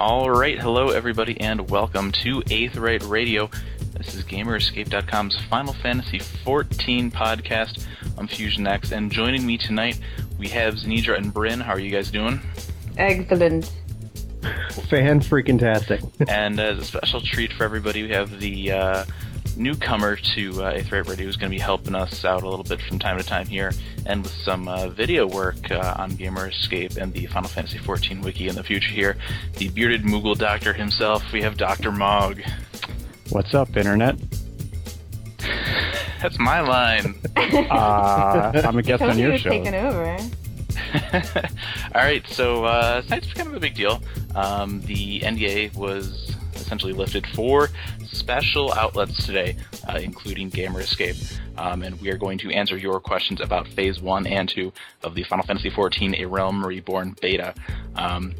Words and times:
All 0.00 0.30
right, 0.30 0.58
hello 0.58 0.88
everybody, 0.88 1.38
and 1.42 1.68
welcome 1.68 2.10
to 2.22 2.40
Aetheryte 2.44 3.06
Radio. 3.06 3.50
This 3.98 4.14
is 4.14 4.24
GamerEscape.com's 4.24 5.36
Final 5.50 5.74
Fantasy 5.74 6.18
XIV 6.20 7.12
podcast. 7.12 7.86
I'm 8.16 8.26
Fusion 8.26 8.66
X, 8.66 8.92
and 8.92 9.12
joining 9.12 9.44
me 9.46 9.58
tonight 9.58 10.00
we 10.38 10.48
have 10.48 10.76
Zanidra 10.76 11.18
and 11.18 11.34
Bryn. 11.34 11.60
How 11.60 11.74
are 11.74 11.78
you 11.78 11.90
guys 11.90 12.10
doing? 12.10 12.40
Excellent. 12.96 13.66
Fan 14.88 15.20
freaking 15.20 15.58
tastic. 15.58 16.00
and 16.26 16.58
as 16.58 16.78
a 16.78 16.84
special 16.86 17.20
treat 17.20 17.52
for 17.52 17.64
everybody, 17.64 18.02
we 18.02 18.08
have 18.08 18.40
the 18.40 18.72
uh, 18.72 19.04
newcomer 19.60 20.16
to 20.16 20.62
uh, 20.62 20.72
Aetheryte 20.72 21.08
Radio 21.08 21.26
who's 21.26 21.36
going 21.36 21.50
to 21.52 21.56
be 21.56 21.60
helping 21.60 21.94
us 21.94 22.24
out 22.24 22.42
a 22.42 22.48
little 22.48 22.64
bit 22.64 22.80
from 22.80 22.98
time 22.98 23.18
to 23.18 23.24
time 23.24 23.46
here, 23.46 23.72
and 24.06 24.22
with 24.22 24.32
some 24.32 24.66
uh, 24.66 24.88
video 24.88 25.26
work 25.26 25.70
uh, 25.70 25.94
on 25.98 26.16
Gamer 26.16 26.48
Escape 26.48 26.96
and 26.96 27.12
the 27.12 27.26
Final 27.26 27.48
Fantasy 27.48 27.78
XIV 27.78 28.24
wiki 28.24 28.48
in 28.48 28.54
the 28.54 28.62
future 28.64 28.90
here. 28.90 29.16
The 29.58 29.68
bearded 29.68 30.02
Moogle 30.02 30.36
doctor 30.36 30.72
himself, 30.72 31.22
we 31.32 31.42
have 31.42 31.56
Dr. 31.56 31.92
Mog. 31.92 32.40
What's 33.28 33.54
up, 33.54 33.76
Internet? 33.76 34.16
That's 36.20 36.38
my 36.38 36.60
line. 36.60 37.14
Uh, 37.70 38.52
I'm 38.64 38.78
a 38.78 38.82
guest 38.82 39.02
on 39.02 39.18
your 39.18 39.36
show. 39.36 39.50
taking 39.50 39.74
over. 39.74 40.16
All 41.12 42.02
right, 42.02 42.24
so 42.28 42.64
uh, 42.64 43.02
tonight's 43.02 43.32
kind 43.32 43.48
of 43.48 43.54
a 43.54 43.60
big 43.60 43.74
deal. 43.74 44.00
Um, 44.34 44.80
the 44.82 45.20
NDA 45.20 45.74
was 45.74 46.29
essentially 46.70 46.92
lifted 46.92 47.26
for 47.34 47.68
special 48.04 48.72
outlets 48.74 49.26
today, 49.26 49.56
uh, 49.88 49.98
including 50.00 50.48
Gamer 50.48 50.80
Escape, 50.82 51.16
um, 51.58 51.82
and 51.82 52.00
we 52.00 52.08
are 52.12 52.16
going 52.16 52.38
to 52.38 52.50
answer 52.50 52.76
your 52.76 53.00
questions 53.00 53.40
about 53.40 53.66
Phase 53.66 54.00
One 54.00 54.24
and 54.24 54.48
Two 54.48 54.72
of 55.02 55.16
the 55.16 55.24
Final 55.24 55.44
Fantasy 55.44 55.68
XIV: 55.68 56.20
A 56.20 56.26
Realm 56.26 56.64
Reborn 56.64 57.16
beta. 57.20 57.54
Um, 57.96 58.34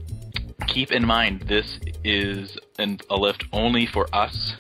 keep 0.69 0.93
in 0.93 1.05
mind, 1.05 1.43
this 1.49 1.81
is 2.05 2.57
an, 2.79 3.01
a 3.11 3.17
lift 3.17 3.47
only 3.53 3.85
for 3.85 4.07
us 4.15 4.55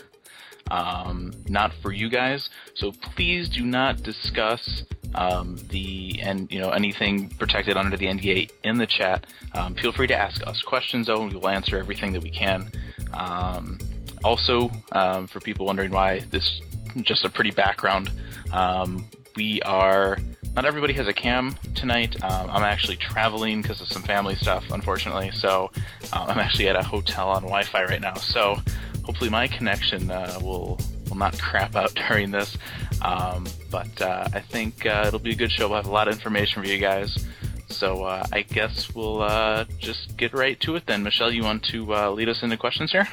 um, 0.73 1.33
not 1.49 1.73
for 1.81 1.93
you 1.93 2.09
guys. 2.09 2.49
So 2.75 2.91
please 2.93 3.49
do 3.49 3.65
not 3.65 4.03
discuss 4.03 4.83
um, 5.15 5.57
the 5.69 6.21
and 6.23 6.51
you 6.51 6.61
know 6.61 6.71
anything 6.71 7.29
protected 7.31 7.77
under 7.77 7.97
the 7.97 8.07
NDA 8.07 8.51
in 8.65 8.79
the 8.79 8.87
chat. 8.87 9.27
Um, 9.55 9.75
feel 9.75 9.93
free 9.93 10.07
to 10.09 10.17
ask 10.17 10.47
us 10.47 10.63
questions 10.63 11.07
though, 11.07 11.27
we 11.27 11.35
will 11.35 11.49
answer 11.49 11.79
everything 11.79 12.13
that 12.13 12.23
we 12.23 12.31
can. 12.31 12.71
Um, 13.13 13.79
also, 14.23 14.71
um, 14.93 15.27
for 15.27 15.41
people 15.41 15.67
wondering 15.67 15.91
why 15.91 16.21
this 16.31 16.61
just 17.03 17.25
a 17.25 17.31
pretty 17.31 17.51
background, 17.51 18.11
um, 18.53 19.07
we 19.37 19.61
are. 19.63 20.19
Not 20.57 20.65
everybody 20.65 20.93
has 20.95 21.07
a 21.07 21.13
cam 21.13 21.55
tonight. 21.77 22.17
I'm 22.25 22.65
actually 22.65 22.97
traveling 22.97 23.63
because 23.63 23.81
of 23.81 23.87
some 23.87 24.03
family 24.03 24.35
stuff, 24.35 24.65
unfortunately. 24.73 25.31
So 25.31 25.71
I'm 26.13 26.41
actually 26.41 26.69
at 26.69 26.75
a 26.75 26.83
hotel 26.83 27.29
on 27.29 27.43
Wi-Fi 27.43 27.85
right 27.85 28.01
now. 28.01 28.15
So 28.15 28.61
hopefully 29.05 29.31
my 29.31 29.47
connection 29.47 30.11
uh, 30.11 30.39
will 30.43 30.81
will 31.11 31.19
not 31.19 31.39
crap 31.39 31.77
out 31.77 31.95
during 32.09 32.31
this. 32.31 32.57
Um, 33.03 33.47
but 33.71 34.01
uh, 34.01 34.29
I 34.33 34.41
think 34.41 34.87
uh, 34.87 35.05
it'll 35.07 35.19
be 35.19 35.33
a 35.33 35.37
good 35.37 35.51
show. 35.51 35.69
We'll 35.69 35.77
have 35.77 35.87
a 35.87 35.93
lot 35.93 36.09
of 36.09 36.15
information 36.15 36.63
for 36.63 36.69
you 36.69 36.79
guys. 36.79 37.27
So 37.69 38.05
uh, 38.05 38.27
I 38.33 38.43
guess 38.43 38.93
we'll 38.95 39.23
uh, 39.23 39.65
just 39.79 40.17
get 40.17 40.33
right 40.33 40.59
to 40.61 40.77
it 40.77 40.85
then. 40.87 41.03
Michelle, 41.03 41.31
you 41.31 41.45
want 41.45 41.65
to 41.65 41.95
uh, 41.95 42.11
lead 42.11 42.29
us 42.29 42.43
into 42.43 42.57
questions 42.57 42.91
here? 42.93 43.07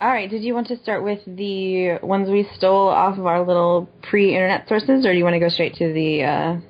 All 0.00 0.08
right. 0.08 0.28
Did 0.28 0.42
you 0.42 0.54
want 0.54 0.66
to 0.68 0.76
start 0.78 1.02
with 1.02 1.20
the 1.26 1.98
ones 2.02 2.28
we 2.28 2.48
stole 2.56 2.88
off 2.88 3.18
of 3.18 3.26
our 3.26 3.46
little 3.46 3.88
pre-internet 4.02 4.68
sources, 4.68 5.06
or 5.06 5.12
do 5.12 5.18
you 5.18 5.24
want 5.24 5.34
to 5.34 5.40
go 5.40 5.48
straight 5.48 5.74
to 5.76 5.92
the 5.92 6.62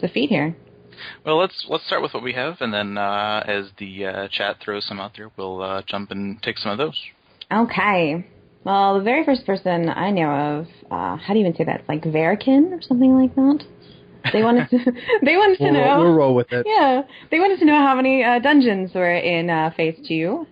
the 0.00 0.08
feed 0.08 0.28
here? 0.28 0.56
Well, 1.24 1.38
let's 1.38 1.66
let's 1.68 1.86
start 1.86 2.02
with 2.02 2.14
what 2.14 2.22
we 2.22 2.32
have, 2.34 2.60
and 2.60 2.72
then 2.72 2.98
uh, 2.98 3.42
as 3.46 3.70
the 3.78 4.06
uh, 4.06 4.28
chat 4.28 4.60
throws 4.60 4.86
some 4.86 5.00
out 5.00 5.12
there, 5.16 5.30
we'll 5.36 5.62
uh, 5.62 5.82
jump 5.86 6.10
and 6.10 6.42
take 6.42 6.58
some 6.58 6.72
of 6.72 6.78
those. 6.78 7.00
Okay. 7.52 8.26
Well, 8.64 8.98
the 8.98 9.04
very 9.04 9.24
first 9.24 9.46
person 9.46 9.88
I 9.88 10.10
know 10.10 10.30
of, 10.30 10.66
uh, 10.90 11.16
how 11.16 11.34
do 11.34 11.38
you 11.38 11.46
even 11.46 11.54
say 11.54 11.64
that? 11.64 11.80
It's 11.80 11.88
like 11.88 12.02
Verikin 12.02 12.72
or 12.72 12.82
something 12.82 13.14
like 13.14 13.34
that. 13.34 13.64
They 14.32 14.42
wanted 14.42 14.70
to. 14.70 14.78
they 15.22 15.36
wanted 15.36 15.58
to 15.58 15.64
we'll, 15.64 15.72
know. 15.72 15.98
We'll 16.00 16.14
roll 16.14 16.34
with 16.34 16.52
it. 16.52 16.66
Yeah, 16.66 17.02
they 17.30 17.40
wanted 17.40 17.58
to 17.58 17.66
know 17.66 17.76
how 17.76 17.94
many 17.94 18.24
uh, 18.24 18.38
dungeons 18.38 18.94
were 18.94 19.14
in 19.14 19.50
uh, 19.50 19.70
Phase 19.76 19.98
Two, 20.08 20.46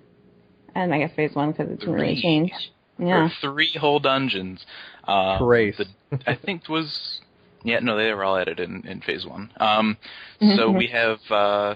and 0.75 0.93
I 0.95 0.99
guess 0.99 1.11
Phase 1.17 1.35
One 1.35 1.53
because 1.53 1.71
it 1.71 1.81
didn't 1.81 1.95
really 1.95 2.21
change. 2.21 2.53
Yeah, 2.99 3.31
three 3.41 3.73
whole 3.81 3.99
dungeons. 3.99 4.65
Uh, 5.09 5.39
Trace. 5.39 5.79
The, 5.79 6.19
I 6.27 6.37
think 6.37 6.69
was 6.69 7.21
yeah, 7.65 7.79
no, 7.81 7.97
they 7.97 8.13
were 8.13 8.25
all 8.25 8.37
added 8.37 8.61
in, 8.61 8.87
in 8.87 9.01
phase 9.01 9.25
one. 9.25 9.51
Um, 9.59 9.97
mm-hmm. 10.41 10.57
so 10.57 10.71
we 10.71 10.89
have 10.89 11.19
uh, 11.31 11.75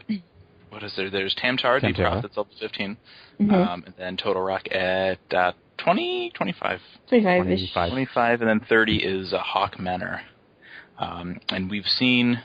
what 0.71 0.83
is 0.83 0.95
there? 0.97 1.11
There's 1.11 1.35
Tam-Tara, 1.35 1.81
Deepcroft, 1.81 2.23
that's 2.23 2.37
level 2.37 2.53
15, 2.61 2.97
mm-hmm. 3.41 3.55
um, 3.55 3.85
and 3.87 3.95
then 3.97 4.17
Toto-Rak 4.17 4.73
at 4.73 5.19
uh, 5.33 5.53
20, 5.79 6.31
25, 6.35 6.81
25, 7.09 7.43
25, 7.45 7.91
25, 7.91 8.41
and 8.41 8.51
then 8.51 8.61
30 8.69 8.97
is 8.97 9.33
uh, 9.33 9.43
Haukke 9.43 9.79
Manor. 9.79 10.23
Um, 10.99 11.41
and 11.51 11.71
we've 11.71 11.87
seen 11.87 12.41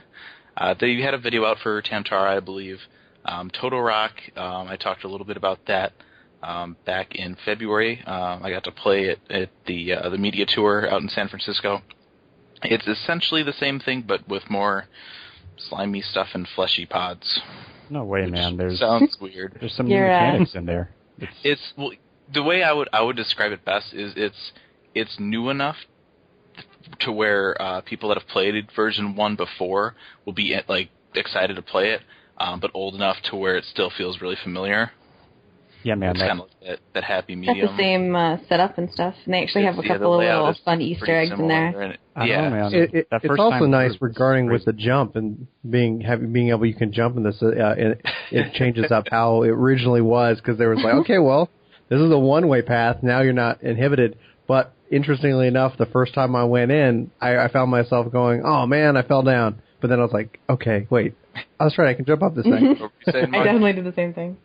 uh, 0.58 0.76
they 0.80 1.02
had 1.02 1.14
a 1.14 1.18
video 1.18 1.46
out 1.46 1.58
for 1.60 1.82
Tam-Tara, 1.82 2.36
I 2.38 2.40
believe. 2.40 2.80
Um, 3.26 3.50
Toto-Rak, 3.50 4.34
um, 4.36 4.68
I 4.68 4.76
talked 4.76 5.04
a 5.04 5.08
little 5.08 5.26
bit 5.26 5.38
about 5.38 5.60
that. 5.68 5.94
Um, 6.44 6.76
back 6.86 7.14
in 7.14 7.38
February, 7.46 8.04
um, 8.06 8.44
I 8.44 8.50
got 8.50 8.64
to 8.64 8.72
play 8.72 9.06
it 9.06 9.20
at 9.30 9.52
the 9.68 9.94
uh, 9.94 10.10
the 10.10 10.18
media 10.18 10.48
tour 10.48 10.90
out 10.90 11.04
in 11.04 11.08
San 11.08 11.28
Francisco. 11.28 11.84
It's 12.64 12.88
essentially 12.88 13.44
the 13.44 13.54
same 13.54 13.80
thing, 13.80 14.04
but 14.08 14.28
with 14.28 14.50
more 14.50 14.86
slimy 15.58 16.02
stuff 16.02 16.30
and 16.34 16.48
fleshy 16.56 16.88
pods. 16.88 17.42
No 17.92 18.06
way, 18.06 18.26
man. 18.26 18.58
There's 18.58 18.80
sounds 18.80 19.18
weird. 19.22 19.56
There's 19.60 19.76
some 19.76 19.88
new 19.88 20.00
mechanics 20.00 20.56
in 20.56 20.66
there. 20.66 20.90
It's, 21.20 21.32
it's 21.44 21.74
well, 21.78 21.92
the 22.34 22.44
way 22.44 22.64
I 22.64 22.72
would 22.72 22.90
I 22.94 23.02
would 23.02 23.16
describe 23.16 23.52
it 23.52 23.66
best 23.66 23.94
is 23.94 24.14
it's 24.16 24.52
it's 24.94 25.20
new 25.20 25.50
enough 25.50 25.78
to 27.02 27.12
where 27.12 27.60
uh, 27.62 27.82
people 27.82 28.10
that 28.10 28.18
have 28.18 28.28
played 28.28 28.68
version 28.76 29.16
one 29.16 29.36
before 29.36 29.96
will 30.26 30.34
be 30.34 30.56
like 30.68 30.90
excited 31.16 31.56
to 31.56 31.62
play 31.62 31.92
it, 31.92 32.02
um, 32.38 32.60
but 32.60 32.72
old 32.74 32.96
enough 32.96 33.18
to 33.30 33.36
where 33.36 33.58
it 33.58 33.66
still 33.66 33.92
feels 33.96 34.22
really 34.22 34.38
familiar. 34.44 34.92
Yeah, 35.84 35.96
man. 35.96 36.12
It's 36.12 36.20
kind 36.20 36.40
of 36.40 36.40
like 36.40 36.60
that, 36.62 36.80
that 36.94 37.04
happy 37.04 37.36
medium. 37.36 37.66
Got 37.66 37.78
the 37.78 37.82
same 37.82 38.16
uh, 38.16 38.38
setup 38.48 38.78
and 38.78 38.92
stuff, 38.92 39.16
and 39.26 39.34
they 39.34 39.42
actually 39.42 39.64
have 39.64 39.80
a 39.80 39.88
couple 39.88 40.14
of 40.14 40.20
little 40.20 40.56
fun 40.64 40.80
Easter 40.80 41.16
eggs 41.16 41.32
in 41.32 41.48
there. 41.48 41.82
It, 41.82 42.00
yeah, 42.24 42.50
know, 42.50 42.68
it, 42.68 42.94
it, 42.94 43.08
it's 43.12 43.40
also 43.40 43.66
nice 43.66 43.94
regarding 44.00 44.52
with 44.52 44.66
the 44.66 44.74
jump 44.74 45.16
and 45.16 45.48
being 45.68 46.02
having 46.02 46.32
being 46.32 46.50
able 46.50 46.68
you 46.68 46.76
can 46.76 46.94
jump 46.94 47.18
in 47.18 47.24
this. 47.24 47.42
Uh, 47.42 47.50
it, 47.78 48.06
it 48.32 48.54
changes 48.54 48.92
up 48.92 49.08
how 49.10 49.42
it 49.42 49.50
originally 49.50 50.02
was 50.02 50.38
because 50.38 50.60
there 50.60 50.70
was 50.70 50.80
like, 50.84 50.94
okay, 51.02 51.18
well, 51.18 51.50
this 51.92 52.00
is 52.00 52.10
a 52.10 52.18
one 52.18 52.48
way 52.48 52.62
path. 52.62 53.04
Now 53.04 53.22
you're 53.22 53.34
not 53.34 53.62
inhibited. 53.62 54.18
But 54.48 54.74
interestingly 54.90 55.48
enough, 55.48 55.78
the 55.78 55.86
first 55.86 56.14
time 56.14 56.38
I 56.38 56.46
went 56.46 56.72
in, 56.72 57.12
I, 57.20 57.38
I 57.38 57.48
found 57.50 57.70
myself 57.70 58.12
going, 58.12 58.44
oh 58.46 58.66
man, 58.66 58.96
I 58.96 59.04
fell 59.04 59.24
down. 59.24 59.62
But 59.82 59.90
then 59.90 60.00
I 60.00 60.04
was 60.04 60.14
like, 60.14 60.40
okay, 60.50 60.88
wait, 60.90 61.16
I 61.60 61.66
was 61.66 61.78
right. 61.78 61.90
I 61.90 61.94
can 61.94 62.06
jump 62.06 62.24
up 62.24 62.34
this 62.34 62.46
thing. 62.46 62.78
I 63.08 63.12
definitely 63.12 63.74
did 63.74 63.86
the 63.86 63.94
same 63.94 64.14
thing. 64.14 64.38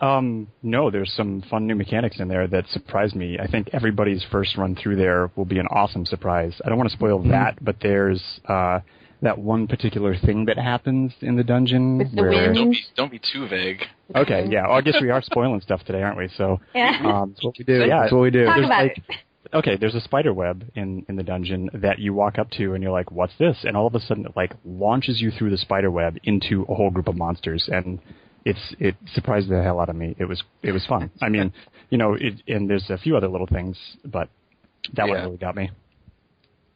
Um, 0.00 0.48
no, 0.62 0.90
there's 0.90 1.12
some 1.14 1.42
fun 1.48 1.66
new 1.66 1.76
mechanics 1.76 2.20
in 2.20 2.28
there 2.28 2.46
that 2.48 2.66
surprised 2.68 3.14
me. 3.14 3.38
I 3.38 3.46
think 3.46 3.70
everybody's 3.72 4.24
first 4.30 4.58
run 4.58 4.74
through 4.74 4.96
there 4.96 5.30
will 5.34 5.44
be 5.44 5.58
an 5.58 5.68
awesome 5.70 6.04
surprise. 6.04 6.60
I 6.64 6.68
don't 6.68 6.76
want 6.76 6.90
to 6.90 6.96
spoil 6.96 7.20
mm-hmm. 7.20 7.30
that, 7.30 7.64
but 7.64 7.76
there's 7.80 8.22
uh, 8.46 8.80
that 9.22 9.38
one 9.38 9.68
particular 9.68 10.16
thing 10.16 10.46
that 10.46 10.58
happens 10.58 11.12
in 11.20 11.36
the 11.36 11.44
dungeon. 11.44 11.98
With 11.98 12.14
the 12.14 12.22
where... 12.22 12.52
Don't 12.52 12.70
be, 12.70 12.80
don't 12.96 13.10
be 13.10 13.20
too 13.32 13.48
vague. 13.48 13.82
Okay, 14.14 14.46
yeah. 14.50 14.66
Well, 14.66 14.76
I 14.76 14.80
guess 14.80 14.96
we 15.00 15.10
are 15.10 15.22
spoiling 15.22 15.60
stuff 15.60 15.82
today, 15.84 16.02
aren't 16.02 16.18
we? 16.18 16.28
So 16.36 16.60
yeah, 16.74 17.00
um, 17.04 17.30
that's 17.30 17.44
what 17.44 17.56
we 17.58 17.64
do. 17.64 17.84
Yeah, 17.86 18.00
that's 18.00 18.12
what 18.12 18.22
we 18.22 18.30
do. 18.30 18.44
Talk 18.44 18.56
there's 18.56 18.66
about 18.66 18.82
like, 18.82 18.98
it. 19.08 19.16
okay, 19.54 19.76
there's 19.76 19.94
a 19.94 20.00
spider 20.00 20.34
web 20.34 20.64
in 20.74 21.06
in 21.08 21.16
the 21.16 21.22
dungeon 21.22 21.70
that 21.74 22.00
you 22.00 22.12
walk 22.12 22.38
up 22.38 22.50
to, 22.52 22.74
and 22.74 22.82
you're 22.82 22.92
like, 22.92 23.12
"What's 23.12 23.34
this?" 23.38 23.58
And 23.62 23.76
all 23.76 23.86
of 23.86 23.94
a 23.94 24.00
sudden, 24.00 24.26
it 24.26 24.32
like 24.36 24.54
launches 24.64 25.20
you 25.20 25.30
through 25.30 25.50
the 25.50 25.58
spider 25.58 25.90
web 25.90 26.18
into 26.24 26.66
a 26.68 26.74
whole 26.74 26.90
group 26.90 27.08
of 27.08 27.16
monsters, 27.16 27.68
and 27.72 28.00
it's 28.44 28.74
it 28.80 28.96
surprised 29.14 29.48
the 29.48 29.62
hell 29.62 29.78
out 29.78 29.88
of 29.88 29.96
me. 29.96 30.16
It 30.18 30.24
was 30.24 30.42
it 30.62 30.72
was 30.72 30.84
fun. 30.86 31.10
I 31.20 31.28
mean, 31.28 31.52
you 31.90 31.98
know, 31.98 32.14
it, 32.14 32.42
and 32.48 32.68
there's 32.68 32.90
a 32.90 32.98
few 32.98 33.16
other 33.16 33.28
little 33.28 33.46
things, 33.46 33.78
but 34.04 34.28
that 34.94 35.06
yeah. 35.06 35.14
one 35.14 35.22
really 35.22 35.36
got 35.36 35.54
me. 35.54 35.70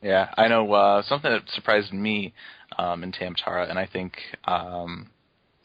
Yeah, 0.02 0.28
I 0.36 0.48
know 0.48 0.72
uh, 0.72 1.02
something 1.02 1.30
that 1.30 1.42
surprised 1.54 1.92
me 1.92 2.34
um, 2.78 3.02
in 3.02 3.12
Tam-Tara, 3.12 3.68
and 3.68 3.78
I 3.78 3.86
think 3.86 4.12
um, 4.44 5.08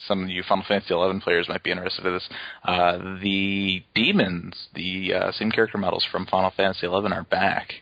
some 0.07 0.23
of 0.23 0.29
you 0.29 0.43
Final 0.47 0.65
Fantasy 0.67 0.93
XI 0.93 1.19
players 1.23 1.49
might 1.49 1.63
be 1.63 1.71
interested 1.71 2.05
in 2.05 2.13
this. 2.13 2.29
Uh, 2.63 2.97
the 3.21 3.83
demons, 3.93 4.55
the 4.73 5.13
uh, 5.13 5.31
same 5.33 5.51
character 5.51 5.77
models 5.77 6.05
from 6.11 6.25
Final 6.25 6.51
Fantasy 6.55 6.87
XI, 6.87 6.87
are 6.87 7.23
back, 7.29 7.73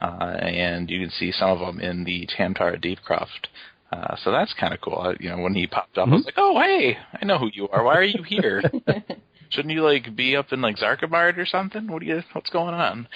uh, 0.00 0.36
and 0.40 0.90
you 0.90 1.00
can 1.00 1.10
see 1.10 1.32
some 1.32 1.50
of 1.50 1.58
them 1.60 1.80
in 1.80 2.04
the 2.04 2.26
Tam-Tara 2.36 2.78
Deepcroft 2.78 3.48
uh, 3.92 4.14
so 4.22 4.30
that's 4.30 4.54
kind 4.54 4.72
of 4.72 4.80
cool. 4.80 5.14
you 5.18 5.28
know, 5.28 5.38
when 5.38 5.54
he 5.54 5.66
popped 5.66 5.98
up, 5.98 6.04
mm-hmm. 6.04 6.12
I 6.12 6.16
was 6.16 6.24
like, 6.24 6.34
"Oh, 6.36 6.60
hey, 6.60 6.96
I 7.20 7.24
know 7.24 7.38
who 7.38 7.50
you 7.52 7.68
are. 7.68 7.82
Why 7.82 7.96
are 7.96 8.04
you 8.04 8.22
here? 8.22 8.62
Shouldn't 9.50 9.74
you 9.74 9.82
like 9.82 10.14
be 10.14 10.36
up 10.36 10.52
in 10.52 10.60
like 10.60 10.76
Xarcabard 10.76 11.36
or 11.38 11.46
something? 11.46 11.88
What 11.88 12.00
do 12.00 12.06
you? 12.06 12.22
What's 12.32 12.50
going 12.50 12.74
on?" 12.74 13.08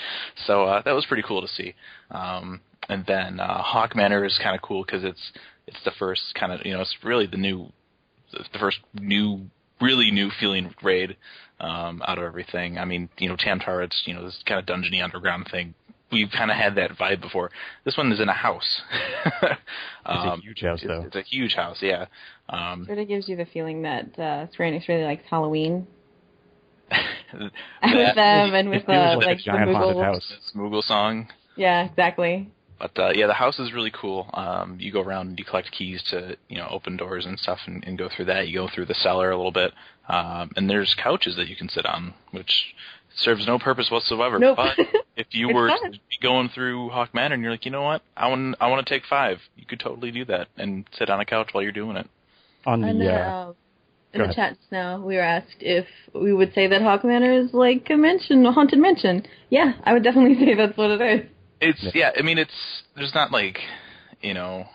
So 0.46 0.64
uh, 0.64 0.82
that 0.82 0.92
was 0.92 1.06
pretty 1.06 1.22
cool 1.22 1.42
to 1.42 1.48
see. 1.48 1.74
Um, 2.10 2.60
and 2.88 3.04
then 3.06 3.40
uh, 3.40 3.62
Haukke 3.62 3.96
Manor 3.96 4.24
is 4.24 4.38
kind 4.42 4.54
of 4.54 4.62
cool 4.62 4.84
because 4.84 5.04
it's 5.04 5.32
it's 5.66 5.82
the 5.84 5.92
first 5.98 6.34
kind 6.38 6.52
of 6.52 6.64
you 6.64 6.72
know 6.72 6.80
it's 6.80 6.96
really 7.02 7.26
the 7.26 7.36
new 7.36 7.70
the 8.32 8.58
first 8.58 8.78
new 8.94 9.46
really 9.80 10.10
new 10.10 10.30
feeling 10.40 10.74
raid 10.82 11.16
um, 11.60 12.02
out 12.06 12.18
of 12.18 12.24
everything. 12.24 12.78
I 12.78 12.84
mean, 12.84 13.08
you 13.18 13.28
know, 13.28 13.36
Tam 13.36 13.60
Tara's, 13.60 14.02
you 14.06 14.14
know, 14.14 14.24
this 14.24 14.42
kind 14.46 14.58
of 14.58 14.66
dungeony 14.66 15.02
underground 15.02 15.48
thing. 15.50 15.74
We've 16.12 16.30
kind 16.30 16.50
of 16.50 16.56
had 16.56 16.76
that 16.76 16.92
vibe 16.92 17.20
before. 17.20 17.50
This 17.84 17.96
one 17.96 18.12
is 18.12 18.20
in 18.20 18.28
a 18.28 18.34
house. 18.34 18.82
It's 20.06 20.22
um, 20.22 20.38
a 20.38 20.42
huge 20.42 20.60
house, 20.60 20.82
though. 20.86 21.04
it's 21.06 21.16
a 21.16 21.22
huge 21.22 21.54
house, 21.54 21.78
yeah. 21.80 22.04
Um, 22.50 22.84
Sort 22.84 22.98
of 22.98 23.08
gives 23.08 23.26
you 23.26 23.36
the 23.36 23.46
feeling 23.46 23.80
that 23.82 24.18
uh, 24.18 24.52
Square 24.52 24.72
Enix 24.72 24.86
really 24.86 25.04
likes 25.04 25.22
Halloween 25.30 25.86
with 27.32 28.14
them 28.14 28.54
and 28.54 28.68
with 28.68 28.84
the 28.84 28.92
uh, 28.92 29.16
like 29.16 29.26
like 29.26 29.36
the 29.38 29.44
giant 29.44 29.70
Moogle. 29.70 30.04
house. 30.04 30.30
Moogle 30.54 30.82
song. 30.82 31.28
Yeah, 31.56 31.86
exactly. 31.86 32.50
But 32.78 32.98
uh, 32.98 33.10
yeah, 33.14 33.26
the 33.26 33.34
house 33.34 33.58
is 33.58 33.72
really 33.72 33.92
cool. 33.92 34.28
Um, 34.34 34.78
you 34.80 34.92
go 34.92 35.00
around 35.00 35.28
and 35.28 35.38
you 35.38 35.44
collect 35.44 35.70
keys 35.72 36.02
to 36.10 36.36
you 36.48 36.58
know 36.58 36.68
open 36.70 36.96
doors 36.96 37.26
and 37.26 37.38
stuff, 37.38 37.60
and, 37.66 37.84
and 37.84 37.96
go 37.96 38.08
through 38.14 38.26
that. 38.26 38.48
You 38.48 38.58
go 38.58 38.68
through 38.72 38.86
the 38.86 38.94
cellar 38.94 39.30
a 39.30 39.36
little 39.36 39.52
bit, 39.52 39.72
um, 40.08 40.50
and 40.56 40.68
there's 40.68 40.94
couches 41.02 41.36
that 41.36 41.48
you 41.48 41.56
can 41.56 41.68
sit 41.68 41.86
on, 41.86 42.14
which 42.32 42.74
serves 43.16 43.46
no 43.46 43.58
purpose 43.58 43.90
whatsoever. 43.90 44.38
Nope. 44.38 44.56
But 44.56 44.78
if 45.16 45.28
you 45.30 45.54
were 45.54 45.68
fun. 45.68 46.00
going 46.22 46.48
through 46.48 46.90
Haukke 46.90 47.14
Manor 47.14 47.34
and 47.34 47.42
you're 47.42 47.52
like, 47.52 47.64
you 47.64 47.70
know 47.70 47.82
what, 47.82 48.02
I 48.16 48.28
want 48.28 48.56
I 48.60 48.68
want 48.68 48.86
to 48.86 48.94
take 48.94 49.04
five, 49.08 49.38
you 49.56 49.66
could 49.66 49.80
totally 49.80 50.10
do 50.10 50.24
that 50.26 50.48
and 50.56 50.84
sit 50.98 51.10
on 51.10 51.20
a 51.20 51.24
couch 51.24 51.50
while 51.52 51.62
you're 51.62 51.72
doing 51.72 51.96
it. 51.96 52.08
On 52.66 52.82
And 52.82 53.00
the 53.00 53.12
uh, 53.12 53.16
uh, 53.16 53.52
in 54.14 54.22
the 54.22 54.32
chat 54.32 54.56
just 54.56 54.70
now, 54.70 55.00
we 55.00 55.16
were 55.16 55.22
asked 55.22 55.56
if 55.58 55.86
we 56.14 56.32
would 56.32 56.54
say 56.54 56.68
that 56.68 56.80
Haukke 56.80 57.04
Manor 57.04 57.32
is 57.32 57.52
like 57.52 57.88
a 57.90 57.96
mansion, 57.96 58.46
a 58.46 58.52
haunted 58.52 58.78
mansion. 58.78 59.26
Yeah, 59.50 59.72
I 59.82 59.92
would 59.92 60.04
definitely 60.04 60.34
say 60.46 60.54
that's 60.54 60.76
what 60.76 60.90
it 60.90 61.00
is. 61.00 61.30
It's 61.68 61.82
Yeah. 61.82 61.90
yeah, 61.94 62.10
I 62.18 62.22
mean 62.22 62.38
it's 62.38 62.82
there's 62.96 63.14
not 63.14 63.30
like 63.32 63.58
you 64.20 64.34
know 64.34 64.66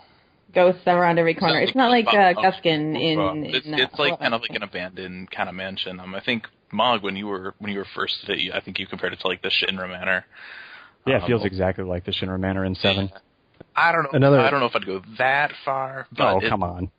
Ghosts 0.53 0.81
around 0.87 1.19
every 1.19 1.35
corner. 1.35 1.59
It's 1.61 1.75
not 1.75 1.91
like 1.91 2.07
uh, 2.07 2.33
Oh, 2.35 2.41
Guskin 2.41 2.99
in. 2.99 3.45
It's, 3.53 3.67
in 3.67 3.73
uh, 3.75 3.87
like 3.99 4.17
kind 4.19 4.33
of 4.33 4.41
like 4.41 4.49
an 4.55 4.63
abandoned 4.63 5.29
kind 5.29 5.47
of 5.47 5.53
mansion. 5.53 5.99
Um, 5.99 6.15
I 6.15 6.21
think 6.21 6.47
Mog, 6.71 7.03
when 7.03 7.15
you 7.15 7.27
were 7.27 7.53
when 7.59 7.71
you 7.71 7.77
were 7.79 7.87
first 7.95 8.15
at 8.23 8.31
it, 8.37 8.51
I 8.53 8.59
think 8.59 8.79
you 8.79 8.87
compared 8.87 9.13
it 9.13 9.19
to 9.19 9.27
like 9.27 9.41
the 9.43 9.49
Shinra 9.51 9.87
Manor. 9.87 10.25
yeah, 11.05 11.17
it 11.17 11.21
um, 11.21 11.27
feels 11.27 11.45
exactly 11.45 11.83
like 11.83 12.03
the 12.05 12.11
Shinra 12.11 12.39
Manor 12.39 12.65
in 12.65 12.73
Seven. 12.75 13.11
I 13.75 13.91
don't 13.91 14.03
know. 14.03 14.09
Another- 14.13 14.39
I 14.39 14.49
don't 14.49 14.59
know 14.59 14.65
if 14.65 14.75
I'd 14.75 14.85
go 14.85 15.01
that 15.19 15.51
far, 15.63 16.07
but 16.17 16.33
Oh, 16.33 16.39
it- 16.39 16.49
come 16.49 16.63
on. 16.63 16.91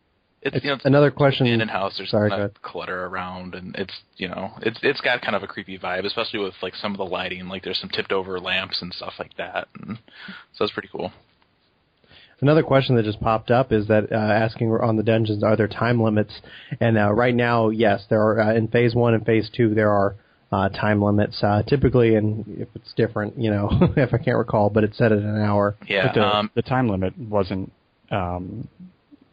It's, 0.43 0.65
you 0.65 0.71
know, 0.71 0.77
it's 0.77 0.85
Another 0.87 1.11
question. 1.11 1.47
in 1.47 1.61
and 1.61 1.71
house. 1.71 1.95
There's 1.99 2.11
Sorry, 2.11 2.31
not 2.31 2.63
clutter 2.63 3.05
around, 3.05 3.55
and 3.55 3.75
it's 3.77 3.93
you 4.17 4.29
know 4.29 4.53
it's 4.63 4.79
it's 4.83 5.01
got 5.03 5.21
kind 5.21 5.37
of 5.37 5.43
a 5.43 5.47
creepy 5.47 5.79
vibe, 5.79 6.07
especially 6.07 6.41
with 6.41 6.55
like 6.63 6.75
some 6.75 6.93
of 6.93 6.99
the 6.99 7.05
lighting. 7.05 7.47
Like 7.49 7.63
there's 7.63 7.79
some 7.79 7.91
tipped 7.91 8.11
over 8.11 8.41
lamps 8.41 8.81
and 8.81 8.93
stuff 8.95 9.15
like 9.19 9.37
that, 9.37 9.69
and 9.81 9.99
so 10.55 10.65
it's 10.65 10.73
pretty 10.73 10.89
cool. 10.91 11.13
Another 12.41 12.63
question 12.63 12.97
that 12.97 13.05
just 13.05 13.21
popped 13.21 13.51
up 13.51 13.71
is 13.71 13.87
that 13.89 14.11
uh, 14.11 14.15
asking 14.15 14.71
on 14.71 14.97
the 14.97 15.03
dungeons, 15.03 15.45
are 15.45 15.57
there 15.57 15.69
time 15.69 16.03
limits? 16.03 16.33
And 16.81 16.97
uh, 16.97 17.13
right 17.13 17.35
now, 17.35 17.69
yes, 17.69 18.05
there 18.09 18.23
are. 18.23 18.41
Uh, 18.41 18.55
in 18.55 18.69
phase 18.69 18.95
one 18.95 19.13
and 19.13 19.27
phase 19.27 19.51
two, 19.55 19.75
there 19.75 19.91
are 19.91 20.17
uh, 20.51 20.71
time 20.71 21.03
limits. 21.03 21.39
Uh, 21.43 21.63
typically, 21.69 22.15
and 22.15 22.47
if 22.59 22.69
it's 22.75 22.95
different, 22.95 23.37
you 23.39 23.51
know, 23.51 23.69
if 23.97 24.15
I 24.15 24.19
can't 24.19 24.39
recall, 24.39 24.71
but 24.71 24.85
it's 24.85 24.97
set 24.97 25.13
at 25.13 25.19
an 25.19 25.39
hour. 25.39 25.77
Yeah, 25.87 26.13
the, 26.15 26.23
um, 26.23 26.51
the 26.55 26.63
time 26.63 26.89
limit 26.89 27.17
wasn't 27.19 27.73
um, 28.11 28.69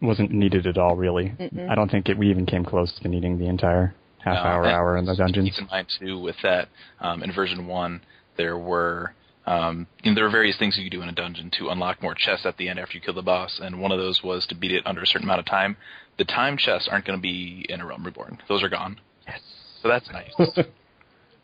wasn't 0.01 0.31
needed 0.31 0.67
at 0.67 0.77
all, 0.77 0.95
really. 0.95 1.33
I 1.69 1.75
don't 1.75 1.89
think 1.89 2.09
it, 2.09 2.17
we 2.17 2.29
even 2.29 2.45
came 2.45 2.63
close 2.63 2.91
to 3.01 3.07
needing 3.07 3.37
the 3.37 3.47
entire 3.47 3.93
half 4.19 4.35
No, 4.35 4.49
hour, 4.49 4.63
and 4.63 4.71
hour 4.73 4.97
in 4.97 5.05
the 5.05 5.15
dungeons. 5.15 5.49
Keep 5.49 5.63
in 5.63 5.67
mind 5.67 5.87
too 5.99 6.19
with 6.19 6.35
that 6.43 6.69
um, 6.99 7.23
in 7.23 7.31
version 7.31 7.67
one, 7.67 8.01
there 8.37 8.57
were 8.57 9.13
um, 9.45 9.87
you 10.03 10.11
know, 10.11 10.15
there 10.15 10.25
were 10.25 10.29
various 10.29 10.57
things 10.57 10.77
you 10.77 10.83
could 10.83 10.91
do 10.91 11.01
in 11.01 11.07
a 11.07 11.13
dungeon 11.13 11.49
to 11.57 11.69
unlock 11.69 12.03
more 12.03 12.13
chests 12.13 12.45
at 12.45 12.57
the 12.57 12.67
end 12.67 12.79
after 12.79 12.95
you 12.97 13.01
kill 13.01 13.13
the 13.13 13.21
boss, 13.21 13.61
and 13.63 13.81
one 13.81 13.93
of 13.93 13.97
those 13.97 14.21
was 14.21 14.45
to 14.47 14.55
beat 14.55 14.73
it 14.73 14.85
under 14.85 15.01
a 15.01 15.07
certain 15.07 15.25
amount 15.25 15.39
of 15.39 15.45
time. 15.45 15.77
The 16.17 16.25
time 16.25 16.57
chests 16.57 16.89
aren't 16.91 17.05
going 17.05 17.17
to 17.17 17.21
be 17.21 17.65
in 17.69 17.79
a 17.79 17.85
Realm 17.85 18.03
Reborn; 18.03 18.39
those 18.49 18.61
are 18.61 18.69
gone. 18.69 18.99
Yes, 19.25 19.39
so 19.81 19.87
that's 19.87 20.09
nice. 20.11 20.33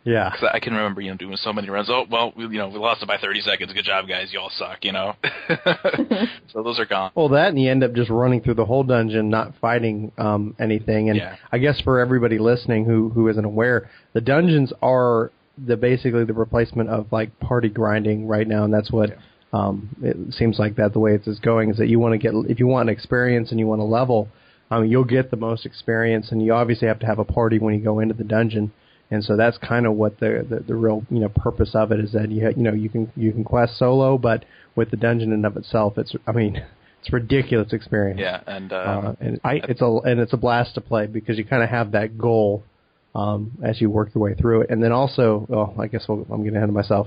'Cause 0.06 0.12
Yeah. 0.42 0.50
I 0.54 0.60
can 0.60 0.74
remember 0.74 1.00
you 1.02 1.12
know 1.12 1.18
doing 1.18 1.38
so 1.38 1.54
many 1.54 1.70
runs. 1.70 1.90
Oh 1.90 2.06
well, 2.10 2.34
we, 2.36 2.44
you 2.44 2.58
know 2.58 2.68
we 2.68 2.78
lost 2.78 3.02
it 3.02 3.08
by 3.08 3.18
30 3.18 3.42
seconds. 3.42 3.72
Good 3.74 3.86
job, 3.86 4.08
guys. 4.08 4.34
You 4.34 4.40
all 4.40 4.50
suck. 4.50 4.84
You 4.84 4.92
know. 4.92 5.16
so 6.52 6.62
those 6.64 6.80
are 6.80 6.86
gone. 6.86 7.12
Well, 7.16 7.30
that 7.30 7.50
and 7.50 7.62
you 7.62 7.70
end 7.72 7.84
up 7.84 7.94
just 7.94 8.10
running 8.10 8.42
through 8.42 8.56
the 8.56 8.66
whole 8.66 8.84
dungeon, 8.84 9.30
not 9.30 9.54
fighting 9.62 10.12
um, 10.18 10.56
anything. 10.60 11.10
And 11.10 11.18
Yeah. 11.18 11.36
I 11.52 11.58
guess 11.58 11.80
for 11.82 12.00
everybody 12.00 12.38
listening 12.40 12.86
who 12.86 13.10
who 13.10 13.28
isn't 13.30 13.46
aware, 13.46 13.90
the 14.14 14.22
dungeons 14.22 14.74
are 14.82 15.32
the 15.64 15.78
basically 15.78 16.26
the 16.26 16.34
replacement 16.34 16.90
of 16.90 17.08
like 17.12 17.40
party 17.40 17.70
grinding 17.70 18.28
right 18.28 18.48
now, 18.48 18.64
and 18.66 18.74
that's 18.74 18.92
what 18.92 19.12
um, 19.54 19.90
it 20.02 20.34
seems 20.34 20.58
like 20.60 20.76
that 20.78 20.94
the 20.94 21.00
way 21.00 21.14
it's 21.14 21.28
is 21.28 21.40
going 21.40 21.70
is 21.70 21.78
that 21.78 21.88
you 21.88 22.00
want 22.00 22.14
to 22.14 22.18
get 22.18 22.34
if 22.50 22.60
you 22.60 22.68
want 22.68 22.90
an 22.90 22.94
experience 22.94 23.52
and 23.52 23.60
you 23.60 23.68
want 23.68 23.80
to 23.80 23.86
level, 23.86 24.28
um, 24.72 24.86
you'll 24.86 25.04
get 25.04 25.30
the 25.32 25.38
most 25.38 25.66
experience, 25.66 26.32
and 26.32 26.42
you 26.44 26.54
obviously 26.54 26.88
have 26.88 27.00
to 27.00 27.06
have 27.06 27.20
a 27.20 27.24
party 27.26 27.60
when 27.60 27.74
you 27.74 27.80
go 27.80 28.00
into 28.00 28.14
the 28.16 28.24
dungeon. 28.24 28.72
And 29.14 29.24
so 29.24 29.38
that's 29.38 29.58
kind 29.60 29.86
of 29.86 29.94
what 29.94 30.20
the, 30.20 30.46
the 30.50 30.60
the 30.68 30.76
real 30.76 31.04
you 31.10 31.20
know 31.20 31.30
purpose 31.30 31.72
of 31.76 31.92
it 31.92 32.00
is 32.00 32.12
that 32.14 32.30
you 32.32 32.48
you 32.58 32.64
know 32.64 32.74
you 32.74 32.90
can 32.90 33.12
you 33.16 33.32
can 33.32 33.44
quest 33.44 33.78
solo, 33.78 34.18
but 34.18 34.44
with 34.76 34.90
the 34.92 34.98
dungeon 34.98 35.30
in 35.30 35.36
and 35.36 35.46
of 35.46 35.56
itself, 35.58 35.98
it's 35.98 36.16
I 36.28 36.32
mean 36.32 36.56
it's 37.00 37.10
a 37.10 37.16
ridiculous 37.16 37.72
experience. 37.74 38.20
Yeah, 38.20 38.42
and 38.48 38.72
uh, 38.74 38.76
Uh, 38.76 39.16
and 39.22 39.40
I- 39.44 39.62
it's 39.70 39.82
a 39.82 39.86
and 40.10 40.20
it's 40.20 40.34
a 40.34 40.38
blast 40.38 40.76
to 40.76 40.82
play 40.82 41.08
because 41.08 41.38
you 41.38 41.46
kind 41.46 41.64
of 41.64 41.70
have 41.70 41.92
that 41.92 42.18
goal 42.18 42.64
um, 43.16 43.52
as 43.64 43.80
you 43.80 43.92
work 43.92 44.10
your 44.16 44.24
way 44.24 44.34
through 44.34 44.62
it, 44.62 44.72
and 44.72 44.82
then 44.84 44.92
also, 44.92 45.46
oh, 45.52 45.80
I 45.80 45.86
guess 45.86 46.06
we'll, 46.10 46.26
I'm 46.32 46.42
getting 46.44 46.58
ahead 46.58 46.70
of 46.70 46.74
myself. 46.76 47.06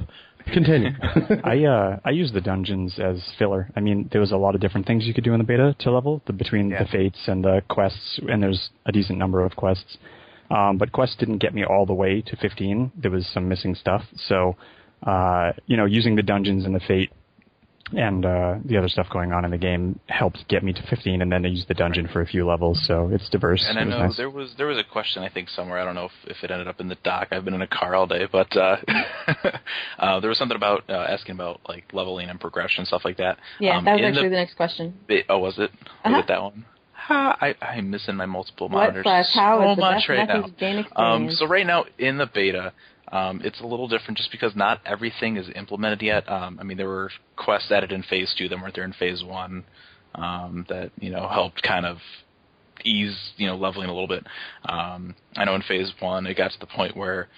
Continue. 0.53 0.91
I 1.43 1.65
uh 1.65 1.99
I 2.05 2.11
use 2.11 2.31
the 2.33 2.41
dungeons 2.41 3.01
as 3.01 3.17
filler. 3.37 3.69
I 3.75 3.81
mean, 3.81 4.09
there 4.13 4.21
was 4.21 4.31
a 4.31 4.37
lot 4.37 4.55
of 4.55 4.61
different 4.61 4.87
things 4.87 5.05
you 5.05 5.13
could 5.13 5.25
do 5.25 5.33
in 5.33 5.39
the 5.39 5.45
beta 5.45 5.75
to 5.81 5.91
level 5.91 6.23
the, 6.27 6.33
between 6.33 6.71
Yeah. 6.71 6.85
the 6.85 6.89
fates 6.89 7.19
and 7.27 7.43
the 7.45 7.63
quests, 7.69 8.21
and 8.29 8.41
there's 8.41 8.71
a 8.87 8.93
decent 8.93 9.19
number 9.19 9.45
of 9.45 9.57
quests. 9.57 9.99
Um, 10.51 10.79
but 10.79 10.93
Quest 10.93 11.19
didn't 11.19 11.39
get 11.39 11.55
me 11.55 11.65
all 11.65 11.87
the 11.87 11.95
way 11.95 12.21
to 12.23 12.37
15. 12.37 12.93
There 12.97 13.11
was 13.11 13.27
some 13.33 13.49
missing 13.49 13.75
stuff. 13.75 14.03
So, 14.17 14.57
uh, 15.05 15.53
you 15.67 15.77
know, 15.77 15.85
using 15.87 16.17
the 16.17 16.23
dungeons 16.23 16.65
and 16.65 16.75
the 16.75 16.81
fate 16.81 17.11
and 17.93 18.25
uh, 18.27 18.57
the 18.65 18.77
other 18.77 18.89
stuff 18.89 19.07
going 19.13 19.31
on 19.33 19.45
in 19.45 19.53
the 19.53 19.59
game 19.59 20.01
helped 20.09 20.49
get 20.49 20.65
me 20.65 20.73
to 20.73 20.83
15, 20.91 21.23
and 21.23 21.31
then 21.31 21.45
I 21.45 21.49
used 21.49 21.69
the 21.69 21.75
dungeon 21.75 22.09
for 22.13 22.21
a 22.21 22.27
few 22.27 22.45
levels. 22.45 22.81
So 22.85 23.11
it's 23.13 23.29
diverse. 23.29 23.65
And 23.69 23.79
it 23.79 23.83
I 23.83 23.85
was 23.85 23.93
know 23.95 24.01
nice. 24.07 24.17
there 24.17 24.31
was 24.31 24.55
there 24.59 24.67
was 24.67 24.77
a 24.77 24.83
question 24.83 25.23
I 25.23 25.29
think 25.29 25.49
somewhere 25.49 25.79
I 25.79 25.85
don't 25.85 25.95
know 25.95 26.07
if, 26.07 26.37
if 26.37 26.43
it 26.43 26.51
ended 26.51 26.67
up 26.67 26.81
in 26.81 26.89
the 26.89 26.97
doc. 27.05 27.29
I've 27.31 27.45
been 27.45 27.55
in 27.55 27.63
a 27.63 27.69
car 27.69 27.95
all 27.95 28.09
day, 28.09 28.27
but 28.31 28.57
uh, 28.57 28.79
uh, 30.01 30.21
there 30.21 30.29
was 30.29 30.39
something 30.39 30.57
about 30.57 30.83
uh, 30.89 30.95
asking 30.95 31.37
about 31.37 31.61
like 31.69 31.85
leveling 31.93 32.29
and 32.29 32.41
progression 32.41 32.85
stuff 32.87 33.03
like 33.05 33.19
that. 33.19 33.39
Yeah, 33.61 33.79
Um, 33.79 33.85
that 33.85 33.93
was 34.01 34.03
actually 34.03 34.25
the, 34.25 34.31
the 34.31 34.37
next 34.37 34.55
question. 34.55 34.95
it- 35.09 35.27
oh, 35.29 35.39
was 35.39 35.55
it? 35.59 35.71
Was 35.71 35.91
Uh-huh. 36.05 36.19
it 36.19 36.27
that 36.29 36.43
one? 36.43 36.65
Ha, 37.07 37.37
I 37.41 37.55
I'm 37.65 37.91
missing 37.91 38.17
my 38.17 38.27
multiple 38.27 38.69
What 38.69 38.81
monitors 38.81 39.05
how 39.33 39.75
so 39.77 39.81
much 39.81 40.09
right 40.09 40.27
now. 40.27 40.47
Um, 40.97 41.31
so 41.31 41.47
right 41.47 41.65
now 41.65 41.85
in 41.99 42.19
the 42.19 42.27
beta, 42.27 42.73
um, 43.13 43.41
it's 43.45 43.61
a 43.61 43.67
little 43.67 43.87
different 43.87 44.19
just 44.19 44.33
because 44.33 44.57
not 44.57 44.81
everything 44.85 45.37
is 45.37 45.47
implemented 45.55 46.03
yet. 46.03 46.29
Um, 46.29 46.59
I 46.61 46.65
mean, 46.65 46.77
there 46.77 46.89
were 46.89 47.11
quests 47.37 47.71
added 47.71 47.93
in 47.93 48.03
Phase 48.03 48.35
Two 48.37 48.49
that 48.49 48.59
weren't 48.59 48.75
there 48.75 48.85
in 48.85 48.93
Phase 48.93 49.23
One 49.23 49.63
um, 50.17 50.67
that 50.69 50.91
you 50.99 51.11
know 51.11 51.29
helped 51.29 51.63
kind 51.63 51.87
of 51.87 51.99
ease 52.85 53.17
you 53.37 53.47
know 53.47 53.57
leveling 53.57 53.89
a 53.89 53.93
little 53.93 54.09
bit. 54.09 54.27
Um, 54.69 55.15
I 55.37 55.45
know 55.45 55.55
in 55.55 55.63
Phase 55.63 55.93
One 56.01 56.27
it 56.27 56.37
got 56.37 56.51
to 56.51 56.59
the 56.59 56.67
point 56.67 56.97
where 56.97 57.29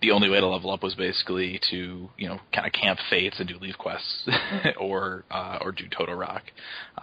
the 0.00 0.10
only 0.10 0.28
way 0.28 0.38
to 0.38 0.46
level 0.46 0.70
up 0.70 0.82
was 0.82 0.94
basically 0.94 1.60
to 1.70 2.10
you 2.18 2.28
know 2.28 2.38
kind 2.52 2.66
of 2.66 2.72
camp 2.72 2.98
fates 3.08 3.38
and 3.38 3.48
do 3.48 3.58
leave 3.58 3.78
quests 3.78 4.28
or 4.80 5.24
uh, 5.30 5.58
or 5.60 5.72
do 5.72 5.84
Toto-Rak. 5.88 6.52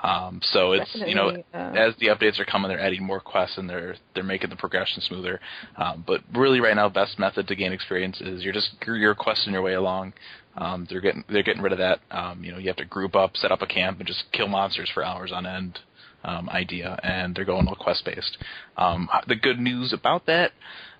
Um, 0.03 0.39
so 0.43 0.73
it's 0.73 0.95
you 0.95 1.15
know 1.15 1.29
uh, 1.53 1.57
as 1.57 1.95
the 1.99 2.07
updates 2.07 2.39
are 2.39 2.45
coming, 2.45 2.69
they're 2.69 2.79
adding 2.79 3.03
more 3.03 3.19
quests 3.19 3.57
and 3.57 3.69
they're 3.69 3.95
they're 4.13 4.23
making 4.23 4.49
the 4.49 4.55
progression 4.55 5.01
smoother. 5.01 5.39
Um, 5.77 6.03
but 6.05 6.21
really, 6.33 6.59
right 6.59 6.75
now, 6.75 6.89
best 6.89 7.17
method 7.17 7.47
to 7.47 7.55
gain 7.55 7.71
experience 7.71 8.21
is 8.21 8.43
you're 8.43 8.53
just 8.53 8.75
you're 8.85 9.15
questing 9.15 9.53
your 9.53 9.61
way 9.61 9.73
along. 9.73 10.13
Um, 10.55 10.85
they're 10.89 11.01
getting 11.01 11.23
they're 11.29 11.43
getting 11.43 11.61
rid 11.61 11.71
of 11.71 11.79
that. 11.79 11.99
Um, 12.11 12.43
you 12.43 12.51
know, 12.51 12.57
you 12.57 12.67
have 12.67 12.77
to 12.77 12.85
group 12.85 13.15
up, 13.15 13.35
set 13.37 13.51
up 13.51 13.61
a 13.61 13.67
camp, 13.67 13.99
and 13.99 14.07
just 14.07 14.25
kill 14.31 14.47
monsters 14.47 14.91
for 14.93 15.03
hours 15.03 15.31
on 15.33 15.45
end. 15.45 15.79
Um, 16.23 16.49
idea, 16.49 16.99
and 17.01 17.33
they're 17.33 17.45
going 17.45 17.67
all 17.67 17.73
quest 17.73 18.05
based. 18.05 18.37
Um, 18.77 19.09
the 19.27 19.35
good 19.35 19.57
news 19.57 19.91
about 19.91 20.27
that 20.27 20.51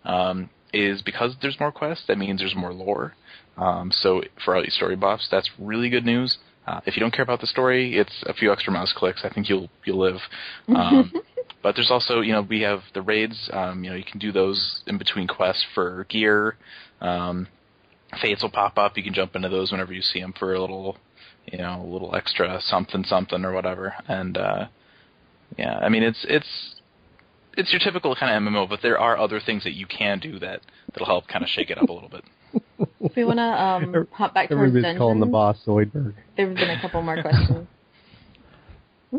um, 0.03 0.49
is 0.73 1.01
because 1.01 1.35
there's 1.41 1.59
more 1.59 1.71
quests, 1.71 2.05
that 2.07 2.17
means 2.17 2.39
there's 2.39 2.55
more 2.55 2.73
lore. 2.73 3.15
Um, 3.57 3.91
so 3.91 4.23
for 4.43 4.55
all 4.55 4.63
you 4.63 4.71
story 4.71 4.95
buffs, 4.95 5.27
that's 5.29 5.49
really 5.59 5.89
good 5.89 6.05
news. 6.05 6.37
Uh, 6.67 6.79
if 6.85 6.95
you 6.95 6.99
don't 6.99 7.11
care 7.11 7.23
about 7.23 7.41
the 7.41 7.47
story, 7.47 7.97
it's 7.97 8.23
a 8.27 8.33
few 8.33 8.51
extra 8.51 8.71
mouse 8.71 8.93
clicks. 8.93 9.21
I 9.23 9.29
think 9.29 9.49
you'll 9.49 9.69
you'll 9.83 9.99
live. 9.99 10.19
Um, 10.67 11.11
but 11.63 11.75
there's 11.75 11.91
also 11.91 12.21
you 12.21 12.33
know 12.33 12.41
we 12.41 12.61
have 12.61 12.81
the 12.93 13.01
raids. 13.01 13.49
Um, 13.51 13.83
you 13.83 13.89
know 13.89 13.95
you 13.95 14.03
can 14.03 14.19
do 14.19 14.31
those 14.31 14.81
in 14.87 14.97
between 14.97 15.27
quests 15.27 15.65
for 15.73 16.05
gear. 16.09 16.57
Um, 17.01 17.47
fates 18.21 18.43
will 18.43 18.51
pop 18.51 18.77
up. 18.77 18.95
You 18.95 19.03
can 19.03 19.13
jump 19.13 19.35
into 19.35 19.49
those 19.49 19.71
whenever 19.71 19.93
you 19.93 20.01
see 20.01 20.21
them 20.21 20.33
for 20.37 20.53
a 20.53 20.61
little, 20.61 20.97
you 21.51 21.57
know, 21.57 21.81
a 21.81 21.91
little 21.91 22.15
extra 22.15 22.59
something 22.61 23.03
something 23.05 23.43
or 23.43 23.53
whatever. 23.53 23.95
And 24.07 24.37
uh, 24.37 24.67
yeah, 25.57 25.77
I 25.79 25.89
mean 25.89 26.03
it's 26.03 26.25
it's 26.29 26.80
it's 27.57 27.71
your 27.71 27.79
typical 27.79 28.15
kind 28.15 28.45
of 28.47 28.53
MMO, 28.53 28.67
but 28.69 28.81
there 28.81 28.97
are 28.99 29.17
other 29.17 29.39
things 29.39 29.63
that 29.63 29.73
you 29.73 29.85
can 29.85 30.19
do 30.19 30.39
that 30.39 30.61
that'll 30.93 31.05
help 31.05 31.27
kind 31.27 31.43
of 31.43 31.49
shake 31.49 31.69
it 31.69 31.77
up 31.77 31.89
a 31.89 31.93
little 31.93 32.09
bit. 32.09 32.23
if 33.01 33.15
we 33.15 33.23
want 33.23 33.37
to 33.37 33.43
um, 33.43 34.07
hop 34.11 34.33
back 34.33 34.49
to 34.49 34.55
towards 34.55 34.69
Everybody's 34.71 34.97
calling 34.97 35.19
the 35.19 35.25
boss 35.25 35.57
Zoidberg. 35.65 36.13
There 36.37 36.47
have 36.47 36.55
been 36.55 36.69
a 36.69 36.81
couple 36.81 37.01
more 37.01 37.21
questions. 37.21 37.67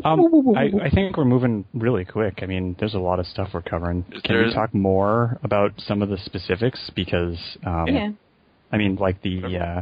Um, 0.03 0.55
I, 0.57 0.71
I 0.85 0.89
think 0.89 1.17
we're 1.17 1.23
moving 1.23 1.65
really 1.75 2.03
quick. 2.03 2.39
I 2.41 2.47
mean, 2.47 2.75
there's 2.79 2.95
a 2.95 2.99
lot 2.99 3.19
of 3.19 3.27
stuff 3.27 3.49
we're 3.53 3.61
covering. 3.61 4.03
Can 4.03 4.21
There's- 4.27 4.47
we 4.49 4.53
talk 4.55 4.73
more 4.73 5.37
about 5.43 5.73
some 5.77 6.01
of 6.01 6.09
the 6.09 6.17
specifics? 6.17 6.89
Because, 6.95 7.37
um, 7.63 7.85
Yeah. 7.87 8.09
I 8.71 8.77
mean, 8.77 8.95
like 8.95 9.21
the, 9.21 9.43
uh, 9.55 9.81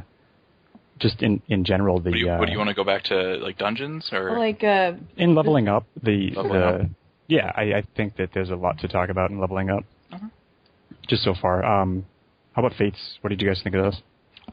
just 1.00 1.22
in, 1.24 1.42
in 1.48 1.64
general, 1.64 2.02
the, 2.02 2.10
What 2.10 2.14
do 2.14 2.20
you, 2.20 2.30
uh, 2.30 2.38
what 2.40 2.46
do 2.48 2.52
you 2.52 2.58
want 2.58 2.68
to 2.70 2.74
go 2.76 2.84
back 2.84 3.04
to, 3.06 3.38
like 3.38 3.58
dungeons 3.58 4.10
or? 4.12 4.38
Like, 4.38 4.62
uh, 4.66 4.96
in 5.16 5.34
leveling 5.34 5.70
up, 5.70 5.86
the, 6.04 6.32
Leveling 6.36 6.60
the 6.60 6.66
up. 6.66 6.82
Yeah, 7.32 7.50
I, 7.56 7.62
I 7.62 7.84
think 7.96 8.18
that 8.18 8.32
there's 8.34 8.50
a 8.50 8.58
lot 8.58 8.78
to 8.80 8.90
talk 8.90 9.08
about 9.08 9.32
in 9.32 9.40
leveling 9.40 9.70
up. 9.70 9.86
Uh-huh. 10.12 10.28
Just 11.08 11.24
so 11.24 11.34
far. 11.34 11.64
Um, 11.64 12.06
how 12.52 12.62
about 12.62 12.78
Fates? 12.78 13.20
What 13.22 13.30
did 13.30 13.42
you 13.42 13.48
guys 13.48 13.62
think 13.64 13.74
of 13.74 13.86
those? 13.86 14.02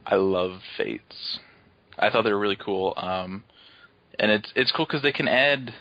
I 0.07 0.15
love 0.15 0.61
Fates. 0.77 1.41
I 1.99 2.09
thought 2.09 2.23
they 2.23 2.33
were 2.33 2.39
really 2.39 2.57
cool. 2.57 2.95
Um, 2.97 3.43
and 4.17 4.31
it's 4.31 4.53
it's 4.55 4.71
cool 4.71 4.87
because 4.87 5.03
they 5.03 5.11
can 5.11 5.27
add. 5.27 5.75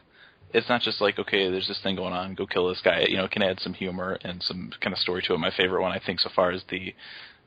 It's 0.56 0.70
not 0.70 0.82
just 0.82 1.00
like 1.00 1.20
okay, 1.20 1.52
there's 1.52 1.68
this 1.68 1.80
thing 1.84 1.96
going 1.98 2.14
on, 2.14 2.34
go 2.34 2.48
kill 2.48 2.68
this 2.68 2.82
guy. 2.82 3.06
You 3.08 3.18
know, 3.18 3.26
it 3.26 3.32
can 3.32 3.44
add 3.44 3.60
some 3.60 3.76
humor 3.76 4.18
and 4.24 4.42
some 4.42 4.72
kind 4.82 4.92
of 4.92 4.98
story 4.98 5.22
to 5.28 5.36
it. 5.36 5.38
My 5.38 5.52
favorite 5.52 5.84
one, 5.84 5.92
I 5.92 6.00
think, 6.04 6.20
so 6.20 6.32
far 6.36 6.52
is 6.52 6.64
the 6.70 6.96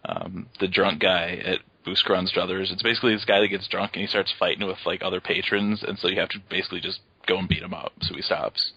um, 0.04 0.46
the 0.60 0.68
drunk 0.68 1.00
guy 1.00 1.42
at 1.44 1.58
Buskrun's 1.84 2.32
Druthers. 2.32 2.70
It's 2.70 2.84
basically 2.84 3.14
this 3.14 3.24
guy 3.24 3.40
that 3.40 3.48
gets 3.48 3.66
drunk 3.66 3.92
and 3.94 4.02
he 4.02 4.06
starts 4.06 4.32
fighting 4.38 4.64
with 4.64 4.78
like 4.86 5.02
other 5.02 5.20
patrons, 5.20 5.82
and 5.82 5.98
so 5.98 6.08
you 6.08 6.20
have 6.20 6.28
to 6.28 6.38
basically 6.48 6.80
just 6.80 7.00
go 7.26 7.36
and 7.36 7.48
beat 7.48 7.64
him 7.64 7.74
up 7.74 7.92
so 8.00 8.14
he 8.14 8.22
stops, 8.22 8.72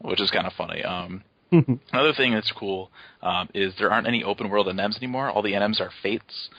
which 0.00 0.20
is 0.20 0.30
kind 0.30 0.46
of 0.46 0.52
funny. 0.54 0.82
Um, 0.82 1.22
Another 1.92 2.12
thing 2.14 2.34
that's 2.34 2.52
cool 2.52 2.90
um, 3.22 3.48
is 3.54 3.72
there 3.78 3.90
aren't 3.90 4.06
any 4.06 4.22
open 4.22 4.50
world 4.50 4.66
NMs 4.66 4.98
anymore. 4.98 5.30
All 5.30 5.42
the 5.42 5.52
NMs 5.52 5.80
are 5.80 5.90
fates. 6.02 6.50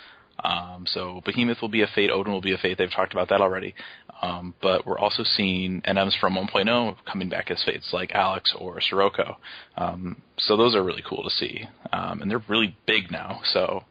Um, 0.44 0.86
so 0.88 1.22
Behemoth 1.26 1.62
will 1.62 1.70
be 1.70 1.82
a 1.82 1.88
fate, 1.88 2.10
Odin 2.10 2.32
will 2.32 2.42
be 2.42 2.54
a 2.54 2.58
fate. 2.58 2.78
They've 2.78 2.92
talked 2.92 3.14
about 3.14 3.30
that 3.30 3.42
already. 3.42 3.76
Um, 4.22 4.54
but 4.62 4.86
we're 4.86 4.98
also 4.98 5.24
seeing 5.24 5.82
NMs 5.82 6.18
from 6.20 6.36
1.0 6.36 6.96
coming 7.10 7.30
back 7.30 7.52
as 7.52 7.64
fates, 7.64 7.90
like 7.94 8.12
Alex 8.14 8.54
or 8.58 8.82
Sirocco. 8.82 9.38
Um, 9.78 10.22
so 10.38 10.58
those 10.58 10.76
are 10.76 10.84
really 10.84 11.04
cool 11.08 11.24
to 11.24 11.30
see, 11.30 11.66
um, 11.94 12.22
and 12.22 12.32
they're 12.32 12.44
really 12.48 12.76
big 12.86 13.12
now. 13.12 13.42
So 13.46 13.84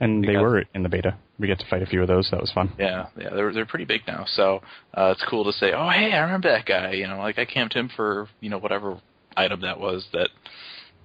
And 0.00 0.24
they 0.26 0.36
were 0.36 0.64
in 0.74 0.82
the 0.82 0.88
beta. 0.88 1.16
We 1.38 1.46
get 1.46 1.58
to 1.58 1.66
fight 1.68 1.82
a 1.82 1.86
few 1.86 2.00
of 2.02 2.08
those. 2.08 2.28
That 2.30 2.40
was 2.40 2.50
fun. 2.52 2.72
yeah, 2.78 3.06
yeah, 3.18 3.30
they're 3.34 3.52
they're 3.52 3.66
pretty 3.66 3.84
big 3.84 4.02
now. 4.06 4.24
So 4.26 4.62
uh, 4.94 5.10
it's 5.14 5.24
cool 5.28 5.44
to 5.44 5.52
say, 5.52 5.72
oh 5.72 5.88
hey, 5.90 6.12
I 6.12 6.20
remember 6.20 6.50
that 6.50 6.64
guy. 6.66 6.92
You 6.92 7.06
know, 7.08 7.18
like 7.18 7.38
I 7.38 7.44
camped 7.44 7.74
him 7.74 7.90
for 7.94 8.28
you 8.40 8.48
know 8.50 8.58
whatever 8.58 8.98
item 9.36 9.60
that 9.62 9.78
was 9.80 10.06
that. 10.12 10.28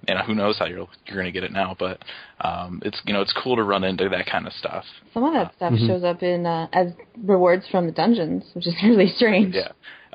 You 0.08 0.16
know, 0.16 0.22
who 0.22 0.34
knows 0.34 0.58
how 0.58 0.66
you're 0.66 0.88
you're 1.06 1.14
going 1.16 1.26
to 1.26 1.30
get 1.32 1.44
it 1.44 1.52
now, 1.52 1.76
but 1.78 2.02
um, 2.40 2.82
it's 2.84 3.00
you 3.06 3.12
know 3.12 3.20
it's 3.20 3.32
cool 3.40 3.54
to 3.54 3.62
run 3.62 3.84
into 3.84 4.08
that 4.08 4.26
kind 4.26 4.48
of 4.48 4.52
stuff. 4.54 4.84
some 5.14 5.22
of 5.22 5.32
that 5.34 5.54
stuff 5.54 5.74
Mm-hmm. 5.74 5.86
shows 5.86 6.02
up 6.02 6.24
in 6.24 6.44
uh, 6.44 6.66
as 6.72 6.88
rewards 7.22 7.68
from 7.70 7.86
the 7.86 7.92
dungeons, 7.92 8.42
which 8.54 8.66
is 8.66 8.74
really 8.82 9.06
strange. 9.14 9.54
Yeah. 9.54 9.68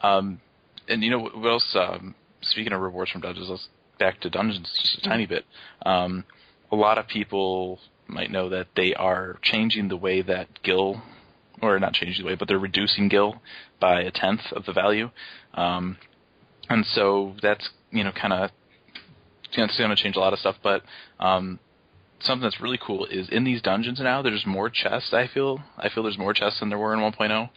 Um, 0.04 0.42
and 0.90 1.02
you 1.04 1.10
know 1.12 1.20
what 1.20 1.38
what 1.38 1.48
else? 1.50 1.78
Um, 1.80 2.16
speaking 2.42 2.74
of 2.74 2.82
rewards 2.82 3.12
from 3.12 3.22
dungeons, 3.22 3.48
let's 3.50 3.68
back 3.98 4.20
to 4.22 4.30
dungeons 4.30 4.70
just 4.82 5.06
a 5.06 5.10
tiny 5.10 5.26
bit. 5.26 5.46
Um, 5.86 6.26
a 6.70 6.76
lot 6.76 6.98
of 6.98 7.08
people 7.08 7.80
might 8.08 8.32
know 8.32 8.50
that 8.50 8.68
they 8.76 8.94
are 8.94 9.38
changing 9.42 9.90
the 9.90 9.98
way 9.98 10.22
that 10.22 10.62
Gil, 10.64 11.02
or 11.62 11.80
not 11.80 11.94
changing 11.94 12.24
the 12.24 12.30
way, 12.30 12.36
but 12.36 12.48
they're 12.48 12.60
reducing 12.60 13.10
Gil 13.10 13.42
by 13.80 14.02
a 14.02 14.12
tenth 14.12 14.52
of 14.52 14.66
the 14.66 14.74
value. 14.74 15.10
Um, 15.54 15.98
and 16.70 16.86
so 16.86 17.36
that's 17.42 17.70
you 17.92 18.04
know 18.04 18.12
kind 18.12 18.34
of 18.34 18.52
it's 19.54 19.78
going 19.78 19.90
to 19.90 19.96
change 19.96 20.16
a 20.16 20.20
lot 20.20 20.34
of 20.34 20.40
stuff. 20.40 20.58
But 20.62 20.84
um, 21.20 21.60
something 22.20 22.44
that's 22.44 22.62
really 22.62 22.80
cool 22.82 23.06
is 23.06 23.30
in 23.30 23.44
these 23.44 23.62
dungeons 23.62 24.00
now. 24.02 24.22
There's 24.22 24.46
more 24.46 24.70
chests. 24.70 25.14
I 25.14 25.28
feel 25.28 25.62
I 25.78 25.90
feel 25.90 26.04
there's 26.04 26.18
more 26.18 26.34
chests 26.34 26.60
than 26.60 26.70
there 26.70 26.78
were 26.78 26.94
in 26.94 27.00
1.0 27.00 27.50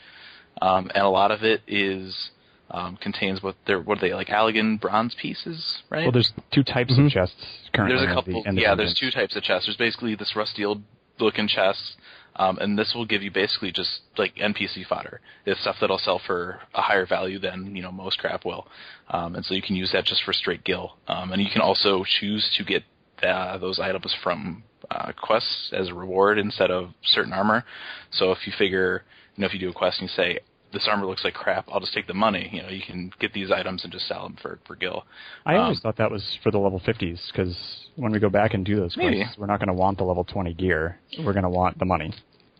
um, 0.61 0.91
and 0.95 1.05
a 1.05 1.09
lot 1.09 1.31
of 1.31 1.43
it 1.43 1.63
is 1.67 2.31
um, 2.71 2.97
contains 2.97 3.43
what 3.43 3.57
they're 3.67 3.81
what 3.81 3.99
are 3.99 4.01
they 4.01 4.15
like 4.15 4.29
Allagan 4.29 4.81
bronze 4.81 5.15
pieces, 5.15 5.83
right? 5.91 6.05
Well, 6.05 6.13
there's 6.13 6.33
two 6.51 6.63
types 6.63 6.93
Mhm. 6.95 7.07
of 7.07 7.13
chests 7.13 7.45
currently. 7.73 7.97
there's 7.97 8.11
a 8.11 8.15
couple. 8.15 8.43
The, 8.43 8.61
yeah, 8.61 8.75
there's 8.75 8.95
two 8.95 9.11
types 9.11 9.37
of 9.37 9.43
chests. 9.43 9.67
There's 9.67 9.77
basically 9.77 10.15
this 10.15 10.37
rusty 10.37 10.65
old 10.65 10.83
looking 11.19 11.49
chest, 11.49 11.97
um, 12.37 12.59
and 12.59 12.79
this 12.79 12.95
will 12.95 13.05
give 13.05 13.23
you 13.23 13.31
basically 13.31 13.73
just 13.73 14.01
like 14.17 14.35
NPC 14.37 14.87
fodder. 14.87 15.21
It's 15.45 15.61
stuff 15.61 15.77
that'll 15.81 15.99
sell 15.99 16.19
for 16.19 16.61
a 16.75 16.81
higher 16.81 17.07
value 17.07 17.39
than 17.39 17.75
you 17.75 17.83
know 17.83 17.93
most 17.93 18.19
crap 18.19 18.45
will, 18.45 18.67
um, 19.09 19.35
and 19.35 19.45
so 19.45 19.55
you 19.55 19.63
can 19.63 19.77
use 19.77 19.91
that 19.93 20.05
just 20.05 20.23
for 20.23 20.33
straight 20.33 20.65
gil. 20.65 20.97
Um, 21.09 21.33
and 21.33 21.43
you 21.43 21.51
can 21.51 21.61
also 21.61 22.05
choose 22.05 22.49
to 22.57 22.65
get 22.65 22.85
uh, 23.23 23.59
those 23.59 23.79
items 23.81 24.15
from 24.23 24.63
uh, 24.91 25.13
quests 25.21 25.73
as 25.73 25.89
a 25.89 25.95
reward 25.95 26.39
instead 26.39 26.71
of 26.71 26.91
certain 27.03 27.33
armor. 27.33 27.65
So 28.11 28.33
if 28.33 28.47
you 28.47 28.53
figure, 28.57 29.05
you 29.37 29.43
know, 29.43 29.47
if 29.47 29.53
you 29.53 29.61
do 29.61 29.69
a 29.69 29.73
quest 29.73 30.01
and 30.01 30.09
you 30.09 30.15
say 30.15 30.39
this 30.73 30.87
armor 30.89 31.07
looks 31.07 31.25
like 31.25 31.35
crap, 31.35 31.69
I'll 31.73 31.81
just 31.81 31.93
take 31.95 32.07
the 32.07 32.15
money. 32.15 32.49
You 32.53 32.63
know, 32.63 32.69
you 32.69 32.83
can 32.83 33.11
get 33.19 33.33
these 33.33 33.51
items 33.51 33.83
and 33.85 33.93
just 33.93 34.07
sell 34.07 34.23
them 34.25 34.37
for 34.41 34.59
for 34.67 34.77
gil. 34.77 35.05
I 35.47 35.57
always 35.57 35.79
Um, 35.79 35.83
thought 35.83 35.97
that 35.97 36.11
was 36.11 36.39
for 36.43 36.51
the 36.51 36.59
level 36.59 36.81
50s 36.81 37.21
because 37.33 37.57
when 37.97 38.13
we 38.13 38.19
go 38.19 38.29
back 38.31 38.55
and 38.55 38.65
do 38.65 38.77
those 38.77 38.95
quests, 38.95 38.99
Maybe. 38.99 39.25
we're 39.39 39.47
not 39.47 39.59
going 39.59 39.69
to 39.69 39.75
want 39.75 39.99
the 39.99 40.05
level 40.05 40.25
20 40.25 40.55
gear. 40.55 40.99
We're 41.19 41.33
going 41.33 41.43
to 41.45 41.49
want 41.51 41.79
the 41.79 41.85
money. 41.85 42.13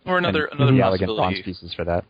Or 0.05 0.17
another 0.17 0.45
and 0.45 0.59
another 0.59 0.71
the 0.75 0.79
Allagan 0.81 1.05
bronze 1.15 1.17
possibility. 1.37 1.43
pieces 1.43 1.73
for 1.73 1.85
that. 1.85 2.03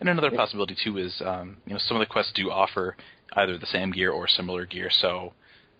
And 0.00 0.08
another 0.08 0.30
possibility 0.30 0.76
too 0.82 0.98
is, 0.98 1.22
um, 1.24 1.56
you 1.66 1.72
know, 1.72 1.78
some 1.78 1.96
of 1.96 2.00
the 2.00 2.06
quests 2.06 2.32
do 2.34 2.50
offer 2.50 2.96
either 3.32 3.56
the 3.56 3.66
same 3.66 3.92
gear 3.92 4.10
or 4.10 4.26
similar 4.28 4.66
gear. 4.66 4.90
So, 4.90 5.32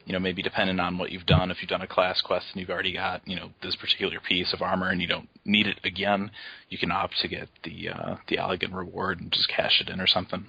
you 0.07 0.13
know, 0.13 0.21
maybe 0.21 0.41
depending 0.41 0.79
on 0.79 0.99
what 0.99 1.11
you've 1.11 1.27
done, 1.27 1.51
if 1.51 1.59
you've 1.61 1.69
done 1.69 1.83
a 1.83 1.87
class 1.87 2.23
quest 2.23 2.47
and 2.53 2.61
you've 2.61 2.71
already 2.71 2.95
got, 2.95 3.27
you 3.27 3.35
know, 3.35 3.51
this 3.61 3.75
particular 3.75 4.21
piece 4.21 4.55
of 4.55 4.63
armor 4.63 4.89
and 4.89 5.03
you 5.03 5.09
don't 5.09 5.29
need 5.45 5.67
it 5.67 5.81
again, 5.85 6.31
you 6.69 6.79
can 6.79 6.93
opt 6.93 7.17
to 7.21 7.29
get 7.29 7.49
the 7.65 7.89
uh, 7.89 8.17
the 8.29 8.37
Allagan 8.37 8.73
reward 8.73 9.21
and 9.21 9.33
just 9.33 9.49
cash 9.49 9.81
it 9.81 9.91
in 9.91 10.01
or 10.01 10.07
something. 10.07 10.47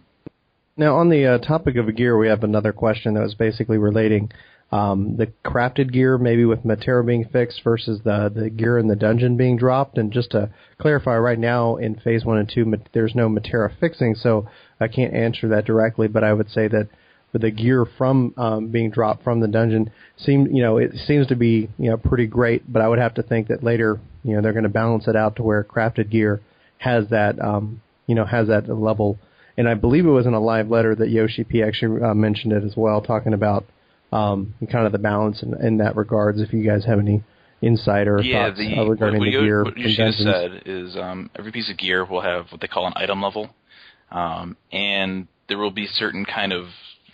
Now, 0.78 0.98
on 0.98 1.10
the 1.10 1.26
uh, 1.26 1.38
topic 1.40 1.76
of 1.76 1.94
gear, 1.96 2.16
we 2.16 2.28
have 2.28 2.44
another 2.44 2.72
question 2.72 3.16
that 3.16 3.24
was 3.24 3.34
basically 3.34 3.80
relating 3.80 4.32
um, 4.72 5.18
the 5.18 5.32
crafted 5.44 5.92
gear, 5.92 6.20
maybe 6.20 6.46
with 6.46 6.64
materia 6.64 7.04
being 7.04 7.26
fixed 7.26 7.64
versus 7.64 8.02
the 8.04 8.32
the 8.34 8.52
gear 8.52 8.78
in 8.78 8.88
the 8.88 8.96
dungeon 8.96 9.38
being 9.38 9.58
dropped. 9.58 9.98
And 9.98 10.12
just 10.12 10.32
to 10.32 10.52
clarify, 10.80 11.18
right 11.18 11.40
now 11.40 11.78
in 11.78 11.96
phase 11.96 12.24
one 12.24 12.38
and 12.38 12.48
two, 12.48 12.72
there's 12.94 13.16
no 13.16 13.28
materia 13.28 13.76
fixing, 13.80 14.14
so 14.14 14.48
I 14.80 14.88
can't 14.88 15.16
answer 15.16 15.48
that 15.48 15.66
directly. 15.66 16.08
But 16.08 16.24
I 16.24 16.34
would 16.34 16.52
say 16.52 16.68
that 16.68 16.90
the 17.38 17.51
gear 17.51 17.86
from 17.98 18.34
um, 18.38 18.67
being 18.70 18.91
dropped 18.91 19.24
from 19.24 19.39
the 19.39 19.48
dungeon, 19.48 19.91
seem 20.17 20.48
you 20.48 20.62
know 20.62 20.77
it 20.77 20.91
seems 21.06 21.27
to 21.27 21.36
be 21.36 21.70
you 21.77 21.89
know 21.89 21.98
pretty 21.98 22.27
great. 22.27 22.72
But 22.72 22.82
I 22.82 22.88
would 22.88 23.00
have 23.00 23.15
to 23.15 23.24
think 23.24 23.48
that 23.48 23.63
later, 23.63 24.00
you 24.24 24.36
know, 24.36 24.41
they're 24.41 24.53
going 24.53 24.63
to 24.63 24.70
balance 24.70 25.08
it 25.08 25.15
out 25.15 25.36
to 25.38 25.44
where 25.44 25.63
crafted 25.63 26.10
gear 26.10 26.41
has 26.79 27.08
that 27.10 27.41
um, 27.41 27.82
you 28.06 28.15
know 28.15 28.25
has 28.25 28.48
that 28.48 28.70
level 28.70 29.20
and 29.58 29.67
I 29.67 29.74
believe 29.74 30.06
it 30.06 30.10
was 30.10 30.27
in 30.27 30.34
a 30.34 30.39
live 30.39 30.70
letter 30.70 30.94
that 30.96 31.10
Yoshi 31.10 31.44
P 31.44 31.63
actually 31.63 32.01
uh, 32.01 32.13
mentioned 32.13 32.53
it 32.53 32.63
as 32.63 32.75
well, 32.77 33.01
talking 33.01 33.34
about 33.34 33.65
um, 34.12 34.53
kind 34.72 34.86
of 34.86 34.91
the 34.91 35.00
balance 35.00 35.41
in, 35.41 35.53
in 35.65 35.77
that 35.77 35.96
regards. 35.96 36.39
If 36.39 36.53
you 36.53 36.63
guys 36.63 36.86
have 36.86 37.00
any 37.00 37.24
insight 37.62 38.08
or 38.08 38.22
yeah, 38.22 38.50
thoughts 38.50 38.60
the 38.60 38.77
uh, 38.77 38.86
regarding 38.86 39.20
what, 39.20 39.25
the 39.25 39.32
gear 39.32 39.63
what 39.63 39.74
should 39.75 40.13
said 40.13 40.62
is 40.65 40.96
um, 40.96 41.32
every 41.36 41.51
piece 41.51 41.72
of 41.72 41.77
gear 41.77 42.06
will 42.06 42.22
have 42.22 42.46
what 42.51 42.62
they 42.62 42.67
call 42.67 42.86
an 42.86 42.94
item 42.96 43.22
level, 43.22 43.50
um, 44.12 44.56
and 44.72 45.27
there 45.50 45.58
will 45.58 45.72
be 45.72 45.88
certain 45.88 46.24
kind 46.24 46.53
of 46.53 46.67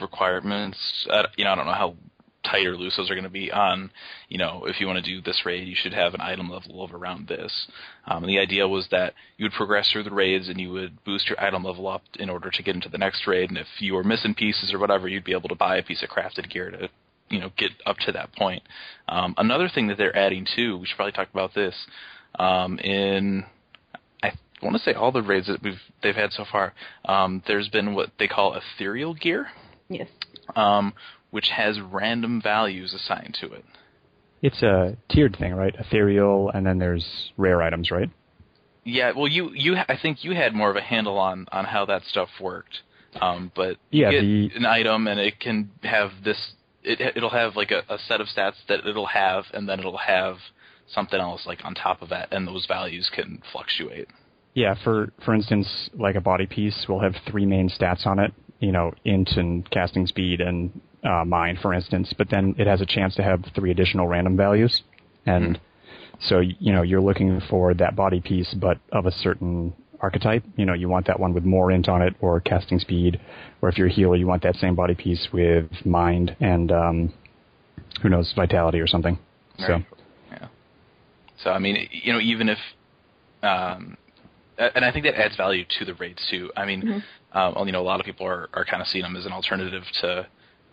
requirements. 0.03 1.07
Uh, 1.09 1.23
you 1.35 1.45
know, 1.45 1.51
I 1.51 1.55
don't 1.55 1.65
know 1.65 1.73
how 1.73 1.95
tight 2.43 2.67
or 2.67 2.75
loose 2.75 2.95
those 2.97 3.09
are 3.09 3.15
going 3.15 3.23
to 3.23 3.29
be 3.29 3.51
on. 3.51 3.89
You 4.29 4.37
know, 4.37 4.65
if 4.67 4.79
you 4.79 4.85
want 4.85 5.03
to 5.03 5.11
do 5.11 5.21
this 5.21 5.41
raid, 5.45 5.67
you 5.67 5.75
should 5.75 5.93
have 5.93 6.13
an 6.13 6.21
item 6.21 6.49
level 6.49 6.83
of 6.83 6.93
around 6.93 7.27
this. 7.27 7.67
Um, 8.05 8.23
and 8.23 8.29
the 8.29 8.39
idea 8.39 8.67
was 8.67 8.87
that 8.91 9.13
you 9.37 9.45
would 9.45 9.53
progress 9.53 9.89
through 9.91 10.03
the 10.03 10.13
raids 10.13 10.49
and 10.49 10.59
you 10.59 10.71
would 10.71 11.03
boost 11.03 11.27
your 11.27 11.41
item 11.41 11.63
level 11.63 11.87
up 11.87 12.03
in 12.19 12.29
order 12.29 12.51
to 12.51 12.63
get 12.63 12.75
into 12.75 12.89
the 12.89 12.97
next 12.97 13.25
raid. 13.25 13.49
And 13.49 13.57
if 13.57 13.67
you 13.79 13.93
were 13.93 14.03
missing 14.03 14.35
pieces 14.35 14.73
or 14.73 14.79
whatever, 14.79 15.07
you'd 15.07 15.23
be 15.23 15.33
able 15.33 15.49
to 15.49 15.55
buy 15.55 15.77
a 15.77 15.83
piece 15.83 16.03
of 16.03 16.09
crafted 16.09 16.49
gear 16.49 16.69
to 16.69 16.89
you 17.29 17.39
know 17.39 17.49
get 17.57 17.71
up 17.85 17.97
to 18.05 18.11
that 18.11 18.33
point. 18.35 18.63
Um, 19.07 19.33
another 19.37 19.69
thing 19.73 19.87
that 19.87 19.97
they're 19.97 20.15
adding 20.15 20.45
too, 20.55 20.77
we 20.77 20.85
should 20.85 20.97
probably 20.97 21.13
talk 21.13 21.29
about 21.33 21.53
this 21.55 21.75
um, 22.37 22.77
in 22.79 23.45
I 24.63 24.65
want 24.65 24.77
to 24.77 24.83
say 24.83 24.93
all 24.93 25.11
the 25.11 25.21
raids 25.21 25.47
that 25.47 25.61
we've 25.61 25.81
they've 26.01 26.15
had 26.15 26.31
so 26.31 26.45
far. 26.49 26.73
Um, 27.05 27.43
there's 27.47 27.67
been 27.69 27.95
what 27.95 28.11
they 28.17 28.27
call 28.27 28.55
ethereal 28.55 29.13
gear, 29.13 29.47
Yes. 29.89 30.07
um, 30.55 30.93
which 31.31 31.49
has 31.49 31.79
random 31.79 32.41
values 32.41 32.93
assigned 32.93 33.35
to 33.41 33.51
it. 33.53 33.65
It's 34.41 34.61
a 34.61 34.97
tiered 35.09 35.35
thing, 35.37 35.53
right? 35.53 35.73
Ethereal, 35.79 36.49
and 36.49 36.65
then 36.65 36.77
there's 36.79 37.31
rare 37.37 37.61
items, 37.61 37.91
right? 37.91 38.09
Yeah, 38.83 39.13
well, 39.15 39.27
you 39.27 39.51
you 39.53 39.77
I 39.87 39.97
think 40.01 40.23
you 40.25 40.35
had 40.35 40.53
more 40.53 40.69
of 40.69 40.75
a 40.75 40.81
handle 40.81 41.17
on 41.17 41.47
on 41.51 41.65
how 41.65 41.85
that 41.85 42.03
stuff 42.03 42.29
worked. 42.41 42.81
Um, 43.21 43.51
but 43.55 43.77
Yeah, 43.91 44.09
you 44.09 44.47
get 44.49 44.53
the- 44.53 44.57
an 44.59 44.65
item 44.65 45.07
and 45.07 45.19
it 45.19 45.39
can 45.39 45.71
have 45.83 46.11
this. 46.23 46.53
It 46.83 46.99
it'll 47.15 47.29
have 47.29 47.55
like 47.55 47.71
a, 47.71 47.83
a 47.87 47.97
set 47.97 48.19
of 48.19 48.27
stats 48.27 48.55
that 48.67 48.85
it'll 48.85 49.05
have, 49.05 49.45
and 49.53 49.69
then 49.69 49.79
it'll 49.79 49.97
have 49.97 50.37
something 50.87 51.19
else 51.19 51.45
like 51.45 51.63
on 51.63 51.73
top 51.73 52.01
of 52.01 52.09
that, 52.09 52.27
and 52.33 52.45
those 52.45 52.65
values 52.65 53.09
can 53.15 53.41
fluctuate. 53.51 54.09
Yeah, 54.53 54.75
for 54.83 55.13
for 55.23 55.33
instance, 55.33 55.89
like 55.93 56.15
a 56.15 56.21
body 56.21 56.45
piece 56.45 56.85
will 56.89 56.99
have 56.99 57.15
three 57.25 57.45
main 57.45 57.69
stats 57.69 58.05
on 58.05 58.19
it. 58.19 58.33
You 58.63 58.71
know, 58.71 58.93
int 59.03 59.31
and 59.35 59.69
casting 59.69 60.07
speed 60.07 60.39
and 60.39 60.79
uh, 61.03 61.25
mine, 61.25 61.57
for 61.61 61.73
instance. 61.73 62.13
But 62.17 62.29
then 62.29 62.55
it 62.57 62.65
has 62.65 62.79
a 62.79 62.85
chance 62.85 63.13
to 63.15 63.23
have 63.23 63.43
three 63.53 63.71
additional 63.71 64.07
random 64.07 64.37
values, 64.37 64.81
and 65.25 65.59
so 66.21 66.39
you 66.39 66.71
know 66.71 66.81
you're 66.81 67.01
looking 67.01 67.41
for 67.49 67.73
that 67.73 67.95
body 67.95 68.21
piece, 68.21 68.53
but 68.53 68.77
of 68.91 69.05
a 69.05 69.11
certain 69.11 69.73
archetype. 69.99 70.43
You 70.55 70.65
know, 70.65 70.73
you 70.73 70.87
want 70.87 71.07
that 71.07 71.19
one 71.19 71.33
with 71.33 71.43
more 71.43 71.71
int 71.71 71.89
on 71.89 72.01
it 72.01 72.13
or 72.21 72.39
casting 72.39 72.79
speed, 72.79 73.19
or 73.61 73.69
if 73.69 73.77
you're 73.77 73.87
a 73.87 73.91
healer, 73.91 74.15
you 74.15 74.27
want 74.27 74.43
that 74.43 74.55
same 74.57 74.75
body 74.75 74.95
piece 74.95 75.27
with 75.33 75.69
mind 75.85 76.35
and 76.39 76.71
um, 76.71 77.13
who 78.01 78.09
knows 78.09 78.31
vitality 78.33 78.79
or 78.79 78.87
something. 78.87 79.17
So 79.59 79.73
Right. 79.73 79.85
Yeah. 80.31 80.47
So 81.43 81.51
I 81.51 81.59
mean, 81.59 81.89
you 81.91 82.13
know, 82.13 82.19
even 82.19 82.49
if, 82.49 82.59
um, 83.41 83.97
and 84.57 84.85
I 84.85 84.91
think 84.91 85.05
that 85.05 85.19
adds 85.19 85.35
value 85.35 85.65
to 85.79 85.85
the 85.85 85.93
raids 85.95 86.25
too. 86.29 86.51
I 86.55 86.65
mean, 86.65 86.81
Mm-hmm. 86.83 86.99
Um, 87.33 87.53
well, 87.55 87.65
you 87.65 87.71
know, 87.71 87.81
a 87.81 87.83
lot 87.83 87.99
of 87.99 88.05
people 88.05 88.25
are 88.27 88.49
are 88.53 88.65
kind 88.65 88.81
of 88.81 88.87
seeing 88.87 89.03
them 89.03 89.15
as 89.15 89.25
an 89.25 89.31
alternative 89.31 89.83
to 90.01 90.27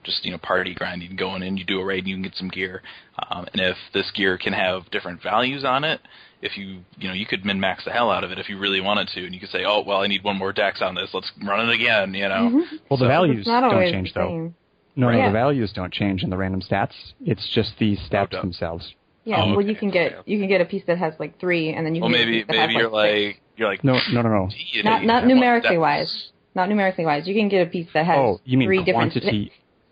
just 0.05 0.25
you 0.25 0.31
know 0.33 0.39
party 0.39 0.75
grinding, 0.75 1.15
going 1.17 1.43
in, 1.43 1.57
you 1.57 1.65
do 1.65 1.79
a 1.81 1.85
raid, 1.85 2.01
and 2.01 2.09
you 2.09 2.15
can 2.17 2.23
get 2.23 2.35
some 2.35 2.49
gear. 2.49 2.83
Um, 3.31 3.47
and 3.53 3.61
if 3.61 3.77
this 3.93 4.11
gear 4.13 4.39
can 4.39 4.53
have 4.53 4.91
different 4.91 5.23
values 5.23 5.65
on 5.65 5.85
it, 5.85 6.01
if 6.43 6.57
you 6.57 6.81
you 6.99 7.09
know 7.09 7.15
you 7.15 7.27
could 7.27 7.45
min 7.45 7.61
max 7.61 7.85
the 7.85 7.91
hell 7.91 8.11
out 8.11 8.25
of 8.25 8.31
it 8.31 8.39
if 8.39 8.49
you 8.49 8.59
really 8.59 8.81
wanted 8.81 9.09
to, 9.09 9.25
and 9.25 9.35
you 9.35 9.41
could 9.41 9.51
say, 9.51 9.65
oh 9.67 9.83
well, 9.87 9.99
I 10.03 10.07
need 10.07 10.25
one 10.25 10.39
more 10.39 10.53
dex 10.53 10.81
on 10.83 10.95
this, 10.95 11.11
let's 11.13 11.31
run 11.45 11.69
it 11.69 11.75
again. 11.75 12.15
You 12.15 12.29
know. 12.29 12.65
well, 12.89 12.99
the 12.99 13.05
So- 13.05 13.09
values 13.09 13.47
Mm-hmm. 13.47 13.61
Not 13.61 13.71
don't 13.71 13.93
change 13.93 14.13
though. 14.15 14.29
same. 14.29 14.55
No, 14.97 15.11
no, 15.11 15.17
Yeah. 15.19 15.27
the 15.29 15.33
values 15.33 15.73
don't 15.73 15.93
change 15.93 16.25
in 16.25 16.31
the 16.31 16.37
random 16.37 16.61
stats. 16.63 16.93
It's 17.25 17.49
just 17.55 17.73
the 17.79 17.97
stats 17.97 18.31
don't. 18.31 18.43
themselves. 18.43 18.93
Yeah, 19.25 19.43
Oh, 19.45 19.51
well, 19.57 19.61
you 19.65 19.77
can 19.77 19.91
get 19.91 20.27
you 20.27 20.39
can 20.39 20.49
get 20.49 20.61
a 20.63 20.65
piece 20.65 20.83
that 20.87 20.97
has 20.99 21.15
like 21.21 21.39
three, 21.39 21.73
and 21.75 21.85
then 21.87 21.95
you 21.95 22.01
Well, 22.01 22.11
can 22.11 22.19
get 22.19 22.23
a 22.23 22.27
maybe 22.27 22.39
piece 22.39 22.47
that 22.49 22.57
maybe 22.57 22.73
has, 22.75 22.81
you're 22.81 22.91
like, 22.91 23.13
like 23.13 23.41
you're 23.57 23.69
like 23.69 23.85
No, 23.85 23.99
no, 24.13 24.23
no, 24.23 24.29
no. 24.31 24.49
not 24.83 25.05
not 25.05 25.27
numerically 25.27 25.77
wise, 25.79 26.31
not 26.55 26.69
numerically 26.69 27.05
wise. 27.05 27.27
You 27.27 27.35
can 27.35 27.49
get 27.49 27.67
a 27.67 27.71
piece 27.71 27.89
that 27.95 28.07
has 28.07 28.17
Oh, 28.19 28.41
you 28.45 28.59
mean 28.59 28.69
three 28.69 28.85
different 28.85 29.17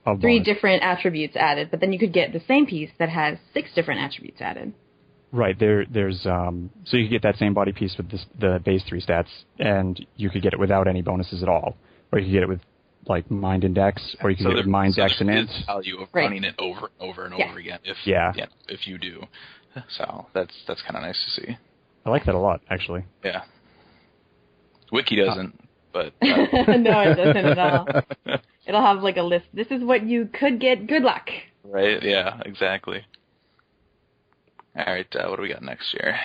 of 0.06 0.20
three 0.20 0.38
bonus. 0.38 0.46
different 0.46 0.82
attributes 0.82 1.36
added, 1.36 1.70
but 1.70 1.80
then 1.80 1.92
you 1.92 1.98
could 1.98 2.12
get 2.12 2.32
the 2.32 2.40
same 2.48 2.66
piece 2.66 2.90
that 2.98 3.08
has 3.08 3.38
six 3.54 3.70
different 3.74 4.00
attributes 4.00 4.40
added. 4.40 4.72
Right 5.30 5.58
there, 5.58 5.84
there's 5.84 6.24
um, 6.26 6.70
so 6.84 6.96
you 6.96 7.04
could 7.04 7.10
get 7.12 7.22
that 7.22 7.36
same 7.36 7.52
body 7.52 7.72
piece 7.72 7.94
with 7.98 8.10
this, 8.10 8.24
the 8.40 8.60
base 8.64 8.82
three 8.88 9.02
stats, 9.02 9.28
and 9.58 10.04
you 10.16 10.30
could 10.30 10.40
get 10.42 10.54
it 10.54 10.58
without 10.58 10.88
any 10.88 11.02
bonuses 11.02 11.42
at 11.42 11.48
all, 11.50 11.76
or 12.12 12.18
you 12.18 12.24
could 12.26 12.32
get 12.32 12.42
it 12.44 12.48
with 12.48 12.60
like 13.06 13.30
mind 13.30 13.64
index, 13.64 14.16
or 14.22 14.30
you 14.30 14.36
could 14.36 14.44
So 14.44 14.48
get 14.50 14.52
it 14.54 14.56
with 14.60 14.64
there- 14.66 14.70
mind 14.70 14.94
so 14.94 15.02
dex 15.02 15.20
and 15.20 15.28
int. 15.30 15.50
is 15.50 15.64
value 15.66 15.98
of 16.00 16.08
Right. 16.12 16.22
running 16.24 16.44
it 16.44 16.54
over 16.58 16.86
and 16.86 17.10
over 17.10 17.24
and 17.26 17.34
Yeah. 17.38 17.50
over 17.50 17.58
again. 17.58 17.78
If 17.84 17.96
Yeah. 18.06 18.32
if 18.68 18.86
you 18.86 18.96
do, 18.98 19.22
so 19.90 20.26
that's 20.32 20.54
that's 20.66 20.80
kind 20.82 20.96
of 20.96 21.02
nice 21.02 21.22
to 21.24 21.30
see. 21.42 21.56
I 22.06 22.10
like 22.10 22.24
that 22.24 22.34
a 22.34 22.38
lot, 22.38 22.62
actually. 22.70 23.04
Yeah, 23.22 23.42
Wiki 24.90 25.16
doesn't, 25.16 25.60
but 25.92 26.06
uh, 26.22 26.76
no, 26.76 27.00
it 27.00 27.14
doesn't 27.16 27.36
at 27.36 27.58
all. 27.58 27.86
It'll 28.66 28.82
have 28.82 29.02
like 29.02 29.16
a 29.16 29.22
list. 29.22 29.46
This 29.54 29.68
is 29.70 29.82
what 29.82 30.04
you 30.06 30.28
could 30.32 30.60
get. 30.60 30.86
Good 30.86 31.02
luck. 31.02 31.28
right? 31.64 32.02
Yeah, 32.02 32.40
exactly. 32.44 33.04
All 34.76 34.84
right, 34.86 35.06
uh, 35.16 35.28
what 35.28 35.36
do 35.36 35.42
we 35.42 35.48
got 35.48 35.62
next 35.62 35.92
year? 35.94 36.16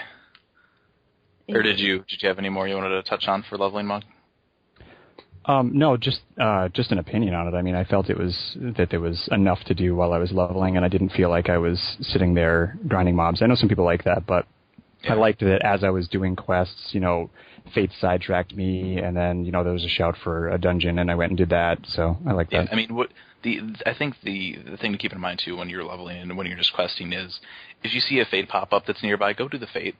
Or 1.49 1.61
did 1.61 1.79
you 1.79 2.03
did 2.07 2.21
you 2.21 2.29
have 2.29 2.37
any 2.39 2.49
more 2.49 2.67
you 2.67 2.75
wanted 2.75 2.89
to 2.89 3.03
touch 3.03 3.27
on 3.27 3.43
for 3.49 3.57
leveling 3.57 3.87
monk? 3.87 4.05
Um, 5.45 5.71
no, 5.77 5.97
just 5.97 6.21
uh, 6.39 6.69
just 6.69 6.91
an 6.93 6.99
opinion 6.99 7.33
on 7.33 7.47
it. 7.47 7.53
I 7.53 7.61
mean, 7.61 7.75
I 7.75 7.83
felt 7.83 8.09
it 8.09 8.17
was 8.17 8.55
that 8.77 8.89
there 8.89 9.01
was 9.01 9.27
enough 9.31 9.59
to 9.65 9.73
do 9.73 9.93
while 9.95 10.13
I 10.13 10.17
was 10.17 10.31
leveling, 10.31 10.77
and 10.77 10.85
I 10.85 10.87
didn't 10.89 11.09
feel 11.09 11.29
like 11.29 11.49
I 11.49 11.57
was 11.57 11.97
sitting 11.99 12.33
there 12.33 12.77
grinding 12.87 13.15
mobs. 13.15 13.41
I 13.41 13.47
know 13.47 13.55
some 13.55 13.67
people 13.67 13.83
like 13.83 14.05
that, 14.05 14.25
but 14.25 14.45
Yeah. 15.03 15.13
I 15.13 15.15
liked 15.17 15.41
that 15.41 15.61
as 15.65 15.83
I 15.83 15.89
was 15.89 16.07
doing 16.07 16.37
quests, 16.37 16.93
you 16.93 17.01
know, 17.01 17.29
fate 17.73 17.91
sidetracked 17.99 18.55
me, 18.55 18.97
and 18.97 19.15
then 19.15 19.45
you 19.45 19.51
know 19.51 19.63
there 19.63 19.73
was 19.73 19.85
a 19.85 19.89
shout 19.89 20.15
for 20.23 20.49
a 20.49 20.57
dungeon, 20.57 20.99
and 20.99 21.09
I 21.09 21.15
went 21.15 21.31
and 21.31 21.37
did 21.37 21.49
that. 21.49 21.79
So 21.87 22.17
I 22.27 22.33
like 22.33 22.51
Yeah, 22.51 22.63
that. 22.63 22.73
I 22.73 22.75
mean, 22.75 22.93
what 22.93 23.09
the 23.43 23.61
I 23.85 23.93
think 23.93 24.15
the 24.23 24.57
the 24.69 24.77
thing 24.77 24.91
to 24.91 24.97
keep 24.97 25.13
in 25.13 25.19
mind 25.19 25.41
too 25.43 25.57
when 25.57 25.69
you're 25.69 25.83
leveling 25.83 26.17
and 26.17 26.37
when 26.37 26.47
you're 26.47 26.57
just 26.57 26.73
questing 26.73 27.13
is 27.13 27.39
if 27.83 27.93
you 27.93 27.99
see 27.99 28.19
a 28.19 28.25
fate 28.25 28.49
pop 28.49 28.73
up 28.73 28.85
that's 28.85 29.03
nearby, 29.03 29.33
go 29.33 29.47
do 29.47 29.57
the 29.57 29.67
fate. 29.67 29.95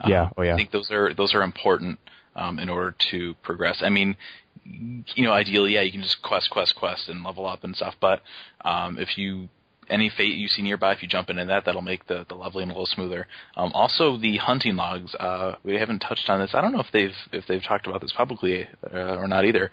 Um, 0.00 0.10
Yeah, 0.10 0.30
oh, 0.36 0.42
yeah. 0.42 0.54
I 0.54 0.56
think 0.56 0.70
those 0.70 0.90
are 0.90 1.14
those 1.14 1.34
are 1.34 1.42
important 1.42 1.98
um, 2.36 2.58
in 2.58 2.68
order 2.68 2.94
to 3.10 3.34
progress. 3.42 3.82
I 3.82 3.90
mean, 3.90 4.16
you 4.64 5.24
know, 5.24 5.32
ideally, 5.32 5.74
yeah, 5.74 5.82
you 5.82 5.92
can 5.92 6.02
just 6.02 6.22
quest, 6.22 6.50
quest, 6.50 6.74
quest, 6.76 7.08
and 7.08 7.22
level 7.22 7.46
up 7.46 7.64
and 7.64 7.76
stuff. 7.76 7.94
But 8.00 8.22
um, 8.64 8.98
if 8.98 9.18
you 9.18 9.48
any 9.88 10.10
fate 10.16 10.34
you 10.34 10.48
see 10.48 10.62
nearby, 10.62 10.92
if 10.92 11.02
you 11.02 11.08
jump 11.08 11.30
into 11.30 11.44
that, 11.44 11.64
that'll 11.64 11.82
make 11.82 12.06
the, 12.06 12.24
the 12.28 12.34
leveling 12.34 12.70
a 12.70 12.72
little 12.72 12.86
smoother. 12.86 13.26
Um, 13.56 13.72
also, 13.72 14.16
the 14.16 14.36
hunting 14.38 14.76
logs. 14.76 15.14
Uh, 15.14 15.56
we 15.64 15.76
haven't 15.76 16.00
touched 16.00 16.28
on 16.28 16.40
this. 16.40 16.50
I 16.54 16.60
don't 16.60 16.72
know 16.72 16.80
if 16.80 16.92
they've 16.92 17.14
if 17.32 17.46
they've 17.46 17.62
talked 17.62 17.86
about 17.86 18.00
this 18.00 18.12
publicly 18.16 18.66
uh, 18.92 19.16
or 19.16 19.28
not 19.28 19.44
either. 19.44 19.70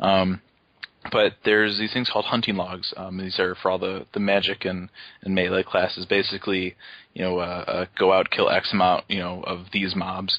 Um, 0.00 0.40
but 1.10 1.32
there's 1.44 1.78
these 1.78 1.92
things 1.92 2.08
called 2.12 2.26
hunting 2.26 2.54
logs. 2.56 2.94
Um, 2.96 3.18
these 3.18 3.40
are 3.40 3.56
for 3.56 3.70
all 3.70 3.78
the, 3.78 4.06
the 4.14 4.20
magic 4.20 4.64
and, 4.64 4.88
and 5.22 5.34
melee 5.34 5.64
classes. 5.64 6.06
Basically, 6.06 6.76
you 7.14 7.22
know, 7.22 7.38
uh, 7.38 7.64
uh, 7.66 7.84
go 7.98 8.12
out, 8.12 8.30
kill 8.30 8.48
X 8.48 8.72
amount, 8.72 9.04
you 9.08 9.18
know, 9.18 9.42
of 9.42 9.66
these 9.72 9.96
mobs. 9.96 10.38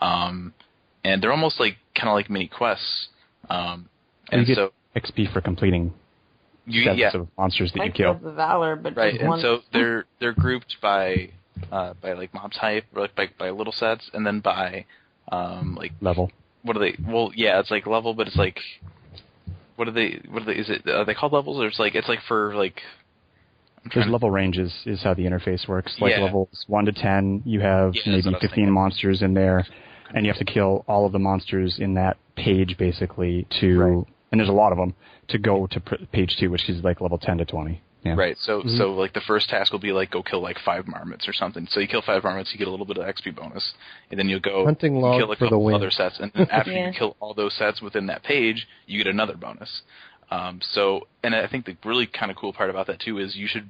Um, 0.00 0.52
and 1.02 1.22
they're 1.22 1.32
almost 1.32 1.58
like, 1.58 1.76
kind 1.94 2.08
of 2.08 2.14
like 2.14 2.28
mini 2.28 2.48
quests. 2.48 3.08
Um, 3.48 3.88
you 4.30 4.38
and 4.38 4.46
get 4.46 4.56
so, 4.56 4.72
XP 4.94 5.32
for 5.32 5.40
completing 5.40 5.94
you, 6.66 6.84
sets 6.84 6.98
yeah, 6.98 7.10
of 7.14 7.28
monsters 7.36 7.72
that 7.74 7.84
you 7.84 7.92
kill. 7.92 8.14
the 8.14 8.32
valor, 8.32 8.76
but 8.76 8.96
right. 8.96 9.18
And 9.18 9.28
one. 9.28 9.40
so 9.40 9.60
they're, 9.72 10.04
they're 10.20 10.32
grouped 10.32 10.76
by, 10.80 11.30
uh, 11.70 11.94
by 12.00 12.12
like 12.12 12.32
mob 12.34 12.52
type, 12.52 12.84
or 12.94 13.02
like 13.02 13.14
by, 13.14 13.28
by 13.38 13.50
little 13.50 13.72
sets, 13.72 14.08
and 14.14 14.26
then 14.26 14.40
by, 14.40 14.84
um, 15.30 15.74
like, 15.74 15.92
Level. 16.00 16.30
what 16.62 16.76
are 16.76 16.80
they? 16.80 16.96
Well, 17.06 17.30
yeah, 17.34 17.58
it's 17.60 17.70
like 17.70 17.86
level, 17.86 18.14
but 18.14 18.26
it's 18.26 18.36
like, 18.36 18.58
what 19.76 19.88
are 19.88 19.92
they? 19.92 20.20
What 20.30 20.42
are 20.42 20.46
they? 20.46 20.52
Is 20.52 20.68
it? 20.70 20.88
Are 20.88 21.04
they 21.04 21.14
called 21.14 21.32
levels? 21.32 21.58
Or 21.60 21.66
it's 21.66 21.78
like 21.78 21.94
it's 21.94 22.08
like 22.08 22.20
for 22.28 22.54
like. 22.54 22.80
There's 23.84 23.92
trying 23.94 24.06
to- 24.06 24.12
level 24.12 24.30
ranges 24.30 24.72
is 24.86 25.02
how 25.02 25.14
the 25.14 25.22
interface 25.24 25.66
works. 25.66 25.96
Like 26.00 26.12
Yeah. 26.12 26.24
levels 26.24 26.48
one 26.68 26.84
to 26.84 26.92
ten, 26.92 27.42
you 27.44 27.60
have 27.60 27.94
Yeah, 27.94 28.02
maybe 28.12 28.18
what 28.22 28.26
I 28.26 28.36
was 28.36 28.40
15 28.42 28.48
thinking. 28.50 28.72
monsters 28.72 29.22
in 29.22 29.34
there, 29.34 29.66
and 30.14 30.24
you 30.24 30.32
have 30.32 30.38
to 30.38 30.44
kill 30.52 30.84
all 30.86 31.04
of 31.06 31.10
the 31.12 31.18
monsters 31.18 31.78
in 31.80 31.94
that 31.94 32.16
page 32.36 32.76
basically 32.78 33.46
to, 33.60 33.78
Right. 33.78 34.06
And 34.32 34.40
there's 34.40 34.48
a 34.48 34.52
lot 34.52 34.72
of 34.72 34.78
them 34.78 34.94
to 35.28 35.38
go 35.38 35.66
to 35.68 35.78
pr- 35.80 35.94
page 36.12 36.36
two, 36.38 36.50
which 36.50 36.68
is 36.68 36.82
like 36.82 37.00
level 37.00 37.18
10 37.18 37.38
to 37.38 37.44
20. 37.44 37.80
Yeah. 38.04 38.16
Right. 38.16 38.36
So 38.36 38.64
so 38.66 38.90
like 38.94 39.12
the 39.12 39.20
first 39.20 39.48
task 39.48 39.70
will 39.70 39.78
be 39.78 39.92
like 39.92 40.10
go 40.10 40.24
kill 40.24 40.40
like 40.42 40.58
five 40.64 40.88
marmots 40.88 41.28
or 41.28 41.32
something. 41.32 41.68
So 41.70 41.78
you 41.78 41.86
kill 41.86 42.02
five 42.02 42.24
marmots, 42.24 42.50
you 42.52 42.58
get 42.58 42.66
a 42.66 42.70
little 42.72 42.84
bit 42.86 42.98
of 42.98 43.04
XP 43.06 43.36
bonus, 43.36 43.74
and 44.10 44.18
then 44.18 44.28
you'll 44.28 44.40
go 44.40 44.64
Hunting 44.64 44.96
you 44.96 45.00
log 45.02 45.20
kill 45.20 45.30
a 45.30 45.36
for 45.36 45.44
the 45.44 45.50
couple 45.50 45.62
win. 45.64 45.76
other 45.76 45.92
sets, 45.92 46.18
and 46.18 46.32
then 46.34 46.48
after 46.50 46.72
Yeah. 46.72 46.88
you 46.88 46.92
kill 46.94 47.16
all 47.20 47.32
those 47.32 47.54
sets 47.54 47.80
within 47.80 48.06
that 48.06 48.24
page, 48.24 48.66
you 48.86 48.98
get 48.98 49.06
another 49.06 49.36
bonus. 49.36 49.82
Um, 50.32 50.58
so 50.62 51.06
and 51.22 51.32
I 51.32 51.46
think 51.46 51.64
the 51.64 51.76
really 51.84 52.08
kind 52.08 52.32
of 52.32 52.36
cool 52.36 52.52
part 52.52 52.70
about 52.70 52.88
that 52.88 52.98
too 52.98 53.18
is 53.18 53.36
you 53.36 53.46
should 53.46 53.68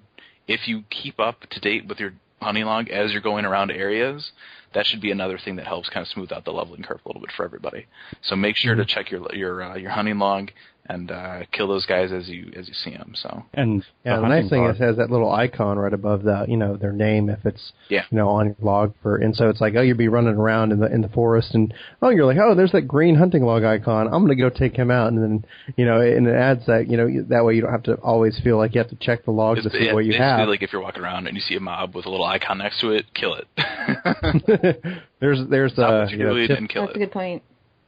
if 0.49 0.67
you 0.67 0.85
keep 0.89 1.21
up 1.21 1.41
to 1.51 1.61
date 1.61 1.87
with 1.87 2.01
your 2.01 2.15
hunting 2.41 2.65
log 2.65 2.89
as 2.89 3.13
you're 3.13 3.21
going 3.21 3.45
around 3.45 3.71
areas, 3.71 4.33
that 4.75 4.87
should 4.87 5.01
be 5.01 5.11
another 5.11 5.39
thing 5.39 5.57
that 5.57 5.67
helps 5.67 5.89
kind 5.89 6.03
of 6.03 6.09
smooth 6.09 6.33
out 6.33 6.45
the 6.45 6.53
leveling 6.53 6.83
curve 6.83 7.01
a 7.05 7.09
little 7.09 7.21
bit 7.21 7.31
for 7.37 7.45
everybody. 7.45 7.87
So 8.23 8.37
make 8.37 8.57
sure 8.57 8.73
Mm-hmm. 8.75 8.81
to 8.81 8.87
check 8.87 9.11
your 9.11 9.35
your 9.35 9.63
uh, 9.63 9.77
your 9.77 9.91
hunting 9.91 10.19
log 10.19 10.51
and 10.87 11.13
uh, 11.13 11.43
kill 11.53 11.69
those 11.69 11.87
guys 11.87 12.11
as 12.11 12.29
you 12.29 12.51
as 12.57 12.67
you 12.67 12.75
see 12.75 12.91
them. 12.91 13.13
So 13.15 13.45
And 13.55 13.85
Yeah, 14.05 14.17
the 14.17 14.23
the 14.23 14.29
nice 14.29 14.51
thing 14.51 14.63
log- 14.63 14.75
is 14.75 14.81
it 14.81 14.85
has 14.85 14.97
that 14.97 15.11
little 15.11 15.31
icon 15.31 15.79
right 15.79 15.93
above 15.93 16.25
the, 16.25 16.45
you 16.49 16.57
know, 16.57 16.77
their 16.77 16.93
name 16.93 17.31
if 17.31 17.47
it's, 17.47 17.73
Yeah. 17.89 18.03
you 18.11 18.19
know, 18.19 18.29
on 18.29 18.47
your 18.47 18.57
log 18.61 18.93
for, 19.01 19.17
and 19.17 19.35
so 19.35 19.49
it's 19.49 19.61
like, 19.61 19.75
oh, 19.77 19.81
you'd 19.81 19.97
be 19.97 20.09
running 20.09 20.35
around 20.35 20.73
in 20.73 20.81
the 20.81 20.93
in 20.93 21.01
the 21.01 21.09
forest, 21.09 21.55
and 21.55 21.73
oh, 22.03 22.09
you're 22.11 22.27
like, 22.27 22.39
oh, 22.39 22.55
there's 22.57 22.73
that 22.73 22.83
green 22.89 23.15
hunting 23.15 23.45
log 23.45 23.63
icon. 23.63 24.07
I'm 24.09 24.23
gonna 24.23 24.35
go 24.35 24.51
take 24.51 24.75
him 24.77 24.91
out, 24.91 25.13
and 25.13 25.23
then, 25.23 25.45
you 25.77 25.85
know, 25.87 26.01
and 26.01 26.27
it 26.27 26.35
adds 26.35 26.67
that, 26.67 26.89
you 26.91 26.97
know, 26.97 27.07
that 27.29 27.45
way 27.45 27.55
you 27.55 27.63
don't 27.63 27.71
have 27.73 27.85
to 27.85 27.95
always 27.95 28.39
feel 28.41 28.57
like 28.57 28.75
you 28.75 28.81
have 28.81 28.91
to 28.91 28.97
check 28.97 29.25
the 29.25 29.31
log 29.31 29.59
to 29.63 29.71
see 29.71 29.85
yeah, 29.87 29.93
what 29.95 30.05
you 30.05 30.15
have. 30.19 30.49
like 30.49 30.63
if 30.63 30.73
you're 30.73 30.83
walking 30.83 31.03
around 31.05 31.29
and 31.29 31.37
you 31.37 31.41
see 31.43 31.55
a 31.55 31.61
mob 31.61 31.95
with 31.95 32.07
a 32.07 32.11
little 32.11 32.27
icon 32.27 32.59
next 32.59 32.81
to 32.81 32.91
it, 32.91 33.07
kill 33.15 33.35
it. 33.37 33.47
there's 35.21 35.41
there's 35.49 35.73
Stop 35.73 35.91
uh, 35.91 35.99
what 36.05 36.11
you 36.11 36.19
know, 36.19 36.47
tip, 36.47 36.59
kill 36.69 36.87
That's 36.87 36.97
a 36.97 36.99
good 36.99 37.13
point. 37.13 37.43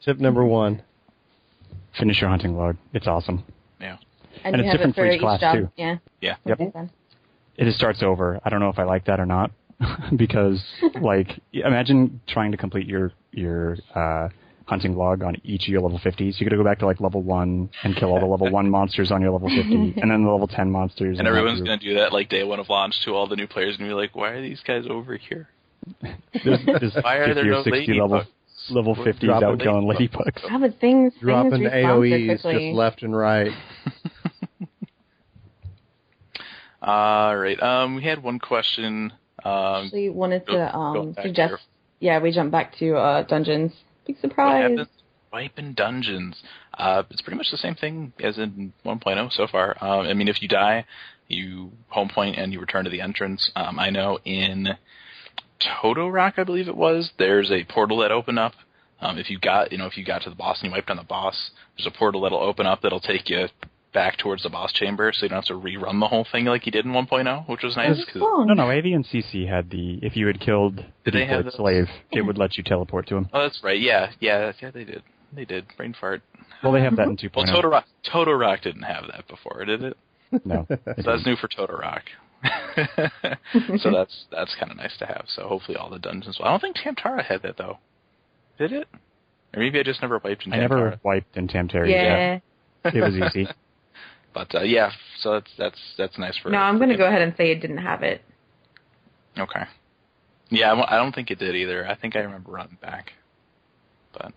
tip 0.04 0.18
number 0.20 0.44
one. 0.44 0.83
Finish 1.98 2.20
your 2.20 2.30
hunting 2.30 2.57
log. 2.57 2.76
It's 2.92 3.07
awesome. 3.07 3.44
Yeah. 3.80 3.96
And, 4.44 4.57
And 4.57 4.64
you 4.64 4.70
it's 4.70 4.80
have 4.80 4.92
different 4.92 4.96
it 4.96 5.00
for 5.00 5.07
for 5.07 5.12
each 5.12 5.20
class, 5.20 5.40
job. 5.40 5.57
too. 5.57 5.70
Yeah. 5.76 5.96
Yeah. 6.20 6.37
Yep. 6.46 6.61
Okay. 6.61 6.88
It 7.57 7.64
just 7.64 7.76
starts 7.78 8.02
over. 8.02 8.40
I 8.44 8.50
don't 8.50 8.61
know 8.61 8.68
if 8.68 8.78
I 8.78 8.85
like 8.85 9.04
that 9.07 9.20
or 9.20 9.26
not, 9.26 9.50
because 10.16 10.62
like 11.00 11.28
imagine 11.52 12.20
trying 12.26 12.50
to 12.52 12.57
complete 12.57 12.87
your 12.87 13.12
your 13.33 13.76
uh, 13.94 14.28
hunting 14.66 14.96
log 14.96 15.22
on 15.22 15.37
each 15.44 15.62
of 15.62 15.68
your 15.68 15.80
level 15.80 15.98
50s. 15.98 16.40
You 16.40 16.46
got 16.46 16.50
to 16.50 16.57
go 16.57 16.64
back 16.64 16.78
to 16.80 16.87
like 16.87 17.00
level 17.00 17.22
one 17.22 17.70
and 17.83 17.94
kill 17.94 18.11
all 18.11 18.20
the 18.20 18.26
level 18.26 18.50
one 18.50 18.68
monsters 18.78 19.12
on 19.12 19.20
your 19.22 19.30
level 19.30 19.48
50, 19.48 20.00
and 20.00 20.11
then 20.11 20.24
the 20.24 20.30
level 20.30 20.48
10 20.48 20.70
monsters. 20.70 21.18
And 21.18 21.26
that 21.26 21.30
everyone's 21.30 21.61
going 21.61 21.78
to 21.78 21.85
do 21.87 21.94
that 21.96 22.12
like 22.12 22.28
day 22.28 22.44
one 22.44 22.59
of 22.61 22.68
launch 22.68 22.94
to 23.04 23.12
all 23.12 23.28
the 23.28 23.37
new 23.37 23.46
players 23.46 23.76
and 23.78 23.87
be 23.87 23.94
like, 23.94 24.16
why 24.16 24.30
are 24.30 24.42
these 24.42 24.61
guys 24.66 24.85
over 24.88 25.16
here? 25.16 25.48
There's, 26.02 26.61
there's 26.64 26.94
Why 27.02 27.16
are 27.16 27.35
there 27.35 27.44
or 27.44 27.50
no 27.50 27.62
60 27.62 27.92
level 28.00 28.20
ladybugs? 28.20 28.26
Level 28.70 28.94
We're 28.98 29.12
50s 29.12 29.20
dropping 29.20 29.48
out 29.48 29.59
killing 29.61 29.87
ladybugs. 29.87 30.11
ladybugs. 30.11 30.42
Yeah, 30.50 30.59
but 30.59 30.81
things 30.81 31.12
Dropping 31.20 31.50
things 31.62 31.72
AOE's 31.72 32.40
quickly. 32.42 32.68
just 32.68 32.77
left 32.77 33.03
and 33.03 33.16
right. 33.16 33.53
All 36.83 37.37
right. 37.37 37.61
Um, 37.62 37.96
we 37.96 38.03
had 38.05 38.22
one 38.22 38.38
question. 38.38 39.12
Um, 39.44 39.85
actually 39.87 40.11
wanted 40.11 40.46
Go- 40.46 40.55
to 40.55 40.77
um 40.77 41.14
suggest. 41.22 41.50
here. 41.50 41.59
Yeah, 42.00 42.18
we 42.20 42.31
jump 42.33 42.50
back 42.53 42.77
to 42.79 42.96
uh 42.96 43.22
dungeons. 43.22 43.72
Big 44.07 44.18
surprise. 44.20 44.62
happens? 44.70 44.88
Wipe 45.33 45.59
in 45.59 45.74
dungeons. 45.74 46.42
Uh, 46.77 47.03
it's 47.11 47.22
pretty 47.22 47.37
much 47.37 47.50
the 47.50 47.57
same 47.57 47.74
thing 47.74 48.12
as 48.22 48.38
in 48.38 48.72
1.0 48.85 49.33
so 49.33 49.46
far. 49.48 49.77
Um, 49.81 50.07
I 50.07 50.14
mean, 50.14 50.29
if 50.29 50.40
you 50.42 50.46
die, 50.48 50.85
you 51.27 51.72
home 51.88 52.09
point 52.09 52.37
and 52.37 52.53
you 52.53 52.61
return 52.61 52.85
to 52.85 52.90
the 52.90 53.00
entrance. 53.00 53.50
Um, 53.57 53.79
I 53.81 53.90
know 53.90 54.18
in 54.24 54.68
Toto-Rak, 55.60 56.38
I 56.38 56.44
believe 56.44 56.68
it 56.68 56.76
was, 56.76 57.12
there's 57.18 57.50
a 57.50 57.64
portal 57.64 57.98
that 57.98 58.10
opened 58.12 58.38
up 58.38 58.52
Um, 59.00 59.18
if 59.18 59.28
you 59.28 59.38
got, 59.38 59.70
you 59.72 59.76
know, 59.78 59.86
if 59.86 59.98
you 59.98 60.04
got 60.04 60.22
to 60.22 60.30
the 60.30 60.36
boss 60.36 60.60
and 60.62 60.70
you 60.70 60.72
wiped 60.72 60.88
on 60.90 60.96
the 60.96 61.02
boss, 61.02 61.50
there's 61.76 61.86
a 61.86 61.90
portal 61.90 62.22
that'll 62.22 62.38
open 62.42 62.64
up 62.64 62.80
that'll 62.82 63.00
take 63.00 63.28
you 63.28 63.48
back 63.92 64.16
towards 64.16 64.42
the 64.44 64.48
boss 64.48 64.72
chamber, 64.72 65.12
so 65.12 65.24
you 65.24 65.28
don't 65.28 65.36
have 65.36 65.44
to 65.44 65.52
rerun 65.54 66.00
the 66.00 66.06
whole 66.08 66.24
thing 66.32 66.46
like 66.46 66.64
you 66.64 66.72
did 66.72 66.84
in 66.86 66.92
1.0, 66.92 67.48
which 67.48 67.62
was 67.62 67.76
nice. 67.76 67.98
It's 67.98 68.04
'cause- 68.10 68.22
fun. 68.22 68.46
No, 68.46 68.54
no, 68.54 68.70
AV 68.70 68.86
and 68.94 69.04
CC 69.06 69.46
had 69.46 69.68
the 69.70 69.98
if 70.02 70.16
you 70.16 70.26
had 70.26 70.40
killed 70.40 70.78
the 71.04 71.10
Did 71.10 71.14
they 71.14 71.26
have 71.26 71.44
decoy 71.44 71.56
slave, 71.56 71.90
it 72.12 72.22
would 72.22 72.38
let 72.42 72.56
you 72.56 72.64
teleport 72.64 73.06
to 73.08 73.16
him. 73.16 73.28
oh, 73.32 73.42
that's 73.42 73.62
right. 73.62 73.78
Yeah, 73.78 74.10
yeah, 74.20 74.52
yeah. 74.60 74.70
They 74.70 74.84
did. 74.84 75.02
They 75.32 75.44
did. 75.44 75.66
Brain 75.76 75.94
fart. 76.00 76.22
Well, 76.62 76.72
they 76.72 76.80
have 76.80 76.96
that 76.96 77.08
in 77.08 77.16
2.0. 77.16 77.30
Well, 77.36 77.46
Toto-Rak, 77.46 77.84
Toto-Rak 78.04 78.62
didn't 78.62 78.82
have 78.82 79.06
that 79.08 79.28
before, 79.28 79.64
did 79.64 79.82
it? 79.82 79.96
No, 80.44 80.66
So 80.70 80.78
that's 81.02 81.26
new 81.26 81.36
for 81.36 81.48
Toto-Rak. 81.48 82.04
so 83.78 83.90
that's 83.90 84.24
that's 84.30 84.54
kind 84.59 84.70
of 84.70 84.76
nice 84.76 84.96
to 84.98 85.07
have. 85.07 85.24
So 85.28 85.48
hopefully 85.48 85.76
all 85.76 85.90
the 85.90 85.98
dungeons. 85.98 86.38
I 86.42 86.50
don't 86.50 86.61
think 86.61 86.76
Tamtara 86.76 87.22
had 87.24 87.42
that 87.42 87.57
though. 87.57 87.78
Did 88.59 88.72
it? 88.72 88.88
Or 89.54 89.61
maybe 89.61 89.78
I 89.78 89.83
just 89.83 90.02
never 90.02 90.18
wiped 90.22 90.44
in 90.46 90.52
Tamtara. 90.52 90.64
I 90.64 90.68
Tamtara. 90.68 90.85
never 90.90 91.00
wiped 91.02 91.37
in 91.37 91.48
Tamtara. 91.48 91.88
yeah. 91.88 92.38
It 92.85 93.00
was 93.00 93.14
easy. 93.14 93.48
But 94.35 94.52
uh, 94.52 94.62
yeah, 94.62 94.90
so 95.20 95.35
that's 95.35 95.50
that's 95.57 95.78
that's 95.96 96.18
nice 96.18 96.37
for. 96.42 96.50
No, 96.50 96.59
I'm 96.59 96.78
going 96.78 96.88
to 96.88 96.96
go 96.96 97.07
ahead 97.07 97.22
and 97.22 97.33
say 97.37 97.52
it 97.52 97.61
didn't 97.61 97.78
have 97.78 98.02
it. 98.02 98.20
Okay. 99.38 99.62
Yeah, 100.50 100.74
I 100.88 100.96
don't 100.96 101.14
think 101.14 101.30
it 101.30 101.38
did 101.38 101.54
either. 101.54 101.87
I 101.87 101.94
think 101.94 102.16
I 102.16 102.18
remember 102.18 102.50
running 102.50 102.76
back. 102.83 103.12
But 104.12 104.33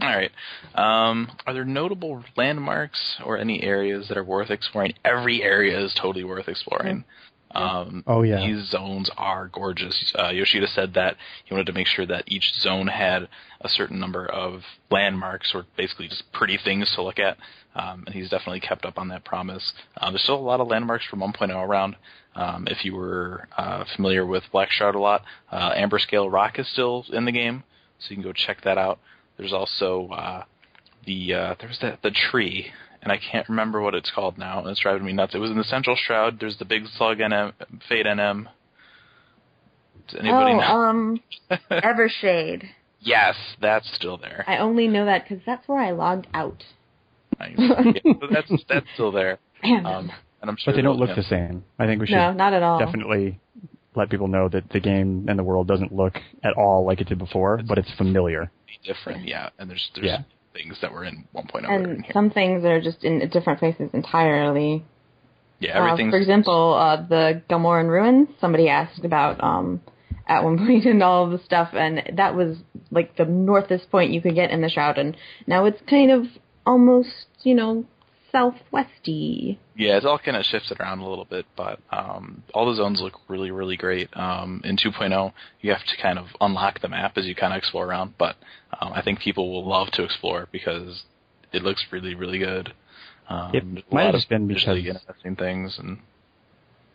all 0.00 0.08
right. 0.08 0.32
Um, 0.74 1.30
are 1.46 1.52
there 1.54 1.64
notable 1.64 2.24
landmarks 2.36 3.16
or 3.24 3.38
any 3.38 3.62
areas 3.62 4.08
that 4.08 4.16
are 4.16 4.24
worth 4.24 4.50
exploring? 4.50 4.94
Every 5.04 5.42
area 5.42 5.78
is 5.78 5.94
totally 5.94 6.24
worth 6.24 6.48
exploring. 6.48 7.04
Um, 7.52 8.04
Oh, 8.06 8.22
yeah. 8.22 8.46
These 8.46 8.68
zones 8.70 9.10
are 9.16 9.48
gorgeous. 9.48 10.14
Uh, 10.16 10.28
Yoshida 10.28 10.68
said 10.68 10.94
that 10.94 11.16
he 11.44 11.52
wanted 11.52 11.66
to 11.66 11.72
make 11.72 11.88
sure 11.88 12.06
that 12.06 12.24
each 12.28 12.54
zone 12.54 12.86
had 12.86 13.28
a 13.60 13.68
certain 13.68 13.98
number 13.98 14.24
of 14.26 14.62
landmarks, 14.90 15.52
or 15.54 15.66
basically 15.76 16.08
just 16.08 16.30
pretty 16.32 16.56
things 16.56 16.92
to 16.94 17.02
look 17.02 17.18
at. 17.18 17.36
Um, 17.74 18.04
and 18.06 18.14
he's 18.14 18.30
definitely 18.30 18.60
kept 18.60 18.84
up 18.84 18.98
on 18.98 19.08
that 19.08 19.24
promise. 19.24 19.72
Uh, 19.96 20.10
there's 20.10 20.22
still 20.22 20.36
a 20.36 20.40
lot 20.40 20.60
of 20.60 20.68
landmarks 20.68 21.06
from 21.06 21.20
1.0 21.20 21.50
around. 21.54 21.96
Um, 22.34 22.66
if 22.68 22.84
you 22.84 22.94
were 22.94 23.48
uh, 23.56 23.84
familiar 23.96 24.24
with 24.24 24.44
Black 24.52 24.70
Shroud 24.70 24.94
a 24.94 25.00
lot, 25.00 25.24
uh, 25.50 25.72
Amber 25.74 25.98
Scale 25.98 26.30
Rock 26.30 26.58
is 26.58 26.68
still 26.68 27.04
in 27.12 27.24
the 27.24 27.32
game, 27.32 27.64
so 27.98 28.10
you 28.10 28.16
can 28.16 28.22
go 28.22 28.32
check 28.32 28.62
that 28.62 28.78
out. 28.78 29.00
There's 29.40 29.54
also 29.54 30.08
uh, 30.12 30.44
the 31.06 31.32
uh, 31.34 31.54
there's 31.58 31.78
that 31.80 32.02
the 32.02 32.10
tree, 32.30 32.66
and 33.02 33.10
I 33.10 33.18
can't 33.18 33.48
remember 33.48 33.80
what 33.80 33.94
it's 33.94 34.10
called 34.14 34.36
now. 34.36 34.58
and 34.58 34.68
It's 34.68 34.80
driving 34.80 35.06
me 35.06 35.14
nuts. 35.14 35.34
It 35.34 35.38
was 35.38 35.50
in 35.50 35.56
the 35.56 35.64
Central 35.64 35.96
Shroud. 35.96 36.38
There's 36.38 36.58
the 36.58 36.66
Big 36.66 36.82
Slug 36.98 37.18
NM, 37.18 37.54
Fade 37.88 38.04
NM. 38.04 38.48
Does 40.08 40.20
anybody 40.20 40.52
oh, 40.52 40.58
know? 40.58 40.62
um, 40.62 41.20
Everschade. 41.70 42.64
yes, 43.00 43.34
that's 43.62 43.90
still 43.94 44.18
there. 44.18 44.44
I 44.46 44.58
only 44.58 44.88
know 44.88 45.06
that 45.06 45.26
because 45.26 45.42
that's 45.46 45.66
where 45.66 45.78
I 45.80 45.92
logged 45.92 46.26
out. 46.34 46.62
Nice. 47.38 47.54
Yeah, 47.56 48.12
that's 48.30 48.52
that's 48.68 48.86
still 48.94 49.10
there. 49.12 49.38
Um, 49.62 50.10
and 50.42 50.48
I'm 50.50 50.56
sure 50.56 50.72
But 50.72 50.76
they 50.76 50.82
don't 50.82 50.98
they'll- 50.98 51.06
look 51.08 51.16
the 51.16 51.22
same. 51.22 51.64
I 51.78 51.84
think 51.86 52.00
we 52.00 52.06
should 52.06 52.14
no, 52.16 52.32
not 52.32 52.54
at 52.54 52.62
all. 52.62 52.78
definitely 52.78 53.38
let 53.96 54.08
people 54.10 54.28
know 54.28 54.48
that 54.48 54.68
the 54.70 54.80
game 54.80 55.26
and 55.28 55.38
the 55.38 55.42
world 55.44 55.66
doesn't 55.66 55.92
look 55.92 56.14
at 56.44 56.54
all 56.54 56.84
like 56.84 57.00
it 57.00 57.08
did 57.08 57.18
before, 57.18 57.60
but 57.66 57.78
it's 57.78 57.90
familiar. 57.96 58.50
different, 58.84 59.26
yeah. 59.26 59.50
And 59.58 59.68
there's 59.68 59.90
there's 59.94 60.06
Yeah. 60.06 60.18
things 60.54 60.78
that 60.80 60.92
were 60.92 61.04
in 61.04 61.26
1.0 61.34 61.52
that 61.62 61.70
are 61.70 61.74
in 61.74 61.90
And 61.90 62.06
some 62.12 62.30
things 62.30 62.64
are 62.64 62.80
just 62.80 63.04
in 63.04 63.28
different 63.28 63.58
places 63.58 63.90
entirely. 63.92 64.84
Yeah, 65.58 65.92
Uh, 65.92 65.96
for 65.96 66.16
example, 66.16 66.74
uh, 66.74 66.96
the 67.06 67.42
Gelmorra 67.50 67.86
ruins. 67.86 68.28
Somebody 68.40 68.68
asked 68.70 69.04
about 69.04 69.42
um, 69.44 69.82
at 70.26 70.42
one 70.42 70.56
point 70.66 70.86
and 70.86 71.02
all 71.02 71.24
of 71.24 71.30
the 71.32 71.38
stuff, 71.44 71.70
and 71.74 72.02
that 72.14 72.34
was 72.34 72.56
like 72.90 73.16
the 73.16 73.26
northest 73.26 73.90
point 73.90 74.12
you 74.12 74.22
could 74.22 74.34
get 74.34 74.50
in 74.50 74.62
the 74.62 74.70
shroud, 74.70 74.96
and 74.98 75.16
now 75.46 75.66
it's 75.66 75.80
kind 75.88 76.10
of 76.10 76.24
almost, 76.64 77.26
you 77.42 77.54
know, 77.54 77.84
southwesty. 78.32 79.58
Yeah, 79.80 79.96
it's 79.96 80.04
all 80.04 80.18
kind 80.18 80.36
of 80.36 80.44
shifted 80.44 80.78
around 80.78 80.98
a 80.98 81.08
little 81.08 81.24
bit, 81.24 81.46
but 81.56 81.80
um, 81.90 82.42
all 82.52 82.66
the 82.68 82.74
zones 82.76 83.00
look 83.00 83.14
really, 83.28 83.50
really 83.50 83.78
great. 83.78 84.14
Um, 84.14 84.60
in 84.62 84.76
2.0, 84.76 85.32
you 85.62 85.70
have 85.72 85.82
to 85.86 85.96
kind 85.96 86.18
of 86.18 86.26
unlock 86.38 86.80
the 86.82 86.88
map 86.88 87.16
as 87.16 87.24
you 87.24 87.34
kind 87.34 87.54
of 87.54 87.56
explore 87.56 87.86
around, 87.86 88.12
but 88.18 88.36
um, 88.78 88.92
I 88.92 89.00
think 89.00 89.20
people 89.20 89.50
will 89.50 89.66
love 89.66 89.90
to 89.92 90.04
explore 90.04 90.48
because 90.52 91.04
it 91.54 91.62
looks 91.62 91.82
really, 91.90 92.14
really 92.14 92.38
good. 92.38 92.74
Um, 93.30 93.54
It 93.54 93.90
might 93.90 94.12
have 94.14 94.28
been 94.28 94.46
because- 94.46 94.84
interesting 94.84 95.36
things, 95.36 95.78
and 95.78 96.00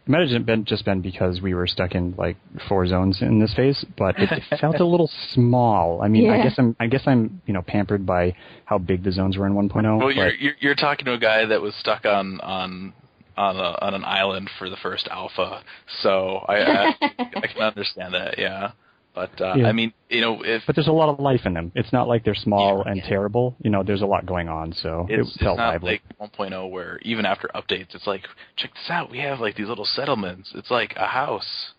It 0.05 0.11
might 0.11 0.19
have 0.19 0.29
just 0.29 0.45
been, 0.45 0.65
just 0.65 0.85
been 0.85 1.01
because 1.01 1.41
we 1.41 1.55
were 1.55 1.65
stuck 1.65 1.95
in 1.95 2.13
like 2.15 2.37
four 2.69 2.85
zones 2.85 3.23
in 3.23 3.39
this 3.39 3.55
phase, 3.55 3.83
but 3.97 4.19
it, 4.19 4.31
it 4.31 4.43
felt 4.61 4.79
a 4.79 4.85
little 4.85 5.09
small. 5.29 6.01
I 6.03 6.07
mean, 6.07 6.29
I 6.29 6.43
guess 6.43 6.55
I'm 6.59 6.75
I 6.79 6.85
guess 6.85 7.03
I'm 7.07 7.41
you 7.47 7.53
know 7.53 7.63
pampered 7.63 8.05
by 8.05 8.35
how 8.65 8.77
big 8.77 9.03
the 9.03 9.11
zones 9.11 9.35
were 9.35 9.47
in 9.47 9.53
1.0. 9.53 9.83
well, 9.83 10.07
but 10.07 10.15
you're, 10.15 10.33
you're 10.35 10.53
you're 10.59 10.75
talking 10.75 11.05
to 11.05 11.13
a 11.13 11.17
guy 11.17 11.45
that 11.45 11.59
was 11.59 11.73
stuck 11.75 12.05
on 12.05 12.39
on 12.41 12.93
on 13.35 13.55
a, 13.55 13.77
on 13.81 13.93
an 13.95 14.05
island 14.05 14.49
for 14.59 14.69
the 14.69 14.77
first 14.77 15.07
alpha, 15.07 15.63
so 16.01 16.37
I 16.47 16.55
I, 16.55 16.95
I 17.01 17.47
can 17.47 17.61
understand 17.61 18.13
that, 18.13 18.37
yeah. 18.37 18.71
But 19.15 19.39
uh, 19.41 19.53
Yeah. 19.55 19.67
I 19.67 19.71
mean, 19.71 19.93
you 20.09 20.19
know, 20.21 20.43
if 20.43 20.63
but 20.67 20.75
there's 20.75 20.87
a 20.89 20.91
lot 20.91 21.07
of 21.09 21.19
life 21.19 21.41
in 21.45 21.53
them. 21.53 21.71
It's 21.73 21.93
not 21.93 22.07
like 22.09 22.25
they're 22.25 22.35
small 22.35 22.83
Yeah. 22.85 22.91
and 22.91 23.01
terrible. 23.03 23.55
You 23.63 23.69
know, 23.71 23.81
there's 23.81 24.01
a 24.01 24.05
lot 24.05 24.25
going 24.25 24.49
on, 24.49 24.73
so 24.73 25.07
it's, 25.09 25.13
it 25.13 25.19
it's 25.33 25.37
felt 25.37 25.57
not 25.57 25.71
lively. 25.73 26.01
like 26.19 26.31
1.0 26.33 26.69
where 26.69 26.99
even 27.03 27.25
after 27.25 27.49
updates, 27.55 27.95
it's 27.95 28.05
like, 28.05 28.23
check 28.57 28.71
this 28.73 28.89
out, 28.89 29.09
we 29.09 29.19
have 29.19 29.39
like 29.39 29.55
these 29.55 29.67
little 29.69 29.85
settlements. 29.85 30.51
It's 30.53 30.69
like 30.69 30.93
a 30.97 31.07
house 31.07 31.71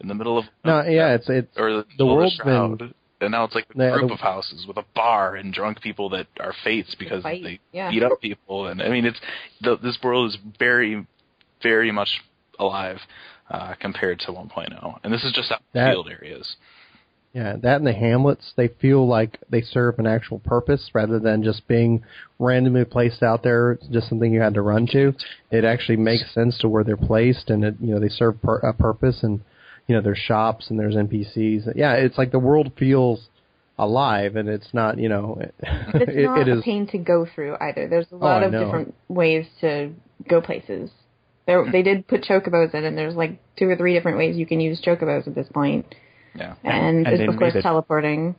in 0.00 0.06
the 0.08 0.14
middle 0.14 0.38
of 0.38 0.44
No, 0.64 0.82
yeah, 0.84 1.14
it's 1.14 1.28
it's 1.28 1.48
or 1.58 1.70
the, 1.72 1.82
the 1.98 2.04
middle 2.04 2.10
of 2.12 2.16
world's 2.16 2.36
shroud. 2.36 2.78
been- 2.78 2.94
and 3.20 3.30
now 3.32 3.44
it's 3.44 3.54
like 3.54 3.66
a 3.70 3.74
group 3.74 4.08
the- 4.08 4.14
of 4.14 4.20
houses 4.20 4.64
with 4.68 4.76
a 4.76 4.84
bar 4.94 5.34
and 5.36 5.52
drunk 5.52 5.80
people 5.80 6.10
that 6.10 6.26
are 6.40 6.52
fates 6.62 6.94
because 6.94 7.22
fight, 7.22 7.42
they 7.42 7.58
yeah. 7.72 7.90
beat 7.90 8.02
up 8.02 8.20
people. 8.20 8.66
And 8.66 8.82
I 8.82 8.88
mean, 8.90 9.04
it's 9.06 9.18
the, 9.62 9.76
this 9.78 9.98
world 10.02 10.28
is 10.30 10.38
very, 10.58 11.06
very 11.62 11.90
much 11.90 12.20
alive 12.58 12.98
uh, 13.50 13.74
compared 13.80 14.18
to 14.20 14.32
1.0. 14.32 14.98
And 15.02 15.12
this 15.12 15.24
is 15.24 15.32
just 15.32 15.50
out 15.50 15.62
That- 15.72 15.92
field 15.92 16.08
areas. 16.10 16.56
Yeah, 17.34 17.56
that 17.62 17.78
and 17.78 17.86
the 17.86 17.92
hamlets, 17.92 18.52
they 18.56 18.68
feel 18.68 19.08
like 19.08 19.40
they 19.50 19.60
serve 19.60 19.98
an 19.98 20.06
actual 20.06 20.38
purpose 20.38 20.90
rather 20.94 21.18
than 21.18 21.42
just 21.42 21.66
being 21.66 22.04
randomly 22.38 22.84
placed 22.84 23.24
out 23.24 23.42
there, 23.42 23.76
just 23.90 24.08
something 24.08 24.32
you 24.32 24.40
had 24.40 24.54
to 24.54 24.62
run 24.62 24.86
to. 24.92 25.12
It 25.50 25.64
actually 25.64 25.96
makes 25.96 26.32
sense 26.32 26.56
to 26.58 26.68
where 26.68 26.84
they're 26.84 26.96
placed 26.96 27.50
and 27.50 27.64
it, 27.64 27.74
you 27.80 27.92
know, 27.92 27.98
they 27.98 28.08
serve 28.08 28.40
per- 28.40 28.58
a 28.58 28.72
purpose 28.72 29.24
and, 29.24 29.40
you 29.88 29.96
know, 29.96 30.00
there's 30.00 30.18
shops 30.18 30.70
and 30.70 30.78
there's 30.78 30.94
NPCs. 30.94 31.72
Yeah, 31.74 31.94
it's 31.94 32.16
like 32.16 32.30
the 32.30 32.38
world 32.38 32.70
feels 32.78 33.26
alive 33.78 34.36
and 34.36 34.48
it's 34.48 34.72
not, 34.72 34.98
you 34.98 35.08
know, 35.08 35.36
It's 35.60 36.12
it, 36.16 36.24
not 36.26 36.38
it 36.38 36.48
a 36.48 36.58
is, 36.58 36.64
pain 36.64 36.86
to 36.92 36.98
go 36.98 37.26
through 37.34 37.56
either. 37.60 37.88
There's 37.88 38.06
a 38.12 38.14
oh, 38.14 38.18
lot 38.18 38.44
I 38.44 38.46
of 38.46 38.52
different 38.52 38.94
ways 39.08 39.46
to 39.60 39.92
go 40.28 40.40
places. 40.40 40.88
There, 41.48 41.68
they 41.70 41.82
did 41.82 42.06
put 42.06 42.22
chocobos 42.22 42.74
in, 42.74 42.84
and 42.84 42.96
there's 42.96 43.16
like 43.16 43.40
two 43.58 43.68
or 43.68 43.76
three 43.76 43.92
different 43.92 44.18
ways 44.18 44.36
you 44.36 44.46
can 44.46 44.60
use 44.60 44.80
chocobos 44.80 45.26
at 45.26 45.34
this 45.34 45.48
point. 45.52 45.84
Yeah. 46.34 46.54
And, 46.64 47.06
and 47.06 47.18
they 47.20 47.26
of 47.26 47.36
course, 47.36 47.54
made 47.54 47.58
it- 47.60 47.62
teleporting. 47.62 48.34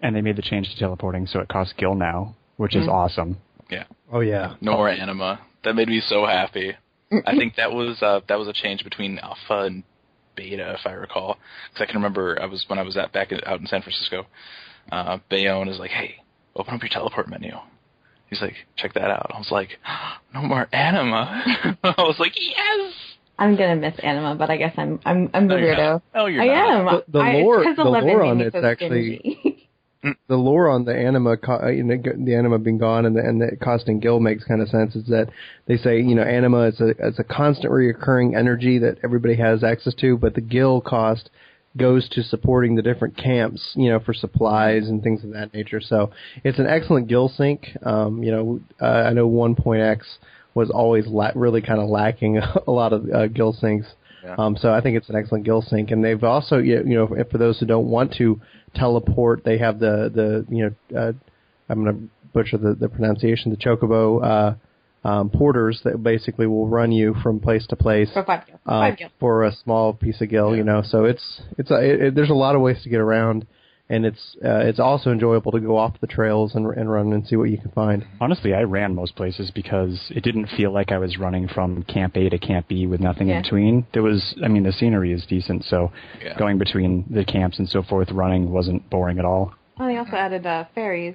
And 0.00 0.14
they 0.14 0.20
made 0.20 0.36
the 0.36 0.42
change 0.42 0.68
to 0.70 0.78
teleporting, 0.78 1.26
so 1.26 1.40
it 1.40 1.48
costs 1.48 1.74
gil 1.76 1.94
now, 1.96 2.36
which 2.56 2.76
is 2.76 2.86
Mm. 2.86 2.92
awesome. 2.92 3.38
Yeah. 3.70 3.84
oh 4.12 4.20
yeah. 4.20 4.54
No 4.60 4.72
more 4.72 4.88
anima. 4.88 5.40
That 5.64 5.74
made 5.74 5.88
me 5.88 6.00
so 6.00 6.24
happy. 6.24 6.74
I 7.26 7.36
think 7.36 7.56
that 7.56 7.72
was 7.72 8.00
uh, 8.02 8.20
that 8.28 8.38
was 8.38 8.46
a 8.48 8.52
change 8.52 8.84
between 8.84 9.18
alpha 9.18 9.62
and 9.66 9.82
beta, 10.36 10.76
if 10.78 10.86
I 10.86 10.92
recall. 10.92 11.36
Because 11.72 11.82
I 11.82 11.86
can 11.86 11.96
remember 11.96 12.38
I 12.40 12.46
was 12.46 12.64
when 12.68 12.78
I 12.78 12.82
was 12.82 12.96
at 12.96 13.12
back 13.12 13.32
in, 13.32 13.40
out 13.44 13.60
in 13.60 13.66
San 13.66 13.82
Francisco. 13.82 14.26
Uh, 14.92 15.18
Bayohne 15.30 15.68
is 15.68 15.78
like, 15.78 15.90
"Hey, 15.90 16.16
open 16.54 16.74
up 16.74 16.82
your 16.82 16.90
teleport 16.90 17.28
menu." 17.28 17.52
He's 18.30 18.40
like, 18.40 18.54
"Check 18.76 18.92
that 18.94 19.10
out." 19.10 19.30
I 19.34 19.38
was 19.38 19.50
like, 19.50 19.78
"No 20.34 20.42
more 20.42 20.68
anima." 20.72 21.42
I 21.82 21.94
was 21.98 22.16
like, 22.20 22.34
"Yes." 22.40 22.92
I'm 23.38 23.56
gonna 23.56 23.76
miss 23.76 23.94
anima, 24.02 24.34
but 24.34 24.50
I 24.50 24.56
guess 24.56 24.74
I'm 24.76 24.98
I'm 25.04 25.30
I'm 25.32 25.46
the 25.48 25.54
No, 25.54 25.60
you're 25.60 25.74
weirdo. 25.76 26.02
not. 26.14 26.26
You're 26.26 26.42
I 26.42 26.46
not. 26.46 26.70
am. 26.70 26.84
The- 27.06 27.12
the 27.12 27.18
I, 27.24 27.32
lore- 27.34 27.58
because 27.60 27.76
the 27.76 27.84
lore 27.84 28.24
on 28.24 28.40
it's 28.40 28.52
so 28.54 28.64
actually- 28.64 29.64
the 30.28 30.36
lore 30.36 30.68
on 30.68 30.84
the 30.84 30.94
anima, 30.94 31.36
co- 31.36 31.60
uh, 31.62 31.68
you 31.68 31.82
know, 31.82 31.96
the 31.96 32.34
anima 32.34 32.58
being 32.58 32.78
gone 32.78 33.04
and 33.04 33.16
the, 33.16 33.20
and 33.20 33.40
the 33.40 33.56
costing 33.62 34.00
gil 34.00 34.20
makes 34.20 34.44
kind 34.44 34.60
of 34.62 34.68
sense. 34.68 34.94
Is 34.96 35.06
that 35.06 35.28
they 35.66 35.76
say 35.76 36.00
you 36.00 36.14
know 36.14 36.22
anima 36.22 36.68
is 36.68 36.80
a 36.80 36.88
it's 36.98 37.18
a 37.18 37.24
constant 37.24 37.72
reoccurring 37.72 38.36
energy 38.36 38.78
that 38.78 38.98
everybody 39.04 39.36
has 39.36 39.62
access 39.64 39.94
to, 39.96 40.16
but 40.16 40.34
the 40.34 40.40
gil 40.40 40.80
cost 40.80 41.30
goes 41.76 42.08
to 42.08 42.22
supporting 42.24 42.74
the 42.74 42.82
different 42.82 43.16
camps, 43.16 43.72
you 43.76 43.88
know, 43.88 44.00
for 44.00 44.12
supplies 44.12 44.88
and 44.88 45.00
things 45.02 45.22
of 45.22 45.32
that 45.32 45.52
nature. 45.54 45.80
So 45.80 46.10
it's 46.42 46.58
an 46.58 46.66
excellent 46.66 47.06
gil 47.06 47.28
sink. 47.28 47.68
Um, 47.84 48.22
you 48.24 48.32
know, 48.32 48.60
uh, 48.80 48.84
I 48.86 49.12
know 49.12 49.28
1.x 49.28 50.18
was 50.58 50.70
always 50.70 51.06
la- 51.06 51.32
really 51.34 51.62
kind 51.62 51.80
of 51.80 51.88
lacking 51.88 52.32
a 52.66 52.70
lot 52.70 52.92
of 52.92 53.00
uh, 53.10 53.26
gil 53.28 53.52
sinks. 53.52 53.86
Yeah. 54.24 54.34
Um, 54.36 54.56
so 54.62 54.66
I 54.72 54.80
think 54.82 54.96
it's 54.98 55.08
an 55.08 55.16
excellent 55.16 55.44
gil 55.44 55.62
sink, 55.62 55.90
and 55.92 56.04
they've 56.04 56.22
also, 56.34 56.58
you 56.58 56.76
you 56.90 56.94
know, 56.98 57.06
for- 57.06 57.24
for 57.30 57.38
those 57.38 57.58
who 57.60 57.66
don't 57.66 57.88
want 57.96 58.14
to 58.18 58.40
teleport, 58.74 59.44
they 59.44 59.58
have 59.58 59.78
the 59.78 59.94
the 60.14 60.28
you 60.54 60.62
know, 60.92 60.98
uh, 61.00 61.12
I'm 61.68 61.84
going 61.84 61.94
to 61.96 62.02
butcher 62.32 62.58
the, 62.58 62.74
the 62.74 62.88
pronunciation, 62.88 63.50
the 63.50 63.56
chocobo 63.56 64.22
uh, 65.04 65.08
um, 65.08 65.30
porters 65.30 65.80
that 65.84 66.02
basically 66.02 66.46
will 66.46 66.66
run 66.68 66.90
you 66.92 67.14
from 67.22 67.40
place 67.40 67.66
to 67.68 67.76
place 67.76 68.10
For 68.12 68.24
five 68.24 68.46
gil. 68.46 68.56
uh, 68.66 68.80
Five 68.80 68.98
gil. 68.98 69.08
for 69.20 69.44
a 69.44 69.52
small 69.64 69.92
piece 69.94 70.20
of 70.20 70.28
gil, 70.28 70.54
you 70.56 70.64
know. 70.64 70.82
So 70.84 71.04
it's 71.04 71.40
it's 71.56 71.70
a, 71.70 71.76
it, 71.80 72.02
it, 72.02 72.14
there's 72.14 72.30
a 72.30 72.34
lot 72.46 72.54
of 72.56 72.60
ways 72.60 72.82
to 72.82 72.88
get 72.88 73.00
around, 73.00 73.46
and 73.90 74.04
it's 74.04 74.36
uh, 74.44 74.58
it's 74.58 74.78
also 74.78 75.10
enjoyable 75.10 75.50
to 75.52 75.60
go 75.60 75.76
off 75.76 75.94
the 76.00 76.06
trails 76.06 76.54
and 76.54 76.66
and 76.76 76.90
run 76.90 77.12
and 77.12 77.26
see 77.26 77.36
what 77.36 77.50
you 77.50 77.58
can 77.58 77.70
find. 77.70 78.04
Honestly, 78.20 78.52
I 78.54 78.62
ran 78.62 78.94
most 78.94 79.16
places 79.16 79.50
because 79.54 79.98
it 80.10 80.22
didn't 80.22 80.46
feel 80.56 80.72
like 80.72 80.92
I 80.92 80.98
was 80.98 81.18
running 81.18 81.48
from 81.48 81.82
Camp 81.84 82.16
A 82.16 82.28
to 82.28 82.38
Camp 82.38 82.68
B 82.68 82.86
with 82.86 83.00
nothing 83.00 83.28
Yeah. 83.28 83.36
in 83.38 83.42
between. 83.42 83.86
There 83.94 84.02
was, 84.02 84.34
I 84.44 84.48
mean, 84.48 84.62
the 84.62 84.72
scenery 84.72 85.12
is 85.12 85.24
decent, 85.26 85.64
so 85.64 85.90
Yeah. 86.22 86.36
going 86.38 86.58
between 86.58 87.04
the 87.10 87.24
camps 87.24 87.58
and 87.58 87.68
so 87.68 87.82
forth, 87.82 88.10
running 88.10 88.50
wasn't 88.50 88.88
boring 88.90 89.18
at 89.18 89.24
all. 89.24 89.54
Oh, 89.80 89.86
they 89.86 89.96
also 89.96 90.16
added 90.16 90.44
uh, 90.46 90.64
ferries. 90.74 91.14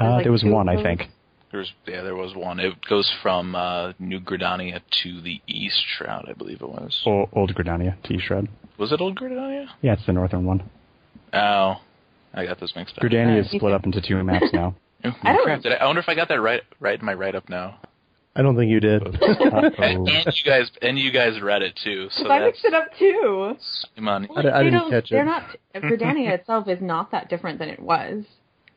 Uh, 0.00 0.10
like, 0.12 0.24
there 0.24 0.32
was 0.32 0.44
one, 0.44 0.68
of 0.68 0.72
I 0.72 0.76
those. 0.76 0.84
think. 0.84 1.08
There's 1.52 1.72
yeah, 1.86 2.02
there 2.02 2.16
was 2.16 2.34
one. 2.34 2.58
It 2.58 2.74
goes 2.88 3.08
from 3.22 3.54
uh, 3.54 3.92
New 4.00 4.18
Gridania 4.20 4.80
to 5.04 5.20
the 5.20 5.40
East 5.46 5.80
Shroud, 5.96 6.26
I 6.28 6.32
believe 6.32 6.60
it 6.62 6.68
was. 6.68 7.00
O- 7.06 7.28
Old 7.32 7.54
Gridania, 7.54 7.94
East 8.10 8.24
Shroud. 8.24 8.48
Was 8.76 8.90
it 8.90 9.00
Old 9.00 9.16
Gridania? 9.16 9.66
Yeah, 9.80 9.92
it's 9.92 10.04
the 10.04 10.12
northern 10.12 10.44
one. 10.44 10.68
Oh, 11.34 11.76
I 12.34 12.44
got 12.46 12.60
this 12.60 12.72
mixed 12.76 12.96
up. 12.98 13.02
Gridania 13.04 13.40
is 13.40 13.50
split 13.50 13.72
up 13.72 13.84
into 13.84 14.00
two 14.00 14.22
maps 14.22 14.46
now. 14.52 14.74
Oh, 15.06 15.12
I 15.22 15.32
don't- 15.34 15.44
crap, 15.44 15.60
did 15.60 15.72
I, 15.72 15.76
I 15.76 15.84
wonder 15.86 16.00
if 16.00 16.08
I 16.08 16.14
got 16.14 16.28
that 16.28 16.40
right 16.40 16.62
right 16.80 16.98
in 16.98 17.04
my 17.04 17.12
write 17.12 17.34
up 17.34 17.50
now. 17.50 17.78
I 18.34 18.40
don't 18.40 18.56
think 18.56 18.70
you 18.70 18.80
did. 18.80 19.02
And, 19.22 20.08
and 20.08 20.08
you 20.08 20.44
guys 20.50 20.70
and 20.80 20.98
you 20.98 21.12
guys 21.12 21.38
read 21.42 21.60
it 21.60 21.78
too. 21.84 22.08
So 22.10 22.26
I 22.30 22.40
that's 22.40 22.46
mixed 22.54 22.64
it 22.64 22.72
up 22.72 22.86
too. 22.98 23.54
come 23.96 24.08
on. 24.08 24.26
I, 24.34 24.38
I 24.38 24.42
They 24.42 24.64
didn't 24.70 24.72
don't- 24.80 24.90
catch 24.90 25.10
They're 25.10 25.20
it. 25.20 25.26
not. 25.26 25.44
Gridania 25.74 26.30
itself 26.38 26.68
is 26.68 26.80
not 26.80 27.10
that 27.10 27.28
different 27.28 27.58
than 27.58 27.68
it 27.68 27.80
was. 27.80 28.24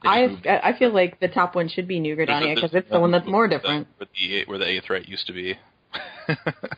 I 0.04 0.38
I 0.46 0.78
feel 0.78 0.94
like 0.94 1.20
the 1.22 1.30
top 1.30 1.56
one 1.56 1.70
should 1.70 1.88
be 1.88 2.00
New 2.02 2.16
Gridania 2.18 2.56
because 2.56 2.74
it's 2.76 2.90
the 2.90 3.00
one 3.00 3.12
that's 3.12 3.26
more 3.28 3.48
different. 3.48 3.88
Where 3.98 4.08
the 4.14 4.44
where 4.48 4.58
the 4.60 4.66
aetheryte 4.66 5.08
used 5.08 5.28
to 5.28 5.34
be. 5.34 5.58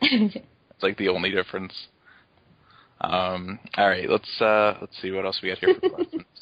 it's 0.00 0.82
like 0.82 0.96
the 0.96 1.08
only 1.08 1.30
difference. 1.32 1.74
Um, 3.00 3.58
all 3.76 3.88
right, 3.88 4.08
let's 4.08 4.40
uh, 4.40 4.76
let's 4.80 5.00
see 5.00 5.10
what 5.10 5.24
else 5.24 5.40
we 5.42 5.48
got 5.48 5.58
here 5.58 5.74
for 5.74 5.88
questions. 5.88 6.24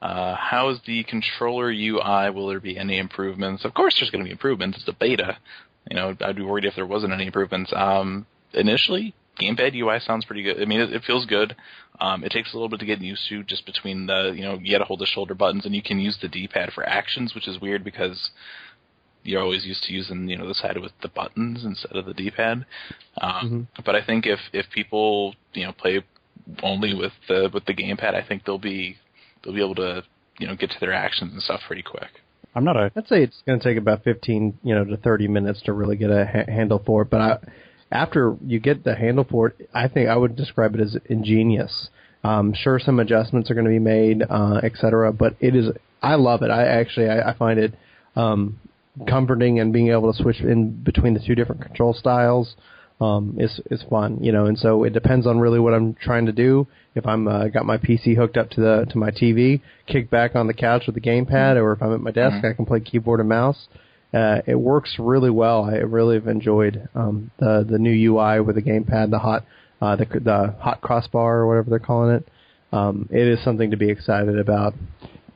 Uh, 0.00 0.36
how 0.36 0.68
is 0.68 0.78
the 0.86 1.02
controller 1.02 1.70
UI? 1.70 2.30
Will 2.30 2.46
there 2.46 2.60
be 2.60 2.78
any 2.78 2.98
improvements? 2.98 3.64
Of 3.64 3.74
course, 3.74 3.96
there's 3.98 4.10
going 4.10 4.22
to 4.22 4.28
be 4.28 4.30
improvements. 4.30 4.78
It's 4.78 4.86
a 4.86 4.92
beta. 4.92 5.38
You 5.90 5.96
know, 5.96 6.16
I'd 6.20 6.36
be 6.36 6.42
worried 6.42 6.66
if 6.66 6.76
there 6.76 6.86
wasn't 6.86 7.12
any 7.12 7.26
improvements. 7.26 7.72
Um, 7.74 8.26
initially, 8.52 9.14
gamepad 9.40 9.74
UI 9.74 9.98
sounds 10.00 10.24
pretty 10.24 10.42
good. 10.42 10.60
I 10.60 10.66
mean, 10.66 10.80
it, 10.80 10.92
it 10.92 11.04
feels 11.04 11.26
good. 11.26 11.56
Um, 12.00 12.22
it 12.22 12.30
takes 12.30 12.52
a 12.52 12.56
little 12.56 12.68
bit 12.68 12.80
to 12.80 12.86
get 12.86 13.00
used 13.00 13.28
to, 13.28 13.42
just 13.42 13.66
between 13.66 14.06
the 14.06 14.32
you 14.36 14.42
know 14.42 14.58
you 14.62 14.70
got 14.72 14.78
to 14.78 14.84
hold 14.84 15.00
the 15.00 15.06
shoulder 15.06 15.34
buttons, 15.34 15.66
and 15.66 15.74
you 15.74 15.82
can 15.82 15.98
use 15.98 16.16
the 16.20 16.28
D-pad 16.28 16.72
for 16.72 16.88
actions, 16.88 17.34
which 17.34 17.48
is 17.48 17.60
weird 17.60 17.82
because 17.82 18.30
you're 19.28 19.42
always 19.42 19.64
used 19.66 19.82
to 19.84 19.92
using 19.92 20.28
you 20.28 20.36
know 20.38 20.48
the 20.48 20.54
side 20.54 20.78
with 20.78 20.92
the 21.02 21.08
buttons 21.08 21.64
instead 21.64 21.96
of 21.96 22.06
the 22.06 22.14
D-pad. 22.14 22.64
Um, 23.20 23.68
But 23.84 23.94
I 23.94 24.02
think 24.04 24.26
if 24.26 24.40
if 24.52 24.66
people 24.70 25.34
you 25.52 25.64
know 25.66 25.72
play 25.72 26.02
only 26.62 26.94
with 26.94 27.12
the 27.28 27.50
with 27.52 27.64
the 27.66 27.74
gamepad, 27.74 28.14
I 28.14 28.22
think 28.26 28.44
they'll 28.44 28.58
be 28.58 28.96
they'll 29.42 29.54
be 29.54 29.60
able 29.62 29.74
to 29.76 30.02
you 30.38 30.46
know 30.46 30.56
get 30.56 30.70
to 30.70 30.80
their 30.80 30.92
actions 30.92 31.32
and 31.32 31.42
stuff 31.42 31.60
pretty 31.66 31.82
quick. 31.82 32.10
I'm 32.54 32.64
not 32.64 32.76
a 32.76 32.90
I'd 32.96 33.06
say 33.06 33.22
it's 33.22 33.42
going 33.46 33.60
to 33.60 33.64
take 33.64 33.76
about 33.76 34.02
15, 34.04 34.58
you 34.62 34.74
know, 34.74 34.84
to 34.84 34.96
30 34.96 35.28
minutes 35.28 35.60
to 35.62 35.72
really 35.72 35.96
get 35.96 36.10
a 36.10 36.24
ha- 36.24 36.50
handle 36.50 36.82
for 36.84 37.02
it. 37.02 37.10
But 37.10 37.20
I, 37.20 37.38
after 37.92 38.36
you 38.44 38.58
get 38.58 38.84
the 38.84 38.94
handle 38.96 39.24
for 39.30 39.48
it, 39.48 39.70
I 39.74 39.86
think 39.88 40.08
I 40.08 40.16
would 40.16 40.34
describe 40.34 40.74
it 40.74 40.80
as 40.80 40.96
ingenious. 41.06 41.90
Um, 42.24 42.52
sure, 42.54 42.78
some 42.78 42.98
adjustments 42.98 43.50
are 43.50 43.54
going 43.54 43.66
to 43.66 43.70
be 43.70 43.78
made, 43.78 44.24
uh, 44.28 44.60
et 44.62 44.72
cetera, 44.76 45.12
but 45.12 45.36
it 45.40 45.54
is. 45.54 45.70
I 46.02 46.14
love 46.16 46.42
it. 46.42 46.50
I 46.50 46.66
actually 46.66 47.08
I, 47.08 47.30
I 47.30 47.34
find 47.34 47.60
it 47.60 47.74
um, 48.16 48.58
comforting 49.06 49.60
and 49.60 49.72
being 49.72 49.88
able 49.90 50.12
to 50.12 50.22
switch 50.22 50.40
in 50.40 50.82
between 50.82 51.14
the 51.14 51.20
two 51.20 51.34
different 51.34 51.62
control 51.62 51.92
styles 51.92 52.56
um, 53.00 53.36
is 53.38 53.60
is 53.70 53.82
fun, 53.88 54.18
you 54.22 54.32
know. 54.32 54.46
And 54.46 54.58
so 54.58 54.84
it 54.84 54.92
depends 54.92 55.26
on 55.26 55.38
really 55.38 55.58
what 55.58 55.74
I'm 55.74 55.94
trying 55.94 56.26
to 56.26 56.32
do. 56.32 56.66
If 56.94 57.06
I'm 57.06 57.28
uh, 57.28 57.48
got 57.48 57.64
my 57.64 57.78
PC 57.78 58.16
hooked 58.16 58.36
up 58.36 58.50
to 58.50 58.60
the 58.60 58.86
to 58.90 58.98
my 58.98 59.10
TV, 59.10 59.60
kick 59.86 60.10
back 60.10 60.34
on 60.34 60.46
the 60.46 60.54
couch 60.54 60.84
with 60.86 60.94
the 60.94 61.00
gamepad, 61.00 61.56
or 61.56 61.72
if 61.72 61.82
I'm 61.82 61.94
at 61.94 62.00
my 62.00 62.10
desk, 62.10 62.44
I 62.44 62.54
can 62.54 62.66
play 62.66 62.80
keyboard 62.80 63.20
and 63.20 63.28
mouse. 63.28 63.68
Uh, 64.12 64.40
it 64.46 64.54
works 64.54 64.96
really 64.98 65.30
well. 65.30 65.64
I 65.64 65.76
really 65.76 66.16
have 66.16 66.26
enjoyed 66.26 66.88
um, 66.94 67.30
the 67.38 67.64
the 67.68 67.78
new 67.78 68.12
UI 68.12 68.40
with 68.40 68.56
the 68.56 68.62
gamepad, 68.62 69.10
the 69.10 69.18
hot 69.18 69.44
uh, 69.80 69.96
the 69.96 70.06
the 70.06 70.56
hot 70.58 70.80
crossbar 70.80 71.38
or 71.38 71.46
whatever 71.46 71.70
they're 71.70 71.78
calling 71.78 72.16
it. 72.16 72.28
Um, 72.72 73.08
it 73.10 73.26
is 73.26 73.42
something 73.44 73.70
to 73.70 73.76
be 73.76 73.90
excited 73.90 74.38
about. 74.38 74.74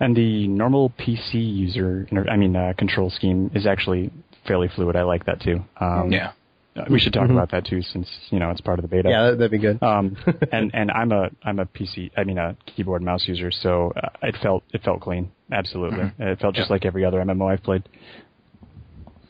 And 0.03 0.17
the 0.17 0.49
normal 0.49 0.91
PC 0.99 1.35
user, 1.35 2.07
inter- 2.11 2.29
I 2.29 2.37
mean, 2.37 2.57
uh, 2.57 2.73
control 2.77 3.09
scheme 3.09 3.51
is 3.55 3.67
actually 3.67 4.11
fairly 4.47 4.69
fluid. 4.75 4.97
I 4.97 5.03
like 5.05 5.25
that 5.27 5.41
too. 5.41 5.61
Um, 5.81 6.11
Yeah. 6.11 6.33
uh, 6.77 6.85
We 6.91 6.99
should 6.99 7.12
talk 7.12 7.31
about 7.31 7.51
that 7.53 7.65
too, 7.65 7.81
since 7.83 8.09
you 8.31 8.38
know 8.41 8.51
it's 8.51 8.61
part 8.61 8.79
of 8.81 8.83
the 8.83 8.88
beta. 8.88 9.09
Yeah, 9.09 9.23
that, 9.31 9.38
that'd 9.38 9.51
be 9.53 9.59
good. 9.59 9.81
Um, 9.83 10.17
and 10.53 10.71
and 10.75 10.91
I'm 10.91 11.12
a 11.12 11.31
I'm 11.45 11.59
a 11.61 11.67
PC, 11.67 12.11
I 12.17 12.25
mean 12.25 12.38
a 12.38 12.57
keyboard 12.67 13.03
mouse 13.03 13.29
user, 13.29 13.51
so 13.53 13.93
uh, 14.03 14.09
it 14.31 14.37
felt 14.43 14.65
it 14.75 14.83
felt 14.83 15.01
clean. 15.01 15.31
Absolutely, 15.53 16.11
it 16.19 16.41
felt 16.41 16.55
just 16.57 16.69
Yeah. 16.69 16.75
like 16.75 16.85
every 16.85 17.05
other 17.05 17.21
MMO 17.21 17.47
I've 17.53 17.62
played. 17.62 17.85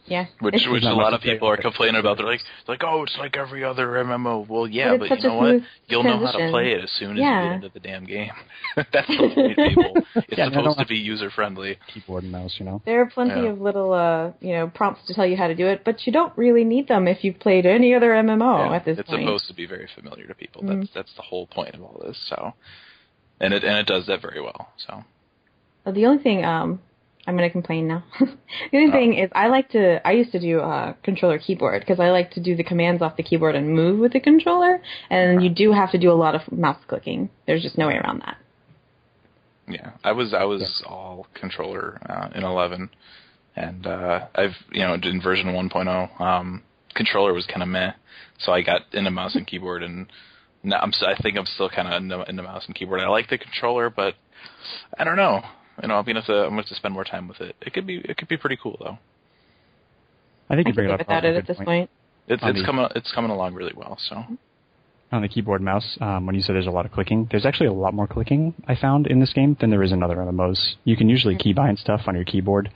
Yeah. 0.06 0.26
Which 0.40 0.66
which 0.68 0.82
a 0.82 0.92
lot 0.92 1.14
of 1.14 1.20
people 1.20 1.48
are 1.48 1.56
complaining 1.56 2.00
about. 2.00 2.16
They're 2.16 2.26
like 2.26 2.40
like 2.66 2.82
oh 2.84 3.04
it's 3.04 3.16
like 3.18 3.36
every 3.36 3.62
other 3.62 3.86
MMO. 3.86 4.46
Well 4.48 4.66
yeah, 4.66 4.96
But 4.96 5.08
but, 5.10 5.22
you 5.22 5.28
know 5.28 5.36
what? 5.36 5.62
You'll 5.86 6.02
know 6.02 6.18
how 6.26 6.32
to 6.32 6.50
play 6.50 6.72
it 6.72 6.82
as 6.82 6.90
soon 6.92 7.12
as 7.12 7.18
you 7.18 7.24
get 7.24 7.52
into 7.52 7.68
the 7.68 7.78
damn 7.80 8.04
game. 8.04 8.32
That's 8.76 9.06
the 9.06 9.30
point, 9.34 9.56
people. 9.68 9.94
It's 10.16 10.36
Yeah, 10.36 10.50
supposed 10.50 10.78
to 10.80 10.86
be 10.86 10.96
user 10.96 11.30
friendly. 11.30 11.78
Keyboard 11.94 12.24
and 12.24 12.32
mouse, 12.32 12.56
you 12.58 12.64
know. 12.66 12.82
There 12.84 13.00
are 13.00 13.06
plenty 13.06 13.42
Yeah. 13.44 13.50
of 13.50 13.60
little, 13.60 13.92
uh, 13.92 14.32
you 14.40 14.52
know, 14.54 14.68
prompts 14.74 15.06
to 15.06 15.14
tell 15.14 15.26
you 15.26 15.36
how 15.36 15.46
to 15.46 15.54
do 15.54 15.68
it, 15.68 15.82
but 15.84 16.04
you 16.06 16.12
don't 16.12 16.36
really 16.36 16.64
need 16.64 16.88
them 16.88 17.06
if 17.06 17.22
you've 17.22 17.38
played 17.38 17.64
any 17.64 17.94
other 17.94 18.10
MMO 18.10 18.70
Yeah, 18.70 18.76
at 18.76 18.84
this 18.84 18.98
it's 18.98 19.08
point. 19.08 19.22
supposed 19.22 19.46
to 19.48 19.54
be 19.54 19.66
very 19.66 19.88
familiar 19.94 20.26
to 20.26 20.34
people. 20.34 20.62
Mhm. 20.62 20.80
That's 20.80 20.90
that's 20.94 21.14
the 21.14 21.22
whole 21.22 21.46
point 21.46 21.74
of 21.76 21.82
all 21.82 22.02
this. 22.04 22.18
So, 22.28 22.54
and 23.40 23.54
it 23.54 23.62
and 23.62 23.78
it 23.78 23.86
does 23.86 24.06
that 24.06 24.20
very 24.20 24.40
well. 24.40 24.68
So 24.78 25.04
The 25.90 26.06
only 26.06 26.22
thing, 26.22 26.44
um, 26.44 26.80
I'm 27.26 27.36
going 27.36 27.48
to 27.48 27.52
complain 27.52 27.86
now. 27.86 28.02
the 28.20 28.26
only 28.78 28.88
Oh. 28.88 28.92
thing 28.92 29.14
is, 29.14 29.30
I 29.34 29.46
like 29.48 29.68
to. 29.70 30.04
I 30.06 30.12
used 30.12 30.32
to 30.32 30.40
do 30.40 30.60
uh, 30.60 30.94
controller 31.04 31.38
keyboard 31.38 31.80
because 31.82 32.00
I 32.00 32.10
like 32.10 32.32
to 32.32 32.40
do 32.40 32.56
the 32.56 32.64
commands 32.64 33.00
off 33.02 33.16
the 33.16 33.22
keyboard 33.22 33.54
and 33.54 33.68
move 33.74 34.00
with 34.00 34.12
the 34.12 34.20
controller, 34.20 34.80
and 35.08 35.42
you 35.42 35.48
do 35.50 35.72
have 35.72 35.92
to 35.92 35.98
do 35.98 36.10
a 36.10 36.14
lot 36.14 36.34
of 36.34 36.50
mouse 36.50 36.80
clicking. 36.88 37.30
There's 37.46 37.62
just 37.62 37.78
no 37.78 37.86
way 37.86 37.94
around 37.96 38.22
that. 38.22 38.36
yeah, 39.68 39.90
I 40.02 40.12
was 40.12 40.34
I 40.34 40.44
was 40.44 40.82
all 40.86 41.26
controller 41.34 41.98
uh, 42.08 42.28
in 42.36 42.42
11, 42.44 42.90
and 43.56 43.86
uh, 43.86 44.26
I've 44.34 44.56
you 44.72 44.80
know 44.82 44.94
in 44.94 45.20
version 45.22 45.46
1.0, 45.48 46.20
um, 46.20 46.62
controller 46.94 47.32
was 47.32 47.46
kind 47.46 47.62
of 47.62 47.68
meh. 47.68 47.92
So 48.40 48.50
I 48.52 48.62
got 48.62 48.82
into 48.92 49.10
mouse 49.12 49.36
and 49.36 49.46
keyboard, 49.46 49.84
and 49.84 50.06
now 50.64 50.80
I'm 50.80 50.88
s- 50.88 51.04
I 51.06 51.14
think 51.22 51.36
I'm 51.38 51.46
still 51.46 51.70
kind 51.70 51.86
of 51.86 52.02
into, 52.02 52.28
into 52.28 52.42
mouse 52.42 52.64
and 52.66 52.74
keyboard. 52.74 53.00
I 53.00 53.08
like 53.08 53.28
the 53.30 53.38
controller, 53.38 53.90
but 53.90 54.14
I 54.98 55.04
don't 55.04 55.16
know. 55.16 55.42
You 55.80 55.88
know, 55.88 55.94
I'm 55.96 56.04
gonna 56.04 56.20
have 56.20 56.26
to 56.26 56.34
I'm 56.34 56.50
gonna 56.50 56.62
have 56.62 56.66
to 56.66 56.74
spend 56.74 56.94
more 56.94 57.04
time 57.04 57.28
with 57.28 57.40
it. 57.40 57.56
It 57.60 57.72
could 57.72 57.86
be 57.86 57.98
it 57.98 58.16
could 58.16 58.28
be 58.28 58.36
pretty 58.36 58.58
cool 58.62 58.76
though. 58.78 58.98
I 60.50 60.56
think 60.56 60.68
you 60.68 60.72
can 60.72 60.74
bring 60.74 60.88
it 60.88 60.90
live 60.90 61.00
up 61.00 61.06
without 61.06 61.24
it 61.24 61.36
at 61.36 61.46
this 61.46 61.56
point. 61.56 61.66
point. 61.66 61.90
It's 62.28 62.42
it's 62.44 62.60
the- 62.60 62.64
coming 62.64 62.86
it's 62.94 63.12
coming 63.12 63.30
along 63.30 63.54
really 63.54 63.72
well. 63.74 63.96
So 63.98 64.22
on 65.10 65.22
the 65.22 65.28
keyboard 65.28 65.60
mouse, 65.60 65.98
um, 66.00 66.26
when 66.26 66.34
you 66.34 66.40
said 66.40 66.54
there's 66.54 66.66
a 66.66 66.70
lot 66.70 66.86
of 66.86 66.92
clicking, 66.92 67.28
there's 67.30 67.44
actually 67.44 67.66
a 67.66 67.72
lot 67.72 67.92
more 67.94 68.06
clicking 68.06 68.54
I 68.66 68.74
found 68.74 69.06
in 69.06 69.20
this 69.20 69.32
game 69.32 69.56
than 69.60 69.70
there 69.70 69.82
is 69.82 69.92
in 69.92 70.02
other 70.02 70.16
MMOs. 70.16 70.76
You 70.84 70.96
can 70.96 71.08
usually 71.08 71.36
keybind 71.36 71.78
stuff 71.78 72.02
on 72.06 72.14
your 72.14 72.24
keyboard 72.24 72.70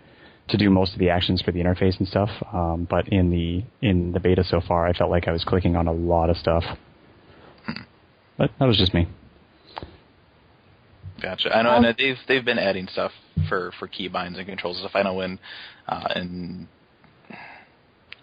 to 0.48 0.56
do 0.56 0.70
most 0.70 0.92
of 0.92 0.98
the 0.98 1.10
actions 1.10 1.42
for 1.42 1.50
the 1.50 1.60
interface 1.60 1.98
and 1.98 2.06
stuff, 2.06 2.30
um, 2.52 2.86
but 2.88 3.08
in 3.08 3.30
the 3.30 3.64
in 3.86 4.12
the 4.12 4.20
beta 4.20 4.44
so 4.44 4.60
far, 4.60 4.86
I 4.86 4.92
felt 4.92 5.10
like 5.10 5.26
I 5.28 5.32
was 5.32 5.44
clicking 5.44 5.76
on 5.76 5.86
a 5.86 5.92
lot 5.92 6.30
of 6.30 6.36
stuff. 6.36 6.64
But 8.38 8.50
that 8.58 8.66
was 8.66 8.76
just 8.76 8.92
me. 8.94 9.08
Gotcha. 11.20 11.56
I 11.56 11.62
know, 11.62 11.70
Um, 11.70 11.84
and 11.84 11.96
they've 11.96 12.18
they've 12.28 12.44
been 12.44 12.58
adding 12.58 12.88
stuff 12.88 13.12
for 13.48 13.72
for 13.78 13.88
keybinds 13.88 14.38
and 14.38 14.46
controls 14.46 14.76
and 14.78 14.88
stuff. 14.88 14.96
I 14.96 15.02
know 15.02 15.14
when 15.14 15.38
uh, 15.88 16.08
in 16.14 16.68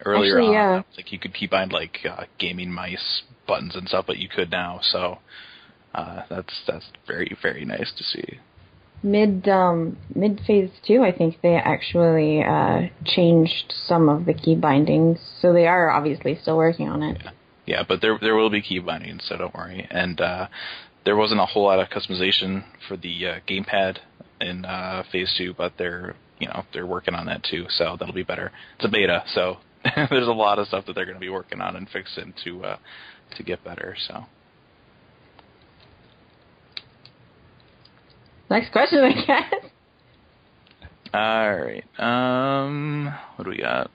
earlier 0.06 0.38
Actually, 0.38 0.48
on, 0.48 0.54
yeah. 0.54 0.82
like 0.98 1.12
you 1.12 1.20
could 1.20 1.34
keybind 1.34 1.72
like 1.72 2.00
uh, 2.10 2.26
gaming 2.40 2.72
mice 2.72 3.24
buttons 3.48 3.76
and 3.76 3.88
stuff, 3.88 4.06
but 4.06 4.18
you 4.18 4.30
could 4.30 4.52
now. 4.52 4.80
So 4.82 5.20
uh, 5.96 6.24
that's 6.30 6.62
that's 6.68 6.86
very 7.08 7.36
very 7.42 7.66
nice 7.66 7.92
to 7.98 8.04
see. 8.04 8.40
Mid 9.02 9.50
um, 9.50 9.98
mid 10.16 10.40
phase 10.48 10.70
two, 10.88 11.04
I 11.04 11.12
think 11.12 11.42
they 11.42 11.56
actually 11.56 12.42
uh, 12.44 12.84
changed 13.06 13.74
some 13.86 14.08
of 14.08 14.26
the 14.26 14.34
key 14.34 14.56
bindings, 14.56 15.20
so 15.42 15.52
they 15.52 15.68
are 15.68 15.90
obviously 15.90 16.38
still 16.42 16.58
working 16.58 16.88
on 16.88 17.04
it. 17.04 17.22
Yeah, 17.66 17.84
but 17.88 18.02
there 18.02 18.18
there 18.22 18.36
will 18.36 18.50
be 18.50 18.62
key 18.62 18.80
binding, 18.80 19.20
so 19.22 19.38
don't 19.38 19.54
worry. 19.54 19.88
And 19.90 20.22
uh, 20.22 20.48
there 21.06 21.16
wasn't 21.16 21.40
a 21.42 21.46
whole 21.46 21.64
lot 21.64 21.80
of 21.80 21.90
customization 21.90 22.64
for 22.88 22.96
the 22.98 23.28
uh, 23.28 23.40
gamepad 23.48 23.98
in 24.42 24.66
uh, 24.66 25.04
Phase 25.12 25.34
Two, 25.38 25.54
but 25.54 25.74
they're 25.78 26.16
you 26.40 26.48
know 26.48 26.64
they're 26.74 26.86
working 26.86 27.14
on 27.16 27.26
that 27.28 27.44
too, 27.44 27.66
so 27.70 27.96
that'll 28.00 28.14
be 28.14 28.24
better. 28.24 28.52
It's 28.78 28.86
a 28.86 28.90
beta, 28.90 29.24
so 29.34 29.58
there's 30.10 30.28
a 30.28 30.32
lot 30.34 30.60
of 30.60 30.68
stuff 30.68 30.86
that 30.88 30.94
they're 30.96 31.06
going 31.06 31.16
to 31.16 31.20
be 31.22 31.30
working 31.30 31.62
on 31.62 31.76
and 31.76 31.90
fixing 31.90 32.34
to 32.44 32.64
uh, 32.66 32.78
to 33.38 33.44
get 33.44 33.64
better. 33.64 33.96
So 34.08 34.26
Next 38.50 38.72
question, 38.72 39.00
I 39.04 39.14
guess. 39.26 39.54
all 41.14 41.56
right, 41.56 41.84
um, 42.00 43.14
what 43.36 43.46
do 43.46 43.50
we 43.52 43.58
got? 43.58 43.90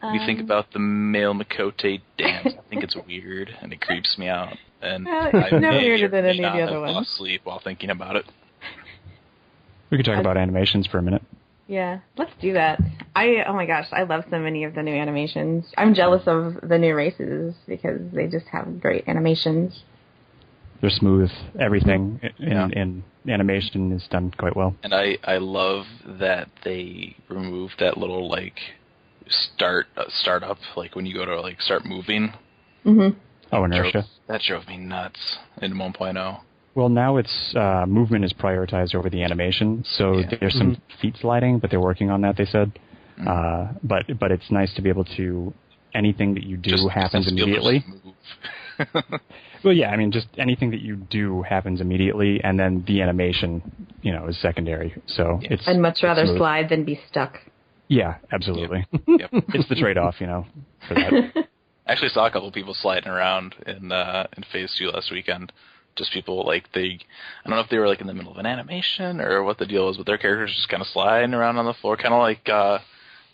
What 0.00 0.12
do 0.12 0.18
think 0.26 0.40
Um, 0.40 0.44
about 0.44 0.72
the 0.72 0.78
male 0.78 1.34
Miqo'te 1.34 2.00
dance? 2.18 2.54
I 2.58 2.68
think 2.70 2.82
it's 2.84 2.96
weird 3.06 3.50
and 3.62 3.72
it 3.72 3.80
creeps 3.80 4.16
me 4.18 4.28
out. 4.28 4.56
And 4.84 5.06
Uh, 5.08 5.30
it's 5.32 5.52
I 5.52 5.58
no 5.58 5.70
may 5.70 5.84
weirder 5.84 6.06
or 6.06 6.08
than 6.08 6.24
any 6.26 6.44
of 6.44 6.52
the 6.52 6.62
other 6.62 6.72
have 6.72 6.80
ones. 6.82 6.94
Lost 6.94 7.16
sleep 7.16 7.40
while 7.44 7.58
thinking 7.60 7.90
about 7.90 8.16
it. 8.16 8.24
We 9.90 9.98
could 9.98 10.06
talk 10.06 10.18
about 10.18 10.36
animations 10.36 10.86
for 10.86 10.98
a 10.98 11.02
minute. 11.02 11.22
Yeah, 11.66 12.00
let's 12.18 12.32
do 12.40 12.52
that. 12.54 12.80
I 13.16 13.44
oh 13.46 13.54
my 13.54 13.64
gosh, 13.66 13.86
I 13.92 14.02
love 14.02 14.24
so 14.30 14.38
many 14.38 14.64
of 14.64 14.74
the 14.74 14.82
new 14.82 14.94
animations. 14.94 15.72
I'm 15.78 15.94
jealous 15.94 16.22
of 16.26 16.56
the 16.68 16.78
new 16.78 16.94
races 16.94 17.54
because 17.66 18.00
they 18.12 18.26
just 18.26 18.46
have 18.52 18.80
great 18.80 19.08
animations. 19.08 19.82
They're 20.80 20.90
smooth. 20.90 21.30
Everything 21.58 22.20
in, 22.38 22.48
Yeah. 22.48 22.68
in 22.72 23.04
animation 23.28 23.92
is 23.92 24.06
done 24.08 24.32
quite 24.36 24.54
well. 24.54 24.74
And 24.82 24.94
I 24.94 25.16
I 25.24 25.38
love 25.38 25.86
that 26.04 26.48
they 26.64 27.16
removed 27.28 27.76
that 27.78 27.96
little 27.96 28.28
like 28.28 28.58
start 29.28 29.86
uh, 29.96 30.04
start 30.08 30.42
up 30.42 30.58
like 30.76 30.94
when 30.94 31.06
you 31.06 31.14
go 31.14 31.24
to 31.24 31.40
like 31.40 31.62
start 31.62 31.86
moving. 31.86 32.34
Mm-hmm. 32.84 33.16
Oh, 33.52 33.66
Drove- 33.66 33.72
inertia. 33.72 34.04
that 34.28 34.40
drove 34.42 34.66
me 34.68 34.78
nuts 34.78 35.38
in 35.62 35.74
1.0. 35.74 36.40
Well, 36.74 36.88
now 36.88 37.18
it's 37.18 37.54
uh, 37.54 37.84
movement 37.86 38.24
is 38.24 38.32
prioritized 38.32 38.94
over 38.96 39.08
the 39.08 39.22
animation, 39.22 39.84
so 39.86 40.18
Yeah. 40.18 40.30
there's 40.40 40.56
some 40.58 40.76
feet 41.00 41.16
sliding, 41.20 41.58
but 41.60 41.70
they're 41.70 41.80
working 41.80 42.10
on 42.10 42.20
that. 42.22 42.36
They 42.36 42.46
said, 42.46 42.72
Mhm. 43.20 43.28
uh, 43.28 43.72
but 43.84 44.18
but 44.18 44.32
it's 44.32 44.50
nice 44.50 44.74
to 44.74 44.82
be 44.82 44.88
able 44.88 45.04
to 45.16 45.52
anything 45.94 46.34
that 46.34 46.42
you 46.42 46.56
do 46.56 46.70
Just- 46.70 46.88
happens 46.88 47.26
just 47.26 47.36
be 47.36 47.42
able 47.42 47.62
to 47.62 47.68
immediately. 47.70 47.84
Well, 49.62 49.72
yeah, 49.72 49.90
I 49.90 49.96
mean, 49.96 50.10
just 50.12 50.26
anything 50.36 50.72
that 50.72 50.80
you 50.80 50.96
do 50.96 51.40
happens 51.42 51.80
immediately, 51.80 52.38
and 52.44 52.58
then 52.60 52.84
the 52.86 53.00
animation, 53.00 53.62
you 54.02 54.12
know, 54.12 54.26
is 54.26 54.36
secondary. 54.38 54.94
So 55.06 55.38
Yeah. 55.42 55.52
it's 55.54 55.66
I'd 55.66 55.78
much 55.78 56.02
rather 56.02 56.26
smooth. 56.26 56.36
slide 56.38 56.68
than 56.68 56.84
be 56.84 56.96
stuck. 57.08 57.38
Yeah, 57.88 58.16
absolutely. 58.30 58.84
yep. 59.06 59.30
it's 59.32 59.68
the 59.70 59.74
trade-off, 59.76 60.20
you 60.20 60.26
know, 60.26 60.44
for 60.86 60.94
that. 60.94 61.46
Actually 61.86 62.08
saw 62.10 62.26
a 62.26 62.30
couple 62.30 62.50
people 62.50 62.74
sliding 62.74 63.08
around 63.08 63.54
in 63.66 63.92
uh, 63.92 64.26
in 64.36 64.44
Phase 64.52 64.74
Two 64.78 64.88
last 64.88 65.10
weekend. 65.10 65.52
Just 65.96 66.12
people 66.12 66.44
like 66.44 66.72
they, 66.72 66.98
I 67.44 67.48
don't 67.48 67.56
know 67.56 67.62
if 67.62 67.70
they 67.70 67.78
were 67.78 67.86
like 67.86 68.00
in 68.00 68.06
the 68.06 68.14
middle 68.14 68.32
of 68.32 68.38
an 68.38 68.46
animation 68.46 69.20
or 69.20 69.44
what 69.44 69.58
the 69.58 69.66
deal 69.66 69.86
was, 69.86 69.96
but 69.96 70.06
their 70.06 70.18
characters 70.18 70.54
just 70.56 70.68
kind 70.68 70.80
of 70.80 70.88
sliding 70.88 71.34
around 71.34 71.56
on 71.56 71.66
the 71.66 71.74
floor, 71.74 71.96
kind 71.96 72.14
of 72.14 72.20
like 72.20 72.48
uh, 72.48 72.78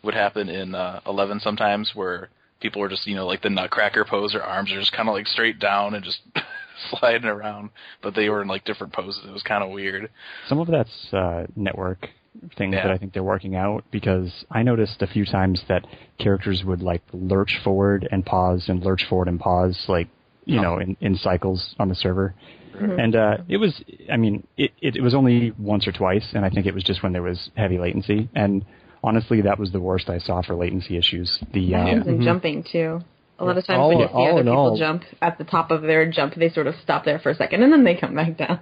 would 0.02 0.14
happen 0.14 0.48
in 0.48 0.74
uh, 0.74 1.00
Eleven 1.06 1.40
sometimes, 1.40 1.92
where 1.94 2.28
people 2.60 2.80
were 2.80 2.88
just 2.88 3.06
you 3.06 3.14
know 3.14 3.26
like 3.26 3.42
the 3.42 3.50
Nutcracker 3.50 4.04
pose, 4.04 4.32
their 4.32 4.42
arms 4.42 4.72
are 4.72 4.80
just 4.80 4.92
kind 4.92 5.08
of 5.08 5.14
like 5.14 5.26
straight 5.26 5.58
down 5.58 5.94
and 5.94 6.04
just 6.04 6.20
sliding 6.90 7.24
around, 7.24 7.70
but 8.02 8.14
they 8.14 8.28
were 8.28 8.42
in 8.42 8.48
like 8.48 8.64
different 8.64 8.92
poses. 8.92 9.24
It 9.26 9.32
was 9.32 9.42
kind 9.42 9.62
of 9.62 9.70
weird. 9.70 10.10
Some 10.48 10.58
of 10.58 10.66
that's 10.66 11.14
uh, 11.14 11.46
network 11.56 12.08
things 12.56 12.74
Yeah. 12.74 12.84
that 12.84 12.92
I 12.92 12.96
think 12.98 13.12
they're 13.12 13.22
working 13.22 13.56
out 13.56 13.84
because 13.90 14.44
I 14.50 14.62
noticed 14.62 15.02
a 15.02 15.06
few 15.06 15.24
times 15.24 15.62
that 15.68 15.84
characters 16.18 16.62
would 16.64 16.80
like 16.82 17.02
lurch 17.12 17.58
forward 17.64 18.08
and 18.10 18.24
pause 18.24 18.68
and 18.68 18.82
lurch 18.84 19.04
forward 19.08 19.28
and 19.28 19.38
pause, 19.40 19.84
like 19.88 20.08
you 20.44 20.58
Oh. 20.58 20.62
know, 20.62 20.78
in, 20.78 20.96
in 21.00 21.16
cycles 21.16 21.74
on 21.78 21.88
the 21.88 21.94
server. 21.94 22.34
Mhm. 22.78 22.98
And 23.02 23.16
uh, 23.16 23.36
it 23.48 23.56
was, 23.58 23.82
I 24.10 24.16
mean, 24.16 24.46
it, 24.56 24.70
it 24.80 24.96
it 24.96 25.02
was 25.02 25.14
only 25.14 25.52
once 25.58 25.86
or 25.86 25.92
twice, 25.92 26.32
and 26.34 26.44
I 26.44 26.50
think 26.50 26.66
it 26.66 26.74
was 26.74 26.82
just 26.84 27.02
when 27.02 27.12
there 27.12 27.22
was 27.22 27.50
heavy 27.56 27.78
latency. 27.78 28.28
And 28.34 28.64
honestly, 29.04 29.42
that 29.42 29.58
was 29.58 29.72
the 29.72 29.80
worst 29.80 30.08
I 30.08 30.18
saw 30.18 30.40
for 30.40 30.54
latency 30.54 30.96
issues. 30.96 31.38
The 31.52 31.70
That 31.72 31.80
um, 31.80 31.86
happens 31.86 32.06
in 32.06 32.18
Mhm. 32.20 32.24
jumping 32.24 32.62
too. 32.62 33.00
A 33.38 33.44
lot 33.44 33.56
of 33.58 33.66
times 33.66 33.78
All- 33.78 33.88
when 33.88 33.98
you 33.98 34.06
see 34.06 34.12
other 34.28 34.42
people 34.42 34.56
all- 34.58 34.76
jump 34.76 35.02
at 35.20 35.36
the 35.38 35.44
top 35.44 35.70
of 35.70 35.82
their 35.82 36.10
jump, 36.10 36.34
they 36.34 36.48
sort 36.48 36.66
of 36.68 36.74
stop 36.76 37.04
there 37.04 37.18
for 37.18 37.30
a 37.30 37.34
second 37.34 37.62
and 37.62 37.72
then 37.72 37.84
they 37.84 37.94
come 37.96 38.14
back 38.14 38.36
down. 38.36 38.60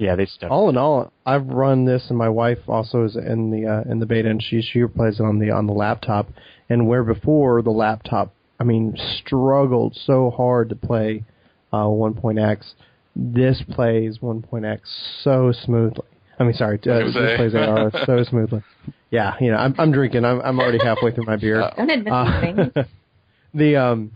Yeah, 0.00 0.16
they 0.16 0.24
stuck. 0.24 0.50
All 0.50 0.70
in 0.70 0.78
all, 0.78 1.12
I've 1.26 1.46
run 1.46 1.84
this, 1.84 2.06
and 2.08 2.16
my 2.16 2.30
wife 2.30 2.58
also 2.66 3.04
is 3.04 3.16
in 3.16 3.50
the 3.50 3.66
uh, 3.66 3.90
in 3.90 3.98
the 3.98 4.06
beta, 4.06 4.30
and 4.30 4.42
she 4.42 4.62
she 4.62 4.82
plays 4.86 5.20
it 5.20 5.24
on 5.24 5.38
the 5.38 5.50
on 5.50 5.66
the 5.66 5.74
laptop. 5.74 6.28
And 6.70 6.88
where 6.88 7.04
before 7.04 7.60
the 7.60 7.70
laptop, 7.70 8.32
I 8.58 8.64
mean, 8.64 8.96
struggled 9.18 9.94
so 9.94 10.30
hard 10.30 10.70
to 10.70 10.76
play 10.76 11.24
uh, 11.72 11.84
1.x, 11.84 12.74
this 13.14 13.62
plays 13.70 14.18
1.x 14.18 14.80
so 15.22 15.52
smoothly. 15.52 16.06
I 16.38 16.44
mean, 16.44 16.54
sorry, 16.54 16.78
uh, 16.78 17.04
this 17.04 17.14
gonna 17.14 17.36
plays 17.36 17.52
say. 17.52 17.58
AR 17.58 17.90
so 18.06 18.24
smoothly. 18.24 18.62
Yeah, 19.10 19.34
you 19.38 19.50
know, 19.50 19.58
I'm 19.58 19.74
I'm 19.78 19.92
drinking. 19.92 20.24
I'm 20.24 20.40
I'm 20.40 20.58
already 20.58 20.78
halfway 20.82 21.12
through 21.12 21.26
my 21.26 21.36
beer. 21.36 21.60
Uh, 21.60 21.70
Don't 21.76 21.90
admit 21.90 22.12
Uh, 22.12 22.40
these 22.74 22.84
the 23.54 23.76
um 23.76 24.12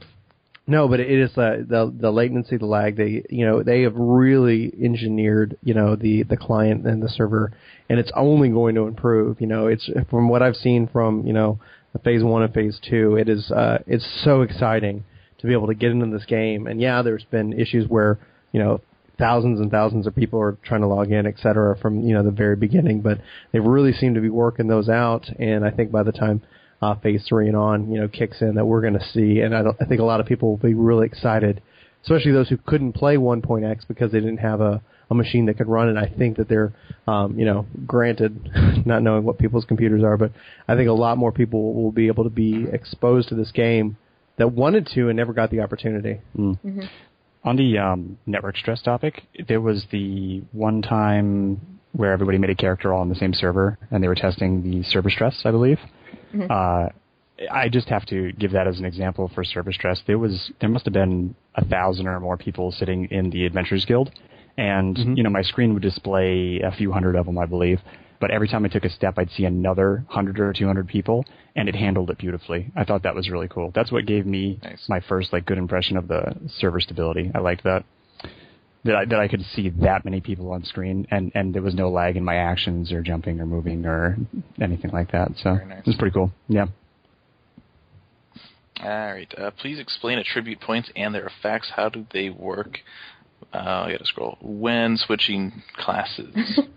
no, 0.66 0.88
but 0.88 0.98
it 1.00 1.10
is 1.10 1.30
uh, 1.36 1.58
the 1.68 1.94
the 1.94 2.10
latency, 2.10 2.56
the 2.56 2.66
lag. 2.66 2.96
They 2.96 3.22
you 3.28 3.44
know 3.44 3.62
they 3.62 3.82
have 3.82 3.94
really 3.94 4.72
engineered 4.82 5.58
you 5.62 5.74
know 5.74 5.94
the 5.94 6.22
the 6.22 6.38
client 6.38 6.86
and 6.86 7.02
the 7.02 7.08
server, 7.08 7.52
and 7.88 7.98
it's 7.98 8.12
only 8.16 8.48
going 8.48 8.74
to 8.76 8.86
improve. 8.86 9.40
You 9.40 9.46
know, 9.46 9.66
it's 9.66 9.88
from 10.08 10.28
what 10.28 10.42
I've 10.42 10.56
seen 10.56 10.88
from 10.90 11.26
you 11.26 11.34
know 11.34 11.58
phase 12.02 12.22
one 12.22 12.42
and 12.42 12.54
phase 12.54 12.80
two. 12.88 13.16
It 13.16 13.28
is 13.28 13.50
uh 13.50 13.78
it's 13.86 14.22
so 14.24 14.40
exciting 14.40 15.04
to 15.38 15.46
be 15.46 15.52
able 15.52 15.66
to 15.66 15.74
get 15.74 15.90
into 15.90 16.06
this 16.16 16.26
game. 16.26 16.66
And 16.66 16.80
yeah, 16.80 17.02
there's 17.02 17.24
been 17.24 17.52
issues 17.52 17.86
where 17.86 18.18
you 18.52 18.60
know 18.60 18.80
thousands 19.18 19.60
and 19.60 19.70
thousands 19.70 20.06
of 20.06 20.16
people 20.16 20.40
are 20.40 20.56
trying 20.64 20.80
to 20.80 20.86
log 20.86 21.12
in, 21.12 21.26
et 21.26 21.34
cetera, 21.42 21.76
from 21.76 22.00
you 22.00 22.14
know 22.14 22.22
the 22.22 22.30
very 22.30 22.56
beginning. 22.56 23.02
But 23.02 23.18
they 23.52 23.60
really 23.60 23.92
seem 23.92 24.14
to 24.14 24.20
be 24.22 24.30
working 24.30 24.68
those 24.68 24.88
out, 24.88 25.28
and 25.38 25.62
I 25.62 25.70
think 25.70 25.92
by 25.92 26.04
the 26.04 26.12
time 26.12 26.40
uh, 26.84 26.94
phase 26.96 27.24
three 27.26 27.48
and 27.48 27.56
on, 27.56 27.90
you 27.90 27.98
know, 27.98 28.08
kicks 28.08 28.42
in, 28.42 28.54
that 28.56 28.66
we're 28.66 28.82
going 28.82 28.94
to 28.94 29.04
see, 29.12 29.40
and 29.40 29.56
I, 29.56 29.62
don't, 29.62 29.76
I 29.80 29.86
think 29.86 30.00
a 30.00 30.04
lot 30.04 30.20
of 30.20 30.26
people 30.26 30.50
will 30.50 30.56
be 30.58 30.74
really 30.74 31.06
excited, 31.06 31.62
especially 32.02 32.32
those 32.32 32.48
who 32.48 32.58
couldn't 32.58 32.92
play 32.92 33.16
1.x 33.16 33.86
because 33.86 34.12
they 34.12 34.20
didn't 34.20 34.38
have 34.38 34.60
a, 34.60 34.82
a 35.10 35.14
machine 35.14 35.46
that 35.46 35.56
could 35.56 35.66
run 35.66 35.88
it. 35.88 35.96
I 35.96 36.12
think 36.14 36.36
that 36.36 36.48
they're, 36.48 36.74
um, 37.06 37.38
you 37.38 37.46
know, 37.46 37.66
granted, 37.86 38.50
not 38.86 39.02
knowing 39.02 39.24
what 39.24 39.38
people's 39.38 39.64
computers 39.64 40.04
are, 40.04 40.18
but 40.18 40.32
I 40.68 40.76
think 40.76 40.90
a 40.90 40.92
lot 40.92 41.16
more 41.16 41.32
people 41.32 41.72
will 41.72 41.92
be 41.92 42.08
able 42.08 42.24
to 42.24 42.30
be 42.30 42.66
exposed 42.70 43.30
to 43.30 43.34
this 43.34 43.50
game 43.50 43.96
that 44.36 44.52
wanted 44.52 44.86
to 44.94 45.08
and 45.08 45.16
never 45.16 45.32
got 45.32 45.50
the 45.50 45.60
opportunity. 45.60 46.20
Mm. 46.36 46.88
On 47.44 47.56
the 47.56 47.78
um, 47.78 48.18
network 48.26 48.56
stress 48.58 48.82
topic, 48.82 49.22
there 49.48 49.60
was 49.60 49.86
the 49.90 50.42
one 50.52 50.82
time 50.82 51.60
where 51.92 52.12
everybody 52.12 52.36
made 52.38 52.50
a 52.50 52.54
character 52.54 52.92
all 52.92 53.00
on 53.00 53.08
the 53.08 53.14
same 53.14 53.32
server, 53.32 53.78
and 53.90 54.02
they 54.02 54.08
were 54.08 54.14
testing 54.14 54.62
the 54.62 54.82
server 54.82 55.08
stress, 55.08 55.42
I 55.44 55.50
believe. 55.50 55.78
Uh, 56.42 56.88
I 57.50 57.68
just 57.68 57.88
have 57.88 58.06
to 58.06 58.32
give 58.32 58.52
that 58.52 58.66
as 58.68 58.78
an 58.78 58.84
example 58.84 59.30
for 59.34 59.42
server 59.44 59.72
stress. 59.72 60.00
There 60.06 60.18
was 60.18 60.52
there 60.60 60.68
must 60.68 60.84
have 60.84 60.94
been 60.94 61.34
a 61.56 61.64
thousand 61.64 62.06
or 62.06 62.18
more 62.20 62.36
people 62.36 62.70
sitting 62.70 63.06
in 63.10 63.30
the 63.30 63.44
Adventurers 63.44 63.84
Guild, 63.84 64.10
and 64.56 64.96
Mhm. 64.96 65.16
you 65.16 65.22
know 65.24 65.30
my 65.30 65.42
screen 65.42 65.74
would 65.74 65.82
display 65.82 66.60
a 66.60 66.70
few 66.70 66.92
hundred 66.92 67.16
of 67.16 67.26
them, 67.26 67.36
I 67.38 67.46
believe. 67.46 67.80
But 68.20 68.30
every 68.30 68.46
time 68.48 68.64
I 68.64 68.68
took 68.68 68.84
a 68.84 68.88
step, 68.88 69.18
I'd 69.18 69.30
see 69.30 69.44
another 69.44 70.04
hundred 70.08 70.38
or 70.38 70.52
two 70.52 70.66
hundred 70.66 70.86
people, 70.86 71.24
and 71.56 71.68
it 71.68 71.74
handled 71.74 72.08
it 72.10 72.18
beautifully. 72.18 72.70
I 72.76 72.84
thought 72.84 73.02
that 73.02 73.14
was 73.16 73.28
really 73.28 73.48
cool. 73.48 73.72
That's 73.74 73.90
what 73.90 74.06
gave 74.06 74.24
me 74.26 74.60
Nice. 74.62 74.88
my 74.88 75.00
first 75.00 75.32
like 75.32 75.44
good 75.44 75.58
impression 75.58 75.96
of 75.96 76.06
the 76.06 76.36
server 76.46 76.80
stability. 76.80 77.32
I 77.34 77.40
liked 77.40 77.64
that. 77.64 77.84
That 78.84 78.96
I, 78.96 79.04
that 79.06 79.18
I 79.18 79.28
could 79.28 79.42
see 79.54 79.70
that 79.70 80.04
many 80.04 80.20
people 80.20 80.52
on 80.52 80.62
screen, 80.64 81.06
and, 81.10 81.32
and 81.34 81.54
there 81.54 81.62
was 81.62 81.74
no 81.74 81.88
lag 81.88 82.18
in 82.18 82.24
my 82.24 82.36
actions 82.36 82.92
or 82.92 83.00
jumping 83.00 83.40
or 83.40 83.46
moving 83.46 83.86
or 83.86 84.18
anything 84.60 84.90
like 84.90 85.12
that. 85.12 85.32
So 85.42 85.54
nice. 85.54 85.78
it 85.78 85.86
was 85.86 85.96
pretty 85.96 86.12
cool. 86.12 86.30
Yeah. 86.48 86.66
All 88.82 88.88
right. 88.88 89.32
Uh, 89.38 89.52
please 89.52 89.78
explain 89.78 90.18
attribute 90.18 90.60
points 90.60 90.90
and 90.94 91.14
their 91.14 91.26
effects. 91.26 91.70
How 91.74 91.88
do 91.88 92.04
they 92.12 92.28
work? 92.28 92.80
Uh, 93.54 93.84
I 93.86 93.92
gotta 93.92 94.04
scroll. 94.04 94.36
When 94.42 94.98
switching 94.98 95.62
classes. 95.76 96.60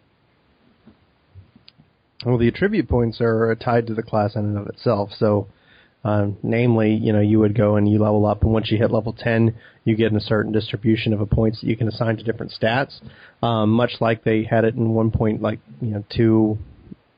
Well, 2.26 2.38
the 2.38 2.48
attribute 2.48 2.90
points 2.90 3.22
are 3.22 3.56
tied 3.56 3.88
to 3.88 3.94
the 3.94 4.02
class 4.02 4.36
in 4.36 4.44
and 4.44 4.58
of 4.58 4.68
itself. 4.68 5.12
So, 5.18 5.48
um, 6.08 6.38
namely, 6.42 6.94
you 6.94 7.12
know, 7.12 7.20
you 7.20 7.38
would 7.40 7.54
go 7.54 7.76
and 7.76 7.90
you 7.90 8.00
level 8.00 8.26
up, 8.26 8.42
and 8.44 8.54
once 8.54 8.72
you 8.72 8.78
hit 8.78 8.92
level 8.92 9.12
10, 9.12 9.54
you 9.84 9.98
get 9.98 10.14
a 10.14 10.22
certain 10.22 10.54
distribution 10.54 11.12
of 11.12 11.20
a 11.20 11.26
points 11.26 11.60
that 11.60 11.68
you 11.68 11.76
can 11.76 11.90
assign 11.90 12.16
to 12.16 12.24
different 12.24 12.54
stats, 12.58 13.02
um, 13.44 13.72
much 13.72 13.92
like 14.00 14.24
they 14.24 14.44
had 14.44 14.64
it 14.64 14.76
in 14.76 14.94
one 14.94 15.12
point, 15.12 15.42
like 15.42 15.60
you 15.82 15.90
know, 15.90 16.06
two 16.10 16.58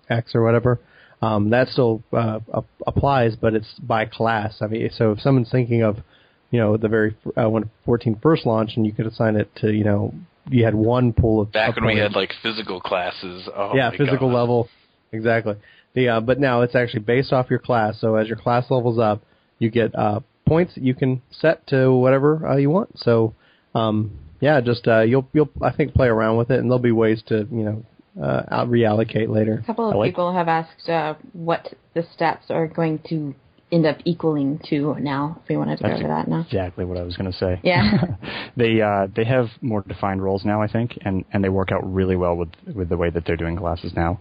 X 0.09 0.33
or 0.33 0.41
whatever. 0.41 0.79
Um, 1.21 1.51
that 1.51 1.67
still 1.67 2.01
uh, 2.11 2.39
ap- 2.55 2.65
applies, 2.87 3.35
but 3.35 3.53
it's 3.53 3.71
by 3.79 4.05
class. 4.05 4.55
I 4.59 4.65
mean, 4.65 4.89
so 4.91 5.11
if 5.11 5.21
someone's 5.21 5.51
thinking 5.51 5.83
of, 5.83 5.97
you 6.49 6.59
know, 6.59 6.75
the 6.75 6.87
very 6.87 7.15
uh, 7.39 7.47
when 7.47 7.69
14 7.85 8.19
first 8.23 8.47
launched, 8.47 8.75
and 8.75 8.87
you 8.87 8.91
could 8.91 9.05
assign 9.05 9.35
it 9.35 9.51
to, 9.57 9.71
you 9.71 9.83
know, 9.83 10.15
you 10.49 10.65
had 10.65 10.73
one 10.73 11.13
pool 11.13 11.41
of 11.41 11.51
Back 11.51 11.75
when 11.75 11.85
we 11.85 11.99
had 11.99 12.13
like 12.13 12.33
physical 12.41 12.81
classes. 12.81 13.47
Oh 13.55 13.73
yeah, 13.75 13.91
physical 13.91 14.29
God. 14.29 14.35
level, 14.35 14.69
exactly. 15.11 15.57
The 15.93 16.09
uh, 16.09 16.19
but 16.21 16.39
now 16.39 16.61
it's 16.61 16.75
actually 16.75 17.01
based 17.01 17.33
off 17.33 17.49
your 17.49 17.59
class. 17.59 17.99
So 17.99 18.15
as 18.15 18.27
your 18.27 18.37
class 18.37 18.65
levels 18.69 18.99
up, 18.99 19.23
you 19.57 19.69
get 19.69 19.95
uh, 19.95 20.21
points 20.47 20.75
that 20.75 20.83
you 20.83 20.93
can 20.93 21.21
set 21.31 21.65
to 21.67 21.91
whatever 21.91 22.45
uh, 22.45 22.57
you 22.57 22.69
want. 22.69 22.97
So 22.99 23.33
um, 23.73 24.19
yeah, 24.39 24.61
just 24.61 24.87
uh, 24.87 25.01
you'll 25.01 25.27
you'll 25.33 25.49
I 25.61 25.71
think 25.71 25.93
play 25.93 26.07
around 26.07 26.37
with 26.37 26.51
it, 26.51 26.59
and 26.59 26.69
there'll 26.69 26.79
be 26.79 26.91
ways 26.91 27.23
to 27.27 27.47
you 27.51 27.63
know 27.63 27.85
uh, 28.21 28.43
out 28.49 28.69
reallocate 28.69 29.29
later. 29.29 29.61
A 29.63 29.65
couple 29.65 29.89
of 29.89 29.95
like- 29.95 30.09
people 30.09 30.33
have 30.33 30.47
asked 30.47 30.89
uh, 30.89 31.15
what 31.33 31.73
the 31.93 32.01
stats 32.01 32.49
are 32.49 32.67
going 32.67 32.99
to 33.09 33.35
end 33.71 33.85
up 33.85 33.97
equaling 34.05 34.59
to 34.69 34.95
now. 34.99 35.39
If 35.43 35.49
we 35.49 35.57
wanted 35.57 35.77
to 35.77 35.83
go 35.83 35.89
That's 35.89 35.99
over 35.99 36.07
that 36.09 36.27
now. 36.27 36.41
Exactly 36.41 36.85
what 36.85 36.97
I 36.97 37.03
was 37.03 37.15
going 37.15 37.31
to 37.31 37.37
say. 37.37 37.59
Yeah. 37.63 38.01
they 38.57 38.81
uh, 38.81 39.07
they 39.15 39.25
have 39.25 39.47
more 39.61 39.81
defined 39.81 40.23
roles 40.23 40.43
now, 40.43 40.61
I 40.61 40.67
think, 40.67 40.97
and, 41.01 41.23
and 41.31 41.43
they 41.43 41.49
work 41.49 41.71
out 41.71 41.81
really 41.91 42.15
well 42.15 42.35
with 42.35 42.49
with 42.73 42.89
the 42.89 42.97
way 42.97 43.09
that 43.09 43.25
they're 43.25 43.37
doing 43.37 43.57
classes 43.57 43.93
now. 43.95 44.19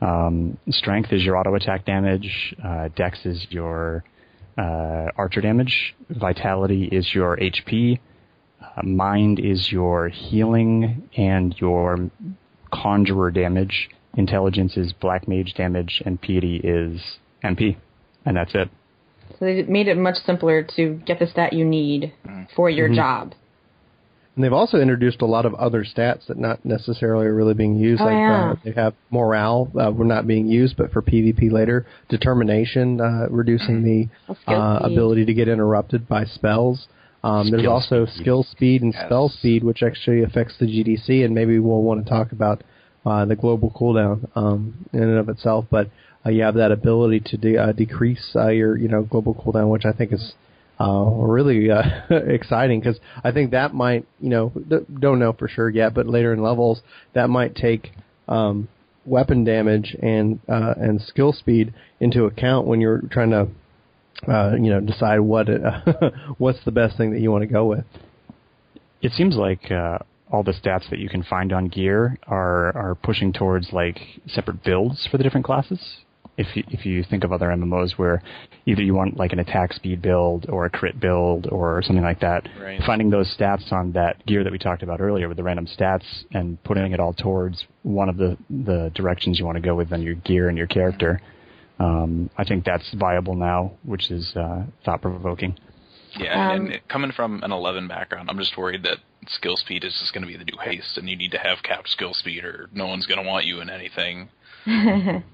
Um, 0.00 0.58
strength 0.70 1.12
is 1.12 1.22
your 1.22 1.36
auto 1.36 1.54
attack 1.54 1.84
damage. 1.84 2.54
Uh, 2.64 2.88
Dex 2.96 3.18
is 3.24 3.46
your 3.50 4.02
uh, 4.56 5.06
archer 5.16 5.40
damage. 5.40 5.94
Vitality 6.08 6.84
is 6.90 7.14
your 7.14 7.36
HP. 7.36 7.98
Uh, 8.62 8.82
mind 8.84 9.38
is 9.38 9.70
your 9.70 10.08
healing 10.08 11.08
and 11.16 11.54
your 11.58 12.10
conjurer 12.72 13.30
damage. 13.30 13.88
Intelligence 14.16 14.76
is 14.76 14.92
black 14.94 15.28
mage 15.28 15.54
damage, 15.54 16.02
and 16.04 16.20
piety 16.20 16.56
is 16.64 17.00
MP, 17.44 17.76
and 18.24 18.36
that's 18.36 18.50
it. 18.54 18.68
So 19.38 19.44
they 19.44 19.62
made 19.62 19.86
it 19.86 19.96
much 19.96 20.16
simpler 20.26 20.66
to 20.76 21.00
get 21.06 21.18
the 21.20 21.26
stat 21.26 21.52
you 21.52 21.64
need 21.64 22.12
for 22.56 22.68
your 22.68 22.88
Mm-hmm. 22.88 22.96
job. 22.96 23.34
And 24.36 24.44
they've 24.44 24.52
also 24.52 24.78
introduced 24.78 25.22
a 25.22 25.26
lot 25.26 25.44
of 25.44 25.54
other 25.54 25.84
stats 25.84 26.26
that 26.28 26.38
not 26.38 26.64
necessarily 26.64 27.26
are 27.26 27.34
really 27.34 27.54
being 27.54 27.76
used. 27.76 28.00
Oh, 28.00 28.04
like 28.04 28.14
yeah. 28.14 28.50
uh, 28.50 28.54
they 28.64 28.72
have 28.72 28.94
morale, 29.10 29.70
uh, 29.78 29.90
we're 29.90 30.04
not 30.04 30.26
being 30.26 30.46
used, 30.46 30.76
but 30.76 30.92
for 30.92 31.02
PvP 31.02 31.50
later, 31.50 31.84
determination, 32.08 33.00
uh, 33.00 33.26
reducing 33.28 33.82
the 33.82 34.08
uh, 34.46 34.78
ability 34.82 35.24
to 35.24 35.34
get 35.34 35.48
interrupted 35.48 36.08
by 36.08 36.24
spells. 36.24 36.86
Um, 37.22 37.50
there's 37.50 37.66
also 37.66 38.06
speed. 38.06 38.20
skill 38.22 38.42
speed 38.44 38.82
and 38.82 38.94
Yes. 38.94 39.06
spell 39.06 39.28
speed, 39.28 39.64
which 39.64 39.82
actually 39.82 40.22
affects 40.22 40.56
the 40.58 40.66
GDC, 40.66 41.24
and 41.24 41.34
maybe 41.34 41.58
we'll 41.58 41.82
want 41.82 42.04
to 42.04 42.08
talk 42.08 42.32
about 42.32 42.62
uh, 43.04 43.24
the 43.24 43.36
global 43.36 43.70
cooldown 43.70 44.26
um, 44.36 44.86
in 44.92 45.02
and 45.02 45.18
of 45.18 45.28
itself. 45.28 45.66
But 45.70 45.90
uh, 46.24 46.30
you 46.30 46.42
have 46.42 46.54
that 46.54 46.72
ability 46.72 47.20
to 47.26 47.36
de- 47.36 47.58
uh, 47.58 47.72
decrease 47.72 48.32
uh, 48.36 48.48
your 48.48 48.76
you 48.76 48.88
know 48.88 49.02
global 49.02 49.34
cooldown, 49.34 49.68
which 49.70 49.84
I 49.84 49.92
think 49.92 50.12
is 50.12 50.32
uh, 50.80 51.04
really 51.04 51.70
uh, 51.70 51.82
exciting 52.10 52.80
because 52.80 52.98
I 53.22 53.32
think 53.32 53.50
that 53.50 53.74
might, 53.74 54.06
you 54.18 54.30
know, 54.30 54.52
don't 54.98 55.18
know 55.18 55.32
for 55.34 55.46
sure 55.46 55.68
yet, 55.68 55.94
but 55.94 56.06
later 56.06 56.32
in 56.32 56.42
levels 56.42 56.80
that 57.14 57.28
might 57.28 57.54
take 57.54 57.92
um, 58.28 58.68
weapon 59.04 59.44
damage 59.44 59.94
and 60.02 60.40
uh, 60.48 60.74
and 60.76 61.00
skill 61.02 61.32
speed 61.32 61.74
into 62.00 62.24
account 62.24 62.66
when 62.66 62.80
you're 62.80 63.02
trying 63.10 63.30
to, 63.30 63.48
uh, 64.26 64.54
you 64.54 64.70
know, 64.70 64.80
decide 64.80 65.20
what 65.20 65.48
it, 65.48 65.60
what's 66.38 66.64
the 66.64 66.72
best 66.72 66.96
thing 66.96 67.12
that 67.12 67.20
you 67.20 67.30
want 67.30 67.42
to 67.42 67.52
go 67.52 67.66
with. 67.66 67.84
It 69.02 69.12
seems 69.12 69.36
like 69.36 69.70
uh, 69.70 69.98
all 70.30 70.42
the 70.42 70.52
stats 70.52 70.88
that 70.90 70.98
you 70.98 71.08
can 71.08 71.22
find 71.22 71.52
on 71.52 71.68
gear 71.68 72.18
are 72.26 72.74
are 72.76 72.94
pushing 72.94 73.32
towards 73.32 73.72
like 73.72 73.98
separate 74.26 74.62
builds 74.64 75.06
for 75.10 75.18
the 75.18 75.24
different 75.24 75.44
classes. 75.44 75.98
If 76.38 76.56
you, 76.56 76.64
if 76.68 76.86
you 76.86 77.04
think 77.04 77.24
of 77.24 77.32
other 77.32 77.48
MMOs 77.48 77.98
where 77.98 78.22
either 78.70 78.82
you 78.82 78.94
want 78.94 79.16
like 79.16 79.32
an 79.32 79.40
attack 79.40 79.72
speed 79.72 80.00
build 80.00 80.46
or 80.48 80.64
a 80.64 80.70
crit 80.70 81.00
build 81.00 81.46
or 81.50 81.82
something 81.82 82.04
like 82.04 82.20
that, 82.20 82.48
Right. 82.60 82.80
finding 82.86 83.10
those 83.10 83.28
stats 83.36 83.72
on 83.72 83.92
that 83.92 84.24
gear 84.26 84.44
that 84.44 84.52
we 84.52 84.58
talked 84.58 84.82
about 84.82 85.00
earlier 85.00 85.26
with 85.28 85.36
the 85.36 85.42
random 85.42 85.66
stats 85.66 86.04
and 86.32 86.62
putting 86.62 86.92
it 86.92 87.00
all 87.00 87.12
towards 87.12 87.64
one 87.82 88.08
of 88.08 88.16
the 88.16 88.36
the 88.48 88.90
directions 88.94 89.38
you 89.38 89.44
want 89.44 89.56
to 89.56 89.62
go 89.62 89.74
with 89.74 89.92
on 89.92 90.02
your 90.02 90.14
gear 90.14 90.48
and 90.48 90.56
your 90.56 90.68
character. 90.68 91.20
Um, 91.80 92.30
I 92.36 92.44
think 92.44 92.64
that's 92.64 92.88
viable 92.94 93.34
now, 93.34 93.72
which 93.84 94.10
is 94.10 94.36
uh, 94.36 94.64
thought 94.84 95.00
provoking. 95.02 95.56
Yeah, 96.18 96.50
Um, 96.52 96.66
and 96.66 96.80
coming 96.88 97.12
from 97.12 97.42
an 97.42 97.52
11 97.52 97.88
background, 97.88 98.28
I'm 98.30 98.38
just 98.38 98.56
worried 98.58 98.82
that 98.82 98.98
skill 99.28 99.56
speed 99.56 99.84
is 99.84 99.96
just 100.00 100.12
going 100.12 100.22
to 100.22 100.28
be 100.28 100.36
the 100.36 100.44
new 100.44 100.58
haste, 100.60 100.98
and 100.98 101.08
you 101.08 101.16
need 101.16 101.30
to 101.30 101.38
have 101.38 101.62
capped 101.62 101.88
skill 101.88 102.12
speed, 102.14 102.44
or 102.44 102.68
no 102.72 102.86
one's 102.86 103.06
going 103.06 103.22
to 103.22 103.26
want 103.28 103.46
you 103.46 103.60
in 103.60 103.70
anything. 103.70 104.28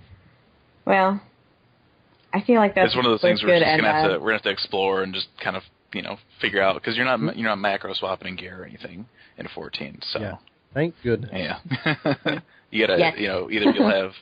Well, 0.84 1.20
I 2.32 2.42
feel 2.42 2.56
like 2.56 2.74
that's 2.74 2.88
it's 2.88 2.96
one 2.96 3.06
of 3.06 3.12
those 3.12 3.20
things 3.20 3.42
we're 3.42 3.58
just 3.58 3.64
gonna 3.64 3.92
have 3.92 4.10
to 4.10 4.18
we're 4.18 4.26
gonna 4.26 4.34
have 4.34 4.42
to 4.42 4.50
explore 4.50 5.02
and 5.02 5.14
just 5.14 5.28
kind 5.42 5.56
of 5.56 5.62
you 5.92 6.02
know 6.02 6.18
figure 6.40 6.60
out 6.60 6.74
because 6.74 6.96
you're 6.96 7.04
not 7.04 7.36
you're 7.36 7.48
not 7.48 7.58
macro 7.58 7.92
swapping 7.94 8.28
in 8.28 8.36
gear 8.36 8.62
or 8.62 8.64
anything 8.64 9.06
in 9.38 9.48
14. 9.54 10.00
So 10.02 10.20
Yeah. 10.20 10.36
Thank 10.74 10.94
goodness. 11.02 11.30
yeah, 11.32 11.58
you 12.70 12.86
gotta 12.86 12.98
Yes. 12.98 13.14
you 13.18 13.28
know 13.28 13.50
either 13.50 13.70
you'll 13.70 13.90
have 14.02 14.12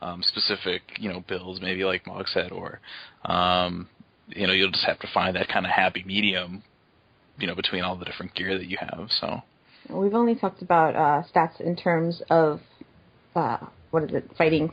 um, 0.00 0.22
specific 0.22 0.82
you 0.98 1.10
know 1.10 1.24
builds 1.26 1.60
maybe 1.60 1.84
like 1.84 2.06
Mog 2.06 2.28
said 2.28 2.52
or 2.52 2.80
um, 3.24 3.88
you 4.28 4.46
know 4.46 4.52
you'll 4.52 4.70
just 4.70 4.86
have 4.86 5.00
to 5.00 5.08
find 5.12 5.34
that 5.36 5.48
kind 5.48 5.66
of 5.66 5.72
happy 5.72 6.04
medium 6.06 6.62
you 7.38 7.46
know 7.46 7.54
between 7.54 7.82
all 7.82 7.96
the 7.96 8.04
different 8.04 8.34
gear 8.34 8.56
that 8.56 8.66
you 8.66 8.76
have. 8.80 9.08
So 9.10 9.42
We've 9.88 10.14
only 10.14 10.34
talked 10.34 10.62
about 10.62 10.96
uh, 10.96 11.22
stats 11.32 11.60
in 11.60 11.76
terms 11.76 12.22
of 12.30 12.60
uh, 13.34 13.58
what 13.90 14.02
is 14.04 14.14
it? 14.14 14.30
Fighting, 14.36 14.70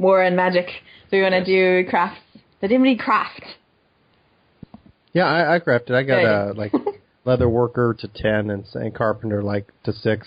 war, 0.00 0.22
and 0.22 0.34
magic. 0.34 0.66
So 1.10 1.16
we 1.16 1.22
want 1.22 1.34
to 1.34 1.44
do 1.44 1.88
crafts. 1.88 2.20
The 2.60 2.68
Dimity 2.68 2.96
craft. 2.96 3.42
Yeah, 5.12 5.24
I, 5.24 5.56
I 5.56 5.58
crafted. 5.60 5.92
I 5.92 6.02
got 6.02 6.24
uh, 6.24 6.54
like 6.54 6.72
leather 7.24 7.48
worker 7.48 7.96
to 7.98 8.08
ten 8.08 8.50
and, 8.50 8.64
and 8.74 8.94
carpenter 8.94 9.42
like 9.42 9.70
to 9.84 9.92
six. 9.92 10.26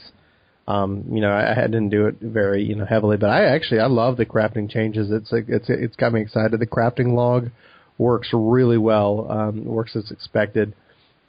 Um, 0.68 1.06
you 1.12 1.22
know, 1.22 1.30
I, 1.30 1.52
I 1.52 1.68
didn't 1.68 1.90
do 1.90 2.08
it 2.08 2.16
very 2.22 2.64
you 2.64 2.76
know 2.76 2.86
heavily, 2.86 3.18
but 3.18 3.30
I 3.30 3.46
actually 3.46 3.80
I 3.80 3.88
love 3.88 4.18
the 4.18 4.26
crafting 4.26 4.70
changes. 4.70 5.10
It's 5.12 5.32
like 5.32 5.46
it's 5.48 5.66
it's 5.70 5.96
got 5.96 6.14
me 6.14 6.22
excited. 6.22 6.60
The 6.60 6.68
crafting 6.68 7.14
log 7.14 7.50
works 7.98 8.30
really 8.34 8.78
well. 8.78 9.28
Um, 9.30 9.66
works 9.66 9.96
as 9.96 10.12
expected. 10.12 10.74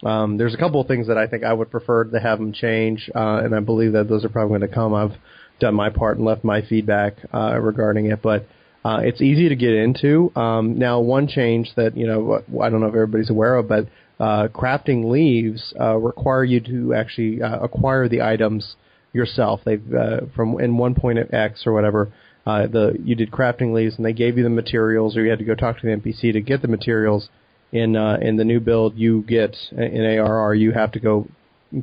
Um, 0.05 0.37
there's 0.37 0.55
a 0.55 0.59
couple 0.59 0.81
of 0.81 0.87
things 0.87 1.07
that 1.07 1.17
I 1.17 1.27
think 1.27 1.45
I 1.45 1.53
would 1.53 1.71
prefer 1.71 2.05
to 2.05 2.21
have 2.21 2.39
them 2.39 2.53
change, 2.53 3.11
uh, 3.15 3.41
and 3.43 3.55
I 3.55 3.61
believe 3.61 3.93
that 3.93 4.09
those 4.09 4.25
are 4.25 4.29
probably 4.29 4.59
going 4.59 4.69
to 4.69 4.75
come. 4.75 4.93
I've 4.93 5.13
done 5.61 5.75
my 5.75 5.91
part 5.91 6.17
and 6.17 6.27
left 6.27 6.45
my 6.45 6.63
feedback 6.63 7.17
uh, 7.33 7.59
regarding 7.61 8.07
it, 8.07 8.23
but 8.23 8.47
uh, 8.85 9.01
it's 9.03 9.23
easy 9.23 9.49
to 9.49 9.57
get 9.57 9.73
into. 9.73 10.31
Um, 10.37 10.79
now, 10.79 11.01
one 11.01 11.27
change 11.27 11.71
that 11.77 11.97
you 11.97 12.07
know 12.07 12.43
I 12.61 12.69
don't 12.69 12.81
know 12.81 12.89
if 12.89 12.95
everybody's 12.95 13.31
aware 13.31 13.57
of, 13.57 13.69
but 13.69 13.87
uh, 14.21 14.49
crafting 14.49 15.11
leaves 15.11 15.73
uh, 15.81 15.97
require 15.97 16.45
you 16.45 16.61
to 16.61 16.95
actually 16.95 17.43
uh, 17.43 17.61
acquire 17.61 18.09
the 18.09 18.23
items 18.23 18.77
yourself. 19.13 19.61
They've 19.65 19.95
uh, 19.95 20.21
from 20.37 20.61
in 20.61 20.77
one 20.77 20.95
point 20.95 21.19
at 21.19 21.33
X 21.33 21.67
or 21.67 21.73
whatever. 21.73 22.13
Uh, 22.47 22.67
the 22.67 22.95
you 23.03 23.15
did 23.15 23.31
crafting 23.31 23.73
leaves 23.73 23.97
and 23.97 24.05
they 24.05 24.13
gave 24.13 24.37
you 24.37 24.45
the 24.45 24.51
materials, 24.51 25.17
or 25.17 25.25
you 25.25 25.31
had 25.31 25.39
to 25.39 25.47
go 25.47 25.55
talk 25.55 25.81
to 25.81 25.87
the 25.87 25.97
NPC 25.97 26.33
to 26.35 26.41
get 26.41 26.61
the 26.61 26.69
materials. 26.69 27.29
In 27.73 27.97
uh, 27.97 28.19
in 28.21 28.37
the 28.37 28.45
new 28.45 28.61
build, 28.61 28.97
you 28.97 29.23
get 29.23 29.57
in 29.73 30.03
ARR, 30.03 30.55
you 30.55 30.73
have 30.73 30.93
to 30.93 31.01
go 31.01 31.27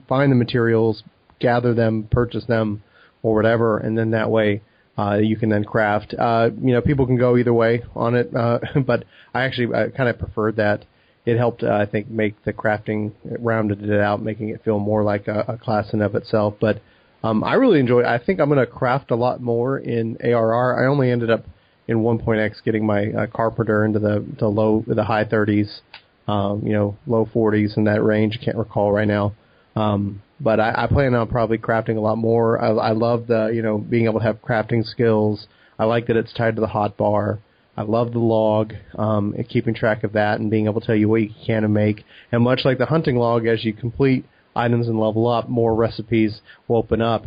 find 0.07 0.31
the 0.31 0.35
materials, 0.35 1.03
gather 1.39 1.73
them, 1.73 2.07
purchase 2.09 2.45
them, 2.45 2.81
or 3.23 3.35
whatever, 3.35 3.77
and 3.77 3.97
then 3.97 4.11
that 4.11 4.29
way 4.29 4.61
uh, 4.97 5.15
you 5.15 5.37
can 5.37 5.49
then 5.49 5.63
craft. 5.63 6.13
Uh, 6.17 6.49
you 6.61 6.73
know, 6.73 6.81
people 6.81 7.05
can 7.05 7.17
go 7.17 7.37
either 7.37 7.53
way 7.53 7.83
on 7.95 8.15
it, 8.15 8.35
uh, 8.35 8.59
but 8.85 9.05
I 9.33 9.43
actually 9.43 9.73
I 9.75 9.89
kind 9.89 10.09
of 10.09 10.19
preferred 10.19 10.57
that. 10.57 10.85
It 11.23 11.37
helped, 11.37 11.63
uh, 11.63 11.71
I 11.71 11.85
think, 11.85 12.09
make 12.09 12.43
the 12.45 12.53
crafting 12.53 13.11
it 13.25 13.39
rounded 13.41 13.83
it 13.83 13.99
out, 13.99 14.23
making 14.23 14.49
it 14.49 14.63
feel 14.63 14.79
more 14.79 15.03
like 15.03 15.27
a, 15.27 15.45
a 15.49 15.57
class 15.57 15.93
in 15.93 16.01
of 16.01 16.15
itself. 16.15 16.55
But 16.59 16.81
um, 17.23 17.43
I 17.43 17.53
really 17.53 17.79
enjoyed. 17.79 18.05
I 18.05 18.17
think 18.17 18.39
I'm 18.39 18.49
going 18.49 18.65
to 18.65 18.71
craft 18.71 19.11
a 19.11 19.15
lot 19.15 19.39
more 19.39 19.77
in 19.77 20.17
ARR. 20.23 20.83
I 20.83 20.87
only 20.87 21.11
ended 21.11 21.29
up 21.29 21.45
in 21.87 21.97
1.x 21.97 22.61
getting 22.61 22.85
my 22.85 23.11
uh, 23.11 23.27
carpenter 23.27 23.85
into 23.85 23.99
the 23.99 24.25
the 24.39 24.47
low 24.47 24.83
the 24.87 25.03
high 25.03 25.25
30s, 25.25 25.81
um, 26.27 26.63
you 26.65 26.73
know, 26.73 26.97
low 27.05 27.25
40s 27.25 27.77
in 27.77 27.83
that 27.83 28.03
range. 28.03 28.39
Can't 28.43 28.57
recall 28.57 28.91
right 28.91 29.07
now. 29.07 29.33
Um, 29.75 30.21
but 30.43 30.59
I, 30.59 30.83
I 30.83 30.87
plan 30.87 31.13
on 31.13 31.27
probably 31.27 31.57
crafting 31.57 31.97
a 31.97 32.01
lot 32.01 32.17
more. 32.17 32.59
I, 32.61 32.69
I 32.69 32.91
love 32.91 33.27
the 33.27 33.51
you 33.53 33.61
know 33.61 33.77
being 33.77 34.05
able 34.05 34.19
to 34.19 34.25
have 34.25 34.41
crafting 34.41 34.85
skills. 34.85 35.47
I 35.77 35.85
like 35.85 36.07
that 36.07 36.17
it's 36.17 36.33
tied 36.33 36.55
to 36.55 36.61
the 36.61 36.67
hot 36.67 36.97
bar. 36.97 37.39
I 37.77 37.83
love 37.83 38.11
the 38.11 38.19
log, 38.19 38.73
um, 38.97 39.33
and 39.37 39.47
keeping 39.47 39.73
track 39.73 40.03
of 40.03 40.13
that 40.13 40.39
and 40.39 40.51
being 40.51 40.65
able 40.65 40.81
to 40.81 40.87
tell 40.87 40.95
you 40.95 41.07
what 41.07 41.21
you 41.21 41.29
can 41.45 41.71
make. 41.71 42.03
And 42.31 42.43
much 42.43 42.61
like 42.65 42.77
the 42.77 42.85
hunting 42.85 43.15
log, 43.15 43.47
as 43.47 43.63
you 43.63 43.73
complete 43.73 44.25
items 44.55 44.87
and 44.87 44.99
level 44.99 45.27
up, 45.27 45.47
more 45.47 45.73
recipes 45.73 46.41
will 46.67 46.77
open 46.77 47.01
up, 47.01 47.25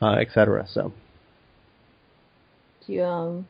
uh, 0.00 0.12
etc. 0.12 0.66
So 0.72 0.92
Do 2.86 2.92
you 2.92 3.02
um? 3.04 3.48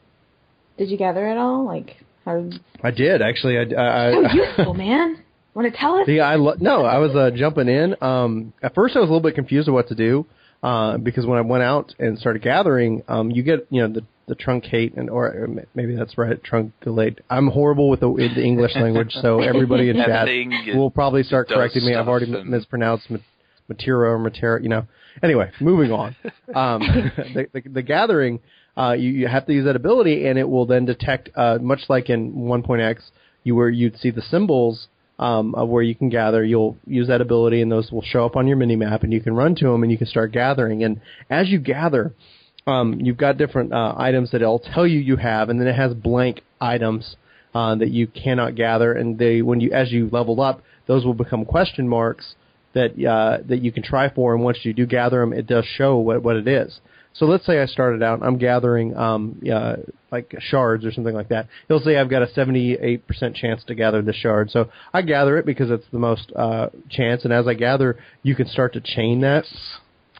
Did 0.78 0.88
you 0.88 0.96
gather 0.96 1.28
it 1.28 1.36
all? 1.36 1.64
Like 1.64 1.96
how? 2.24 2.48
I 2.82 2.90
did 2.90 3.22
actually. 3.22 3.58
I, 3.58 3.62
I, 3.74 4.10
I 4.10 4.32
useful, 4.32 4.74
man. 4.74 5.22
Want 5.54 5.72
to 5.72 5.78
tell 5.78 5.96
us? 5.96 6.06
See, 6.06 6.20
I 6.20 6.36
lo- 6.36 6.56
no, 6.60 6.84
I 6.84 6.98
was 6.98 7.14
uh, 7.14 7.30
jumping 7.34 7.68
in. 7.68 7.96
Um, 8.02 8.52
at 8.62 8.74
first, 8.74 8.96
I 8.96 9.00
was 9.00 9.08
a 9.08 9.12
little 9.12 9.28
bit 9.28 9.34
confused 9.34 9.68
of 9.68 9.74
what 9.74 9.88
to 9.88 9.94
do 9.94 10.26
uh, 10.62 10.98
because 10.98 11.26
when 11.26 11.38
I 11.38 11.42
went 11.42 11.62
out 11.62 11.94
and 11.98 12.18
started 12.18 12.42
gathering, 12.42 13.02
um, 13.08 13.30
you 13.30 13.42
get 13.42 13.66
you 13.70 13.82
know 13.82 13.92
the 13.92 14.04
the 14.28 14.36
truncate 14.36 14.96
and 14.96 15.10
or 15.10 15.26
or 15.26 15.48
maybe 15.74 15.96
that's 15.96 16.16
right, 16.16 16.42
trunculate. 16.42 17.20
I'm 17.28 17.48
horrible 17.48 17.90
with 17.90 18.00
the, 18.00 18.08
with 18.08 18.34
the 18.36 18.42
English 18.44 18.76
language, 18.76 19.12
so 19.12 19.40
everybody 19.52 19.90
in 19.90 19.96
That 19.96 20.06
chat 20.06 20.76
will 20.76 20.90
probably 20.90 21.24
start 21.24 21.48
correcting 21.48 21.84
me. 21.84 21.94
I've 21.94 22.06
already 22.08 22.26
stuff 22.26 22.42
and- 22.42 22.50
mispronounced 22.50 23.10
ma- 23.10 23.18
Matera 23.68 24.10
or 24.10 24.18
Matera, 24.18 24.62
you 24.62 24.68
know. 24.68 24.86
Anyway, 25.22 25.50
moving 25.60 25.90
on. 25.92 26.16
Um, 26.54 26.80
the, 27.34 27.46
the, 27.52 27.68
the 27.68 27.82
gathering, 27.82 28.40
uh, 28.76 28.92
you, 28.92 29.10
you 29.10 29.28
have 29.28 29.46
to 29.46 29.52
use 29.52 29.64
that 29.64 29.76
ability, 29.76 30.26
and 30.26 30.38
it 30.38 30.48
will 30.48 30.66
then 30.66 30.84
detect, 30.86 31.28
uh, 31.36 31.58
much 31.60 31.80
like 31.88 32.08
in 32.10 32.32
1.x, 32.32 33.10
you 33.44 33.54
where 33.54 33.68
you'd 33.68 33.96
see 33.98 34.10
the 34.10 34.22
symbols 34.22 34.88
um, 35.20 35.52
where 35.52 35.82
you 35.82 35.94
can 35.94 36.08
gather. 36.08 36.42
You'll 36.42 36.78
use 36.86 37.08
that 37.08 37.20
ability, 37.20 37.60
and 37.60 37.70
those 37.70 37.92
will 37.92 38.02
show 38.02 38.24
up 38.24 38.36
on 38.36 38.48
your 38.48 38.56
mini 38.56 38.74
map, 38.74 39.02
and 39.04 39.12
you 39.12 39.20
can 39.20 39.34
run 39.34 39.54
to 39.56 39.66
them, 39.66 39.82
and 39.82 39.92
you 39.92 39.98
can 39.98 40.06
start 40.06 40.32
gathering. 40.32 40.82
And 40.82 41.00
as 41.28 41.48
you 41.48 41.60
gather, 41.60 42.14
um, 42.66 42.98
you've 43.00 43.18
got 43.18 43.36
different 43.36 43.72
uh, 43.72 43.94
items 43.96 44.30
that 44.32 44.40
it'll 44.40 44.58
tell 44.58 44.86
you 44.86 44.98
you 44.98 45.16
have, 45.16 45.50
and 45.50 45.60
then 45.60 45.68
it 45.68 45.76
has 45.76 45.92
blank 45.92 46.40
items 46.60 47.16
uh, 47.54 47.74
that 47.76 47.90
you 47.90 48.06
cannot 48.06 48.54
gather. 48.54 48.94
And 48.94 49.18
they, 49.18 49.42
when 49.42 49.60
you 49.60 49.72
as 49.72 49.92
you 49.92 50.08
level 50.10 50.40
up, 50.40 50.62
those 50.86 51.04
will 51.04 51.14
become 51.14 51.44
question 51.44 51.86
marks 51.86 52.34
that 52.72 52.92
uh, 53.04 53.42
that 53.46 53.60
you 53.60 53.72
can 53.72 53.82
try 53.82 54.12
for. 54.12 54.34
And 54.34 54.42
once 54.42 54.58
you 54.62 54.72
do 54.72 54.86
gather 54.86 55.20
them, 55.20 55.34
it 55.34 55.46
does 55.46 55.66
show 55.76 55.98
what 55.98 56.22
what 56.22 56.36
it 56.36 56.48
is. 56.48 56.80
So 57.12 57.26
let's 57.26 57.44
say 57.44 57.60
I 57.60 57.66
started 57.66 58.02
out, 58.02 58.22
I'm 58.22 58.38
gathering 58.38 58.96
um, 58.96 59.40
uh, 59.52 59.76
like 60.12 60.34
shards 60.38 60.84
or 60.84 60.92
something 60.92 61.14
like 61.14 61.28
that. 61.28 61.48
It'll 61.68 61.82
say 61.82 61.96
I've 61.96 62.10
got 62.10 62.22
a 62.22 62.26
78% 62.26 63.34
chance 63.34 63.62
to 63.64 63.74
gather 63.74 64.00
this 64.02 64.16
shard. 64.16 64.50
So 64.50 64.70
I 64.92 65.02
gather 65.02 65.36
it 65.36 65.44
because 65.44 65.70
it's 65.70 65.86
the 65.92 65.98
most 65.98 66.32
uh, 66.36 66.68
chance, 66.88 67.24
and 67.24 67.32
as 67.32 67.46
I 67.46 67.54
gather, 67.54 67.98
you 68.22 68.34
can 68.34 68.46
start 68.46 68.74
to 68.74 68.80
chain 68.80 69.20
that 69.22 69.44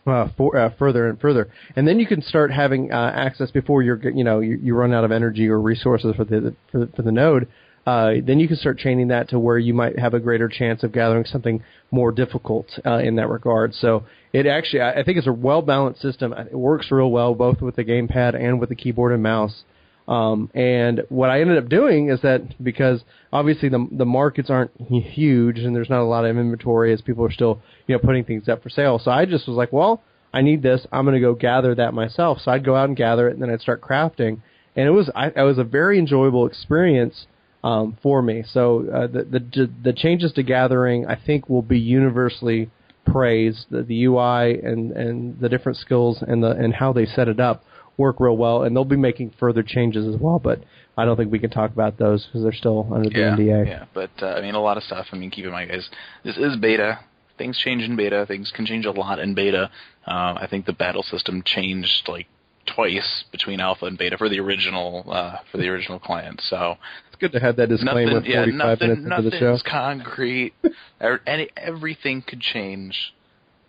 uh, 0.07 0.29
for, 0.37 0.57
uh, 0.57 0.71
further 0.79 1.09
and 1.09 1.21
further, 1.21 1.51
and 1.77 1.87
then 1.87 2.01
you 2.01 2.07
can 2.07 2.23
start 2.23 2.51
having 2.51 2.93
uh, 2.93 3.13
access 3.15 3.51
before 3.51 3.83
you're 3.83 4.01
you 4.11 4.25
know 4.25 4.41
you, 4.41 4.59
you 4.63 4.75
run 4.75 4.93
out 4.93 5.05
of 5.05 5.13
energy 5.13 5.49
or 5.49 5.61
resources 5.61 6.15
for 6.17 6.25
the 6.25 6.55
for 6.73 6.79
the, 6.79 6.87
for 6.97 7.03
the 7.03 7.13
node. 7.13 7.49
Uh, 7.87 8.15
then 8.23 8.39
you 8.39 8.47
can 8.47 8.57
start 8.57 8.79
chaining 8.79 9.09
that 9.09 9.29
to 9.31 9.39
where 9.39 9.59
you 9.59 9.73
might 9.73 9.99
have 9.99 10.15
a 10.15 10.21
greater 10.21 10.49
chance 10.49 10.83
of 10.83 10.93
gathering 10.93 11.25
something 11.25 11.63
more 11.91 12.13
difficult 12.13 12.67
uh, 12.85 12.99
in 12.99 13.17
that 13.17 13.29
regard. 13.29 13.75
So 13.75 14.05
it 14.33 14.47
actually, 14.47 14.83
I 14.83 15.01
I 15.01 15.03
think 15.03 15.19
it's 15.19 15.27
a 15.27 15.33
well 15.33 15.63
balanced 15.63 16.03
system. 16.03 16.33
It 16.33 16.55
works 16.55 16.91
real 16.91 17.11
well 17.11 17.35
both 17.35 17.61
with 17.61 17.77
the 17.77 17.85
gamepad 17.85 18.35
and 18.35 18.61
with 18.61 18.69
the 18.69 18.75
keyboard 18.75 19.13
and 19.13 19.23
mouse. 19.23 19.65
Um, 20.07 20.51
and 20.55 21.03
what 21.09 21.31
I 21.31 21.41
ended 21.41 21.57
up 21.57 21.69
doing 21.69 22.11
is 22.11 22.21
that 22.23 22.63
because 22.63 23.03
obviously 23.33 23.69
the 23.69 23.87
the 23.93 24.05
markets 24.05 24.51
aren't 24.51 24.73
huge 24.89 25.59
and 25.59 25.75
there's 25.75 25.91
not 25.91 26.01
a 26.01 26.05
lot 26.05 26.25
of 26.25 26.37
inventory 26.37 26.93
as 26.93 27.01
people 27.01 27.25
are 27.25 27.31
still 27.31 27.63
you 27.87 27.95
know 27.95 28.01
putting 28.01 28.25
things 28.25 28.49
up 28.49 28.63
for 28.63 28.71
sale. 28.71 28.99
So 28.99 29.11
I 29.11 29.25
just 29.25 29.47
was 29.49 29.57
like, 29.57 29.73
well, 29.73 30.03
I 30.35 30.43
need 30.43 30.63
this. 30.63 30.87
I'm 30.93 31.05
going 31.05 31.15
to 31.15 31.21
go 31.21 31.35
gather 31.35 31.75
that 31.77 31.95
myself. 31.95 32.39
So 32.45 32.51
I'd 32.51 32.65
go 32.65 32.77
out 32.77 32.89
and 32.89 32.97
gather 32.97 33.29
it, 33.29 33.35
and 33.35 33.43
then 33.43 33.51
I'd 33.51 33.61
start 33.61 33.81
crafting. 33.81 34.41
And 34.77 34.87
it 34.87 34.91
was 34.91 35.11
I, 35.15 35.29
it 35.29 35.43
was 35.43 35.59
a 35.59 35.65
very 35.65 35.99
enjoyable 35.99 36.47
experience 36.47 37.27
um, 37.63 37.97
for 38.03 38.23
me. 38.23 38.45
So 38.53 38.87
uh, 38.93 39.07
the, 39.07 39.25
the 39.25 39.71
the 39.85 39.93
changes 39.93 40.33
to 40.33 40.43
gathering 40.43 41.07
I 41.07 41.17
think 41.17 41.49
will 41.49 41.63
be 41.63 41.79
universally 41.79 42.71
praised. 43.07 43.67
The, 43.71 43.83
the 43.83 44.05
UI 44.05 44.61
and 44.61 44.93
and 44.93 45.41
the 45.41 45.49
different 45.49 45.79
skills 45.79 46.23
and 46.27 46.43
the 46.43 46.51
and 46.51 46.75
how 46.75 46.93
they 46.93 47.07
set 47.07 47.29
it 47.29 47.41
up 47.41 47.65
work 47.97 48.17
real 48.19 48.37
well, 48.37 48.63
and 48.63 48.75
they'll 48.75 48.85
be 48.85 48.97
making 48.97 49.35
further 49.39 49.63
changes 49.63 50.07
as 50.13 50.21
well. 50.21 50.39
But 50.39 50.63
I 50.97 51.05
don't 51.05 51.17
think 51.17 51.31
we 51.31 51.39
can 51.39 51.51
talk 51.51 51.71
about 51.71 51.99
those 51.99 52.25
because 52.27 52.43
they're 52.43 52.53
still 52.53 52.89
under 52.93 53.09
the 53.09 53.19
yeah, 53.19 53.37
NDA. 53.37 53.67
Yeah, 53.67 53.85
but 53.93 54.11
uh, 54.21 54.27
I 54.27 54.41
mean, 54.41 54.55
a 54.55 54.61
lot 54.61 54.77
of 54.77 54.83
stuff. 54.83 55.07
I 55.13 55.17
mean, 55.17 55.31
keep 55.31 55.45
in 55.45 55.53
mind, 55.53 55.71
guys, 55.71 55.89
this 56.25 56.37
is 56.37 56.57
beta. 56.57 57.01
Things 57.39 57.57
change 57.59 57.83
in 57.83 57.97
beta. 57.97 58.27
Things 58.27 58.53
can 58.55 58.67
change 58.67 58.85
a 58.87 58.91
lot 58.91 59.19
in 59.19 59.35
beta. 59.35 59.71
Uh, 60.07 60.35
I 60.37 60.47
think 60.51 60.67
the 60.67 60.73
battle 60.73 61.03
system 61.03 61.43
changed 61.45 62.09
like 62.09 62.27
twice 62.67 63.25
between 63.33 63.61
alpha 63.61 63.87
and 63.87 63.97
beta 63.97 64.19
for 64.19 64.29
the 64.29 64.41
original 64.41 65.05
uh, 65.11 65.39
for 65.51 65.59
the 65.59 65.69
original 65.69 65.99
client. 65.99 66.41
So 66.43 66.77
good 67.21 67.33
to 67.33 67.41
have 67.41 67.57
that 67.57 67.69
disclaimer 67.69 68.15
nothing, 68.15 68.31
yeah, 68.31 68.41
45 68.45 68.57
nothing, 68.57 68.89
minutes 68.89 69.19
into 69.19 69.31
the 69.31 69.37
show. 69.39 69.45
nothing's 69.53 69.63
concrete. 69.63 70.53
Er- 71.01 71.21
Any, 71.27 71.49
everything 71.57 72.23
could 72.27 72.41
change. 72.41 73.15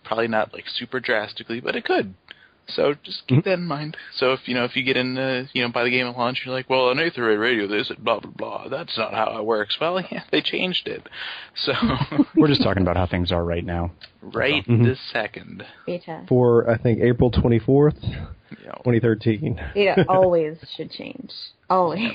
Probably 0.03 0.27
not 0.27 0.53
like 0.53 0.65
super 0.67 0.99
drastically, 0.99 1.59
but 1.59 1.75
it 1.75 1.85
could. 1.85 2.13
So 2.67 2.93
just 3.03 3.27
keep 3.27 3.39
Mm-hmm. 3.39 3.49
that 3.49 3.53
in 3.59 3.65
mind. 3.65 3.97
So 4.15 4.33
if 4.33 4.47
you 4.47 4.53
know 4.53 4.63
if 4.65 4.75
you 4.75 4.83
get 4.83 4.95
in, 4.95 5.17
uh, 5.17 5.45
you 5.51 5.61
know, 5.63 5.69
by 5.71 5.83
the 5.83 5.89
game 5.89 6.05
at 6.07 6.15
launch, 6.17 6.43
you're 6.45 6.53
like, 6.55 6.69
well, 6.69 6.89
on 6.89 6.97
Aetheryte 6.97 7.39
Radio, 7.39 7.67
they 7.67 7.83
said 7.83 7.97
blah 8.03 8.19
blah 8.19 8.31
blah. 8.31 8.67
That's 8.69 8.97
not 8.97 9.13
how 9.13 9.37
it 9.37 9.45
works. 9.45 9.77
Well, 9.81 9.99
yeah, 10.11 10.23
they 10.31 10.41
changed 10.41 10.87
it. 10.87 11.07
So 11.55 11.73
We're 12.35 12.47
just 12.47 12.61
talking 12.63 12.81
about 12.83 12.97
how 12.97 13.07
things 13.07 13.31
are 13.31 13.43
right 13.43 13.65
now. 13.65 13.91
right 14.21 14.65
Mhm. 14.65 14.85
this 14.85 14.99
second, 15.11 15.63
Beta. 15.85 16.23
For 16.29 16.69
I 16.69 16.77
think 16.77 16.99
April 17.01 17.31
24th, 17.31 18.01
you 18.03 18.65
know, 18.67 18.81
2013. 18.85 19.59
Beta 19.73 20.05
always 20.07 20.57
should 20.77 20.91
change. 20.91 21.31
Always. 21.69 22.11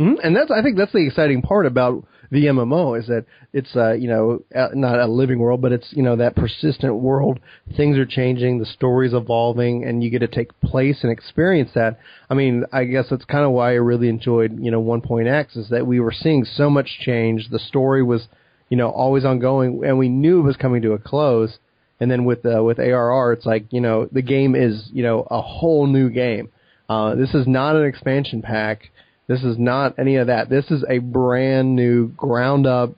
Hmm 0.00 0.14
And 0.22 0.34
that's 0.34 0.50
I 0.50 0.62
think 0.62 0.78
that's 0.78 0.92
the 0.92 1.06
exciting 1.06 1.42
part 1.42 1.66
about 1.66 2.06
the 2.30 2.46
MMO 2.46 2.98
is 2.98 3.06
that 3.08 3.26
it's 3.52 3.76
uh, 3.76 3.92
you 3.92 4.08
know 4.08 4.42
not 4.72 4.98
a 4.98 5.06
living 5.06 5.40
world, 5.40 5.60
but 5.60 5.72
it's 5.72 5.88
you 5.90 6.02
know 6.02 6.16
that 6.16 6.36
persistent 6.36 6.94
world. 6.96 7.38
Things 7.76 7.98
are 7.98 8.06
changing, 8.06 8.58
the 8.58 8.64
story's 8.66 9.12
evolving, 9.12 9.84
and 9.84 10.02
you 10.02 10.08
get 10.08 10.20
to 10.20 10.28
take 10.28 10.58
place 10.60 11.00
and 11.02 11.12
experience 11.12 11.70
that. 11.74 11.98
I 12.30 12.34
mean, 12.34 12.64
I 12.72 12.84
guess 12.84 13.06
that's 13.10 13.26
kind 13.26 13.44
of 13.44 13.50
why 13.50 13.72
I 13.72 13.74
really 13.74 14.08
enjoyed 14.08 14.58
you 14.58 14.70
know 14.70 14.80
1.x 14.80 15.56
is 15.56 15.68
that 15.68 15.86
we 15.86 16.00
were 16.00 16.12
seeing 16.12 16.44
so 16.46 16.70
much 16.70 16.98
change. 17.00 17.50
The 17.50 17.58
story 17.58 18.02
was 18.02 18.26
you 18.70 18.78
know 18.78 18.88
always 18.88 19.26
ongoing, 19.26 19.84
and 19.84 19.98
we 19.98 20.08
knew 20.08 20.40
it 20.40 20.44
was 20.44 20.56
coming 20.56 20.80
to 20.82 20.92
a 20.92 20.98
close. 20.98 21.58
And 21.98 22.10
then 22.10 22.24
with 22.24 22.46
uh, 22.46 22.62
with 22.62 22.78
ARR, 22.78 23.34
it's 23.34 23.44
like 23.44 23.66
you 23.70 23.82
know 23.82 24.08
the 24.10 24.22
game 24.22 24.54
is 24.54 24.88
you 24.94 25.02
know 25.02 25.26
a 25.30 25.42
whole 25.42 25.86
new 25.86 26.08
game. 26.08 26.48
Uh, 26.88 27.14
this 27.16 27.34
is 27.34 27.46
not 27.46 27.76
an 27.76 27.84
expansion 27.84 28.40
pack. 28.40 28.90
This 29.30 29.44
is 29.44 29.60
not 29.60 29.96
any 29.96 30.16
of 30.16 30.26
that. 30.26 30.50
This 30.50 30.68
is 30.72 30.84
a 30.90 30.98
brand 30.98 31.76
new, 31.76 32.08
ground 32.08 32.66
up. 32.66 32.90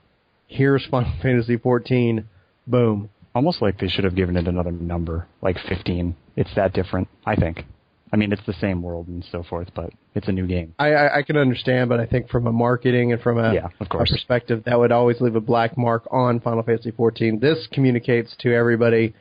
Here's 0.47 0.83
Final 0.91 1.13
Fantasy 1.23 1.59
14. 1.59 2.27
Boom. 2.67 3.11
Almost 3.35 3.61
like 3.61 3.79
they 3.79 3.89
should 3.89 4.05
have 4.05 4.17
given 4.17 4.39
it 4.39 4.49
another 4.49 4.73
number, 4.73 5.27
like 5.43 5.59
15. 5.69 6.17
It's 6.35 6.49
that 6.57 6.73
different, 6.73 7.09
I 7.27 7.37
think. 7.37 7.67
I 8.15 8.17
mean, 8.17 8.33
it's 8.33 8.45
the 8.47 8.55
same 8.55 8.81
world 8.83 9.09
and 9.09 9.23
so 9.31 9.43
forth, 9.43 9.69
but 9.75 9.91
it's 10.15 10.27
a 10.27 10.33
new 10.33 10.47
game. 10.47 10.75
I, 10.79 10.93
I, 10.93 11.19
I 11.19 11.23
can 11.23 11.37
understand, 11.37 11.91
but 11.91 12.01
I 12.01 12.07
think 12.07 12.31
from 12.31 12.47
a 12.47 12.53
marketing 12.53 13.13
and 13.13 13.21
from 13.21 13.37
a, 13.37 13.53
Yeah, 13.53 13.69
a 13.79 13.85
perspective, 13.85 14.63
that 14.65 14.79
would 14.79 14.91
always 14.91 15.21
leave 15.21 15.37
a 15.37 15.41
black 15.41 15.77
mark 15.77 16.05
on 16.11 16.41
Final 16.41 16.63
Fantasy 16.63 16.93
14. 16.93 17.41
This 17.41 17.69
communicates 17.73 18.35
to 18.41 18.55
everybody, 18.55 19.15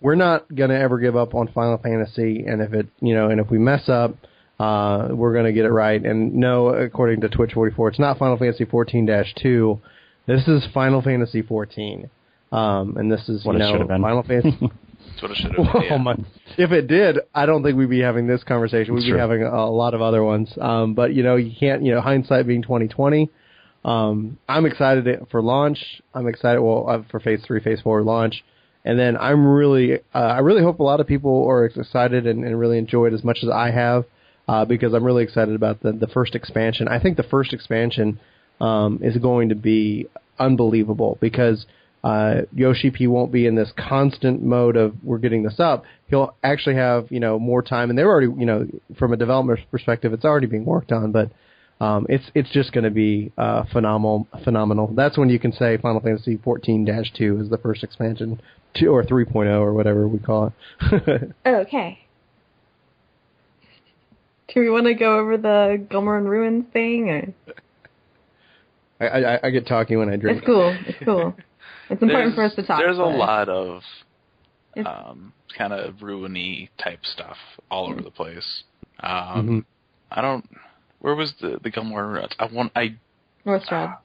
we're 0.00 0.16
not 0.16 0.52
going 0.52 0.70
to 0.70 0.78
ever 0.78 0.98
give 0.98 1.14
up 1.14 1.32
on 1.32 1.46
Final 1.46 1.78
Fantasy, 1.78 2.44
and 2.44 2.60
if 2.60 2.72
it, 2.72 2.88
you 3.00 3.14
know, 3.14 3.30
and 3.30 3.40
if 3.40 3.52
we 3.52 3.58
mess 3.58 3.88
up, 3.88 4.16
uh, 4.58 5.08
we're 5.10 5.32
going 5.32 5.44
to 5.46 5.52
get 5.52 5.64
it 5.64 5.70
right. 5.70 6.02
And 6.02 6.34
no, 6.34 6.68
according 6.68 7.20
to 7.22 7.28
Twitch 7.28 7.52
44, 7.52 7.88
it's 7.90 7.98
not 7.98 8.18
Final 8.18 8.36
Fantasy 8.36 8.64
14-2. 8.64 9.80
This 10.26 10.46
is 10.48 10.66
Final 10.72 11.02
Fantasy 11.02 11.42
14. 11.42 12.10
Um, 12.52 12.96
and 12.96 13.10
this 13.10 13.28
is, 13.28 13.44
What 13.44 13.52
you 13.54 13.58
know, 13.58 13.84
been. 13.84 14.02
Final 14.02 14.22
Fantasy. 14.22 14.56
that's 14.60 15.22
what 15.22 15.30
it 15.30 15.36
should 15.36 15.52
have 15.52 15.56
been. 15.56 15.66
Oh 15.74 15.82
yeah. 15.82 15.96
my! 15.98 16.14
If 16.58 16.70
it 16.72 16.86
did, 16.86 17.18
I 17.34 17.44
don't 17.44 17.62
think 17.62 17.76
we'd 17.76 17.90
be 17.90 18.00
having 18.00 18.26
this 18.26 18.42
conversation. 18.44 18.94
We'd 18.94 19.00
It's 19.00 19.06
be 19.06 19.10
true. 19.12 19.18
having 19.20 19.42
a, 19.42 19.48
a 19.50 19.70
lot 19.70 19.94
of 19.94 20.00
other 20.00 20.22
ones. 20.24 20.52
Um, 20.60 20.94
but 20.94 21.12
you 21.12 21.22
know, 21.22 21.36
you 21.36 21.52
can't. 21.58 21.82
You 21.82 21.94
know, 21.94 22.00
hindsight 22.00 22.46
being 22.46 22.62
twenty 22.62 22.88
twenty. 22.88 23.30
Um, 23.84 24.38
I'm 24.48 24.64
excited 24.66 25.06
for 25.30 25.42
launch. 25.42 25.78
I'm 26.14 26.26
excited. 26.28 26.60
Well, 26.60 26.88
uh, 26.88 27.02
for 27.10 27.20
Phase 27.20 27.40
Three, 27.46 27.60
Phase 27.60 27.80
Four 27.82 28.02
launch, 28.02 28.44
and 28.84 28.98
then 28.98 29.16
I'm 29.16 29.46
really. 29.46 29.94
Uh, 30.14 30.18
I 30.18 30.38
really 30.38 30.62
hope 30.62 30.78
a 30.80 30.84
lot 30.84 31.00
of 31.00 31.06
people 31.06 31.46
are 31.48 31.64
excited 31.66 32.26
and, 32.26 32.44
and 32.44 32.58
really 32.58 32.78
enjoy 32.78 33.06
it 33.06 33.12
as 33.12 33.22
much 33.24 33.38
as 33.42 33.48
I 33.48 33.70
have, 33.70 34.04
uh, 34.48 34.64
because 34.64 34.94
I'm 34.94 35.04
really 35.04 35.24
excited 35.24 35.54
about 35.54 35.82
the 35.82 35.92
the 35.92 36.06
first 36.06 36.34
expansion. 36.34 36.88
I 36.88 37.00
think 37.00 37.16
the 37.16 37.22
first 37.24 37.52
expansion 37.52 38.20
um, 38.60 39.00
is 39.02 39.16
going 39.16 39.48
to 39.48 39.54
be 39.54 40.06
unbelievable 40.38 41.18
because 41.20 41.66
uh, 42.04 42.42
Yoshi 42.54 42.90
P 42.90 43.06
won't 43.06 43.32
be 43.32 43.46
in 43.46 43.56
this 43.56 43.72
constant 43.76 44.42
mode 44.42 44.76
of 44.76 44.94
we're 45.02 45.18
getting 45.18 45.42
this 45.42 45.58
up. 45.58 45.84
He'll 46.08 46.36
actually 46.42 46.76
have 46.76 47.06
you 47.10 47.20
know 47.20 47.38
more 47.38 47.62
time, 47.62 47.90
and 47.90 47.98
they're 47.98 48.08
already 48.08 48.28
you 48.28 48.46
know 48.46 48.66
from 48.98 49.12
a 49.12 49.16
development 49.16 49.60
perspective, 49.70 50.12
it's 50.12 50.24
already 50.24 50.46
being 50.46 50.64
worked 50.64 50.92
on, 50.92 51.12
but. 51.12 51.30
Um, 51.78 52.06
it's 52.08 52.24
it's 52.34 52.48
just 52.52 52.72
going 52.72 52.84
to 52.84 52.90
be 52.90 53.32
uh, 53.36 53.64
phenomenal. 53.70 54.26
Phenomenal. 54.44 54.94
That's 54.96 55.18
when 55.18 55.28
you 55.28 55.38
can 55.38 55.52
say 55.52 55.76
Final 55.76 56.00
Fantasy 56.00 56.38
14-2 56.38 57.42
is 57.42 57.50
the 57.50 57.58
first 57.58 57.84
expansion, 57.84 58.40
two 58.74 58.88
or 58.88 59.04
3.0 59.04 59.46
or 59.60 59.74
whatever 59.74 60.08
we 60.08 60.18
call 60.18 60.54
it. 60.80 61.34
Okay. 61.46 62.05
Do 64.54 64.60
we 64.60 64.70
want 64.70 64.86
to 64.86 64.94
go 64.94 65.18
over 65.18 65.36
the 65.36 65.84
Gelmorra 65.90 66.18
and 66.18 66.28
Ruins 66.28 66.64
thing? 66.72 67.10
Or? 67.10 67.34
I, 69.00 69.06
I, 69.34 69.46
I 69.46 69.50
get 69.50 69.66
talking 69.66 69.98
when 69.98 70.08
I 70.08 70.16
drink. 70.16 70.38
It's 70.38 70.46
cool. 70.46 70.76
It's 70.86 70.98
cool. 71.04 71.34
It's 71.88 72.02
important 72.02 72.34
for 72.34 72.42
us 72.42 72.52
to 72.56 72.64
talk. 72.66 72.80
There's 72.80 72.98
a 72.98 73.02
but- 73.02 73.14
lot 73.16 73.48
of 73.48 73.80
um, 74.84 75.32
kind 75.56 75.72
of 75.72 75.94
ruiny 75.98 76.68
type 76.82 76.98
stuff 77.04 77.36
all 77.70 77.92
over 77.92 78.02
the 78.02 78.10
place. 78.10 78.64
Um, 78.98 79.48
Mhm. 79.48 79.64
I 80.10 80.20
don't. 80.20 80.44
Where 80.98 81.14
was 81.14 81.32
the 81.40 81.60
the 81.62 81.70
Gelmorra? 81.70 82.12
Ruins? 82.14 82.32
I 82.40 82.46
want. 82.46 82.72
I 82.74 82.96
North 83.44 83.62
Stroud. 83.66 83.98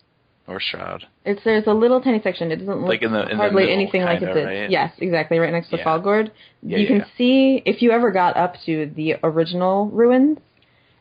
Or 0.47 0.59
Shroud. 0.59 1.05
It's 1.23 1.41
there's 1.43 1.67
a 1.67 1.73
little 1.73 2.01
tiny 2.01 2.21
section. 2.21 2.51
It 2.51 2.57
doesn't 2.57 2.79
look 2.81 2.89
Like 2.89 3.03
in 3.03 3.11
the- 3.11 3.27
in 3.29 3.37
hardly 3.37 3.63
middle, 3.63 3.75
anything 3.75 4.01
like 4.01 4.19
kinda, 4.19 4.31
it 4.31 4.33
did. 4.33 4.45
right? 4.45 4.69
Yes, 4.69 4.91
exactly, 4.97 5.37
right 5.39 5.51
next 5.51 5.69
to 5.69 5.77
Yeah. 5.77 5.83
Fallgourd. 5.85 6.31
Yeah, 6.63 6.77
you 6.77 6.83
yeah, 6.83 6.87
can 6.87 6.97
yeah. 6.97 7.05
see 7.17 7.61
if 7.65 7.81
you 7.81 7.91
ever 7.91 8.11
got 8.11 8.35
up 8.35 8.55
to 8.65 8.91
the 8.95 9.15
original 9.23 9.85
ruins. 9.87 10.39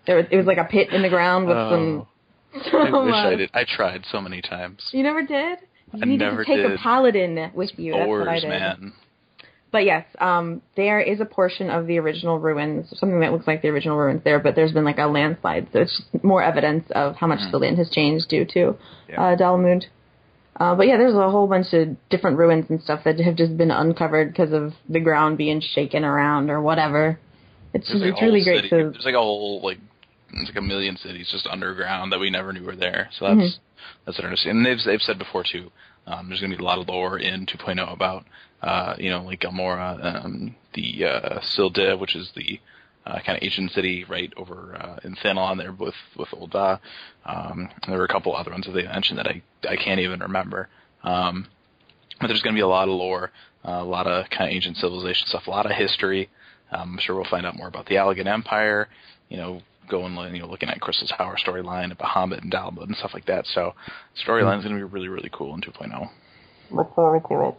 There, 0.07 0.17
was, 0.17 0.27
it 0.31 0.37
was 0.37 0.47
like 0.47 0.59
a 0.59 0.65
pit 0.65 0.91
in 0.93 1.03
the 1.03 1.09
ground 1.09 1.47
with 1.47 1.57
some. 1.57 2.07
Oh. 2.07 2.07
I 2.55 2.91
some, 2.91 3.07
wish 3.07 3.15
I 3.15 3.35
did. 3.37 3.51
I 3.55 3.65
tried 3.65 4.05
so 4.11 4.21
many 4.21 4.43
times. 4.43 4.89
You 4.93 5.03
never 5.03 5.23
did. 5.23 5.59
You 5.95 6.01
I 6.03 6.17
never 6.17 6.45
to 6.45 6.51
take 6.51 6.57
did. 6.63 6.73
a 6.73 6.77
paladin 6.79 7.51
with 7.55 7.71
you. 7.77 7.93
That's 7.93 8.09
what 8.09 8.29
I 8.29 8.41
did. 8.41 8.49
man. 8.49 8.93
But 9.73 9.85
yes, 9.85 10.05
um, 10.19 10.63
there 10.77 11.01
is 11.01 11.21
a 11.21 11.25
portion 11.25 11.71
of 11.71 11.87
the 11.87 11.99
original 11.99 12.39
ruins, 12.39 12.93
something 12.99 13.21
that 13.21 13.33
looks 13.33 13.47
like 13.47 13.63
the 13.63 13.69
original 13.69 13.97
ruins 13.97 14.23
there, 14.25 14.41
but 14.41 14.57
there's 14.57 14.73
been 14.73 14.85
like 14.85 14.99
a 14.99 15.07
landslide, 15.07 15.69
so 15.73 15.81
it's 15.81 15.97
just 15.97 16.25
more 16.25 16.43
evidence 16.43 16.85
of 16.91 17.15
how 17.17 17.29
much 17.29 17.39
the 17.53 17.59
land 17.59 17.79
has 17.79 17.89
changed 17.91 18.29
due 18.29 18.45
to. 18.47 18.77
Yeah. 19.09 19.23
uh, 19.23 19.37
Dalamud. 19.37 19.85
Uh, 20.59 20.75
but 20.75 20.87
yeah, 20.87 20.97
there's 20.97 21.15
a 21.15 21.31
whole 21.31 21.47
bunch 21.47 21.73
of 21.73 21.97
different 22.11 22.37
ruins 22.37 22.67
and 22.69 22.83
stuff 22.83 23.01
that 23.05 23.19
have 23.21 23.37
just 23.37 23.57
been 23.57 23.71
uncovered 23.71 24.31
because 24.31 24.53
of 24.53 24.73
the 24.89 25.01
ground 25.01 25.39
being 25.39 25.61
shaken 25.61 26.05
around 26.05 26.51
or 26.51 26.61
whatever. 26.61 27.19
It's 27.73 27.89
There's 27.89 28.01
just, 28.01 28.05
like 28.05 28.13
it's 28.15 28.23
really 28.23 28.45
great 28.45 28.71
to 28.71 28.91
There's 28.93 29.05
like 29.05 29.15
a 29.15 29.19
whole 29.19 29.63
like 29.63 29.79
there's 30.33 30.49
like 30.49 30.57
a 30.57 30.63
million 30.63 30.97
cities 30.97 31.29
just 31.31 31.47
underground 31.47 32.13
that 32.13 32.19
we 32.19 32.29
never 32.29 32.53
knew 32.53 32.65
were 32.65 32.77
there. 32.77 33.09
So 33.19 33.27
that's 33.27 33.41
mm-hmm. 33.41 33.63
that's 34.05 34.19
interesting. 34.19 34.51
And 34.51 34.67
they've 34.67 34.79
they've 34.85 35.01
said 35.01 35.19
before 35.19 35.45
too. 35.51 35.71
Um, 36.07 36.29
there's 36.29 36.41
going 36.41 36.51
to 36.51 36.57
be 36.57 36.63
a 36.63 36.67
lot 36.67 36.79
of 36.79 36.89
lore 36.89 37.19
in 37.19 37.47
2.0 37.47 37.93
about 37.93 38.25
uh, 38.63 38.95
you 38.99 39.11
know 39.11 39.23
like 39.23 39.41
Gelmorra, 39.41 40.25
um, 40.25 40.55
the 40.75 41.05
uh, 41.05 41.41
Sil'dih, 41.41 41.99
which 41.99 42.15
is 42.17 42.31
the 42.35 42.61
uh, 43.07 43.19
kind 43.21 43.39
of 43.39 43.43
Asian 43.43 43.69
city 43.69 44.05
right 44.05 44.33
over 44.37 44.77
uh, 44.79 44.99
in 45.05 45.17
Thanalan 45.17 45.59
there 45.59 45.73
with 45.73 45.95
with 46.17 46.29
Ul'dah. 46.29 46.81
Um, 47.25 47.69
there 47.87 47.99
were 47.99 48.05
a 48.05 48.09
couple 48.09 48.35
other 48.35 48.51
ones 48.51 48.67
that 48.67 48.73
they 48.73 48.85
mentioned 48.85 49.19
that 49.19 49.27
I 49.27 49.43
I 49.69 49.77
can't 49.77 50.01
even 50.01 50.21
remember. 50.21 50.69
Um, 51.03 51.47
but 52.21 52.27
there's 52.27 52.43
going 52.43 52.55
to 52.55 52.59
be 52.59 52.63
a 52.63 52.69
lot 52.69 52.89
of 52.89 52.95
lore, 52.95 53.31
uh, 53.67 53.71
a 53.71 53.85
lot 53.85 54.07
of 54.07 54.29
kind 54.29 54.51
of 54.51 54.55
ancient 54.55 54.77
civilization 54.77 55.27
stuff, 55.27 55.47
a 55.47 55.51
lot 55.51 55.65
of 55.65 55.73
history. 55.73 56.29
Um, 56.71 56.93
I'm 56.93 56.99
sure 56.99 57.17
we'll 57.17 57.25
find 57.25 57.47
out 57.47 57.57
more 57.57 57.69
about 57.69 57.87
the 57.87 57.95
Allagan 57.95 58.27
Empire. 58.27 58.89
You 59.31 59.39
know, 59.39 59.63
going 59.89 60.15
you 60.35 60.41
know 60.41 60.47
looking 60.47 60.69
at 60.69 60.81
Crystal 60.81 61.07
Tower 61.09 61.37
storyline 61.37 61.85
and 61.85 61.99
Bahamut 61.99 62.43
and 62.43 62.53
Dalamud 62.53 62.85
and 62.85 62.97
stuff 62.97 63.13
like 63.15 63.27
that. 63.27 63.47
So 63.47 63.75
storyline 64.25 64.59
is 64.59 64.65
going 64.65 64.79
to 64.79 64.87
be 64.87 64.91
really 64.91 65.09
really 65.09 65.31
cool 65.33 65.55
in 65.55 65.61
2.0. 65.61 66.11
Look 66.71 66.95
forward 66.95 67.23
to 67.29 67.49
it. 67.49 67.55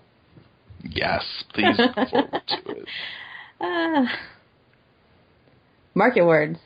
Yes, 0.84 1.24
please 1.54 1.78
look 1.78 1.94
forward 2.10 2.42
to 2.48 2.72
it. 2.72 2.88
Uh, 3.60 4.06
market 5.94 6.24
words. 6.24 6.58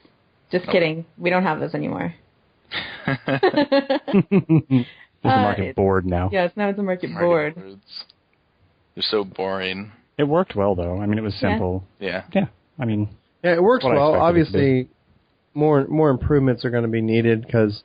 Just 0.51 0.67
kidding. 0.67 1.05
We 1.17 1.29
don't 1.29 1.43
have 1.43 1.59
those 1.59 1.73
anymore. 1.73 2.13
It's 5.25 5.33
a 5.33 5.41
market 5.41 5.69
uh, 5.71 5.73
board 5.73 6.05
now. 6.05 6.29
Yes, 6.31 6.51
now 6.55 6.69
it's 6.69 6.77
a 6.77 6.83
market, 6.83 7.09
market 7.09 7.25
board. 7.25 7.55
Boards. 7.55 8.05
They're 8.93 9.03
so 9.03 9.23
boring. 9.23 9.91
It 10.19 10.25
worked 10.25 10.55
well 10.55 10.75
though. 10.75 10.99
I 11.01 11.07
mean, 11.07 11.17
it 11.17 11.23
was 11.23 11.33
simple. 11.39 11.83
Yeah. 11.99 12.25
Yeah. 12.31 12.45
I 12.77 12.85
mean. 12.85 13.09
Yeah, 13.43 13.55
it 13.55 13.63
works 13.63 13.83
well. 13.83 14.13
Obviously, 14.13 14.87
more 15.55 15.87
more 15.87 16.11
improvements 16.11 16.63
are 16.63 16.69
going 16.69 16.83
to 16.83 16.89
be 16.89 17.01
needed 17.01 17.41
because, 17.43 17.83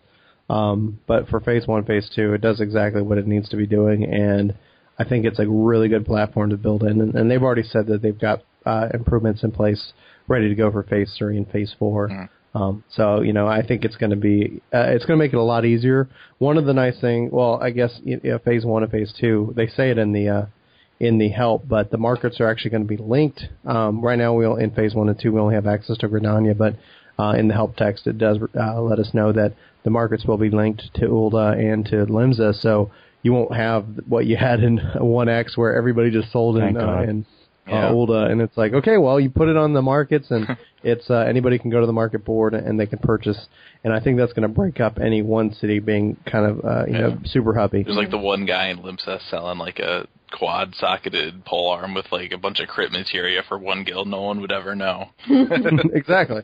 um, 0.50 1.00
but 1.06 1.28
for 1.28 1.40
phase 1.40 1.66
one, 1.66 1.84
phase 1.84 2.10
two, 2.14 2.34
it 2.34 2.42
does 2.42 2.60
exactly 2.60 3.00
what 3.00 3.16
it 3.16 3.26
needs 3.26 3.48
to 3.50 3.56
be 3.56 3.66
doing, 3.66 4.04
and 4.04 4.54
I 5.00 5.08
think 5.08 5.24
it's 5.24 5.38
a 5.38 5.48
really 5.48 5.88
good 5.88 6.04
platform 6.04 6.50
to 6.50 6.58
build 6.58 6.82
in. 6.82 7.00
And, 7.00 7.14
and 7.14 7.30
they've 7.30 7.42
already 7.42 7.62
said 7.62 7.86
that 7.86 8.02
they've 8.02 8.18
got 8.18 8.42
uh, 8.66 8.88
improvements 8.92 9.42
in 9.42 9.50
place 9.50 9.94
ready 10.28 10.50
to 10.50 10.54
go 10.54 10.70
for 10.70 10.82
phase 10.82 11.14
three 11.18 11.38
and 11.38 11.50
phase 11.50 11.74
4 11.78 12.08
mm. 12.08 12.28
Um, 12.52 12.82
so 12.90 13.20
you 13.20 13.32
know, 13.32 13.46
I 13.46 13.64
think 13.64 13.84
it's 13.84 13.96
going 13.96 14.10
to 14.10 14.16
be 14.16 14.60
uh, 14.74 14.88
it's 14.88 15.04
going 15.04 15.16
to 15.16 15.24
make 15.24 15.32
it 15.32 15.36
a 15.36 15.42
lot 15.42 15.64
easier. 15.64 16.08
One 16.38 16.58
of 16.58 16.66
the 16.66 16.74
nice 16.74 17.00
thing, 17.00 17.30
well, 17.30 17.60
I 17.62 17.70
guess 17.70 18.00
you 18.02 18.20
know, 18.24 18.40
phase 18.40 18.64
one 18.64 18.82
and 18.82 18.90
phase 18.90 19.14
two, 19.20 19.52
they 19.54 19.68
say 19.68 19.90
it 19.90 19.98
in 19.98 20.10
the 20.10 20.28
uh, 20.28 20.46
in 20.98 21.18
the 21.18 21.28
help, 21.28 21.68
but 21.68 21.92
the 21.92 21.96
markets 21.96 22.40
are 22.40 22.50
actually 22.50 22.72
going 22.72 22.82
to 22.82 22.88
be 22.88 22.96
linked. 22.96 23.44
Um, 23.64 24.00
right 24.00 24.18
now, 24.18 24.34
we 24.34 24.46
in 24.46 24.72
phase 24.72 24.96
one 24.96 25.08
and 25.08 25.16
two, 25.16 25.30
we 25.30 25.40
only 25.40 25.54
have 25.54 25.68
access 25.68 25.96
to 25.98 26.08
Gridania, 26.08 26.58
but 26.58 26.74
uh, 27.20 27.34
in 27.38 27.46
the 27.46 27.54
help 27.54 27.76
text, 27.76 28.08
it 28.08 28.18
does 28.18 28.38
uh, 28.58 28.80
let 28.80 28.98
us 28.98 29.14
know 29.14 29.30
that 29.30 29.54
the 29.84 29.90
markets 29.90 30.24
will 30.24 30.36
be 30.36 30.50
linked 30.50 30.92
to 30.94 31.02
Ul'dah 31.02 31.56
and 31.56 31.86
to 31.86 32.04
Limsa, 32.06 32.60
so 32.60 32.90
you 33.22 33.32
won't 33.32 33.54
have 33.54 33.86
what 34.06 34.26
you 34.26 34.36
had 34.36 34.60
in 34.60 34.78
1X 34.96 35.56
where 35.56 35.74
everybody 35.74 36.10
just 36.10 36.32
sold 36.32 36.56
in, 36.56 36.76
uh, 36.76 37.02
in 37.02 37.26
yeah. 37.66 37.88
uh, 37.88 37.92
old, 37.92 38.10
uh, 38.10 38.26
and 38.26 38.40
it's 38.40 38.56
like, 38.56 38.72
okay, 38.72 38.96
well, 38.96 39.20
you 39.20 39.30
put 39.30 39.48
it 39.48 39.56
on 39.56 39.72
the 39.72 39.82
markets, 39.82 40.30
and 40.30 40.56
it's 40.82 41.10
uh, 41.10 41.18
anybody 41.18 41.58
can 41.58 41.70
go 41.70 41.80
to 41.80 41.86
the 41.86 41.92
market 41.92 42.24
board 42.24 42.54
and 42.54 42.78
they 42.78 42.86
can 42.86 42.98
purchase. 42.98 43.46
And 43.84 43.92
I 43.92 44.00
think 44.00 44.18
that's 44.18 44.32
going 44.32 44.42
to 44.42 44.54
break 44.54 44.80
up 44.80 44.98
any 44.98 45.22
one 45.22 45.52
city 45.54 45.78
being 45.78 46.16
kind 46.30 46.46
of 46.46 46.64
uh, 46.64 46.86
you 46.86 46.92
yeah. 46.92 47.00
know 47.00 47.18
super 47.24 47.54
hubby. 47.54 47.82
There's 47.82 47.96
like 47.96 48.10
the 48.10 48.18
one 48.18 48.46
guy 48.46 48.68
in 48.68 48.78
Limsa 48.78 49.20
selling 49.30 49.58
like 49.58 49.78
a 49.78 50.06
quad 50.32 50.74
socketed 50.76 51.44
pole 51.44 51.70
arm 51.70 51.94
with 51.94 52.06
like 52.12 52.32
a 52.32 52.38
bunch 52.38 52.60
of 52.60 52.68
crit 52.68 52.92
materia 52.92 53.42
for 53.48 53.58
one 53.58 53.84
gil. 53.84 54.04
No 54.04 54.22
one 54.22 54.40
would 54.40 54.52
ever 54.52 54.74
know. 54.74 55.08
exactly. 55.92 56.42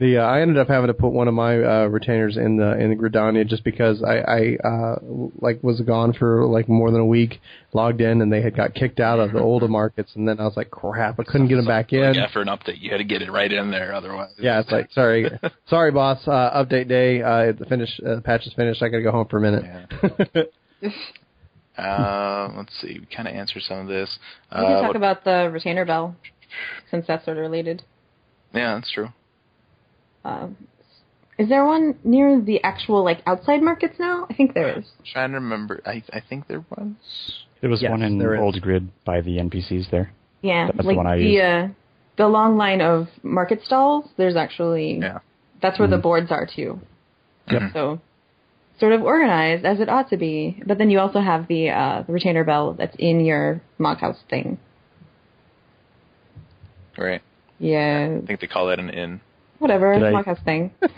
The 0.00 0.16
uh, 0.16 0.22
I 0.22 0.40
ended 0.40 0.56
up 0.56 0.68
having 0.68 0.86
to 0.86 0.94
put 0.94 1.12
one 1.12 1.28
of 1.28 1.34
my 1.34 1.62
uh, 1.62 1.84
retainers 1.84 2.38
in 2.38 2.56
the 2.56 2.72
in 2.78 2.88
the 2.88 2.96
Gridania 2.96 3.46
just 3.46 3.62
because 3.64 4.02
I 4.02 4.16
I 4.16 4.56
uh, 4.66 4.98
like 5.42 5.62
was 5.62 5.82
gone 5.82 6.14
for 6.14 6.46
like 6.46 6.70
more 6.70 6.90
than 6.90 7.02
a 7.02 7.06
week, 7.06 7.38
logged 7.74 8.00
in 8.00 8.22
and 8.22 8.32
they 8.32 8.40
had 8.40 8.56
got 8.56 8.72
kicked 8.72 8.98
out 8.98 9.20
of 9.20 9.32
the 9.32 9.40
Ul'dah 9.40 9.68
markets 9.68 10.12
and 10.16 10.26
then 10.26 10.40
I 10.40 10.44
was 10.44 10.56
like 10.56 10.70
crap 10.70 11.20
I 11.20 11.24
couldn't 11.24 11.48
get 11.48 11.56
them 11.56 11.66
back 11.66 11.92
in. 11.92 12.14
Like 12.14 12.30
for 12.30 12.40
an 12.40 12.48
update, 12.48 12.80
you 12.80 12.90
had 12.90 12.96
to 12.96 13.04
get 13.04 13.20
it 13.20 13.30
right 13.30 13.52
in 13.52 13.70
there 13.70 13.94
otherwise. 13.94 14.30
Yeah, 14.38 14.60
it's 14.60 14.70
like 14.70 14.90
sorry, 14.92 15.30
sorry 15.68 15.92
boss, 15.92 16.26
uh, 16.26 16.64
update 16.64 16.88
day, 16.88 17.20
uh, 17.20 17.52
the 17.52 17.66
finish 17.66 18.00
uh, 18.00 18.20
patch 18.24 18.46
is 18.46 18.54
finished. 18.54 18.82
I 18.82 18.88
got 18.88 18.96
to 18.96 19.02
go 19.02 19.12
home 19.12 19.28
for 19.28 19.36
a 19.36 19.42
minute. 19.42 19.64
Yeah. 20.80 20.92
uh, 21.84 22.52
let's 22.56 22.72
see. 22.80 23.00
We 23.00 23.06
kind 23.14 23.28
of 23.28 23.34
answered 23.34 23.64
some 23.64 23.80
of 23.80 23.86
this. 23.86 24.18
We 24.50 24.62
can 24.62 24.64
talk 24.64 24.86
what, 24.86 24.96
about 24.96 25.24
the 25.24 25.50
retainer 25.52 25.84
bell, 25.84 26.16
since 26.90 27.06
that's 27.06 27.26
sort 27.26 27.36
of 27.36 27.42
related. 27.42 27.82
Yeah, 28.54 28.76
that's 28.76 28.90
true. 28.90 29.10
Uh, 30.24 30.48
is 31.38 31.48
there 31.48 31.64
one 31.64 31.98
near 32.04 32.40
the 32.40 32.62
actual 32.62 33.02
like 33.04 33.22
outside 33.26 33.62
markets 33.62 33.94
now? 33.98 34.26
I 34.28 34.34
think 34.34 34.54
there 34.54 34.78
is. 34.78 34.84
I'm 34.98 35.04
trying 35.12 35.30
to 35.30 35.36
remember. 35.36 35.80
I 35.86 36.02
I 36.12 36.20
think 36.20 36.48
there 36.48 36.64
was. 36.70 36.92
There 37.60 37.70
was 37.70 37.82
yes, 37.82 37.90
one 37.90 38.02
in 38.02 38.22
Old 38.22 38.60
Grid 38.60 38.88
by 39.04 39.20
the 39.20 39.36
NPCs 39.38 39.90
there. 39.90 40.12
Yeah, 40.42 40.70
that's 40.74 40.86
like 40.86 40.96
the, 40.96 41.18
the, 41.18 41.42
uh, 41.42 41.68
the 42.16 42.26
long 42.26 42.56
line 42.56 42.80
of 42.80 43.08
market 43.22 43.62
stalls. 43.64 44.06
There's 44.16 44.36
actually 44.36 44.98
yeah. 44.98 45.18
That's 45.62 45.78
where 45.78 45.86
mm-hmm. 45.86 45.96
the 45.96 46.02
boards 46.02 46.30
are 46.30 46.46
too. 46.46 46.80
Yep. 47.50 47.62
So 47.72 48.00
sort 48.78 48.92
of 48.92 49.02
organized 49.02 49.64
as 49.64 49.80
it 49.80 49.88
ought 49.88 50.10
to 50.10 50.16
be. 50.16 50.62
But 50.66 50.78
then 50.78 50.90
you 50.90 50.98
also 50.98 51.20
have 51.20 51.48
the 51.48 51.70
uh, 51.70 52.02
the 52.06 52.12
retainer 52.12 52.44
bell 52.44 52.74
that's 52.74 52.96
in 52.98 53.24
your 53.24 53.60
Moghouse 53.78 54.18
thing. 54.28 54.58
Right. 56.96 57.22
Yeah. 57.58 58.18
I 58.22 58.26
think 58.26 58.40
they 58.40 58.46
call 58.46 58.68
that 58.68 58.78
an 58.78 58.90
inn. 58.90 59.20
Whatever, 59.60 59.92
did 59.92 60.02
Moghouse 60.12 60.42
thing. 60.44 60.72
I 60.82 60.88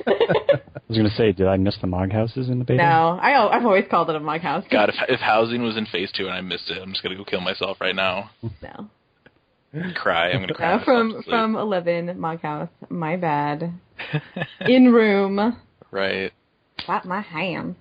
was 0.88 0.96
going 0.96 1.04
to 1.04 1.16
say, 1.16 1.32
did 1.32 1.48
I 1.48 1.56
miss 1.56 1.76
the 1.80 1.88
Moghouses 1.88 2.48
in 2.48 2.60
the 2.60 2.64
beta? 2.64 2.82
No, 2.82 3.18
I, 3.20 3.54
I've 3.54 3.64
always 3.64 3.84
called 3.90 4.08
it 4.08 4.14
a 4.14 4.20
Moghouse. 4.20 4.64
God, 4.70 4.88
if, 4.88 4.94
if 5.08 5.20
housing 5.20 5.62
was 5.62 5.76
in 5.76 5.84
phase 5.86 6.12
two 6.16 6.26
and 6.26 6.32
I 6.32 6.40
missed 6.42 6.70
it, 6.70 6.80
I'm 6.80 6.92
just 6.92 7.02
going 7.02 7.16
to 7.16 7.22
go 7.22 7.28
kill 7.28 7.40
myself 7.40 7.78
right 7.80 7.94
now. 7.94 8.30
No. 8.62 8.88
cry. 9.96 10.30
I'm 10.30 10.38
going 10.38 10.48
to 10.48 10.54
cry. 10.54 10.76
No, 10.76 10.84
from 10.84 11.22
from 11.24 11.56
eleven 11.56 12.06
Moghouse. 12.18 12.68
My 12.88 13.16
bad. 13.16 13.72
in 14.60 14.92
room. 14.92 15.60
Right. 15.90 16.32
Slap 16.84 17.04
my 17.04 17.20
hand. 17.20 17.76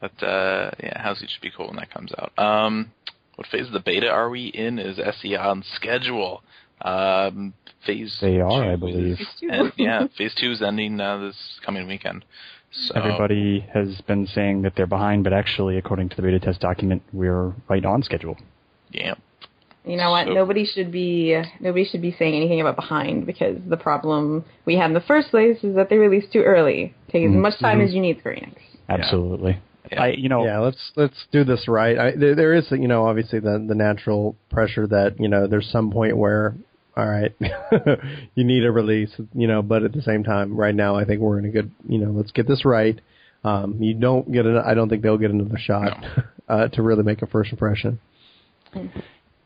But 0.00 0.20
uh, 0.22 0.72
yeah, 0.82 1.00
housing 1.00 1.28
should 1.28 1.42
be 1.42 1.52
cool 1.56 1.68
when 1.68 1.76
that 1.76 1.92
comes 1.92 2.12
out. 2.18 2.36
Um, 2.42 2.90
what 3.36 3.46
phase 3.46 3.66
of 3.66 3.72
the 3.72 3.80
beta 3.80 4.08
are 4.08 4.30
we 4.30 4.46
in? 4.46 4.78
Is 4.78 4.98
SE 4.98 5.36
on 5.36 5.64
schedule? 5.76 6.42
Um, 6.84 7.54
phase 7.86 8.18
they 8.20 8.40
are, 8.40 8.72
I 8.72 8.76
believe. 8.76 9.18
And, 9.42 9.72
yeah, 9.76 10.06
phase 10.16 10.34
two 10.34 10.50
is 10.50 10.62
ending 10.62 11.00
uh, 11.00 11.18
this 11.18 11.36
coming 11.64 11.86
weekend. 11.86 12.24
So. 12.70 12.94
Everybody 12.94 13.66
has 13.72 14.00
been 14.02 14.26
saying 14.26 14.62
that 14.62 14.74
they're 14.76 14.86
behind, 14.86 15.24
but 15.24 15.32
actually, 15.32 15.76
according 15.76 16.08
to 16.10 16.16
the 16.16 16.22
beta 16.22 16.40
test 16.40 16.60
document, 16.60 17.02
we're 17.12 17.52
right 17.68 17.84
on 17.84 18.02
schedule. 18.02 18.36
Yeah. 18.90 19.14
You 19.84 19.96
know 19.96 20.10
what? 20.10 20.26
So. 20.26 20.32
Nobody 20.32 20.64
should 20.64 20.90
be 20.90 21.40
nobody 21.60 21.84
should 21.84 22.02
be 22.02 22.14
saying 22.18 22.34
anything 22.34 22.60
about 22.60 22.76
behind 22.76 23.26
because 23.26 23.58
the 23.66 23.76
problem 23.76 24.44
we 24.64 24.76
had 24.76 24.86
in 24.86 24.94
the 24.94 25.00
first 25.00 25.30
place 25.30 25.62
is 25.62 25.74
that 25.74 25.90
they 25.90 25.96
released 25.96 26.32
too 26.32 26.42
early. 26.42 26.94
Take 27.10 27.24
as 27.24 27.30
mm-hmm. 27.30 27.40
much 27.40 27.58
time 27.58 27.80
as 27.80 27.92
you 27.92 28.00
need, 28.00 28.20
Square 28.20 28.36
Enix. 28.36 28.56
Absolutely. 28.88 29.58
Yeah. 29.90 30.02
I, 30.02 30.08
you 30.10 30.28
know, 30.28 30.44
yeah. 30.44 30.60
Let's 30.60 30.92
let's 30.96 31.26
do 31.32 31.44
this 31.44 31.66
right. 31.68 31.98
I, 31.98 32.10
there, 32.16 32.34
there 32.34 32.54
is, 32.54 32.70
you 32.70 32.88
know, 32.88 33.06
obviously 33.06 33.40
the 33.40 33.62
the 33.68 33.74
natural 33.74 34.36
pressure 34.50 34.86
that 34.86 35.16
you 35.18 35.28
know 35.28 35.46
there's 35.46 35.68
some 35.70 35.90
point 35.90 36.16
where 36.16 36.54
all 36.96 37.08
right, 37.08 37.34
you 38.34 38.44
need 38.44 38.64
a 38.64 38.70
release, 38.70 39.10
you 39.34 39.46
know, 39.46 39.62
but 39.62 39.82
at 39.82 39.92
the 39.92 40.02
same 40.02 40.24
time, 40.24 40.56
right 40.56 40.74
now, 40.74 40.96
I 40.96 41.04
think 41.04 41.20
we're 41.20 41.38
in 41.38 41.46
a 41.46 41.50
good, 41.50 41.70
you 41.88 41.98
know, 41.98 42.10
let's 42.10 42.32
get 42.32 42.46
this 42.46 42.64
right. 42.64 43.00
Um, 43.44 43.82
you 43.82 43.94
don't 43.94 44.30
get 44.30 44.46
an, 44.46 44.56
I 44.58 44.74
don't 44.74 44.88
think 44.88 45.02
they'll 45.02 45.18
get 45.18 45.30
another 45.30 45.58
shot 45.58 46.00
no. 46.00 46.22
uh, 46.54 46.68
to 46.68 46.82
really 46.82 47.02
make 47.02 47.22
a 47.22 47.26
first 47.26 47.50
impression. 47.50 47.98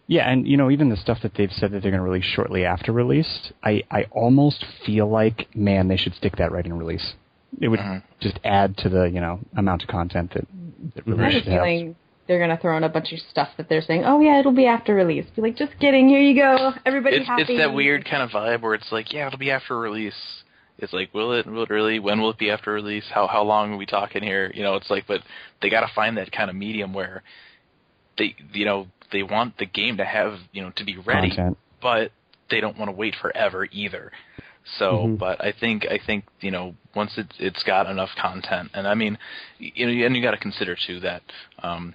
Yeah, 0.09 0.30
and 0.30 0.47
you 0.47 0.57
know, 0.57 0.70
even 0.70 0.88
the 0.88 0.97
stuff 0.97 1.18
that 1.22 1.32
they've 1.36 1.51
said 1.51 1.72
that 1.72 1.82
they're 1.82 1.90
going 1.90 2.03
to 2.03 2.09
release 2.09 2.24
shortly 2.24 2.64
after 2.64 2.92
release, 2.92 3.53
I, 3.62 3.82
I 3.90 4.05
almost 4.11 4.64
feel 4.84 5.09
like, 5.09 5.49
man, 5.55 5.88
they 5.88 5.97
should 5.97 6.14
stick 6.14 6.36
that 6.36 6.53
right 6.53 6.64
in 6.64 6.76
release. 6.78 7.14
It 7.61 7.68
would 7.68 7.80
mm-hmm. 7.80 8.07
just 8.20 8.38
add 8.44 8.76
to 8.78 8.88
the, 8.88 9.05
you 9.05 9.20
know, 9.20 9.40
amount 9.57 9.82
of 9.82 9.88
content 9.88 10.34
that, 10.34 10.47
that 10.94 11.07
release 11.07 11.42
should 11.42 11.53
have 11.53 11.94
they're 12.26 12.38
gonna 12.38 12.58
throw 12.60 12.76
in 12.76 12.84
a 12.84 12.88
bunch 12.88 13.12
of 13.12 13.18
stuff 13.30 13.48
that 13.56 13.68
they're 13.68 13.82
saying, 13.82 14.04
oh 14.04 14.20
yeah, 14.20 14.40
it'll 14.40 14.52
be 14.52 14.66
after 14.66 14.94
release. 14.94 15.26
Be 15.34 15.42
like, 15.42 15.56
just 15.56 15.78
kidding, 15.78 16.08
here 16.08 16.20
you 16.20 16.34
go, 16.34 16.72
everybody 16.84 17.16
it's, 17.16 17.26
happy. 17.26 17.42
It's 17.42 17.58
that 17.58 17.72
weird 17.72 18.04
kind 18.04 18.22
of 18.22 18.30
vibe 18.30 18.62
where 18.62 18.74
it's 18.74 18.90
like, 18.90 19.12
yeah, 19.12 19.26
it'll 19.26 19.38
be 19.38 19.50
after 19.50 19.78
release. 19.78 20.14
It's 20.78 20.92
like, 20.92 21.12
will 21.14 21.32
it? 21.32 21.46
Will 21.46 21.62
it 21.62 21.70
really? 21.70 21.98
When 21.98 22.20
will 22.20 22.30
it 22.30 22.38
be 22.38 22.50
after 22.50 22.72
release? 22.72 23.04
How 23.10 23.26
how 23.26 23.42
long 23.42 23.72
are 23.72 23.76
we 23.76 23.86
talking 23.86 24.22
here? 24.22 24.50
You 24.54 24.62
know, 24.62 24.74
it's 24.74 24.90
like, 24.90 25.06
but 25.06 25.22
they 25.62 25.70
got 25.70 25.80
to 25.80 25.94
find 25.94 26.18
that 26.18 26.30
kind 26.32 26.50
of 26.50 26.56
medium 26.56 26.92
where 26.92 27.22
they, 28.18 28.36
you 28.52 28.66
know, 28.66 28.86
they 29.10 29.22
want 29.22 29.56
the 29.58 29.66
game 29.66 29.96
to 29.96 30.04
have, 30.04 30.34
you 30.52 30.62
know, 30.62 30.72
to 30.76 30.84
be 30.84 30.98
ready, 30.98 31.30
Content. 31.30 31.56
but 31.80 32.12
they 32.50 32.60
don't 32.60 32.76
want 32.76 32.90
to 32.90 32.96
wait 32.96 33.14
forever 33.20 33.66
either. 33.72 34.12
So, 34.78 34.92
mm-hmm. 34.92 35.14
but 35.16 35.42
I 35.42 35.52
think 35.58 35.86
I 35.86 35.98
think 36.04 36.24
you 36.40 36.50
know 36.50 36.74
once 36.94 37.12
it's 37.16 37.36
it's 37.38 37.62
got 37.62 37.88
enough 37.88 38.10
content, 38.20 38.70
and 38.74 38.86
I 38.86 38.94
mean, 38.94 39.16
you 39.58 39.86
know, 39.86 40.06
and 40.06 40.16
you 40.16 40.22
got 40.22 40.32
to 40.32 40.38
consider 40.38 40.76
too 40.86 41.00
that 41.00 41.22
um, 41.62 41.94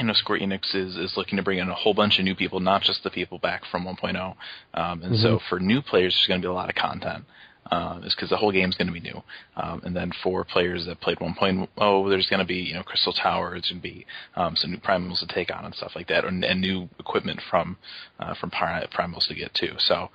I 0.00 0.02
know 0.02 0.14
Square 0.14 0.40
Enix 0.40 0.74
is, 0.74 0.96
is 0.96 1.12
looking 1.16 1.36
to 1.36 1.42
bring 1.42 1.58
in 1.58 1.68
a 1.68 1.74
whole 1.74 1.92
bunch 1.92 2.18
of 2.18 2.24
new 2.24 2.34
people, 2.34 2.58
not 2.58 2.80
just 2.80 3.04
the 3.04 3.10
people 3.10 3.38
back 3.38 3.62
from 3.70 3.84
1.0. 3.84 4.16
Um, 4.16 4.34
and 4.74 5.02
mm-hmm. 5.02 5.14
so 5.16 5.38
for 5.50 5.60
new 5.60 5.82
players, 5.82 6.14
there's 6.14 6.26
going 6.26 6.40
to 6.40 6.46
be 6.46 6.50
a 6.50 6.54
lot 6.54 6.70
of 6.70 6.74
content. 6.74 7.24
um, 7.70 8.02
is 8.04 8.14
because 8.14 8.30
the 8.30 8.36
whole 8.36 8.50
game's 8.50 8.76
going 8.76 8.86
to 8.86 8.92
be 8.92 9.00
new. 9.00 9.22
Um, 9.56 9.82
and 9.84 9.94
then 9.94 10.10
for 10.22 10.44
players 10.44 10.86
that 10.86 11.00
played 11.00 11.18
1.0, 11.18 12.10
there's 12.10 12.28
going 12.28 12.40
to 12.40 12.46
be 12.46 12.56
you 12.56 12.74
know 12.74 12.82
Crystal 12.82 13.12
Tower, 13.12 13.54
it's 13.54 13.70
going 13.70 13.80
to 13.80 13.88
be 13.88 14.06
um, 14.36 14.56
some 14.56 14.70
new 14.70 14.78
primals 14.78 15.20
to 15.20 15.26
take 15.26 15.54
on 15.54 15.64
and 15.64 15.74
stuff 15.74 15.92
like 15.94 16.08
that, 16.08 16.24
and, 16.24 16.44
and 16.44 16.60
new 16.60 16.88
equipment 16.98 17.40
from 17.50 17.76
uh, 18.18 18.34
from 18.40 18.50
primals 18.50 19.28
to 19.28 19.34
get 19.34 19.52
too. 19.54 19.74
So 19.78 20.10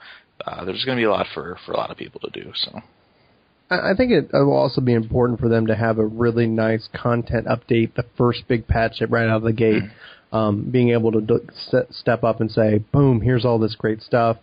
uh, 0.45 0.65
there's 0.65 0.83
going 0.83 0.97
to 0.97 1.01
be 1.01 1.05
a 1.05 1.11
lot 1.11 1.27
for 1.33 1.57
for 1.65 1.73
a 1.73 1.77
lot 1.77 1.91
of 1.91 1.97
people 1.97 2.19
to 2.21 2.29
do. 2.31 2.51
So. 2.55 2.81
I 3.69 3.93
think 3.97 4.11
it 4.11 4.29
will 4.31 4.55
also 4.55 4.79
be 4.79 4.93
important 4.93 5.39
for 5.39 5.49
them 5.49 5.67
to 5.67 5.75
have 5.75 5.97
a 5.97 6.05
really 6.05 6.45
nice 6.45 6.87
content 6.93 7.47
update, 7.47 7.95
the 7.95 8.05
first 8.17 8.47
big 8.47 8.67
patch 8.67 9.01
right 9.09 9.27
out 9.27 9.37
of 9.37 9.43
the 9.43 9.53
gate. 9.53 9.83
Mm-hmm. 9.83 10.35
Um, 10.35 10.69
being 10.69 10.89
able 10.89 11.13
to 11.13 11.21
do, 11.21 11.47
step 11.91 12.25
up 12.25 12.41
and 12.41 12.51
say, 12.51 12.79
boom, 12.91 13.21
here's 13.21 13.45
all 13.45 13.57
this 13.57 13.75
great 13.75 14.01
stuff. 14.01 14.37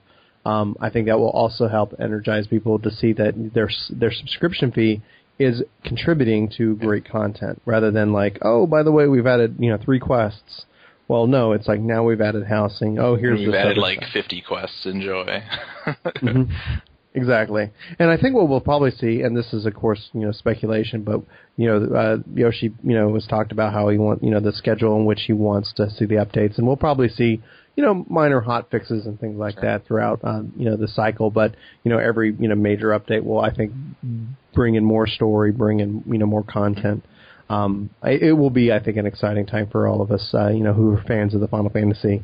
Um, 0.46 0.76
I 0.80 0.88
think 0.88 1.06
that 1.06 1.18
will 1.18 1.30
also 1.30 1.68
help 1.68 1.94
energize 2.00 2.46
people 2.46 2.78
to 2.78 2.90
see 2.90 3.12
that 3.12 3.50
their 3.52 3.68
their 3.90 4.10
subscription 4.10 4.72
fee 4.72 5.02
is 5.38 5.62
contributing 5.84 6.50
to 6.56 6.76
great 6.76 7.08
content 7.08 7.60
rather 7.66 7.90
than 7.90 8.12
like, 8.12 8.38
oh, 8.42 8.66
by 8.66 8.82
the 8.82 8.92
way, 8.92 9.06
we've 9.06 9.26
added 9.26 9.56
you 9.58 9.70
know 9.70 9.78
three 9.78 10.00
quests. 10.00 10.64
Well, 11.08 11.26
no, 11.26 11.52
it's 11.52 11.68
like 11.68 11.80
now 11.80 12.04
we've 12.04 12.20
added 12.20 12.46
housing. 12.46 12.98
Oh, 12.98 13.16
here's 13.16 13.38
we've 13.40 13.54
added 13.54 13.76
like 13.76 13.98
stuff. 13.98 14.12
50 14.14 14.44
quests. 14.48 14.86
Enjoy. 14.86 15.42
mm-hmm. 15.86 16.52
Exactly, 17.14 17.70
and 17.98 18.10
I 18.10 18.16
think 18.16 18.34
what 18.34 18.48
we'll 18.48 18.60
probably 18.60 18.90
see, 18.90 19.20
and 19.20 19.36
this 19.36 19.52
is 19.52 19.66
of 19.66 19.74
course 19.74 20.08
you 20.14 20.20
know 20.20 20.32
speculation, 20.32 21.02
but 21.02 21.20
you 21.58 21.66
know 21.66 21.94
uh, 21.94 22.16
Yoshi 22.34 22.72
you 22.82 22.94
know 22.94 23.08
was 23.08 23.26
talked 23.26 23.52
about 23.52 23.74
how 23.74 23.90
he 23.90 23.98
want 23.98 24.22
you 24.22 24.30
know 24.30 24.40
the 24.40 24.52
schedule 24.52 24.96
in 24.96 25.04
which 25.04 25.24
he 25.26 25.34
wants 25.34 25.74
to 25.74 25.90
see 25.90 26.06
the 26.06 26.14
updates, 26.14 26.56
and 26.56 26.66
we'll 26.66 26.76
probably 26.76 27.10
see 27.10 27.42
you 27.76 27.84
know 27.84 28.06
minor 28.08 28.40
hot 28.40 28.70
fixes 28.70 29.04
and 29.04 29.20
things 29.20 29.36
like 29.36 29.54
sure. 29.54 29.62
that 29.62 29.86
throughout 29.86 30.20
um, 30.24 30.54
you 30.56 30.64
know 30.64 30.76
the 30.76 30.88
cycle. 30.88 31.30
But 31.30 31.54
you 31.84 31.90
know 31.90 31.98
every 31.98 32.34
you 32.38 32.48
know 32.48 32.54
major 32.54 32.98
update 32.98 33.24
will 33.24 33.40
I 33.40 33.54
think 33.54 33.72
bring 34.54 34.76
in 34.76 34.84
more 34.84 35.06
story, 35.06 35.52
bring 35.52 35.80
in 35.80 36.02
you 36.06 36.16
know 36.16 36.26
more 36.26 36.44
content. 36.44 37.04
Um, 37.50 37.90
it 38.02 38.38
will 38.38 38.50
be 38.50 38.72
I 38.72 38.82
think 38.82 38.96
an 38.96 39.04
exciting 39.04 39.44
time 39.44 39.68
for 39.70 39.86
all 39.86 40.00
of 40.00 40.10
us 40.10 40.30
uh, 40.32 40.48
you 40.48 40.64
know 40.64 40.72
who 40.72 40.94
are 40.96 41.02
fans 41.02 41.34
of 41.34 41.42
the 41.42 41.48
Final 41.48 41.68
Fantasy 41.68 42.22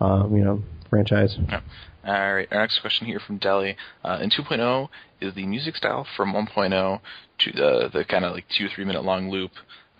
um, 0.00 0.34
you 0.34 0.44
know 0.44 0.62
franchise. 0.88 1.36
Yeah. 1.48 1.60
All 2.06 2.34
right, 2.34 2.48
our 2.50 2.60
next 2.60 2.80
question 2.80 3.06
here 3.06 3.20
from 3.20 3.36
Deli. 3.36 3.76
Uh, 4.02 4.18
in 4.22 4.30
2.0, 4.30 4.88
is 5.20 5.34
the 5.34 5.46
music 5.46 5.76
style 5.76 6.06
from 6.16 6.32
1.0 6.32 7.00
to 7.38 7.52
the 7.52 7.90
the 7.92 8.04
kind 8.04 8.24
of 8.24 8.32
like 8.32 8.46
two 8.56 8.68
three 8.74 8.84
minute 8.84 9.04
long 9.04 9.30
loop 9.30 9.50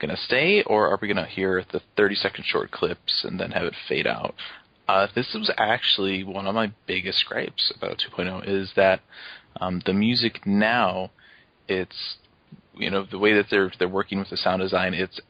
gonna 0.01 0.17
stay, 0.17 0.63
or 0.63 0.89
are 0.89 0.99
we 1.01 1.09
gonna 1.09 1.27
hear 1.27 1.63
the 1.73 1.83
30 1.97 2.15
second 2.15 2.45
short 2.47 2.71
clips 2.71 3.25
and 3.25 3.39
then 3.39 3.51
have 3.51 3.65
it 3.65 3.75
fade 3.87 4.07
out? 4.07 4.35
Uh, 4.89 5.07
this 5.15 5.35
was 5.35 5.53
actually 5.59 6.25
one 6.25 6.47
of 6.47 6.55
my 6.55 6.73
biggest 6.87 7.25
gripes 7.27 7.73
about 7.77 8.03
2.0 8.17 8.49
is 8.49 8.73
that 8.77 9.01
um, 9.61 9.83
the 9.85 9.93
music 9.93 10.47
now, 10.47 11.11
it's 11.69 12.17
you 12.75 12.91
know 12.91 13.05
the 13.09 13.19
way 13.19 13.35
that 13.35 13.47
they're 13.51 13.71
they're 13.79 13.89
working 13.89 14.19
with 14.19 14.31
the 14.31 14.37
sound 14.39 14.63
design, 14.63 14.95
it's 14.95 15.21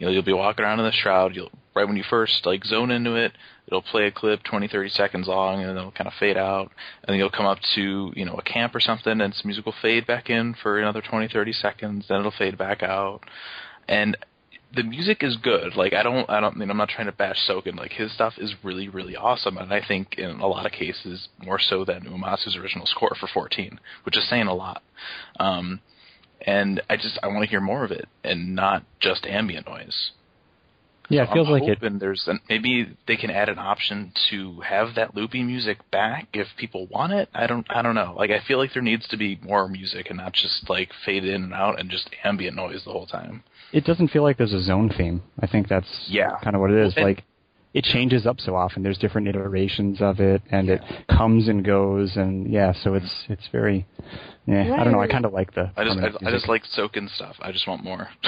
you 0.00 0.06
know 0.06 0.12
you'll 0.12 0.22
be 0.22 0.32
walking 0.32 0.64
around 0.64 0.80
in 0.80 0.86
the 0.86 0.92
shroud, 0.92 1.36
you'll 1.36 1.50
right 1.74 1.86
when 1.86 1.96
you 1.96 2.02
first 2.08 2.44
like 2.46 2.64
zone 2.64 2.90
into 2.90 3.14
it, 3.14 3.32
it'll 3.68 3.82
play 3.82 4.06
a 4.06 4.10
clip 4.10 4.42
20, 4.42 4.66
30 4.66 4.88
seconds 4.88 5.28
long, 5.28 5.60
and 5.60 5.68
then 5.68 5.76
it'll 5.76 5.92
kind 5.92 6.08
of 6.08 6.14
fade 6.18 6.36
out, 6.36 6.72
and 7.02 7.12
then 7.12 7.18
you'll 7.18 7.30
come 7.30 7.46
up 7.46 7.58
to 7.74 8.12
you 8.16 8.24
know 8.24 8.34
a 8.34 8.42
camp 8.42 8.74
or 8.74 8.80
something, 8.80 9.20
and 9.20 9.34
some 9.34 9.46
music 9.46 9.66
will 9.66 9.74
fade 9.80 10.06
back 10.06 10.30
in 10.30 10.54
for 10.60 10.80
another 10.80 11.02
20, 11.02 11.28
30 11.28 11.52
seconds, 11.52 12.06
then 12.08 12.18
it'll 12.18 12.32
fade 12.32 12.58
back 12.58 12.82
out, 12.82 13.20
and 13.86 14.16
the 14.74 14.82
music 14.82 15.22
is 15.22 15.36
good. 15.36 15.76
Like 15.76 15.92
I 15.92 16.02
don't, 16.02 16.28
I 16.30 16.40
don't 16.40 16.54
I 16.54 16.58
mean 16.58 16.70
I'm 16.70 16.76
not 16.76 16.88
trying 16.88 17.06
to 17.06 17.12
bash 17.12 17.46
Soken. 17.46 17.76
Like 17.76 17.92
his 17.92 18.12
stuff 18.12 18.34
is 18.38 18.54
really, 18.62 18.88
really 18.88 19.16
awesome, 19.16 19.58
and 19.58 19.72
I 19.72 19.84
think 19.86 20.14
in 20.16 20.40
a 20.40 20.46
lot 20.46 20.64
of 20.64 20.72
cases 20.72 21.28
more 21.44 21.58
so 21.58 21.84
than 21.84 22.04
Uematsu's 22.04 22.56
original 22.56 22.86
score 22.86 23.14
for 23.20 23.26
14, 23.26 23.78
which 24.04 24.16
is 24.16 24.28
saying 24.28 24.46
a 24.46 24.54
lot. 24.54 24.82
Um, 25.38 25.80
and 26.46 26.80
I 26.88 26.96
just 26.96 27.18
I 27.22 27.28
want 27.28 27.44
to 27.44 27.50
hear 27.50 27.60
more 27.60 27.84
of 27.84 27.90
it 27.90 28.08
and 28.24 28.54
not 28.54 28.84
just 29.00 29.26
ambient 29.26 29.66
noise. 29.66 30.12
Yeah, 31.10 31.24
so 31.24 31.30
it 31.30 31.34
feels 31.34 31.46
I'm 31.48 31.52
like 31.54 31.62
it. 31.64 31.98
There's 31.98 32.24
an, 32.28 32.40
maybe 32.48 32.96
they 33.08 33.16
can 33.16 33.30
add 33.30 33.48
an 33.48 33.58
option 33.58 34.12
to 34.30 34.60
have 34.60 34.94
that 34.94 35.16
loopy 35.16 35.42
music 35.42 35.78
back 35.90 36.28
if 36.32 36.46
people 36.56 36.86
want 36.86 37.12
it. 37.12 37.28
I 37.34 37.48
don't 37.48 37.66
I 37.68 37.82
don't 37.82 37.96
know. 37.96 38.14
Like 38.16 38.30
I 38.30 38.40
feel 38.46 38.58
like 38.58 38.72
there 38.72 38.82
needs 38.82 39.08
to 39.08 39.16
be 39.16 39.38
more 39.42 39.68
music 39.68 40.06
and 40.08 40.18
not 40.18 40.32
just 40.32 40.70
like 40.70 40.90
fade 41.04 41.24
in 41.24 41.42
and 41.42 41.54
out 41.54 41.80
and 41.80 41.90
just 41.90 42.08
ambient 42.24 42.56
noise 42.56 42.82
the 42.84 42.92
whole 42.92 43.06
time. 43.06 43.42
It 43.72 43.84
doesn't 43.84 44.08
feel 44.08 44.22
like 44.22 44.38
there's 44.38 44.52
a 44.52 44.62
zone 44.62 44.92
theme. 44.96 45.22
I 45.40 45.46
think 45.46 45.68
that's 45.68 46.06
yeah. 46.08 46.38
kind 46.42 46.54
of 46.54 46.60
what 46.60 46.70
it 46.70 46.86
is. 46.86 46.94
Well, 46.96 47.06
like 47.06 47.24
it 47.72 47.84
changes 47.84 48.26
up 48.26 48.40
so 48.40 48.56
often. 48.56 48.82
There's 48.82 48.98
different 48.98 49.28
iterations 49.28 50.00
of 50.00 50.20
it, 50.20 50.42
and 50.50 50.68
yeah. 50.68 50.74
it 50.74 51.06
comes 51.08 51.48
and 51.48 51.64
goes, 51.64 52.16
and 52.16 52.50
yeah. 52.50 52.72
So 52.82 52.94
it's 52.94 53.24
it's 53.28 53.48
very, 53.52 53.86
yeah. 54.46 54.76
I 54.78 54.84
don't 54.84 54.92
know. 54.92 55.00
I 55.00 55.06
kind 55.06 55.24
of 55.24 55.32
like 55.32 55.54
the. 55.54 55.70
I 55.76 55.84
just 55.84 55.98
I, 55.98 56.28
I, 56.28 56.30
just 56.30 56.48
like 56.48 56.64
Soken 56.76 57.08
stuff. 57.14 57.36
I 57.40 57.52
just 57.52 57.68
want 57.68 57.84
more. 57.84 58.08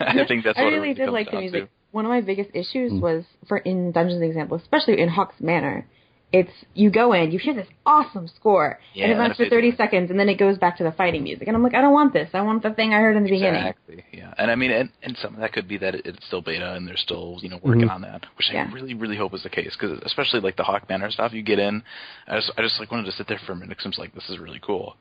I 0.00 0.24
think 0.26 0.44
that's. 0.44 0.58
What 0.58 0.66
I 0.66 0.76
really 0.76 0.94
did 0.94 1.08
like 1.10 1.30
the 1.30 1.40
music. 1.40 1.64
To. 1.64 1.68
One 1.92 2.04
of 2.04 2.10
my 2.10 2.20
biggest 2.20 2.50
issues 2.54 2.92
mm. 2.92 3.00
was 3.00 3.24
for 3.48 3.58
in 3.58 3.92
Dungeons 3.92 4.22
example, 4.22 4.56
especially 4.56 5.00
in 5.00 5.08
Haukke 5.08 5.40
Manor 5.40 5.86
it's 6.34 6.50
you 6.74 6.90
go 6.90 7.12
in, 7.12 7.30
you 7.30 7.38
hear 7.38 7.54
this 7.54 7.68
awesome 7.86 8.26
score, 8.26 8.80
yeah, 8.92 9.04
and 9.04 9.12
it 9.12 9.16
runs 9.16 9.36
for 9.36 9.48
30 9.48 9.76
seconds, 9.76 10.10
and 10.10 10.18
then 10.18 10.28
it 10.28 10.34
goes 10.34 10.58
back 10.58 10.76
to 10.78 10.82
the 10.82 10.90
fighting 10.90 11.22
music. 11.22 11.46
And 11.46 11.56
I'm 11.56 11.62
like, 11.62 11.74
I 11.74 11.80
don't 11.80 11.92
want 11.92 12.12
this. 12.12 12.28
I 12.34 12.42
want 12.42 12.64
the 12.64 12.72
thing 12.72 12.92
I 12.92 12.98
heard 12.98 13.16
in 13.16 13.22
the 13.22 13.30
beginning. 13.30 13.60
Exactly. 13.60 14.04
Yeah. 14.12 14.34
And 14.36 14.50
I 14.50 14.56
mean, 14.56 14.72
and, 14.72 14.90
and 15.04 15.16
some 15.16 15.34
of 15.34 15.40
that 15.40 15.52
could 15.52 15.68
be 15.68 15.78
that 15.78 15.94
it's 15.94 16.26
still 16.26 16.42
beta 16.42 16.74
and 16.74 16.88
they're 16.88 16.96
still 16.96 17.38
you 17.40 17.50
know 17.50 17.60
working 17.62 17.82
mm-hmm. 17.82 17.90
on 17.90 18.02
that, 18.02 18.26
which 18.36 18.50
yeah. 18.52 18.66
I 18.68 18.72
really 18.72 18.94
really 18.94 19.16
hope 19.16 19.32
is 19.32 19.44
the 19.44 19.48
case. 19.48 19.76
Because 19.78 20.00
especially 20.02 20.40
like 20.40 20.56
the 20.56 20.64
Haukke 20.64 20.88
Manor 20.88 21.12
stuff, 21.12 21.32
you 21.32 21.42
get 21.42 21.60
in, 21.60 21.84
I 22.26 22.36
just 22.36 22.50
I 22.58 22.62
just 22.62 22.80
like 22.80 22.90
wanted 22.90 23.06
to 23.06 23.12
sit 23.12 23.28
there 23.28 23.40
for 23.46 23.52
a 23.52 23.56
minute. 23.56 23.78
Cause 23.78 23.86
I'm 23.86 23.92
like, 23.96 24.12
this 24.12 24.28
is 24.28 24.40
really 24.40 24.60
cool. 24.60 24.96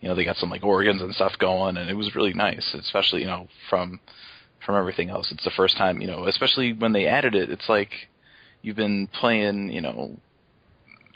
You 0.00 0.08
know, 0.08 0.14
they 0.14 0.24
got 0.24 0.36
some 0.36 0.50
like 0.50 0.62
organs 0.62 1.02
and 1.02 1.12
stuff 1.12 1.32
going, 1.40 1.78
and 1.78 1.90
it 1.90 1.94
was 1.94 2.14
really 2.14 2.32
nice. 2.32 2.76
Especially 2.78 3.22
you 3.22 3.26
know 3.26 3.48
from 3.68 3.98
from 4.64 4.76
everything 4.76 5.10
else. 5.10 5.32
It's 5.32 5.44
the 5.44 5.50
first 5.50 5.76
time 5.76 6.00
you 6.00 6.06
know, 6.06 6.26
especially 6.26 6.72
when 6.72 6.92
they 6.92 7.06
added 7.06 7.34
it. 7.34 7.50
It's 7.50 7.68
like 7.68 7.90
you've 8.62 8.76
been 8.76 9.08
playing 9.08 9.72
you 9.72 9.80
know 9.80 10.16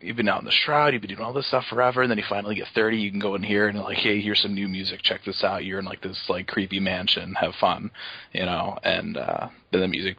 you've 0.04 0.16
been 0.16 0.28
out 0.28 0.40
in 0.40 0.44
the 0.44 0.52
shroud, 0.52 0.92
you've 0.92 1.02
been 1.02 1.10
doing 1.10 1.22
all 1.22 1.32
this 1.32 1.48
stuff 1.48 1.64
forever, 1.68 2.02
and 2.02 2.10
then 2.10 2.18
you 2.18 2.24
finally 2.28 2.54
get 2.54 2.68
30, 2.74 2.98
you 2.98 3.10
can 3.10 3.20
go 3.20 3.34
in 3.34 3.42
here 3.42 3.68
and 3.68 3.78
like, 3.78 3.98
hey, 3.98 4.20
here's 4.20 4.40
some 4.40 4.54
new 4.54 4.68
music, 4.68 5.00
check 5.02 5.20
this 5.24 5.42
out. 5.42 5.64
You're 5.64 5.78
in 5.78 5.84
like 5.84 6.02
this 6.02 6.22
like 6.28 6.46
creepy 6.46 6.80
mansion, 6.80 7.34
have 7.34 7.54
fun, 7.60 7.90
you 8.32 8.44
know, 8.44 8.78
and 8.82 9.16
uh, 9.16 9.48
then 9.72 9.80
the 9.80 9.88
music 9.88 10.16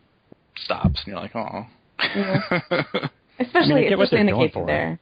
stops, 0.58 1.04
and 1.04 1.08
you're 1.08 1.20
like, 1.20 1.36
oh. 1.36 1.68
Yeah. 2.00 2.60
Especially, 3.40 3.72
I 3.72 3.76
mean, 3.76 3.94
especially 3.94 4.20
in 4.20 4.26
the 4.28 4.34
case 4.34 4.52
there. 4.54 5.00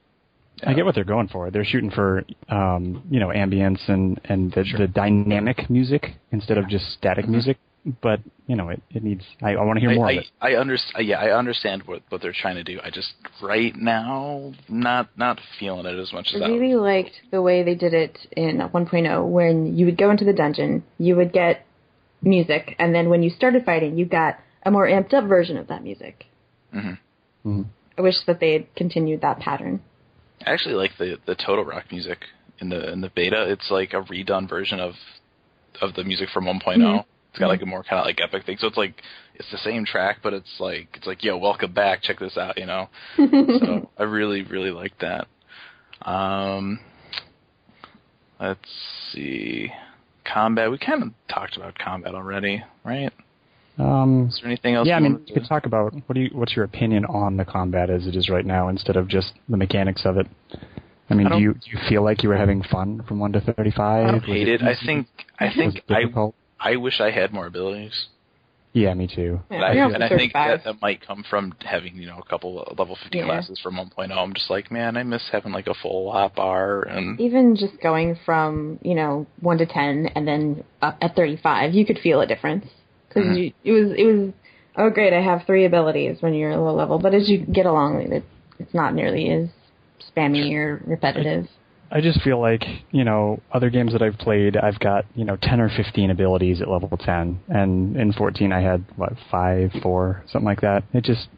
Yeah. 0.58 0.70
I 0.70 0.74
get 0.74 0.86
what 0.86 0.96
they're 0.96 1.04
going 1.04 1.28
for. 1.28 1.50
They're 1.50 1.66
shooting 1.66 1.90
for, 1.90 2.24
um, 2.48 3.04
you 3.10 3.20
know, 3.20 3.30
ambience 3.30 3.90
and 3.90 4.22
and 4.26 4.52
the, 4.54 4.64
sure. 4.64 4.80
the 4.80 4.88
dynamic 4.88 5.70
music 5.70 6.14
instead 6.32 6.58
yeah. 6.58 6.64
of 6.64 6.70
just 6.70 6.92
static 6.92 7.26
mm-hmm. 7.26 7.34
music 7.34 7.58
but 8.02 8.20
you 8.48 8.56
know, 8.56 8.70
it, 8.70 8.82
it 8.92 9.04
needs. 9.04 9.24
I, 9.42 9.56
I 9.56 9.64
want 9.64 9.78
to 9.78 9.82
hear 9.82 9.96
more 9.96 10.08
I, 10.08 10.12
of 10.14 10.18
it. 10.20 10.26
I, 10.42 10.52
I 10.52 10.60
understand. 10.60 11.08
Yeah, 11.08 11.20
I 11.20 11.38
understand 11.38 11.84
what 11.86 12.02
what 12.10 12.22
they're 12.22 12.34
trying 12.34 12.56
to 12.56 12.64
do. 12.64 12.80
I 12.84 12.90
just 12.90 13.14
right 13.42 13.76
now 13.76 14.54
not 14.70 15.10
not 15.18 15.40
feeling 15.60 15.86
it 15.86 16.00
as 16.00 16.14
much 16.14 16.30
as 16.34 16.42
I 16.42 16.48
really 16.48 16.76
liked 16.76 17.14
the 17.32 17.42
way 17.42 17.64
they 17.64 17.76
did 17.76 17.94
it 17.94 18.18
in 18.36 18.58
1.0, 18.60 19.28
when 19.30 19.78
you 19.78 19.86
would 19.86 19.98
go 19.98 20.12
into 20.12 20.26
the 20.26 20.34
dungeon, 20.34 20.84
you 20.98 21.16
would 21.16 21.34
get 21.34 21.66
music, 22.22 22.76
and 22.80 22.96
then 22.96 23.10
when 23.10 23.22
you 23.24 23.30
started 23.30 23.66
fighting, 23.66 23.98
you 23.98 24.06
got 24.06 24.40
a 24.66 24.72
more 24.72 24.88
amped 24.88 25.14
up 25.14 25.26
version 25.26 25.58
of 25.58 25.68
that 25.68 25.84
music. 25.84 26.26
Mm-hmm. 26.74 27.50
Mm-hmm. 27.50 27.62
I 27.98 28.02
wish 28.02 28.16
that 28.28 28.40
they 28.40 28.54
had 28.54 28.76
continued 28.76 29.22
that 29.22 29.40
pattern. 29.40 29.82
I 30.46 30.52
actually 30.52 30.76
like 30.76 30.92
the 30.98 31.18
the 31.26 31.36
Toto-Rak 31.36 31.92
music 31.92 32.20
in 32.60 32.70
the 32.70 32.92
in 32.92 33.02
the 33.02 33.10
beta. 33.10 33.52
It's 33.52 33.70
like 33.70 33.94
a 33.94 34.02
redone 34.02 34.50
version 34.50 34.80
of 34.80 34.94
of 35.82 35.96
the 35.96 36.04
music 36.04 36.30
from 36.34 36.46
1 36.46 36.60
mm-hmm. 36.60 37.13
It's 37.34 37.40
got 37.40 37.48
like 37.48 37.64
a 37.64 37.66
more 37.66 37.84
kind 37.84 38.00
of 38.00 38.06
like 38.06 38.22
epic 38.22 38.46
thing. 38.46 38.58
So 38.60 38.68
it's 38.68 38.78
like 38.78 38.94
it's 39.34 39.50
the 39.50 39.58
same 39.58 39.86
track, 39.86 40.20
but 40.22 40.34
it's 40.34 40.60
like 40.60 40.90
it's 40.94 41.08
like 41.08 41.24
yo, 41.24 41.36
welcome 41.36 41.74
back. 41.74 42.04
Check 42.04 42.20
this 42.20 42.38
out. 42.38 42.60
You 42.60 42.68
know. 42.68 42.90
so 43.18 43.90
I 43.98 44.04
really 44.04 44.44
really 44.44 44.70
like 44.70 44.94
that. 45.00 45.28
Um, 46.08 46.80
let's 48.40 48.60
see, 49.12 49.72
combat. 50.32 50.70
We 50.70 50.78
kind 50.78 51.02
of 51.02 51.10
talked 51.28 51.58
about 51.58 51.76
combat 51.80 52.14
already, 52.14 52.64
right? 52.84 53.12
Um, 53.80 54.28
is 54.28 54.40
there 54.40 54.52
anything 54.52 54.76
else? 54.76 54.88
Yeah, 54.88 54.98
I 54.98 55.00
mean, 55.00 55.20
you 55.26 55.34
could 55.34 55.48
talk 55.50 55.66
about 55.66 55.92
what 56.06 56.14
do 56.14 56.22
you 56.22 56.30
what's 56.34 56.56
your 56.56 56.66
opinion 56.66 57.04
on 57.06 57.38
the 57.38 57.46
combat 57.46 57.90
as 57.90 58.06
it 58.06 58.16
is 58.16 58.30
right 58.30 58.46
now, 58.46 58.68
instead 58.68 58.96
of 58.96 59.08
just 59.08 59.34
the 59.50 59.58
mechanics 59.58 60.04
of 60.06 60.18
it. 60.18 60.28
I 61.10 61.16
mean, 61.16 61.26
I 61.26 61.38
do 61.38 61.42
you 61.42 61.54
do 61.54 61.72
you 61.72 61.80
feel 61.90 62.04
like 62.04 62.22
you 62.22 62.30
were 62.30 62.38
having 62.38 62.62
fun 62.62 63.02
from 63.08 63.18
one 63.18 63.32
to 63.32 63.42
thirty 63.42 63.72
five? 63.72 64.06
I 64.06 64.12
don't 64.12 64.24
hate 64.24 64.48
it. 64.48 64.62
I 64.62 64.76
think 64.86 65.08
I 65.40 65.52
think 65.52 65.82
I 65.90 66.04
I 66.64 66.78
wish 66.78 67.02
I 67.02 67.12
had 67.12 67.34
more 67.34 67.46
abilities. 67.46 68.08
Yeah, 68.72 68.94
me 68.96 69.08
too. 69.08 69.40
Yeah, 69.52 69.58
I, 69.58 69.74
and 69.74 70.04
I 70.04 70.10
think 70.10 70.34
that, 70.34 70.64
that 70.64 70.82
might 70.82 71.06
come 71.06 71.24
from 71.30 71.54
having, 71.62 71.96
you 71.96 72.08
know, 72.08 72.18
a 72.18 72.28
couple 72.28 72.56
level 72.76 72.98
50 73.02 73.16
yeah. 73.16 73.26
classes 73.26 73.60
from 73.62 73.76
1.0. 73.76 74.12
I'm 74.12 74.34
just 74.34 74.50
like, 74.50 74.72
man, 74.72 74.98
I 74.98 75.04
miss 75.04 75.22
having 75.32 75.52
like 75.52 75.68
a 75.68 75.76
full 75.76 76.12
hot 76.12 76.36
bar 76.36 76.82
and 76.82 77.20
even 77.22 77.56
just 77.56 77.80
going 77.84 78.18
from, 78.26 78.80
you 78.82 78.96
know, 78.96 79.28
1 79.42 79.60
to 79.60 79.68
10 79.68 80.10
and 80.16 80.28
then 80.28 80.64
up 80.82 80.98
at 81.02 81.16
35, 81.16 81.74
you 81.76 81.86
could 81.86 82.00
feel 82.00 82.22
a 82.22 82.26
difference 82.26 82.66
because 83.08 83.26
mm-hmm. 83.26 83.56
it 83.64 83.72
was 83.72 83.92
it 83.96 84.04
was 84.06 84.34
oh 84.76 84.90
great, 84.90 85.14
I 85.14 85.22
have 85.22 85.46
three 85.46 85.66
abilities 85.66 86.18
when 86.22 86.34
you're 86.34 86.52
a 86.52 86.60
low 86.60 86.74
level, 86.74 86.98
but 86.98 87.14
as 87.14 87.30
you 87.30 87.46
get 87.46 87.68
along, 87.68 88.02
it, 88.12 88.24
it's 88.58 88.74
not 88.74 88.96
nearly 88.96 89.30
as 89.30 89.50
spammy 90.16 90.52
or 90.56 90.82
repetitive. 90.88 91.46
I 91.96 92.02
just 92.02 92.22
feel 92.22 92.42
like 92.42 92.64
you 92.90 93.04
know 93.04 93.40
other 93.52 93.70
games 93.70 93.94
that 93.94 94.02
I've 94.02 94.18
played, 94.18 94.58
I've 94.58 94.80
got 94.80 95.06
you 95.14 95.26
know 95.26 95.38
ten 95.40 95.62
or 95.62 95.70
fifteen 95.70 96.10
abilities 96.10 96.60
at 96.60 96.68
level 96.68 96.98
ten, 96.98 97.40
and 97.50 97.96
in 97.96 98.12
fourteen 98.14 98.52
I 98.52 98.62
had 98.62 98.84
what 98.96 99.14
five, 99.30 99.72
four, 99.84 100.24
something 100.26 100.46
like 100.46 100.62
that. 100.62 100.84
It 100.92 101.04
just 101.04 101.30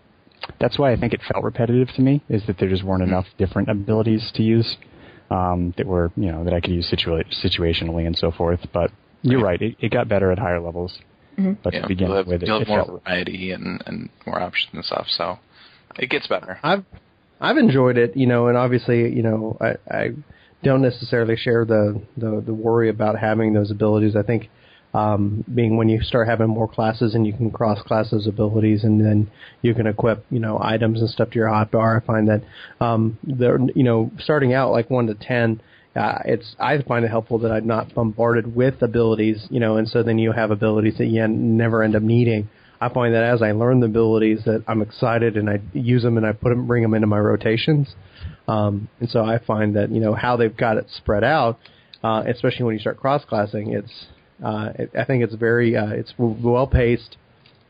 that's 0.61 0.79
why 0.79 0.93
I 0.93 0.95
think 0.95 1.13
it 1.13 1.19
felt 1.29 1.43
repetitive 1.43 1.89
to 1.95 2.01
me 2.01 2.23
is 2.29 2.41
that 2.47 2.57
there 2.57 2.69
just 2.69 2.83
weren't 2.83 3.03
enough 3.03 3.25
different 3.37 3.69
abilities 3.69 4.31
to 4.35 4.43
use 4.43 4.77
um, 5.29 5.73
that 5.77 5.85
were 5.85 6.11
you 6.15 6.31
know 6.31 6.45
that 6.45 6.53
I 6.53 6.61
could 6.61 6.71
use 6.71 6.89
situa- 6.89 7.25
situationally 7.43 8.07
and 8.07 8.17
so 8.17 8.31
forth. 8.31 8.61
But 8.71 8.91
you're 9.23 9.43
right, 9.43 9.61
it, 9.61 9.75
it 9.81 9.91
got 9.91 10.07
better 10.07 10.31
at 10.31 10.39
higher 10.39 10.61
levels. 10.61 10.97
But 11.35 11.73
Yeah, 11.73 11.81
to 11.81 11.87
begin 11.89 12.07
you'll 12.07 12.15
have, 12.15 12.27
with, 12.27 12.43
it, 12.43 12.47
you'll 12.47 12.61
it 12.61 12.67
have 12.67 12.67
more 12.69 12.85
felt 12.85 13.03
variety 13.03 13.51
and, 13.51 13.83
and 13.85 14.09
more 14.25 14.39
options 14.39 14.73
and 14.73 14.85
stuff. 14.85 15.07
So 15.09 15.37
it 15.99 16.09
gets 16.09 16.27
better. 16.27 16.59
I've 16.63 16.85
I've 17.41 17.57
enjoyed 17.57 17.97
it, 17.97 18.15
you 18.15 18.25
know, 18.25 18.47
and 18.47 18.57
obviously, 18.57 19.13
you 19.13 19.21
know, 19.21 19.57
I, 19.59 19.75
I 19.93 20.09
don't 20.65 20.81
necessarily 20.81 21.37
share 21.37 21.63
the, 21.63 22.01
the 22.17 22.43
the 22.45 22.53
worry 22.53 22.89
about 22.89 23.17
having 23.17 23.53
those 23.53 23.71
abilities. 23.71 24.15
I 24.15 24.23
think 24.23 24.49
um, 24.93 25.45
being 25.53 25.77
when 25.77 25.89
you 25.89 26.01
start 26.01 26.27
having 26.27 26.47
more 26.47 26.67
classes 26.67 27.15
and 27.15 27.25
you 27.25 27.33
can 27.33 27.51
cross 27.51 27.81
class 27.83 28.11
those 28.11 28.27
abilities, 28.27 28.83
and 28.83 28.99
then 28.99 29.29
you 29.61 29.73
can 29.73 29.87
equip, 29.87 30.25
you 30.29 30.39
know, 30.39 30.59
items 30.61 30.99
and 31.01 31.09
stuff 31.09 31.29
to 31.29 31.35
your 31.35 31.47
hotbar. 31.47 32.01
I 32.01 32.05
find 32.05 32.27
that 32.27 32.41
um, 32.79 33.17
they're, 33.23 33.59
you 33.75 33.83
know, 33.83 34.11
starting 34.19 34.53
out 34.53 34.71
like 34.71 34.89
one 34.89 35.07
to 35.07 35.13
ten. 35.13 35.61
Uh, 35.95 36.19
it's 36.25 36.55
I 36.59 36.81
find 36.81 37.05
it 37.05 37.09
helpful 37.09 37.39
that 37.39 37.51
I'm 37.51 37.67
not 37.67 37.93
bombarded 37.93 38.53
with 38.53 38.81
abilities, 38.81 39.47
you 39.49 39.59
know, 39.59 39.77
and 39.77 39.87
so 39.87 40.03
then 40.03 40.17
you 40.17 40.31
have 40.33 40.51
abilities 40.51 40.97
that 40.97 41.05
you 41.05 41.25
never 41.27 41.83
end 41.83 41.95
up 41.95 42.03
needing. 42.03 42.49
I 42.81 42.89
find 42.89 43.13
that 43.13 43.23
as 43.23 43.41
I 43.41 43.51
learn 43.53 43.79
the 43.79 43.85
abilities, 43.85 44.43
that 44.45 44.63
I'm 44.67 44.81
excited 44.81 45.37
and 45.37 45.49
I 45.49 45.61
use 45.73 46.03
them 46.03 46.17
and 46.17 46.25
I 46.25 46.33
put 46.33 46.49
them, 46.49 46.67
bring 46.67 46.83
them 46.83 46.93
into 46.93 47.07
my 47.07 47.19
rotations. 47.19 47.95
Um, 48.47 48.89
and 48.99 49.09
so 49.09 49.23
I 49.23 49.39
find 49.39 49.75
that 49.75 49.91
you 49.91 49.99
know 49.99 50.13
how 50.13 50.37
they've 50.37 50.55
got 50.55 50.77
it 50.77 50.87
spread 50.89 51.23
out, 51.23 51.59
uh, 52.03 52.23
especially 52.27 52.65
when 52.65 52.75
you 52.75 52.79
start 52.79 52.99
cross 52.99 53.23
classing. 53.25 53.73
It's 53.73 54.05
uh, 54.43 54.69
it, 54.75 54.91
I 54.97 55.05
think 55.05 55.23
it's 55.23 55.35
very 55.35 55.75
uh, 55.75 55.89
it's 55.89 56.13
well 56.17 56.67
paced. 56.67 57.17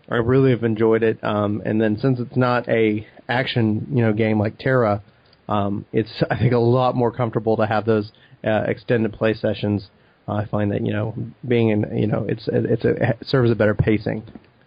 I 0.09 0.15
really 0.15 0.51
have 0.51 0.63
enjoyed 0.63 1.01
it. 1.03 1.23
Um, 1.23 1.61
and 1.65 1.81
then 1.81 1.97
since 1.97 2.19
it's 2.19 2.35
not 2.35 2.67
a 2.69 3.07
action 3.27 3.87
you 3.91 4.03
know 4.03 4.13
game 4.13 4.39
like 4.39 4.57
TERA, 4.57 5.01
um, 5.47 5.85
it's 5.93 6.11
I 6.29 6.37
think 6.37 6.53
a 6.53 6.59
lot 6.59 6.95
more 6.95 7.11
comfortable 7.11 7.57
to 7.57 7.65
have 7.65 7.85
those 7.85 8.11
uh, 8.43 8.63
extended 8.67 9.13
play 9.13 9.33
sessions. 9.33 9.89
Uh, 10.27 10.33
I 10.33 10.45
find 10.45 10.71
that 10.71 10.85
you 10.85 10.91
know 10.91 11.15
being 11.47 11.69
in 11.69 11.97
you 11.97 12.07
know 12.07 12.25
it's 12.27 12.49
it's 12.51 12.83
a, 12.83 13.09
it 13.09 13.17
serves 13.23 13.51
a 13.51 13.55
better 13.55 13.75
pacing, 13.75 14.23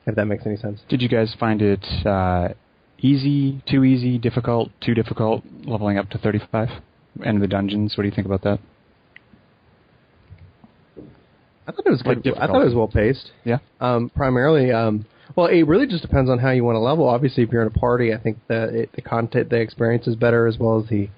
if 0.07 0.15
that 0.15 0.27
makes 0.27 0.47
any 0.47 0.57
sense. 0.57 0.81
Did 0.89 1.03
you 1.03 1.09
guys 1.09 1.35
find 1.39 1.61
it 1.61 1.85
uh, 2.07 2.49
easy, 2.99 3.63
too 3.69 3.85
easy, 3.85 4.19
difficult, 4.19 4.71
too 4.81 4.95
difficult, 4.95 5.45
leveling 5.65 5.99
up 5.99 6.11
to 6.11 6.19
35? 6.19 6.69
And 7.25 7.43
the 7.43 7.47
dungeons, 7.47 7.97
what 7.97 8.03
do 8.03 8.09
you 8.09 8.15
think 8.15 8.27
about 8.27 8.43
that? 8.43 8.59
I 11.67 11.73
thought 11.73 11.87
it 11.87 11.91
was 11.91 12.03
Like 12.05 12.23
good. 12.23 12.39
I 12.39 12.47
thought 12.47 12.63
it 12.63 12.65
was 12.65 12.75
well 12.75 12.89
paced. 12.89 13.31
Yeah. 13.45 13.59
Um, 13.81 14.11
primarily, 14.15 14.73
um, 14.73 15.05
well, 15.37 15.47
it 15.47 15.63
really 15.65 15.87
just 15.87 16.03
depends 16.03 16.31
on 16.31 16.39
how 16.39 16.51
you 16.51 16.65
want 16.65 16.77
to 16.77 16.81
level. 16.81 17.07
Obviously, 17.07 17.43
if 17.43 17.53
you're 17.53 17.63
in 17.63 17.69
a 17.69 17.79
party, 17.79 18.15
I 18.15 18.19
think 18.19 18.39
that 18.49 18.71
it, 18.71 18.91
the 18.95 19.03
content, 19.03 19.51
the 19.51 19.57
experience 19.57 20.07
is 20.07 20.17
better, 20.17 20.47
as 20.47 20.59
well 20.59 20.83
as 20.83 20.89
the 20.89 21.11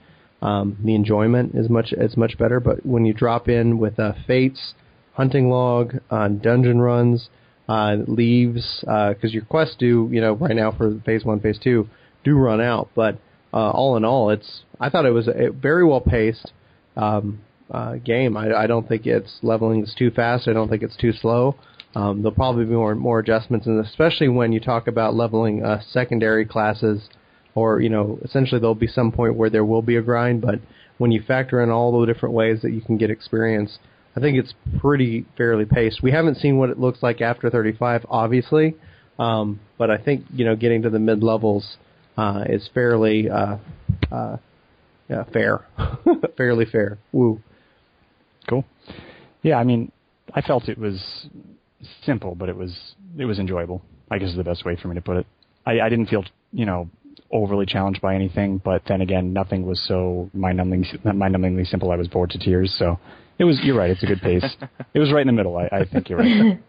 um, 0.43 0.77
the 0.83 0.95
enjoyment 0.95 1.55
is 1.55 1.69
much 1.69 1.93
is 1.93 2.17
much 2.17 2.37
better. 2.37 2.59
But 2.59 2.85
when 2.85 3.05
you 3.05 3.15
drop 3.15 3.49
in 3.49 3.79
with 3.79 3.99
uh, 4.01 4.13
fates, 4.27 4.75
hunting 5.13 5.51
log, 5.51 5.97
uh, 6.11 6.29
dungeon 6.29 6.81
runs, 6.81 7.29
uh, 7.71 7.97
leaves, 8.09 8.81
because 8.81 9.33
your 9.33 9.45
quests 9.45 9.77
do, 9.79 10.09
you 10.11 10.21
know, 10.21 10.33
right 10.33 10.57
now 10.57 10.73
for 10.73 11.01
phase 11.07 11.25
one, 11.25 11.39
phase 11.39 11.59
two, 11.63 11.89
do 12.25 12.35
run 12.35 12.61
out. 12.61 12.91
But 12.97 13.19
uh, 13.53 13.71
all 13.71 13.97
in 13.97 14.05
all, 14.05 14.31
it's 14.31 14.63
I 14.81 14.91
thought 14.91 15.07
it 15.07 15.11
was 15.11 15.29
a 15.29 15.51
very 15.51 15.85
well 15.87 16.01
paced 16.01 16.53
um, 16.97 17.41
uh, 17.71 17.95
game. 17.97 18.37
I, 18.37 18.53
I 18.53 18.67
don't 18.67 18.89
think 18.89 19.07
it's 19.07 19.39
leveling 19.43 19.85
is 19.85 19.95
too 19.97 20.11
fast. 20.11 20.49
I 20.49 20.53
don't 20.53 20.69
think 20.69 20.83
it's 20.83 20.97
too 20.97 21.13
slow. 21.13 21.55
Um, 21.95 22.23
there'll 22.23 22.35
probably 22.35 22.65
be 22.65 22.73
more 22.73 22.95
more 22.97 23.21
adjustments, 23.21 23.67
and 23.67 23.85
especially 23.85 24.29
when 24.29 24.51
you 24.53 24.59
talk 24.59 24.89
about 24.89 25.15
leveling 25.15 25.65
uh, 25.65 25.81
secondary 25.91 26.45
classes, 26.45 27.09
or 27.55 27.81
you 27.81 27.89
know, 27.89 28.19
essentially 28.25 28.61
there'll 28.61 28.75
be 28.75 28.89
some 28.89 29.13
point 29.13 29.37
where 29.37 29.51
there 29.51 29.65
will 29.65 29.83
be 29.83 29.97
a 29.97 30.03
grind. 30.03 30.41
But 30.41 30.61
when 30.99 31.13
you 31.13 31.23
factor 31.23 31.63
in 31.63 31.71
all 31.71 32.01
the 32.01 32.13
different 32.13 32.35
ways 32.35 32.63
that 32.63 32.73
you 32.73 32.81
can 32.81 32.97
get 32.97 33.11
experience, 33.11 33.79
I 34.17 34.21
think 34.21 34.39
it's 34.39 34.55
pretty 34.81 35.25
fairly 35.37 35.65
paced. 35.65 36.03
We 36.03 36.11
haven't 36.11 36.37
seen 36.37 36.59
what 36.59 36.71
it 36.71 36.79
looks 36.79 37.03
like 37.03 37.21
after 37.21 37.49
35, 37.49 38.07
obviously, 38.09 38.75
um, 39.19 39.61
but 39.79 39.91
I 39.91 39.99
think 39.99 40.25
you 40.33 40.45
know 40.45 40.57
getting 40.57 40.83
to 40.83 40.91
the 40.91 40.99
mid 40.99 41.23
levels 41.23 41.77
uh, 42.17 42.45
is 42.49 42.69
fairly 42.75 43.31
uh, 43.31 43.57
uh, 44.11 44.37
yeah, 45.09 45.25
fair, 45.33 45.67
fairly 46.37 46.65
fair. 46.65 46.99
Woo. 47.13 47.41
Cool. 48.49 48.65
Yeah, 49.43 49.57
I 49.57 49.65
mean, 49.65 49.93
I 50.35 50.41
felt 50.41 50.69
it 50.69 50.79
was 50.79 51.29
simple, 52.05 52.35
but 52.35 52.49
it 52.49 52.57
was 52.57 52.95
it 53.19 53.25
was 53.25 53.39
enjoyable. 53.39 53.83
I 54.11 54.19
guess 54.19 54.31
is 54.31 54.37
the 54.37 54.45
best 54.45 54.65
way 54.65 54.77
for 54.77 54.89
me 54.89 54.97
to 54.97 55.01
put 55.01 55.19
it. 55.19 55.27
I, 55.67 55.81
I 55.81 55.89
didn't 55.89 56.07
feel 56.07 56.25
you 56.53 56.67
know 56.67 56.89
overly 57.33 57.67
challenged 57.67 58.01
by 58.01 58.15
anything, 58.15 58.61
but 58.65 58.83
then 58.89 59.01
again, 59.01 59.33
nothing 59.33 59.65
was 59.65 59.81
so 59.87 60.29
mind-numbingly, 60.35 61.15
mind-numbingly 61.15 61.65
simple. 61.67 61.93
I 61.93 61.97
was 61.97 62.09
bored 62.09 62.31
to 62.31 62.39
tears. 62.39 62.75
So 62.77 62.99
it 63.41 63.45
was. 63.45 63.59
You're 63.63 63.77
right. 63.77 63.91
It's 63.91 64.03
a 64.03 64.07
good 64.07 64.21
pace. 64.21 64.45
it 64.95 64.99
was 64.99 65.11
right 65.13 65.23
in 65.23 65.27
the 65.27 65.33
middle. 65.33 65.57
I, 65.57 65.69
I 65.73 65.85
think 65.91 66.11
you're 66.11 66.19
right. 66.19 66.61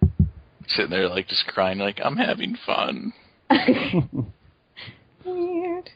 Sitting 0.68 0.90
there 0.90 1.08
like 1.08 1.26
just 1.26 1.46
crying, 1.48 1.78
like 1.78 1.98
I'm 2.02 2.16
having 2.16 2.56
fun. 2.64 3.12
Weird. 5.24 5.90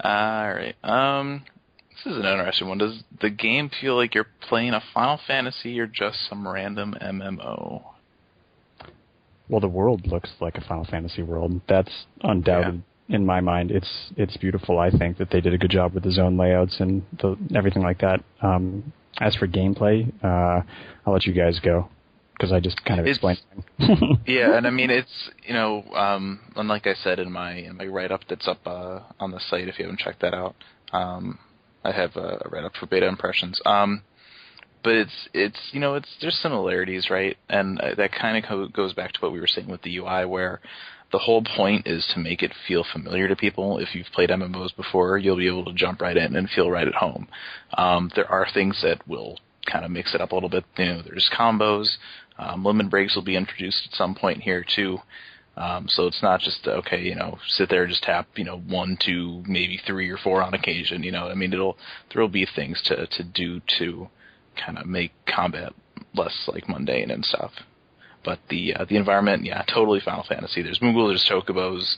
All 0.00 0.54
right. 0.54 0.76
Um, 0.84 1.44
this 1.90 2.12
is 2.12 2.18
an 2.18 2.24
interesting 2.24 2.68
one. 2.68 2.78
Does 2.78 3.02
the 3.20 3.30
game 3.30 3.68
feel 3.80 3.96
like 3.96 4.14
you're 4.14 4.28
playing 4.42 4.74
a 4.74 4.82
Final 4.94 5.18
Fantasy 5.26 5.80
or 5.80 5.86
just 5.86 6.28
some 6.28 6.46
random 6.46 6.94
MMO? 7.02 7.82
Well, 9.48 9.60
the 9.60 9.68
world 9.68 10.06
looks 10.06 10.30
like 10.40 10.56
a 10.56 10.60
Final 10.60 10.84
Fantasy 10.84 11.22
world. 11.22 11.60
That's 11.68 12.06
undoubted 12.22 12.82
in 13.08 13.24
my 13.24 13.40
mind. 13.40 13.70
It's 13.70 14.12
it's 14.16 14.36
beautiful. 14.36 14.78
I 14.78 14.90
think 14.90 15.18
that 15.18 15.30
they 15.30 15.40
did 15.40 15.54
a 15.54 15.58
good 15.58 15.70
job 15.70 15.94
with 15.94 16.02
the 16.04 16.10
zone 16.10 16.36
layouts 16.36 16.80
and 16.80 17.02
the, 17.20 17.36
everything 17.54 17.82
like 17.82 18.00
that. 18.00 18.22
Um, 18.42 18.92
as 19.20 19.34
for 19.36 19.46
gameplay, 19.46 20.12
uh, 20.22 20.62
I'll 21.06 21.12
let 21.12 21.24
you 21.24 21.32
guys 21.32 21.58
go 21.60 21.88
because 22.32 22.52
I 22.52 22.60
just 22.60 22.84
kind 22.84 23.00
of 23.00 23.06
It's- 23.06 23.16
explained. 23.16 24.18
Yeah, 24.26 24.56
and 24.56 24.66
I 24.66 24.70
mean 24.70 24.90
it's 24.90 25.30
you 25.46 25.54
know, 25.54 25.84
um, 25.94 26.40
and 26.56 26.68
like 26.68 26.86
I 26.86 26.94
said 26.94 27.18
in 27.18 27.30
my 27.32 27.52
in 27.54 27.76
my 27.76 27.86
write 27.86 28.10
up 28.12 28.22
that's 28.28 28.48
up 28.48 28.60
uh, 28.66 29.00
on 29.20 29.30
the 29.30 29.40
site 29.40 29.68
if 29.68 29.78
you 29.78 29.84
haven't 29.84 30.00
checked 30.00 30.20
that 30.22 30.34
out. 30.34 30.56
Um, 30.92 31.38
I 31.84 31.92
have 31.92 32.16
a, 32.16 32.42
a 32.44 32.48
write 32.50 32.64
up 32.64 32.72
for 32.74 32.86
beta 32.86 33.06
impressions. 33.06 33.60
Um, 33.64 34.02
but 34.82 34.94
it's 34.94 35.28
it's 35.32 35.58
you 35.72 35.78
know 35.80 35.94
it's 35.94 36.08
there's 36.20 36.36
similarities 36.42 37.08
right, 37.08 37.36
and 37.48 37.80
uh, 37.80 37.94
that 37.96 38.10
kind 38.12 38.36
of 38.36 38.48
co- 38.48 38.68
goes 38.68 38.92
back 38.92 39.12
to 39.12 39.20
what 39.20 39.32
we 39.32 39.40
were 39.40 39.46
saying 39.46 39.68
with 39.68 39.82
the 39.82 39.96
UI 39.98 40.24
where. 40.26 40.60
The 41.12 41.18
whole 41.18 41.42
point 41.42 41.86
is 41.86 42.06
to 42.14 42.20
make 42.20 42.42
it 42.42 42.52
feel 42.66 42.84
familiar 42.84 43.28
to 43.28 43.36
people. 43.36 43.78
If 43.78 43.94
you've 43.94 44.06
played 44.12 44.30
MMOs 44.30 44.74
before, 44.76 45.18
you'll 45.18 45.36
be 45.36 45.48
able 45.48 45.64
to 45.66 45.72
jump 45.72 46.00
right 46.00 46.16
in 46.16 46.34
and 46.34 46.50
feel 46.50 46.70
right 46.70 46.86
at 46.86 46.94
home. 46.94 47.28
Um, 47.76 48.10
there 48.16 48.30
are 48.30 48.46
things 48.52 48.80
that 48.82 49.06
will 49.06 49.38
kind 49.70 49.84
of 49.84 49.90
mix 49.90 50.14
it 50.14 50.20
up 50.20 50.32
a 50.32 50.34
little 50.34 50.48
bit. 50.48 50.64
You 50.76 50.84
know, 50.86 51.02
there's 51.02 51.30
combos. 51.36 51.96
Um, 52.38 52.64
limit 52.64 52.90
breaks 52.90 53.14
will 53.14 53.24
be 53.24 53.36
introduced 53.36 53.88
at 53.88 53.96
some 53.96 54.14
point 54.14 54.42
here 54.42 54.64
too. 54.64 54.98
Um, 55.56 55.86
so 55.88 56.06
it's 56.06 56.22
not 56.22 56.40
just 56.40 56.66
okay, 56.68 57.00
you 57.00 57.14
know, 57.14 57.38
sit 57.48 57.70
there 57.70 57.84
and 57.84 57.90
just 57.90 58.02
tap, 58.02 58.28
you 58.36 58.44
know, 58.44 58.58
one, 58.58 58.98
two, 59.00 59.42
maybe 59.46 59.80
three 59.86 60.10
or 60.10 60.18
four 60.18 60.42
on 60.42 60.52
occasion. 60.52 61.02
You 61.02 61.12
know, 61.12 61.28
I 61.28 61.34
mean, 61.34 61.52
it'll 61.52 61.78
there 62.12 62.20
will 62.20 62.28
be 62.28 62.46
things 62.46 62.82
to 62.86 63.06
to 63.06 63.24
do 63.24 63.62
to 63.78 64.08
kind 64.62 64.78
of 64.78 64.86
make 64.86 65.12
combat 65.26 65.72
less 66.14 66.48
like 66.52 66.68
mundane 66.68 67.10
and 67.10 67.24
stuff. 67.24 67.52
But 68.26 68.40
the 68.50 68.74
uh, 68.74 68.84
the 68.84 68.96
environment, 68.96 69.44
yeah, 69.44 69.62
totally 69.72 70.00
Final 70.04 70.24
Fantasy. 70.28 70.62
There's 70.62 70.80
Moogle, 70.80 71.08
there's 71.08 71.26
Chocobos, 71.30 71.96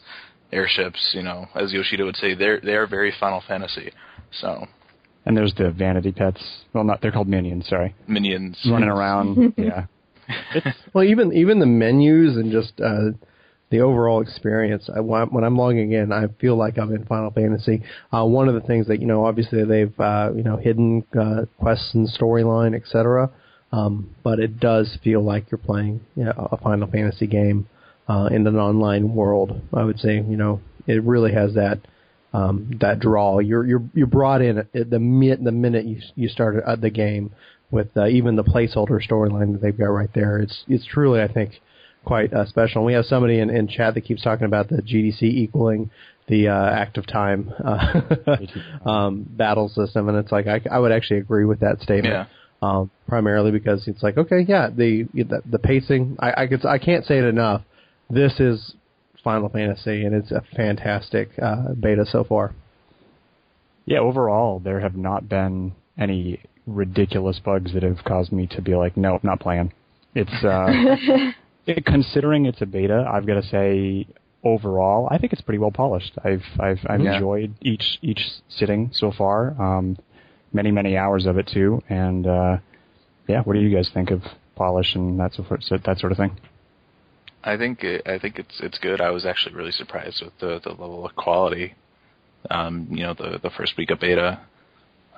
airships. 0.52 1.12
You 1.14 1.22
know, 1.22 1.46
as 1.56 1.72
Yoshida 1.72 2.04
would 2.04 2.16
say, 2.16 2.34
they're 2.34 2.60
they 2.60 2.74
are 2.74 2.86
very 2.86 3.12
Final 3.18 3.42
Fantasy. 3.48 3.90
So 4.30 4.66
and 5.24 5.36
there's 5.36 5.54
the 5.54 5.70
vanity 5.70 6.12
pets. 6.12 6.42
Well, 6.72 6.84
not 6.84 7.00
they're 7.00 7.12
called 7.12 7.28
minions. 7.28 7.66
Sorry, 7.68 7.94
minions 8.06 8.58
running 8.70 8.88
around. 8.88 9.54
yeah, 9.56 9.86
Well, 10.92 11.04
even 11.04 11.32
even 11.32 11.58
the 11.58 11.66
menus 11.66 12.36
and 12.36 12.50
just 12.52 12.80
uh, 12.80 13.10
the 13.70 13.80
overall 13.80 14.22
experience. 14.22 14.88
I, 14.94 15.00
when 15.00 15.28
when 15.28 15.44
I'm 15.44 15.56
logging 15.56 15.92
in, 15.92 16.12
I 16.12 16.26
feel 16.40 16.56
like 16.56 16.78
I'm 16.78 16.94
in 16.94 17.04
Final 17.04 17.30
Fantasy. 17.30 17.82
Uh, 18.12 18.24
one 18.24 18.48
of 18.48 18.54
the 18.54 18.60
things 18.60 18.86
that 18.88 19.00
you 19.00 19.06
know, 19.06 19.24
obviously 19.24 19.64
they've 19.64 20.00
uh, 20.00 20.30
you 20.34 20.42
know 20.42 20.56
hidden 20.56 21.04
uh, 21.18 21.42
quests 21.58 21.94
and 21.94 22.08
storyline, 22.08 22.74
etc. 22.74 23.30
Um, 23.70 24.14
but 24.22 24.38
it 24.38 24.60
does 24.60 24.96
feel 25.04 25.22
like 25.22 25.50
you're 25.50 25.58
playing 25.58 26.00
you 26.16 26.24
know, 26.24 26.48
a 26.52 26.56
Final 26.56 26.88
Fantasy 26.88 27.26
game 27.26 27.68
uh, 28.08 28.28
in 28.32 28.46
an 28.46 28.56
online 28.56 29.14
world. 29.14 29.60
I 29.74 29.84
would 29.84 30.00
say 30.00 30.14
you 30.16 30.36
know 30.36 30.60
it 30.86 31.02
really 31.04 31.32
has 31.32 31.54
that 31.54 31.80
um, 32.32 32.70
that 32.80 33.00
draw. 33.00 33.38
You're 33.40 33.66
you're 33.66 33.82
you're 33.94 34.06
brought 34.06 34.42
in 34.42 34.58
at 34.58 34.90
the 34.90 34.98
mi- 34.98 35.34
the 35.34 35.52
minute 35.52 35.84
you 35.84 36.00
you 36.14 36.28
start 36.28 36.62
uh, 36.64 36.76
the 36.76 36.90
game 36.90 37.32
with 37.70 37.88
uh, 37.96 38.06
even 38.06 38.36
the 38.36 38.44
placeholder 38.44 39.06
storyline 39.06 39.52
that 39.52 39.60
they've 39.60 39.76
got 39.76 39.86
right 39.86 40.10
there. 40.14 40.38
It's 40.38 40.64
it's 40.66 40.86
truly 40.86 41.20
I 41.20 41.28
think 41.30 41.60
quite 42.04 42.32
uh, 42.32 42.46
special. 42.46 42.78
And 42.78 42.86
we 42.86 42.94
have 42.94 43.04
somebody 43.04 43.38
in, 43.38 43.50
in 43.50 43.68
chat 43.68 43.94
that 43.94 44.00
keeps 44.02 44.22
talking 44.22 44.46
about 44.46 44.68
the 44.68 44.82
GDC 44.82 45.22
equaling 45.22 45.90
the 46.26 46.48
uh, 46.48 46.70
active 46.70 47.06
time 47.06 47.52
uh, 47.64 48.00
um, 48.88 49.26
battle 49.28 49.68
system, 49.68 50.08
and 50.08 50.18
it's 50.18 50.32
like 50.32 50.46
I, 50.46 50.60
I 50.70 50.78
would 50.78 50.92
actually 50.92 51.20
agree 51.20 51.44
with 51.44 51.60
that 51.60 51.80
statement. 51.80 52.14
Yeah. 52.14 52.26
Um, 52.60 52.90
primarily 53.06 53.52
because 53.52 53.86
it's 53.86 54.02
like 54.02 54.16
okay, 54.18 54.40
yeah, 54.48 54.68
the 54.68 55.04
the, 55.14 55.42
the 55.48 55.58
pacing. 55.58 56.16
I 56.18 56.42
I, 56.42 56.46
could, 56.48 56.66
I 56.66 56.78
can't 56.78 57.04
say 57.04 57.18
it 57.18 57.24
enough. 57.24 57.62
This 58.10 58.40
is 58.40 58.74
Final 59.22 59.48
Fantasy, 59.48 60.04
and 60.04 60.14
it's 60.14 60.30
a 60.32 60.42
fantastic 60.56 61.30
uh, 61.40 61.72
beta 61.74 62.04
so 62.06 62.24
far. 62.24 62.54
Yeah, 63.86 64.00
overall, 64.00 64.58
there 64.58 64.80
have 64.80 64.96
not 64.96 65.28
been 65.28 65.72
any 65.96 66.40
ridiculous 66.66 67.38
bugs 67.38 67.72
that 67.74 67.82
have 67.82 68.04
caused 68.04 68.32
me 68.32 68.46
to 68.48 68.60
be 68.60 68.74
like, 68.74 68.96
nope, 68.96 69.22
not 69.24 69.40
playing. 69.40 69.72
It's 70.14 70.44
uh, 70.44 70.66
it, 71.66 71.84
considering 71.86 72.44
it's 72.46 72.60
a 72.60 72.66
beta, 72.66 73.08
I've 73.10 73.26
got 73.26 73.34
to 73.34 73.42
say, 73.48 74.06
overall, 74.44 75.08
I 75.10 75.18
think 75.18 75.32
it's 75.32 75.42
pretty 75.42 75.58
well 75.58 75.70
polished. 75.70 76.12
I've 76.24 76.42
I've 76.58 76.80
I've 76.88 77.00
Yeah. 77.00 77.14
enjoyed 77.14 77.54
each 77.62 77.98
each 78.02 78.20
sitting 78.48 78.90
so 78.92 79.12
far. 79.16 79.54
Um, 79.60 79.96
many 80.52 80.70
many 80.70 80.96
hours 80.96 81.26
of 81.26 81.38
it 81.38 81.50
too, 81.52 81.82
and 81.88 82.26
uh, 82.26 82.56
yeah, 83.28 83.42
what 83.42 83.54
do 83.54 83.60
you 83.60 83.74
guys 83.74 83.90
think 83.92 84.10
of 84.10 84.22
polish 84.56 84.94
and 84.94 85.18
that 85.20 85.32
sort 85.34 85.50
of, 85.50 85.82
that 85.84 85.98
sort 85.98 86.12
of 86.12 86.18
thing? 86.18 86.36
I 87.44 87.56
think 87.56 87.84
it, 87.84 88.06
I 88.06 88.18
think 88.18 88.38
it's 88.38 88.60
it's 88.60 88.78
good. 88.78 89.00
I 89.00 89.10
was 89.10 89.24
actually 89.24 89.54
really 89.54 89.72
surprised 89.72 90.22
with 90.22 90.38
the 90.40 90.60
the 90.62 90.70
level 90.70 91.06
of 91.06 91.14
quality. 91.14 91.74
Um, 92.50 92.88
you 92.90 93.04
know, 93.04 93.14
the 93.14 93.38
the 93.42 93.50
first 93.50 93.76
week 93.76 93.90
of 93.90 94.00
beta. 94.00 94.40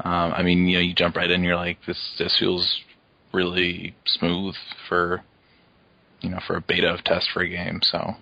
Um, 0.03 0.33
I 0.33 0.43
mean, 0.43 0.66
you 0.66 0.76
know, 0.76 0.83
you 0.83 0.95
jump 0.95 1.16
right 1.16 1.31
in, 1.31 1.45
you're 1.45 1.57
like, 1.57 1.78
this 1.87 2.14
this 2.18 2.37
feels 2.39 2.81
really 3.33 3.95
smooth 4.07 4.55
for, 4.89 5.22
you 6.20 6.31
know, 6.31 6.41
for 6.47 6.57
a 6.57 6.61
beta 6.61 6.89
of 6.89 7.05
test 7.05 7.28
for 7.33 7.43
a 7.43 7.49
game. 7.49 7.81
So, 7.83 8.14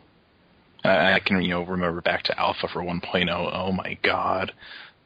I, 0.84 1.14
I 1.14 1.20
can 1.24 1.40
you 1.42 1.50
know 1.50 1.62
remember 1.62 2.00
back 2.00 2.24
to 2.24 2.38
alpha 2.38 2.68
for 2.72 2.82
1.0. 2.82 3.50
Oh 3.52 3.72
my 3.72 3.98
god, 4.02 4.52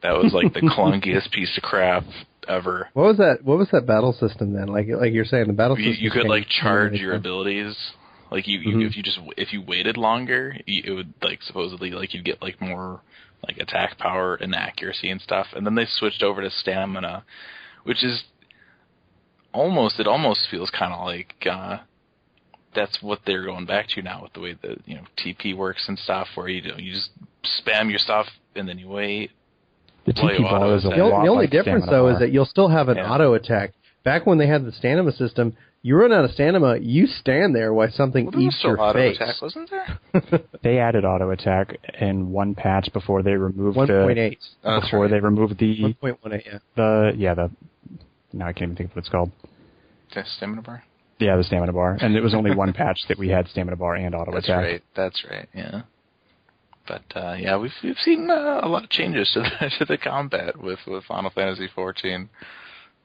that 0.03 0.11
was 0.11 0.33
like 0.33 0.53
the 0.53 0.59
clunkiest 0.77 1.31
piece 1.31 1.55
of 1.57 1.63
crap 1.63 2.03
ever. 2.47 2.89
What 2.93 3.03
was 3.07 3.17
that? 3.17 3.43
What 3.43 3.57
was 3.57 3.69
that 3.71 3.87
battle 3.87 4.13
system 4.13 4.53
then? 4.53 4.67
Like 4.67 4.87
like 4.89 5.13
you're 5.13 5.25
saying, 5.25 5.47
the 5.47 5.53
battle 5.53 5.75
system. 5.75 5.95
you 5.99 6.11
could 6.11 6.27
like 6.27 6.47
charge 6.47 6.93
your 6.93 7.15
abilities. 7.15 7.75
Like 8.31 8.47
you, 8.47 8.59
you 8.59 8.77
Mhm. 8.77 8.87
if 8.87 8.97
you 8.97 9.03
just 9.03 9.19
if 9.37 9.53
you 9.53 9.61
waited 9.61 9.95
longer, 9.95 10.55
you, 10.65 10.83
it 10.85 10.91
would 10.91 11.13
like 11.21 11.41
supposedly 11.43 11.91
like 11.91 12.13
you'd 12.13 12.25
get 12.25 12.41
like 12.41 12.59
more 12.61 13.01
like 13.47 13.57
attack 13.57 13.97
power 13.97 14.35
and 14.35 14.55
accuracy 14.55 15.09
and 15.09 15.21
stuff. 15.21 15.47
And 15.55 15.65
then 15.65 15.75
they 15.75 15.85
switched 15.85 16.23
over 16.23 16.41
to 16.41 16.49
stamina, 16.49 17.23
which 17.83 18.03
is 18.03 18.23
almost 19.53 19.99
it 19.99 20.07
almost 20.07 20.47
feels 20.49 20.69
kind 20.71 20.93
of 20.93 21.05
like 21.05 21.35
uh 21.49 21.77
that's 22.73 23.03
what 23.03 23.19
they're 23.25 23.45
going 23.45 23.67
back 23.67 23.87
to 23.89 24.01
now 24.01 24.23
with 24.23 24.33
the 24.33 24.39
way 24.39 24.55
the 24.61 24.77
you 24.85 24.95
know 24.95 25.03
TP 25.17 25.55
works 25.55 25.87
and 25.87 25.97
stuff, 25.99 26.27
where 26.35 26.47
you 26.47 26.61
do, 26.61 26.73
you 26.81 26.91
just 26.93 27.11
spam 27.63 27.89
your 27.89 27.99
stuff 27.99 28.25
and 28.55 28.67
then 28.67 28.79
you 28.79 28.89
wait. 28.89 29.29
The 30.05 30.13
Play 30.13 30.37
TP 30.37 30.41
ball 30.43 30.75
is 30.75 30.85
a. 30.85 30.89
The, 30.89 30.95
lot 30.97 30.99
only- 31.13 31.25
the 31.25 31.31
only 31.31 31.43
like 31.45 31.51
difference 31.51 31.85
though 31.85 32.03
Bar. 32.03 32.13
is 32.13 32.19
that 32.19 32.31
you'll 32.31 32.45
still 32.45 32.67
have 32.69 32.89
an 32.89 32.97
Yeah. 32.97 33.09
auto 33.11 33.33
attack. 33.35 33.71
Back 34.03 34.25
when 34.25 34.37
they 34.37 34.47
had 34.47 34.65
the 34.65 34.71
stamina 34.73 35.13
system, 35.13 35.55
you 35.81 35.95
run 35.95 36.11
out 36.11 36.25
of 36.25 36.31
stamina, 36.31 36.77
you 36.81 37.07
stand 37.07 37.55
there 37.55 37.73
while 37.73 37.89
something 37.89 38.25
Well, 38.25 38.41
eats 38.41 38.59
your 38.63 38.79
auto 38.81 38.99
face. 38.99 39.15
attack, 39.15 39.41
wasn't 39.41 39.69
there? 39.69 40.39
They 40.61 40.77
added 40.79 41.05
auto 41.05 41.29
attack 41.31 41.77
in 42.01 42.31
one 42.31 42.53
patch 42.55 42.89
before 42.93 43.21
they 43.23 43.33
removed 43.33 43.77
One 43.77 43.87
the 43.87 44.03
point 44.05 44.17
eight. 44.19 44.39
Oh, 44.63 44.73
that's 44.75 44.85
before 44.87 45.03
right. 45.03 45.11
they 45.11 45.19
removed 45.19 45.57
the 45.57 45.81
One 45.83 45.93
point 45.93 46.17
one 46.21 46.33
eight. 46.33 46.43
Yeah. 46.45 46.57
the 46.75 47.13
yeah 47.17 47.33
the 47.33 47.51
now 48.33 48.47
I 48.47 48.53
can't 48.53 48.63
even 48.71 48.75
think 48.75 48.89
of 48.91 48.95
what 48.97 48.99
it's 49.01 49.09
called. 49.09 49.31
The 50.13 50.23
stamina 50.37 50.61
bar. 50.63 50.83
Yeah, 51.19 51.37
the 51.37 51.43
stamina 51.43 51.71
bar, 51.71 51.97
and 52.01 52.15
it 52.17 52.21
was 52.21 52.33
only 52.33 52.53
one 52.53 52.73
patch 52.73 52.99
that 53.07 53.17
we 53.17 53.29
had 53.29 53.47
stamina 53.47 53.77
bar 53.77 53.95
and 53.95 54.13
auto 54.15 54.31
That's 54.33 54.45
attack. 54.45 54.81
That's 54.95 55.23
right. 55.25 55.25
That's 55.25 55.25
right. 55.29 55.49
Yeah. 55.53 55.81
But 56.87 57.03
uh, 57.15 57.33
yeah, 57.39 57.57
we've 57.57 57.71
we've 57.83 57.97
seen 57.99 58.29
uh, 58.29 58.59
a 58.63 58.67
lot 58.67 58.83
of 58.83 58.89
changes 58.89 59.31
to 59.33 59.41
the 59.41 59.69
to 59.79 59.85
the 59.85 59.97
combat 59.97 60.61
with 60.61 60.79
with 60.87 61.03
Final 61.05 61.29
Fantasy 61.31 61.69
14. 61.73 62.29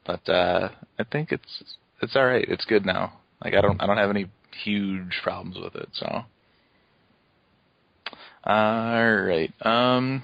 But 0.04 0.28
uh, 0.28 0.70
I 0.98 1.04
think 1.04 1.32
it's 1.32 1.62
it's 2.02 2.16
all 2.16 2.26
right. 2.26 2.44
It's 2.48 2.64
good 2.64 2.84
now. 2.84 3.12
Like 3.44 3.54
I 3.54 3.60
don't 3.60 3.80
I 3.80 3.86
don't 3.86 3.98
have 3.98 4.10
any 4.10 4.26
huge 4.64 5.20
problems 5.22 5.56
with 5.62 5.74
it. 5.76 5.88
So. 5.92 6.24
All 8.44 9.14
right. 9.16 9.52
Um, 9.62 10.22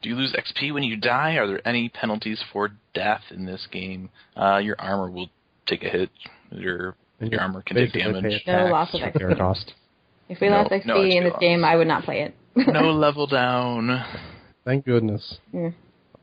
do 0.00 0.08
you 0.08 0.16
lose 0.16 0.32
XP 0.32 0.72
when 0.72 0.82
you 0.82 0.96
die? 0.96 1.36
Are 1.36 1.46
there 1.46 1.66
any 1.66 1.88
penalties 1.88 2.42
for 2.52 2.70
death 2.94 3.22
in 3.30 3.44
this 3.44 3.66
game? 3.70 4.10
Uh, 4.36 4.58
your 4.58 4.76
armor 4.80 5.10
will 5.10 5.28
take 5.66 5.82
a 5.84 5.88
hit. 5.88 6.10
Your 6.50 6.94
And 7.20 7.30
your 7.30 7.40
armor 7.40 7.62
can 7.62 7.76
take 7.76 7.92
damage. 7.92 8.22
pay 8.44 8.52
No 8.52 8.58
tax. 8.58 8.72
loss 8.72 8.94
of 8.94 9.00
Fair 9.00 9.30
XP. 9.30 9.72
Cost. 10.28 10.36
If 10.36 10.40
we 10.40 10.48
No- 10.48 10.56
lost 10.62 10.70
XP 10.72 10.86
no 10.86 11.02
in 11.02 11.24
this 11.24 11.34
game, 11.40 11.64
I 11.64 11.76
would 11.76 11.88
not 11.88 12.04
play 12.04 12.20
it. 12.22 12.34
no 12.56 12.90
level 12.92 13.26
down. 13.26 14.04
Thank 14.64 14.84
goodness. 14.84 15.38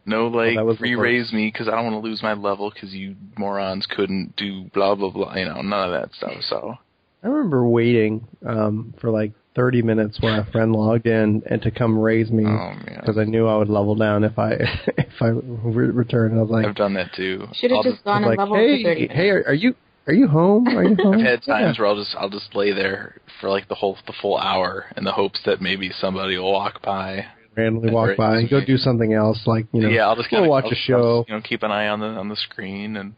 No 0.06 0.28
like 0.28 0.56
that 0.56 0.78
re-raise 0.80 1.32
me 1.34 1.52
because 1.52 1.68
I 1.68 1.72
don't 1.72 1.92
want 1.92 2.04
to 2.04 2.08
lose 2.10 2.24
my 2.24 2.34
level 2.34 2.72
because 2.72 2.94
you 2.94 3.16
morons 3.38 3.86
couldn't 3.86 4.36
do 4.36 4.64
blah 4.74 4.96
blah 4.96 5.10
blah. 5.12 5.36
You 5.36 5.46
know 5.46 5.62
none 5.62 5.94
of 5.94 6.02
that 6.02 6.14
stuff. 6.16 6.42
So 6.42 6.76
I 7.24 7.28
remember 7.28 7.68
waiting 7.68 8.28
um, 8.46 8.94
for 9.00 9.12
like 9.12 9.34
30 9.56 9.82
minutes 9.82 10.20
when 10.22 10.40
a 10.40 10.46
friend 10.52 10.72
logged 10.72 11.06
in 11.06 11.44
and 11.48 11.62
to 11.62 11.70
come 11.70 12.00
raise 12.00 12.32
me 12.32 12.46
oh 12.48 12.74
because 12.96 13.18
I 13.18 13.26
knew 13.26 13.46
I 13.48 13.58
would 13.58 13.70
level 13.70 13.94
down 13.96 14.24
if 14.24 14.40
I 14.40 14.52
if 14.98 15.22
I 15.22 15.28
re- 15.28 15.90
returned. 15.92 16.40
I 16.40 16.42
was 16.42 16.50
like, 16.50 16.66
I've 16.66 16.76
done 16.76 16.94
that 16.94 17.14
too. 17.14 17.48
Should 17.54 17.72
have 17.72 17.84
just 17.84 18.04
gone 18.04 18.24
and 18.24 18.26
like, 18.28 18.40
leveled 18.40 18.58
for 18.58 18.62
30 18.64 18.84
hey, 18.84 18.94
minutes. 18.94 19.14
hey, 19.14 19.30
are, 19.30 19.44
are 19.48 19.54
you 19.54 19.76
are 20.10 20.14
you 20.14 20.28
home? 20.28 20.68
Are 20.68 20.84
you 20.84 20.96
home? 21.04 21.20
I've 21.20 21.26
had 21.26 21.42
Yeah. 21.46 21.60
times 21.60 21.80
where 21.80 21.88
I'll 21.88 21.96
just 21.96 22.16
I'll 22.18 22.30
just 22.30 22.56
lay 22.56 22.74
there 22.74 23.16
for 23.40 23.50
like 23.50 23.68
the 23.68 23.76
whole 23.76 23.96
the 24.08 24.14
full 24.22 24.38
hour 24.38 24.86
in 24.98 25.04
the 25.04 25.12
hopes 25.12 25.40
that 25.46 25.62
maybe 25.62 25.92
somebody 25.92 26.38
will 26.38 26.52
walk 26.52 26.82
by. 26.82 27.26
randomly 27.56 27.92
walk 27.92 28.18
by 28.18 28.38
and 28.38 28.50
go 28.50 28.64
do 28.64 28.78
something 28.78 29.14
else, 29.14 29.42
like 29.46 29.68
you 29.72 29.82
know, 29.82 29.90
yeah, 29.90 30.08
I'll 30.08 30.16
just 30.16 30.32
go 30.32 30.44
watch 30.48 30.66
I'll 30.66 30.72
a 30.72 30.76
show. 30.76 31.20
Just, 31.22 31.30
you 31.30 31.36
know, 31.36 31.42
keep 31.42 31.62
an 31.64 31.72
eye 31.72 31.88
on 31.88 32.00
the 32.00 32.08
on 32.08 32.28
the 32.28 32.36
screen 32.36 32.98
and 32.98 33.14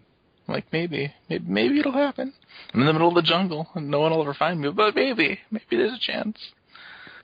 I'm 0.47 0.53
like 0.53 0.65
maybe 0.73 1.13
maybe 1.29 1.45
maybe 1.47 1.79
it'll 1.79 1.93
happen. 1.93 2.33
I'm 2.73 2.81
in 2.81 2.87
the 2.87 2.93
middle 2.93 3.07
of 3.07 3.15
the 3.15 3.21
jungle 3.21 3.69
and 3.73 3.89
no 3.89 4.01
one 4.01 4.11
will 4.11 4.21
ever 4.21 4.33
find 4.33 4.59
me, 4.59 4.69
but 4.71 4.93
maybe 4.93 5.39
maybe 5.49 5.65
there's 5.71 5.93
a 5.93 5.99
chance. 5.99 6.37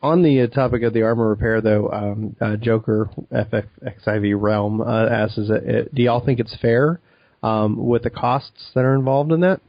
On 0.01 0.21
the 0.21 0.41
uh, 0.41 0.47
topic 0.47 0.83
of 0.83 0.93
the 0.93 1.01
armor 1.01 1.27
repair, 1.27 1.59
though, 1.59 1.89
um, 1.89 2.35
uh, 2.39 2.55
Joker 2.55 3.09
FXIV 3.31 4.39
Realm 4.39 4.79
uh, 4.79 5.07
asks, 5.07 5.39
is 5.39 5.49
it, 5.49 5.63
it, 5.63 5.95
do 5.95 6.03
y'all 6.03 6.23
think 6.23 6.39
it's 6.39 6.55
fair 6.61 7.01
um, 7.43 7.87
with 7.87 8.03
the 8.03 8.09
costs 8.09 8.71
that 8.75 8.83
are 8.85 8.95
involved 8.95 9.31
in 9.31 9.41
that? 9.41 9.61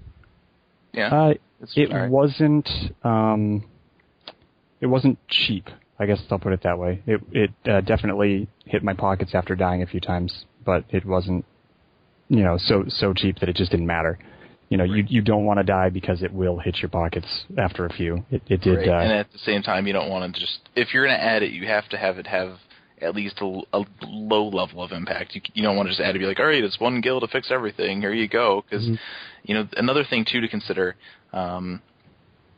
Yeah, 0.92 1.14
Uh, 1.14 1.34
it 1.74 1.92
right. 1.92 2.10
wasn't 2.10 2.68
um, 3.04 3.64
it 4.80 4.86
wasn't 4.86 5.18
cheap. 5.28 5.68
I 5.98 6.06
guess 6.06 6.20
I'll 6.30 6.38
put 6.38 6.52
it 6.52 6.62
that 6.62 6.78
way. 6.78 7.02
It 7.06 7.20
it 7.32 7.50
uh, 7.68 7.80
definitely 7.80 8.48
hit 8.64 8.82
my 8.82 8.94
pockets 8.94 9.34
after 9.34 9.54
dying 9.56 9.82
a 9.82 9.86
few 9.86 10.00
times, 10.00 10.44
but 10.64 10.84
it 10.90 11.04
wasn't 11.04 11.44
you 12.28 12.42
know 12.42 12.56
so 12.58 12.84
so 12.88 13.12
cheap 13.12 13.40
that 13.40 13.48
it 13.48 13.56
just 13.56 13.70
didn't 13.70 13.86
matter. 13.86 14.18
You 14.68 14.76
know, 14.76 14.84
you 14.84 15.04
you 15.08 15.22
don't 15.22 15.44
want 15.46 15.58
to 15.58 15.64
die 15.64 15.88
because 15.88 16.22
it 16.22 16.32
will 16.32 16.58
hit 16.58 16.76
your 16.78 16.90
pockets 16.90 17.44
after 17.56 17.86
a 17.86 17.92
few. 17.92 18.24
It, 18.30 18.42
it 18.48 18.60
did. 18.60 18.76
Right. 18.78 18.88
Uh, 18.88 19.00
and 19.00 19.12
at 19.12 19.32
the 19.32 19.38
same 19.38 19.62
time, 19.62 19.86
you 19.86 19.92
don't 19.92 20.10
want 20.10 20.32
to 20.34 20.40
just 20.40 20.60
if 20.76 20.92
you're 20.94 21.06
going 21.06 21.16
to 21.18 21.22
add 21.24 21.42
it, 21.42 21.52
you 21.52 21.66
have 21.66 21.88
to 21.88 21.96
have 21.96 22.18
it 22.18 22.26
have 22.26 22.58
at 23.00 23.14
least 23.14 23.36
a, 23.40 23.60
a 23.72 23.84
low 24.02 24.48
level 24.48 24.82
of 24.82 24.92
impact. 24.92 25.34
You, 25.34 25.40
you 25.54 25.62
don't 25.62 25.76
want 25.76 25.86
to 25.88 25.90
just 25.92 26.00
add 26.00 26.08
it 26.10 26.10
and 26.16 26.20
be 26.20 26.26
like, 26.26 26.38
all 26.40 26.46
right, 26.46 26.62
it's 26.62 26.80
one 26.80 27.00
gil 27.00 27.20
to 27.20 27.28
fix 27.28 27.50
everything. 27.50 28.00
Here 28.00 28.12
you 28.12 28.28
go. 28.28 28.62
Because 28.68 28.86
Mhm. 28.88 28.98
you 29.44 29.54
know 29.54 29.68
another 29.76 30.04
thing 30.04 30.24
too 30.24 30.40
to 30.40 30.48
consider, 30.48 30.96
um, 31.32 31.80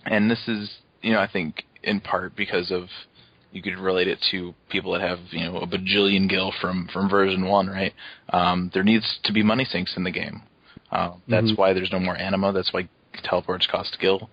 and 0.07 0.31
this 0.31 0.47
is 0.49 0.71
you 1.03 1.13
know 1.13 1.21
I 1.21 1.27
think 1.27 1.65
in 1.83 2.01
part 2.01 2.37
because 2.37 2.71
of 2.71 2.89
you 3.53 3.63
could 3.63 3.79
relate 3.79 4.07
it 4.09 4.19
to 4.31 4.55
people 4.69 4.93
that 4.93 5.01
have 5.01 5.19
you 5.31 5.45
know 5.45 5.57
a 5.59 5.67
bajillion 5.67 6.29
gil 6.29 6.53
from 6.61 6.89
from 6.93 7.09
version 7.09 7.47
one, 7.47 7.69
right? 7.69 7.93
Um, 8.33 8.71
there 8.75 8.85
needs 8.85 9.19
to 9.25 9.33
be 9.33 9.43
money 9.43 9.65
sinks 9.65 9.97
in 9.97 10.05
the 10.05 10.11
game. 10.11 10.43
Uh, 10.93 11.13
that's 11.29 11.53
Mhm. 11.53 11.59
why 11.59 11.73
there's 11.73 11.93
no 11.93 12.01
more 12.01 12.17
anima. 12.17 12.53
That's 12.53 12.73
why 12.73 12.89
teleports 13.23 13.67
cost 13.67 13.99
gil. 14.01 14.31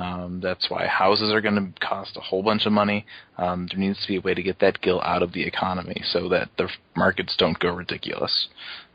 Um, 0.00 0.40
that's 0.40 0.70
why 0.70 0.86
houses 0.86 1.30
are 1.30 1.42
going 1.42 1.56
to 1.56 1.86
cost 1.86 2.16
a 2.16 2.20
whole 2.20 2.42
bunch 2.42 2.64
of 2.64 2.72
money. 2.72 3.04
Um, 3.36 3.68
there 3.70 3.78
needs 3.78 4.00
to 4.00 4.08
be 4.08 4.16
a 4.16 4.20
way 4.22 4.32
to 4.32 4.42
get 4.42 4.58
that 4.60 4.80
gil 4.80 5.02
out 5.02 5.22
of 5.22 5.32
the 5.32 5.42
economy 5.42 6.00
so 6.04 6.26
that 6.30 6.48
the 6.56 6.70
markets 6.96 7.36
don't 7.36 7.58
go 7.58 7.74
ridiculous. 7.74 8.48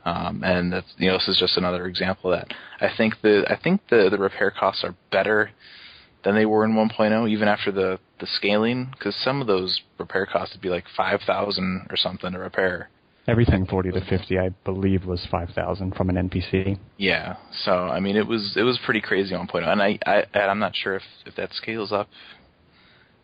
Um, 0.04 0.42
and 0.42 0.72
that's, 0.72 0.92
you 0.98 1.06
know, 1.06 1.16
this 1.18 1.28
is 1.28 1.38
just 1.38 1.56
another 1.56 1.86
example 1.86 2.32
of 2.32 2.40
that. 2.40 2.56
I 2.80 2.90
think 2.96 3.20
the 3.22 3.44
I 3.48 3.56
think 3.56 3.82
the 3.88 4.08
the 4.10 4.18
repair 4.18 4.50
costs 4.50 4.82
are 4.82 4.96
better 5.12 5.50
than 6.24 6.34
they 6.34 6.46
were 6.46 6.64
in 6.64 6.72
1.0, 6.72 7.30
even 7.30 7.46
after 7.46 7.70
the 7.70 8.00
the 8.18 8.26
scaling, 8.26 8.88
because 8.90 9.14
some 9.14 9.40
of 9.40 9.46
those 9.46 9.82
repair 9.98 10.26
costs 10.26 10.56
would 10.56 10.62
be 10.62 10.70
like 10.70 10.86
five 10.96 11.20
thousand 11.24 11.86
or 11.88 11.96
something 11.96 12.32
to 12.32 12.38
repair. 12.38 12.90
Everything 13.28 13.66
forty 13.66 13.90
to 13.92 14.00
fifty, 14.04 14.38
I 14.38 14.50
believe, 14.64 15.04
was 15.04 15.26
five 15.30 15.50
thousand 15.50 15.94
from 15.94 16.10
an 16.10 16.16
NPC. 16.28 16.78
Yeah, 16.96 17.36
so 17.52 17.72
I 17.72 18.00
mean, 18.00 18.16
it 18.16 18.26
was 18.26 18.54
it 18.56 18.62
was 18.62 18.78
pretty 18.84 19.00
crazy 19.00 19.34
on 19.34 19.46
1.0, 19.48 19.66
and 19.68 19.82
I, 19.82 19.98
I 20.06 20.24
and 20.34 20.50
I'm 20.50 20.58
not 20.58 20.74
sure 20.76 20.96
if 20.96 21.02
if 21.26 21.34
that 21.36 21.52
scales 21.54 21.92
up 21.92 22.08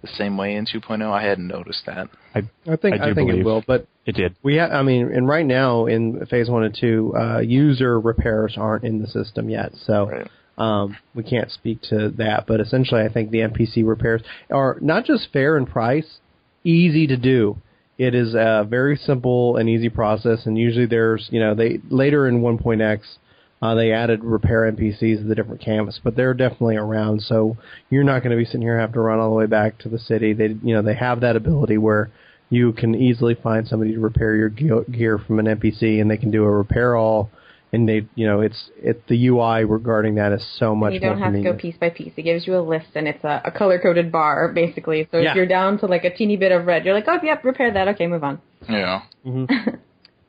the 0.03 0.09
same 0.09 0.37
way 0.37 0.57
in 0.57 0.65
2.0. 0.67 1.01
I 1.13 1.23
hadn't 1.23 1.47
noticed 1.47 1.87
that. 1.87 2.09
I 2.35 2.41
I 2.71 2.77
think 2.77 3.01
I 3.01 3.11
I, 3.11 3.15
think 3.15 3.31
it 3.31 3.45
will, 3.45 3.63
but 3.67 3.87
It 4.05 4.17
did. 4.17 4.35
we 4.43 4.59
ha- 4.59 4.67
I 4.67 4.83
mean, 4.83 5.13
and 5.13 5.29
right 5.29 5.47
now 5.47 5.87
in 5.87 6.27
phase 6.27 6.51
one 6.51 6.65
and 6.65 6.77
two, 6.79 7.15
uh, 7.17 7.39
user 7.39 8.01
repairs 8.01 8.55
aren't 8.57 8.85
in 8.85 9.01
the 9.01 9.07
system 9.07 9.49
yet, 9.49 9.73
so 9.77 10.09
Right. 10.11 10.29
um, 10.59 10.97
we 11.15 11.23
can't 11.23 11.51
speak 11.53 11.83
to 11.91 12.09
that. 12.17 12.47
But 12.49 12.61
essentially, 12.61 13.03
I 13.03 13.09
think 13.09 13.31
the 13.31 13.43
NPC 13.43 13.87
repairs 13.87 14.23
are 14.51 14.77
not 14.81 15.05
just 15.05 15.33
fair 15.33 15.57
in 15.57 15.67
price, 15.67 16.19
easy 16.65 17.07
to 17.07 17.17
do. 17.17 17.59
It 17.99 18.15
is 18.15 18.35
a 18.35 18.67
very 18.69 18.97
simple 18.97 19.57
and 19.57 19.69
easy 19.69 19.89
process. 19.89 20.47
And 20.47 20.57
usually 20.59 20.87
there's 20.87 21.29
you 21.31 21.41
know 21.41 21.55
they 21.55 21.81
later 21.91 22.27
in 22.29 22.41
1.x 22.41 23.19
uh, 23.63 23.77
they 23.77 23.93
added 23.93 24.25
repair 24.25 24.71
NPCs 24.71 25.19
to 25.19 25.23
the 25.23 25.37
different 25.37 25.61
camps, 25.61 26.01
but 26.03 26.17
they're 26.17 26.35
definitely 26.35 26.77
around. 26.77 27.23
So 27.23 27.57
you're 27.91 28.03
not 28.03 28.25
going 28.25 28.33
to 28.33 28.37
be 28.37 28.45
sitting 28.45 28.63
here 28.63 28.79
having 28.79 28.95
to 28.95 29.01
run 29.01 29.21
all 29.21 29.31
the 29.31 29.37
way 29.37 29.47
back 29.47 29.79
to 29.79 29.89
the 29.89 30.01
city. 30.01 30.33
They, 30.33 30.49
you 30.49 30.75
know, 30.75 30.83
they 30.83 30.97
have 30.97 31.21
that 31.21 31.37
ability 31.37 31.79
where 31.79 32.11
you 32.51 32.73
can 32.73 32.97
easily 32.97 33.37
find 33.37 33.67
somebody 33.67 33.95
to 33.95 34.01
repair 34.01 34.35
your 34.35 34.49
gear 34.49 35.17
from 35.19 35.39
an 35.39 35.47
NPC, 35.47 36.01
and 36.01 36.11
they 36.11 36.17
can 36.17 36.33
do 36.33 36.43
a 36.43 36.51
repair 36.51 36.97
all. 36.97 37.31
And 37.75 37.89
they, 37.89 38.07
you 38.15 38.27
know, 38.27 38.43
it's 38.43 38.71
it 38.77 39.07
the 39.07 39.29
UI 39.29 39.65
regarding 39.65 40.17
that 40.17 40.31
is 40.33 40.47
so 40.59 40.75
much. 40.75 40.93
You 40.93 41.01
don't 41.01 41.19
more 41.19 41.25
have 41.31 41.35
to 41.35 41.43
go 41.43 41.55
piece 41.55 41.77
by 41.79 41.89
piece. 41.89 42.13
It 42.17 42.23
gives 42.23 42.47
you 42.47 42.57
a 42.59 42.61
list, 42.61 42.89
and 42.95 43.09
it's 43.09 43.25
a, 43.25 43.41
a 43.47 43.51
color 43.51 43.79
coded 43.79 44.13
bar 44.13 44.53
basically. 44.53 45.09
So 45.11 45.17
Yeah. 45.19 45.31
if 45.31 45.37
you're 45.37 45.47
down 45.47 45.79
to 45.79 45.87
like 45.87 46.05
a 46.05 46.15
teeny 46.15 46.37
bit 46.37 46.53
of 46.53 46.67
red, 46.67 46.85
you're 46.85 46.93
like, 46.95 47.07
oh, 47.09 47.19
yep, 47.23 47.43
repair 47.45 47.73
that. 47.73 47.89
Okay, 47.89 48.07
move 48.07 48.25
on. 48.25 48.41
Yeah. 48.69 49.03
Mm-hmm. 49.27 49.77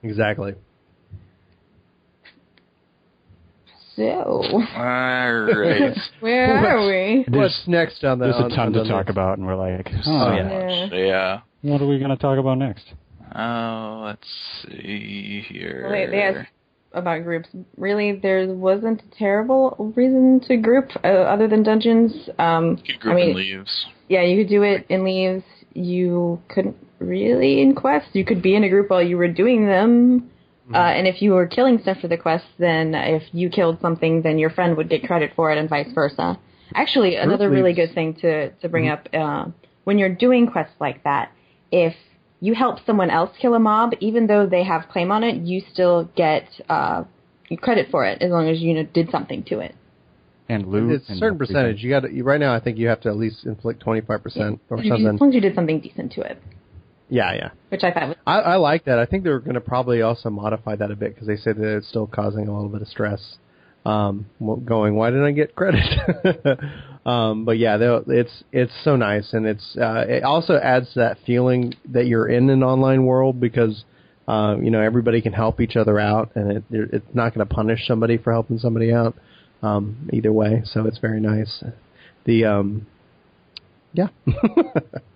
Exactly. 0.05 0.53
So 3.95 4.03
Alright. 4.03 5.97
where 6.19 6.55
are 6.57 6.87
we? 6.87 7.25
What's 7.29 7.63
next 7.67 8.03
on 8.03 8.19
the? 8.19 8.25
There's 8.25 8.51
a 8.51 8.55
ton 8.55 8.73
to 8.73 8.79
the 8.79 8.85
talk 8.89 9.05
list? 9.05 9.09
about, 9.11 9.37
and 9.37 9.45
we're 9.47 9.55
like, 9.55 9.87
So 10.03 10.11
oh, 10.11 10.33
yeah. 10.35 10.43
much. 10.43 10.91
Yeah. 10.91 11.39
what 11.61 11.81
are 11.81 11.87
we 11.87 11.99
going 11.99 12.09
to 12.09 12.17
talk 12.17 12.37
about 12.39 12.57
next? 12.57 12.85
Oh, 13.35 14.03
let's 14.05 14.27
see 14.63 15.43
here. 15.47 15.87
Wait, 15.91 16.09
they 16.11 16.21
asked 16.21 16.49
about 16.93 17.23
groups. 17.23 17.49
Really, 17.77 18.13
there 18.13 18.47
wasn't 18.53 19.01
a 19.01 19.17
terrible 19.17 19.93
reason 19.95 20.39
to 20.47 20.57
group 20.57 20.89
uh, 21.03 21.07
other 21.07 21.47
than 21.47 21.63
dungeons. 21.63 22.29
Um, 22.39 22.81
You 22.83 22.93
could 22.93 23.01
group 23.01 23.13
I 23.13 23.15
mean, 23.15 23.29
in 23.29 23.35
leaves. 23.35 23.85
yeah, 24.09 24.21
you 24.21 24.43
could 24.43 24.49
do 24.49 24.63
it 24.63 24.85
in 24.89 25.03
leaves. 25.03 25.43
You 25.73 26.41
couldn't 26.49 26.77
really 26.99 27.61
in 27.61 27.75
quests. 27.75 28.11
You 28.13 28.25
could 28.25 28.41
be 28.41 28.55
in 28.55 28.63
a 28.63 28.69
group 28.69 28.89
while 28.89 29.01
you 29.01 29.17
were 29.17 29.27
doing 29.27 29.65
them. 29.67 30.29
Uh, 30.73 30.77
and 30.77 31.05
if 31.07 31.21
you 31.21 31.33
were 31.33 31.45
killing 31.45 31.77
stuff 31.81 31.99
for 31.99 32.07
the 32.07 32.17
quest, 32.17 32.45
then 32.57 32.95
if 32.95 33.23
you 33.33 33.49
killed 33.49 33.79
something, 33.81 34.21
then 34.21 34.37
your 34.37 34.49
friend 34.49 34.77
would 34.77 34.89
get 34.89 35.03
credit 35.05 35.31
for 35.35 35.51
it, 35.51 35.57
and 35.57 35.69
vice 35.69 35.91
versa. 35.93 36.39
Actually, 36.73 37.17
another 37.17 37.49
really 37.49 37.73
good 37.73 37.93
thing 37.93 38.13
to 38.15 38.49
to 38.49 38.69
bring 38.69 38.87
up 38.87 39.09
uh, 39.13 39.45
when 39.83 39.97
you're 39.99 40.15
doing 40.15 40.47
quests 40.47 40.73
like 40.79 41.03
that, 41.03 41.31
if 41.69 41.93
you 42.43 42.53
help 42.53 42.77
someone 42.85 43.09
else 43.09 43.31
kill 43.39 43.53
a 43.53 43.59
mob, 43.59 43.93
even 44.01 44.27
though 44.27 44.45
they 44.45 44.65
have 44.65 44.89
claim 44.91 45.13
on 45.13 45.23
it, 45.23 45.37
you 45.45 45.61
still 45.71 46.09
get 46.17 46.43
uh, 46.67 47.05
credit 47.61 47.87
for 47.89 48.03
it 48.03 48.21
as 48.21 48.31
long 48.31 48.49
as 48.49 48.59
you 48.59 48.73
know, 48.73 48.83
did 48.83 49.09
something 49.09 49.43
to 49.43 49.59
it. 49.59 49.73
And 50.49 50.67
loot. 50.67 50.91
It's 50.91 51.09
a 51.09 51.15
certain 51.15 51.37
percentage. 51.37 51.81
You 51.81 51.89
got 51.89 52.01
to 52.01 52.21
right 52.21 52.41
now. 52.41 52.53
I 52.53 52.59
think 52.59 52.77
you 52.77 52.89
have 52.89 52.99
to 53.01 53.09
at 53.09 53.15
least 53.15 53.45
inflict 53.45 53.79
twenty 53.79 54.01
five 54.01 54.21
percent 54.21 54.59
or 54.69 54.75
something. 54.75 55.07
As 55.07 55.21
long 55.21 55.29
as 55.29 55.35
you 55.35 55.39
did 55.39 55.55
something 55.55 55.79
decent 55.79 56.11
to 56.13 56.21
it, 56.21 56.37
Yeah, 57.07 57.33
yeah. 57.33 57.49
which 57.69 57.81
I 57.85 57.93
thought 57.93 58.09
was 58.09 58.17
I, 58.27 58.39
I 58.39 58.55
like 58.57 58.83
that. 58.85 58.99
I 58.99 59.05
think 59.05 59.23
they're 59.23 59.39
going 59.39 59.53
to 59.53 59.61
probably 59.61 60.01
also 60.01 60.29
modify 60.29 60.75
that 60.75 60.91
a 60.91 60.97
bit 60.97 61.13
because 61.13 61.27
they 61.27 61.37
say 61.37 61.53
that 61.53 61.77
it's 61.77 61.87
still 61.87 62.07
causing 62.07 62.49
a 62.49 62.53
little 62.53 62.67
bit 62.67 62.81
of 62.81 62.89
stress. 62.89 63.37
Um, 63.85 64.25
going, 64.65 64.95
why 64.95 65.11
didn't 65.11 65.25
I 65.25 65.31
get 65.31 65.55
credit? 65.55 65.81
um, 67.05 67.43
but 67.43 67.57
yeah, 67.57 67.77
it's 68.07 68.43
it's 68.51 68.71
so 68.83 68.95
nice, 68.95 69.33
and 69.33 69.45
it's 69.45 69.75
uh, 69.77 70.05
it 70.07 70.23
also 70.23 70.55
adds 70.55 70.93
to 70.93 70.99
that 70.99 71.17
feeling 71.25 71.73
that 71.89 72.07
you're 72.07 72.27
in 72.27 72.49
an 72.49 72.63
online 72.63 73.05
world 73.05 73.41
because 73.41 73.83
uh, 74.27 74.55
you 74.61 74.71
know 74.71 74.81
everybody 74.81 75.21
can 75.21 75.33
help 75.33 75.59
each 75.59 75.75
other 75.75 75.99
out, 75.99 76.31
and 76.35 76.51
it, 76.51 76.63
it's 76.71 77.13
not 77.13 77.33
going 77.33 77.45
to 77.45 77.53
punish 77.53 77.85
somebody 77.87 78.17
for 78.17 78.31
helping 78.31 78.57
somebody 78.57 78.93
out 78.93 79.15
um, 79.61 80.09
either 80.13 80.31
way. 80.31 80.61
So 80.65 80.87
it's 80.87 80.99
very 80.99 81.19
nice. 81.19 81.63
The 82.25 82.45
um, 82.45 82.87
yeah. 83.91 84.07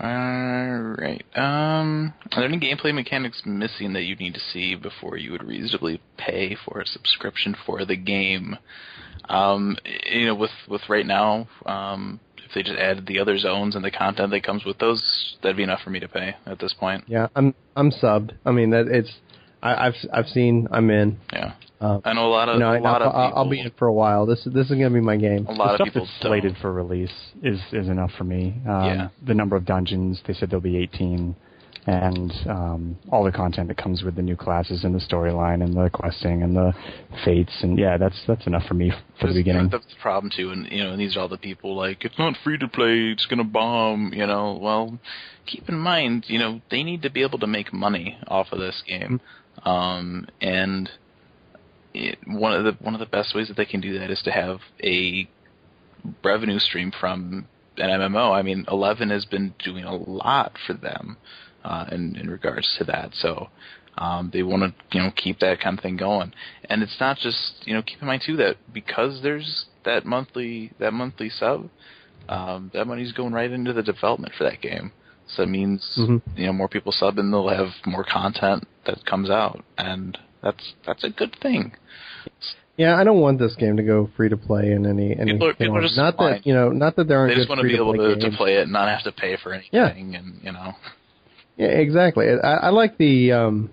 Alright. 0.00 1.24
Um, 1.36 2.14
are 2.32 2.40
there 2.40 2.44
any 2.44 2.58
gameplay 2.58 2.94
mechanics 2.94 3.42
missing 3.44 3.92
that 3.92 4.02
you 4.02 4.16
need 4.16 4.34
to 4.34 4.40
see 4.40 4.74
before 4.74 5.16
you 5.16 5.32
would 5.32 5.44
reasonably 5.44 6.00
pay 6.16 6.56
for 6.64 6.80
a 6.80 6.86
subscription 6.86 7.54
for 7.66 7.84
the 7.84 7.96
game? 7.96 8.56
Um, 9.28 9.76
you 10.10 10.26
know, 10.26 10.34
with 10.34 10.50
with 10.68 10.82
right 10.88 11.06
now, 11.06 11.46
um, 11.66 12.20
if 12.38 12.54
they 12.54 12.62
just 12.62 12.78
added 12.78 13.06
the 13.06 13.18
other 13.18 13.38
zones 13.38 13.76
and 13.76 13.84
the 13.84 13.90
content 13.90 14.30
that 14.30 14.42
comes 14.42 14.64
with 14.64 14.78
those, 14.78 15.36
that'd 15.42 15.56
be 15.56 15.62
enough 15.62 15.80
for 15.82 15.90
me 15.90 16.00
to 16.00 16.08
pay 16.08 16.36
at 16.46 16.58
this 16.58 16.72
point. 16.72 17.04
Yeah, 17.06 17.28
I'm 17.36 17.54
I'm 17.76 17.90
subbed. 17.90 18.32
I 18.44 18.50
mean 18.50 18.70
that 18.70 18.88
it's 18.88 19.12
I, 19.62 19.86
I've 19.86 19.94
I've 20.12 20.26
seen 20.26 20.68
I'm 20.72 20.90
in. 20.90 21.18
Yeah. 21.32 21.52
Uh, 21.82 22.00
I 22.04 22.12
know 22.12 22.28
a 22.28 22.30
lot 22.30 22.48
of 22.48 22.54
you 22.54 22.60
know, 22.60 22.72
a 22.72 22.76
I, 22.76 22.78
lot 22.78 23.02
of 23.02 23.12
I'll, 23.14 23.26
people. 23.28 23.38
I'll 23.42 23.50
be 23.50 23.60
in 23.60 23.70
for 23.78 23.88
a 23.88 23.92
while. 23.92 24.24
This 24.24 24.44
this 24.44 24.70
is 24.70 24.76
gonna 24.78 24.90
be 24.90 25.00
my 25.00 25.16
game. 25.16 25.46
a 25.48 25.52
The 25.52 25.58
lot 25.58 25.70
of 25.70 25.74
stuff 25.76 25.86
people 25.88 26.02
that's 26.06 26.20
don't. 26.20 26.30
slated 26.30 26.56
for 26.62 26.72
release 26.72 27.12
is 27.42 27.60
is 27.72 27.88
enough 27.88 28.12
for 28.16 28.24
me. 28.24 28.54
Um, 28.68 28.84
Yeah. 28.84 29.08
The 29.26 29.34
number 29.34 29.56
of 29.56 29.64
dungeons, 29.64 30.20
they 30.26 30.32
said 30.34 30.50
there'll 30.50 30.60
be 30.62 30.76
18, 30.78 31.34
and 31.86 32.32
um, 32.48 32.96
all 33.10 33.24
the 33.24 33.32
content 33.32 33.66
that 33.66 33.76
comes 33.76 34.04
with 34.04 34.14
the 34.14 34.22
new 34.22 34.36
classes 34.36 34.84
and 34.84 34.94
the 34.94 35.00
storyline 35.00 35.64
and 35.64 35.74
the 35.74 35.90
questing 35.90 36.44
and 36.44 36.54
the 36.54 36.72
fates, 37.24 37.52
and 37.62 37.76
yeah, 37.76 37.96
that's 37.96 38.22
that's 38.28 38.46
enough 38.46 38.62
for 38.66 38.74
me 38.74 38.90
f- 38.92 39.02
for 39.20 39.26
the 39.26 39.34
beginning. 39.34 39.68
That's 39.68 39.86
the 39.86 40.00
problem 40.00 40.30
too, 40.34 40.50
and 40.52 40.70
you 40.70 40.84
know, 40.84 40.92
and 40.92 41.00
these 41.00 41.16
are 41.16 41.20
all 41.22 41.28
the 41.28 41.36
people 41.38 41.74
like 41.74 42.04
it's 42.04 42.18
not 42.18 42.36
free 42.44 42.58
to 42.58 42.68
play, 42.68 43.10
it's 43.10 43.26
gonna 43.26 43.42
bomb. 43.42 44.12
You 44.14 44.26
know, 44.28 44.56
well, 44.62 44.98
keep 45.46 45.68
in 45.68 45.78
mind, 45.78 46.26
you 46.28 46.38
know, 46.38 46.60
they 46.70 46.84
need 46.84 47.02
to 47.02 47.10
be 47.10 47.22
able 47.22 47.40
to 47.40 47.48
make 47.48 47.72
money 47.72 48.16
off 48.28 48.52
of 48.52 48.60
this 48.60 48.80
game, 48.86 49.20
um, 49.64 50.28
and 50.40 50.88
it, 51.94 52.18
one 52.26 52.52
of 52.52 52.64
the 52.64 52.72
one 52.84 52.94
of 52.94 53.00
the 53.00 53.06
best 53.06 53.34
ways 53.34 53.48
that 53.48 53.56
they 53.56 53.66
can 53.66 53.80
do 53.80 53.98
that 53.98 54.10
is 54.10 54.22
to 54.22 54.30
have 54.30 54.60
a 54.82 55.28
revenue 56.24 56.58
stream 56.58 56.92
from 56.98 57.46
an 57.76 57.88
MMO. 57.88 58.32
I 58.32 58.42
mean, 58.42 58.64
Eleven 58.68 59.10
has 59.10 59.24
been 59.24 59.54
doing 59.64 59.84
a 59.84 59.94
lot 59.94 60.52
for 60.66 60.74
them 60.74 61.16
uh, 61.64 61.86
in 61.90 62.16
in 62.16 62.30
regards 62.30 62.74
to 62.78 62.84
that. 62.84 63.10
So 63.14 63.48
um, 63.98 64.30
they 64.32 64.42
want 64.42 64.62
to 64.62 64.96
you 64.96 65.02
know 65.02 65.12
keep 65.14 65.38
that 65.40 65.60
kind 65.60 65.78
of 65.78 65.82
thing 65.82 65.96
going. 65.96 66.32
And 66.68 66.82
it's 66.82 66.98
not 67.00 67.18
just 67.18 67.54
you 67.66 67.74
know 67.74 67.82
keep 67.82 68.00
in 68.00 68.06
mind 68.06 68.22
too 68.24 68.36
that 68.36 68.56
because 68.72 69.20
there's 69.22 69.66
that 69.84 70.04
monthly 70.06 70.72
that 70.78 70.92
monthly 70.92 71.28
sub, 71.28 71.68
um, 72.28 72.70
that 72.74 72.86
money's 72.86 73.12
going 73.12 73.32
right 73.32 73.50
into 73.50 73.72
the 73.72 73.82
development 73.82 74.32
for 74.36 74.44
that 74.44 74.60
game. 74.60 74.92
So 75.26 75.44
it 75.44 75.48
means 75.48 75.96
Mhm. 75.98 76.22
you 76.36 76.46
know 76.46 76.52
more 76.52 76.68
people 76.68 76.92
sub 76.92 77.18
and 77.18 77.32
they'll 77.32 77.48
have 77.48 77.70
more 77.86 78.04
content 78.04 78.66
that 78.84 79.04
comes 79.06 79.30
out, 79.30 79.64
and 79.78 80.18
that's 80.42 80.72
that's 80.86 81.04
a 81.04 81.10
good 81.10 81.36
thing. 81.42 81.72
Yeah, 82.76 82.96
I 82.98 83.04
don't 83.04 83.20
want 83.20 83.38
this 83.38 83.54
game 83.56 83.76
to 83.76 83.82
go 83.82 84.08
free 84.16 84.28
to 84.30 84.36
play 84.36 84.72
in 84.72 84.86
any 84.86 85.16
any 85.16 85.32
People 85.32 85.48
are- 85.48 85.54
people 85.54 85.76
are 85.76 85.82
just 85.82 85.96
not 85.96 86.16
fine. 86.16 86.32
that 86.32 86.46
you 86.46 86.54
know, 86.54 86.70
not 86.70 86.96
that 86.96 87.06
there 87.06 87.18
aren't 87.18 87.30
They 87.32 87.36
just 87.36 87.48
good 87.48 87.56
want 87.58 87.60
to 87.62 87.68
be 87.68 87.74
able 87.76 87.94
to, 87.94 88.16
to 88.30 88.36
play 88.36 88.56
it 88.56 88.62
and 88.62 88.72
not 88.72 88.88
have 88.88 89.02
to 89.04 89.12
pay 89.12 89.36
for 89.42 89.52
anything, 89.52 89.70
Yeah. 89.72 89.88
and 89.88 90.40
you 90.42 90.52
know. 90.52 90.72
Yeah, 91.56 91.66
exactly. 91.68 92.26
I, 92.42 92.54
I 92.54 92.68
like 92.70 92.96
the 92.96 93.32
um, 93.32 93.70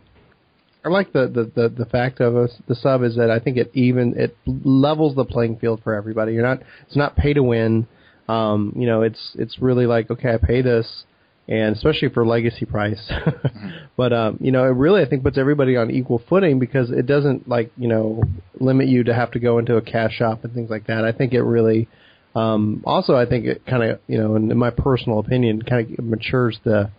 I 0.83 0.89
like 0.89 1.13
the, 1.13 1.27
the, 1.27 1.51
the, 1.61 1.69
the 1.69 1.85
fact 1.85 2.19
of 2.19 2.35
us 2.35 2.51
the 2.67 2.75
sub 2.75 3.03
is 3.03 3.15
that 3.15 3.29
I 3.31 3.39
think 3.39 3.55
it 3.57 3.71
even 3.73 4.15
it 4.17 4.35
levels 4.45 5.15
the 5.15 5.25
playing 5.25 5.57
field 5.59 5.81
for 5.83 5.93
everybody. 5.93 6.33
You're 6.33 6.43
not 6.43 6.59
it's 6.85 6.95
not 6.97 7.15
pay 7.15 7.33
to 7.33 7.41
win. 7.43 7.87
Um, 8.27 8.73
you 8.75 8.85
know, 8.85 9.01
it's 9.01 9.31
it's 9.35 9.59
really 9.59 9.85
like 9.85 10.11
okay, 10.11 10.33
I 10.33 10.37
pay 10.45 10.61
this, 10.61 11.05
and 11.49 11.75
especially 11.75 12.09
for 12.09 12.25
legacy 12.25 12.65
price. 12.65 13.11
but 13.97 14.13
um, 14.13 14.37
you 14.39 14.51
know, 14.51 14.63
it 14.63 14.75
really 14.75 15.01
I 15.01 15.09
think 15.09 15.23
puts 15.23 15.37
everybody 15.37 15.75
on 15.75 15.89
equal 15.89 16.21
footing 16.29 16.59
because 16.59 16.91
it 16.91 17.07
doesn't 17.07 17.49
like 17.49 17.71
you 17.75 17.87
know 17.87 18.23
limit 18.59 18.87
you 18.87 19.03
to 19.05 19.13
have 19.13 19.31
to 19.31 19.39
go 19.39 19.57
into 19.57 19.75
a 19.75 19.81
cash 19.81 20.13
shop 20.13 20.43
and 20.43 20.53
things 20.53 20.69
like 20.69 20.87
that. 20.87 21.03
I 21.03 21.11
think 21.11 21.33
it 21.33 21.41
really. 21.41 21.89
Um, 22.35 22.83
also, 22.85 23.15
I 23.15 23.25
think 23.25 23.45
it 23.45 23.65
kind 23.65 23.81
of, 23.81 23.99
you 24.07 24.19
know, 24.19 24.35
in, 24.35 24.51
in 24.51 24.57
my 24.57 24.69
personal 24.69 25.17
opinion, 25.17 25.63
kind 25.63 25.97
of 25.97 26.05
matures 26.05 26.59
the 26.63 26.91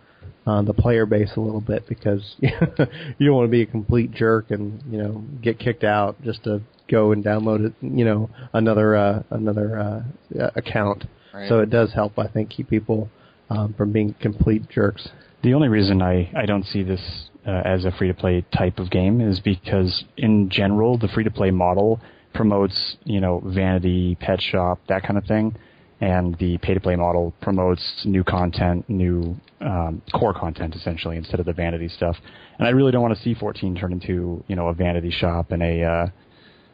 uh, 0.45 0.61
the 0.63 0.73
player 0.73 1.05
base 1.05 1.31
a 1.37 1.39
little 1.39 1.61
bit 1.61 1.87
because 1.87 2.35
you 2.39 2.49
don't 2.59 3.35
want 3.35 3.47
to 3.47 3.51
be 3.51 3.61
a 3.61 3.65
complete 3.65 4.11
jerk 4.11 4.51
and 4.51 4.83
you 4.91 5.01
know 5.01 5.23
get 5.41 5.57
kicked 5.57 5.85
out 5.85 6.21
just 6.23 6.43
to 6.43 6.61
go 6.89 7.13
and 7.13 7.23
download 7.23 7.67
it, 7.67 7.73
you 7.79 8.03
know, 8.03 8.29
another 8.51 8.97
uh, 8.97 9.23
another 9.29 9.79
uh, 9.79 10.49
account. 10.55 11.05
Right. 11.33 11.47
So 11.47 11.59
it 11.59 11.69
does 11.69 11.93
help, 11.93 12.19
I 12.19 12.27
think, 12.27 12.49
keep 12.49 12.69
people 12.69 13.09
um, 13.51 13.73
from 13.73 13.91
being 13.91 14.15
complete 14.19 14.69
jerks. 14.69 15.09
The 15.43 15.53
only 15.53 15.67
reason 15.67 16.01
I, 16.01 16.31
I 16.35 16.45
don't 16.45 16.65
see 16.65 16.83
this 16.83 17.29
uh, 17.45 17.61
as 17.65 17.85
a 17.85 17.91
free 17.91 18.07
to 18.07 18.13
play 18.13 18.45
type 18.55 18.79
of 18.79 18.89
game 18.89 19.19
is 19.19 19.39
because 19.39 20.03
in 20.17 20.49
general 20.49 20.97
the 20.97 21.07
free 21.07 21.23
to 21.23 21.31
play 21.31 21.51
model 21.51 21.99
promotes 22.33 22.95
you 23.03 23.19
know 23.19 23.41
vanity, 23.45 24.15
pet 24.19 24.39
shop, 24.41 24.79
that 24.87 25.03
kind 25.03 25.17
of 25.17 25.25
thing, 25.25 25.55
and 25.99 26.37
the 26.37 26.57
pay 26.59 26.73
to 26.73 26.79
play 26.79 26.95
model 26.95 27.33
promotes 27.41 28.03
new 28.05 28.23
content, 28.23 28.87
new 28.89 29.35
um, 29.59 30.01
core 30.13 30.33
content 30.33 30.75
essentially 30.75 31.17
instead 31.17 31.39
of 31.39 31.45
the 31.45 31.53
vanity 31.53 31.89
stuff. 31.89 32.15
And 32.57 32.67
I 32.67 32.71
really 32.71 32.91
don't 32.91 33.01
want 33.01 33.15
to 33.17 33.21
see 33.21 33.33
14 33.33 33.75
turn 33.75 33.91
into 33.91 34.43
you 34.47 34.55
know 34.55 34.67
a 34.67 34.73
vanity 34.73 35.11
shop 35.11 35.51
and 35.51 35.61
a 35.61 35.83
uh, 35.83 36.07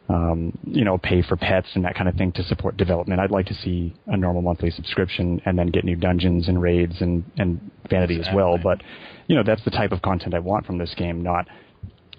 um, 0.08 0.56
you 0.64 0.84
know, 0.84 0.96
pay 0.98 1.20
for 1.22 1.36
pets 1.36 1.68
and 1.74 1.84
that 1.84 1.94
kind 1.94 2.08
of 2.08 2.14
thing 2.14 2.32
to 2.32 2.42
support 2.44 2.76
development. 2.76 3.20
I'd 3.20 3.30
like 3.30 3.46
to 3.46 3.54
see 3.54 3.94
a 4.06 4.16
normal 4.16 4.40
monthly 4.42 4.70
subscription 4.70 5.40
and 5.44 5.58
then 5.58 5.66
get 5.68 5.84
new 5.84 5.96
dungeons 5.96 6.48
and 6.48 6.60
raids 6.62 7.00
and, 7.00 7.24
and 7.36 7.70
vanity 7.90 8.18
as 8.18 8.28
well. 8.34 8.56
But, 8.58 8.82
you 9.26 9.36
know, 9.36 9.42
that's 9.42 9.62
the 9.64 9.70
type 9.70 9.92
of 9.92 10.00
content 10.00 10.34
I 10.34 10.38
want 10.38 10.64
from 10.66 10.78
this 10.78 10.94
game, 10.94 11.22
not, 11.22 11.46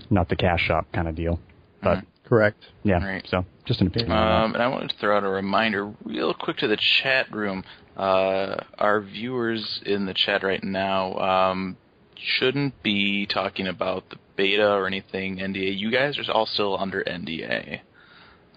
not 0.10 0.30
the 0.30 0.36
cash 0.36 0.62
shop 0.62 0.86
kind 0.94 1.08
of 1.08 1.16
deal. 1.16 1.40
But, 1.82 2.04
Correct. 2.26 2.64
yeah, 2.84 3.04
Right. 3.04 3.26
so 3.28 3.44
just 3.66 3.82
an 3.82 3.88
opinion. 3.88 4.12
Um, 4.12 4.54
and 4.54 4.62
I 4.62 4.68
wanted 4.68 4.92
to 4.92 4.96
throw 4.98 5.18
out 5.18 5.24
a 5.24 5.30
reminder 5.30 5.92
real 6.04 6.34
quick 6.36 6.58
to 6.58 6.68
the 6.68 6.78
chat 6.78 7.32
room. 7.34 7.64
uh, 7.98 8.56
our 8.78 9.02
viewers 9.02 9.82
in 9.86 10.06
the 10.06 10.14
chat 10.14 10.44
right 10.44 10.64
now 10.64 11.16
um, 11.18 11.76
shouldn't 12.16 12.82
be 12.84 13.26
talking 13.26 13.66
about 13.68 14.10
the 14.10 14.18
beta 14.40 14.72
or 14.72 14.88
anything 14.88 15.38
NDA. 15.38 15.78
You 15.78 15.92
guys 15.92 16.18
are 16.18 16.32
all 16.32 16.46
still 16.46 16.78
under 16.80 17.04
NDA. 17.04 17.82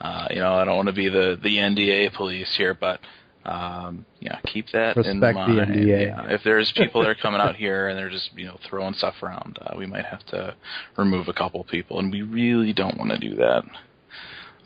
Uh, 0.01 0.29
you 0.31 0.39
know, 0.39 0.55
I 0.55 0.65
don't 0.65 0.77
want 0.77 0.87
to 0.89 0.95
be 0.95 1.09
the 1.09 1.37
the 1.43 1.57
NDA 1.57 2.15
police 2.15 2.55
here, 2.57 2.73
but 2.73 3.01
um, 3.45 4.07
yeah, 4.21 4.39
keep 4.45 4.67
that 4.73 4.97
in 4.97 5.21
Respect 5.21 5.37
the. 5.37 5.55
NDA. 5.55 6.07
Yeah, 6.07 6.33
if 6.33 6.43
there's 6.45 6.73
people 6.77 7.03
that 7.03 7.11
are 7.11 7.17
coming 7.17 7.41
out 7.41 7.57
here 7.65 7.89
and 7.89 7.99
they're 7.99 8.11
just 8.11 8.31
you 8.37 8.47
know 8.47 8.59
throwing 8.69 8.95
stuff 8.95 9.15
around, 9.23 9.59
uh, 9.61 9.75
we 9.77 9.87
might 9.87 10.05
have 10.05 10.25
to 10.27 10.55
remove 10.97 11.27
a 11.27 11.33
couple 11.33 11.65
people, 11.65 11.99
and 11.99 12.13
we 12.13 12.23
really 12.23 12.73
don't 12.73 12.97
want 12.97 13.11
to 13.11 13.19
do 13.19 13.35
that. 13.37 13.65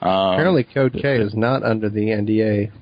Um, 0.06 0.34
Apparently, 0.34 0.64
Code 0.64 0.92
K 1.00 1.16
is 1.16 1.34
not 1.34 1.62
under 1.62 1.88
the 1.88 2.08
NDA. 2.08 2.72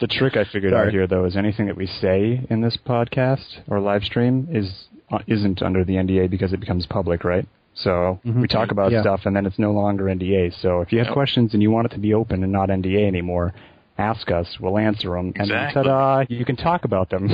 The 0.00 0.06
trick 0.06 0.36
I 0.36 0.44
figured 0.50 0.72
Sorry. 0.72 0.86
out 0.86 0.92
here, 0.92 1.06
though, 1.06 1.26
is 1.26 1.36
anything 1.36 1.66
that 1.66 1.76
we 1.76 1.86
say 1.86 2.46
in 2.48 2.62
this 2.62 2.78
podcast 2.86 3.60
or 3.68 3.80
live 3.80 4.02
stream 4.02 4.48
is 4.50 4.86
isn't 5.26 5.62
under 5.62 5.84
the 5.84 5.94
NDA 5.94 6.30
because 6.30 6.52
it 6.52 6.60
becomes 6.60 6.86
public, 6.86 7.24
right? 7.24 7.46
So 7.74 8.20
we 8.24 8.46
talk 8.48 8.70
about 8.70 8.86
Mm-hmm. 8.92 8.94
Yeah. 8.96 9.02
stuff, 9.02 9.20
and 9.26 9.34
then 9.34 9.46
it's 9.46 9.58
no 9.58 9.72
longer 9.72 10.04
NDA. 10.04 10.60
So 10.60 10.80
if 10.82 10.92
you 10.92 10.98
have 10.98 11.06
Yep. 11.08 11.14
questions 11.14 11.54
and 11.54 11.62
you 11.62 11.70
want 11.70 11.86
it 11.86 11.90
to 11.94 11.98
be 11.98 12.12
open 12.14 12.42
and 12.42 12.52
not 12.52 12.68
NDA 12.68 13.06
anymore, 13.06 13.54
ask 13.96 14.30
us. 14.30 14.58
We'll 14.60 14.76
answer 14.78 15.10
them, 15.10 15.32
and 15.36 15.50
then 15.50 15.72
ta-da! 15.72 16.24
You 16.28 16.44
can 16.44 16.56
talk 16.56 16.84
about 16.84 17.08
them. 17.10 17.28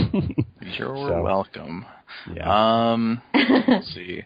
You're 0.79 0.97
So- 0.97 1.23
welcome. 1.23 1.85
yeah. 2.33 2.93
Um, 2.93 3.21
let's 3.69 3.93
see. 3.95 4.23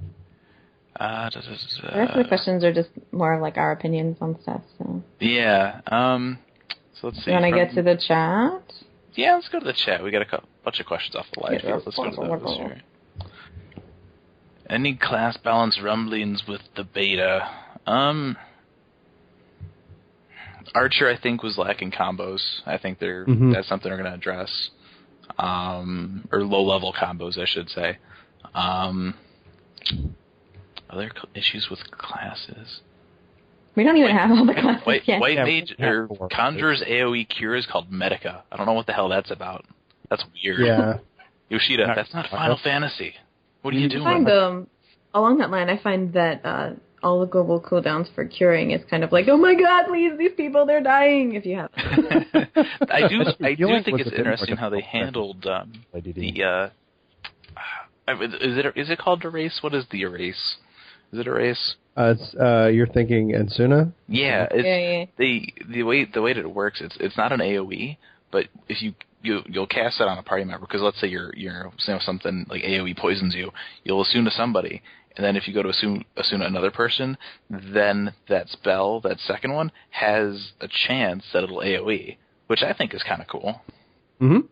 Uh, 1.01 1.31
da, 1.31 1.41
da, 1.41 1.41
da, 1.41 1.49
da. 1.49 1.91
The 1.93 1.99
rest 1.99 2.12
of 2.12 2.23
the 2.23 2.29
questions 2.29 2.62
are 2.65 2.73
just 2.73 2.91
more 3.12 3.33
of 3.33 3.41
like 3.41 3.57
our 3.57 3.73
opinions 3.73 4.19
on 4.20 4.39
stuff. 4.43 4.61
So, 4.79 5.03
Yeah. 5.19 5.81
Um. 5.87 6.39
So 7.01 7.07
let's 7.09 7.24
see. 7.24 7.31
you 7.31 7.39
want 7.41 7.53
to 7.55 7.59
get 7.59 7.74
to 7.74 7.83
the 7.83 7.97
chat? 7.97 8.62
Yeah, 9.15 9.35
let's 9.35 9.49
go 9.49 9.59
to 9.61 9.65
the 9.65 9.73
chat. 9.73 10.03
We 10.05 10.11
got 10.11 10.23
a 10.23 10.27
couple, 10.27 10.49
bunch 10.65 10.79
of 10.81 10.87
questions 10.87 11.16
off 11.16 11.27
the 11.35 11.41
live 11.41 11.61
Yeah. 11.65 11.74
Let's 11.85 11.97
go 11.97 12.05
to 12.05 12.11
those 12.11 12.19
wonderful. 12.19 12.55
here. 12.59 12.83
Any 14.73 14.94
class 14.97 15.36
balance 15.36 15.78
rumblings 15.82 16.44
with 16.49 16.62
the 16.77 16.85
beta? 16.85 17.49
Um. 17.86 18.36
Archer, 20.74 21.09
I 21.11 21.16
think, 21.20 21.43
was 21.43 21.59
lacking 21.59 21.90
combos. 21.90 22.40
I 22.65 22.78
think 22.78 22.99
they're 22.99 23.27
Mhm. 23.27 23.53
that's 23.53 23.69
something 23.69 23.90
they're 23.90 23.99
going 23.99 24.11
to 24.11 24.16
address. 24.16 24.70
Um, 25.39 26.27
or 26.32 26.43
low 26.44 26.62
level 26.62 26.93
combos, 26.93 27.39
I 27.39 27.44
should 27.44 27.69
say. 27.69 27.99
Um, 28.55 29.15
other 30.89 31.11
cl- 31.12 31.28
issues 31.35 31.69
with 31.70 31.90
classes. 31.90 32.81
We 33.74 33.85
don't 33.85 33.97
even 33.97 34.15
White- 34.15 34.20
have 34.20 34.31
all 34.31 34.44
the 34.47 34.55
classes 34.55 34.86
White, 34.86 35.03
yet. 35.09 35.20
White 35.20 35.35
Yeah, 35.36 35.44
Mage 35.44 35.74
or. 35.78 36.09
Conjurer's 36.31 36.82
AoE 36.82 37.24
cure 37.28 37.55
is 37.55 37.66
called 37.66 37.90
Medica. 37.90 38.43
I 38.51 38.57
don't 38.57 38.66
know 38.66 38.73
what 38.74 38.86
the 38.86 38.93
hell 38.93 39.09
that's 39.09 39.31
about. 39.31 39.65
That's 40.11 40.24
weird. 40.43 40.61
Yeah. 40.61 40.99
Yoshida, 41.51 41.86
Not- 41.89 41.97
that's 41.97 42.15
not 42.15 42.28
Final 42.28 42.57
Fantasy. 42.57 43.15
What 43.63 43.75
are 43.75 43.79
you 43.79 43.87
I 43.87 43.89
doing? 43.89 44.05
find 44.05 44.29
um 44.29 44.67
along 45.15 45.39
that 45.39 45.51
line, 45.51 45.69
I 45.69 45.79
find 45.83 46.13
that 46.15 46.45
uh, 46.45 46.71
all 47.03 47.21
the 47.21 47.27
global 47.27 47.61
cooldowns 47.61 48.13
for 48.15 48.25
curing 48.25 48.71
is 48.71 48.83
kind 48.89 49.05
of 49.05 49.13
like, 49.13 49.27
oh 49.29 49.37
my 49.37 49.55
god, 49.55 49.87
please, 49.89 50.13
these 50.19 50.33
people, 50.37 50.67
they're 50.67 50.83
dying. 50.83 51.35
If 51.35 51.45
you 51.45 51.57
have, 51.57 51.71
I 51.77 53.09
do. 53.09 53.23
I 53.45 53.55
do 53.55 53.67
think 53.85 54.01
it's 54.01 54.09
a 54.09 54.13
bit 54.13 54.25
more 54.25 54.33
interesting 54.33 54.57
how 54.57 54.71
they 54.71 54.81
handled 54.81 55.47
um, 55.47 55.73
the. 55.93 56.43
Uh, 56.43 56.69
is 58.23 58.59
it 58.59 58.67
is 58.77 58.91
it 58.91 58.99
called 58.99 59.25
erase? 59.25 59.59
What 59.63 59.75
is 59.75 59.85
the 59.91 60.03
erase? 60.03 60.57
Is 61.13 61.19
it 61.19 61.27
erase? 61.27 61.75
Uh, 61.95 62.15
it's, 62.17 62.35
uh, 62.41 62.69
you're 62.69 62.87
thinking 62.87 63.33
Esuna? 63.33 63.93
Yeah, 64.09 64.49
it's, 64.51 64.65
yeah, 64.65 64.79
yeah. 64.79 65.05
the 65.19 65.53
the 65.71 65.83
way 65.83 66.07
the 66.07 66.23
way 66.23 66.33
that 66.33 66.41
it 66.41 66.55
works, 66.55 66.81
it's 66.81 66.97
it's 67.01 67.17
not 67.17 67.33
an 67.33 67.41
AOE, 67.41 67.99
but 68.31 68.47
if 68.69 68.81
you 68.81 68.95
you 69.23 69.40
you'll 69.49 69.66
cast 69.66 70.01
it 70.01 70.09
on 70.09 70.19
a 70.19 70.23
party 70.23 70.44
member 70.44 70.66
because 70.66 70.82
let's 70.82 71.01
say 71.01 71.07
you're 71.07 71.32
you're 71.36 71.73
you 71.86 71.93
know, 71.94 71.99
something 72.01 72.47
like 72.49 72.62
AOE 72.62 72.97
poisons 72.97 73.35
you, 73.35 73.53
you'll 73.85 74.05
Esuna 74.05 74.31
somebody, 74.31 74.82
and 75.16 75.24
then 75.24 75.36
if 75.36 75.47
you 75.47 75.55
go 75.55 75.62
to 75.62 75.69
assume 75.69 76.05
assume 76.16 76.40
to 76.40 76.47
another 76.47 76.70
person, 76.70 77.16
then 77.51 78.15
that 78.28 78.49
spell, 78.49 79.01
that 79.01 79.19
second 79.20 79.53
one, 79.53 79.73
has 79.90 80.53
a 80.61 80.69
chance 80.69 81.24
that 81.32 81.44
it'll 81.44 81.59
AOE, 81.59 82.16
which 82.47 82.62
I 82.62 82.73
think 82.73 82.94
is 82.94 83.03
kind 83.03 83.20
of 83.20 83.28
cool. 83.28 83.61
Mm-hmm. 84.20 84.47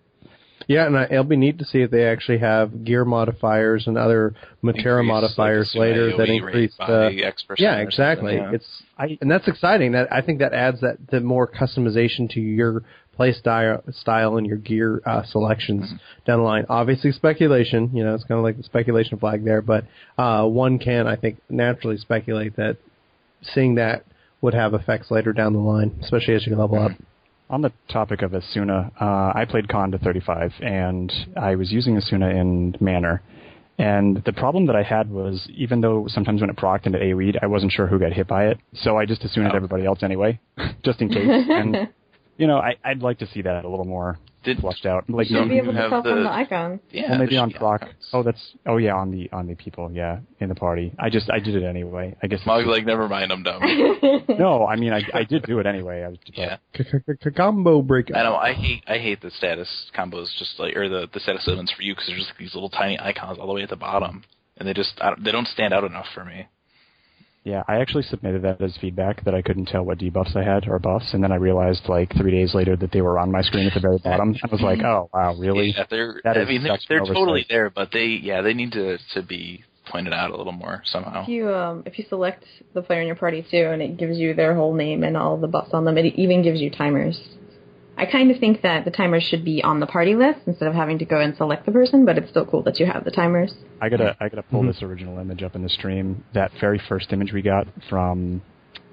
Yeah, 0.68 0.86
and 0.86 0.97
I, 0.97 1.05
it'll 1.05 1.24
be 1.24 1.36
neat 1.36 1.59
to 1.59 1.64
see 1.64 1.80
if 1.80 1.90
they 1.90 2.06
actually 2.06 2.38
have 2.38 2.84
gear 2.84 3.05
modifiers 3.05 3.86
and 3.86 3.97
other 3.98 4.34
materia 4.62 5.01
Increase, 5.01 5.09
modifiers 5.09 5.72
like, 5.74 5.80
later 5.80 6.09
assume 6.09 6.18
that 6.18 6.28
increase 6.28 6.76
the. 6.76 7.22
X 7.24 7.44
Yeah, 7.59 7.78
exactly. 7.78 8.36
yeah. 8.36 8.52
It's 8.52 8.82
I 8.97 9.18
and 9.20 9.30
that's 9.30 9.48
exciting. 9.48 9.92
That 9.92 10.12
I 10.12 10.20
think 10.20 10.38
that 10.40 10.52
adds 10.52 10.80
that 10.82 10.98
the 11.10 11.20
more 11.20 11.48
customization 11.48 12.30
to 12.30 12.40
your 12.40 12.84
play 13.20 13.32
style, 13.32 13.82
style 13.90 14.38
and 14.38 14.47
your 14.47 14.56
gear 14.56 15.02
uh, 15.05 15.22
selections 15.24 15.82
Mm-hmm. 15.84 15.97
down 16.26 16.38
the 16.38 16.44
line. 16.44 16.64
Obviously, 16.70 17.12
speculation. 17.12 17.90
You 17.92 18.02
know, 18.05 18.14
it's 18.14 18.24
kind 18.24 18.38
of 18.38 18.44
like 18.44 18.56
the 18.56 18.62
speculation 18.62 19.18
flag 19.18 19.44
there, 19.44 19.60
but 19.60 19.84
uh, 20.16 20.44
one 20.47 20.78
can, 20.78 21.06
I 21.06 21.16
think, 21.16 21.36
naturally 21.51 21.98
speculate 21.98 22.56
that 22.56 22.78
seeing 23.42 23.74
that 23.74 24.05
would 24.40 24.55
have 24.55 24.72
effects 24.72 25.10
later 25.10 25.34
down 25.34 25.52
the 25.52 25.59
line, 25.59 25.98
especially 26.02 26.34
as 26.34 26.47
you 26.47 26.56
level 26.56 26.78
up. 26.82 26.92
On 27.51 27.60
the 27.60 27.72
topic 27.92 28.22
of 28.22 28.30
Esuna, 28.30 28.90
uh, 29.01 29.32
I 29.38 29.44
played 29.47 29.68
Con 29.68 29.90
to 29.92 29.98
35, 29.98 30.52
and 30.62 31.12
I 31.36 31.56
was 31.56 31.70
using 31.70 31.97
Esuna 31.97 32.34
in 32.34 32.74
Manor. 32.80 33.20
And 33.78 34.22
the 34.24 34.32
problem 34.32 34.66
that 34.66 34.76
I 34.76 34.82
had 34.82 35.10
was, 35.10 35.47
even 35.55 35.80
though 35.82 36.06
sometimes 36.09 36.40
when 36.40 36.48
it 36.51 36.56
procced 36.56 36.86
into 36.86 36.98
AoE'd, 36.98 37.38
I 37.42 37.47
wasn't 37.47 37.72
sure 37.72 37.86
who 37.86 37.98
got 37.98 38.12
hit 38.12 38.28
by 38.28 38.47
it, 38.47 38.59
so 38.74 38.97
I 38.97 39.05
just 39.05 39.24
assumed 39.24 39.48
Oh. 39.52 39.56
everybody 39.56 39.84
else 39.84 40.02
anyway, 40.02 40.38
just 40.84 41.01
in 41.02 41.09
case. 41.09 41.26
and 41.51 41.88
you 42.40 42.46
know, 42.46 42.58
I, 42.58 42.76
I'd 42.84 43.02
like 43.02 43.18
to 43.18 43.26
see 43.26 43.42
that 43.42 43.64
a 43.64 43.68
little 43.68 43.84
more 43.84 44.18
Did- 44.44 44.58
flushed 44.60 44.86
out. 44.86 45.08
Like 45.10 45.26
So 45.28 45.34
You'll 45.34 45.48
be 45.48 45.58
able 45.58 45.72
to 45.74 45.78
have 45.78 45.90
tell 45.90 46.02
from 46.02 46.16
the- 46.16 46.22
the 46.22 46.32
icons. 46.32 46.80
Yeah, 46.90 47.10
well, 47.10 47.18
maybe 47.18 47.36
on 47.36 47.50
should 47.50 47.54
be 47.54 47.58
proc. 47.58 47.82
icons. 47.82 48.08
Oh, 48.14 48.22
that's 48.22 48.42
oh 48.66 48.78
yeah, 48.78 48.94
on 48.94 49.10
the 49.10 49.28
on 49.32 49.46
the 49.46 49.54
people, 49.54 49.90
yeah, 49.92 50.20
in 50.40 50.48
the 50.48 50.54
party. 50.54 50.92
I 50.98 51.10
just 51.10 51.30
I 51.30 51.38
did 51.38 51.54
it 51.54 51.64
anyway. 51.64 52.16
I 52.22 52.26
guess. 52.26 52.38
it's 52.40 52.46
Mog's 52.46 52.66
like, 52.66 52.86
never 52.86 53.06
mind, 53.08 53.30
I'm 53.32 53.42
dumb. 53.42 53.60
no, 54.38 54.66
I 54.66 54.76
mean 54.76 54.92
I 54.92 55.02
I 55.12 55.24
did 55.24 55.42
do 55.44 55.58
it 55.60 55.66
anyway. 55.66 56.02
I 56.02 56.08
was 56.08 56.18
just, 56.24 56.38
yeah. 56.38 56.56
Combo 57.36 57.82
break. 57.82 58.10
I 58.14 58.22
know. 58.22 58.36
I 58.36 58.52
hate 58.54 58.82
I 58.86 58.98
hate 58.98 59.20
the 59.20 59.30
status 59.30 59.68
combos, 59.96 60.28
just 60.38 60.58
like 60.58 60.76
or 60.76 60.88
the 60.88 61.08
the 61.12 61.20
status 61.20 61.44
elements 61.46 61.72
for 61.72 61.82
you 61.82 61.94
because 61.94 62.06
there's 62.08 62.20
just 62.26 62.32
these 62.38 62.54
little 62.54 62.70
tiny 62.70 62.98
icons 62.98 63.38
all 63.38 63.46
the 63.46 63.52
way 63.52 63.62
at 63.62 63.68
the 63.68 63.76
bottom, 63.76 64.22
and 64.56 64.66
they 64.68 64.72
just 64.72 64.94
I 65.00 65.10
don't, 65.10 65.24
they 65.24 65.32
don't 65.32 65.46
stand 65.48 65.74
out 65.74 65.84
enough 65.84 66.06
for 66.14 66.24
me. 66.24 66.46
Yeah, 67.44 67.62
I 67.68 67.76
actually 67.80 68.02
submitted 68.02 68.42
that 68.42 68.60
as 68.60 68.76
feedback 68.80 69.24
that 69.24 69.34
I 69.34 69.40
couldn't 69.40 69.66
tell 69.66 69.82
what 69.82 69.98
debuffs 69.98 70.36
I 70.36 70.44
had 70.44 70.68
or 70.68 70.78
buffs, 70.78 71.14
and 71.14 71.24
then 71.24 71.32
I 71.32 71.36
realized 71.36 71.88
like 71.88 72.12
three 72.14 72.30
days 72.30 72.54
later 72.54 72.76
that 72.76 72.92
they 72.92 73.00
were 73.00 73.18
on 73.18 73.32
my 73.32 73.40
screen 73.40 73.66
at 73.66 73.72
the 73.72 73.80
very 73.80 73.96
bottom. 73.98 74.36
I 74.44 74.48
was 74.52 74.60
like, 74.60 74.80
oh 74.82 75.08
wow, 75.14 75.34
really? 75.38 75.72
Yeah, 75.76 75.84
they're 75.88 76.20
That 76.24 76.36
I 76.36 76.44
mean 76.44 76.62
they're, 76.62 76.78
they're 76.88 76.98
totally 77.00 77.40
oversight. 77.40 77.46
there, 77.48 77.70
but 77.70 77.90
they 77.92 78.06
yeah 78.22 78.42
they 78.42 78.52
need 78.52 78.72
to 78.72 78.98
to 79.14 79.22
be 79.22 79.64
pointed 79.86 80.12
out 80.12 80.30
a 80.30 80.36
little 80.36 80.52
more 80.52 80.82
somehow. 80.84 81.22
If 81.22 81.28
you 81.28 81.48
um 81.48 81.82
if 81.86 81.98
you 81.98 82.04
select 82.10 82.44
the 82.74 82.82
player 82.82 83.00
in 83.00 83.06
your 83.06 83.16
party 83.16 83.44
too, 83.50 83.70
and 83.72 83.80
it 83.80 83.96
gives 83.96 84.18
you 84.18 84.34
their 84.34 84.54
whole 84.54 84.74
name 84.74 85.02
and 85.02 85.16
all 85.16 85.38
the 85.38 85.48
buffs 85.48 85.70
on 85.72 85.86
them, 85.86 85.96
it 85.96 86.14
even 86.16 86.42
gives 86.42 86.60
you 86.60 86.70
timers. 86.70 87.18
I 87.96 88.06
kind 88.06 88.30
of 88.30 88.38
think 88.38 88.62
that 88.62 88.84
the 88.84 88.90
timers 88.90 89.22
should 89.24 89.44
be 89.44 89.62
on 89.62 89.78
the 89.80 89.86
party 89.86 90.14
list 90.14 90.40
instead 90.46 90.68
of 90.68 90.74
having 90.74 90.98
to 91.00 91.04
go 91.04 91.20
and 91.20 91.36
select 91.36 91.66
the 91.66 91.72
person, 91.72 92.04
but 92.06 92.16
it's 92.16 92.30
still 92.30 92.46
cool 92.46 92.62
that 92.62 92.80
you 92.80 92.86
have 92.86 93.04
the 93.04 93.10
timers. 93.10 93.54
I 93.80 93.88
gotta 93.88 94.16
I 94.20 94.28
gotta 94.28 94.42
pull 94.42 94.62
Mhm. 94.62 94.68
this 94.68 94.82
original 94.82 95.18
image 95.18 95.42
up 95.42 95.54
in 95.54 95.62
the 95.62 95.68
stream. 95.68 96.24
That 96.32 96.50
very 96.60 96.78
first 96.78 97.12
image 97.12 97.32
we 97.32 97.42
got 97.42 97.66
from 97.88 98.40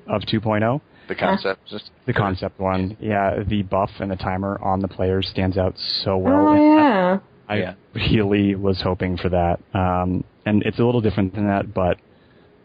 of 0.08 0.22
2.0, 0.26 0.82
The 1.08 1.16
concept 1.16 1.66
just 1.68 1.92
the 2.06 2.14
concept 2.14 2.60
one. 2.60 2.98
Yeah, 3.00 3.44
the 3.46 3.64
buff 3.64 3.92
and 4.00 4.10
the 4.12 4.16
timer 4.18 4.60
on 4.62 4.80
the 4.82 4.88
players 4.88 5.28
stands 5.30 5.58
out 5.58 5.78
so 5.78 6.18
well. 6.18 6.48
oh 6.50 6.54
And 6.54 6.64
yeah. 6.64 7.20
I 7.50 7.56
Yeah. 7.60 7.74
really 7.94 8.56
was 8.56 8.82
hoping 8.82 9.16
for 9.18 9.30
that. 9.30 9.60
Um, 9.74 10.24
and 10.46 10.64
it's 10.64 10.80
a 10.80 10.86
little 10.86 11.02
different 11.02 11.34
than 11.34 11.48
that, 11.48 11.74
but 11.74 11.98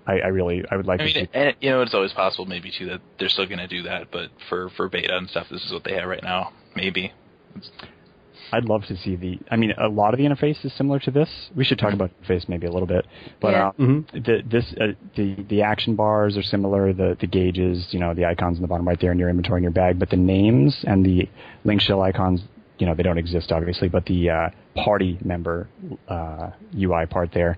I, 0.06 0.14
I 0.20 0.26
really 0.28 0.64
I 0.70 0.76
would 0.76 0.86
like 0.86 1.00
I 1.00 1.06
to 1.08 1.14
mean, 1.14 1.24
see. 1.26 1.30
and, 1.32 1.54
you 1.60 1.70
know, 1.70 1.82
it's 1.82 1.94
always 1.94 2.12
possible 2.12 2.44
maybe 2.46 2.70
too 2.76 2.86
that 2.86 3.00
they're 3.18 3.28
still 3.28 3.46
going 3.46 3.58
to 3.60 3.68
do 3.68 3.82
that, 3.84 4.10
but 4.10 4.30
for 4.48 4.68
for 4.70 4.88
beta 4.88 5.16
and 5.16 5.28
stuff, 5.30 5.46
this 5.50 5.64
is 5.64 5.72
what 5.72 5.84
they 5.84 5.94
have 5.94 6.08
right 6.08 6.22
now. 6.22 6.52
Maybe. 6.74 7.12
I'd 8.54 8.64
love 8.66 8.84
to 8.86 8.96
see 8.96 9.16
the. 9.16 9.38
I 9.50 9.56
mean, 9.56 9.72
a 9.78 9.88
lot 9.88 10.12
of 10.12 10.18
the 10.18 10.24
interface 10.24 10.62
is 10.64 10.72
similar 10.74 10.98
to 11.00 11.10
this. 11.10 11.28
We 11.56 11.64
should 11.64 11.78
talk 11.78 11.94
about 11.94 12.10
interface 12.22 12.48
maybe 12.50 12.66
a 12.66 12.70
little 12.70 12.86
bit, 12.88 13.06
but 13.40 13.52
Yeah. 13.52 13.68
uh, 13.68 13.72
Mhm. 13.78 14.24
the 14.24 14.42
this 14.46 14.74
uh, 14.78 14.88
the 15.14 15.34
the 15.48 15.62
action 15.62 15.94
bars 15.96 16.36
are 16.36 16.42
similar. 16.42 16.92
The 16.92 17.16
the 17.18 17.26
gauges, 17.26 17.88
you 17.94 17.98
know, 18.00 18.12
the 18.12 18.26
icons 18.26 18.58
in 18.58 18.62
the 18.62 18.68
bottom 18.68 18.86
right 18.86 19.00
there 19.00 19.12
in 19.12 19.18
your 19.18 19.30
inventory 19.30 19.60
in 19.60 19.62
your 19.62 19.72
bag, 19.72 19.98
but 19.98 20.10
the 20.10 20.16
names 20.18 20.84
and 20.86 21.04
the 21.06 21.28
link 21.64 21.80
shell 21.80 22.02
icons, 22.02 22.42
you 22.78 22.86
know, 22.86 22.94
they 22.94 23.02
don't 23.02 23.16
exist 23.18 23.52
obviously. 23.52 23.88
But 23.88 24.04
the 24.06 24.28
uh, 24.28 24.50
party 24.74 25.18
member 25.24 25.68
uh, 26.08 26.50
UI 26.78 27.06
part 27.06 27.30
there, 27.32 27.56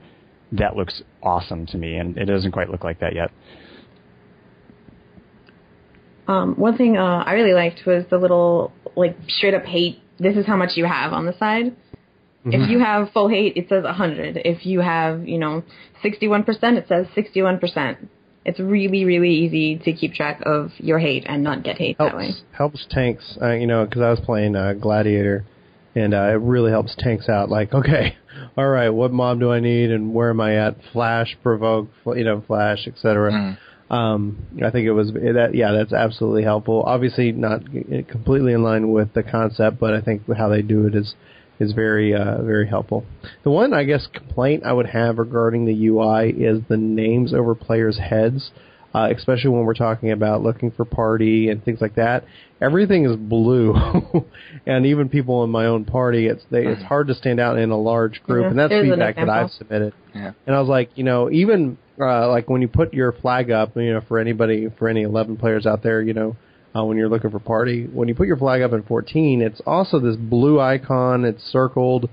that 0.59 0.77
looks 0.77 1.03
awesome 1.23 1.67
to 1.67 1.79
me, 1.79 1.97
and 1.97 2.17
it 2.17 2.27
doesn't 2.27 2.53
quite 2.53 2.71
look 2.71 2.85
like 2.85 3.01
that 3.01 3.15
yet. 3.15 3.31
Um, 6.27 6.55
one 6.55 6.77
thing 6.77 6.97
uh, 6.97 7.23
I 7.27 7.33
really 7.33 7.53
liked 7.53 7.83
was 7.87 8.05
the 8.11 8.17
little 8.17 8.73
like 8.97 9.17
straight 9.29 9.55
up 9.55 9.65
hate. 9.65 10.01
This 10.19 10.37
is 10.37 10.47
how 10.47 10.57
much 10.57 10.71
you 10.77 10.87
have 10.87 11.13
on 11.13 11.27
the 11.27 11.37
side. 11.39 11.77
If 12.47 12.69
you 12.69 12.79
have 12.81 13.11
full 13.13 13.29
hate, 13.29 13.57
it 13.57 13.69
says 13.71 13.85
100. 13.85 14.37
If 14.45 14.67
you 14.67 14.81
have, 14.81 15.27
you 15.27 15.39
know, 15.39 15.63
61%, 16.05 16.47
it 16.47 16.87
says 16.89 17.07
61%. 17.17 17.97
It's 18.45 18.61
really, 18.61 19.07
really 19.07 19.31
easy 19.31 19.79
to 19.79 19.93
keep 19.95 20.13
track 20.13 20.43
of 20.45 20.71
your 20.77 20.99
hate 20.99 21.25
and 21.27 21.43
not 21.43 21.63
get 21.63 21.79
hate 21.79 21.97
that 21.97 22.15
way. 22.15 22.27
helps 22.27 22.43
helps 22.53 22.87
tanks. 22.91 23.39
Uh, 23.41 23.53
you 23.53 23.67
know, 23.67 23.87
because 23.87 24.03
I 24.03 24.11
was 24.11 24.21
playing 24.21 24.55
uh, 24.55 24.75
Gladiator, 24.75 25.47
and 25.95 26.13
uh, 26.13 26.33
it 26.33 26.41
really 26.41 26.71
helps 26.71 26.95
tanks 26.99 27.31
out. 27.31 27.49
Like, 27.49 27.73
okay, 27.73 28.17
all 28.57 28.69
right, 28.69 28.91
what 28.91 29.13
mob 29.13 29.41
do 29.41 29.51
I 29.51 29.61
need, 29.61 29.91
and 29.91 30.15
where 30.15 30.31
am 30.31 30.41
I 30.41 30.57
at? 30.57 30.77
Flash, 30.93 31.37
provoke, 31.43 31.89
you 32.07 32.25
know, 32.25 32.43
flash, 32.47 32.87
etc. 32.87 33.33
Mhm. 33.33 33.57
Um, 33.95 34.39
I 34.65 34.71
think 34.71 34.87
it 34.87 34.93
was 34.93 35.13
that. 35.13 35.51
Yeah, 35.55 35.73
that's 35.73 35.93
absolutely 35.93 36.43
helpful. 36.43 36.83
Obviously, 36.87 37.33
not 37.33 37.63
completely 38.09 38.53
in 38.53 38.63
line 38.63 38.93
with 38.93 39.13
the 39.13 39.23
concept, 39.23 39.79
but 39.79 39.93
I 39.95 40.01
think 40.01 40.23
how 40.35 40.49
they 40.49 40.63
do 40.63 40.87
it 40.87 40.95
is 40.95 41.15
is 41.61 41.73
very 41.73 42.15
uh, 42.15 42.43
very 42.43 42.67
helpful. 42.67 43.05
The 43.45 43.51
one 43.51 43.73
I 43.73 43.85
guess 43.85 44.07
complaint 44.13 44.65
I 44.65 44.73
would 44.73 44.87
have 44.87 45.19
regarding 45.19 45.67
the 45.67 45.87
UI 45.87 46.31
is 46.31 46.61
the 46.69 46.77
names 46.77 47.33
over 47.33 47.55
players' 47.55 47.99
heads, 47.99 48.51
uh, 48.95 49.09
especially 49.15 49.51
when 49.51 49.65
we're 49.65 49.75
talking 49.75 50.11
about 50.11 50.43
looking 50.43 50.71
for 50.71 50.85
party 50.85 51.51
and 51.51 51.63
things 51.65 51.81
like 51.81 51.95
that. 51.95 52.25
Everything 52.65 53.05
is 53.05 53.17
blue, 53.17 53.75
and 54.67 54.87
even 54.87 55.09
people 55.09 55.45
in 55.45 55.51
my 55.51 55.67
own 55.67 55.85
party, 55.85 56.27
it's 56.27 56.43
they, 56.51 56.67
it's 56.67 56.83
hard 56.83 57.09
to 57.09 57.15
stand 57.15 57.41
out 57.41 57.59
in 57.59 57.71
a 57.71 57.77
large 57.77 58.23
group, 58.23 58.45
Yeah, 58.45 58.51
and 58.51 58.59
that's 58.59 58.71
there's 58.71 58.85
an 58.85 58.91
feedback 58.93 59.17
that. 59.17 59.29
I've 59.29 59.51
submitted. 59.51 59.93
Yeah. 60.15 60.33
And 60.47 60.57
I 60.57 60.61
was 60.61 60.69
like, 60.69 60.91
you 60.95 61.05
know, 61.05 61.31
even 61.31 61.77
uh, 62.01 62.29
like 62.29 62.49
when 62.49 62.63
you 62.63 62.69
put 62.69 62.95
your 62.95 63.13
flag 63.13 63.51
up, 63.51 63.77
you 63.77 63.93
know, 63.93 64.01
for 64.09 64.19
anybody, 64.19 64.69
for 64.79 64.89
any 64.89 65.03
11 65.03 65.37
players 65.37 65.67
out 65.67 65.83
there, 65.83 66.01
you 66.03 66.15
know, 66.15 66.37
uh, 66.75 66.85
when 66.85 66.97
you're 66.97 67.09
looking 67.09 67.31
for 67.31 67.39
party, 67.39 67.87
when 67.87 68.09
you 68.09 68.15
put 68.15 68.27
your 68.27 68.37
flag 68.37 68.63
up 68.63 68.73
in 68.73 68.83
14, 68.83 69.43
it's 69.43 69.61
also 69.67 70.01
this 70.01 70.17
blue 70.17 70.61
icon. 70.61 71.25
It's 71.25 71.43
circled, 71.45 72.09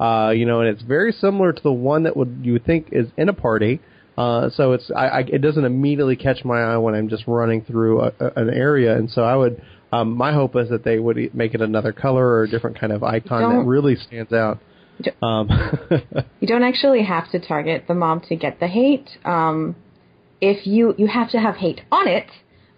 uh, 0.00 0.32
you 0.34 0.46
know, 0.46 0.60
and 0.60 0.68
it's 0.68 0.82
very 0.82 1.12
similar 1.12 1.52
to 1.52 1.62
the 1.62 1.72
one 1.72 2.04
that 2.04 2.16
would 2.16 2.40
you 2.42 2.54
would 2.54 2.64
think 2.64 2.88
is 2.92 3.08
in 3.16 3.28
a 3.28 3.34
party. 3.34 3.80
Uh, 4.16 4.48
so 4.48 4.72
it's 4.72 4.90
I, 4.96 5.08
I, 5.08 5.20
it 5.20 5.42
doesn't 5.42 5.64
immediately 5.64 6.16
catch 6.16 6.44
my 6.44 6.60
eye 6.60 6.78
when 6.78 6.94
I'm 6.94 7.10
just 7.10 7.24
running 7.26 7.62
through 7.62 8.00
a, 8.00 8.12
a, 8.18 8.32
an 8.36 8.50
area, 8.50 8.96
and 8.96 9.10
so 9.10 9.22
I 9.22 9.36
would. 9.36 9.62
Um, 9.92 10.16
my 10.16 10.32
hope 10.32 10.56
is 10.56 10.68
that 10.70 10.84
they 10.84 10.98
would 10.98 11.34
make 11.34 11.54
it 11.54 11.60
another 11.60 11.92
color 11.92 12.26
or 12.26 12.42
a 12.42 12.48
different 12.48 12.78
kind 12.78 12.92
of 12.92 13.02
icon 13.02 13.42
that 13.42 13.56
Don't- 13.56 13.66
really 13.66 13.96
stands 13.96 14.32
out. 14.32 14.58
Um, 15.22 15.48
You 16.40 16.48
don't 16.48 16.62
actually 16.62 17.02
have 17.02 17.30
to 17.32 17.38
target 17.38 17.84
the 17.86 17.94
mob 17.94 18.22
to 18.24 18.36
get 18.36 18.60
the 18.60 18.66
hate. 18.66 19.08
Um, 19.24 19.76
if 20.40 20.66
you 20.66 20.94
you 20.98 21.06
have 21.06 21.30
to 21.30 21.38
have 21.38 21.56
hate 21.56 21.82
on 21.92 22.08
it, 22.08 22.26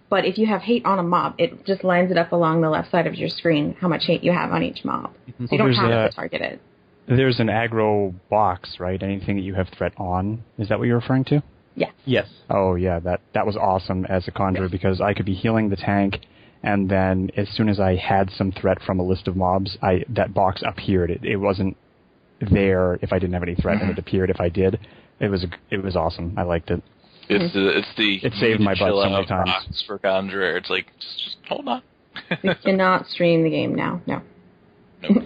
but 0.09 0.25
if 0.25 0.37
you 0.37 0.45
have 0.47 0.61
hate 0.61 0.85
on 0.85 0.99
a 0.99 1.03
mob, 1.03 1.35
it 1.37 1.65
just 1.65 1.83
lines 1.83 2.11
it 2.11 2.17
up 2.17 2.31
along 2.31 2.61
the 2.61 2.69
left 2.69 2.91
side 2.91 3.07
of 3.07 3.15
your 3.15 3.29
screen 3.29 3.75
how 3.79 3.87
much 3.87 4.05
hate 4.05 4.23
you 4.23 4.31
have 4.31 4.51
on 4.51 4.63
each 4.63 4.83
mob. 4.83 5.11
So 5.39 5.47
you 5.51 5.57
don't 5.57 5.73
have 5.73 5.91
a- 5.91 6.09
to 6.09 6.15
target 6.15 6.41
it. 6.41 6.61
There's 7.07 7.39
an 7.39 7.47
aggro 7.47 8.13
box, 8.29 8.79
right? 8.79 9.01
Anything 9.01 9.37
that 9.37 9.41
you 9.41 9.55
have 9.55 9.67
threat 9.69 9.93
on. 9.97 10.43
Is 10.59 10.69
that 10.69 10.77
what 10.77 10.87
you're 10.87 10.99
referring 10.99 11.23
to? 11.25 11.41
Yes. 11.75 11.91
yes. 12.05 12.27
Oh 12.49 12.75
yeah, 12.75 12.99
that 12.99 13.21
that 13.33 13.45
was 13.45 13.55
awesome 13.55 14.05
as 14.05 14.27
a 14.27 14.31
conjurer 14.31 14.67
because 14.69 14.99
I 15.01 15.13
could 15.13 15.25
be 15.25 15.33
healing 15.33 15.69
the 15.69 15.75
tank, 15.77 16.19
and 16.63 16.89
then 16.89 17.29
as 17.37 17.47
soon 17.49 17.69
as 17.69 17.79
I 17.79 17.95
had 17.95 18.29
some 18.31 18.51
threat 18.51 18.81
from 18.85 18.99
a 18.99 19.03
list 19.03 19.27
of 19.27 19.35
mobs, 19.35 19.77
I 19.81 20.03
that 20.09 20.33
box 20.33 20.61
appeared. 20.65 21.09
It, 21.11 21.23
it 21.23 21.37
wasn't 21.37 21.77
there 22.51 22.99
if 23.01 23.11
I 23.13 23.19
didn't 23.19 23.33
have 23.33 23.43
any 23.43 23.55
threat, 23.55 23.81
and 23.81 23.91
it 23.91 23.99
appeared 23.99 24.29
if 24.29 24.39
I 24.39 24.49
did. 24.49 24.79
It 25.19 25.29
was 25.29 25.45
it 25.69 25.83
was 25.83 25.95
awesome. 25.95 26.35
I 26.37 26.43
liked 26.43 26.69
it. 26.71 26.81
It's 27.29 27.53
the 27.53 27.77
it's 27.77 27.87
the 27.95 28.25
It 28.25 28.33
saved 28.33 28.59
my 28.59 28.73
butt 28.73 29.03
so 29.03 29.09
many 29.09 29.25
times. 29.25 29.83
for 29.85 29.99
Conjurer. 29.99 30.57
It's 30.57 30.69
like 30.69 30.87
just, 30.99 31.23
just 31.23 31.37
hold 31.47 31.67
on. 31.67 31.81
We 32.43 32.55
cannot 32.63 33.05
stream 33.07 33.43
the 33.43 33.49
game 33.49 33.75
now. 33.75 34.01
No. 34.07 34.21
No. 35.09 35.21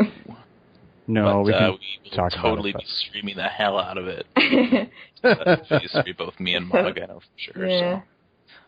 No, 1.05 1.23
but 1.23 1.43
we 1.43 1.53
uh, 1.53 1.59
can 1.59 1.71
we 1.71 2.09
will 2.09 2.15
talk 2.15 2.31
totally 2.41 2.71
about 2.71 2.81
be 2.81 2.87
streaming 2.87 3.35
the 3.35 3.43
hell 3.43 3.77
out 3.77 3.97
of 3.97 4.07
it. 4.07 4.25
Uh, 5.23 5.55
used 5.81 5.93
to 5.93 6.03
be 6.03 6.11
both 6.11 6.37
me 6.37 6.53
and 6.53 6.67
Mog, 6.67 6.99
I 7.01 7.05
know 7.05 7.21
for 7.21 7.53
sure. 7.53 7.65
Yeah. 7.65 8.01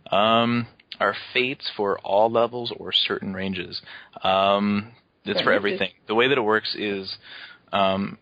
So. 0.09 0.15
Um, 0.15 0.67
are 0.99 1.15
fates 1.33 1.69
for 1.75 1.99
all 1.99 2.29
levels 2.29 2.73
or 2.75 2.91
certain 2.91 3.33
ranges? 3.33 3.81
Um, 4.23 4.91
it's 5.25 5.41
for 5.41 5.51
everything. 5.51 5.91
The 6.07 6.15
way 6.15 6.27
that 6.27 6.37
it 6.37 6.41
works 6.41 6.75
is, 6.75 7.17
um, 7.73 8.17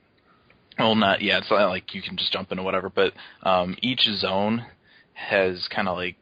well, 0.79 0.95
not 0.95 1.21
yeah. 1.21 1.37
It's 1.37 1.51
not 1.51 1.69
like 1.69 1.93
you 1.93 2.01
can 2.01 2.17
just 2.17 2.31
jump 2.31 2.51
into 2.51 2.63
whatever, 2.63 2.89
but 2.89 3.13
um, 3.43 3.75
each 3.81 4.03
zone 4.03 4.65
has 5.13 5.67
kind 5.67 5.87
of 5.87 5.97
like 5.97 6.15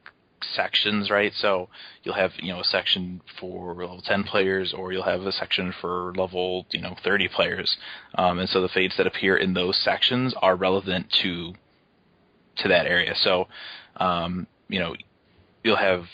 sections, 0.56 1.10
right? 1.10 1.32
So 1.36 1.70
you'll 2.04 2.16
have 2.16 2.32
you 2.38 2.52
know 2.52 2.62
a 2.62 2.66
section 2.66 3.22
for 3.40 3.74
level 3.74 4.02
ten 4.02 4.24
players, 4.24 4.74
or 4.74 4.92
you'll 4.92 5.04
have 5.04 5.22
a 5.22 5.32
section 5.32 5.74
for 5.80 6.14
level 6.16 6.66
you 6.72 6.82
know 6.82 6.96
thirty 7.04 7.28
players, 7.28 7.78
um, 8.16 8.40
and 8.40 8.50
so 8.50 8.62
the 8.62 8.70
fates 8.70 8.98
that 8.98 9.08
appear 9.08 9.38
in 9.38 9.54
those 9.54 9.78
sections 9.78 10.34
are 10.42 10.56
relevant 10.56 11.12
to 11.22 11.54
to 12.58 12.68
that 12.68 12.86
area. 12.86 13.14
So 13.16 13.48
um, 13.98 14.48
you 14.68 14.80
know 14.80 14.96
you'll 15.64 15.78
have 15.78 16.06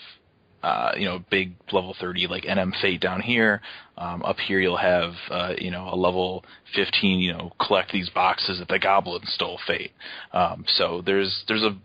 uh, 0.64 0.92
you 0.98 1.06
know 1.06 1.20
big 1.30 1.54
level 1.72 1.96
thirty 2.00 2.28
like 2.28 2.44
NM 2.44 2.72
fate 2.82 3.00
down 3.02 3.22
here. 3.22 3.62
Um, 3.98 4.24
up 4.24 4.38
here 4.38 4.60
you'll 4.60 4.78
have 4.78 5.14
uh, 5.32 5.54
you 5.58 5.72
know 5.72 5.90
a 5.92 5.96
level 5.96 6.44
fifteen 6.76 7.20
you 7.20 7.34
know 7.34 7.52
collect 7.66 7.92
these 7.92 8.10
boxes 8.10 8.60
that 8.60 8.68
the 8.68 8.80
goblin 8.80 9.22
stole 9.26 9.60
fate. 9.68 9.92
Um, 10.34 10.66
so 10.68 11.02
there's 11.06 11.44
there's 11.48 11.64
a 11.64 11.76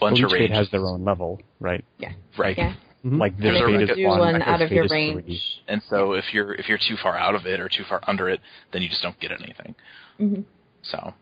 bunch 0.00 0.18
Well, 0.20 0.26
of 0.26 0.32
each 0.32 0.38
fate 0.38 0.50
has 0.52 0.70
their 0.70 0.86
own 0.86 1.04
level, 1.04 1.40
right? 1.60 1.84
Yeah. 1.98 2.12
right. 2.36 2.56
Yeah. 2.56 2.74
Like 3.04 3.36
this 3.36 3.46
And 3.46 3.56
if 3.56 3.64
fate 3.64 3.72
you 3.72 3.80
is 3.80 3.96
do 3.96 4.06
one, 4.06 4.18
one 4.20 4.42
out 4.42 4.62
of 4.62 4.70
your 4.70 4.86
range. 4.86 5.24
three. 5.24 5.40
And 5.66 5.82
so 5.90 6.12
if 6.12 6.24
you're 6.32 6.54
if 6.54 6.68
you're 6.68 6.78
too 6.78 6.96
far 7.02 7.16
out 7.16 7.34
of 7.34 7.46
it 7.46 7.58
or 7.58 7.68
too 7.68 7.82
far 7.88 8.00
under 8.06 8.28
it, 8.28 8.38
then 8.72 8.80
you 8.82 8.88
just 8.88 9.02
don't 9.02 9.18
get 9.18 9.32
anything. 9.32 9.74
Mhm. 10.20 10.44
So 10.82 11.12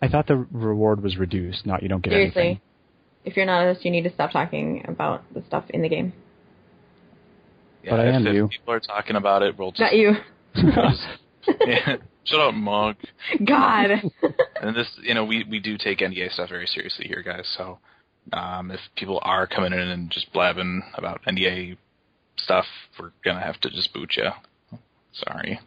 I 0.00 0.06
thought 0.08 0.28
the 0.28 0.36
reward 0.52 1.02
was 1.02 1.16
reduced, 1.16 1.66
not 1.66 1.82
you 1.82 1.88
don't 1.88 2.00
get 2.02 2.10
Seriously. 2.12 2.42
anything. 2.42 2.60
If 3.24 3.36
you're 3.36 3.46
not 3.46 3.62
honest, 3.62 3.84
you 3.84 3.90
need 3.90 4.04
to 4.04 4.12
stop 4.12 4.30
talking 4.32 4.84
about 4.86 5.22
the 5.32 5.42
stuff 5.46 5.64
in 5.70 5.82
the 5.82 5.88
game. 5.88 6.12
yeah, 7.82 7.90
But 7.92 8.00
I 8.00 8.08
if, 8.08 8.14
am 8.14 8.26
if 8.26 8.34
you. 8.34 8.48
people 8.48 8.74
are 8.74 8.80
talking 8.80 9.16
about 9.16 9.42
it, 9.42 9.58
we'll 9.58 9.70
just, 9.72 9.80
Not 9.80 9.94
you. 9.96 10.12
just- 10.54 11.06
yeah, 11.66 11.96
shut 12.24 12.40
up, 12.40 12.54
Mog. 12.54 12.96
God. 13.44 13.90
And 14.62 14.74
this, 14.74 14.88
you 15.02 15.12
know, 15.12 15.24
we 15.26 15.44
we 15.50 15.60
do 15.60 15.76
take 15.76 15.98
NDA 15.98 16.32
stuff 16.32 16.48
very 16.48 16.66
seriously 16.66 17.06
here, 17.06 17.22
guys. 17.22 17.46
So 17.58 17.80
um, 18.32 18.70
if 18.70 18.80
people 18.96 19.18
are 19.22 19.46
coming 19.46 19.74
in 19.74 19.78
and 19.78 20.10
just 20.10 20.32
blabbing 20.32 20.82
about 20.94 21.20
NDA 21.28 21.76
stuff, 22.38 22.64
we're 22.98 23.10
gonna 23.22 23.40
have 23.44 23.60
to 23.60 23.68
just 23.68 23.92
boot 23.92 24.14
you. 24.16 24.30
Sorry. 25.12 25.60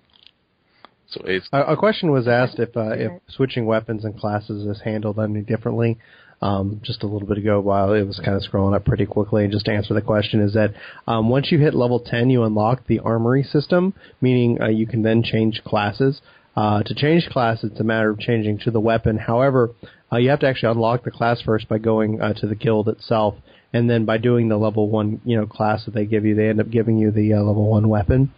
So 1.09 1.21
it's 1.25 1.47
A, 1.53 1.61
a 1.73 1.77
question 1.77 2.09
was 2.09 2.27
asked 2.27 2.57
if 2.57 2.75
uh, 2.75 2.93
if 2.93 3.11
switching 3.27 3.67
weapons 3.67 4.03
and 4.03 4.17
classes 4.17 4.65
is 4.65 4.81
handled 4.83 5.19
any 5.19 5.41
differently. 5.41 5.99
Um, 6.39 6.81
just 6.83 7.01
a 7.01 7.07
little 7.07 7.27
bit 7.27 7.39
ago, 7.39 7.59
while 7.59 7.93
it 7.93 8.03
was 8.03 8.21
kind 8.23 8.37
of 8.37 8.43
scrolling 8.43 8.75
up 8.75 8.85
pretty 8.85 9.07
quickly, 9.07 9.43
and 9.43 9.51
just 9.51 9.65
to 9.65 9.71
answer 9.71 9.95
the 9.95 10.03
question 10.03 10.39
is 10.39 10.53
that 10.53 10.71
um, 11.07 11.29
once 11.29 11.51
you 11.51 11.57
hit 11.57 11.73
level 11.73 11.99
10, 11.99 12.29
you 12.29 12.43
unlock 12.43 12.85
the 12.85 12.99
armory 12.99 13.41
system, 13.41 13.95
meaning 14.21 14.61
uh, 14.61 14.67
you 14.67 14.85
can 14.85 15.01
then 15.01 15.23
change 15.23 15.63
classes. 15.65 16.21
Uh, 16.55 16.83
to 16.83 16.93
change 16.93 17.27
class, 17.29 17.63
it's 17.63 17.79
a 17.79 17.83
matter 17.83 18.09
of 18.09 18.19
changing 18.19 18.59
to 18.59 18.71
the 18.71 18.79
weapon. 18.79 19.17
However, 19.17 19.71
uh, 20.11 20.17
you 20.17 20.29
have 20.29 20.39
to 20.39 20.47
actually 20.47 20.71
unlock 20.71 21.03
the 21.03 21.11
class 21.11 21.41
first 21.41 21.67
by 21.69 21.79
going 21.79 22.21
uh, 22.21 22.33
to 22.33 22.47
the 22.47 22.55
guild 22.55 22.87
itself, 22.87 23.35
and 23.73 23.89
then 23.89 24.05
by 24.05 24.17
doing 24.17 24.47
the 24.47 24.57
level 24.57 24.89
one, 24.89 25.21
you 25.25 25.37
know, 25.37 25.45
class 25.45 25.85
that 25.85 25.93
they 25.93 26.05
give 26.05 26.25
you, 26.25 26.35
they 26.35 26.49
end 26.49 26.59
up 26.59 26.69
giving 26.69 26.97
you 26.97 27.11
the 27.11 27.33
uh, 27.33 27.41
level 27.41 27.67
one 27.69 27.89
weapon. 27.89 28.31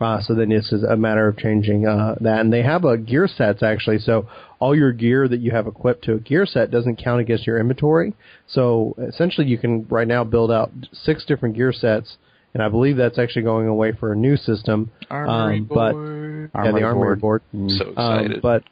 Uh, 0.00 0.20
so 0.20 0.34
then 0.34 0.50
it's 0.50 0.72
a 0.72 0.96
matter 0.96 1.28
of 1.28 1.36
changing 1.36 1.86
uh, 1.86 2.14
that, 2.20 2.40
and 2.40 2.52
they 2.52 2.62
have 2.62 2.84
a 2.84 2.96
gear 2.96 3.28
sets 3.28 3.62
actually. 3.62 3.98
So 3.98 4.26
all 4.60 4.76
your 4.76 4.92
gear 4.92 5.26
that 5.26 5.40
you 5.40 5.50
have 5.50 5.66
equipped 5.66 6.04
to 6.04 6.14
a 6.14 6.18
gear 6.18 6.46
set 6.46 6.70
doesn't 6.70 6.96
count 7.02 7.20
against 7.20 7.46
your 7.46 7.58
inventory. 7.58 8.12
So 8.46 8.94
essentially, 8.98 9.46
you 9.46 9.58
can 9.58 9.86
right 9.88 10.06
now 10.06 10.22
build 10.22 10.52
out 10.52 10.70
six 10.92 11.24
different 11.24 11.56
gear 11.56 11.72
sets, 11.72 12.16
and 12.54 12.62
I 12.62 12.68
believe 12.68 12.96
that's 12.96 13.18
actually 13.18 13.42
going 13.42 13.66
away 13.68 13.92
for 13.92 14.12
a 14.12 14.16
new 14.16 14.36
system. 14.36 14.90
armory 15.10 15.58
um, 15.58 15.64
but- 15.64 15.92
board. 15.92 16.50
yeah, 16.54 16.72
the 16.72 16.82
armory 16.82 17.16
board. 17.16 17.42
So 17.52 17.58
Um, 17.96 18.18
excited. 18.20 18.42
but 18.42 18.62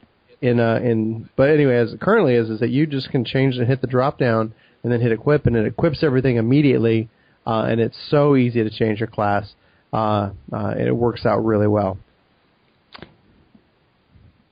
in 0.41 0.59
uh, 0.59 0.79
in 0.81 1.27
but 1.35 1.49
anyway, 1.49 1.75
as 1.75 1.91
it 1.93 1.99
currently 1.99 2.35
is, 2.35 2.49
is 2.49 2.59
that 2.61 2.69
you 2.69 2.85
just 2.85 3.09
can 3.09 3.25
change 3.25 3.57
and 3.57 3.67
hit 3.67 3.81
the 3.81 3.87
drop 3.87 4.17
down, 4.19 4.53
and 4.83 4.93
then 4.93 5.01
hit 5.01 5.11
equip, 5.11 5.47
and 5.47 5.55
it 5.55 5.65
equips 5.65 6.03
everything 6.03 6.37
immediately, 6.37 7.09
uh, 7.47 7.63
and 7.63 7.81
it's 7.81 7.97
so 8.09 8.35
easy 8.35 8.63
to 8.63 8.69
change 8.69 8.99
your 8.99 9.07
class. 9.07 9.53
Uh, 9.91 10.29
uh, 10.53 10.67
and 10.77 10.87
it 10.87 10.95
works 10.95 11.25
out 11.25 11.43
really 11.43 11.65
well. 11.67 11.97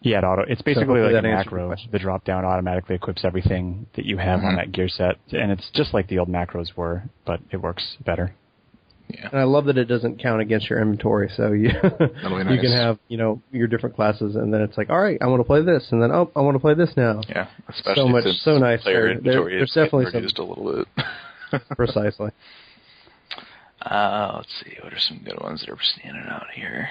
Yeah, 0.02 0.20
it 0.20 0.24
auto. 0.24 0.44
It's 0.48 0.62
basically 0.62 1.00
hopefully 1.00 1.02
like 1.02 1.10
a 1.12 1.14
that 1.22 1.26
answered 1.28 1.52
your 1.52 1.68
macro. 1.70 1.92
The 1.92 2.00
drop 2.00 2.24
down 2.24 2.46
automatically 2.46 2.96
equips 2.96 3.26
everything 3.26 3.88
that 3.96 4.06
you 4.06 4.18
have 4.18 4.40
on 4.44 4.54
Mhm. 4.54 4.58
that 4.58 4.72
gear 4.72 4.88
set, 4.88 5.16
and 5.32 5.52
it's 5.52 5.70
just 5.74 5.94
like 5.94 6.08
the 6.08 6.20
old 6.20 6.30
macros 6.30 6.76
were, 6.78 7.04
but 7.26 7.40
it 7.52 7.58
works 7.58 7.98
better. 8.06 8.34
yeah. 9.10 9.30
And 9.32 9.40
I 9.40 9.44
love 9.46 9.66
that 9.66 9.78
it 9.78 9.86
doesn't 9.86 10.20
count 10.22 10.42
against 10.42 10.70
your 10.70 10.80
inventory, 10.82 11.30
so 11.36 11.52
you 11.54 11.72
That'll 11.72 12.44
you 12.54 12.60
can 12.62 12.72
have 12.74 13.00
you 13.08 13.18
know 13.18 13.42
your 13.52 13.68
different 13.68 13.96
classes, 13.96 14.36
and 14.36 14.54
then 14.54 14.62
it's 14.62 14.78
like, 14.78 14.90
all 14.92 15.00
right, 15.02 15.18
I 15.22 15.28
want 15.28 15.40
to 15.40 15.46
play 15.46 15.62
this, 15.64 15.92
and 15.92 16.02
then 16.02 16.12
oh, 16.12 16.30
I 16.36 16.42
want 16.42 16.56
to 16.56 16.60
play 16.60 16.74
this 16.76 16.96
now. 16.96 17.22
Yeah, 17.28 17.48
especially 17.70 18.12
much- 18.12 18.26
so 18.42 18.58
nice. 18.60 18.84
player 18.84 19.02
There- 19.08 19.12
inventory 19.14 19.56
there's 19.58 19.70
is 19.70 19.74
getting 19.76 19.86
definitely 19.86 20.06
some- 20.12 20.14
reduced 20.22 20.40
a 20.40 20.44
little 20.44 20.86
bit. 20.96 21.06
Precisely. 21.78 22.32
Uh, 23.82 24.34
let's 24.38 24.64
see. 24.64 24.76
What 24.84 24.94
are 24.94 25.00
some 25.00 25.20
good 25.24 25.40
ones 25.42 25.62
that 25.62 25.70
are 25.70 25.78
standing 25.82 26.26
out 26.30 26.48
here? 26.54 26.90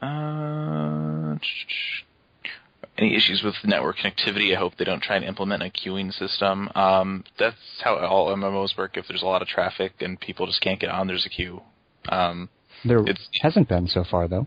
Uh, 0.00 1.36
any 2.98 3.16
issues 3.16 3.42
with 3.42 3.54
network 3.64 3.96
connectivity. 3.98 4.54
I 4.54 4.58
hope 4.58 4.74
they 4.76 4.84
don't 4.84 5.02
try 5.02 5.16
and 5.16 5.24
implement 5.24 5.62
a 5.62 5.66
queuing 5.70 6.12
system. 6.12 6.68
Um, 6.74 7.24
that's 7.38 7.56
how 7.82 7.96
all 7.98 8.28
MMOs 8.34 8.76
work. 8.76 8.96
If 8.96 9.08
there's 9.08 9.22
a 9.22 9.26
lot 9.26 9.42
of 9.42 9.48
traffic 9.48 9.94
and 10.00 10.20
people 10.20 10.46
just 10.46 10.60
can't 10.60 10.78
get 10.80 10.90
on, 10.90 11.06
there's 11.06 11.26
a 11.26 11.30
queue. 11.30 11.62
Um, 12.08 12.48
There 12.84 12.98
It's- 13.00 13.28
hasn't 13.40 13.68
been 13.68 13.86
so 13.88 14.02
far, 14.04 14.26
though. 14.28 14.46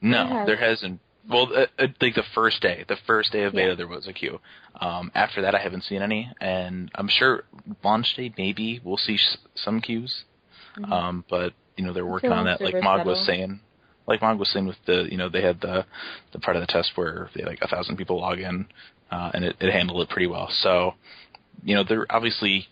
no, 0.00 0.24
There 0.28 0.38
has. 0.38 0.46
there 0.46 0.56
hasn't. 0.56 1.00
Well, 1.28 1.48
uh, 1.56 1.66
uh, 1.78 1.86
like 2.00 2.14
the 2.14 2.22
first 2.34 2.60
day, 2.62 2.84
the 2.86 2.96
first 3.06 3.32
day 3.32 3.42
of 3.44 3.52
beta, 3.52 3.68
Yeah. 3.70 3.74
there 3.76 3.86
was 3.88 4.06
a 4.08 4.12
queue. 4.12 4.40
Um, 4.80 5.10
after 5.14 5.42
that, 5.42 5.54
I 5.54 5.58
haven't 5.58 5.82
seen 5.84 6.02
any, 6.02 6.30
and 6.40 6.90
I'm 6.94 7.08
sure 7.08 7.44
launch 7.82 8.14
day 8.14 8.32
maybe 8.36 8.80
we'll 8.84 8.96
see 8.96 9.14
s- 9.14 9.36
some 9.54 9.80
queues. 9.80 10.24
Um, 10.90 11.24
but 11.30 11.54
you 11.76 11.84
know 11.84 11.92
they're 11.92 12.04
working 12.06 12.30
on 12.32 12.44
that, 12.44 12.60
like 12.60 12.72
servers 12.72 12.84
Mog 12.84 13.06
was 13.06 13.24
saying. 13.24 13.60
Like 14.06 14.22
Mog 14.22 14.38
was 14.38 14.50
saying 14.50 14.66
with 14.66 14.76
the, 14.86 15.06
you 15.10 15.16
know, 15.16 15.28
they 15.28 15.42
had 15.42 15.60
the 15.60 15.84
the 16.32 16.38
part 16.38 16.56
of 16.56 16.60
the 16.62 16.66
test 16.66 16.92
where 16.94 17.30
they 17.34 17.42
had 17.42 17.48
like 17.48 17.58
a 17.62 17.68
thousand 17.68 17.96
people 17.96 18.20
log 18.20 18.38
in, 18.38 18.66
uh, 19.10 19.30
and 19.34 19.44
it, 19.44 19.56
it 19.60 19.72
handled 19.72 20.02
it 20.02 20.08
pretty 20.08 20.26
well. 20.26 20.48
So, 20.50 20.94
you 21.64 21.74
know, 21.74 21.84
they're 21.86 22.06
obviously 22.10 22.68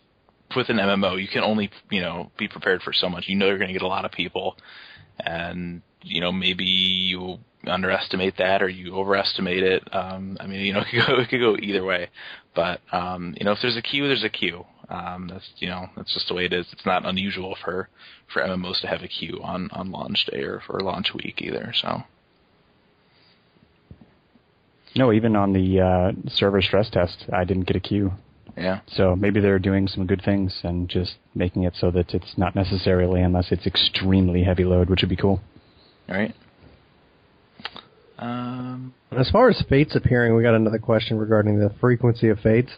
with 0.54 0.68
an 0.68 0.76
MMO, 0.76 1.20
you 1.20 1.28
can 1.28 1.42
only, 1.42 1.70
you 1.90 2.00
know, 2.00 2.30
be 2.38 2.48
prepared 2.48 2.82
for 2.82 2.92
so 2.92 3.08
much. 3.08 3.24
You 3.26 3.36
know, 3.36 3.46
you're 3.46 3.58
going 3.58 3.68
to 3.68 3.72
get 3.72 3.82
a 3.82 3.88
lot 3.88 4.04
of 4.04 4.12
people, 4.12 4.56
and 5.18 5.82
you 6.02 6.20
know, 6.20 6.32
maybe 6.32 6.64
you 6.64 7.38
underestimate 7.66 8.36
that 8.38 8.62
or 8.62 8.68
you 8.68 8.94
overestimate 8.94 9.62
it. 9.62 9.82
Um, 9.92 10.36
I 10.38 10.46
mean, 10.46 10.60
you 10.60 10.72
know, 10.72 10.80
it 10.86 10.90
could 10.90 11.06
go, 11.06 11.20
it 11.20 11.28
could 11.28 11.40
go 11.40 11.56
either 11.56 11.84
way. 11.84 12.10
But 12.54 12.80
um, 12.92 13.34
you 13.38 13.44
know, 13.44 13.52
if 13.52 13.58
there's 13.62 13.76
a 13.76 13.82
queue, 13.82 14.06
there's 14.06 14.24
a 14.24 14.28
queue. 14.28 14.64
Um, 14.88 15.28
that's 15.32 15.48
you 15.58 15.68
know, 15.68 15.88
that's 15.96 16.12
just 16.12 16.28
the 16.28 16.34
way 16.34 16.44
it 16.44 16.52
is. 16.52 16.66
It's 16.72 16.84
not 16.86 17.06
unusual 17.06 17.56
for 17.64 17.88
for 18.32 18.42
MMOs 18.42 18.80
to 18.82 18.86
have 18.86 19.02
a 19.02 19.08
queue 19.08 19.40
on 19.42 19.70
on 19.72 19.90
launch 19.90 20.26
day 20.30 20.42
or 20.42 20.60
for 20.66 20.80
launch 20.80 21.12
week 21.14 21.40
either. 21.40 21.72
So 21.74 22.02
No, 24.96 25.12
even 25.12 25.34
on 25.36 25.52
the 25.52 25.80
uh, 25.80 26.12
server 26.30 26.62
stress 26.62 26.88
test, 26.90 27.24
I 27.32 27.44
didn't 27.44 27.64
get 27.66 27.76
a 27.76 27.80
queue. 27.80 28.12
yeah, 28.56 28.80
So 28.86 29.16
maybe 29.16 29.40
they're 29.40 29.58
doing 29.58 29.88
some 29.88 30.06
good 30.06 30.22
things 30.24 30.60
and 30.62 30.88
just 30.88 31.14
making 31.34 31.64
it 31.64 31.74
so 31.76 31.90
that 31.90 32.14
it's 32.14 32.38
not 32.38 32.54
necessarily 32.54 33.20
unless 33.20 33.50
it's 33.50 33.66
extremely 33.66 34.44
heavy 34.44 34.64
load, 34.64 34.88
which 34.88 35.00
would 35.02 35.08
be 35.08 35.16
cool. 35.16 35.40
all 36.08 36.14
right. 36.14 36.34
Um, 38.18 38.94
As 39.10 39.28
far 39.30 39.50
as 39.50 39.60
fates 39.68 39.96
appearing, 39.96 40.36
we 40.36 40.42
got 40.42 40.54
another 40.54 40.78
question 40.78 41.18
regarding 41.18 41.58
the 41.58 41.70
frequency 41.80 42.28
of 42.28 42.38
fates. 42.38 42.70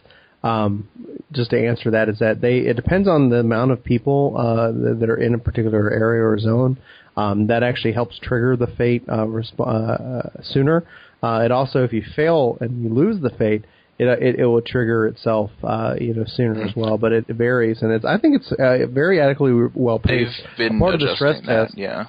Um, 0.47 0.87
just 1.33 1.49
to 1.51 1.67
answer 1.67 1.91
that 1.91 2.07
is 2.07 2.19
that 2.19 2.39
they 2.41 2.59
it 2.59 2.75
depends 2.75 3.07
on 3.07 3.29
the 3.29 3.37
amount 3.39 3.71
of 3.71 3.83
people 3.83 4.35
uh, 4.37 4.71
that, 4.97 5.09
are 5.09 5.17
in 5.17 5.33
a 5.33 5.37
particular 5.37 5.91
area 5.91 6.23
or 6.23 6.39
zone. 6.39 6.77
Um, 7.17 7.47
that 7.47 7.63
actually 7.63 7.93
helps 7.93 8.19
trigger 8.19 8.55
the 8.55 8.67
fate 8.67 9.03
uh, 9.09 9.25
resp- 9.25 9.59
uh, 9.59 10.41
sooner. 10.43 10.85
Uh, 11.21 11.41
it 11.43 11.51
also, 11.51 11.83
if 11.83 11.91
you 11.91 12.03
fail 12.15 12.57
and 12.61 12.83
you 12.83 12.93
lose 12.93 13.21
the 13.21 13.31
fate, 13.31 13.65
it 13.97 14.05
it, 14.21 14.39
it 14.39 14.45
will 14.45 14.61
trigger 14.61 15.07
itself, 15.07 15.49
uh, 15.63 15.95
you 15.99 16.13
know, 16.13 16.23
sooner 16.25 16.63
as 16.63 16.75
well. 16.75 16.97
But 16.97 17.11
it 17.11 17.25
varies, 17.27 17.81
and 17.81 17.91
it's 17.91 18.05
I 18.05 18.17
think 18.17 18.35
it's 18.39 18.51
uh, 18.51 18.85
very 18.89 19.19
adequately 19.19 19.69
well 19.73 19.99
paced. 19.99 20.41
Part 20.79 20.93
of 20.93 20.99
the 21.01 21.15
stress 21.15 21.41
that. 21.47 21.65
test. 21.65 21.77
Yeah, 21.77 22.05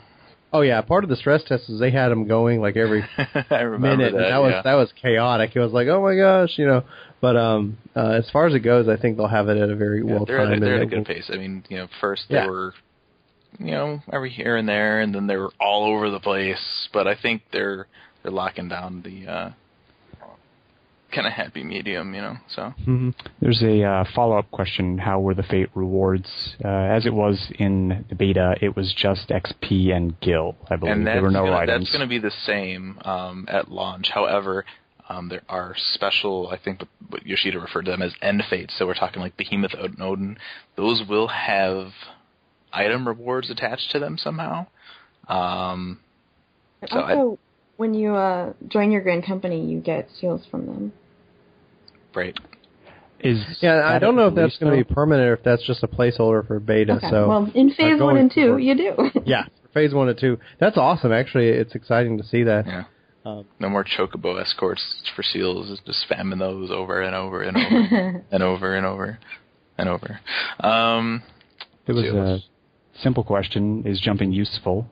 Oh 0.51 0.63
yeah, 0.63 0.81
part 0.81 1.05
of 1.05 1.11
the 1.11 1.17
stress 1.17 1.43
test 1.45 1.69
is 1.69 1.79
they 1.79 1.91
had 1.91 2.09
them 2.09 2.27
going 2.27 2.61
like 2.61 2.77
every 2.77 3.05
I 3.19 3.65
minute. 3.65 4.13
that. 4.13 4.23
and 4.23 4.33
that 4.33 4.39
was 4.39 4.53
yeah. 4.53 4.63
that 4.63 4.75
was 4.75 4.93
chaotic. 5.01 5.53
It 5.55 5.61
was 5.61 5.73
like, 5.73 5.89
oh 5.89 6.03
my 6.03 6.17
gosh, 6.17 6.51
you 6.57 6.67
know. 6.67 6.85
But 7.21 7.37
um, 7.37 7.79
uh, 7.97 8.11
as 8.11 8.31
far 8.31 8.47
as 8.47 8.55
it 8.55 8.61
goes, 8.61 8.89
I 8.89 8.97
think 8.97 9.17
they'll 9.17 9.27
have 9.27 9.49
it 9.49 9.57
at 9.59 9.71
a 9.71 9.75
very 9.77 9.99
Yeah, 9.99 10.13
well 10.15 10.25
they're 10.25 10.39
at, 10.41 10.47
a, 10.47 10.51
timed. 10.51 10.63
they're 10.63 10.75
at 10.75 10.79
a 10.79 10.83
and 10.83 10.91
good 10.91 11.07
pace. 11.07 11.31
I 11.33 11.37
mean, 11.37 11.65
you 11.69 11.79
know, 11.79 11.89
first 12.01 12.27
they 12.29 12.37
Yeah. 12.37 12.47
were, 12.47 12.75
you 13.59 13.73
know, 13.73 14.01
every 14.13 14.31
here 14.31 14.57
and 14.57 14.69
there, 14.69 15.01
and 15.01 15.15
then 15.15 15.27
they 15.27 15.37
were 15.37 15.51
all 15.59 15.85
over 15.85 16.11
the 16.11 16.21
place. 16.21 16.89
But 16.93 17.07
I 17.09 17.15
think 17.21 17.43
they're 17.53 17.87
they're 18.23 18.31
locking 18.33 18.69
down 18.69 19.03
the 19.03 19.27
uh, 19.31 19.51
kind 21.13 21.27
of 21.27 21.33
happy 21.33 21.65
medium, 21.65 22.15
you 22.15 22.21
know. 22.21 22.37
So 22.49 22.75
Mhm. 22.87 23.15
There's 23.41 23.63
a 23.63 23.83
uh, 23.83 24.05
follow-up 24.15 24.51
question: 24.51 24.99
How 24.99 25.19
were 25.21 25.35
the 25.35 25.43
Fate 25.43 25.71
rewards? 25.75 26.57
Uh, 26.65 26.69
as 26.69 27.07
it 27.07 27.15
was 27.15 27.51
in 27.59 28.05
the 28.09 28.15
beta, 28.15 28.57
it 28.61 28.77
was 28.77 28.93
just 28.95 29.31
XP 29.31 29.91
and 29.93 30.19
Gil, 30.21 30.55
I 30.71 30.77
believe. 30.77 30.93
and 30.95 31.07
there 31.07 31.23
were 31.23 31.31
no 31.31 31.45
gonna, 31.47 31.57
items. 31.57 31.87
that's 31.87 31.97
going 31.97 32.07
to 32.09 32.11
be 32.11 32.19
the 32.19 32.31
same 32.31 32.99
um, 33.05 33.47
at 33.49 33.71
launch. 33.71 34.11
However. 34.11 34.65
Um, 35.11 35.29
there 35.29 35.43
are 35.49 35.75
special, 35.77 36.49
I 36.51 36.59
think, 36.59 36.83
what 37.09 37.27
Yoshida 37.27 37.59
referred 37.59 37.87
to 37.87 37.91
them 37.91 38.03
as 38.03 38.15
end 38.21 38.43
fates. 38.51 38.77
So 38.79 38.87
we're 38.87 38.95
talking 38.95 39.23
like 39.23 39.37
Behemoth 39.39 39.73
and 39.75 40.01
Odin. 40.03 40.37
Those 40.77 41.03
will 41.09 41.29
have 41.29 41.89
item 42.73 43.09
rewards 43.09 43.51
attached 43.51 43.91
to 43.93 43.99
them 43.99 44.19
somehow. 44.19 44.67
Um, 45.29 46.01
So 46.91 46.99
I- 47.01 47.15
also, 47.15 47.39
when 47.79 47.95
you 47.95 48.15
uh, 48.15 48.53
join 48.69 48.91
your 48.91 49.01
grand 49.01 49.25
company, 49.25 49.65
you 49.65 49.81
get 49.81 50.11
seals 50.11 50.45
from 50.51 50.67
them. 50.67 50.93
right. 52.15 52.37
Is 53.21 53.45
Yeah, 53.61 53.83
I 53.85 53.99
don't 53.99 54.15
know 54.15 54.29
if 54.29 54.35
that's 54.37 54.59
going 54.59 54.79
to 54.79 54.85
be 54.85 54.95
permanent 54.95 55.29
or 55.29 55.33
if 55.35 55.43
that's 55.43 55.67
just 55.67 55.83
a 55.83 55.89
placeholder 55.89 56.47
for 56.47 56.61
beta. 56.61 56.93
Okay. 56.99 57.11
So 57.11 57.29
well, 57.29 57.51
in 57.53 57.71
phase 57.71 57.99
going 57.99 58.01
one 58.01 58.17
and 58.19 58.31
two, 58.31 58.43
forward- 58.47 58.61
you 58.63 58.75
do. 58.77 59.11
yeah, 59.25 59.45
for 59.63 59.69
phase 59.75 59.93
one 59.93 60.09
and 60.09 60.17
two, 60.19 60.39
that's 60.61 60.77
awesome. 60.77 61.11
Actually, 61.13 61.49
it's 61.49 61.75
exciting 61.75 62.17
to 62.19 62.25
see 62.25 62.45
that. 62.45 62.67
Yeah. 62.67 62.85
Um, 63.29 63.45
No 63.61 63.69
more 63.69 63.85
chocobo 63.85 64.41
escorts 64.41 65.03
for 65.15 65.23
seals. 65.23 65.81
Just 65.87 66.07
spamming 66.09 66.39
those 66.39 66.71
over 66.71 67.01
and 67.03 67.15
over 67.15 67.43
and 67.43 67.57
over 67.57 68.25
and 68.31 68.43
over 68.43 68.75
and 68.77 68.87
over 68.87 69.19
and 69.77 69.89
over. 69.89 70.21
Um, 70.61 71.23
It 71.87 71.93
was 71.93 72.05
Seals. 72.05 72.45
a 72.97 73.01
simple 73.03 73.25
question: 73.25 73.85
Is 73.87 74.01
jumping 74.01 74.33
useful? 74.33 74.87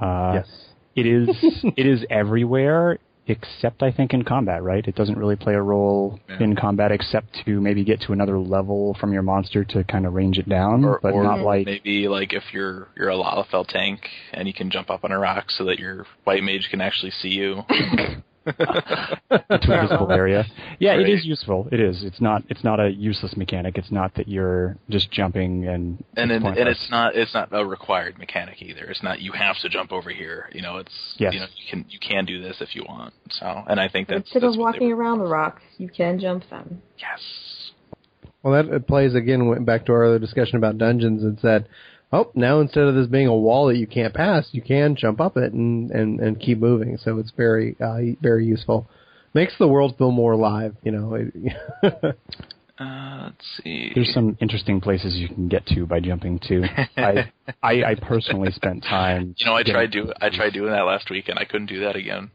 Uh, 0.00 0.32
yes. 0.36 0.48
It 0.96 1.06
is. 1.06 1.28
it 1.76 1.86
is 1.86 2.04
everywhere 2.10 2.98
except 3.26 3.82
I 3.82 3.90
think 3.92 4.12
in 4.12 4.24
combat. 4.24 4.62
Right? 4.62 4.86
It 4.86 4.94
doesn't 4.94 5.16
really 5.18 5.36
play 5.36 5.54
a 5.54 5.62
role 5.62 6.18
Yeah. 6.28 6.42
in 6.42 6.56
combat 6.56 6.92
except 6.92 7.42
to 7.44 7.60
maybe 7.60 7.84
get 7.84 8.00
to 8.02 8.12
another 8.12 8.38
level 8.38 8.94
from 9.00 9.12
your 9.12 9.22
monster 9.22 9.64
to 9.64 9.84
kind 9.84 10.06
of 10.06 10.14
range 10.14 10.38
it 10.38 10.48
down, 10.48 10.84
or 10.84 11.00
but 11.02 11.12
or 11.12 11.22
not 11.22 11.40
like 11.40 11.66
maybe 11.66 12.08
like 12.08 12.32
if 12.32 12.44
you're 12.52 12.88
you're 12.96 13.10
a 13.10 13.14
Lalafell 13.14 13.66
tank 13.66 14.00
and 14.32 14.46
you 14.48 14.54
can 14.54 14.70
jump 14.70 14.90
up 14.90 15.04
on 15.04 15.12
a 15.12 15.18
rock 15.18 15.50
so 15.50 15.64
that 15.64 15.78
your 15.78 16.06
white 16.24 16.42
mage 16.42 16.68
can 16.70 16.80
actually 16.80 17.12
see 17.12 17.30
you. 17.30 17.62
to 18.58 19.42
a 19.50 19.80
visible 19.82 20.10
area. 20.12 20.44
Yeah, 20.78 20.92
Right. 20.92 21.00
it 21.00 21.08
is 21.08 21.24
useful. 21.24 21.68
It 21.72 21.80
is. 21.80 22.02
It's 22.04 22.20
not. 22.20 22.42
It's 22.48 22.64
not 22.64 22.80
a 22.80 22.90
useless 22.90 23.36
mechanic. 23.36 23.78
It's 23.78 23.90
not 23.90 24.14
that 24.14 24.28
you're 24.28 24.76
just 24.88 25.10
jumping 25.10 25.66
and 25.66 26.02
And 26.16 26.30
then, 26.30 26.44
and 26.46 26.68
it's 26.68 26.90
not 26.90 27.14
it's 27.14 27.34
not 27.34 27.48
a 27.52 27.64
required 27.64 28.18
mechanic 28.18 28.62
either. 28.62 28.84
It's 28.84 29.02
not 29.02 29.20
you 29.20 29.32
have 29.32 29.58
to 29.58 29.68
jump 29.68 29.92
over 29.92 30.10
here. 30.10 30.48
You 30.52 30.62
know, 30.62 30.78
it's 30.78 31.14
Yes. 31.18 31.34
you 31.34 31.40
know 31.40 31.46
you 31.56 31.64
can 31.70 31.84
you 31.88 31.98
can 31.98 32.24
do 32.24 32.42
this 32.42 32.60
if 32.60 32.74
you 32.74 32.84
want. 32.88 33.12
So, 33.30 33.46
and 33.68 33.80
I 33.80 33.88
think 33.88 34.08
that's 34.08 34.20
Instead 34.22 34.42
that's 34.42 34.54
of 34.54 34.60
walking 34.60 34.92
around 34.92 35.18
the 35.18 35.26
rocks, 35.26 35.62
you 35.78 35.88
can 35.88 36.18
jump 36.18 36.48
them. 36.50 36.82
Yes. 36.98 37.20
Well, 38.42 38.62
that 38.62 38.86
plays 38.86 39.14
again 39.14 39.64
back 39.64 39.84
to 39.86 39.92
our 39.92 40.04
other 40.04 40.18
discussion 40.18 40.56
about 40.56 40.78
dungeons. 40.78 41.22
It's 41.24 41.42
that 41.42 41.66
oh 42.12 42.30
now 42.34 42.60
instead 42.60 42.84
of 42.84 42.94
this 42.94 43.06
being 43.06 43.26
a 43.26 43.36
wall 43.36 43.66
that 43.68 43.76
you 43.78 43.86
can't 43.86 44.14
pass, 44.14 44.48
you 44.52 44.62
can 44.62 44.96
jump 44.96 45.20
up 45.20 45.36
it 45.36 45.52
and 45.52 45.90
and 45.90 46.20
and 46.20 46.40
keep 46.40 46.58
moving. 46.58 46.96
So 46.98 47.18
it's 47.18 47.32
very 47.36 47.76
uh, 47.80 47.98
very 48.20 48.44
useful. 48.46 48.88
Makes 49.34 49.56
the 49.58 49.68
world 49.68 49.96
feel 49.98 50.10
more 50.10 50.32
alive. 50.32 50.76
You 50.82 50.92
know. 50.92 51.14
It- 51.14 52.16
Uh, 52.78 53.24
let's 53.24 53.60
see. 53.62 53.92
There's 53.94 54.10
some 54.14 54.38
interesting 54.40 54.80
places 54.80 55.14
you 55.14 55.28
can 55.28 55.48
get 55.48 55.66
to 55.66 55.84
by 55.84 56.00
jumping 56.00 56.38
too. 56.38 56.64
I, 56.96 57.30
I 57.62 57.82
I 57.84 57.94
personally 58.00 58.50
spent 58.52 58.82
time. 58.84 59.34
You 59.36 59.44
know, 59.44 59.54
I 59.54 59.62
tried 59.62 59.90
do 59.90 60.10
I 60.18 60.30
tried 60.30 60.54
doing 60.54 60.72
that 60.72 60.86
last 60.86 61.10
week 61.10 61.28
and 61.28 61.38
I 61.38 61.44
couldn't 61.44 61.66
do 61.66 61.80
that 61.80 61.94
again. 61.94 62.30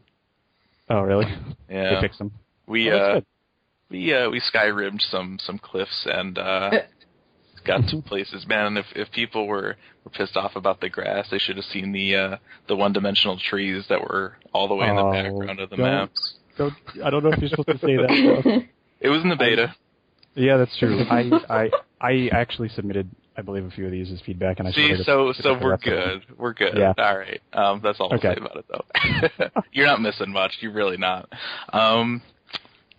Oh 0.88 1.00
really? 1.00 1.26
Yeah. 1.68 1.96
They 1.96 2.00
fixed 2.00 2.20
them. 2.20 2.30
We 2.68 2.92
Oh, 2.92 2.96
uh 2.96 3.14
good. 3.14 3.24
we 3.90 4.14
uh 4.14 4.30
we 4.30 4.40
skyrimmed 4.40 5.00
some 5.10 5.38
some 5.42 5.58
cliffs 5.58 6.06
and 6.08 6.38
uh 6.38 6.70
got 7.66 7.86
to 7.88 8.02
places. 8.06 8.46
Man, 8.46 8.76
if 8.76 8.86
if 8.94 9.10
people 9.12 9.46
were 9.46 9.76
were 10.04 10.10
pissed 10.10 10.36
off 10.36 10.56
about 10.56 10.80
the 10.80 10.88
grass, 10.88 11.26
they 11.30 11.38
should 11.38 11.56
have 11.56 11.64
seen 11.66 11.92
the 11.92 12.14
uh 12.16 12.36
the 12.68 12.76
one 12.76 12.92
dimensional 12.92 13.38
trees 13.38 13.84
that 13.88 14.00
were 14.00 14.36
all 14.52 14.68
the 14.68 14.74
way 14.74 14.88
in 14.88 14.96
the 14.96 15.02
Oh, 15.02 15.12
background 15.12 15.60
of 15.60 15.70
the 15.70 15.76
don't- 15.76 15.86
map. 15.86 16.10
Don't, 16.56 16.72
I 17.04 17.10
don't 17.10 17.22
know 17.22 17.30
if 17.32 17.38
you're 17.38 17.50
supposed 17.50 17.68
to 17.68 17.78
say 17.78 17.96
that. 17.96 18.64
It 19.00 19.10
was 19.10 19.22
in 19.22 19.28
the 19.28 19.36
beta. 19.36 19.74
yeah, 20.34 20.56
that's 20.56 20.74
true. 20.78 21.04
I 21.10 21.30
I 21.50 21.70
I 22.00 22.28
actually 22.32 22.70
submitted, 22.70 23.10
I 23.36 23.42
believe, 23.42 23.64
a 23.66 23.70
few 23.70 23.84
of 23.84 23.90
these 23.92 24.10
as 24.10 24.22
feedback, 24.22 24.58
and 24.58 24.66
I 24.66 24.70
See, 24.72 24.94
so 25.04 25.34
to 25.34 25.42
so 25.42 25.52
we're 25.60 25.72
rest 25.72 25.86
of 25.86 25.92
them. 25.92 26.22
good. 26.28 26.38
We're 26.38 26.54
good. 26.54 26.78
Yeah. 26.78 26.94
All 26.96 27.18
right. 27.18 27.42
Um, 27.52 27.80
that's 27.84 28.00
all 28.00 28.12
Okay. 28.14 28.28
I'll 28.28 28.34
say 28.36 28.40
about 28.40 28.56
it, 28.56 28.64
though. 29.52 29.62
You're 29.72 29.86
not 29.86 30.00
missing 30.00 30.32
much. 30.32 30.52
You're 30.60 30.72
really 30.72 30.96
not. 30.96 31.28
Um, 31.74 32.22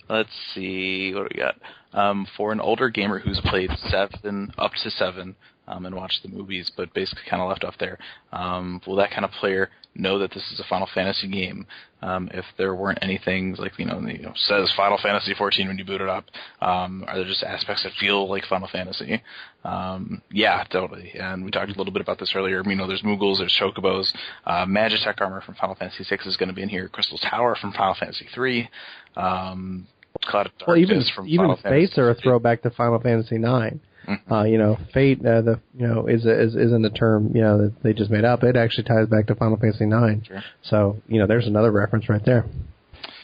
let's 0.10 0.30
see. 0.54 1.14
What 1.14 1.32
we 1.34 1.40
got? 1.40 1.56
Um, 1.94 2.28
for 2.36 2.52
an 2.52 2.60
older 2.60 2.90
gamer 2.90 3.20
who's 3.20 3.42
played 3.46 3.72
seven 3.90 4.52
up 4.58 4.72
to 4.84 4.92
seven, 4.92 5.36
um, 5.68 5.86
and 5.86 5.96
watched 5.96 6.24
the 6.24 6.30
movies, 6.30 6.72
but 6.76 6.94
basically 6.94 7.24
kind 7.30 7.42
of 7.42 7.50
left 7.50 7.64
off 7.64 7.76
there. 7.80 7.98
Um, 8.32 8.82
will 8.88 8.96
that 8.98 9.12
kind 9.12 9.26
of 9.26 9.32
player 9.32 9.70
know 9.96 10.20
that 10.20 10.32
this 10.32 10.44
is 10.52 10.60
a 10.60 10.64
Final 10.70 10.88
Fantasy 10.94 11.28
game? 11.28 11.66
Um, 12.02 12.30
if 12.32 12.46
there 12.58 12.76
weren't 12.76 13.00
any 13.02 13.20
things 13.24 13.58
like 13.60 13.78
you 13.78 13.86
know, 13.86 14.00
you 14.00 14.20
know 14.20 14.32
says 14.36 14.72
Final 14.78 15.00
Fantasy 15.02 15.34
14 15.34 15.68
when 15.68 15.78
you 15.78 15.84
boot 15.84 16.00
it 16.00 16.08
up, 16.08 16.26
um, 16.62 17.04
are 17.08 17.18
there 17.18 17.26
just 17.26 17.44
aspects 17.44 17.84
that 17.84 17.92
feel 18.00 18.30
like 18.30 18.46
Final 18.46 18.70
Fantasy? 18.72 19.22
Um, 19.64 20.22
yeah, 20.32 20.64
totally. 20.72 21.12
And 21.20 21.44
we 21.44 21.52
talked 21.52 21.72
a 21.72 21.78
little 21.78 21.94
bit 21.94 22.02
about 22.02 22.20
this 22.20 22.34
earlier. 22.36 22.64
You 22.66 22.76
know, 22.76 22.88
there's 22.88 23.02
Moogles, 23.02 23.40
there's 23.40 23.58
Chocobos, 23.60 24.14
uh, 24.46 24.66
Magitech 24.66 25.20
armor 25.20 25.42
from 25.42 25.56
Final 25.56 25.76
Fantasy 25.76 26.04
6 26.04 26.26
is 26.28 26.38
going 26.38 26.50
to 26.50 26.56
be 26.56 26.62
in 26.62 26.70
here. 26.70 26.88
Crystal 26.88 27.18
Tower 27.18 27.56
from 27.56 27.74
Final 27.74 27.96
Fantasy 27.96 28.28
3. 28.34 28.70
Um, 29.18 29.88
Cloud 30.22 30.48
of 30.48 30.52
Darkness 30.58 30.68
Well, 30.68 30.78
even 30.78 31.04
from 31.16 31.28
even 31.28 31.38
Final 31.46 31.56
fates 31.58 31.94
Fantasy 31.96 32.02
are 32.02 32.10
a 32.12 32.16
throwback 32.16 32.62
to 32.64 32.70
Final 32.72 33.00
Fantasy 33.00 33.38
Nine. 33.38 33.80
Mhm. 34.08 34.20
Uh, 34.32 34.44
you 34.46 34.58
know, 34.58 34.78
fate, 34.94 35.20
uh, 35.26 35.42
the 35.42 35.60
you 35.78 35.86
know, 35.88 36.08
is 36.08 36.26
is 36.26 36.56
isn't 36.56 36.86
a 36.86 36.90
term 36.90 37.32
you 37.36 37.42
know 37.42 37.58
that 37.64 37.84
they 37.84 37.94
just 37.94 38.10
made 38.10 38.24
up. 38.24 38.44
It 38.44 38.56
actually 38.56 38.86
ties 38.86 39.08
back 39.08 39.28
to 39.28 39.36
Final 39.36 39.58
Fantasy 39.58 39.86
Nine. 39.86 40.24
Sure. 40.26 40.44
So 40.62 40.98
you 41.08 41.20
know, 41.20 41.28
there's 41.28 41.48
another 41.48 41.72
reference 41.72 42.08
right 42.10 42.24
there. 42.24 42.46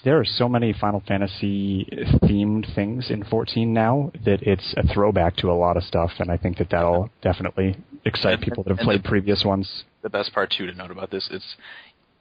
There 0.03 0.19
are 0.19 0.25
so 0.25 0.49
many 0.49 0.73
Final 0.73 1.01
Fantasy 1.07 1.85
themed 2.23 2.75
things 2.75 3.09
in 3.09 3.23
14 3.23 3.71
now 3.73 4.11
that 4.25 4.41
it's 4.43 4.73
a 4.75 4.85
throwback 4.85 5.37
to 5.37 5.49
a 5.49 5.53
lot 5.53 5.77
of 5.77 5.83
stuff, 5.83 6.11
and 6.19 6.29
I 6.29 6.35
think 6.35 6.57
that 6.57 6.69
that'll 6.69 7.09
definitely 7.21 7.77
excite 8.03 8.33
And- 8.33 8.41
people 8.43 8.63
that 8.63 8.71
have 8.75 8.79
played 8.79 9.03
the- 9.03 9.07
previous 9.07 9.45
ones. 9.45 9.85
the 10.01 10.09
best 10.09 10.33
part 10.33 10.51
too 10.51 10.67
to 10.67 10.73
note 10.73 10.91
about 10.91 11.09
this 11.11 11.29
is 11.31 11.55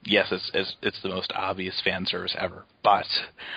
yes 0.05 0.31
it's 0.31 0.49
it's, 0.53 0.77
it's 0.81 1.01
the 1.01 1.09
most 1.09 1.33
obvious 1.35 1.81
fan 1.81 2.05
service 2.05 2.33
ever 2.39 2.63
but 2.81 3.05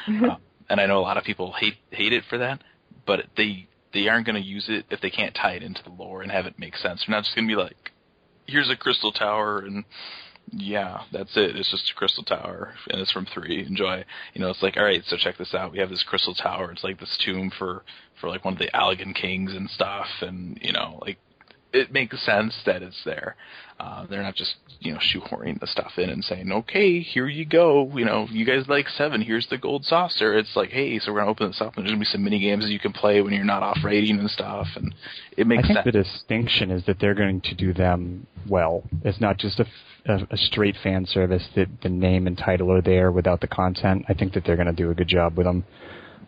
uh, 0.08 0.34
and 0.68 0.80
i 0.80 0.86
know 0.86 0.98
a 0.98 1.00
lot 1.00 1.16
of 1.16 1.24
people 1.24 1.52
hate 1.52 1.76
hate 1.90 2.12
it 2.12 2.24
for 2.28 2.38
that 2.38 2.62
but 3.06 3.26
they 3.36 3.68
they 3.96 4.08
aren't 4.08 4.26
going 4.26 4.40
to 4.40 4.46
use 4.46 4.66
it 4.68 4.84
if 4.90 5.00
they 5.00 5.10
can't 5.10 5.34
tie 5.34 5.52
it 5.52 5.62
into 5.62 5.82
the 5.82 5.90
lore 5.90 6.22
and 6.22 6.30
have 6.30 6.44
it 6.46 6.58
make 6.58 6.76
sense. 6.76 7.04
They're 7.06 7.16
not 7.16 7.24
just 7.24 7.34
going 7.34 7.48
to 7.48 7.54
be 7.54 7.60
like 7.60 7.92
here's 8.46 8.70
a 8.70 8.76
crystal 8.76 9.10
tower 9.10 9.58
and 9.60 9.84
yeah 10.52 11.00
that's 11.12 11.36
it. 11.36 11.56
It's 11.56 11.70
just 11.70 11.90
a 11.90 11.94
crystal 11.94 12.22
tower 12.22 12.74
and 12.90 13.00
it's 13.00 13.10
from 13.10 13.26
three. 13.26 13.64
Enjoy. 13.66 14.04
You 14.34 14.40
know 14.42 14.50
it's 14.50 14.62
like 14.62 14.76
all 14.76 14.84
right 14.84 15.02
so 15.06 15.16
check 15.16 15.38
this 15.38 15.54
out. 15.54 15.72
We 15.72 15.78
have 15.78 15.90
this 15.90 16.02
crystal 16.02 16.34
tower. 16.34 16.70
It's 16.70 16.84
like 16.84 17.00
this 17.00 17.18
tomb 17.24 17.50
for 17.58 17.84
for 18.20 18.28
like 18.28 18.44
one 18.44 18.54
of 18.54 18.58
the 18.58 18.70
Allagan 18.74 19.14
kings 19.14 19.54
and 19.54 19.70
stuff 19.70 20.08
and 20.20 20.58
you 20.60 20.72
know 20.72 20.98
like 21.00 21.18
it 21.72 21.92
makes 21.92 22.24
sense 22.24 22.54
that 22.66 22.82
it's 22.82 23.02
there. 23.04 23.36
Uh, 23.78 24.06
they're 24.06 24.22
not 24.22 24.34
just 24.34 24.54
you 24.80 24.92
know 24.92 24.98
shoehorning 24.98 25.60
the 25.60 25.66
stuff 25.66 25.92
in 25.98 26.08
and 26.08 26.24
saying, 26.24 26.50
okay, 26.50 27.00
here 27.00 27.28
you 27.28 27.44
go. 27.44 27.90
You 27.94 28.04
know, 28.06 28.26
you 28.30 28.44
guys 28.46 28.66
like 28.68 28.88
seven. 28.88 29.20
Here's 29.20 29.46
the 29.48 29.58
gold 29.58 29.84
saucer. 29.84 30.36
It's 30.36 30.56
like, 30.56 30.70
hey, 30.70 30.98
so 30.98 31.12
we're 31.12 31.18
gonna 31.20 31.30
open 31.30 31.48
this 31.48 31.60
up 31.60 31.76
and 31.76 31.84
there's 31.84 31.92
gonna 31.92 32.00
be 32.00 32.06
some 32.06 32.24
mini 32.24 32.38
games 32.38 32.64
that 32.64 32.72
you 32.72 32.78
can 32.78 32.92
play 32.92 33.20
when 33.20 33.32
you're 33.34 33.44
not 33.44 33.62
off 33.62 33.78
rating 33.84 34.18
and 34.18 34.30
stuff, 34.30 34.66
and 34.76 34.94
it 35.36 35.46
makes. 35.46 35.64
I 35.64 35.66
think 35.66 35.76
sense. 35.76 35.84
the 35.84 35.92
distinction 35.92 36.70
is 36.70 36.84
that 36.86 36.98
they're 37.00 37.14
going 37.14 37.42
to 37.42 37.54
do 37.54 37.74
them 37.74 38.26
well. 38.48 38.82
It's 39.04 39.20
not 39.20 39.36
just 39.38 39.60
a, 39.60 39.64
f- 40.06 40.20
a- 40.30 40.34
a 40.34 40.36
straight 40.38 40.76
fan 40.82 41.04
service 41.04 41.46
that 41.54 41.68
the 41.82 41.88
name 41.90 42.26
and 42.26 42.38
title 42.38 42.72
are 42.72 42.80
there 42.82 43.12
without 43.12 43.40
the 43.42 43.48
content. 43.48 44.04
I 44.08 44.14
think 44.14 44.32
that 44.34 44.44
they're 44.44 44.56
going 44.56 44.66
to 44.68 44.72
do 44.72 44.90
a 44.90 44.94
good 44.94 45.08
job 45.08 45.36
with 45.36 45.46
them. 45.46 45.64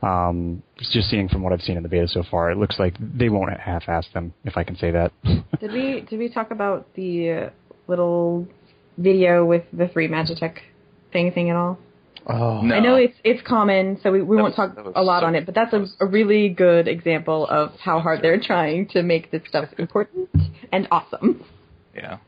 Um, 0.01 0.62
just 0.79 1.11
seeing 1.11 1.29
from 1.29 1.43
what 1.43 1.53
I've 1.53 1.61
seen 1.62 1.77
in 1.77 1.83
the 1.83 1.89
beta 1.89 2.07
so 2.07 2.23
far, 2.31 2.51
it 2.53 2.57
looks 2.57 2.79
like 2.79 2.95
they 3.01 3.29
won't 3.29 3.51
half-ass 3.59 4.07
them, 4.15 4.33
if 4.45 4.57
I 4.57 4.62
can 4.62 4.77
say 4.77 4.93
that. 4.93 5.11
Did 5.61 5.73
we 5.73 6.03
did 6.09 6.19
we 6.20 6.29
talk 6.29 6.53
about 6.53 6.95
the 6.95 7.31
uh, 7.33 7.51
little 7.89 8.47
video 8.97 9.45
with 9.45 9.65
the 9.73 9.89
three 9.89 10.07
Magitech 10.09 10.59
thing 11.12 11.33
thing 11.33 11.51
at 11.51 11.57
all? 11.57 11.79
Oh, 12.29 12.61
No. 12.61 12.75
I 12.77 12.79
know 12.81 12.95
it's 12.95 13.16
it's 13.25 13.43
common, 13.43 13.99
so 14.03 14.12
we, 14.12 14.23
we 14.23 14.37
That 14.37 14.43
won't 14.43 14.57
was- 14.59 14.75
talk 14.77 14.93
a 14.95 15.03
lot 15.03 15.23
so- 15.23 15.27
on 15.27 15.35
it, 15.35 15.47
but 15.47 15.55
that's 15.57 15.73
a, 15.73 15.87
a 16.01 16.07
really 16.07 16.49
good 16.49 16.87
example 16.87 17.47
of 17.49 17.73
how 17.81 17.99
hard 17.99 18.23
they're 18.23 18.39
trying 18.41 18.87
to 18.89 19.03
make 19.03 19.33
this 19.33 19.43
stuff 19.49 19.69
important 19.79 20.29
and 20.70 20.87
awesome. 20.93 21.45
Yeah. 21.95 22.19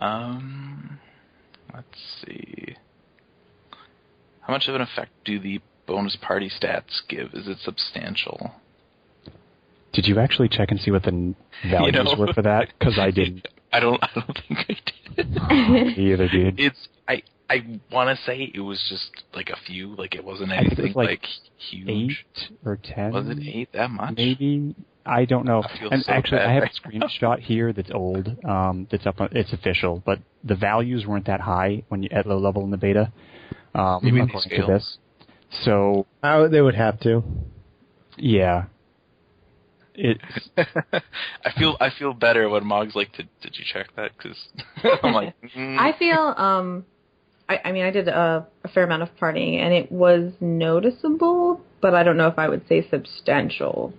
Um, 0.00 0.98
let's 1.74 1.86
see. 2.26 2.76
How 4.40 4.52
much 4.54 4.68
of 4.68 4.74
an 4.74 4.80
effect 4.80 5.10
do 5.24 5.38
the 5.38 5.60
bonus 5.86 6.16
party 6.20 6.50
stats 6.50 7.00
give? 7.08 7.28
Is 7.34 7.48
it 7.48 7.58
substantial? 7.62 8.52
Did 9.92 10.06
you 10.06 10.18
actually 10.18 10.48
check 10.48 10.70
and 10.70 10.80
see 10.80 10.90
what 10.90 11.02
the 11.02 11.08
n- 11.08 11.36
values 11.70 11.94
know- 11.94 12.14
were 12.18 12.32
for 12.32 12.42
that? 12.42 12.68
Because 12.78 12.98
I 12.98 13.10
didn't. 13.10 13.46
I 13.72 13.80
don't. 13.80 14.00
I 14.02 14.08
don't 14.14 14.38
think 14.48 14.58
I 14.68 14.76
did. 15.16 15.98
Either 15.98 16.28
did. 16.28 16.60
it's. 16.60 16.88
I. 17.08 17.22
I 17.50 17.78
want 17.92 18.16
to 18.16 18.24
say 18.24 18.50
it 18.54 18.60
was 18.60 18.82
just 18.88 19.22
like 19.34 19.50
a 19.50 19.56
few. 19.66 19.94
Like 19.96 20.14
it 20.14 20.24
wasn't 20.24 20.50
I 20.52 20.60
think 20.60 20.72
it 20.72 20.78
anything 20.78 20.94
was 20.94 20.96
like, 20.96 21.08
like 21.22 21.24
huge. 21.58 22.24
Eight 22.36 22.56
or 22.64 22.78
ten? 22.82 23.12
Was 23.12 23.26
it 23.28 23.38
eight? 23.42 23.68
That 23.72 23.90
much? 23.90 24.14
Maybe 24.16 24.74
I 25.04 25.24
don't 25.26 25.44
know. 25.44 25.62
I 25.62 25.88
and 25.90 26.02
so 26.02 26.10
actually, 26.12 26.40
I 26.40 26.52
have 26.54 26.62
right 26.62 26.72
a 26.72 26.88
screenshot 26.88 27.40
here 27.40 27.72
that's 27.74 27.90
old. 27.92 28.28
Um, 28.44 28.88
that's 28.90 29.06
up. 29.06 29.20
On, 29.20 29.28
it's 29.32 29.52
official, 29.52 30.02
but 30.06 30.20
the 30.42 30.54
values 30.54 31.04
weren't 31.06 31.26
that 31.26 31.40
high 31.40 31.82
when 31.88 32.02
you 32.02 32.08
at 32.12 32.26
low 32.26 32.38
level 32.38 32.64
in 32.64 32.70
the 32.70 32.78
beta. 32.78 33.12
Um, 33.74 34.00
You 34.04 34.12
mean 34.12 34.26
the 34.26 34.30
according 34.38 34.60
to 34.62 34.66
this. 34.72 34.98
So 35.62 36.06
I, 36.22 36.46
they 36.48 36.60
would 36.60 36.74
have 36.74 37.00
to. 37.00 37.22
yeah, 38.16 38.64
it. 39.94 40.18
I 40.56 41.52
feel. 41.56 41.76
I 41.80 41.90
feel 41.90 42.12
better 42.12 42.48
when 42.48 42.66
Mog's 42.66 42.94
like, 42.94 43.12
"Did 43.16 43.28
Did 43.42 43.56
you 43.56 43.64
check 43.64 43.94
that?" 43.96 44.12
Because 44.16 44.36
I'm 45.02 45.12
like, 45.12 45.34
mm. 45.56 45.78
I 45.78 45.96
feel 45.98 46.34
um 46.36 46.84
I, 47.48 47.60
I 47.64 47.72
mean 47.72 47.84
I 47.84 47.90
did 47.90 48.08
a, 48.08 48.46
a 48.64 48.68
fair 48.68 48.84
amount 48.84 49.02
of 49.02 49.10
partying 49.16 49.58
and 49.58 49.72
it 49.72 49.90
was 49.90 50.32
noticeable, 50.40 51.60
but 51.80 51.94
I 51.94 52.02
don't 52.02 52.16
know 52.16 52.28
if 52.28 52.38
I 52.38 52.48
would 52.48 52.66
say 52.68 52.86
substantial. 52.88 53.92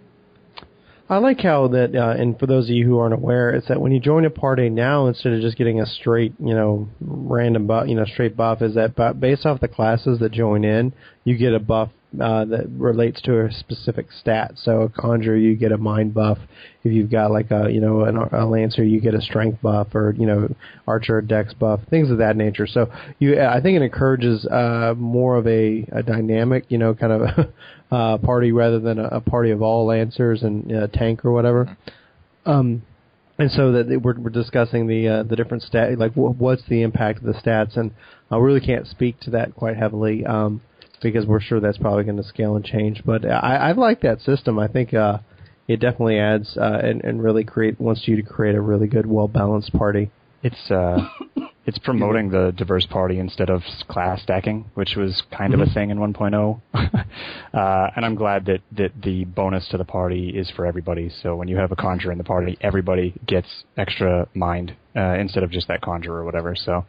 I 1.07 1.18
like 1.18 1.40
how 1.40 1.68
that, 1.68 1.95
uh, 1.95 2.15
and 2.18 2.38
for 2.40 2.48
those 2.48 2.65
of 2.65 2.76
you 2.76 2.86
who 2.86 2.98
aren't 2.98 3.14
aware, 3.14 3.52
it's 3.52 3.68
that 3.68 3.80
when 3.80 3.91
you 3.91 3.99
join 3.99 4.26
a 4.26 4.32
party 4.32 4.69
now, 4.69 5.06
instead 5.06 5.34
of 5.34 5.41
just 5.41 5.57
getting 5.57 5.80
a 5.80 5.86
straight, 5.86 6.34
you 6.40 6.56
know, 6.56 6.90
random 6.99 7.68
buff, 7.68 7.88
you 7.88 7.94
know, 7.94 8.06
straight 8.06 8.36
buff, 8.36 8.64
is 8.64 8.73
that 8.73 9.19
based 9.19 9.45
off 9.45 9.60
the 9.60 9.68
classes 9.68 10.18
that 10.19 10.32
join 10.32 10.64
in, 10.64 10.94
you 11.23 11.38
get 11.38 11.53
a 11.53 11.60
buff 11.60 11.90
uh, 12.21 12.45
that 12.45 12.67
relates 12.69 13.21
to 13.21 13.45
a 13.45 13.51
specific 13.51 14.11
stat. 14.11 14.53
So 14.55 14.81
a 14.81 14.89
conjurer, 14.89 15.35
you 15.35 15.55
get 15.55 15.71
a 15.71 15.77
mind 15.77 16.13
buff. 16.13 16.37
If 16.83 16.91
you've 16.91 17.09
got 17.09 17.31
like 17.31 17.51
a, 17.51 17.69
you 17.71 17.81
know, 17.81 18.03
an, 18.03 18.17
a 18.17 18.45
lancer, 18.45 18.83
you 18.83 18.99
get 19.01 19.13
a 19.13 19.21
strength 19.21 19.61
buff, 19.61 19.93
or 19.95 20.15
you 20.17 20.25
know, 20.25 20.53
archer, 20.87 21.21
dex 21.21 21.53
buff, 21.53 21.81
things 21.89 22.11
of 22.11 22.19
that 22.19 22.35
nature. 22.35 22.67
So 22.67 22.91
you, 23.19 23.41
I 23.41 23.61
think 23.61 23.75
it 23.75 23.81
encourages 23.81 24.45
uh, 24.45 24.93
more 24.97 25.37
of 25.37 25.47
a, 25.47 25.87
a 25.91 26.03
dynamic, 26.03 26.65
you 26.69 26.77
know, 26.77 26.93
kind 26.93 27.13
of 27.13 27.47
uh, 27.91 28.17
party 28.19 28.51
rather 28.51 28.79
than 28.79 28.99
a, 28.99 29.05
a 29.05 29.21
party 29.21 29.51
of 29.51 29.61
all 29.61 29.87
lancers 29.87 30.43
and 30.43 30.71
uh, 30.71 30.87
tank 30.87 31.25
or 31.25 31.31
whatever. 31.31 31.77
Um, 32.45 32.83
and 33.37 33.51
so 33.51 33.71
that 33.73 34.01
we're, 34.01 34.17
we're 34.17 34.29
discussing 34.29 34.87
the 34.87 35.07
uh, 35.07 35.23
the 35.23 35.35
different 35.35 35.63
stat, 35.63 35.97
like 35.97 36.13
wh- 36.13 36.39
what's 36.39 36.63
the 36.69 36.83
impact 36.83 37.19
of 37.19 37.25
the 37.25 37.33
stats, 37.33 37.75
and 37.75 37.91
I 38.31 38.37
really 38.37 38.61
can't 38.61 38.87
speak 38.87 39.19
to 39.21 39.31
that 39.31 39.55
quite 39.55 39.75
heavily 39.75 40.25
um, 40.25 40.61
because 41.01 41.26
we're 41.26 41.41
sure 41.41 41.59
that's 41.59 41.77
probably 41.77 42.03
going 42.03 42.17
to 42.17 42.23
scale 42.23 42.55
and 42.55 42.65
change. 42.65 43.01
But 43.05 43.26
I, 43.26 43.55
I 43.55 43.72
like 43.73 44.01
that 44.01 44.22
system. 44.22 44.59
I 44.59 44.67
think 44.67 44.93
uh, 44.93 45.19
it 45.67 45.80
definitely 45.80 46.19
adds 46.19 46.57
uh, 46.57 46.80
and, 46.84 47.03
and 47.03 47.23
really 47.23 47.43
create 47.43 47.80
wants 47.80 48.07
you 48.07 48.15
to 48.15 48.22
create 48.22 48.55
a 48.55 48.61
really 48.61 48.88
good, 48.88 49.05
well 49.05 49.27
balanced 49.27 49.73
party. 49.73 50.11
It's 50.43 50.69
uh, 50.69 50.99
it's 51.65 51.80
promoting 51.80 52.30
the 52.30 52.53
diverse 52.55 52.85
party 52.85 53.17
instead 53.17 53.49
of 53.49 53.61
class 53.89 54.22
stacking, 54.22 54.65
which 54.76 54.95
was 54.95 55.23
kind 55.35 55.53
of 55.53 55.59
a 55.59 55.65
thing 55.65 55.89
in 55.89 55.97
1.0. 55.97 56.61
uh, 56.73 57.89
and 57.95 58.05
I'm 58.05 58.15
glad 58.15 58.45
that 58.45 58.61
that 58.73 58.91
the 59.01 59.26
bonus 59.26 59.67
to 59.69 59.77
the 59.77 59.85
party 59.85 60.30
is 60.30 60.51
for 60.51 60.65
everybody. 60.65 61.11
So 61.23 61.35
when 61.35 61.47
you 61.47 61.57
have 61.57 61.72
a 61.72 61.76
conjurer 61.76 62.11
in 62.11 62.17
the 62.19 62.23
party, 62.23 62.57
everybody 62.61 63.15
gets 63.26 63.47
extra 63.76 64.27
mind 64.35 64.76
uh, 64.95 65.15
instead 65.15 65.43
of 65.43 65.49
just 65.49 65.67
that 65.67 65.81
conjurer 65.81 66.19
or 66.19 66.26
whatever. 66.26 66.55
So 66.55 66.85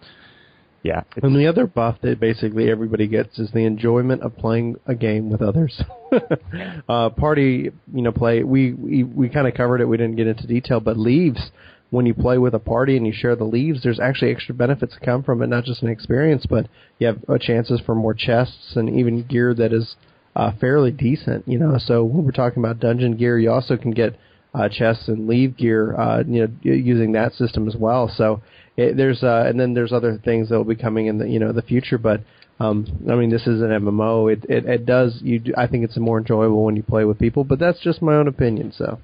yeah, 0.87 1.03
And 1.21 1.35
the 1.35 1.49
other 1.49 1.67
buff 1.67 1.97
that 2.03 2.21
basically 2.21 2.71
everybody 2.71 3.09
gets 3.09 3.41
is 3.41 3.51
the 3.51 3.65
enjoyment 3.65 4.23
of 4.23 4.37
playing 4.37 4.77
a 4.87 4.95
game 4.95 5.31
with 5.31 5.43
others. 5.43 5.83
uh, 6.89 7.11
party, 7.11 7.73
you 7.93 8.03
know, 8.03 8.13
play. 8.13 8.45
We 8.45 8.73
we, 8.73 9.03
we 9.03 9.29
kind 9.29 9.49
of 9.49 9.55
covered 9.55 9.81
it. 9.81 9.87
We 9.87 9.97
didn't 9.97 10.15
get 10.15 10.29
into 10.29 10.47
detail, 10.47 10.79
but 10.79 10.97
leaves. 10.97 11.51
When 11.91 12.07
you 12.07 12.15
play 12.15 12.39
with 12.39 12.55
a 12.55 12.61
party 12.61 12.97
and 12.97 13.05
you 13.07 13.13
share 13.13 13.35
the 13.35 13.45
leaves, 13.45 13.83
there's 13.83 13.99
actually 13.99 14.31
extra 14.31 14.55
benefits 14.55 14.95
that 14.95 15.05
come 15.05 15.25
from 15.25 15.43
it. 15.43 15.49
Not 15.49 15.65
just 15.65 15.83
an 15.83 15.89
experience, 15.89 16.47
but 16.47 16.69
you 16.99 17.09
have 17.09 17.19
uh, 17.29 17.39
chances 17.39 17.81
for 17.81 17.95
more 17.97 18.15
chests 18.15 18.75
and 18.77 18.89
even 18.89 19.23
gear 19.23 19.55
that 19.55 19.73
is 19.73 19.97
uh, 20.37 20.53
fairly 20.61 20.93
decent. 20.93 21.49
You 21.49 21.59
know, 21.59 21.79
so 21.79 22.05
when 22.05 22.25
we're 22.25 22.31
talking 22.31 22.63
about 22.63 22.79
dungeon 22.79 23.17
gear, 23.17 23.39
you 23.39 23.51
also 23.51 23.77
can 23.77 23.91
get 23.91 24.17
uh, 24.55 24.69
chests 24.69 25.09
and 25.09 25.27
leave 25.27 25.57
gear, 25.57 25.99
uh, 25.99 26.23
you 26.27 26.47
know, 26.47 26.53
using 26.63 27.13
that 27.13 27.35
system 27.35 27.67
as 27.67 27.75
well. 27.77 28.09
So 28.17 28.43
it, 28.77 28.97
there's 28.97 29.23
uh, 29.23 29.45
and 29.47 29.59
then 29.59 29.75
there's 29.75 29.93
other 29.93 30.19
things 30.25 30.49
that 30.49 30.57
will 30.57 30.65
be 30.65 30.77
coming 30.77 31.07
in 31.07 31.19
the 31.19 31.29
you 31.29 31.39
know 31.39 31.53
the 31.53 31.63
future. 31.63 31.99
But 31.99 32.21
um, 32.61 32.87
I 33.11 33.15
mean, 33.15 33.31
this 33.31 33.47
is 33.47 33.61
an 33.61 33.69
MMO. 33.69 34.33
It 34.33 34.45
it, 34.49 34.65
it 34.67 34.87
does 34.87 35.21
you. 35.23 35.39
Do, 35.41 35.53
I 35.57 35.67
think 35.67 35.85
it's 35.85 35.97
more 35.97 36.19
enjoyable 36.19 36.65
when 36.65 36.77
you 36.77 36.83
play 36.83 37.05
with 37.05 37.19
people. 37.19 37.45
But 37.45 37.59
that's 37.59 37.81
just 37.81 38.03
my 38.03 38.15
own 38.15 38.29
opinion. 38.29 38.73
So 38.77 38.99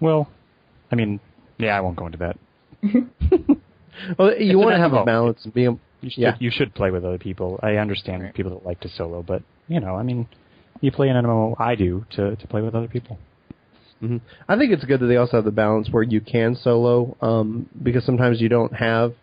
well, 0.00 0.28
I 0.90 0.96
mean, 0.96 1.20
yeah, 1.58 1.76
I 1.76 1.80
won't 1.80 1.96
go 1.96 2.06
into 2.06 2.18
that. 2.18 2.36
well, 4.18 4.36
you 4.36 4.58
want 4.58 4.70
to 4.70 4.74
an 4.76 4.80
have 4.80 4.92
a 4.92 5.04
balance 5.04 5.40
and 5.44 5.54
be. 5.54 5.66
A, 5.66 5.70
You 5.70 6.10
should, 6.10 6.18
Yeah. 6.20 6.36
you 6.38 6.50
should 6.50 6.74
play 6.74 6.90
with 6.90 7.04
other 7.04 7.18
people. 7.18 7.58
I 7.62 7.76
understand 7.76 8.34
people 8.34 8.52
that 8.52 8.66
like 8.66 8.80
to 8.80 8.88
solo, 8.88 9.22
but 9.22 9.42
you 9.68 9.80
know, 9.80 9.94
I 9.96 10.02
mean, 10.02 10.26
you 10.80 10.92
play 10.92 11.08
an 11.08 11.16
MMO. 11.24 11.54
I 11.58 11.74
do 11.76 12.04
to 12.16 12.36
to 12.36 12.46
play 12.46 12.60
with 12.60 12.74
other 12.74 12.88
people. 12.88 13.18
Hmm 14.06 14.16
I 14.48 14.56
think 14.56 14.72
it's 14.72 14.84
good 14.84 15.00
that 15.00 15.06
they 15.06 15.16
also 15.16 15.38
have 15.38 15.44
the 15.44 15.50
balance 15.50 15.88
where 15.90 16.02
you 16.02 16.20
can 16.20 16.56
solo, 16.56 17.16
um, 17.20 17.68
because 17.82 18.04
sometimes 18.04 18.40
you 18.40 18.48
don't 18.48 18.74
have 18.74 19.14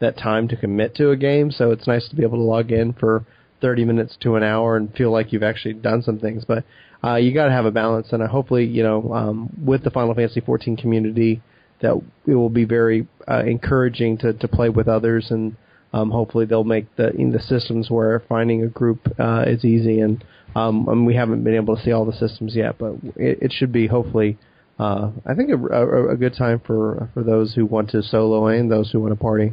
that 0.00 0.16
time 0.16 0.48
to 0.48 0.56
commit 0.56 0.94
to 0.96 1.10
a 1.10 1.16
game. 1.16 1.50
So 1.50 1.70
it's 1.70 1.86
nice 1.86 2.08
to 2.08 2.16
be 2.16 2.22
able 2.22 2.38
to 2.38 2.44
log 2.44 2.72
in 2.72 2.94
for 2.94 3.24
30 3.60 3.84
minutes 3.84 4.16
to 4.22 4.36
an 4.36 4.42
hour 4.42 4.76
and 4.76 4.92
feel 4.94 5.12
like 5.12 5.32
you've 5.32 5.42
actually 5.42 5.74
done 5.74 6.02
some 6.02 6.18
things. 6.18 6.44
But 6.46 6.64
uh, 7.04 7.16
you 7.16 7.34
got 7.34 7.46
to 7.46 7.52
have 7.52 7.66
a 7.66 7.70
balance, 7.70 8.08
and 8.12 8.22
uh, 8.22 8.28
hopefully, 8.28 8.64
you 8.64 8.82
know, 8.82 9.12
um, 9.12 9.50
with 9.62 9.84
the 9.84 9.90
Final 9.90 10.14
Fantasy 10.14 10.40
14 10.40 10.76
community, 10.76 11.42
that 11.80 12.00
it 12.26 12.34
will 12.34 12.50
be 12.50 12.64
very 12.64 13.06
uh, 13.28 13.42
encouraging 13.44 14.18
to 14.18 14.32
to 14.34 14.48
play 14.48 14.68
with 14.68 14.88
others, 14.88 15.30
and 15.30 15.56
um, 15.92 16.10
hopefully 16.10 16.46
they'll 16.46 16.64
make 16.64 16.94
the 16.96 17.10
in 17.10 17.32
the 17.32 17.40
systems 17.40 17.90
where 17.90 18.22
finding 18.28 18.62
a 18.62 18.68
group 18.68 19.00
uh, 19.18 19.44
is 19.46 19.64
easy. 19.64 20.00
And, 20.00 20.24
um, 20.54 20.88
and 20.88 21.06
we 21.06 21.14
haven't 21.14 21.44
been 21.44 21.54
able 21.54 21.76
to 21.76 21.82
see 21.82 21.92
all 21.92 22.04
the 22.04 22.12
systems 22.12 22.54
yet, 22.54 22.78
but 22.78 22.94
it, 23.16 23.38
it 23.42 23.52
should 23.52 23.72
be 23.72 23.86
hopefully. 23.86 24.38
Uh, 24.78 25.10
I 25.26 25.34
think 25.34 25.50
a, 25.50 25.56
a, 25.56 26.12
a 26.14 26.16
good 26.16 26.34
time 26.34 26.60
for 26.66 27.10
for 27.12 27.22
those 27.22 27.54
who 27.54 27.66
want 27.66 27.90
to 27.90 28.02
solo 28.02 28.46
and 28.46 28.70
those 28.70 28.90
who 28.90 29.00
want 29.00 29.12
to 29.12 29.20
party. 29.20 29.52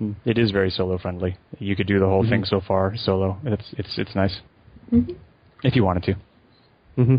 Mm. 0.00 0.14
It 0.24 0.38
is 0.38 0.50
very 0.50 0.70
solo 0.70 0.98
friendly. 0.98 1.36
You 1.58 1.76
could 1.76 1.86
do 1.86 1.98
the 1.98 2.06
whole 2.06 2.26
thing 2.28 2.44
so 2.44 2.60
far 2.60 2.94
solo. 2.96 3.38
It's 3.44 3.74
it's 3.76 3.98
it's 3.98 4.14
nice 4.14 4.40
if 5.62 5.76
you 5.76 5.84
wanted 5.84 6.02
to. 6.04 6.14
hmm 6.96 7.16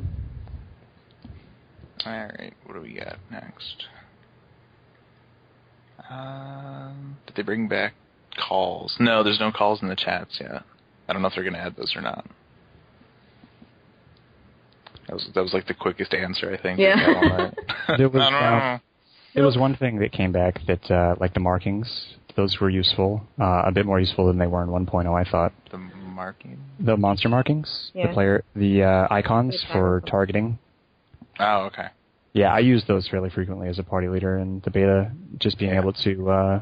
All 2.05 2.11
right, 2.11 2.53
what 2.65 2.73
do 2.73 2.81
we 2.81 2.93
got 2.93 3.17
next? 3.31 3.85
Um, 6.09 7.17
did 7.25 7.35
they 7.35 7.41
bring 7.41 7.67
back 7.67 7.93
calls? 8.37 8.95
No, 8.99 9.23
there's 9.23 9.39
no 9.39 9.51
calls 9.51 9.81
in 9.81 9.87
the 9.89 9.95
chats 9.95 10.37
yet. 10.39 10.63
I 11.07 11.13
don't 11.13 11.21
know 11.21 11.27
if 11.27 11.35
they're 11.35 11.43
going 11.43 11.53
to 11.53 11.59
add 11.59 11.75
those 11.75 11.93
or 11.95 12.01
not. 12.01 12.25
That 15.07 15.13
was 15.13 15.29
that 15.35 15.41
was 15.41 15.53
like 15.53 15.67
the 15.67 15.73
quickest 15.75 16.13
answer 16.13 16.51
I 16.51 16.59
think. 16.61 16.79
Yeah. 16.79 16.95
we 16.95 17.13
got 17.13 17.31
on 17.31 17.37
that. 17.37 17.53
There 17.97 18.09
was, 18.09 18.21
I 18.23 18.29
don't 18.31 18.43
uh, 18.43 18.49
know. 18.73 18.79
There 19.35 19.43
was 19.45 19.57
one 19.57 19.75
thing 19.75 19.99
that 19.99 20.11
came 20.11 20.31
back 20.31 20.59
that 20.67 20.89
uh, 20.89 21.15
like 21.19 21.33
the 21.33 21.39
markings. 21.39 22.15
Those 22.35 22.57
were 22.59 22.69
useful, 22.69 23.21
uh, 23.39 23.61
a 23.65 23.71
bit 23.71 23.85
more 23.85 23.97
useful 23.97 24.27
than 24.27 24.37
they 24.37 24.47
were 24.47 24.61
in 24.61 24.67
1.0. 24.67 25.13
I 25.25 25.29
thought 25.29 25.53
The 25.71 25.77
marking. 25.77 26.59
the 26.81 26.97
monster 26.97 27.29
markings, 27.29 27.91
Yeah. 27.93 28.07
the 28.07 28.13
player, 28.13 28.43
the 28.57 28.83
uh, 28.83 29.07
icons 29.09 29.51
Good 29.61 29.71
for 29.71 30.03
targeting. 30.05 30.59
Oh, 31.39 31.61
okay. 31.67 31.87
Yeah, 32.33 32.53
I 32.53 32.59
use 32.59 32.83
those 32.89 33.07
fairly 33.07 33.29
frequently 33.29 33.69
as 33.69 33.79
a 33.79 33.83
party 33.83 34.09
leader 34.09 34.37
in 34.37 34.61
the 34.65 34.69
beta. 34.71 35.11
Just 35.37 35.57
being 35.59 35.71
Yeah. 35.71 35.79
able 35.79 35.93
to 35.93 36.29
uh, 36.29 36.59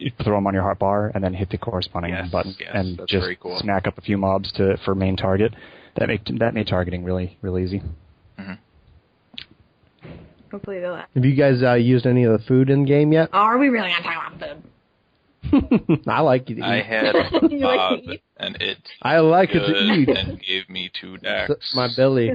you 0.00 0.10
throw 0.22 0.36
them 0.36 0.46
on 0.46 0.54
your 0.54 0.62
hot 0.62 0.78
bar 0.78 1.10
and 1.14 1.22
then 1.24 1.34
hit 1.34 1.50
the 1.50 1.58
corresponding 1.58 2.12
Yes, 2.12 2.30
button 2.30 2.54
yes, 2.58 2.70
and 2.74 2.98
just 3.08 3.12
very 3.24 3.36
cool. 3.36 3.58
smack 3.60 3.86
up 3.86 3.98
a 3.98 4.00
few 4.00 4.16
mobs 4.18 4.52
to 4.52 4.76
for 4.84 4.94
main 4.94 5.16
target. 5.16 5.54
That 5.96 6.08
make 6.08 6.24
that 6.38 6.52
made 6.54 6.66
targeting 6.66 7.04
really 7.04 7.38
really 7.42 7.64
easy. 7.64 7.82
Hopefully 10.50 10.78
they'll. 10.80 10.96
Have 10.96 11.24
you 11.24 11.34
guys 11.34 11.62
uh, 11.62 11.74
used 11.74 12.06
any 12.06 12.24
of 12.24 12.32
the 12.38 12.46
food 12.46 12.70
in 12.70 12.82
the 12.82 12.86
game 12.86 13.12
yet? 13.12 13.28
Are 13.32 13.58
we 13.58 13.68
really 13.68 13.90
gonna 13.90 14.02
talk 14.04 14.38
about 14.38 14.60
food? 15.90 16.00
I 16.08 16.20
like 16.20 16.48
it. 16.50 16.54
To 16.54 16.60
eat. 16.60 16.64
I 16.64 16.82
had 16.82 17.14
You 17.50 17.60
Bob, 17.60 17.92
like 17.92 18.04
to 18.04 18.10
eat? 18.12 18.22
and 18.36 18.56
it 18.62 18.78
I 19.02 19.18
like 19.18 19.50
it 19.52 19.60
to 19.60 19.74
eat. 19.92 20.08
and 20.08 20.40
gave 20.40 20.68
me 20.68 20.90
two 21.00 21.18
decks. 21.22 21.72
My 21.74 21.88
belly. 21.96 22.32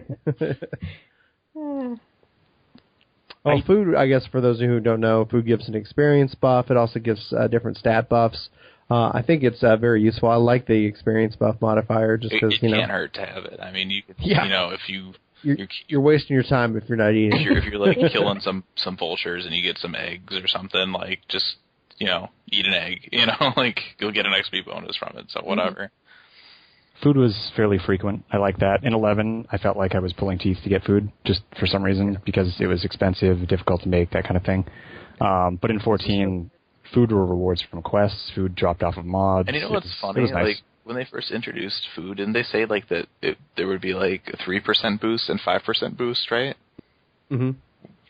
Well, 3.44 3.62
food, 3.66 3.96
I 3.96 4.08
guess, 4.08 4.26
for 4.28 4.40
those 4.42 4.58
of 4.58 4.62
you 4.64 4.70
who 4.70 4.80
don't 4.80 5.00
know, 5.02 5.26
food 5.26 5.46
gives 5.48 5.68
an 5.68 5.76
experience 5.76 6.36
buff. 6.36 6.70
It 6.70 6.78
also 6.78 7.00
gives 7.00 7.34
uh, 7.34 7.48
different 7.48 7.78
stat 7.78 8.08
buffs. 8.10 8.50
Uh, 8.90 9.10
I 9.14 9.24
think 9.26 9.42
it's 9.44 9.64
uh, 9.64 9.78
very 9.78 10.02
useful. 10.02 10.30
I 10.30 10.36
like 10.36 10.68
the 10.68 10.86
experience 10.86 11.36
buff 11.36 11.56
modifier 11.62 12.18
just 12.18 12.34
because, 12.34 12.54
it 12.56 12.64
you 12.64 12.70
know, 12.70 12.78
can't 12.78 12.92
hurt 12.92 13.14
to 13.16 13.26
have 13.26 13.46
it. 13.46 13.60
I 13.60 13.72
mean, 13.72 13.90
you 13.90 14.04
could, 14.04 14.16
Yeah. 14.20 14.44
you 14.44 14.50
know, 14.50 14.70
if 14.72 14.88
you 14.90 15.14
you're, 15.44 15.56
you're- 15.56 15.70
you're 15.88 16.02
wasting 16.02 16.36
your 16.36 16.44
time 16.44 16.76
if 16.78 16.84
you're 16.88 16.98
not 16.98 17.12
if 17.12 17.16
eating. 17.16 17.42
you're 17.42 17.58
if 17.58 17.64
you're 17.66 17.80
like 17.80 17.98
killing 18.12 18.42
some 18.42 18.64
some 18.76 18.96
vultures 18.98 19.46
and 19.46 19.56
you 19.56 19.64
get 19.64 19.78
some 19.80 19.96
eggs 19.96 20.36
or 20.36 20.46
something, 20.48 20.92
like 20.92 21.22
just 21.30 21.56
you 21.98 22.06
know 22.08 22.30
eat 22.52 22.66
an 22.68 22.74
egg. 22.74 23.08
You 23.12 23.26
know, 23.26 23.54
like 23.58 23.80
you'll 24.00 24.12
get 24.12 24.26
an 24.28 24.34
XP 24.34 24.66
bonus 24.66 24.98
from 24.98 25.18
it. 25.18 25.26
So 25.32 25.42
whatever. 25.42 25.90
Food 27.04 27.18
was 27.18 27.52
fairly 27.56 27.80
frequent. 27.80 28.24
I 28.32 28.38
like 28.38 28.58
that. 28.60 28.84
In 28.84 28.94
11, 28.94 29.48
I 29.52 29.58
felt 29.58 29.76
like 29.76 29.96
I 29.96 30.00
was 30.00 30.14
pulling 30.14 30.38
teeth 30.38 30.58
to 30.64 30.70
get 30.70 30.84
food, 30.84 31.12
just 31.26 31.42
for 31.60 31.66
some 31.66 31.82
reason, 31.84 32.20
because 32.26 32.56
it 32.60 32.68
was 32.68 32.86
expensive, 32.86 33.48
difficult 33.48 33.82
to 33.84 33.90
make, 33.90 34.12
that 34.12 34.24
kind 34.24 34.38
of 34.38 34.44
thing. 34.44 34.66
Um, 35.20 35.58
but 35.62 35.72
in 35.72 35.80
14, 35.80 36.52
food 36.94 37.12
were 37.12 37.26
rewards 37.26 37.62
from 37.70 37.82
quests. 37.82 38.32
Food 38.36 38.54
dropped 38.56 38.84
off 38.84 38.98
of 38.98 39.06
mods. 39.06 39.48
And 39.48 39.56
you 39.56 39.62
know 39.64 39.70
It 39.70 39.72
what's 39.72 39.86
was- 39.86 39.98
funny? 40.00 40.20
It 40.20 40.22
was 40.24 40.32
nice. 40.32 40.46
Like 40.46 40.58
when 40.84 40.96
they 40.96 41.06
first 41.06 41.32
introduced 41.32 41.88
food, 41.96 42.18
didn't 42.18 42.34
they 42.34 42.44
say 42.44 42.66
like 42.66 42.88
that 42.90 43.08
it, 43.22 43.38
there 43.58 43.68
would 43.68 43.82
be 43.82 43.94
like 43.94 44.24
a 44.34 44.38
three 44.44 44.60
percent 44.60 45.00
boost 45.02 45.30
and 45.30 45.40
five 45.40 45.62
percent 45.64 45.98
boost, 45.98 46.30
right? 46.32 46.56
hmm 47.30 47.52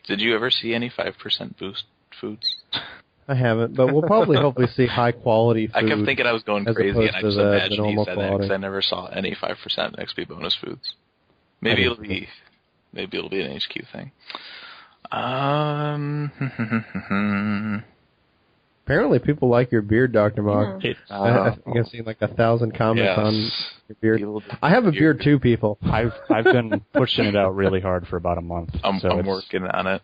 Did 0.06 0.20
you 0.20 0.34
ever 0.34 0.50
see 0.50 0.74
any 0.74 0.88
five 0.94 1.14
percent 1.22 1.58
boost 1.58 1.84
foods? 2.20 2.56
I 3.32 3.34
haven't, 3.34 3.74
but 3.74 3.86
we'll 3.92 4.02
probably 4.02 4.36
hopefully 4.36 4.66
see 4.76 4.86
high 5.00 5.12
quality 5.12 5.66
food. 5.68 5.76
I 5.76 5.88
kept 5.88 6.04
thinking 6.04 6.26
I 6.26 6.32
was 6.32 6.42
going 6.42 6.64
crazy, 6.66 6.98
and 7.06 7.16
I 7.16 7.20
just 7.22 7.36
the- 7.36 7.42
the 7.44 7.48
imagined 7.56 7.72
he 7.72 7.78
normal 7.78 8.04
said 8.04 8.18
that 8.18 8.30
because 8.32 8.50
I 8.50 8.56
never 8.58 8.82
saw 8.82 9.06
any 9.06 9.34
five 9.34 9.56
percent 9.62 9.96
XP 9.96 10.28
bonus 10.28 10.54
foods. 10.54 10.94
Maybe 11.60 11.84
it'll 11.84 11.96
be, 11.96 12.28
maybe 12.92 13.16
it'll 13.18 13.30
be 13.30 13.40
an 13.40 13.56
HQ 13.58 13.86
thing. 13.92 14.10
Um, 15.12 16.30
Apparently, 18.84 19.20
people 19.20 19.48
like 19.48 19.70
your 19.70 19.82
beard, 19.82 20.12
Doctor 20.12 20.42
Mog. 20.42 20.84
It, 20.84 20.96
I, 21.08 21.30
I 21.50 21.54
think 21.54 21.76
I've 21.78 21.86
seen 21.86 22.04
like 22.04 22.20
a 22.20 22.26
thousand 22.28 22.76
comments 22.76 23.12
Yes. 23.16 23.18
on 23.18 23.50
your 23.88 23.96
beard. 24.00 24.42
I 24.60 24.70
have 24.70 24.86
a 24.86 24.90
beard 24.90 25.20
too, 25.22 25.38
people. 25.38 25.78
I've 25.82 26.12
I've 26.28 26.44
been 26.44 26.82
pushing 26.92 27.26
it 27.26 27.36
out 27.36 27.54
really 27.54 27.80
hard 27.80 28.08
for 28.08 28.16
about 28.16 28.38
a 28.38 28.42
month. 28.42 28.70
I'm, 28.82 28.98
so 28.98 29.10
I'm 29.10 29.24
working 29.24 29.64
on 29.64 29.86
it. 29.86 30.02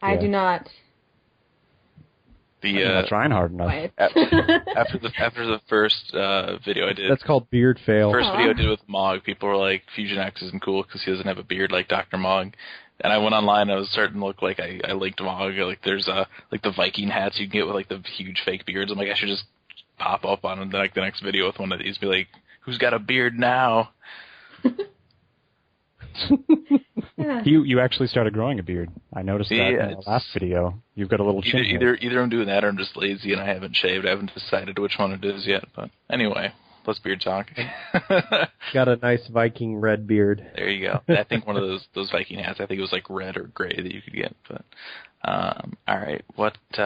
I 0.00 0.14
Yeah. 0.14 0.20
do 0.20 0.28
not. 0.28 0.68
The 2.74 2.84
I'm 2.84 2.94
not 2.94 3.04
uh, 3.04 3.08
trying 3.08 3.30
hard 3.30 3.52
enough. 3.52 3.66
Quiet. 3.68 3.92
after 3.98 4.98
the 4.98 5.10
after 5.18 5.46
the 5.46 5.60
first 5.68 6.14
uh, 6.14 6.58
video 6.64 6.88
I 6.88 6.92
did, 6.92 7.10
That's 7.10 7.22
called 7.22 7.48
beard 7.50 7.78
fail. 7.86 8.12
first 8.12 8.28
Aw. 8.28 8.36
video 8.36 8.50
I 8.50 8.54
did 8.54 8.68
with 8.68 8.86
Mog, 8.88 9.22
people 9.24 9.48
were 9.48 9.56
like, 9.56 9.82
Fusion 9.94 10.18
X 10.18 10.42
isn't 10.42 10.62
cool 10.62 10.82
because 10.82 11.02
he 11.02 11.10
doesn't 11.10 11.26
have 11.26 11.38
a 11.38 11.42
beard 11.42 11.72
like 11.72 11.88
Dr. 11.88 12.16
Mog. 12.18 12.54
And 13.00 13.12
I 13.12 13.18
went 13.18 13.34
online 13.34 13.62
and 13.62 13.72
I 13.72 13.76
was 13.76 13.90
starting 13.90 14.18
to 14.20 14.24
look 14.24 14.40
like 14.40 14.58
I, 14.58 14.80
I 14.84 14.92
linked 14.92 15.20
Mog. 15.20 15.54
Like 15.58 15.82
there's 15.84 16.08
uh 16.08 16.24
like 16.50 16.62
the 16.62 16.72
Viking 16.72 17.08
hats 17.08 17.38
you 17.38 17.46
can 17.46 17.52
get 17.60 17.66
with 17.66 17.74
like 17.74 17.88
the 17.88 18.02
huge 18.16 18.42
fake 18.44 18.64
beards. 18.66 18.90
I'm 18.90 18.98
like, 18.98 19.10
I 19.10 19.14
should 19.14 19.28
just 19.28 19.44
pop 19.98 20.24
up 20.24 20.44
on 20.44 20.70
the, 20.70 20.76
like 20.76 20.94
the 20.94 21.00
next 21.02 21.20
video 21.22 21.46
with 21.46 21.58
one 21.58 21.72
of 21.72 21.78
these. 21.78 21.98
Be 21.98 22.06
like, 22.06 22.28
who's 22.60 22.78
got 22.78 22.94
a 22.94 22.98
beard 22.98 23.38
now? 23.38 23.90
Yeah. 27.16 27.42
You 27.44 27.62
you 27.62 27.80
actually 27.80 28.08
started 28.08 28.34
growing 28.34 28.58
a 28.58 28.62
beard. 28.62 28.90
I 29.14 29.22
noticed 29.22 29.48
that 29.50 29.56
Yeah, 29.56 29.88
in 29.88 29.90
the 29.92 30.02
last 30.06 30.26
video. 30.34 30.82
You've 30.94 31.08
got 31.08 31.20
a 31.20 31.24
little 31.24 31.40
Either 31.40 31.50
chin. 31.50 31.64
hair. 31.64 31.74
either 31.76 31.94
either 32.00 32.20
I'm 32.22 32.28
doing 32.28 32.46
that 32.48 32.62
or 32.64 32.68
I'm 32.68 32.76
just 32.76 32.96
lazy 32.96 33.32
and 33.32 33.40
I 33.40 33.46
haven't 33.46 33.74
shaved. 33.74 34.06
I 34.06 34.10
haven't 34.10 34.32
decided 34.34 34.78
which 34.78 34.94
one 34.98 35.12
it 35.12 35.24
is 35.24 35.46
yet. 35.46 35.64
But 35.74 35.90
anyway, 36.10 36.52
let's 36.86 36.98
beard 36.98 37.20
talk. 37.22 37.46
Got 38.74 38.88
a 38.88 38.96
nice 38.96 39.26
Viking 39.28 39.76
red 39.76 40.06
beard. 40.06 40.46
There 40.54 40.68
you 40.68 40.86
go. 40.86 41.00
I 41.14 41.24
think 41.24 41.46
one 41.46 41.56
of 41.56 41.62
those 41.62 41.86
those 41.94 42.10
Viking 42.10 42.38
hats. 42.38 42.60
I 42.60 42.66
think 42.66 42.78
it 42.78 42.82
was 42.82 42.92
like 42.92 43.08
red 43.08 43.36
or 43.36 43.44
gray 43.44 43.74
that 43.74 43.92
you 43.94 44.02
could 44.02 44.14
get. 44.14 44.36
But 44.48 44.64
um, 45.26 45.72
all 45.88 45.98
right, 45.98 46.24
what 46.36 46.56
uh, 46.78 46.82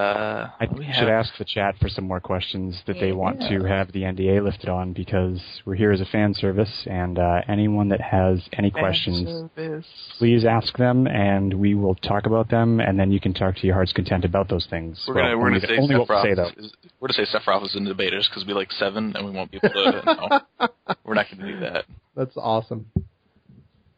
I 0.58 0.64
what 0.64 0.70
do 0.72 0.78
we 0.78 0.84
should 0.86 1.08
have? 1.08 1.26
ask 1.26 1.36
the 1.38 1.44
chat 1.44 1.74
for 1.78 1.90
some 1.90 2.06
more 2.08 2.20
questions 2.20 2.80
that 2.86 2.96
they 2.98 3.12
want 3.12 3.38
to 3.40 3.64
have 3.64 3.92
the 3.92 4.00
NDA 4.02 4.42
lifted 4.42 4.70
on 4.70 4.94
because 4.94 5.38
we're 5.66 5.74
here 5.74 5.92
as 5.92 6.00
a 6.00 6.06
fan 6.06 6.32
service, 6.32 6.86
and 6.86 7.18
uh, 7.18 7.42
anyone 7.48 7.90
that 7.90 8.00
has 8.00 8.40
any 8.54 8.70
questions, 8.70 9.28
Service. 9.56 9.86
please 10.18 10.46
ask 10.46 10.74
them, 10.78 11.06
and 11.06 11.52
we 11.52 11.74
will 11.74 11.94
talk 11.96 12.24
about 12.24 12.48
them, 12.48 12.80
and 12.80 12.98
then 12.98 13.12
you 13.12 13.20
can 13.20 13.34
talk 13.34 13.56
to 13.56 13.66
your 13.66 13.74
heart's 13.74 13.92
content 13.92 14.24
about 14.24 14.48
those 14.48 14.66
things. 14.70 15.04
We're 15.06 15.16
Well, 15.16 15.24
gonna 15.24 15.38
we're 15.38 15.46
only, 15.48 15.60
gonna 15.60 15.74
say 15.74 15.82
only 15.82 15.96
what 15.98 16.08
we 16.08 16.30
say 16.30 16.34
though. 16.34 16.44
Sephiroth 16.48 16.58
is, 16.64 16.72
we're 16.98 17.08
gonna 17.08 17.26
say 17.26 17.38
Sephiroth 17.38 17.64
is 17.66 17.76
in 17.76 17.84
the 17.84 17.94
betas 17.94 18.26
because 18.30 18.46
we 18.46 18.54
like 18.54 18.72
seven 18.72 19.14
and 19.16 19.26
we 19.26 19.32
won't 19.32 19.50
be 19.50 19.58
able 19.62 19.68
to. 19.74 20.38
no, 20.60 20.68
we're 21.04 21.14
not 21.14 21.26
gonna 21.30 21.52
do 21.52 21.60
that. 21.60 21.84
That's 22.16 22.36
awesome. 22.38 22.86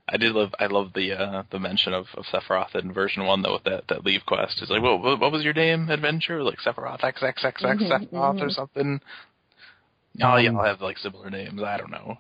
I 0.09 0.17
did 0.17 0.33
love 0.33 0.53
I 0.59 0.67
love 0.67 0.93
the 0.95 1.13
uh, 1.13 1.43
the 1.51 1.59
mention 1.61 1.93
of, 1.95 2.07
of 2.15 2.25
Sephiroth 2.27 2.75
in 2.75 2.93
version 2.93 3.25
one 3.25 3.43
though 3.43 3.55
with 3.55 3.65
that 3.65 3.85
that 3.89 4.05
leve 4.05 4.23
quest. 4.27 4.61
It's 4.61 4.71
like, 4.71 4.83
well, 4.83 4.99
what, 4.99 5.21
what 5.21 5.33
was 5.33 5.45
your 5.45 5.55
name? 5.55 5.89
Adventure 5.89 6.43
like 6.43 6.59
Sephiroth 6.59 7.01
XXXX 7.01 7.63
Mhm, 7.63 7.89
Sephiroth 7.89 8.41
or 8.43 8.47
mhm. 8.49 8.51
something. 8.53 9.01
Oh 10.23 10.37
yeah, 10.37 10.51
Um, 10.51 10.59
I'll 10.59 10.65
have 10.67 10.81
like 10.83 10.99
similar 10.99 11.31
names. 11.31 11.63
I 11.63 11.77
don't 11.79 11.91
know. 11.91 12.19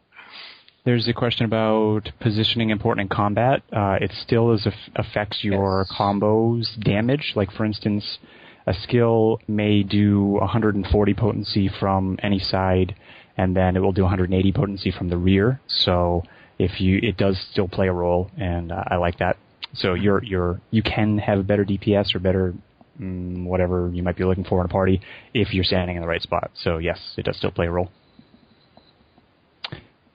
There's 0.85 1.07
a 1.07 1.13
question 1.13 1.45
about 1.45 2.11
positioning 2.21 2.71
important 2.71 3.03
in 3.11 3.17
combat. 3.17 3.63
Uh, 3.73 3.99
it 4.01 4.11
still 4.13 4.53
is 4.53 4.67
affects 4.97 5.45
your 5.45 5.87
Yes. 5.89 5.97
combos 5.97 6.81
damage. 6.83 7.33
Like 7.37 7.53
for 7.53 7.65
instance, 7.65 8.19
a 8.67 8.75
skill 8.75 9.41
may 9.49 9.83
do 9.83 10.21
140 10.41 11.15
potency 11.15 11.69
from 11.69 12.19
any 12.23 12.39
side, 12.39 12.95
and 13.37 13.57
then 13.57 13.77
it 13.77 13.81
will 13.81 13.93
do 13.93 14.03
180 14.03 14.53
potency 14.53 14.91
from 14.91 15.09
the 15.09 15.19
rear. 15.19 15.61
So 15.67 16.23
if 16.63 16.81
you, 16.81 17.01
it 17.03 17.17
does 17.17 17.37
still 17.51 17.67
play 17.67 17.89
a 17.89 17.93
role, 17.93 18.31
and 18.37 18.71
uh, 18.71 18.85
I 18.87 18.97
like 18.97 19.19
that. 19.19 19.37
So 19.75 19.95
you're 19.95 20.23
you're 20.23 20.61
you 20.71 20.83
can 20.83 21.19
have 21.19 21.39
a 21.39 21.43
better 21.43 21.65
DPS 21.65 22.15
or 22.15 22.21
better 22.21 22.55
mm, 23.01 23.45
whatever 23.45 23.91
you 23.93 24.03
might 24.03 24.17
be 24.17 24.25
looking 24.25 24.45
for 24.45 24.61
in 24.61 24.67
a 24.67 24.69
party 24.69 25.01
if 25.35 25.53
you're 25.53 25.65
standing 25.65 25.97
in 25.97 26.03
the 26.03 26.09
right 26.09 26.23
spot. 26.23 26.51
So 26.55 26.79
yes, 26.79 26.99
it 27.17 27.25
does 27.25 27.37
still 27.37 27.51
play 27.51 27.67
a 27.67 27.71
role. 27.71 27.91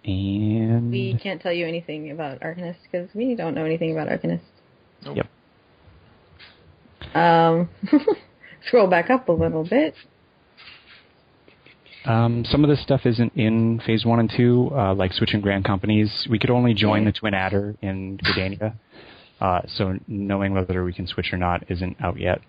And 0.06 0.90
We 0.90 1.20
can't 1.22 1.42
tell 1.42 1.52
you 1.52 1.68
anything 1.68 2.12
about 2.12 2.40
Arcanist 2.40 2.78
because 2.90 3.10
we 3.14 3.36
don't 3.36 3.54
know 3.54 3.66
anything 3.66 3.92
about 3.92 4.08
Arcanist. 4.08 4.40
Yep. 5.04 5.28
Um, 7.14 7.70
scroll 8.68 8.88
back 8.88 9.10
up 9.10 9.28
a 9.28 9.34
little 9.34 9.66
bit. 9.66 9.96
Um, 12.08 12.46
some 12.46 12.64
of 12.64 12.70
this 12.70 12.82
stuff 12.82 13.06
isn't 13.06 13.34
in 13.36 13.82
phase 13.86 14.06
one 14.06 14.20
and 14.20 14.32
two, 14.36 14.72
uh, 14.74 14.94
like 14.94 15.12
switching 15.12 15.42
grand 15.42 15.66
companies. 15.66 16.26
We 16.30 16.40
could 16.40 16.50
only 16.50 16.74
join 16.74 17.04
the 17.04 17.12
Twin 17.12 17.34
Adder 17.34 17.76
in 17.82 18.18
Gridania, 18.18 18.76
uh, 19.42 19.62
so 19.68 19.98
knowing 20.08 20.54
whether 20.54 20.84
we 20.86 20.94
can 20.94 21.06
switch 21.06 21.34
or 21.34 21.38
not 21.38 21.70
isn't 21.70 21.98
out 22.02 22.18
yet. 22.18 22.40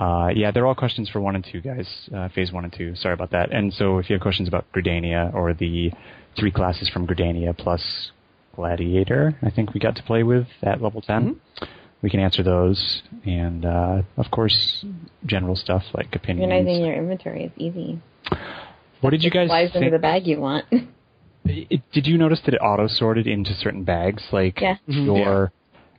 Uh, 0.00 0.28
yeah, 0.34 0.50
they're 0.50 0.66
all 0.66 0.74
questions 0.74 1.08
for 1.10 1.20
one 1.20 1.34
and 1.34 1.46
two, 1.50 1.60
guys. 1.60 2.08
Uh, 2.14 2.28
phase 2.30 2.50
one 2.50 2.64
and 2.64 2.72
two. 2.72 2.94
Sorry 2.96 3.14
about 3.14 3.30
that. 3.30 3.50
And 3.52 3.72
so, 3.72 3.98
if 3.98 4.08
you 4.08 4.14
have 4.14 4.22
questions 4.22 4.48
about 4.48 4.66
Gridania 4.72 5.32
or 5.34 5.52
the 5.52 5.92
three 6.38 6.50
classes 6.50 6.88
from 6.88 7.06
Gridania 7.06 7.56
plus 7.56 8.10
Gladiator, 8.54 9.38
I 9.42 9.50
think 9.50 9.74
we 9.74 9.80
got 9.80 9.96
to 9.96 10.02
play 10.02 10.22
with 10.22 10.46
at 10.62 10.82
level 10.82 11.02
10 11.02 11.40
We 12.02 12.10
can 12.10 12.20
answer 12.20 12.42
those, 12.42 13.02
and 13.24 13.64
uh, 13.64 14.02
of 14.16 14.30
course, 14.30 14.84
general 15.24 15.56
stuff 15.56 15.82
like 15.94 16.14
opinions. 16.14 16.52
Organizing 16.52 16.84
your 16.84 16.94
inventory 16.94 17.44
is 17.44 17.52
easy. 17.56 18.00
What 19.00 19.10
did 19.10 19.22
you 19.24 19.30
guys 19.30 19.48
Flies 19.48 19.70
into 19.74 19.90
the 19.90 19.98
bag 19.98 20.26
you 20.26 20.40
want. 20.40 20.66
It, 21.48 21.80
did 21.92 22.06
you 22.06 22.18
notice 22.18 22.40
that 22.44 22.54
it 22.54 22.58
auto 22.58 22.86
sorted 22.88 23.26
into 23.26 23.54
certain 23.54 23.84
bags? 23.84 24.22
Like 24.32 24.60
Yeah. 24.60 24.76
your 24.86 25.52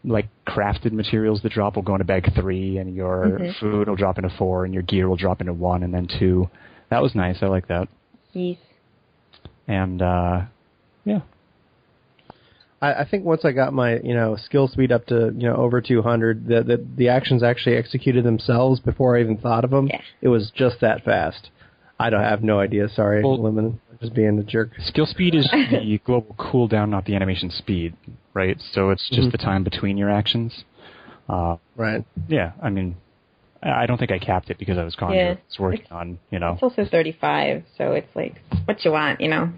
like 0.03 0.27
crafted 0.45 0.91
materials 0.91 1.41
that 1.41 1.51
drop 1.51 1.75
will 1.75 1.83
go 1.83 1.93
into 1.95 2.05
bag 2.05 2.31
three, 2.35 2.77
and 2.77 2.93
your 2.95 3.39
Mhm. 3.39 3.55
food 3.59 3.87
will 3.87 3.95
drop 3.95 4.17
into 4.17 4.29
four, 4.37 4.65
and 4.65 4.73
your 4.73 4.83
gear 4.83 5.07
will 5.09 5.15
drop 5.15 5.41
into 5.41 5.53
one, 5.53 5.83
and 5.83 5.93
then 5.93 6.07
two. 6.19 6.49
That 6.89 7.01
was 7.01 7.15
nice. 7.15 7.41
I 7.41 7.47
like 7.47 7.67
that. 7.67 7.87
yes. 8.33 8.57
And 9.67 10.01
uh, 10.01 10.41
yeah, 11.05 11.21
I, 12.81 12.93
I 13.01 13.05
think 13.09 13.25
once 13.25 13.43
I 13.43 13.51
got 13.51 13.73
my 13.73 13.97
you 13.99 14.13
know 14.13 14.35
skill 14.35 14.67
speed 14.67 14.91
up 14.91 15.05
to 15.07 15.33
you 15.35 15.47
know 15.49 15.55
over 15.55 15.81
200, 15.81 16.47
the 16.47 16.63
the, 16.63 16.85
the 16.95 17.09
actions 17.09 17.43
actually 17.43 17.75
executed 17.75 18.23
themselves 18.23 18.79
before 18.79 19.17
I 19.17 19.21
even 19.21 19.37
thought 19.37 19.63
of 19.63 19.71
them. 19.71 19.87
Yeah. 19.87 20.01
It 20.21 20.27
was 20.29 20.51
just 20.55 20.79
that 20.81 21.03
fast. 21.03 21.49
I 21.99 22.09
don't 22.11 22.21
have 22.21 22.43
no 22.43 22.59
idea. 22.59 22.89
Sorry, 22.89 23.23
Well- 23.23 23.41
Lemon. 23.41 23.79
Just 23.99 24.13
being 24.13 24.37
a 24.37 24.43
jerk. 24.43 24.69
skill 24.81 25.07
speed 25.07 25.33
is 25.33 25.49
the 25.71 25.99
global 26.05 26.35
cooldown, 26.37 26.89
not 26.89 27.05
the 27.05 27.15
animation 27.15 27.49
speed, 27.49 27.95
right? 28.35 28.61
So 28.73 28.91
it's 28.91 29.09
just 29.09 29.29
Mhm. 29.29 29.31
the 29.31 29.37
time 29.39 29.63
between 29.63 29.97
your 29.97 30.11
actions. 30.11 30.65
Uh, 31.27 31.55
Right. 31.75 32.05
yeah, 32.27 32.51
I 32.61 32.69
mean, 32.69 32.97
I 33.63 33.71
I 33.71 33.85
don't 33.87 33.97
think 33.97 34.11
I 34.11 34.19
capped 34.19 34.51
it 34.51 34.59
because 34.59 34.77
I 34.77 34.83
was 34.83 34.95
conjure. 34.95 35.15
Yeah. 35.15 35.29
I 35.31 35.39
was 35.49 35.59
working 35.59 35.87
on, 35.89 36.19
you 36.29 36.37
know. 36.37 36.53
It's 36.53 36.61
also 36.61 36.85
35, 36.85 37.63
so 37.75 37.93
it's 37.93 38.15
like 38.15 38.35
what 38.65 38.85
you 38.85 38.91
want, 38.91 39.19
you 39.19 39.29
know. 39.29 39.49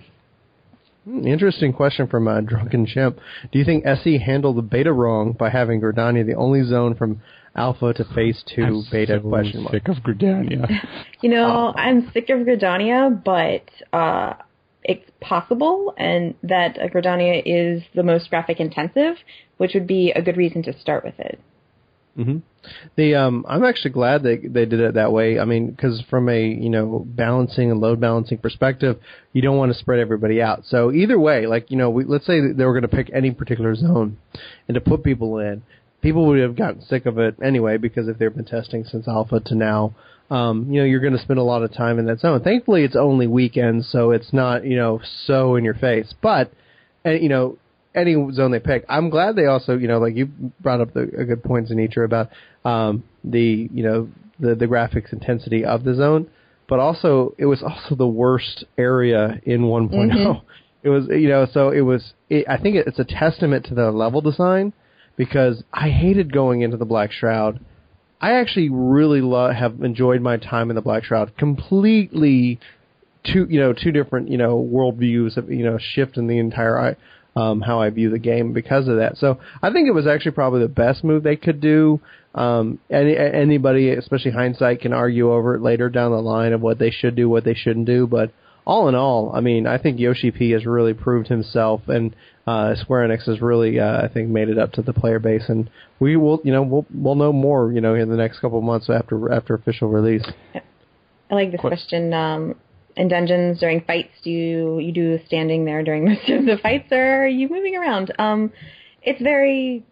Hmm, 1.10 1.26
Interesting 1.26 1.74
question 1.74 2.08
from 2.08 2.28
uh, 2.28 2.42
Drunken 2.42 2.86
Chimp. 2.86 3.18
Do 3.52 3.58
you 3.58 3.66
think 3.66 3.86
SE 3.86 4.20
handled 4.20 4.58
the 4.58 4.62
beta 4.62 4.94
wrong 4.94 5.32
by 5.34 5.50
having 5.50 5.82
Gridania 5.82 6.24
the 6.26 6.36
only 6.36 6.64
zone 6.64 6.96
from 6.96 7.22
alpha 7.56 7.94
to 7.94 8.04
phase 8.14 8.44
2 8.56 8.64
I'm 8.64 8.84
beta 8.92 9.20
so 9.22 9.28
question 9.28 9.64
mark? 9.64 9.74
sick 9.74 9.88
of 9.88 9.96
Gridania. 9.98 10.68
You 11.22 11.30
know, 11.32 11.74
I'm 11.76 12.10
sick 12.14 12.30
of 12.30 12.40
Gridania, 12.42 13.24
but 13.24 13.70
uh, 13.98 14.36
it's 14.84 15.10
possible, 15.20 15.94
and 15.98 16.36
that 16.44 16.78
uh, 16.80 16.88
Gridania 16.88 17.42
is 17.46 17.82
the 17.96 18.04
most 18.04 18.30
graphic 18.30 18.60
intensive, 18.60 19.16
which 19.58 19.74
would 19.74 19.88
be 19.88 20.12
a 20.12 20.22
good 20.22 20.38
reason 20.38 20.62
to 20.64 20.80
start 20.80 21.04
with 21.04 21.20
it. 21.20 21.40
Hmm 22.20 22.38
The 22.98 23.16
um, 23.16 23.46
I'm 23.48 23.64
actually 23.64 23.92
glad 23.92 24.24
they 24.24 24.38
they 24.38 24.66
did 24.66 24.82
it 24.82 24.96
that 24.96 25.12
way. 25.14 25.40
I 25.40 25.46
mean, 25.46 25.70
because 25.72 26.02
from 26.10 26.28
a 26.28 26.46
you 26.46 26.70
know 26.70 27.06
balancing 27.08 27.72
and 27.72 27.80
load 27.80 28.00
balancing 28.02 28.40
perspective, 28.40 29.00
you 29.32 29.42
don't 29.42 29.58
want 29.58 29.72
to 29.72 29.80
spread 29.80 30.00
everybody 30.00 30.42
out. 30.42 30.66
So 30.66 30.92
either 30.92 31.18
way, 31.18 31.48
like 31.48 31.72
you 31.72 31.78
know, 31.78 31.90
we, 31.90 32.04
let's 32.04 32.26
say 32.26 32.42
they 32.42 32.66
were 32.66 32.74
going 32.74 32.90
to 32.90 32.96
pick 32.96 33.10
any 33.14 33.32
particular 33.32 33.74
zone, 33.76 34.18
and 34.68 34.76
to 34.76 34.82
put 34.82 35.04
people 35.04 35.40
in, 35.40 35.64
people 36.02 36.26
would 36.28 36.40
have 36.40 36.58
gotten 36.58 36.82
sick 36.82 37.06
of 37.06 37.18
it 37.18 37.36
anyway 37.42 37.78
because 37.78 38.08
if 38.10 38.18
they've 38.18 38.36
been 38.36 38.46
testing 38.46 38.84
since 38.84 39.08
alpha 39.08 39.40
to 39.40 39.56
now. 39.56 39.96
Um, 40.32 40.72
you 40.72 40.80
know, 40.80 40.86
you're 40.86 41.00
going 41.00 41.18
to 41.18 41.24
spend 41.24 41.40
a 41.40 41.44
lot 41.44 41.64
of 41.64 41.74
time 41.74 41.98
in 41.98 42.06
that 42.06 42.20
zone. 42.20 42.44
Thankfully, 42.44 42.84
it's 42.84 42.96
only 42.96 43.26
weekends, 43.26 43.90
so 43.90 44.12
it's 44.12 44.32
not, 44.32 44.64
you 44.64 44.76
know, 44.76 45.02
so 45.26 45.56
in 45.56 45.66
your 45.66 45.74
face. 45.74 46.14
But, 46.22 46.54
and, 47.04 47.20
you 47.24 47.30
know, 47.30 47.58
any 47.96 48.16
zone 48.34 48.52
they 48.52 48.60
pick. 48.60 48.86
I'm 48.88 49.10
glad 49.10 49.36
they 49.36 49.46
also, 49.46 49.78
you 49.78 49.88
know, 49.88 50.00
like 50.00 50.16
you 50.16 50.28
brought 50.60 50.82
up 50.82 50.94
the 50.94 51.02
a 51.02 51.26
good 51.26 51.44
point, 51.44 51.70
Zanitra, 51.70 52.06
about 52.06 52.30
um, 52.66 53.04
the, 53.24 53.70
you 53.74 53.84
know, 53.84 54.10
the 54.40 54.56
the 54.56 54.68
graphics 54.68 55.12
intensity 55.12 55.66
of 55.66 55.84
the 55.84 55.96
zone, 55.96 56.30
but 56.68 56.80
also 56.80 57.34
it 57.38 57.46
was 57.46 57.62
also 57.64 57.96
the 57.96 58.08
worst 58.08 58.64
area 58.78 59.40
in 59.44 59.62
1.0. 59.62 59.90
Mhm. 59.92 60.42
It 60.82 60.88
was, 60.88 61.08
you 61.10 61.28
know, 61.28 61.46
so 61.52 61.72
it 61.72 61.82
was. 61.82 62.14
It, 62.30 62.46
I 62.48 62.56
think 62.56 62.78
it's 62.78 63.00
a 63.00 63.04
testament 63.04 63.66
to 63.66 63.76
the 63.76 63.92
level 63.92 64.22
design 64.22 64.72
because 65.18 65.62
I 65.74 65.90
hated 65.90 66.32
going 66.32 66.62
into 66.62 66.78
the 66.78 66.86
Black 66.86 67.12
Shroud. 67.12 67.60
I 68.22 68.36
actually 68.36 68.70
really 68.70 69.20
lo- 69.20 69.52
have 69.52 69.82
enjoyed 69.84 70.22
my 70.22 70.38
time 70.38 70.70
in 70.70 70.78
the 70.78 70.82
Black 70.82 71.04
Shroud. 71.04 71.36
Completely 71.38 72.62
two 73.26 73.46
you 73.50 73.60
know 73.60 73.74
two 73.74 73.92
different 73.92 74.30
you 74.30 74.38
know 74.38 74.56
worldviews 74.74 75.36
have 75.36 75.50
you 75.52 75.66
know 75.66 75.78
shift 75.78 76.16
in 76.18 76.28
the 76.28 76.38
entire 76.40 76.96
um, 77.40 77.62
how 77.62 77.80
I 77.80 77.90
view 77.90 78.10
the 78.10 78.20
game 78.20 78.54
because 78.54 78.88
of 78.88 78.98
that. 78.98 79.18
So 79.18 79.40
I 79.62 79.72
think 79.72 79.88
it 79.88 79.92
was 79.94 80.08
actually 80.08 80.32
probably 80.32 80.62
the 80.62 80.68
best 80.68 81.04
move 81.04 81.24
they 81.24 81.36
could 81.36 81.62
do. 81.62 82.02
Um, 82.36 82.80
any 82.90 83.18
anybody, 83.18 83.90
especially 83.92 84.32
hindsight, 84.32 84.82
can 84.82 84.94
argue 84.94 85.32
over 85.32 85.56
it 85.56 85.62
later 85.62 85.90
down 85.90 86.12
the 86.12 86.22
line 86.22 86.54
of 86.54 86.62
what 86.62 86.78
they 86.78 86.92
should 86.92 87.16
do, 87.16 87.30
what 87.30 87.44
they 87.44 87.56
shouldn't 87.56 87.86
do. 87.86 88.08
But 88.08 88.32
all 88.66 88.88
in 88.88 88.96
all, 88.96 89.32
I 89.34 89.40
mean, 89.40 89.66
I 89.66 89.78
think 89.78 90.00
Yoshi 90.00 90.32
P 90.32 90.52
has 90.52 90.66
really 90.66 90.94
proved 90.94 91.28
himself, 91.28 91.82
and 91.88 92.16
uh, 92.46 92.76
Square 92.76 93.08
Enix 93.08 93.26
has 93.26 93.42
really, 93.42 93.80
uh, 93.80 94.02
I 94.04 94.10
think, 94.10 94.30
made 94.30 94.50
it 94.50 94.60
up 94.60 94.74
to 94.74 94.82
the 94.84 94.94
player 94.94 95.20
base, 95.20 95.46
and 95.48 95.70
we 96.00 96.18
will, 96.18 96.40
you 96.44 96.52
know, 96.52 96.62
we'll 96.62 96.86
we'll 96.94 97.16
know 97.16 97.34
more, 97.34 97.72
you 97.72 97.82
know, 97.82 97.96
in 97.96 98.10
the 98.10 98.18
next 98.18 98.40
couple 98.42 98.60
of 98.60 98.64
months 98.64 98.90
after 98.90 99.32
after 99.32 99.56
official 99.56 99.90
release. 99.90 100.26
I 101.32 101.36
like 101.36 101.52
this 101.52 101.64
What- 101.64 101.72
question. 101.72 102.14
Um, 102.14 102.56
in 103.00 103.08
dungeons 103.08 103.60
during 103.60 103.82
fights, 103.82 104.12
do 104.24 104.30
you 104.30 104.80
you 104.80 104.92
do 104.92 105.20
standing 105.26 105.66
there 105.66 105.84
during 105.84 106.06
most 106.10 106.30
of 106.30 106.46
the 106.46 106.58
fights, 106.62 106.92
or 106.92 107.24
are 107.24 107.28
you 107.28 107.48
moving 107.50 107.76
around? 107.76 108.14
Um, 108.20 108.52
it's 109.02 109.22
very. 109.22 109.86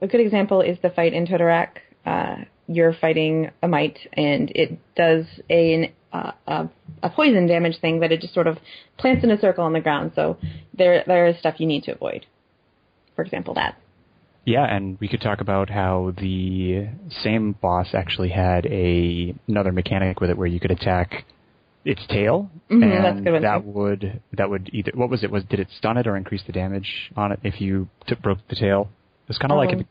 A 0.00 0.06
good 0.06 0.20
example 0.20 0.62
is 0.62 0.78
the 0.80 0.90
fight 0.90 1.12
in 1.12 1.26
Toto-Rak. 1.26 1.80
Uh, 2.06 2.36
you're 2.66 2.94
fighting 2.94 3.50
a 3.62 3.68
mite, 3.68 3.98
and 4.14 4.50
it 4.54 4.78
does 4.96 5.26
a, 5.50 5.92
uh, 6.12 6.32
a 6.46 6.70
a 7.02 7.10
poison 7.10 7.46
damage 7.46 7.78
thing 7.80 8.00
that 8.00 8.12
it 8.12 8.20
just 8.20 8.32
sort 8.32 8.46
of 8.46 8.58
plants 8.96 9.22
in 9.24 9.30
a 9.30 9.38
circle 9.38 9.64
on 9.64 9.72
the 9.72 9.80
ground. 9.80 10.12
So 10.14 10.38
there 10.72 11.02
there 11.06 11.26
is 11.26 11.38
stuff 11.38 11.56
you 11.58 11.66
need 11.66 11.82
to 11.84 11.92
avoid. 11.94 12.26
For 13.16 13.22
example, 13.22 13.54
that. 13.54 13.76
Yeah, 14.44 14.64
and 14.64 14.98
we 15.00 15.08
could 15.08 15.20
talk 15.20 15.40
about 15.40 15.68
how 15.68 16.14
the 16.16 16.88
same 17.22 17.52
boss 17.60 17.88
actually 17.92 18.30
had 18.30 18.66
a 18.66 19.34
another 19.48 19.72
mechanic 19.72 20.20
with 20.20 20.30
it 20.30 20.38
where 20.38 20.46
you 20.46 20.60
could 20.60 20.70
attack 20.70 21.24
its 21.84 22.06
tail, 22.08 22.50
Mhm, 22.70 22.82
and 22.82 23.42
that 23.42 23.64
would 23.64 24.20
that 24.32 24.50
would 24.50 24.70
either 24.72 24.92
what 24.94 25.08
was 25.10 25.22
it 25.24 25.30
was 25.30 25.44
did 25.44 25.60
it 25.60 25.68
stun 25.78 25.96
it 25.96 26.06
or 26.06 26.16
increase 26.16 26.42
the 26.46 26.52
damage 26.52 27.10
on 27.16 27.32
it 27.32 27.40
if 27.42 27.60
you 27.60 27.88
took 28.06 28.20
broke 28.22 28.38
the 28.48 28.56
tail? 28.56 28.88
It's 29.28 29.38
kind 29.38 29.52
of 29.52 29.58
like 29.58 29.70
Um, 29.72 29.80
an 29.80 29.86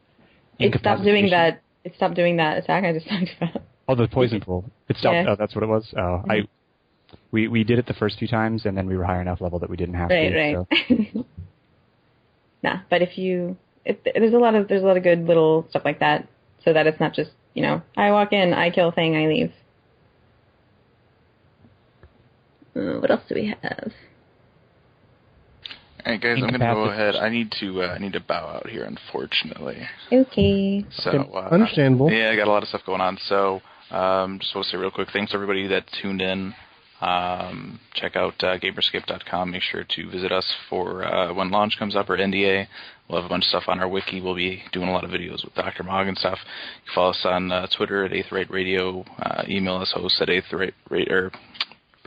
It 0.60 0.80
stopped 0.80 1.04
doing 1.04 1.30
that. 1.32 1.62
It 1.84 1.96
stopped 1.96 2.16
doing 2.16 2.38
that 2.38 2.58
attack 2.58 2.84
I 2.84 2.94
just 2.94 3.08
talked 3.10 3.32
about. 3.38 3.62
Oh, 3.88 3.96
the 3.96 4.08
poison 4.08 4.40
pool. 4.42 4.66
It 4.88 4.98
stopped. 4.98 5.16
Yeah. 5.16 5.26
Oh, 5.30 5.36
that's 5.36 5.56
what 5.56 5.64
it 5.64 5.68
was. 5.68 5.92
Oh, 5.98 6.24
I 6.30 6.48
we 7.32 7.48
we 7.48 7.64
did 7.64 7.80
it 7.80 7.88
the 7.88 7.94
first 7.96 8.20
few 8.20 8.28
times, 8.28 8.66
and 8.66 8.78
then 8.78 8.86
we 8.86 8.96
were 8.96 9.04
high 9.06 9.20
enough 9.22 9.42
level 9.42 9.58
that 9.60 9.70
we 9.70 9.78
didn't 9.78 9.96
have 9.96 10.10
Right, 10.12 10.30
to. 10.30 10.38
right. 10.38 11.10
so- 11.14 11.26
nah, 12.64 12.80
but 12.90 13.02
if 13.02 13.18
you, 13.18 13.58
there's 13.86 14.34
a 14.34 14.38
lot 14.38 14.54
of 14.56 14.68
there's 14.68 14.84
a 14.84 14.86
lot 14.86 14.98
of 14.98 15.04
good 15.04 15.26
little 15.26 15.66
stuff 15.70 15.84
like 15.86 16.00
that, 16.02 16.28
so 16.64 16.74
that 16.74 16.86
it's 16.86 17.00
not 17.00 17.14
just 17.14 17.32
you 17.56 17.64
know 17.64 17.82
I 17.98 18.12
walk 18.12 18.34
in, 18.34 18.54
I 18.54 18.70
kill 18.70 18.92
thing, 18.92 19.16
I 19.16 19.26
leave. 19.28 19.52
Uh, 22.76 23.00
what 23.00 23.12
else 23.12 23.22
do 23.28 23.36
we 23.36 23.56
have? 23.62 23.92
All 26.06 26.14
right, 26.14 26.22
guys, 26.22 26.38
I'm 26.42 26.50
gonna 26.50 26.74
go 26.74 26.86
ahead. 26.86 27.16
I 27.16 27.30
need 27.30 27.52
to. 27.60 27.84
Uh, 27.84 27.88
I 27.88 27.98
need 27.98 28.14
to 28.14 28.22
bow 28.22 28.48
out 28.48 28.70
here, 28.70 28.84
unfortunately. 28.84 29.78
Okay. 30.12 30.86
So 30.92 31.10
Okay, 31.10 31.30
uh, 31.34 31.50
understandable. 31.50 32.10
Yeah, 32.12 32.32
I 32.32 32.36
got 32.36 32.48
a 32.48 32.52
lot 32.52 32.64
of 32.64 32.70
stuff 32.70 32.82
going 32.86 33.02
on. 33.02 33.18
So 33.28 33.62
um, 33.92 34.40
just 34.40 34.56
want 34.56 34.66
to 34.66 34.72
say 34.72 34.78
real 34.78 34.92
quick, 34.92 35.10
thanks 35.12 35.32
to 35.32 35.36
everybody 35.36 35.68
that 35.68 35.84
tuned 36.02 36.22
in. 36.22 36.54
Um, 37.02 37.80
check 37.94 38.16
out 38.16 38.34
uh, 38.44 38.58
GamerEscape.com. 38.60 39.52
Make 39.52 39.62
sure 39.62 39.86
to 39.96 40.10
visit 40.10 40.32
us 40.32 40.46
for 40.70 41.06
uh, 41.06 41.34
when 41.34 41.50
launch 41.50 41.76
comes 41.80 41.96
up 41.96 42.10
or 42.10 42.18
NDA. 42.18 42.68
We'll 43.10 43.22
have 43.22 43.26
a 43.26 43.30
bunch 43.30 43.46
of 43.46 43.50
stuff 43.50 43.64
on 43.68 43.80
our 43.80 43.88
wiki. 43.88 44.22
We'll 44.22 44.36
be 44.36 44.62
doing 44.72 44.90
a 44.90 44.92
lot 44.92 45.04
of 45.04 45.10
videos 45.10 45.44
with 45.44 45.56
Dr. 45.56 45.84
Mog 45.84 46.08
and 46.08 46.18
stuff. 46.18 46.38
You 46.44 46.86
can 46.86 46.96
follow 46.96 47.10
us 47.12 47.22
on 47.26 47.52
uh, 47.52 47.68
Twitter 47.76 48.06
at 48.06 48.12
Aetheryte 48.12 48.50
Radio. 48.50 49.04
Uh, 49.18 49.44
email 49.48 49.76
us 49.78 49.92
host 49.96 50.22
at 50.22 50.28
Aetheryte, 50.28 50.74
rate 50.90 51.12
or 51.12 51.32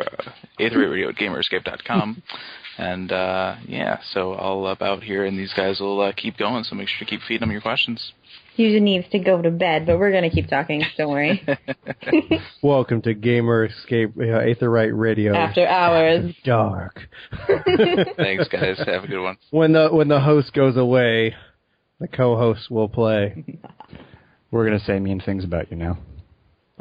uh, 0.02 0.30
Aetheryte 0.58 0.90
Radio 0.90 1.08
at 1.08 1.16
GamerEscape.com. 1.16 2.22
and 2.78 3.12
uh, 3.12 3.56
yeah, 3.66 4.00
so 4.12 4.32
I'll 4.32 4.66
uh, 4.66 4.74
bow 4.74 4.94
out 4.94 5.02
here, 5.02 5.24
and 5.24 5.38
these 5.38 5.52
guys 5.54 5.80
will 5.80 6.00
uh, 6.00 6.12
keep 6.12 6.36
going. 6.36 6.64
So 6.64 6.74
make 6.74 6.88
sure 6.88 6.98
to 7.00 7.04
keep 7.10 7.20
feeding 7.22 7.40
them 7.40 7.50
your 7.50 7.60
questions. 7.60 8.12
Fusion 8.56 8.84
needs 8.84 9.08
to 9.10 9.18
go 9.18 9.40
to 9.40 9.50
bed, 9.50 9.86
but 9.86 9.98
we're 9.98 10.12
gonna 10.12 10.30
keep 10.30 10.48
talking. 10.48 10.82
Don't 10.98 11.10
worry. 11.10 11.46
Welcome 12.62 13.00
to 13.02 13.14
Gamer 13.14 13.66
Escape 13.66 14.10
uh, 14.16 14.20
Aetheryte 14.20 14.92
Radio. 14.94 15.34
After 15.34 15.66
hours. 15.66 16.34
Dark. 16.44 17.00
Thanks, 18.16 18.48
guys. 18.48 18.78
Have 18.84 19.04
a 19.04 19.06
good 19.06 19.22
one. 19.22 19.38
when 19.50 19.72
the 19.72 19.88
when 19.88 20.08
the 20.08 20.20
host 20.20 20.52
goes 20.52 20.76
away, 20.76 21.34
the 21.98 22.08
co-host 22.08 22.70
will 22.70 22.88
play. 22.88 23.58
We're 24.50 24.66
gonna 24.66 24.80
say 24.80 24.98
mean 24.98 25.20
things 25.20 25.44
about 25.44 25.70
you 25.70 25.78
now. 25.78 25.98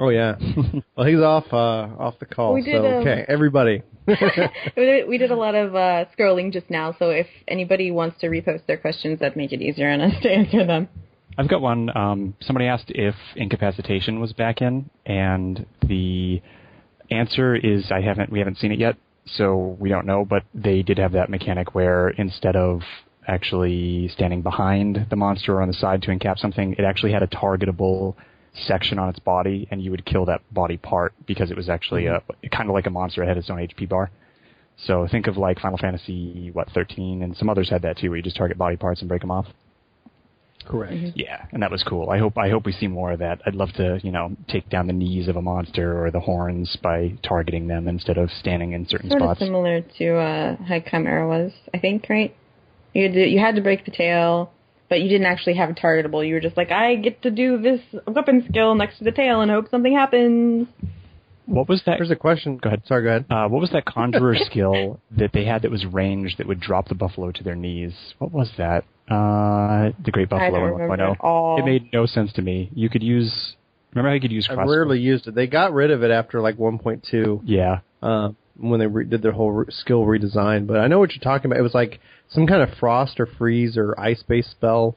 Oh 0.02 0.10
yeah. 0.10 0.36
well, 0.98 1.06
he's 1.06 1.20
off 1.20 1.46
uh, 1.54 1.56
off 1.56 2.18
the 2.18 2.26
call. 2.26 2.56
We 2.56 2.64
did, 2.64 2.82
so 2.82 2.88
um, 2.88 2.94
okay, 3.02 3.24
everybody. 3.28 3.84
we 4.08 4.16
did, 4.76 5.08
we 5.08 5.20
did 5.20 5.30
a 5.30 5.36
lot 5.36 5.54
of 5.54 5.76
uh, 5.76 6.06
scrolling 6.18 6.52
just 6.52 6.72
now, 6.72 6.96
so 6.98 7.12
if 7.12 7.28
anybody 7.48 7.92
wants 7.92 8.20
to 8.22 8.28
repost 8.28 8.66
their 8.66 8.78
questions, 8.78 9.20
that'd 9.20 9.38
make 9.38 9.54
it 9.54 9.62
easier 9.62 9.92
on 9.92 10.02
us 10.02 10.14
to 10.24 10.30
answer 10.32 10.66
them. 10.66 10.90
I've 11.38 11.48
got 11.48 11.62
one. 11.62 11.96
Um, 11.96 12.34
somebody 12.42 12.66
asked 12.66 12.90
if 12.90 13.14
incapacitation 13.36 14.20
was 14.20 14.34
back 14.34 14.62
in, 14.62 14.90
and 15.06 15.68
the 15.88 16.42
answer 17.12 17.56
is 17.56 17.92
I 17.92 18.02
haven't. 18.02 18.32
We 18.32 18.40
haven't 18.40 18.58
seen 18.58 18.72
it 18.72 18.80
yet, 18.80 18.98
so 19.28 19.78
we 19.80 19.90
don't 19.90 20.08
know. 20.08 20.26
But 20.26 20.46
they 20.56 20.82
did 20.82 20.98
have 20.98 21.12
that 21.12 21.30
mechanic 21.30 21.76
where 21.76 22.10
instead 22.10 22.56
of 22.56 22.82
actually 23.28 24.08
standing 24.08 24.42
behind 24.42 25.06
the 25.12 25.16
monster 25.16 25.58
or 25.58 25.62
on 25.62 25.68
the 25.68 25.76
side 25.76 26.02
to 26.02 26.08
encap 26.08 26.40
something, 26.40 26.74
it 26.80 26.84
actually 26.84 27.12
had 27.12 27.22
a 27.22 27.28
targetable 27.28 28.16
section 28.54 29.00
on 29.00 29.10
its 29.10 29.20
body, 29.20 29.68
and 29.72 29.82
you 29.82 29.92
would 29.92 30.06
kill 30.06 30.26
that 30.26 30.42
body 30.54 30.78
part 30.78 31.14
because 31.26 31.52
it 31.52 31.58
was 31.58 31.70
actually 31.70 32.06
a 32.08 32.22
kind 32.52 32.70
of 32.70 32.74
like 32.74 32.86
a 32.86 32.90
monster. 32.90 33.24
It 33.24 33.28
had 33.28 33.38
its 33.38 33.50
own 33.50 33.58
HP 33.58 33.88
bar. 33.88 34.12
So 34.78 35.08
think 35.10 35.28
of 35.28 35.38
like 35.38 35.60
Final 35.60 35.78
Fantasy 35.78 36.50
what 36.52 36.70
13, 36.72 37.24
and 37.24 37.36
some 37.38 37.50
others 37.50 37.70
had 37.70 37.82
that 37.84 37.98
too, 37.98 38.10
where 38.10 38.18
you 38.18 38.24
just 38.24 38.36
target 38.36 38.58
body 38.58 38.78
parts 38.78 39.02
and 39.02 39.08
break 39.10 39.22
them 39.22 39.32
off. 39.32 39.48
Correct. 40.66 40.94
Yeah, 41.16 41.46
and 41.52 41.64
that 41.64 41.72
was 41.72 41.84
cool. 41.84 42.10
I 42.10 42.20
hope 42.20 42.38
I 42.38 42.50
hope 42.50 42.66
we 42.66 42.72
see 42.72 42.88
more 42.88 43.12
of 43.12 43.20
that. 43.20 43.42
I'd 43.46 43.56
love 43.56 43.72
to, 43.74 44.00
you 44.04 44.12
know, 44.12 44.36
take 44.48 44.70
down 44.70 44.88
the 44.88 44.94
knees 44.94 45.28
of 45.28 45.36
a 45.36 45.42
monster 45.42 46.04
or 46.04 46.12
the 46.12 46.20
horns 46.20 46.78
by 46.84 47.18
targeting 47.24 47.68
them 47.68 47.88
instead 47.88 48.18
of 48.18 48.30
standing 48.32 48.74
in 48.74 48.88
certain 48.88 49.10
Sort 49.10 49.22
of 49.24 49.28
spots. 49.28 49.40
similar 49.40 49.82
to 49.82 50.18
uh, 50.18 50.56
how 50.64 50.80
Chimera 50.80 51.28
was, 51.28 51.52
I 51.74 51.80
think, 51.80 52.08
right? 52.10 52.36
You 52.94 53.04
had 53.04 53.14
to, 53.14 53.28
you 53.28 53.40
had 53.40 53.56
to 53.56 53.62
break 53.62 53.86
the 53.86 53.92
tail, 53.92 54.52
but 54.92 55.02
you 55.02 55.08
didn't 55.08 55.26
actually 55.26 55.54
have 55.54 55.70
a 55.70 55.74
targetable. 55.74 56.28
You 56.28 56.34
were 56.34 56.42
just 56.42 56.58
like, 56.58 56.70
I 56.70 56.96
get 56.96 57.22
to 57.22 57.32
do 57.32 57.58
this 57.58 57.80
weapon 58.06 58.46
skill 58.50 58.76
next 58.76 58.98
to 58.98 59.06
the 59.06 59.12
tail 59.14 59.40
and 59.40 59.50
hope 59.50 59.70
something 59.72 59.96
happens. 59.96 60.68
What 61.46 61.70
was 61.70 61.82
that? 61.86 61.96
There's 61.98 62.12
a 62.12 62.16
question. 62.18 62.58
Go 62.58 62.68
ahead. 62.68 62.82
Sorry, 62.86 63.04
go 63.04 63.10
ahead. 63.10 63.26
Uh, 63.30 63.48
what 63.48 63.62
was 63.62 63.70
that 63.72 63.86
conjurer 63.86 64.36
skill 64.50 65.00
that 65.18 65.32
they 65.34 65.46
had 65.46 65.62
that 65.62 65.72
was 65.72 65.86
ranged 65.86 66.40
that 66.40 66.48
would 66.48 66.60
drop 66.60 66.90
the 66.90 66.96
buffalo 66.96 67.32
to 67.32 67.42
their 67.42 67.56
knees? 67.56 67.94
What 68.18 68.34
was 68.34 68.52
that? 68.58 68.84
Uh, 69.10 69.92
the 70.04 70.12
Great 70.12 70.28
Buffalo 70.28 70.52
don't 70.60 70.68
in 70.68 70.74
remember 70.76 71.04
1.0. 71.06 71.12
at 71.12 71.18
all. 71.22 71.58
It 71.58 71.66
made 71.66 71.94
no 71.94 72.06
sense 72.06 72.34
to 72.34 72.42
me. 72.42 72.70
You 72.76 72.90
could 72.90 73.02
use. 73.02 73.56
Remember 73.94 74.10
how 74.10 74.16
you 74.16 74.22
could 74.22 74.34
use 74.34 74.46
I 74.50 74.56
rarely 74.56 75.00
used 75.00 75.28
it. 75.28 75.36
They 75.36 75.48
got 75.48 75.72
rid 75.74 75.92
of 75.92 76.04
it 76.04 76.12
after 76.12 76.42
like 76.42 76.58
1.2 76.58 77.42
Yeah. 77.46 77.80
uh, 78.04 78.32
when 78.62 78.80
they 78.80 78.88
re- 78.88 79.06
did 79.06 79.22
their 79.22 79.32
whole 79.34 79.52
re- 79.52 79.66
skill 79.70 80.04
redesign. 80.06 80.68
But 80.68 80.78
I 80.78 80.88
know 80.88 81.00
what 81.00 81.12
you're 81.14 81.24
talking 81.24 81.52
about. 81.52 81.60
It 81.60 81.64
was 81.64 81.74
like 81.74 82.00
some 82.30 82.48
kind 82.48 82.62
of 82.62 82.70
frost 82.80 83.20
or 83.20 83.26
freeze 83.26 83.76
or 83.78 84.00
ice 84.00 84.24
based 84.24 84.52
spell 84.52 84.96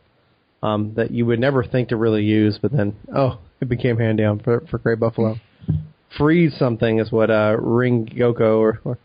um, 0.62 0.92
that 0.96 1.10
you 1.10 1.26
would 1.26 1.40
never 1.40 1.64
think 1.64 1.88
to 1.90 1.96
really 1.96 2.22
use, 2.24 2.58
but 2.60 2.72
then 2.72 2.96
oh, 3.14 3.38
it 3.60 3.68
became 3.68 3.98
hand 3.98 4.18
down 4.18 4.38
for 4.40 4.60
for 4.70 4.78
Great 4.78 5.00
Buffalo. 5.00 5.36
freeze 6.16 6.54
something 6.58 6.98
is 7.00 7.10
what 7.10 7.30
uh, 7.30 7.56
Ring 7.60 8.06
Yoko 8.06 8.58
or, 8.58 8.80
or 8.84 8.98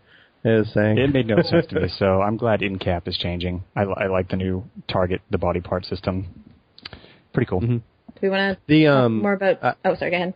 is 0.46 0.72
saying. 0.74 0.98
It 0.98 1.12
made 1.14 1.28
no 1.28 1.42
sense 1.44 1.66
to 1.68 1.80
me, 1.82 1.88
so 1.98 2.22
I'm 2.22 2.38
glad 2.38 2.62
InCap 2.62 3.08
is 3.08 3.18
changing. 3.18 3.64
I, 3.76 3.82
I 3.84 4.08
like 4.08 4.30
the 4.30 4.38
new 4.38 4.64
target 4.88 5.22
the 5.32 5.38
body 5.38 5.60
part 5.60 5.86
system. 5.86 6.28
Pretty 7.34 7.50
cool. 7.50 7.62
Mhm. 7.62 7.82
Do 8.16 8.20
we 8.22 8.30
want 8.30 8.58
to 8.58 8.62
The 8.68 8.86
talk 8.86 8.96
um 9.06 9.22
more 9.22 9.34
about? 9.34 9.64
uh, 9.64 9.74
oh, 9.86 9.96
sorry. 9.96 10.12
Go 10.12 10.18
ahead. 10.18 10.34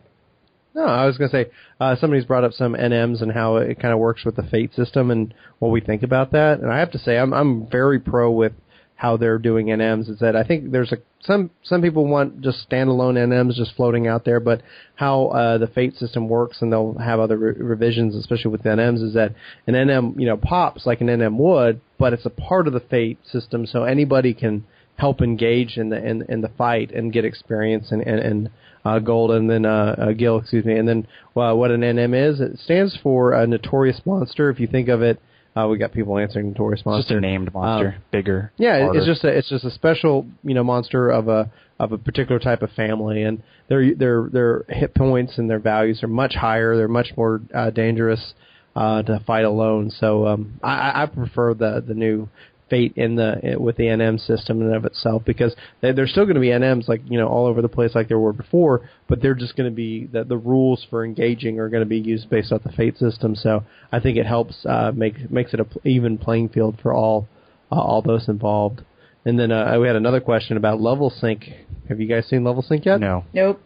No, 0.74 0.84
I 0.84 1.06
was 1.06 1.16
going 1.16 1.30
to 1.30 1.36
say 1.36 1.50
uh, 1.78 1.94
somebody's 1.96 2.24
brought 2.24 2.42
up 2.42 2.52
some 2.52 2.74
NMs 2.74 3.22
and 3.22 3.30
how 3.30 3.56
it 3.56 3.78
kind 3.78 3.94
of 3.94 4.00
works 4.00 4.24
with 4.24 4.34
the 4.34 4.42
Fate 4.42 4.74
system 4.74 5.10
and 5.10 5.32
what 5.60 5.70
we 5.70 5.80
think 5.80 6.02
about 6.02 6.32
that. 6.32 6.58
And 6.60 6.70
I 6.70 6.80
have 6.80 6.90
to 6.92 6.98
say, 6.98 7.16
I'm 7.16 7.32
I'm 7.32 7.66
very 7.68 8.00
pro 8.00 8.30
with 8.30 8.52
how 8.96 9.16
they're 9.16 9.38
doing 9.38 9.66
NMs. 9.66 10.08
Is 10.08 10.18
that 10.18 10.34
I 10.34 10.42
think 10.42 10.72
there's 10.72 10.90
a 10.90 10.96
some 11.20 11.50
some 11.62 11.80
people 11.80 12.06
want 12.06 12.40
just 12.40 12.68
standalone 12.68 13.14
NMs 13.14 13.54
just 13.54 13.76
floating 13.76 14.08
out 14.08 14.24
there, 14.24 14.40
but 14.40 14.62
how 14.96 15.26
uh, 15.28 15.58
the 15.58 15.68
Fate 15.68 15.94
system 15.96 16.28
works 16.28 16.60
and 16.60 16.72
they'll 16.72 16.98
have 16.98 17.20
other 17.20 17.36
re- 17.36 17.54
revisions, 17.56 18.16
especially 18.16 18.50
with 18.50 18.64
NMs, 18.64 19.02
is 19.02 19.14
that 19.14 19.34
an 19.68 19.74
NM 19.74 20.18
you 20.18 20.26
know 20.26 20.36
pops 20.36 20.86
like 20.86 21.00
an 21.00 21.06
NM 21.06 21.36
would, 21.36 21.80
but 21.98 22.12
it's 22.12 22.26
a 22.26 22.30
part 22.30 22.66
of 22.66 22.72
the 22.72 22.80
Fate 22.80 23.18
system, 23.24 23.64
so 23.66 23.84
anybody 23.84 24.34
can 24.34 24.64
help 24.96 25.20
engage 25.20 25.76
in 25.76 25.90
the 25.90 26.04
in, 26.04 26.24
in 26.28 26.40
the 26.40 26.48
fight 26.48 26.90
and 26.92 27.12
get 27.12 27.24
experience 27.24 27.92
and 27.92 28.02
and, 28.02 28.18
and 28.18 28.50
uh, 28.84 28.98
gold 28.98 29.30
and 29.30 29.48
then 29.48 29.64
uh, 29.64 29.94
uh, 29.98 30.12
Gil, 30.12 30.38
excuse 30.38 30.64
me, 30.64 30.76
and 30.76 30.86
then 30.88 31.06
uh, 31.36 31.54
what 31.54 31.70
an 31.70 31.80
NM 31.80 32.14
is? 32.30 32.40
It 32.40 32.58
stands 32.60 32.96
for 33.02 33.32
a 33.32 33.46
notorious 33.46 34.00
monster. 34.04 34.50
If 34.50 34.60
you 34.60 34.66
think 34.66 34.88
of 34.88 35.02
it, 35.02 35.20
uh, 35.56 35.66
we 35.68 35.78
got 35.78 35.92
people 35.92 36.18
answering 36.18 36.48
notorious 36.48 36.80
It's 36.80 36.86
monster. 36.86 37.14
just 37.14 37.18
a 37.18 37.20
named 37.20 37.52
monster, 37.54 37.88
Um, 37.96 38.02
bigger. 38.10 38.52
yeah, 38.56 38.80
harder. 38.82 38.98
it's 38.98 39.06
just 39.06 39.24
a 39.24 39.28
it's 39.28 39.48
just 39.48 39.64
a 39.64 39.70
special 39.70 40.26
you 40.42 40.54
know 40.54 40.64
monster 40.64 41.10
of 41.10 41.28
a 41.28 41.50
of 41.80 41.92
a 41.92 41.98
particular 41.98 42.38
type 42.40 42.62
of 42.62 42.70
family, 42.72 43.22
and 43.22 43.42
their 43.68 43.94
their 43.94 44.28
their 44.32 44.64
hit 44.68 44.94
points 44.94 45.38
and 45.38 45.48
their 45.48 45.58
values 45.60 46.02
are 46.02 46.08
much 46.08 46.34
higher. 46.34 46.76
They're 46.76 46.88
much 46.88 47.12
more 47.16 47.40
uh, 47.54 47.70
dangerous 47.70 48.34
uh, 48.76 49.02
to 49.04 49.20
fight 49.26 49.44
alone. 49.44 49.90
So 49.90 50.26
um, 50.26 50.58
I 50.62 51.02
I 51.04 51.06
prefer 51.06 51.54
the 51.54 51.82
the 51.86 51.94
new 51.94 52.28
fate 52.74 52.92
in 52.96 53.14
the 53.14 53.56
with 53.58 53.76
the 53.76 53.84
NM 53.84 54.18
system 54.18 54.60
in 54.60 54.66
and 54.66 54.76
of 54.76 54.84
itself 54.84 55.22
because 55.24 55.54
they, 55.80 55.92
there's 55.92 56.10
still 56.10 56.24
going 56.24 56.34
to 56.34 56.40
be 56.40 56.48
NMs 56.48 56.88
like 56.88 57.02
you 57.08 57.18
know 57.18 57.28
all 57.28 57.46
over 57.46 57.62
the 57.62 57.68
place 57.68 57.94
like 57.94 58.08
there 58.08 58.18
were 58.18 58.32
before, 58.32 58.88
but 59.08 59.22
they're 59.22 59.34
just 59.34 59.56
going 59.56 59.70
to 59.70 59.74
be 59.74 60.06
that 60.12 60.28
the 60.28 60.36
rules 60.36 60.84
for 60.90 61.04
engaging 61.04 61.60
are 61.60 61.68
going 61.68 61.82
to 61.82 61.88
be 61.88 61.98
used 61.98 62.28
based 62.28 62.50
off 62.52 62.62
the 62.64 62.72
fate 62.72 62.96
system. 62.98 63.36
So 63.36 63.62
I 63.92 64.00
think 64.00 64.18
it 64.18 64.26
helps 64.26 64.66
uh, 64.66 64.90
make 64.94 65.30
makes 65.30 65.54
it 65.54 65.60
a 65.60 65.64
pl- 65.64 65.82
even 65.84 66.18
playing 66.18 66.48
field 66.48 66.78
for 66.82 66.92
all 66.92 67.28
uh, 67.70 67.80
all 67.80 68.02
those 68.02 68.28
involved. 68.28 68.82
And 69.24 69.38
then 69.38 69.52
uh, 69.52 69.78
we 69.80 69.86
had 69.86 69.96
another 69.96 70.20
question 70.20 70.56
about 70.56 70.80
level 70.80 71.10
sync. 71.10 71.44
Have 71.88 72.00
you 72.00 72.08
guys 72.08 72.26
seen 72.26 72.42
level 72.44 72.62
sync 72.62 72.84
yet? 72.84 72.98
no. 73.00 73.24
Nope. 73.32 73.60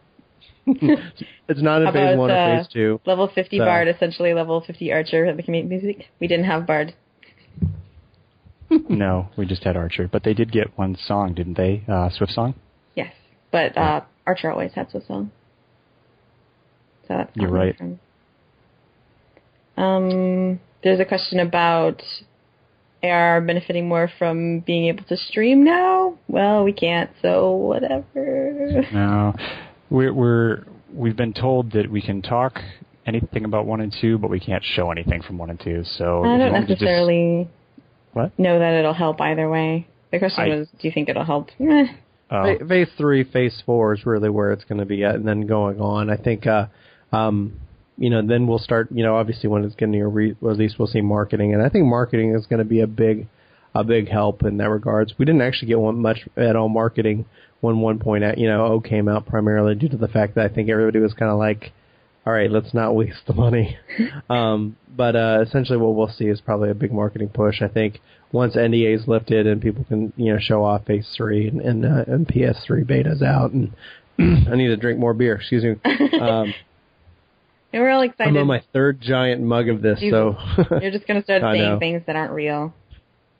It's 1.48 1.62
not 1.62 1.80
in 1.80 1.86
How 1.86 1.92
phase 1.94 2.08
about, 2.12 2.18
one 2.18 2.30
or 2.30 2.36
uh, 2.36 2.58
phase 2.58 2.68
two. 2.70 3.00
Level 3.06 3.30
50 3.34 3.56
So- 3.58 3.64
Bard, 3.64 3.88
essentially 3.88 4.34
level 4.34 4.60
50 4.60 4.92
Archer 4.92 5.24
of 5.24 5.38
the 5.38 5.42
community 5.42 5.74
music. 5.74 6.06
We 6.20 6.26
didn't 6.26 6.44
have 6.44 6.66
Bard. 6.66 6.92
no, 8.88 9.28
we 9.36 9.46
just 9.46 9.64
had 9.64 9.76
Archer, 9.76 10.08
but 10.10 10.24
they 10.24 10.34
did 10.34 10.52
get 10.52 10.76
one 10.76 10.96
song, 10.96 11.34
didn't 11.34 11.56
they? 11.56 11.84
Uh, 11.88 12.10
Swift 12.10 12.32
song. 12.32 12.54
Yes, 12.94 13.14
but 13.50 13.76
uh, 13.76 14.02
Archer 14.26 14.50
always 14.50 14.72
had 14.74 14.90
Swift 14.90 15.06
Song. 15.06 15.30
So 17.06 17.14
that's 17.16 17.30
You're 17.34 17.50
right. 17.50 17.74
Um, 19.76 20.60
there's 20.82 21.00
a 21.00 21.04
question 21.04 21.38
about 21.40 22.02
AR 23.02 23.40
benefiting 23.40 23.88
more 23.88 24.10
from 24.18 24.60
being 24.60 24.86
able 24.86 25.04
to 25.04 25.16
stream 25.16 25.64
now. 25.64 26.18
Well, 26.26 26.64
we 26.64 26.72
can't, 26.72 27.10
so 27.22 27.52
whatever. 27.52 28.84
No, 28.92 29.34
we're 29.90 30.12
we're 30.12 30.64
we've 30.92 31.16
been 31.16 31.32
told 31.32 31.72
that 31.72 31.90
we 31.90 32.02
can 32.02 32.22
talk 32.22 32.60
anything 33.06 33.44
about 33.44 33.66
one 33.66 33.80
and 33.80 33.94
two, 34.00 34.18
but 34.18 34.28
we 34.30 34.40
can't 34.40 34.62
show 34.64 34.90
anything 34.90 35.22
from 35.22 35.38
one 35.38 35.50
and 35.50 35.60
two. 35.60 35.82
So 35.84 36.24
I 36.24 36.36
don't 36.36 36.52
wanted 36.52 36.66
to 36.68 36.74
just- 36.74 36.82
necessarily 36.82 37.48
What? 38.18 38.38
know 38.38 38.58
that 38.58 38.74
it'll 38.74 38.94
help 38.94 39.20
either 39.20 39.48
way. 39.48 39.86
The 40.10 40.18
question 40.18 40.44
I- 40.44 40.56
was, 40.56 40.68
do 40.68 40.88
you 40.88 40.92
think 40.92 41.08
it'll 41.08 41.24
help? 41.24 41.50
Eh. 41.60 41.86
oh, 42.30 42.58
phase 42.66 42.88
three, 42.96 43.24
phase 43.24 43.62
four 43.64 43.94
is 43.94 44.04
really 44.04 44.28
where 44.28 44.52
it's 44.52 44.64
going 44.64 44.80
to 44.80 44.86
be 44.86 45.04
at, 45.04 45.14
and 45.14 45.26
then 45.26 45.46
going 45.46 45.80
on. 45.80 46.10
I 46.10 46.16
think, 46.16 46.46
uh, 46.46 46.66
um, 47.12 47.54
you 47.96 48.10
know, 48.10 48.26
then 48.26 48.46
we'll 48.46 48.58
start. 48.58 48.88
You 48.92 49.02
know, 49.02 49.16
obviously 49.16 49.48
when 49.48 49.64
it's 49.64 49.74
getting 49.74 49.92
near 49.92 50.08
re- 50.08 50.36
release, 50.40 50.74
we'll 50.78 50.88
see 50.88 51.00
marketing, 51.00 51.54
and 51.54 51.62
I 51.62 51.68
think 51.68 51.86
marketing 51.86 52.34
is 52.34 52.46
going 52.46 52.58
to 52.58 52.64
be 52.64 52.80
a 52.80 52.86
big, 52.86 53.28
a 53.74 53.84
big 53.84 54.08
help 54.08 54.42
in 54.42 54.56
that 54.58 54.68
regards. 54.68 55.14
We 55.18 55.24
didn't 55.24 55.42
actually 55.42 55.68
get 55.68 55.80
one 55.80 56.00
much 56.00 56.26
at 56.36 56.56
all 56.56 56.68
marketing 56.68 57.24
when 57.60 57.80
one 57.80 57.98
point 57.98 58.24
out, 58.24 58.38
you 58.38 58.48
know, 58.48 58.64
O 58.66 58.80
came 58.80 59.08
out 59.08 59.26
primarily 59.26 59.74
due 59.74 59.88
to 59.88 59.96
the 59.96 60.08
fact 60.08 60.34
that 60.36 60.50
I 60.50 60.54
think 60.54 60.68
everybody 60.68 61.00
was 61.00 61.12
kind 61.14 61.30
of 61.30 61.38
like, 61.38 61.72
all 62.28 62.34
right, 62.34 62.50
let's 62.50 62.74
not 62.74 62.94
waste 62.94 63.22
the 63.26 63.32
money. 63.32 63.78
um, 64.28 64.76
but 64.94 65.16
uh, 65.16 65.42
essentially, 65.46 65.78
what 65.78 65.94
we'll 65.94 66.10
see 66.10 66.26
is 66.26 66.42
probably 66.42 66.68
a 66.68 66.74
big 66.74 66.92
marketing 66.92 67.30
push. 67.30 67.62
I 67.62 67.68
think 67.68 68.00
once 68.32 68.54
NDA 68.54 68.96
is 68.96 69.08
lifted 69.08 69.46
and 69.46 69.62
people 69.62 69.84
can 69.84 70.12
you 70.14 70.34
know 70.34 70.38
show 70.38 70.62
off 70.62 70.84
Phase 70.84 71.10
Three 71.16 71.48
and 71.48 71.62
and, 71.62 71.86
uh, 71.86 72.04
and 72.06 72.28
PS3 72.28 72.84
betas 72.84 73.22
out, 73.22 73.52
and 73.52 73.72
I 74.18 74.56
need 74.56 74.66
to 74.66 74.76
drink 74.76 74.98
more 75.00 75.14
beer. 75.14 75.36
Excuse 75.36 75.64
me. 75.64 75.76
Um, 76.20 76.52
And 77.70 77.82
we're 77.82 77.90
all 77.90 78.00
excited. 78.00 78.30
I'm 78.30 78.36
on 78.38 78.46
my 78.46 78.62
third 78.72 78.98
giant 78.98 79.42
mug 79.42 79.68
of 79.68 79.82
this, 79.82 80.00
so. 80.00 80.38
You're 80.80 80.90
just 80.90 81.06
going 81.06 81.20
to 81.20 81.22
start 81.22 81.42
saying 81.42 81.78
things 81.78 82.00
that 82.06 82.16
aren't 82.16 82.32
real. 82.32 82.72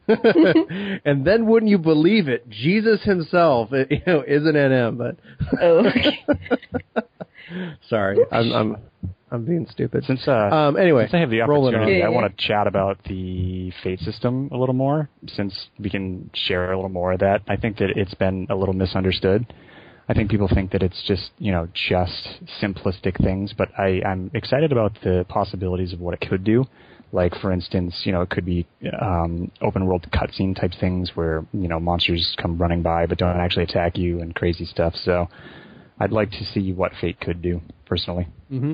and 0.07 1.25
then 1.25 1.47
wouldn't 1.47 1.71
you 1.71 1.79
believe 1.79 2.29
it? 2.29 2.47
Jesus 2.51 3.03
himself, 3.05 3.71
you 3.73 4.03
know, 4.07 4.21
is 4.21 4.45
an 4.45 4.53
NM. 4.53 4.99
But 4.99 5.17
Oh. 5.63 7.03
Sorry, 7.89 8.19
I'm 8.31 8.53
I'm 8.53 8.77
I'm 9.31 9.45
being 9.45 9.67
stupid. 9.71 10.05
since 10.05 10.27
uh, 10.27 10.33
Um, 10.33 10.77
anyway, 10.77 11.05
since 11.05 11.15
I 11.15 11.19
have 11.19 11.31
the 11.31 11.43
opportunity, 11.43 11.99
Yeah, 11.99 12.07
I 12.07 12.09
want 12.09 12.37
to 12.37 12.47
chat 12.47 12.67
about 12.67 13.03
the 13.05 13.73
Fate 13.83 14.01
system 14.01 14.49
a 14.53 14.57
little 14.57 14.75
more, 14.75 15.09
since 15.27 15.69
we 15.79 15.91
can 15.91 16.31
share 16.35 16.73
a 16.73 16.77
little 16.77 16.89
more 16.91 17.13
of 17.13 17.21
that. 17.21 17.43
I 17.49 17.57
think 17.57 17.79
that 17.79 17.91
it's 17.97 18.15
been 18.15 18.47
a 18.51 18.55
little 18.55 18.75
misunderstood. 18.75 19.53
I 20.09 20.15
think 20.15 20.31
people 20.31 20.49
think 20.49 20.73
that 20.73 20.83
it's 20.83 21.03
just 21.07 21.31
you 21.39 21.53
know 21.53 21.69
just 21.75 22.41
simplistic 22.63 23.23
things, 23.23 23.53
but 23.57 23.69
I, 23.79 24.01
I'm 24.07 24.31
excited 24.35 24.73
about 24.73 24.93
the 25.03 25.27
possibilities 25.29 25.93
of 25.93 26.01
what 26.01 26.15
it 26.15 26.27
could 26.27 26.45
do. 26.45 26.65
Like 27.13 27.35
for 27.37 27.53
instance, 27.53 28.03
you 28.05 28.13
know, 28.13 28.23
it 28.23 28.31
could 28.31 28.45
be 28.45 28.67
um, 29.01 29.51
open 29.63 29.87
world 29.87 30.07
cutscene 30.13 30.59
type 30.59 30.73
things 30.79 31.13
where 31.15 31.45
you 31.53 31.69
know 31.69 31.81
monsters 31.81 32.35
come 32.41 32.59
running 32.59 32.83
by 32.83 33.07
but 33.07 33.19
don't 33.19 33.37
actually 33.37 33.65
attack 33.65 33.97
you 33.97 34.21
and 34.21 34.35
crazy 34.35 34.65
stuff. 34.65 34.95
So 34.95 35.29
I'd 36.01 36.13
like 36.13 36.31
to 36.33 36.45
see 36.45 36.73
what 36.73 36.93
Fate 37.01 37.21
could 37.21 37.43
do 37.43 37.61
personally. 37.87 38.29
Mm-hmm. 38.53 38.73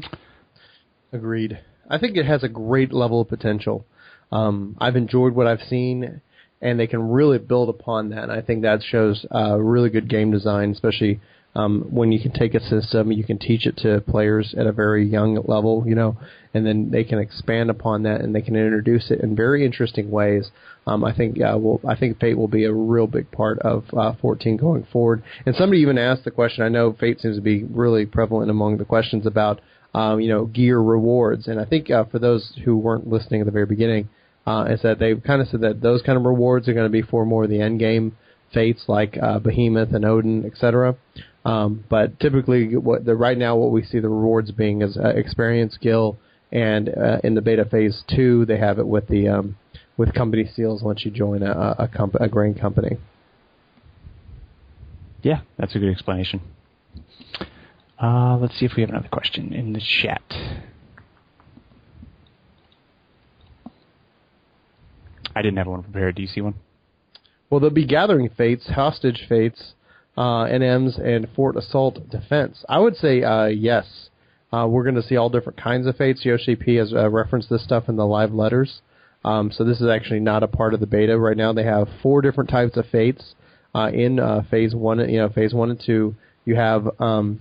Agreed. 1.12 1.60
I 1.88 1.98
think 1.98 2.16
it 2.16 2.26
has 2.26 2.42
a 2.42 2.48
great 2.48 2.92
level 2.92 3.20
of 3.20 3.28
potential. 3.28 3.86
Um, 4.32 4.76
I've 4.80 4.96
enjoyed 4.96 5.34
what 5.34 5.46
I've 5.46 5.60
seen, 5.60 6.20
and 6.60 6.80
they 6.80 6.86
can 6.86 7.10
really 7.10 7.38
build 7.38 7.68
upon 7.68 8.10
that. 8.10 8.24
And 8.24 8.32
I 8.32 8.40
think 8.40 8.62
that 8.62 8.82
shows 8.82 9.24
uh, 9.34 9.56
really 9.58 9.90
good 9.90 10.08
game 10.08 10.30
design, 10.30 10.72
especially 10.72 11.20
um, 11.56 11.86
when 11.90 12.10
you 12.10 12.20
can 12.20 12.32
take 12.32 12.54
a 12.54 12.60
system, 12.60 13.12
you 13.12 13.22
can 13.22 13.38
teach 13.38 13.66
it 13.66 13.76
to 13.78 14.00
players 14.00 14.54
at 14.58 14.66
a 14.66 14.72
very 14.72 15.06
young 15.06 15.36
level, 15.46 15.84
you 15.86 15.94
know, 15.94 16.16
and 16.52 16.66
then 16.66 16.90
they 16.90 17.04
can 17.04 17.18
expand 17.18 17.70
upon 17.70 18.02
that 18.02 18.20
and 18.20 18.34
they 18.34 18.42
can 18.42 18.56
introduce 18.56 19.10
it 19.10 19.20
in 19.20 19.36
very 19.36 19.64
interesting 19.64 20.10
ways. 20.10 20.50
Um, 20.86 21.04
I 21.04 21.14
think 21.14 21.40
I 21.40 21.96
think 21.96 22.18
Fate 22.18 22.36
will 22.36 22.48
be 22.48 22.64
a 22.64 22.72
real 22.72 23.06
big 23.06 23.30
part 23.30 23.58
of 23.60 23.84
uh, 23.96 24.14
14 24.20 24.56
going 24.56 24.86
forward. 24.92 25.22
And 25.46 25.54
somebody 25.54 25.80
even 25.80 25.96
asked 25.96 26.24
the 26.24 26.30
question. 26.30 26.64
I 26.64 26.68
know 26.68 26.92
Fate 26.92 27.20
seems 27.20 27.36
to 27.36 27.42
be 27.42 27.64
really 27.64 28.04
prevalent 28.04 28.50
among 28.50 28.78
the 28.78 28.84
questions 28.84 29.24
about 29.24 29.60
um, 29.94 30.20
you 30.20 30.28
know 30.28 30.46
gear 30.46 30.80
rewards. 30.80 31.46
And 31.46 31.60
I 31.60 31.64
think 31.64 31.90
uh, 31.90 32.04
for 32.04 32.18
those 32.18 32.52
who 32.64 32.76
weren't 32.76 33.08
listening 33.08 33.40
at 33.40 33.46
the 33.46 33.52
very 33.52 33.66
beginning, 33.66 34.08
uh, 34.46 34.66
is 34.68 34.82
that 34.82 34.98
they've 34.98 35.22
kind 35.22 35.40
of 35.40 35.48
said 35.48 35.60
that 35.60 35.80
those 35.80 36.02
kind 36.02 36.18
of 36.18 36.24
rewards 36.24 36.68
are 36.68 36.74
going 36.74 36.86
to 36.86 36.90
be 36.90 37.02
for 37.02 37.24
more 37.24 37.44
of 37.44 37.50
the 37.50 37.60
end 37.60 37.78
game 37.78 38.16
fates 38.52 38.84
like 38.86 39.18
uh, 39.20 39.38
Behemoth 39.38 39.92
and 39.92 40.04
Odin, 40.04 40.44
etc. 40.44 40.96
Um, 41.44 41.84
but 41.90 42.18
typically, 42.20 42.76
what 42.76 43.04
the 43.04 43.14
right 43.14 43.36
now 43.36 43.56
what 43.56 43.70
we 43.70 43.84
see 43.84 44.00
the 44.00 44.08
rewards 44.08 44.50
being 44.50 44.82
is 44.82 44.96
uh, 44.96 45.08
experience, 45.08 45.74
skill, 45.74 46.16
and 46.50 46.88
uh, 46.88 47.18
in 47.22 47.34
the 47.34 47.42
beta 47.42 47.64
phase 47.66 48.02
two, 48.08 48.46
they 48.46 48.58
have 48.58 48.78
it 48.78 48.86
with 48.86 49.08
the 49.08 49.28
um, 49.28 49.56
with 49.96 50.14
company 50.14 50.46
seals 50.56 50.82
once 50.82 51.04
you 51.04 51.10
join 51.10 51.42
a 51.42 51.76
a, 51.78 51.88
comp- 51.88 52.16
a 52.20 52.28
grain 52.28 52.54
company. 52.54 52.96
Yeah, 55.22 55.40
that's 55.58 55.74
a 55.74 55.78
good 55.78 55.90
explanation. 55.90 56.40
Uh, 58.02 58.36
let's 58.38 58.58
see 58.58 58.66
if 58.66 58.72
we 58.76 58.82
have 58.82 58.90
another 58.90 59.08
question 59.08 59.52
in 59.52 59.72
the 59.72 59.80
chat. 59.80 60.22
I 65.36 65.42
didn't 65.42 65.56
have 65.58 65.66
one 65.66 65.82
prepared. 65.82 66.16
Do 66.16 66.22
you 66.22 66.28
see 66.28 66.40
one? 66.40 66.54
Well, 67.50 67.60
there'll 67.60 67.74
be 67.74 67.86
gathering 67.86 68.30
fates, 68.30 68.68
hostage 68.68 69.26
fates, 69.28 69.73
uh, 70.16 70.44
NMs, 70.44 70.98
and 71.00 71.28
fort 71.34 71.56
assault 71.56 72.08
defense. 72.10 72.64
I 72.68 72.78
would 72.78 72.96
say 72.96 73.22
uh, 73.22 73.46
yes. 73.46 73.86
Uh, 74.52 74.68
we're 74.68 74.84
going 74.84 74.94
to 74.94 75.02
see 75.02 75.16
all 75.16 75.28
different 75.28 75.60
kinds 75.60 75.86
of 75.86 75.96
fates. 75.96 76.24
Yoshi 76.24 76.54
P 76.54 76.76
has 76.76 76.92
uh, 76.92 77.10
referenced 77.10 77.50
this 77.50 77.64
stuff 77.64 77.88
in 77.88 77.96
the 77.96 78.06
live 78.06 78.32
letters. 78.32 78.82
Um, 79.24 79.50
so 79.50 79.64
this 79.64 79.80
is 79.80 79.88
actually 79.88 80.20
not 80.20 80.42
a 80.44 80.48
part 80.48 80.74
of 80.74 80.80
the 80.80 80.86
beta 80.86 81.18
right 81.18 81.36
now. 81.36 81.52
They 81.52 81.64
have 81.64 81.88
four 82.02 82.22
different 82.22 82.50
types 82.50 82.76
of 82.76 82.86
fates 82.86 83.34
uh, 83.74 83.90
in 83.92 84.20
uh, 84.20 84.42
phase 84.50 84.74
one. 84.74 85.00
You 85.08 85.18
know, 85.18 85.28
phase 85.28 85.54
one 85.54 85.70
and 85.70 85.82
two. 85.84 86.14
You 86.44 86.56
have 86.56 86.88
um, 87.00 87.40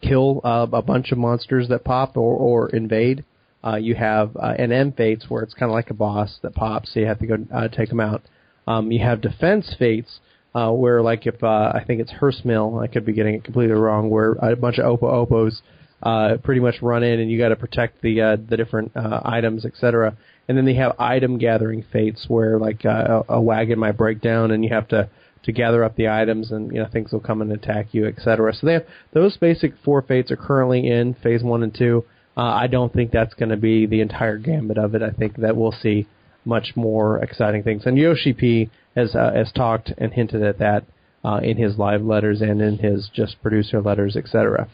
kill 0.00 0.40
uh, 0.44 0.66
a 0.72 0.80
bunch 0.80 1.12
of 1.12 1.18
monsters 1.18 1.68
that 1.68 1.84
pop 1.84 2.16
or, 2.16 2.36
or 2.36 2.70
invade. 2.70 3.24
Uh, 3.64 3.76
you 3.76 3.96
have 3.96 4.36
uh, 4.36 4.54
NM 4.58 4.96
fates 4.96 5.26
where 5.28 5.42
it's 5.42 5.54
kind 5.54 5.70
of 5.70 5.74
like 5.74 5.90
a 5.90 5.94
boss 5.94 6.38
that 6.42 6.54
pops, 6.54 6.94
so 6.94 7.00
you 7.00 7.06
have 7.06 7.18
to 7.18 7.26
go 7.26 7.36
uh, 7.52 7.68
take 7.68 7.88
them 7.88 8.00
out. 8.00 8.22
Um, 8.66 8.92
you 8.92 9.00
have 9.00 9.20
defense 9.20 9.74
fates 9.78 10.20
uh, 10.54 10.70
where, 10.70 11.02
like, 11.02 11.26
if 11.26 11.42
uh, 11.42 11.72
I 11.74 11.84
think 11.86 12.00
it's 12.00 12.12
Hyrstmill, 12.12 12.82
I 12.82 12.86
could 12.86 13.04
be 13.04 13.12
getting 13.12 13.34
it 13.34 13.44
completely 13.44 13.74
wrong, 13.74 14.10
where 14.10 14.32
a 14.32 14.56
bunch 14.56 14.78
of 14.78 14.84
Opo 14.98 15.28
Opos 15.28 15.60
uh, 16.02 16.36
pretty 16.42 16.60
much 16.60 16.76
run 16.80 17.02
in 17.02 17.20
and 17.20 17.30
you 17.30 17.38
got 17.38 17.48
to 17.48 17.56
protect 17.56 18.00
the 18.02 18.20
uh, 18.20 18.36
the 18.48 18.56
different 18.56 18.96
uh, 18.96 19.20
items, 19.24 19.64
etc. 19.64 20.16
And 20.48 20.56
then 20.56 20.64
they 20.64 20.74
have 20.74 20.94
item 20.98 21.38
gathering 21.38 21.84
fates 21.92 22.24
where, 22.28 22.58
like, 22.58 22.84
uh, 22.84 23.22
a, 23.28 23.34
a 23.34 23.40
wagon 23.40 23.78
might 23.78 23.96
break 23.96 24.20
down 24.20 24.50
and 24.50 24.64
you 24.64 24.70
have 24.70 24.88
to 24.88 25.10
to 25.44 25.52
gather 25.52 25.84
up 25.84 25.96
the 25.96 26.08
items 26.08 26.50
and 26.50 26.72
you 26.72 26.78
know 26.78 26.88
things 26.92 27.12
will 27.12 27.20
come 27.20 27.42
and 27.42 27.52
attack 27.52 27.88
you, 27.92 28.06
etc. 28.06 28.52
So 28.54 28.66
they 28.66 28.74
have 28.74 28.86
those 29.12 29.36
basic 29.36 29.72
four 29.84 30.02
fates 30.02 30.30
are 30.30 30.36
currently 30.36 30.86
in 30.86 31.14
phase 31.14 31.42
one 31.42 31.62
and 31.62 31.74
two. 31.74 32.04
Uh, 32.36 32.42
I 32.42 32.68
don't 32.68 32.92
think 32.92 33.10
that's 33.10 33.34
going 33.34 33.48
to 33.48 33.56
be 33.56 33.86
the 33.86 34.00
entire 34.00 34.38
gambit 34.38 34.78
of 34.78 34.94
it. 34.94 35.02
I 35.02 35.10
think 35.10 35.36
that 35.38 35.56
we'll 35.56 35.72
see 35.72 36.06
much 36.44 36.72
more 36.76 37.18
exciting 37.18 37.62
things. 37.62 37.82
And 37.84 37.98
Yoshi 37.98 38.32
P 38.32 38.70
has 38.98 39.14
uh, 39.14 39.32
has 39.34 39.52
talked 39.52 39.92
and 39.96 40.12
hinted 40.12 40.42
at 40.42 40.58
that 40.58 40.84
uh, 41.24 41.40
in 41.42 41.56
his 41.56 41.78
live 41.78 42.02
letters 42.02 42.40
and 42.40 42.60
in 42.60 42.78
his 42.78 43.10
just 43.14 43.40
producer 43.42 43.80
letters, 43.80 44.16
etc. 44.16 44.68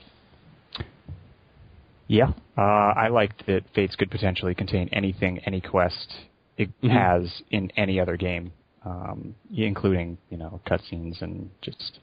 Yeah, 2.06 2.32
uh, 2.58 2.60
I 2.60 3.08
like 3.08 3.46
that 3.46 3.62
Fates 3.74 3.96
could 3.96 4.10
potentially 4.10 4.54
contain 4.54 4.88
anything, 4.92 5.40
any 5.46 5.60
quest 5.60 6.12
it 6.56 6.68
mm-hmm. 6.82 6.90
has 6.90 7.42
in 7.50 7.70
any 7.76 7.98
other 7.98 8.16
game 8.16 8.52
um, 8.84 9.34
including 9.54 10.18
you 10.30 10.36
know 10.36 10.60
cutscenes 10.66 11.22
and 11.22 11.50
just 11.62 12.00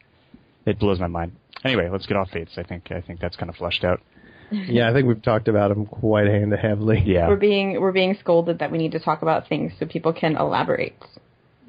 it 0.65 0.79
blows 0.79 0.99
my 0.99 1.07
mind. 1.07 1.33
Anyway, 1.63 1.89
let's 1.91 2.05
get 2.05 2.17
off 2.17 2.29
Fates. 2.31 2.53
I 2.57 2.63
think 2.63 2.91
I 2.91 3.01
think 3.01 3.19
that's 3.19 3.35
kind 3.35 3.49
of 3.49 3.55
fleshed 3.55 3.83
out. 3.83 4.01
yeah, 4.51 4.89
I 4.89 4.93
think 4.93 5.07
we've 5.07 5.21
talked 5.21 5.47
about 5.47 5.69
them 5.69 5.85
quite 5.85 6.27
heavily. 6.27 7.03
Yeah, 7.05 7.27
we're 7.27 7.35
being 7.35 7.79
we're 7.79 7.91
being 7.91 8.17
scolded 8.19 8.59
that 8.59 8.71
we 8.71 8.77
need 8.77 8.91
to 8.93 8.99
talk 8.99 9.21
about 9.21 9.47
things 9.47 9.71
so 9.79 9.85
people 9.85 10.13
can 10.13 10.35
elaborate. 10.35 10.95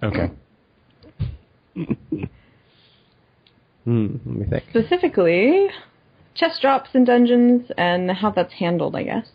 Okay. 0.03 0.31
hmm, 3.85 4.17
let 4.25 4.27
me 4.27 4.47
think. 4.49 4.65
Specifically, 4.71 5.69
chest 6.35 6.61
drops 6.61 6.91
in 6.95 7.05
dungeons 7.05 7.71
and 7.77 8.11
how 8.11 8.31
that's 8.31 8.53
handled, 8.55 8.97
I 8.97 9.05
guess. 9.05 9.27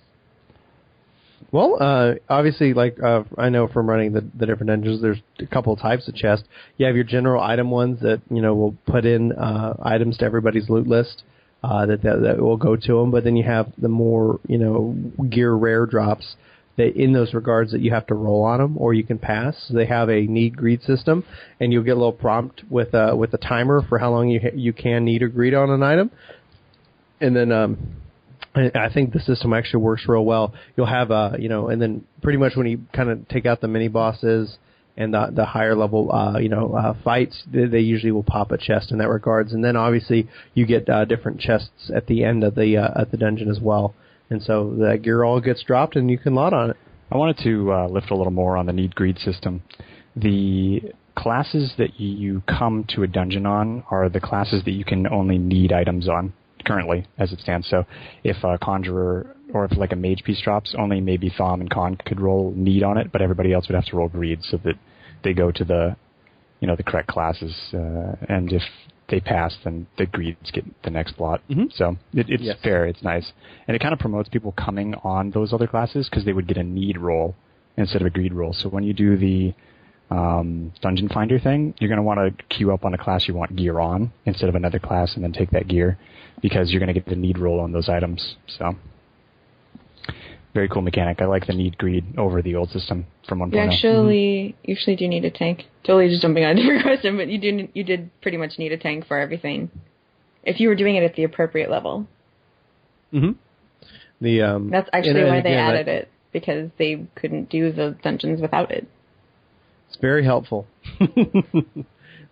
Well, 1.52 1.78
uh, 1.80 2.16
obviously, 2.30 2.74
like 2.74 3.02
uh, 3.02 3.24
I 3.38 3.50
know 3.50 3.68
from 3.68 3.90
running 3.90 4.12
the, 4.12 4.26
the 4.38 4.46
different 4.46 4.68
dungeons, 4.68 5.02
there's 5.02 5.22
a 5.40 5.46
couple 5.46 5.74
of 5.74 5.80
types 5.80 6.08
of 6.08 6.16
chest. 6.16 6.44
You 6.78 6.86
have 6.86 6.96
your 6.96 7.06
general 7.06 7.42
item 7.42 7.72
ones 7.72 8.02
that 8.02 8.22
you 8.30 8.42
know 8.42 8.54
will 8.54 8.76
put 8.86 9.06
in 9.06 9.32
uh, 9.32 9.76
items 9.82 10.18
to 10.18 10.26
everybody's 10.26 10.70
loot 10.70 10.88
list 10.88 11.24
uh, 11.64 11.86
that, 11.86 12.02
that 12.04 12.22
that 12.22 12.40
will 12.42 12.58
go 12.58 12.76
to 12.76 13.00
them. 13.00 13.12
But 13.12 13.24
then 13.24 13.38
you 13.38 13.46
have 13.46 13.72
the 13.78 13.88
more 13.88 14.40
you 14.48 14.58
know 14.58 14.96
gear 15.30 15.54
rare 15.54 15.86
drops 15.86 16.36
that 16.78 16.96
in 16.96 17.12
those 17.14 17.34
regards 17.34 17.72
that 17.72 17.82
you 17.82 17.92
have 17.92 18.08
to 18.08 18.16
roll 18.16 18.44
on 18.44 18.60
them 18.60 18.76
or 18.78 18.94
you 18.94 19.04
can 19.04 19.18
pass. 19.18 19.56
So 19.68 19.74
they 19.74 19.86
have 19.88 20.10
a 20.10 20.22
need 20.22 20.56
greed 20.56 20.82
system, 20.84 21.26
and 21.60 21.74
you'll 21.74 21.84
get 21.84 21.92
a 21.92 22.02
little 22.04 22.14
prompt 22.14 22.64
with 22.70 22.94
a 22.94 23.16
with 23.16 23.34
a 23.34 23.38
timer 23.38 23.82
for 23.90 24.00
how 24.00 24.12
long 24.12 24.30
you 24.30 24.40
you 24.54 24.74
can 24.74 25.06
need 25.06 25.22
or 25.24 25.28
greed 25.28 25.54
on 25.54 25.70
an 25.70 25.84
item, 25.84 26.12
and 27.20 27.36
then. 27.36 27.52
um 27.52 27.78
I 28.56 28.90
think 28.92 29.14
the 29.14 29.20
system 29.20 29.54
actually 29.54 29.84
works 29.84 30.06
real 30.08 30.26
well. 30.26 30.52
You'll 30.76 30.88
have 30.88 31.12
uh 31.12 31.34
you 31.38 31.48
know, 31.48 31.68
and 31.70 31.80
then 31.80 32.06
pretty 32.24 32.40
much 32.40 32.56
when 32.56 32.66
you 32.66 32.80
kind 32.92 33.12
of 33.12 33.28
take 33.28 33.46
out 33.46 33.62
the 33.62 33.68
mini 33.68 33.88
bosses 33.88 34.58
and 34.96 35.14
the 35.14 35.30
the 35.32 35.46
higher 35.46 35.76
level 35.76 36.12
uh 36.12 36.40
you 36.40 36.50
know 36.50 36.74
uh 36.74 36.96
fights, 37.04 37.44
they, 37.54 37.66
they 37.66 37.82
usually 37.82 38.12
will 38.12 38.24
pop 38.24 38.52
a 38.52 38.58
chest 38.58 38.92
in 38.92 38.98
that 38.98 39.10
regards. 39.10 39.54
And 39.54 39.64
then 39.64 39.76
obviously 39.76 40.28
you 40.56 40.66
get 40.66 40.90
uh 40.90 41.06
different 41.06 41.40
chests 41.40 41.92
at 41.96 42.08
the 42.08 42.24
end 42.24 42.44
of 42.44 42.56
the 42.56 42.78
uh 42.78 43.02
at 43.02 43.12
the 43.12 43.18
dungeon 43.18 43.48
as 43.48 43.60
well. 43.60 43.94
And 44.30 44.42
so 44.44 44.76
that 44.80 45.02
gear 45.04 45.24
all 45.24 45.40
gets 45.40 45.64
dropped 45.64 45.96
and 45.96 46.10
you 46.10 46.18
can 46.18 46.36
lot 46.36 46.54
on 46.54 46.72
it. 46.72 46.78
I 47.12 47.18
wanted 47.18 47.38
to 47.44 47.72
uh, 47.72 47.88
lift 47.88 48.12
a 48.12 48.16
little 48.16 48.34
more 48.34 48.58
on 48.58 48.66
the 48.66 48.74
need 48.74 48.94
greed 48.96 49.18
system. 49.20 49.64
The 50.16 50.82
classes 51.16 51.74
that 51.78 52.00
you 52.00 52.44
come 52.48 52.86
to 52.90 53.04
a 53.04 53.08
dungeon 53.08 53.46
on 53.46 53.84
are 53.90 54.10
the 54.10 54.20
classes 54.20 54.64
that 54.66 54.72
you 54.72 54.84
can 54.84 55.08
only 55.08 55.38
need 55.38 55.72
items 55.72 56.10
on 56.10 56.34
currently 56.66 57.06
as 57.18 57.32
it 57.32 57.40
stands. 57.40 57.68
So 57.70 57.86
if 58.24 58.44
a 58.44 58.58
conjurer 58.58 59.36
or 59.54 59.66
if 59.66 59.78
like 59.78 59.94
a 59.94 59.96
mage 59.96 60.24
piece 60.24 60.42
drops, 60.42 60.76
only 60.78 61.00
maybe 61.00 61.30
Thaum 61.30 61.62
and 61.62 61.70
Con 61.70 61.96
could 62.06 62.20
roll 62.20 62.54
need 62.56 62.84
on 62.84 62.98
it, 62.98 63.12
but 63.12 63.22
everybody 63.22 63.54
else 63.54 63.68
would 63.68 63.76
have 63.76 63.86
to 63.86 63.96
roll 63.96 64.10
greed 64.10 64.40
so 64.44 64.58
that 64.66 64.76
they 65.24 65.34
go 65.34 65.52
to 65.52 65.64
the 65.64 65.96
you 66.60 66.68
know 66.68 66.76
the 66.76 66.84
correct 66.84 67.08
classes. 67.08 67.56
Uh, 67.74 68.16
and 68.28 68.52
if 68.52 68.64
they 69.10 69.20
pass, 69.20 69.56
then 69.64 69.88
the 69.98 70.06
greeds 70.06 70.52
get 70.52 70.66
the 70.84 70.90
next 70.90 71.20
lot. 71.20 71.42
Mm-hmm. 71.50 71.66
So 71.74 71.98
it, 72.14 72.28
it's 72.30 72.44
yes. 72.44 72.58
fair, 72.64 72.86
it's 72.86 73.02
nice, 73.04 73.32
and 73.68 73.76
it 73.76 73.80
kind 73.80 73.94
of 73.94 74.00
promotes 74.00 74.30
people 74.30 74.52
coming 74.54 74.96
on 75.04 75.32
those 75.32 75.54
other 75.54 75.68
classes 75.68 76.10
because 76.10 76.26
they 76.26 76.34
would 76.34 76.48
get 76.48 76.58
a 76.58 76.64
need 76.64 76.98
roll 76.98 77.36
instead 77.78 78.02
of 78.02 78.08
a 78.08 78.10
greed 78.10 78.34
roll. 78.34 78.54
So 78.54 78.70
when 78.70 78.84
you 78.84 78.94
do 78.94 79.18
the 79.18 79.54
um, 80.10 80.74
dungeon 80.82 81.10
finder 81.10 81.40
thing, 81.40 81.74
you're 81.80 81.90
going 81.90 81.98
to 81.98 82.04
want 82.04 82.20
to 82.20 82.44
queue 82.56 82.72
up 82.72 82.86
on 82.86 82.94
a 82.94 82.98
class 82.98 83.28
you 83.28 83.34
want 83.34 83.56
gear 83.56 83.80
on 83.80 84.12
instead 84.26 84.50
of 84.50 84.56
another 84.56 84.80
class 84.80 85.16
and 85.16 85.24
then 85.24 85.32
take 85.32 85.52
that 85.52 85.68
gear 85.68 85.98
because 86.42 86.72
you're 86.72 86.80
going 86.80 86.94
to 86.94 87.00
get 87.00 87.06
the 87.06 87.16
need 87.16 87.38
roll 87.38 87.60
on 87.60 87.72
those 87.72 87.90
items. 87.90 88.36
So 88.48 88.76
very 90.54 90.70
cool 90.70 90.82
mechanic. 90.82 91.22
I 91.22 91.26
like 91.26 91.46
the 91.46 91.54
need 91.54 91.78
greed 91.78 92.18
over 92.18 92.42
the 92.42 92.56
old 92.56 92.70
system 92.70 93.06
from 93.28 93.40
1.0. 93.40 93.54
You 93.54 93.60
actually 93.60 94.56
mm-hmm. 94.58 94.72
usually 94.72 94.96
do 94.96 95.08
need 95.08 95.26
a 95.26 95.32
tank. 95.32 95.64
Totally 95.84 96.10
just 96.10 96.22
jumping 96.22 96.44
on 96.44 96.52
a 96.52 96.56
different 96.56 96.82
question, 96.84 97.18
but 97.18 97.28
you 97.28 97.40
do 97.40 97.68
you 97.74 97.84
did 97.84 98.10
pretty 98.22 98.38
much 98.38 98.58
need 98.58 98.72
a 98.72 98.78
tank 98.78 99.08
for 99.08 99.18
everything. 99.18 99.70
If 100.44 100.60
you 100.60 100.70
were 100.70 100.76
doing 100.76 100.96
it 100.96 101.04
at 101.04 101.16
the 101.16 101.24
appropriate 101.24 101.70
level. 101.70 102.08
Mm-hmm. 103.14 103.32
The 104.22 104.42
um 104.42 104.70
That's 104.70 104.90
actually 104.94 105.24
why 105.24 105.42
they 105.42 105.56
added 105.56 105.88
it 105.88 106.10
because 106.32 106.70
they 106.78 107.08
couldn't 107.16 107.50
do 107.50 107.72
the 107.72 107.98
dungeons 108.04 108.42
without 108.42 108.72
it. 108.72 108.88
It's 109.88 109.98
very 110.02 110.26
helpful. 110.26 110.68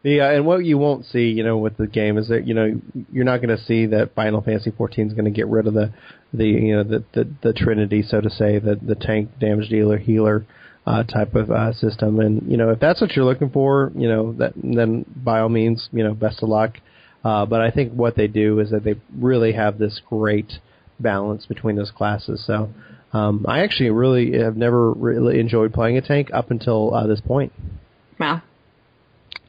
Yeah, 0.05 0.29
and 0.33 0.45
what 0.45 0.63
you 0.63 0.77
won't 0.77 1.07
see, 1.07 1.29
you 1.31 1.43
know, 1.43 1.57
with 1.57 1.77
the 1.77 1.87
game 1.87 2.19
is 2.19 2.27
that 2.27 2.45
you 2.45 2.53
know 2.53 2.79
you're 3.11 3.25
not 3.25 3.41
going 3.41 3.57
to 3.57 3.63
see 3.63 3.87
that 3.87 4.13
Final 4.13 4.39
Fantasy 4.39 4.69
14 4.69 5.07
is 5.07 5.13
going 5.13 5.25
to 5.25 5.31
get 5.31 5.47
rid 5.47 5.65
of 5.65 5.73
the 5.73 5.91
the 6.31 6.45
you 6.45 6.75
know 6.75 6.83
the 6.83 7.03
the, 7.13 7.27
the 7.41 7.53
Trinity, 7.53 8.03
so 8.03 8.21
to 8.21 8.29
say, 8.29 8.59
the 8.59 8.75
the 8.79 8.93
tank, 8.93 9.31
damage 9.39 9.67
dealer, 9.67 9.97
healer 9.97 10.45
uh, 10.85 11.03
type 11.03 11.35
of 11.35 11.49
uh, 11.51 11.73
system. 11.73 12.19
And 12.19 12.49
you 12.49 12.57
know, 12.57 12.69
if 12.69 12.79
that's 12.79 13.01
what 13.01 13.15
you're 13.15 13.25
looking 13.25 13.49
for, 13.49 13.91
you 13.95 14.07
know, 14.07 14.33
that 14.33 14.53
then 14.55 15.05
by 15.15 15.39
all 15.39 15.49
means, 15.49 15.89
you 15.91 16.03
know, 16.03 16.13
best 16.13 16.43
of 16.43 16.49
luck. 16.49 16.77
Uh, 17.23 17.45
but 17.45 17.59
I 17.61 17.71
think 17.71 17.93
what 17.93 18.15
they 18.15 18.27
do 18.27 18.59
is 18.59 18.69
that 18.69 18.83
they 18.83 18.95
really 19.17 19.53
have 19.53 19.79
this 19.79 19.99
great 20.07 20.51
balance 20.99 21.45
between 21.47 21.75
those 21.75 21.91
classes. 21.91 22.43
So 22.45 22.69
um, 23.13 23.45
I 23.47 23.61
actually 23.61 23.89
really 23.89 24.37
have 24.37 24.55
never 24.55 24.91
really 24.91 25.39
enjoyed 25.39 25.73
playing 25.73 25.97
a 25.97 26.01
tank 26.01 26.29
up 26.33 26.51
until 26.51 26.93
uh, 26.93 27.07
this 27.07 27.21
point. 27.21 27.51
Wow. 28.19 28.43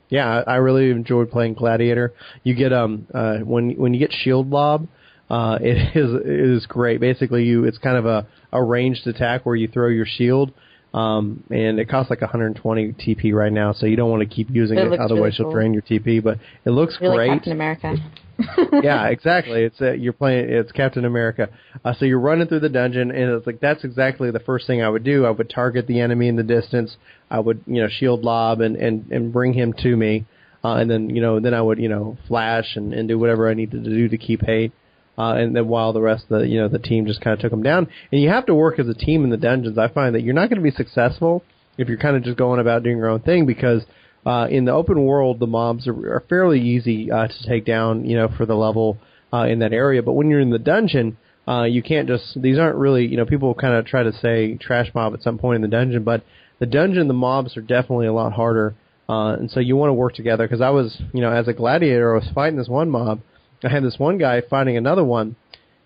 Yeah, 0.09 0.43
I 0.47 0.57
really 0.57 0.91
enjoyed 0.91 1.31
playing 1.31 1.55
Gladiator. 1.55 2.15
You 2.45 2.55
get 2.55 2.73
um 2.73 3.07
uh 3.13 3.39
when 3.39 3.71
when 3.73 3.93
you 3.93 3.99
get 3.99 4.13
Shield 4.13 4.51
Lob, 4.51 4.87
uh 5.29 5.59
it 5.61 5.97
is 5.97 6.15
it 6.15 6.51
is 6.57 6.67
great. 6.67 7.01
Basically, 7.01 7.45
you 7.45 7.65
it's 7.65 7.79
kind 7.79 7.97
of 7.97 8.07
a 8.07 8.27
a 8.53 8.63
ranged 8.63 9.07
attack 9.07 9.45
where 9.45 9.57
you 9.57 9.67
throw 9.67 9.89
your 9.89 10.07
shield. 10.07 10.53
Um, 10.95 11.45
and 11.51 11.79
it 11.79 11.89
costs 11.91 12.09
like 12.09 12.23
120 12.23 12.93
TP 12.93 13.35
right 13.35 13.53
now, 13.53 13.73
so 13.73 13.85
you 13.87 13.97
don't 13.97 14.11
want 14.11 14.23
to 14.23 14.35
keep 14.35 14.49
using 14.51 14.79
It 14.79 14.93
it, 14.93 15.01
otherwise 15.01 15.11
really 15.11 15.35
you'll 15.39 15.47
cool. 15.49 15.53
drain 15.53 15.73
your 15.75 15.83
TP. 15.83 16.23
But 16.23 16.39
it 16.65 16.71
looks 16.71 16.97
Really 17.01 17.17
great. 17.17 17.31
Captain 17.33 17.53
America. 17.53 17.97
yeah, 18.83 19.07
exactly. 19.09 19.63
It's 19.65 19.81
uh, 19.81 19.93
you're 19.93 20.13
playing. 20.15 20.49
It's 20.49 20.73
Captain 20.73 21.05
America. 21.05 21.49
Uh, 21.85 21.93
so 21.95 22.05
you're 22.07 22.21
running 22.21 22.47
through 22.49 22.61
the 22.61 22.69
dungeon, 22.71 23.11
and 23.11 23.31
it's 23.33 23.47
like 23.47 23.61
that's 23.61 23.85
exactly 23.85 24.31
the 24.31 24.41
first 24.41 24.67
thing 24.67 24.83
I 24.83 24.89
would 24.89 25.05
do. 25.05 25.27
I 25.27 25.31
would 25.31 25.51
target 25.51 25.87
the 25.87 26.01
enemy 26.01 26.29
in 26.29 26.37
the 26.37 26.43
distance. 26.43 26.97
I 27.31 27.41
would 27.41 27.63
you 27.67 27.83
know 27.83 27.89
shield 27.89 28.23
lob 28.25 28.61
and 28.61 28.77
and 28.77 29.11
and 29.11 29.33
bring 29.33 29.53
him 29.53 29.75
to 29.83 29.97
me, 29.97 30.25
uh, 30.65 30.75
and 30.77 30.91
then 30.91 31.11
you 31.11 31.21
know 31.21 31.41
then 31.41 31.53
I 31.53 31.61
would 31.61 31.79
you 31.79 31.89
know 31.89 32.17
flash 32.29 32.77
and 32.77 32.95
and 32.95 33.09
do 33.09 33.19
whatever 33.19 33.51
I 33.51 33.55
needed 33.55 33.85
to 33.85 33.91
do 33.91 34.09
to 34.09 34.17
keep 34.19 34.43
hate. 34.45 34.73
Uh, 35.19 35.35
and 35.35 35.57
then 35.57 35.67
while 35.69 35.93
the 35.93 36.01
rest 36.01 36.25
of 36.29 36.41
the 36.41 36.49
you 36.49 36.61
know 36.61 36.69
the 36.69 36.79
team 36.79 37.07
just 37.07 37.21
kind 37.21 37.35
of 37.35 37.41
took 37.41 37.51
them 37.51 37.63
down, 37.63 37.89
and 38.13 38.21
you 38.21 38.29
have 38.29 38.47
to 38.47 38.55
work 38.55 38.79
as 38.79 38.89
a 38.89 38.95
team 38.95 39.25
in 39.25 39.31
the 39.31 39.37
dungeons. 39.37 39.79
I 39.79 39.89
find 39.89 40.15
that 40.15 40.23
you're 40.23 40.35
not 40.35 40.51
going 40.51 40.63
to 40.63 40.71
be 40.71 40.77
successful 40.77 41.43
if 41.79 41.89
you're 41.89 41.99
kind 41.99 42.17
of 42.17 42.23
just 42.23 42.39
going 42.39 42.61
about 42.61 42.83
doing 42.83 42.99
your 42.99 43.09
own 43.09 43.21
thing 43.21 43.47
because 43.47 43.83
uh, 44.25 44.49
in 44.51 44.65
the 44.65 44.73
open 44.73 45.05
world, 45.05 45.39
the 45.39 45.47
mobs 45.47 45.87
are, 45.87 46.17
are 46.17 46.25
fairly 46.29 46.61
easy 46.61 47.11
uh, 47.11 47.29
to 47.29 47.49
take 47.49 47.65
down, 47.65 48.05
you 48.05 48.17
know, 48.17 48.29
for 48.37 48.45
the 48.45 48.57
level 48.57 48.99
uh, 49.33 49.45
in 49.45 49.61
that 49.61 49.73
area. 49.73 50.03
But 50.03 50.15
when 50.15 50.29
you're 50.29 50.41
in 50.41 50.51
the 50.51 50.59
dungeon, 50.59 51.17
uh, 51.47 51.63
you 51.63 51.83
can't 51.83 52.09
just. 52.09 52.41
These 52.41 52.59
aren't 52.59 52.77
really, 52.77 53.07
you 53.07 53.17
know, 53.17 53.25
people 53.25 53.55
kind 53.55 53.75
of 53.75 53.87
try 53.87 54.03
to 54.03 54.13
say 54.13 54.57
trash 54.57 54.91
mob 54.95 55.15
at 55.15 55.23
some 55.23 55.39
point 55.39 55.57
in 55.57 55.63
the 55.63 55.69
dungeon, 55.69 56.03
but 56.03 56.25
the 56.59 56.67
dungeon, 56.67 57.09
the 57.09 57.15
mobs 57.15 57.57
are 57.57 57.61
definitely 57.61 58.07
a 58.07 58.13
lot 58.13 58.33
harder. 58.33 58.75
Uh, 59.09 59.35
and 59.35 59.51
so 59.51 59.61
you 59.61 59.77
want 59.77 59.91
to 59.91 59.95
work 59.95 60.15
together 60.15 60.45
because 60.45 60.61
I 60.61 60.71
was, 60.71 61.01
you 61.13 61.21
know, 61.21 61.31
as 61.31 61.47
a 61.47 61.53
gladiator, 61.53 62.13
I 62.13 62.19
was 62.19 62.29
fighting 62.35 62.59
this 62.59 62.69
one 62.69 62.91
mob. 62.91 63.21
I 63.67 63.69
had 63.69 63.83
this 63.83 63.99
one 63.99 64.17
guy 64.19 64.41
fighting 64.43 64.77
another 64.77 65.03
one, 65.03 65.35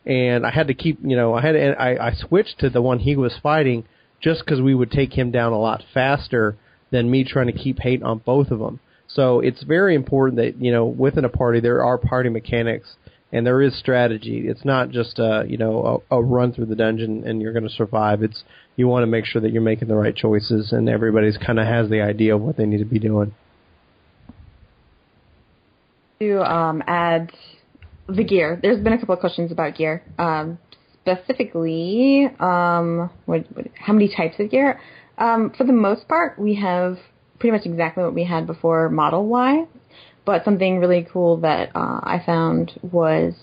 and 0.04 0.46
I 0.46 0.50
had 0.50 0.68
to 0.68 0.74
keep, 0.74 0.98
you 1.02 1.16
know, 1.16 1.34
I 1.34 1.40
had 1.40 1.52
to, 1.52 1.70
I, 1.80 2.08
I 2.08 2.12
switched 2.14 2.58
to 2.60 2.68
the 2.68 2.82
one 2.82 2.98
he 2.98 3.16
was 3.16 3.34
fighting 3.42 3.84
just 4.20 4.44
because 4.44 4.60
we 4.60 4.74
would 4.74 4.90
take 4.90 5.16
him 5.16 5.30
down 5.30 5.52
a 5.52 5.58
lot 5.58 5.82
faster 5.94 6.56
than 6.90 7.10
me 7.10 7.24
trying 7.24 7.46
to 7.46 7.54
keep 7.54 7.78
hate 7.78 8.02
on 8.02 8.18
both 8.18 8.50
of 8.50 8.58
them. 8.58 8.80
So 9.08 9.40
it's 9.40 9.62
very 9.62 9.94
important 9.94 10.36
that 10.36 10.62
you 10.62 10.70
know 10.70 10.84
within 10.84 11.24
a 11.24 11.28
party 11.28 11.58
there 11.58 11.82
are 11.82 11.98
party 11.98 12.28
mechanics 12.28 12.94
and 13.32 13.46
there 13.46 13.62
is 13.62 13.76
strategy. 13.76 14.44
It's 14.46 14.64
not 14.64 14.90
just 14.90 15.18
a 15.18 15.44
you 15.48 15.56
know 15.56 16.04
a, 16.10 16.16
a 16.16 16.22
run 16.22 16.52
through 16.52 16.66
the 16.66 16.76
dungeon 16.76 17.24
and 17.26 17.40
you're 17.40 17.52
going 17.52 17.66
to 17.66 17.74
survive. 17.74 18.22
It's 18.22 18.44
you 18.76 18.88
want 18.88 19.02
to 19.04 19.08
make 19.08 19.24
sure 19.24 19.40
that 19.42 19.52
you're 19.52 19.62
making 19.62 19.88
the 19.88 19.96
right 19.96 20.14
choices 20.14 20.72
and 20.72 20.88
everybody's 20.88 21.38
kind 21.38 21.58
of 21.58 21.66
has 21.66 21.88
the 21.88 22.02
idea 22.02 22.36
of 22.36 22.42
what 22.42 22.56
they 22.56 22.66
need 22.66 22.78
to 22.78 22.84
be 22.84 22.98
doing. 22.98 23.34
to 26.20 26.42
um, 26.42 26.82
add 26.86 27.32
the 28.16 28.24
gear. 28.24 28.58
There's 28.62 28.82
been 28.82 28.92
a 28.92 28.98
couple 28.98 29.14
of 29.14 29.20
questions 29.20 29.52
about 29.52 29.76
gear. 29.76 30.02
Um, 30.18 30.58
specifically, 31.02 32.28
um, 32.38 33.10
what, 33.26 33.46
what, 33.54 33.66
how 33.74 33.92
many 33.92 34.14
types 34.14 34.36
of 34.38 34.50
gear? 34.50 34.80
Um, 35.18 35.52
for 35.56 35.64
the 35.64 35.72
most 35.72 36.08
part, 36.08 36.38
we 36.38 36.54
have 36.56 36.98
pretty 37.38 37.56
much 37.56 37.66
exactly 37.66 38.04
what 38.04 38.14
we 38.14 38.24
had 38.24 38.46
before 38.46 38.88
model 38.88 39.26
wise. 39.26 39.66
But 40.24 40.44
something 40.44 40.78
really 40.78 41.06
cool 41.10 41.38
that 41.38 41.70
uh, 41.74 42.00
I 42.02 42.22
found 42.24 42.78
was 42.82 43.34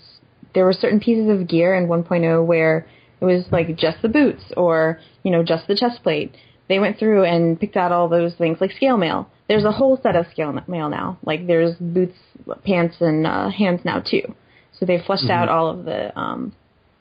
there 0.53 0.63
were 0.63 0.73
certain 0.73 0.99
pieces 0.99 1.29
of 1.29 1.47
gear 1.47 1.75
in 1.75 1.87
1.0 1.87 2.45
where 2.45 2.87
it 3.19 3.25
was 3.25 3.45
like 3.51 3.75
just 3.75 4.01
the 4.01 4.09
boots 4.09 4.43
or 4.55 4.99
you 5.23 5.31
know 5.31 5.43
just 5.43 5.67
the 5.67 5.75
chest 5.75 6.03
plate. 6.03 6.35
They 6.69 6.79
went 6.79 6.99
through 6.99 7.23
and 7.23 7.59
picked 7.59 7.77
out 7.77 7.91
all 7.91 8.09
those 8.09 8.35
things 8.35 8.59
like 8.59 8.71
scale 8.71 8.97
mail. 8.97 9.29
There's 9.47 9.63
a 9.63 9.71
whole 9.71 9.99
set 10.01 10.15
of 10.15 10.27
scale 10.31 10.53
mail 10.67 10.89
now. 10.89 11.17
Like 11.23 11.47
there's 11.47 11.75
boots, 11.75 12.17
pants, 12.65 12.97
and 12.99 13.25
uh, 13.25 13.49
hands 13.49 13.81
now 13.85 14.01
too. 14.01 14.35
So 14.79 14.85
they 14.85 15.01
fleshed 15.05 15.29
out 15.29 15.49
all 15.49 15.69
of 15.69 15.85
the 15.85 16.17
um, 16.17 16.53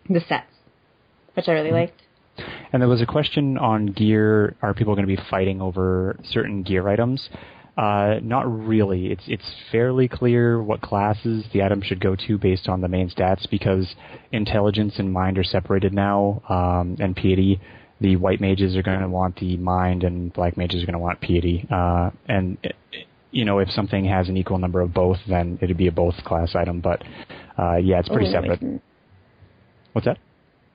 the 0.09 0.21
sets, 0.21 0.47
which 1.35 1.49
I 1.49 1.53
really 1.53 1.73
liked. 1.73 2.03
And 2.73 2.83
there 2.83 2.89
was 2.89 3.03
a 3.03 3.07
question 3.07 3.57
on 3.59 3.87
gear. 3.87 4.57
Are 4.63 4.75
people 4.75 4.95
going 4.95 5.07
to 5.07 5.15
be 5.17 5.23
fighting 5.31 5.61
over 5.61 6.17
certain 6.25 6.63
gear 6.63 6.89
items? 6.89 7.29
Uh, 7.77 8.21
not 8.23 8.47
really. 8.67 9.13
It's 9.13 9.25
it's 9.27 9.55
fairly 9.71 10.09
clear 10.09 10.63
what 10.63 10.81
classes 10.81 11.45
the 11.53 11.63
item 11.63 11.83
should 11.83 12.01
go 12.01 12.17
to 12.27 12.39
based 12.39 12.69
on 12.69 12.81
the 12.81 12.89
main 12.89 13.11
stats 13.11 13.49
because 13.51 13.95
intelligence 14.33 14.95
and 14.99 15.13
mind 15.13 15.37
are 15.37 15.45
separated 15.45 15.93
now, 15.93 16.43
um, 16.49 16.97
and 16.99 17.15
piety. 17.15 17.61
The 18.01 18.17
white 18.17 18.43
mages 18.43 18.77
are 18.77 18.83
going 18.83 19.01
to 19.01 19.09
want 19.09 19.37
the 19.37 19.57
mind, 19.57 20.05
and 20.05 20.33
black 20.33 20.57
mages 20.57 20.83
are 20.83 20.87
going 20.87 20.95
to 20.95 20.99
want 20.99 21.21
piety. 21.21 21.67
Uh, 21.71 22.11
and 22.29 22.59
it, 22.63 22.77
you 23.31 23.45
know, 23.45 23.59
if 23.59 23.71
something 23.71 24.05
has 24.07 24.29
an 24.29 24.37
equal 24.39 24.59
number 24.59 24.81
of 24.81 24.95
both, 24.95 25.19
then 25.29 25.59
it'd 25.61 25.77
be 25.77 25.89
a 25.89 25.93
both 25.93 26.15
class 26.25 26.55
item. 26.55 26.81
But 26.81 27.03
uh, 27.59 27.77
yeah, 27.77 28.01
it's 28.01 28.09
pretty 28.09 28.27
Oh, 28.29 28.33
separate. 28.33 28.63
nice. 28.63 28.81
What's 29.93 30.07
that? 30.07 30.19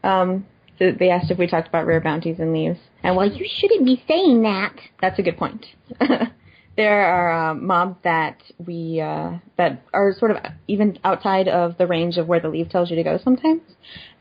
Um, 0.03 0.45
so 0.80 0.91
they 0.91 1.10
asked 1.10 1.30
if 1.30 1.38
we 1.38 1.48
talked 1.48 1.68
about 1.68 1.86
rare 1.86 2.02
bounties 2.02 2.40
and 2.40 2.53
leves. 2.53 2.80
And 3.03 3.16
while 3.16 3.30
you 3.32 3.45
shouldn't 3.48 3.86
be 3.86 4.03
saying 4.08 4.41
that, 4.44 4.74
that's 4.99 5.20
a 5.20 5.22
good 5.22 5.38
point. 5.38 5.66
there 6.78 7.06
are 7.06 7.52
uh, 7.52 7.53
mobs 7.53 7.98
that 8.03 8.41
we 8.66 8.99
uh, 8.99 9.34
that 9.58 9.84
are 9.94 10.14
sort 10.18 10.32
of 10.32 10.38
even 10.68 10.98
outside 11.03 11.48
of 11.48 11.78
the 11.78 11.86
range 11.86 12.18
of 12.18 12.28
where 12.28 12.40
the 12.40 12.49
leve 12.49 12.70
tells 12.70 12.90
you 12.90 12.95
to 12.95 13.03
go 13.03 13.20
sometimes. 13.24 13.62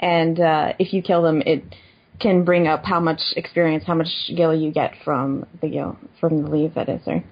And 0.00 0.38
uh, 0.38 0.72
if 0.78 0.92
you 0.92 1.00
kill 1.02 1.22
them, 1.22 1.42
it 1.46 1.64
can 2.20 2.44
bring 2.44 2.66
up 2.66 2.84
how 2.84 3.00
much 3.00 3.20
experience, 3.36 3.84
how 3.86 3.94
much 3.94 4.08
skill 4.26 4.54
you 4.54 4.70
get 4.70 4.92
from 5.04 5.46
the 5.62 5.68
gil 5.68 5.96
from 6.20 6.42
the 6.42 6.50
leve 6.50 6.74
that 6.74 6.88
is 6.90 7.00
there. 7.06 7.24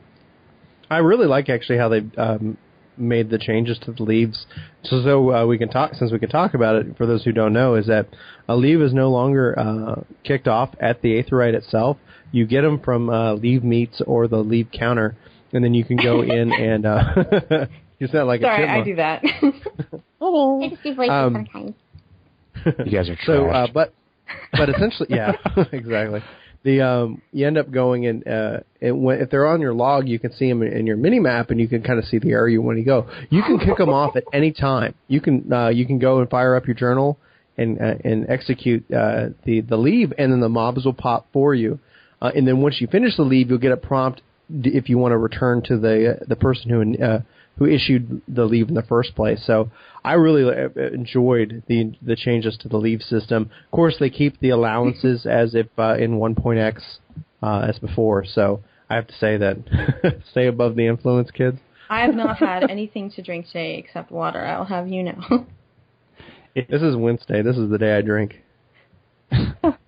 I 0.91 0.99
really 0.99 1.27
like 1.27 1.51
actually 1.51 1.77
how 1.77 1.91
they 1.91 2.03
um, 2.17 2.57
made 2.99 3.31
the 3.31 3.39
changes 3.39 3.79
to 3.81 3.93
the 3.93 4.03
leves. 4.03 4.47
So, 4.85 5.03
so 5.03 5.33
uh, 5.35 5.47
we 5.47 5.59
can 5.59 5.69
talk 5.69 5.95
since 5.95 6.13
we 6.13 6.19
can 6.19 6.29
talk 6.29 6.55
about 6.55 6.77
it. 6.77 6.97
For 6.97 7.07
those 7.07 7.25
who 7.25 7.33
don't 7.33 7.53
know, 7.53 7.75
is 7.75 7.87
that 7.87 8.07
a 8.49 8.57
leve 8.57 8.81
is 8.81 8.93
no 8.93 9.11
longer 9.11 9.59
uh, 9.59 10.03
kicked 10.25 10.49
off 10.49 10.71
at 10.81 11.03
the 11.03 11.23
Aetheryte 11.23 11.55
itself. 11.55 11.97
You 12.33 12.47
get 12.47 12.63
them 12.63 12.81
from 12.81 13.09
uh, 13.09 13.35
leve 13.35 13.65
meets 13.65 14.01
or 14.07 14.29
the 14.29 14.39
leve 14.39 14.69
counter, 14.73 15.17
and 15.53 15.65
then 15.65 15.75
you 15.75 15.85
can 15.85 15.97
go 15.97 16.23
in 16.23 16.53
and 16.53 16.85
uh, 16.87 17.01
you 17.99 18.07
sound 18.09 18.29
like 18.29 18.41
a 18.41 18.45
Sorry, 18.45 18.59
chipmunk. 18.67 18.81
I 18.81 18.85
do 18.85 18.97
that. 18.97 19.23
I 20.21 20.69
just 20.71 20.83
do 20.83 20.95
voices 20.95 21.11
Um, 21.11 21.33
sometimes. 21.35 21.75
You 22.85 22.93
guys 22.93 23.09
are 23.09 23.15
trash. 23.15 23.27
So, 23.27 23.49
uh, 23.49 23.67
but 23.73 23.95
but 24.53 24.69
essentially, 24.69 25.09
yeah, 25.11 25.33
exactly. 25.73 26.23
The 26.69 26.83
um, 26.83 27.23
you 27.33 27.47
end 27.47 27.57
up 27.57 27.71
going 27.71 28.07
and 28.07 28.29
uh, 28.29 28.59
and 28.83 29.03
when, 29.03 29.23
if 29.23 29.31
they're 29.31 29.47
on 29.47 29.63
your 29.63 29.73
log, 29.73 30.07
you 30.07 30.19
can 30.19 30.35
see 30.35 30.51
them 30.51 30.63
in, 30.63 30.87
your 30.87 30.99
mini 30.99 31.19
map, 31.19 31.49
and 31.49 31.59
you 31.59 31.67
can 31.67 31.83
kind 31.83 31.99
of 31.99 32.05
see 32.05 32.19
the 32.19 32.33
area 32.33 32.53
you 32.53 32.61
want 32.61 32.77
to 32.77 32.85
go. 32.85 33.09
You 33.31 33.43
can 33.43 33.59
kick 33.59 33.79
them 33.79 33.89
off 33.89 34.17
at 34.17 34.25
any 34.35 34.53
time. 34.53 34.95
You 35.07 35.23
can 35.23 35.51
uh, 35.51 35.69
you 35.69 35.87
can 35.87 35.99
go 35.99 36.19
and 36.19 36.29
fire 36.29 36.57
up 36.57 36.67
your 36.67 36.75
journal 36.75 37.17
and 37.57 37.81
uh, 37.81 37.95
and 38.05 38.29
execute 38.29 38.85
uh, 38.93 39.31
the 39.47 39.63
the 39.63 39.79
leve, 39.79 40.13
and 40.19 40.31
then 40.31 40.41
the 40.41 40.51
mobs 40.51 40.85
will 40.85 40.93
pop 40.93 41.27
for 41.33 41.55
you. 41.55 41.79
Uh, 42.21 42.33
and 42.37 42.47
then 42.47 42.61
once 42.61 42.83
you 42.83 42.87
finish 42.87 43.17
the 43.17 43.23
leve, 43.23 43.49
you'll 43.49 43.59
get 43.59 43.73
a 43.73 43.77
prompt 43.79 44.21
if 44.51 44.91
you 44.91 44.99
want 44.99 45.13
to 45.13 45.17
return 45.17 45.63
to 45.63 45.79
the 45.79 46.19
uh, 46.21 46.25
the 46.29 46.37
person 46.37 46.69
who 46.69 47.03
uh, 47.03 47.21
who 47.59 47.67
issued 47.67 48.23
the 48.29 48.45
leve 48.45 48.69
in 48.69 48.75
the 48.75 48.83
first 48.83 49.15
place. 49.15 49.45
So 49.45 49.71
I 50.05 50.15
really 50.15 50.45
uh, 50.45 50.69
enjoyed 50.93 51.63
the 51.67 51.93
the 52.03 52.17
changes 52.17 52.57
to 52.59 52.69
the 52.69 52.77
leve 52.77 53.03
system. 53.03 53.51
Of 53.65 53.71
course, 53.71 53.97
they 53.99 54.11
keep 54.11 54.39
the 54.41 54.51
allowances 54.51 55.27
as 55.27 55.55
if 55.55 55.67
uh, 55.79 55.97
in 55.99 56.19
1.x 56.19 56.99
uh, 57.43 57.67
as 57.69 57.79
before. 57.79 58.25
So 58.25 58.63
I 58.89 58.95
have 58.95 59.07
to 59.09 59.15
say 59.15 59.37
that 59.37 60.23
stay 60.31 60.47
above 60.47 60.77
the 60.77 60.87
influence, 60.87 61.31
kids. 61.31 61.59
I 61.91 62.01
have 62.01 62.15
not 62.15 62.39
had 62.39 62.71
anything 62.71 63.11
to 63.13 63.23
drink 63.23 63.47
today 63.47 63.77
except 63.77 64.11
water. 64.11 64.45
I'll 64.45 64.65
have 64.65 64.89
you 64.89 65.03
know. 65.03 65.47
This 66.55 66.83
is 66.83 66.97
Wednesday. 66.97 67.43
This 67.43 67.57
is 67.57 67.71
the 67.71 67.79
day 67.79 67.97
I 67.97 68.03
drink. 68.03 68.43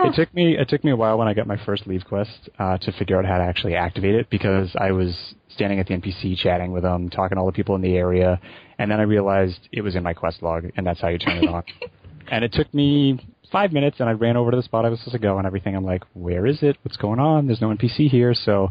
it 0.00 0.14
took 0.14 0.32
me 0.34 0.56
it 0.56 0.68
took 0.68 0.84
me 0.84 0.90
a 0.90 0.96
while 0.96 1.18
when 1.18 1.28
I 1.28 1.34
got 1.34 1.46
my 1.46 1.62
first 1.64 1.86
leve 1.86 2.04
quest 2.06 2.50
uh, 2.58 2.78
to 2.78 2.92
figure 2.92 3.18
out 3.18 3.24
how 3.24 3.38
to 3.38 3.44
actually 3.44 3.74
activate 3.74 4.14
it 4.14 4.30
because 4.30 4.74
I 4.78 4.92
was 4.92 5.34
standing 5.48 5.78
at 5.80 5.86
the 5.86 5.94
NPC 5.94 6.36
chatting 6.36 6.72
with 6.72 6.82
them, 6.82 7.10
talking 7.10 7.36
to 7.36 7.40
all 7.40 7.46
the 7.46 7.52
people 7.52 7.74
in 7.74 7.82
the 7.82 7.96
area, 7.96 8.40
and 8.78 8.90
then 8.90 9.00
I 9.00 9.04
realized 9.04 9.68
it 9.72 9.82
was 9.82 9.94
in 9.96 10.02
my 10.02 10.14
quest 10.14 10.42
log, 10.42 10.64
and 10.76 10.86
that's 10.86 11.00
how 11.00 11.08
you 11.08 11.18
turn 11.18 11.38
it 11.38 11.48
on. 11.48 11.62
and 12.30 12.44
it 12.44 12.52
took 12.52 12.72
me 12.74 13.18
five 13.52 13.72
minutes, 13.72 14.00
and 14.00 14.08
I 14.08 14.12
ran 14.12 14.36
over 14.36 14.50
to 14.50 14.56
the 14.56 14.62
spot 14.62 14.84
I 14.84 14.88
was 14.88 14.98
supposed 15.00 15.14
to 15.14 15.18
go 15.20 15.38
and 15.38 15.46
everything. 15.46 15.76
I'm 15.76 15.84
like, 15.84 16.02
where 16.14 16.46
is 16.46 16.62
it? 16.62 16.76
What's 16.82 16.96
going 16.96 17.20
on? 17.20 17.46
There's 17.46 17.60
no 17.60 17.68
NPC 17.68 18.08
here, 18.08 18.34
so. 18.34 18.70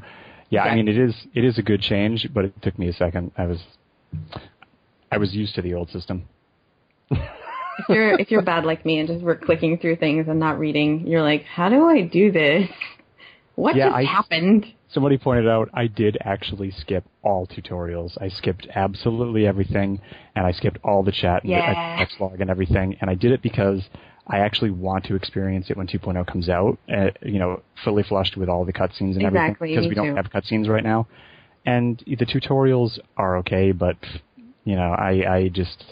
Yeah, 0.50 0.66
I 0.66 0.76
mean 0.76 0.88
it 0.88 1.00
is 1.00 1.16
it 1.34 1.44
is 1.44 1.58
a 1.58 1.64
good 1.64 1.82
change, 1.82 2.28
but 2.32 2.46
it 2.46 2.62
took 2.62 2.78
me 2.78 2.88
a 2.88 2.94
second. 2.94 3.32
I 3.40 3.48
was 3.48 3.60
I 5.12 5.18
was 5.18 5.34
used 5.34 5.56
to 5.56 5.64
the 5.64 5.74
old 5.74 5.90
system. 5.90 6.28
if 7.80 7.90
you're 7.90 8.20
if 8.20 8.32
you're 8.32 8.42
bad 8.42 8.66
like 8.66 8.86
me 8.86 9.00
and 9.00 9.08
just 9.08 9.24
were 9.24 9.36
clicking 9.36 9.78
through 9.78 9.98
things 9.98 10.28
and 10.28 10.40
not 10.40 10.60
reading, 10.60 11.08
you're 11.08 11.22
like, 11.22 11.44
how 11.44 11.70
do 11.70 11.86
I 11.88 12.02
do 12.02 12.32
this? 12.32 12.70
What 13.56 13.76
Yeah, 13.76 13.86
just 13.88 13.96
I- 13.98 14.04
happened? 14.04 14.66
Somebody 14.90 15.18
pointed 15.18 15.48
out 15.48 15.70
I 15.74 15.88
did 15.88 16.18
actually 16.22 16.70
skip 16.70 17.04
all 17.24 17.48
tutorials. 17.48 18.16
I 18.22 18.28
skipped 18.30 18.68
absolutely 18.76 19.48
everything, 19.48 20.00
and 20.36 20.46
I 20.46 20.52
skipped 20.52 20.78
all 20.84 21.02
the 21.02 21.12
chat 21.12 21.42
and 21.44 21.52
Yeah. 21.52 21.96
the 21.96 22.02
X 22.02 22.14
log 22.20 22.40
and 22.42 22.50
everything. 22.50 22.96
And 23.02 23.10
I 23.10 23.16
did 23.16 23.32
it 23.32 23.42
because 23.42 23.90
I 24.28 24.38
actually 24.40 24.70
want 24.70 25.04
to 25.06 25.16
experience 25.16 25.72
it 25.72 25.78
when 25.78 25.88
2.0 25.88 26.26
comes 26.28 26.48
out. 26.48 26.78
Uh, 26.96 27.10
you 27.24 27.40
know, 27.40 27.62
fully 27.84 28.04
flushed 28.04 28.38
with 28.38 28.50
all 28.50 28.66
the 28.66 28.74
cutscenes 28.74 29.16
and 29.16 29.24
everything 29.24 29.56
because 29.60 29.88
we 29.88 29.96
don't 29.96 30.10
too. 30.10 30.16
have 30.16 30.30
cutscenes 30.32 30.70
right 30.70 30.84
now. 30.84 31.08
And 31.66 32.02
the 32.06 32.26
tutorials 32.26 33.00
are 33.18 33.38
okay, 33.38 33.72
but 33.72 33.98
you 34.64 34.76
know, 34.76 34.92
I 34.92 35.38
I 35.38 35.48
just 35.50 35.84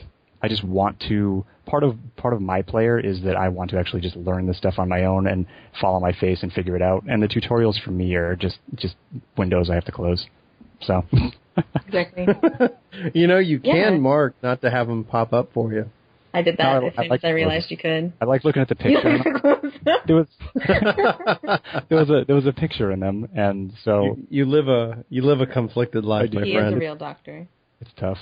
I 0.44 0.48
just 0.48 0.64
want 0.64 1.00
to 1.10 1.44
part 1.72 1.84
of 1.84 1.96
part 2.18 2.34
of 2.34 2.42
my 2.42 2.62
player 2.62 3.00
is 3.00 3.22
that 3.24 3.36
I 3.36 3.48
want 3.50 3.70
to 3.72 3.78
actually 3.80 4.02
just 4.02 4.16
learn 4.18 4.46
this 4.46 4.58
stuff 4.58 4.76
on 4.78 4.88
my 4.90 5.06
own 5.06 5.26
and 5.28 5.46
follow 5.80 6.00
my 6.00 6.12
face 6.24 6.40
and 6.44 6.52
figure 6.52 6.76
it 6.76 6.82
out. 6.82 7.04
And 7.08 7.24
the 7.24 7.28
tutorials 7.36 7.82
for 7.84 7.92
me 7.92 8.14
are 8.16 8.36
just 8.36 8.58
just 8.76 8.96
windows 9.38 9.70
I 9.72 9.76
have 9.76 9.86
to 9.86 9.92
close. 9.92 10.26
So 10.82 10.94
Exactly. 11.88 12.28
You 13.14 13.26
know, 13.28 13.40
you 13.40 13.60
Yeah. 13.64 13.74
can 13.90 14.02
mark 14.02 14.36
not 14.44 14.62
to 14.62 14.70
have 14.70 14.88
them 14.88 15.04
pop 15.06 15.32
up 15.34 15.48
for 15.54 15.72
you. 15.74 15.86
I 16.34 16.42
did 16.42 16.58
No, 16.60 16.64
that 16.66 16.84
I- 16.84 16.88
as 16.88 16.94
I 16.98 17.02
like 17.14 17.20
as 17.24 17.28
I 17.28 17.32
realized 17.32 17.72
you 17.72 17.78
could. 17.78 18.14
I 18.22 18.26
like 18.26 18.44
looking 18.46 18.62
at 18.62 18.68
the 18.70 18.76
picture. 18.76 19.10
have 19.18 19.24
to 19.24 19.40
close 19.40 19.74
them. 19.84 19.98
there 20.08 20.16
was 20.22 20.28
there 21.90 21.98
was 21.98 22.10
a 22.10 22.24
there 22.28 22.36
was 22.36 22.46
a 22.48 22.54
picture 22.54 22.92
in 22.92 23.00
them, 23.00 23.28
and 23.36 23.74
so 23.84 24.04
You, 24.04 24.18
you 24.30 24.46
live 24.46 24.68
a 24.68 25.04
you 25.10 25.22
live 25.24 25.40
a 25.42 25.46
conflicted 25.48 26.04
life, 26.06 26.32
do. 26.32 26.40
my 26.40 26.46
He 26.46 26.54
is 26.56 26.74
a 26.74 26.78
real 26.78 26.96
doctor. 26.96 27.48
it's 27.82 27.92
tough. 27.98 28.18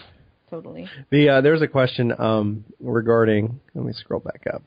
Totally. 0.50 0.88
The 1.12 1.30
uh, 1.30 1.42
there's 1.42 1.62
a 1.62 1.68
question 1.68 2.14
um, 2.18 2.66
regarding. 2.80 3.60
Let 3.76 3.86
me 3.86 3.94
scroll 3.94 4.20
back 4.20 4.46
up. 4.52 4.64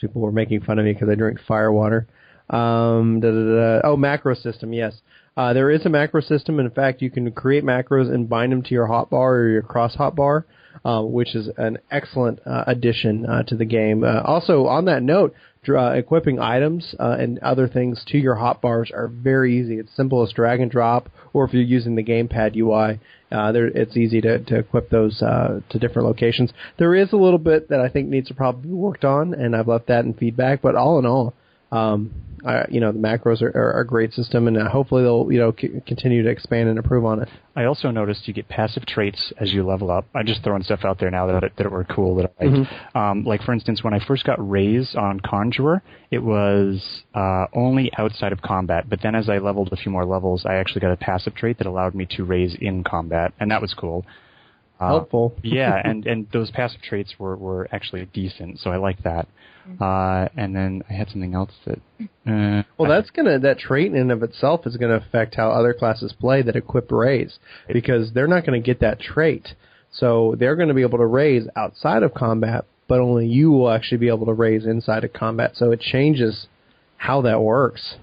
People 0.00 0.22
were 0.22 0.32
making 0.32 0.62
fun 0.62 0.80
of 0.80 0.84
me 0.84 0.92
because 0.92 1.08
I 1.08 1.14
drink 1.14 1.38
fire 1.46 1.70
water. 1.70 2.08
Um, 2.50 3.20
da, 3.20 3.30
da, 3.30 3.80
da, 3.80 3.80
oh, 3.84 3.96
macro 3.96 4.34
system. 4.34 4.72
Yes, 4.72 4.94
uh, 5.36 5.52
there 5.52 5.70
is 5.70 5.86
a 5.86 5.88
macro 5.88 6.20
system. 6.20 6.58
In 6.58 6.70
fact, 6.70 7.02
you 7.02 7.10
can 7.10 7.30
create 7.30 7.62
macros 7.62 8.12
and 8.12 8.28
bind 8.28 8.50
them 8.50 8.62
to 8.64 8.74
your 8.74 8.88
hotbar 8.88 9.12
or 9.12 9.48
your 9.48 9.62
cross 9.62 9.94
hotbar, 9.96 10.44
uh, 10.84 11.02
which 11.02 11.36
is 11.36 11.48
an 11.56 11.78
excellent 11.90 12.40
uh, 12.44 12.64
addition 12.66 13.24
uh, 13.26 13.44
to 13.44 13.56
the 13.56 13.64
game. 13.64 14.02
Uh, 14.02 14.22
also, 14.22 14.66
on 14.66 14.86
that 14.86 15.04
note, 15.04 15.34
dra- 15.62 15.96
equipping 15.96 16.38
items 16.38 16.94
uh, 16.98 17.16
and 17.18 17.38
other 17.38 17.68
things 17.68 18.02
to 18.08 18.18
your 18.18 18.34
hotbars 18.34 18.92
are 18.92 19.08
very 19.08 19.58
easy. 19.58 19.78
It's 19.78 19.94
simple 19.94 20.22
as 20.22 20.32
drag 20.32 20.60
and 20.60 20.70
drop, 20.70 21.08
or 21.32 21.44
if 21.44 21.54
you're 21.54 21.62
using 21.62 21.94
the 21.94 22.04
gamepad 22.04 22.56
UI, 22.56 22.98
uh, 23.32 23.52
there, 23.52 23.66
it's 23.66 23.96
easy 23.96 24.20
to, 24.20 24.38
to 24.44 24.58
equip 24.58 24.90
those 24.90 25.22
uh, 25.22 25.60
to 25.70 25.78
different 25.78 26.06
locations. 26.06 26.52
There 26.78 26.94
is 26.94 27.12
a 27.12 27.16
little 27.16 27.38
bit 27.38 27.68
that 27.70 27.80
I 27.80 27.88
think 27.88 28.08
needs 28.08 28.28
to 28.28 28.34
probably 28.34 28.68
be 28.68 28.74
worked 28.74 29.04
on, 29.04 29.34
and 29.34 29.56
I've 29.56 29.68
left 29.68 29.88
that 29.88 30.04
in 30.04 30.14
feedback. 30.14 30.62
But 30.62 30.74
all 30.74 30.98
in 30.98 31.06
all, 31.06 31.34
um, 31.70 32.12
I, 32.44 32.64
you 32.70 32.80
know, 32.80 32.92
the 32.92 32.98
macros 32.98 33.40
are, 33.42 33.50
are 33.56 33.80
a 33.80 33.86
great 33.86 34.12
system, 34.12 34.48
and 34.48 34.56
uh, 34.58 34.68
hopefully 34.68 35.02
they'll 35.02 35.30
you 35.30 35.38
know 35.38 35.54
c- 35.58 35.80
continue 35.86 36.22
to 36.22 36.28
expand 36.28 36.68
and 36.68 36.78
improve 36.78 37.04
on 37.04 37.22
it. 37.22 37.28
I 37.54 37.64
also 37.64 37.90
noticed 37.90 38.26
you 38.26 38.34
get 38.34 38.48
passive 38.48 38.86
traits 38.86 39.32
as 39.38 39.52
you 39.52 39.64
level 39.64 39.90
up. 39.90 40.06
I'm 40.14 40.26
just 40.26 40.42
throwing 40.42 40.62
stuff 40.62 40.80
out 40.84 40.98
there 40.98 41.10
now 41.10 41.26
that 41.26 41.52
that 41.56 41.70
were 41.70 41.84
cool 41.84 42.16
that 42.16 42.32
I 42.40 42.44
liked. 42.44 42.72
Um, 42.94 43.24
like 43.24 43.42
for 43.42 43.52
instance, 43.52 43.84
when 43.84 43.94
I 43.94 44.04
first 44.04 44.24
got 44.24 44.36
Raise 44.38 44.94
on 44.94 45.20
Conjurer, 45.20 45.82
it 46.10 46.22
was 46.22 47.02
uh, 47.14 47.46
only 47.54 47.90
outside 47.98 48.32
of 48.32 48.42
combat. 48.42 48.88
But 48.88 49.00
then 49.02 49.14
as 49.14 49.28
I 49.28 49.38
leveled 49.38 49.70
a 49.72 49.76
few 49.76 49.92
more 49.92 50.04
levels, 50.04 50.44
I 50.44 50.54
actually 50.54 50.80
got 50.80 50.92
a 50.92 50.96
passive 50.96 51.34
trait 51.34 51.58
that 51.58 51.66
allowed 51.66 51.94
me 51.94 52.06
to 52.16 52.24
raise 52.24 52.54
in 52.60 52.84
combat, 52.84 53.32
and 53.38 53.50
that 53.50 53.60
was 53.60 53.74
cool. 53.74 54.04
Uh, 54.80 54.88
Helpful. 54.88 55.36
yeah, 55.42 55.80
and 55.84 56.06
and 56.06 56.26
those 56.32 56.50
passive 56.50 56.82
traits 56.82 57.14
were 57.18 57.36
were 57.36 57.68
actually 57.72 58.04
decent, 58.06 58.58
so 58.58 58.70
I 58.70 58.76
like 58.76 59.02
that. 59.04 59.28
Uh, 59.80 60.28
and 60.36 60.54
then 60.56 60.82
I 60.90 60.92
had 60.92 61.08
something 61.10 61.34
else 61.34 61.52
that. 61.66 61.78
Uh, 62.26 62.62
Well, 62.78 62.90
that's 62.90 63.10
gonna 63.10 63.38
that 63.40 63.58
trait 63.58 63.86
in 63.92 63.96
and 63.96 64.10
of 64.12 64.22
itself 64.22 64.66
is 64.66 64.76
gonna 64.76 64.94
affect 64.96 65.34
how 65.36 65.50
other 65.50 65.72
classes 65.72 66.12
play 66.12 66.42
that 66.42 66.56
equip 66.56 66.90
raise 66.90 67.38
because 67.72 68.12
they're 68.12 68.26
not 68.26 68.44
gonna 68.44 68.60
get 68.60 68.80
that 68.80 68.98
trait, 69.00 69.54
so 69.92 70.34
they're 70.38 70.56
gonna 70.56 70.74
be 70.74 70.82
able 70.82 70.98
to 70.98 71.06
raise 71.06 71.46
outside 71.56 72.02
of 72.02 72.12
combat, 72.14 72.64
but 72.88 73.00
only 73.00 73.26
you 73.26 73.50
will 73.52 73.70
actually 73.70 73.98
be 73.98 74.08
able 74.08 74.26
to 74.26 74.32
raise 74.32 74.66
inside 74.66 75.04
of 75.04 75.12
combat. 75.12 75.52
So 75.56 75.70
it 75.70 75.80
changes 75.80 76.48
how 76.96 77.20
that 77.22 77.40
works. 77.40 77.96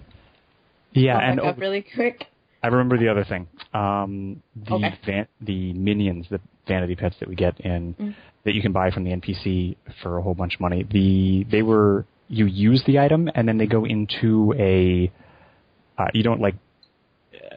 yeah, 0.94 1.18
I'll 1.18 1.30
and 1.30 1.38
back 1.38 1.46
up 1.46 1.52
over- 1.54 1.62
really 1.62 1.82
quick. 1.94 2.26
I 2.64 2.68
remember 2.68 2.98
the 2.98 3.08
other 3.10 3.24
thing. 3.24 3.48
Um, 3.74 4.42
the 4.56 4.74
Okay. 4.76 4.94
van- 5.06 5.28
the 5.40 5.72
minions, 5.74 6.28
the 6.30 6.42
vanity 6.68 6.96
pets 6.96 7.16
that 7.20 7.30
we 7.30 7.36
get 7.36 7.60
in 7.62 7.94
Mm. 7.94 8.14
That 8.46 8.54
you 8.54 8.62
can 8.62 8.72
buy 8.72 8.92
from 8.92 9.04
the 9.04 9.12
NPC 9.12 9.76
for 10.02 10.18
a 10.18 10.22
whole 10.22 10.34
bunch 10.34 10.56
of 10.56 10.62
money. 10.62 10.86
The 10.90 11.46
they 11.52 11.62
were 11.62 12.06
you 12.28 12.46
use 12.46 12.84
the 12.86 13.00
item 13.00 13.30
and 13.36 13.48
then 13.48 13.58
they 13.58 13.68
go 13.68 13.86
into 13.86 14.54
a 14.58 15.12
uh, 15.98 16.08
you 16.14 16.24
don't 16.24 16.40
like 16.40 16.56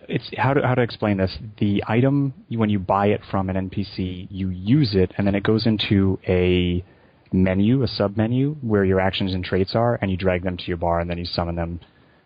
it's 0.09 0.28
how 0.36 0.54
to 0.54 0.66
how 0.66 0.74
to 0.74 0.82
explain 0.82 1.16
this. 1.16 1.36
The 1.59 1.82
item 1.86 2.34
when 2.48 2.70
you 2.70 2.78
buy 2.78 3.06
it 3.09 3.20
from 3.30 3.48
an 3.48 3.70
NPC, 3.70 4.28
you 4.30 4.50
use 4.50 4.94
it 4.94 5.12
and 5.16 5.26
then 5.26 5.34
it 5.34 5.42
goes 5.42 5.66
into 5.66 6.18
a 6.26 6.84
menu, 7.32 7.82
a 7.82 7.88
sub 7.88 8.16
menu 8.16 8.56
where 8.60 8.84
your 8.84 9.00
actions 9.00 9.34
and 9.34 9.44
traits 9.44 9.74
are, 9.74 9.98
and 10.02 10.10
you 10.10 10.16
drag 10.16 10.42
them 10.42 10.56
to 10.56 10.64
your 10.64 10.76
bar 10.76 11.00
and 11.00 11.09
then 11.09 11.18
you 11.18 11.24
summon 11.24 11.56
them 11.56 11.80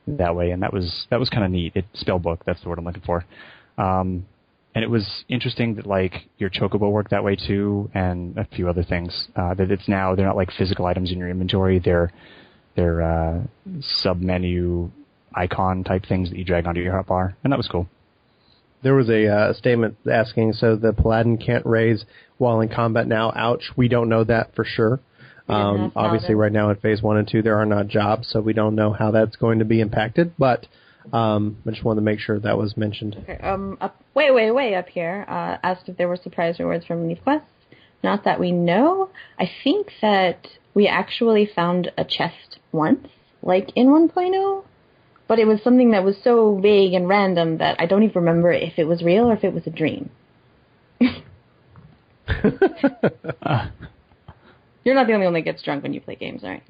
that 0.06 0.34
way. 0.34 0.50
And 0.50 0.62
that 0.62 0.72
was 0.72 1.06
that 1.10 1.20
was 1.20 1.28
kind 1.28 1.44
of 1.44 1.50
neat. 1.50 1.72
It 1.74 1.84
spellbook, 1.94 2.38
that's 2.46 2.62
the 2.62 2.68
word 2.68 2.78
I'm 2.78 2.84
looking 2.84 3.02
for. 3.02 3.24
Um, 3.78 4.26
and 4.76 4.84
it 4.84 4.90
was 4.90 5.24
interesting 5.30 5.76
that 5.76 5.86
like 5.86 6.28
your 6.36 6.50
chocobo 6.50 6.92
worked 6.92 7.10
that 7.10 7.24
way 7.24 7.34
too, 7.34 7.90
and 7.94 8.36
a 8.36 8.44
few 8.44 8.68
other 8.68 8.82
things. 8.82 9.28
Uh, 9.34 9.54
that 9.54 9.70
it's 9.70 9.88
now 9.88 10.14
they're 10.14 10.26
not 10.26 10.36
like 10.36 10.50
physical 10.52 10.84
items 10.84 11.10
in 11.10 11.18
your 11.18 11.30
inventory. 11.30 11.78
They're 11.78 12.12
they're 12.76 13.00
uh, 13.00 13.40
sub 13.80 14.20
menu 14.20 14.90
icon 15.34 15.82
type 15.82 16.04
things 16.06 16.28
that 16.28 16.38
you 16.38 16.44
drag 16.44 16.66
onto 16.66 16.82
your 16.82 16.92
hotbar, 16.92 17.34
and 17.42 17.50
that 17.54 17.56
was 17.56 17.68
cool. 17.68 17.88
There 18.82 18.94
was 18.94 19.08
a 19.08 19.26
uh, 19.26 19.52
statement 19.54 19.96
asking, 20.12 20.52
so 20.52 20.76
the 20.76 20.92
paladin 20.92 21.38
can't 21.38 21.64
raise 21.64 22.04
while 22.36 22.60
in 22.60 22.68
combat 22.68 23.06
now. 23.06 23.32
Ouch. 23.34 23.70
We 23.76 23.88
don't 23.88 24.10
know 24.10 24.24
that 24.24 24.54
for 24.54 24.66
sure. 24.66 25.00
Um, 25.48 25.90
obviously, 25.96 26.34
right 26.34 26.52
now 26.52 26.68
in 26.68 26.76
phase 26.76 27.00
one 27.00 27.16
and 27.16 27.26
two, 27.26 27.40
there 27.40 27.56
are 27.56 27.64
not 27.64 27.88
jobs, 27.88 28.28
so 28.28 28.42
we 28.42 28.52
don't 28.52 28.74
know 28.74 28.92
how 28.92 29.10
that's 29.10 29.36
going 29.36 29.60
to 29.60 29.64
be 29.64 29.80
impacted. 29.80 30.34
But 30.38 30.66
um, 31.12 31.58
I 31.66 31.70
just 31.70 31.84
wanted 31.84 32.00
to 32.00 32.04
make 32.04 32.20
sure 32.20 32.38
that 32.38 32.58
was 32.58 32.76
mentioned. 32.76 33.16
Okay, 33.22 33.38
um, 33.42 33.78
up, 33.80 34.02
way, 34.14 34.30
way, 34.30 34.50
way 34.50 34.74
up 34.74 34.88
here, 34.88 35.24
uh, 35.28 35.56
asked 35.62 35.88
if 35.88 35.96
there 35.96 36.08
were 36.08 36.16
surprise 36.16 36.58
rewards 36.58 36.84
from 36.86 37.06
Leve 37.08 37.20
Quest. 37.22 37.44
Not 38.02 38.24
that 38.24 38.38
we 38.38 38.52
know. 38.52 39.10
I 39.38 39.50
think 39.64 39.90
that 40.02 40.46
we 40.74 40.86
actually 40.86 41.46
found 41.46 41.90
a 41.96 42.04
chest 42.04 42.58
once, 42.72 43.08
like 43.42 43.70
in 43.74 43.88
1.0, 43.88 44.64
but 45.28 45.38
it 45.38 45.46
was 45.46 45.62
something 45.62 45.90
that 45.92 46.04
was 46.04 46.16
so 46.22 46.58
vague 46.60 46.92
and 46.92 47.08
random 47.08 47.58
that 47.58 47.76
I 47.80 47.86
don't 47.86 48.02
even 48.02 48.16
remember 48.16 48.52
if 48.52 48.78
it 48.78 48.84
was 48.84 49.02
real 49.02 49.24
or 49.24 49.32
if 49.34 49.44
it 49.44 49.54
was 49.54 49.66
a 49.66 49.70
dream. 49.70 50.10
You're 54.84 54.94
not 54.94 55.08
the 55.08 55.14
only 55.14 55.26
one 55.26 55.34
that 55.34 55.42
gets 55.42 55.62
drunk 55.62 55.82
when 55.82 55.92
you 55.92 56.00
play 56.00 56.14
games, 56.14 56.42
right? 56.44 56.62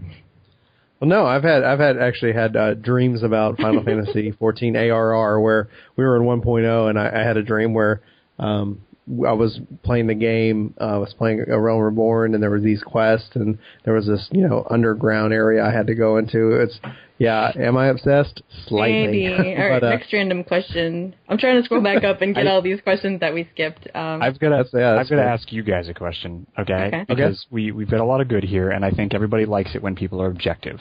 Well, 1.00 1.10
no, 1.10 1.26
I've 1.26 1.42
had 1.42 1.62
I've 1.62 1.78
had 1.78 1.98
actually 1.98 2.32
had 2.32 2.56
uh, 2.56 2.74
dreams 2.74 3.22
about 3.22 3.58
Final 3.58 3.84
Fantasy 3.84 4.32
14 4.32 4.76
ARR 4.76 5.40
where 5.40 5.68
we 5.96 6.04
were 6.04 6.16
in 6.16 6.22
1.0 6.22 6.90
and 6.90 6.98
I, 6.98 7.20
I 7.20 7.26
had 7.26 7.36
a 7.36 7.42
dream 7.42 7.74
where 7.74 8.00
um, 8.38 8.80
I 9.26 9.32
was 9.32 9.60
playing 9.84 10.08
the 10.08 10.14
game, 10.14 10.74
uh, 10.80 10.84
I 10.84 10.96
was 10.96 11.14
playing 11.16 11.44
A 11.48 11.60
Realm 11.60 11.80
Reborn, 11.80 12.34
and 12.34 12.42
there 12.42 12.50
were 12.50 12.60
these 12.60 12.82
quests, 12.82 13.30
and 13.34 13.58
there 13.84 13.94
was 13.94 14.06
this 14.06 14.28
you 14.32 14.46
know 14.46 14.66
underground 14.68 15.32
area 15.32 15.64
I 15.64 15.70
had 15.70 15.86
to 15.86 15.94
go 15.94 16.16
into. 16.16 16.60
It's 16.60 16.80
yeah, 17.18 17.52
am 17.56 17.76
I 17.76 17.86
obsessed? 17.88 18.42
Slightly. 18.66 19.26
Maybe. 19.26 19.28
All 19.56 19.68
right, 19.68 19.80
but, 19.80 19.86
uh, 19.86 19.90
next 19.90 20.12
random 20.12 20.44
question. 20.44 21.14
I'm 21.28 21.38
trying 21.38 21.60
to 21.60 21.64
scroll 21.64 21.82
back 21.82 22.04
up 22.04 22.20
and 22.20 22.34
get 22.34 22.46
I- 22.46 22.50
all 22.50 22.62
these 22.62 22.80
questions 22.80 23.20
that 23.20 23.32
we 23.32 23.48
skipped. 23.54 23.88
Um, 23.94 24.22
I've 24.22 24.38
got 24.38 24.50
to 24.50 24.56
That's- 24.56 24.70
yeah, 24.74 24.98
I've 25.00 25.08
got 25.08 25.16
to 25.16 25.22
ask 25.22 25.52
you 25.52 25.62
guys 25.62 25.88
a 25.88 25.94
question, 25.94 26.46
okay? 26.58 26.74
Okay. 26.88 27.04
Because 27.08 27.46
we 27.50 27.72
we've 27.72 27.90
got 27.90 28.00
a 28.00 28.04
lot 28.04 28.20
of 28.20 28.28
good 28.28 28.44
here, 28.44 28.70
and 28.70 28.84
I 28.84 28.90
think 28.90 29.14
everybody 29.14 29.46
likes 29.46 29.74
it 29.74 29.82
when 29.82 29.94
people 29.94 30.20
are 30.20 30.26
objective. 30.26 30.80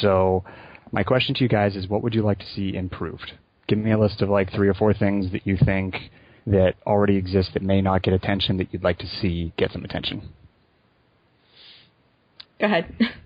So, 0.00 0.44
my 0.92 1.02
question 1.04 1.34
to 1.36 1.42
you 1.42 1.48
guys 1.48 1.76
is, 1.76 1.86
what 1.88 2.02
would 2.02 2.14
you 2.14 2.22
like 2.22 2.38
to 2.40 2.46
see 2.46 2.74
improved? 2.74 3.32
Give 3.68 3.78
me 3.78 3.92
a 3.92 3.98
list 3.98 4.22
of 4.22 4.28
like 4.28 4.52
three 4.52 4.68
or 4.68 4.74
four 4.74 4.92
things 4.94 5.30
that 5.32 5.46
you 5.46 5.56
think 5.56 6.10
that 6.46 6.74
already 6.86 7.16
exist 7.16 7.50
that 7.54 7.62
may 7.62 7.80
not 7.80 8.02
get 8.02 8.14
attention 8.14 8.56
that 8.56 8.72
you'd 8.72 8.84
like 8.84 8.98
to 8.98 9.06
see 9.06 9.52
get 9.56 9.72
some 9.72 9.84
attention. 9.84 10.28
Go 12.60 12.66
ahead. 12.66 12.94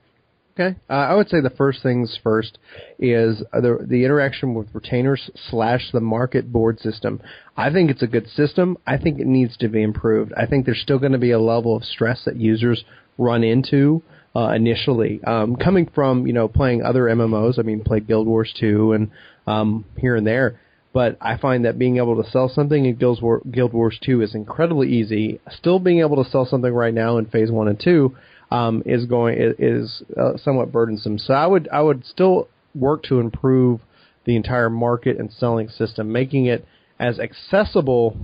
Okay. 0.53 0.77
Uh, 0.89 0.93
I 0.93 1.15
would 1.15 1.29
say 1.29 1.41
the 1.41 1.51
first 1.51 1.83
things 1.83 2.19
first 2.23 2.59
is 2.99 3.43
uh, 3.53 3.61
the 3.61 3.79
the 3.87 4.05
interaction 4.05 4.55
with 4.55 4.69
retainers 4.75 5.31
slash 5.49 5.91
the 5.93 6.01
market 6.01 6.53
board 6.53 6.81
system. 6.81 7.21
I 7.57 7.73
think 7.73 7.91
it's 7.91 8.03
a 8.03 8.07
good 8.07 8.29
system. 8.29 8.77
I 8.87 8.99
think 8.99 9.21
it 9.21 9.27
needs 9.27 9.57
to 9.59 9.69
be 9.69 9.83
improved. 9.83 10.33
I 10.37 10.47
think 10.47 10.67
there's 10.67 10.81
still 10.83 10.99
going 10.99 11.13
to 11.13 11.19
be 11.19 11.31
a 11.31 11.41
level 11.41 11.77
of 11.77 11.85
stress 11.85 12.23
that 12.25 12.37
users 12.37 12.85
run 13.17 13.45
into 13.45 14.03
uh, 14.35 14.51
initially. 14.51 15.23
Um, 15.25 15.57
coming 15.57 15.89
from 15.95 16.27
you 16.27 16.33
know 16.33 16.49
playing 16.49 16.83
other 16.83 17.03
MMOs, 17.05 17.59
I 17.59 17.63
mean, 17.63 17.83
played 17.83 18.07
Guild 18.07 18.27
Wars 18.27 18.53
2 18.59 18.93
and 18.93 19.11
um, 19.47 19.85
here 19.99 20.17
and 20.17 20.27
there. 20.27 20.61
but 20.93 21.17
I 21.21 21.37
find 21.37 21.65
that 21.65 21.79
being 21.79 21.99
able 21.99 22.23
to 22.23 22.31
sell 22.31 22.49
something 22.49 22.85
in 22.85 22.97
Guild, 22.97 23.23
War, 23.23 23.41
Guild 23.51 23.73
Wars 23.73 23.99
2 24.05 24.23
is 24.23 24.35
incredibly 24.35 24.89
easy. 24.89 25.41
Still 25.51 25.79
being 25.79 26.01
able 26.01 26.23
to 26.23 26.31
sell 26.31 26.47
something 26.47 26.73
right 26.73 26.95
now 26.95 27.19
in 27.19 27.27
Phase 27.27 27.51
1 27.51 27.69
and 27.69 27.81
2 27.81 28.17
um, 28.51 28.83
is 28.87 29.07
going 29.07 29.37
is 29.59 30.03
uh, 30.21 30.37
somewhat 30.37 30.73
burdensome. 30.73 31.19
So 31.19 31.35
I 31.35 31.47
would 31.47 31.69
I 31.73 31.81
would 31.83 32.05
still 32.05 32.49
work 32.75 33.03
to 33.05 33.21
improve 33.21 33.81
the 34.25 34.37
entire 34.37 34.71
market 34.71 35.19
and 35.19 35.33
selling 35.33 35.69
system, 35.69 36.13
making 36.13 36.47
it 36.47 36.65
as 36.99 37.19
accessible 37.19 38.17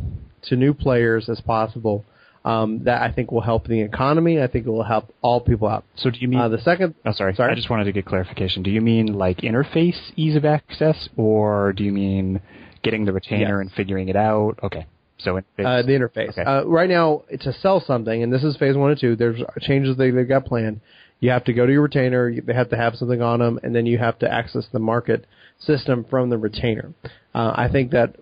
to 0.42 0.56
new 0.56 0.74
players 0.74 1.28
as 1.28 1.40
possible. 1.40 2.04
Um, 2.44 2.84
that 2.84 3.02
I 3.02 3.10
think 3.10 3.32
will 3.32 3.40
help 3.40 3.66
the 3.66 3.80
economy. 3.80 4.40
I 4.40 4.46
think 4.46 4.66
it 4.68 4.70
will 4.70 4.84
help 4.84 5.12
all 5.20 5.40
people 5.40 5.66
out. 5.66 5.84
So 5.96 6.10
do 6.10 6.18
you 6.20 6.28
mean 6.28 6.38
Uh, 6.38 6.48
the 6.48 6.58
second, 6.60 6.94
Oh, 7.04 7.10
sorry. 7.10 7.34
Sorry? 7.34 7.50
I 7.50 7.56
just 7.56 7.68
wanted 7.70 7.84
to 7.86 7.92
get 7.92 8.04
clarification. 8.06 8.62
Do 8.62 8.70
you 8.70 8.80
mean 8.80 9.14
like 9.18 9.38
interface 9.38 9.98
ease 10.14 10.36
of 10.36 10.44
access, 10.44 11.08
or 11.16 11.72
do 11.72 11.82
you 11.82 11.90
mean 11.90 12.40
getting 12.84 13.04
the 13.04 13.12
retainer 13.12 13.58
Yes. 13.58 13.62
and 13.62 13.72
figuring 13.72 14.08
it 14.08 14.14
out? 14.14 14.60
Okay. 14.62 14.86
So 15.18 15.34
interface. 15.40 15.64
uh, 15.66 15.82
the 15.82 15.92
interface. 15.92 16.30
Okay. 16.30 16.42
Uh, 16.42 16.64
right 16.64 16.88
now, 16.90 17.22
to 17.40 17.52
sell 17.54 17.80
something, 17.80 18.22
and 18.22 18.32
this 18.32 18.44
is 18.44 18.56
phase 18.56 18.76
one 18.76 18.90
and 18.90 19.00
two, 19.00 19.16
there's 19.16 19.40
changes 19.60 19.96
they, 19.96 20.10
they've 20.10 20.28
got 20.28 20.44
planned. 20.44 20.80
You 21.20 21.30
have 21.30 21.44
to 21.44 21.54
go 21.54 21.64
to 21.64 21.72
your 21.72 21.82
retainer. 21.82 22.28
you- 22.28 22.42
They 22.42 22.52
have 22.54 22.68
to 22.70 22.76
have 22.76 22.94
something 22.96 23.22
on 23.22 23.38
them, 23.40 23.58
and 23.62 23.74
then 23.74 23.86
you 23.86 23.96
have 23.98 24.18
to 24.20 24.30
access 24.32 24.66
the 24.72 24.78
market 24.78 25.24
system 25.58 26.04
from 26.10 26.28
the 26.28 26.36
retainer. 26.36 26.92
Uh, 27.34 27.52
I 27.56 27.68
think 27.68 27.92
that 27.92 28.16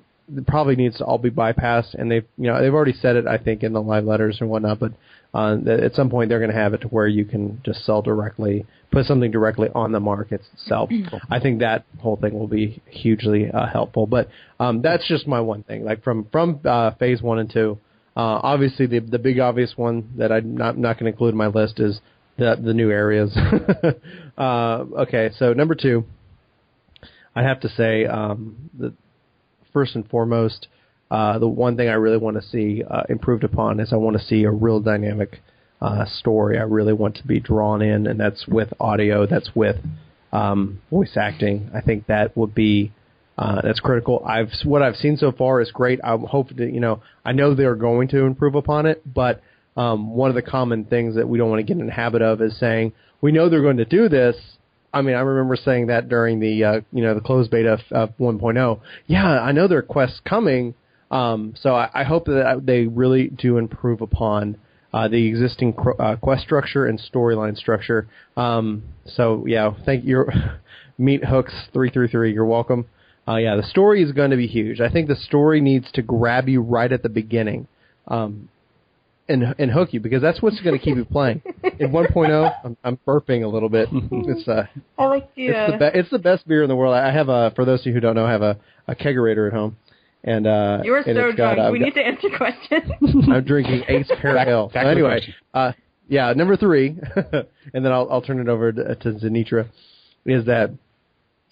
probably 0.46 0.76
needs 0.76 0.98
to 0.98 1.04
all 1.04 1.18
be 1.18 1.30
bypassed, 1.30 1.94
and 1.94 2.10
they've 2.10 2.24
you 2.38 2.44
know 2.46 2.60
they've 2.60 2.72
already 2.72 2.92
said 2.94 3.16
it. 3.16 3.26
I 3.26 3.38
think 3.38 3.62
in 3.64 3.72
the 3.72 3.82
live 3.82 4.04
letters 4.04 4.38
and 4.40 4.48
whatnot, 4.48 4.78
but 4.78 4.92
uh, 5.34 5.56
at 5.68 5.94
some 5.94 6.08
point 6.08 6.28
they're 6.28 6.38
going 6.38 6.52
to 6.52 6.56
have 6.56 6.74
it 6.74 6.82
to 6.82 6.88
where 6.88 7.08
you 7.08 7.24
can 7.24 7.60
just 7.64 7.84
sell 7.84 8.02
directly, 8.02 8.64
put 8.92 9.04
something 9.04 9.32
directly 9.32 9.68
on 9.74 9.90
the 9.90 10.00
market 10.00 10.40
itself. 10.52 10.90
I 11.30 11.40
think 11.40 11.58
that 11.58 11.84
whole 11.98 12.16
thing 12.16 12.38
will 12.38 12.46
be 12.46 12.80
hugely 12.86 13.50
uh, 13.50 13.66
helpful. 13.66 14.06
But 14.06 14.28
um, 14.60 14.80
that's 14.80 15.06
just 15.08 15.26
my 15.26 15.40
one 15.40 15.64
thing. 15.64 15.84
Like 15.84 16.04
from 16.04 16.28
from 16.30 16.60
uh, 16.64 16.92
phase 16.92 17.20
one 17.20 17.40
and 17.40 17.52
two, 17.52 17.78
uh, 18.16 18.40
obviously 18.42 18.86
the 18.86 19.00
the 19.00 19.18
big 19.18 19.40
obvious 19.40 19.72
one 19.76 20.10
that 20.18 20.30
I'm 20.30 20.56
not 20.56 20.78
not 20.78 20.94
going 20.98 21.06
to 21.06 21.12
include 21.12 21.32
in 21.32 21.38
my 21.38 21.48
list 21.48 21.80
is 21.80 22.00
the 22.38 22.56
the 22.62 22.72
new 22.72 22.90
areas. 22.90 23.36
uh, 24.38 24.84
okay, 25.00 25.30
so 25.36 25.52
number 25.52 25.74
two, 25.74 26.04
I 27.34 27.42
have 27.42 27.60
to 27.60 27.68
say 27.70 28.06
um, 28.06 28.70
the 28.78 28.94
first 29.72 29.96
and 29.96 30.08
foremost, 30.08 30.68
uh, 31.10 31.38
the 31.38 31.48
one 31.48 31.76
thing 31.76 31.88
I 31.88 31.94
really 31.94 32.16
want 32.16 32.36
to 32.36 32.42
see 32.42 32.82
uh, 32.88 33.02
improved 33.08 33.44
upon 33.44 33.80
is 33.80 33.92
I 33.92 33.96
want 33.96 34.16
to 34.18 34.22
see 34.24 34.44
a 34.44 34.50
real 34.50 34.80
dynamic 34.80 35.40
uh, 35.80 36.04
story. 36.06 36.58
I 36.58 36.62
really 36.62 36.92
want 36.92 37.16
to 37.16 37.26
be 37.26 37.40
drawn 37.40 37.82
in, 37.82 38.06
and 38.06 38.18
that's 38.18 38.46
with 38.46 38.72
audio, 38.80 39.26
that's 39.26 39.50
with 39.54 39.76
um, 40.32 40.80
voice 40.90 41.16
acting. 41.16 41.70
I 41.74 41.80
think 41.80 42.06
that 42.06 42.36
would 42.36 42.54
be 42.54 42.92
uh, 43.36 43.60
that's 43.62 43.80
critical. 43.80 44.22
I've 44.26 44.50
what 44.64 44.82
I've 44.82 44.96
seen 44.96 45.16
so 45.16 45.32
far 45.32 45.60
is 45.60 45.70
great. 45.72 46.00
I'm 46.04 46.22
hoping 46.22 46.56
that 46.58 46.72
you 46.72 46.80
know 46.80 47.02
I 47.24 47.32
know 47.32 47.54
they're 47.54 47.74
going 47.74 48.08
to 48.08 48.24
improve 48.24 48.54
upon 48.54 48.86
it, 48.86 49.02
but 49.04 49.42
um, 49.76 50.14
one 50.14 50.30
of 50.30 50.36
the 50.36 50.42
common 50.42 50.84
things 50.84 51.16
that 51.16 51.28
we 51.28 51.38
don't 51.38 51.50
want 51.50 51.60
to 51.60 51.64
get 51.64 51.78
in 51.80 51.86
the 51.86 51.92
habit 51.92 52.22
of 52.22 52.40
is 52.40 52.58
saying 52.58 52.92
we 53.20 53.32
know 53.32 53.48
they're 53.48 53.62
going 53.62 53.78
to 53.78 53.84
do 53.84 54.08
this. 54.08 54.36
I 54.92 55.02
mean, 55.02 55.16
I 55.16 55.20
remember 55.20 55.56
saying 55.56 55.88
that 55.88 56.08
during 56.08 56.38
the 56.38 56.64
uh, 56.64 56.80
you 56.92 57.02
know 57.02 57.14
the 57.14 57.20
closed 57.20 57.50
beta 57.50 57.72
of, 57.72 58.10
of 58.10 58.16
1.0. 58.18 58.80
Yeah, 59.06 59.26
I 59.26 59.52
know 59.52 59.66
there 59.66 59.78
are 59.78 59.82
quests 59.82 60.20
coming, 60.24 60.74
um, 61.14 61.54
so 61.56 61.74
I, 61.74 61.88
I 61.94 62.04
hope 62.04 62.26
that 62.26 62.62
they 62.64 62.86
really 62.86 63.28
do 63.28 63.56
improve 63.58 64.00
upon 64.00 64.56
uh, 64.92 65.08
the 65.08 65.26
existing 65.26 65.72
cr- 65.72 66.00
uh, 66.00 66.16
quest 66.16 66.42
structure 66.42 66.86
and 66.86 67.00
storyline 67.00 67.56
structure. 67.56 68.06
Um, 68.36 68.82
so 69.06 69.44
yeah, 69.46 69.72
thank 69.86 70.04
you, 70.04 70.26
Meat 70.98 71.24
Hooks 71.24 71.54
three 71.72 71.90
three 71.90 72.08
three. 72.08 72.32
You're 72.32 72.44
welcome. 72.44 72.86
Uh, 73.26 73.36
yeah, 73.36 73.56
the 73.56 73.62
story 73.62 74.02
is 74.02 74.12
going 74.12 74.30
to 74.32 74.36
be 74.36 74.46
huge. 74.46 74.80
I 74.80 74.90
think 74.90 75.08
the 75.08 75.16
story 75.16 75.60
needs 75.60 75.90
to 75.92 76.02
grab 76.02 76.48
you 76.48 76.60
right 76.60 76.92
at 76.92 77.02
the 77.02 77.08
beginning. 77.08 77.66
Um, 78.06 78.48
and 79.28 79.54
and 79.58 79.70
hook 79.70 79.94
you 79.94 80.00
because 80.00 80.20
that's 80.20 80.42
what's 80.42 80.60
going 80.60 80.78
to 80.78 80.84
keep 80.84 80.96
you 80.96 81.04
playing. 81.06 81.40
In 81.78 81.90
1.0, 81.90 82.54
I'm, 82.62 82.76
I'm 82.84 82.98
burping 83.06 83.42
a 83.42 83.48
little 83.48 83.70
bit. 83.70 83.88
It's 83.92 84.46
uh, 84.46 84.66
I 84.98 85.06
like 85.06 85.34
the. 85.34 85.46
it's 85.46 85.56
Uh, 85.56 85.70
the 85.72 85.78
be- 85.78 85.98
it's 85.98 86.10
the 86.10 86.18
best 86.18 86.46
beer 86.46 86.62
in 86.62 86.68
the 86.68 86.76
world. 86.76 86.94
I 86.94 87.10
have 87.10 87.30
a 87.30 87.50
for 87.56 87.64
those 87.64 87.80
of 87.80 87.86
you 87.86 87.92
who 87.94 88.00
don't 88.00 88.14
know, 88.16 88.26
I 88.26 88.32
have 88.32 88.42
a, 88.42 88.58
a 88.86 88.94
kegerator 88.94 89.46
at 89.46 89.54
home, 89.54 89.78
and 90.24 90.46
uh, 90.46 90.80
you 90.82 90.94
are 90.94 90.98
and 90.98 91.16
so 91.16 91.28
it's 91.28 91.36
got, 91.36 91.54
drunk. 91.54 91.68
uh, 91.68 91.72
we 91.72 91.78
got- 91.78 91.84
need 91.84 91.94
to 91.94 92.06
answer 92.06 92.28
questions. 92.36 92.90
I'm 93.30 93.44
drinking 93.44 93.84
Ace 93.88 94.10
Pale 94.20 94.38
Ale. 94.38 94.68
back 94.68 94.84
So 94.84 94.88
anyway, 94.88 95.20
uh, 95.52 95.72
yeah, 96.08 96.32
number 96.32 96.56
three, 96.56 96.96
and 97.16 97.84
then 97.84 97.92
I'll 97.92 98.08
I'll 98.10 98.22
turn 98.22 98.40
it 98.40 98.48
over 98.48 98.72
to, 98.72 98.94
to 98.96 99.12
Zanitra. 99.12 99.68
Is 100.24 100.46
that 100.46 100.70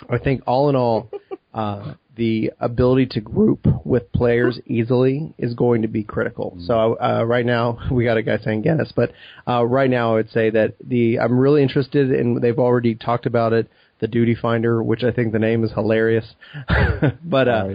I 0.09 0.19
think 0.19 0.43
all 0.47 0.69
in 0.70 0.77
all, 0.77 1.11
uh, 1.55 1.94
the 2.16 2.53
ability 2.61 3.07
to 3.07 3.20
group 3.20 3.66
with 3.85 4.11
players 4.12 4.59
easily 4.66 5.32
is 5.39 5.55
going 5.55 5.82
to 5.82 5.89
be 5.89 6.03
critical. 6.05 6.57
So 6.66 6.94
uh, 7.01 7.24
right 7.24 7.47
now 7.47 7.78
we 7.90 8.05
got 8.05 8.16
a 8.19 8.23
guy 8.23 8.39
saying 8.39 8.62
Guinness, 8.62 8.93
but 8.94 9.12
uh, 9.49 9.65
right 9.65 9.89
now 9.89 10.12
I 10.12 10.15
would 10.16 10.31
say 10.31 10.51
that 10.51 10.74
the 10.82 11.19
I'm 11.19 11.39
really 11.39 11.62
interested 11.62 12.11
in. 12.11 12.40
They've 12.40 12.59
already 12.59 12.94
talked 12.94 13.27
about 13.27 13.53
it. 13.53 13.69
The 14.03 14.09
Duty 14.09 14.35
Finder, 14.35 14.83
which 14.83 15.05
I 15.05 15.12
think 15.12 15.33
the 15.33 15.39
name 15.39 15.62
is 15.62 15.70
hilarious, 15.70 16.35
but 17.24 17.47
uh, 17.47 17.69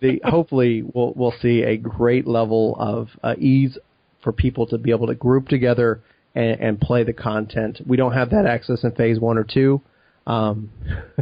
the 0.00 0.18
hopefully 0.24 0.82
we'll 0.82 1.12
we'll 1.14 1.34
see 1.42 1.62
a 1.62 1.76
great 1.76 2.26
level 2.26 2.74
of 2.78 3.10
uh, 3.22 3.34
ease 3.38 3.76
for 4.22 4.32
people 4.32 4.66
to 4.68 4.78
be 4.78 4.92
able 4.92 5.08
to 5.08 5.14
group 5.14 5.48
together 5.48 6.00
and, 6.34 6.58
and 6.58 6.80
play 6.80 7.04
the 7.04 7.12
content. 7.12 7.82
We 7.86 7.98
don't 7.98 8.14
have 8.14 8.30
that 8.30 8.46
access 8.46 8.82
in 8.82 8.92
phase 8.92 9.20
one 9.20 9.36
or 9.36 9.44
two. 9.44 9.82
Um, 10.26 10.70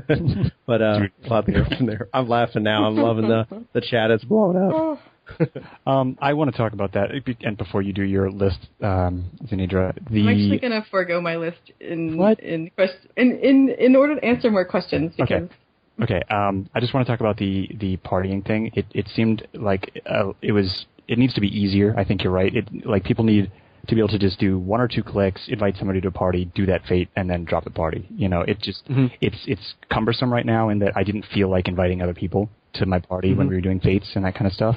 but 0.64 0.80
uh, 0.80 1.00
we'll 1.24 1.34
have 1.34 1.46
to 1.46 1.52
go 1.52 1.64
from 1.76 1.86
there. 1.86 2.08
I'm 2.14 2.28
laughing 2.28 2.62
now. 2.62 2.84
I'm 2.84 2.96
loving 2.96 3.26
the 3.28 3.66
the 3.72 3.80
chat. 3.80 4.12
It's 4.12 4.22
blowing 4.22 4.56
up. 4.56 5.00
Um, 5.86 6.16
I 6.20 6.32
want 6.32 6.50
to 6.50 6.56
talk 6.56 6.72
about 6.72 6.92
that. 6.92 7.10
And 7.42 7.56
before 7.56 7.82
you 7.82 7.92
do 7.92 8.02
your 8.02 8.30
list, 8.30 8.68
um, 8.82 9.24
Zenidra, 9.46 9.92
the 10.10 10.22
I'm 10.22 10.28
actually 10.28 10.58
gonna 10.58 10.84
forego 10.90 11.20
my 11.20 11.36
list 11.36 11.72
in 11.80 12.16
What? 12.16 12.38
in 12.40 12.70
quest 12.70 12.94
in, 13.16 13.38
in 13.38 13.68
in 13.78 13.96
order 13.96 14.14
to 14.14 14.24
answer 14.24 14.50
more 14.50 14.64
questions 14.64 15.12
because 15.16 15.42
Okay. 15.42 15.54
Okay, 16.02 16.22
um, 16.30 16.68
I 16.74 16.80
just 16.80 16.94
want 16.94 17.06
to 17.06 17.12
talk 17.12 17.20
about 17.20 17.36
the 17.36 17.68
the 17.78 17.96
partying 17.98 18.44
thing. 18.46 18.70
It 18.74 18.86
it 18.94 19.08
seemed 19.08 19.46
like 19.52 20.02
uh, 20.06 20.32
it 20.40 20.52
was 20.52 20.86
it 21.06 21.18
needs 21.18 21.34
to 21.34 21.40
be 21.40 21.48
easier. 21.48 21.94
I 21.98 22.04
think 22.04 22.24
you're 22.24 22.32
right. 22.32 22.54
It 22.54 22.86
like 22.86 23.04
people 23.04 23.24
need 23.24 23.50
to 23.88 23.94
be 23.94 24.00
able 24.00 24.08
to 24.08 24.18
just 24.18 24.38
do 24.38 24.58
one 24.58 24.80
or 24.80 24.88
two 24.88 25.02
clicks, 25.02 25.48
invite 25.48 25.76
somebody 25.76 26.00
to 26.00 26.08
a 26.08 26.12
party, 26.12 26.46
do 26.54 26.64
that 26.66 26.84
fate, 26.86 27.08
and 27.16 27.28
then 27.28 27.44
drop 27.44 27.64
the 27.64 27.70
party. 27.70 28.08
You 28.16 28.28
know, 28.28 28.40
it 28.40 28.60
just 28.60 28.84
it's 29.20 29.36
it's 29.46 29.74
cumbersome 29.90 30.32
right 30.32 30.46
now 30.46 30.70
in 30.70 30.78
that 30.78 30.92
I 30.96 31.02
didn't 31.02 31.26
feel 31.26 31.48
like 31.50 31.68
inviting 31.68 32.00
other 32.00 32.14
people 32.14 32.48
to 32.74 32.86
my 32.86 32.98
party 32.98 33.34
when 33.34 33.48
we 33.48 33.54
were 33.54 33.60
doing 33.60 33.80
fates 33.80 34.10
and 34.14 34.24
that 34.24 34.34
kind 34.34 34.46
of 34.46 34.52
stuff. 34.52 34.76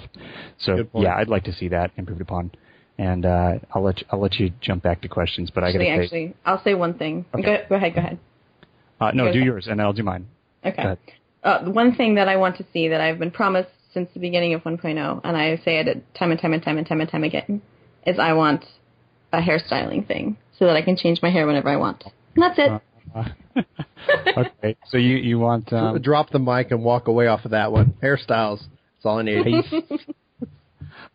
So 0.59 0.88
yeah, 0.93 1.15
I'd 1.15 1.30
like 1.30 1.43
to 1.45 1.53
see 1.53 1.69
that 1.69 1.91
improved 1.97 2.22
upon. 2.22 2.51
And 2.97 3.26
uh, 3.26 3.55
I'll 3.73 3.84
let 3.84 3.99
you, 3.99 4.05
I'll 4.09 4.22
let 4.22 4.35
you 4.35 4.51
jump 4.61 4.84
back 4.84 5.01
to 5.01 5.09
questions, 5.09 5.51
but 5.53 5.65
actually, 5.65 5.91
I 5.91 5.97
gotta 5.97 5.99
say, 5.99 6.03
actually, 6.05 6.35
I'll 6.45 6.63
say 6.63 6.73
one 6.76 6.93
thing. 6.93 7.26
Okay. 7.34 7.43
Go, 7.43 7.57
go 7.69 7.76
ahead, 7.76 7.93
go 7.93 7.99
ahead. 7.99 8.19
uh, 9.01 9.11
no, 9.13 9.26
go 9.26 9.34
do 9.34 9.39
ahead. 9.39 9.45
yours, 9.45 9.67
and 9.67 9.81
I'll 9.81 9.91
do 9.91 10.03
mine. 10.03 10.27
Okay. 10.65 10.95
Uh, 11.43 11.65
one 11.65 11.93
thing 11.95 12.15
that 12.15 12.30
I 12.30 12.38
want 12.38 12.57
to 12.57 12.65
see 12.72 12.88
that 12.88 13.01
I've 13.01 13.19
been 13.19 13.31
promised 13.31 13.69
since 13.93 14.09
the 14.13 14.19
beginning 14.19 14.53
of 14.53 14.63
1.0, 14.63 15.22
and 15.23 15.38
I 15.38 15.57
say 15.57 15.80
it 15.80 16.15
time 16.15 16.31
and 16.31 16.39
time 16.39 16.53
and 16.53 16.63
time 16.63 16.77
and 16.77 16.88
time 16.88 17.01
and 17.01 17.09
time 17.09 17.23
again, 17.23 17.61
is 18.07 18.17
I 18.17 18.34
want 18.34 18.65
a 19.34 19.39
hairstyling 19.41 20.07
thing 20.07 20.38
so 20.57 20.65
that 20.65 20.76
I 20.76 20.81
can 20.81 20.95
change 20.95 21.22
my 21.22 21.30
hair 21.30 21.45
whenever 21.45 21.69
I 21.69 21.76
want. 21.76 22.03
And 22.35 22.43
that's 22.43 22.57
it. 22.57 22.81
okay, 24.37 24.75
so 24.89 24.97
you 24.97 25.15
you 25.15 25.39
want 25.39 25.71
um, 25.73 26.01
Drop 26.01 26.29
the 26.29 26.39
mic 26.39 26.71
and 26.71 26.83
walk 26.83 27.07
away 27.07 27.27
off 27.27 27.45
of 27.45 27.51
that 27.51 27.71
one. 27.71 27.93
Hairstyles. 28.03 28.59
That's 28.59 29.05
all 29.05 29.19
I 29.19 29.23
need. 29.23 29.63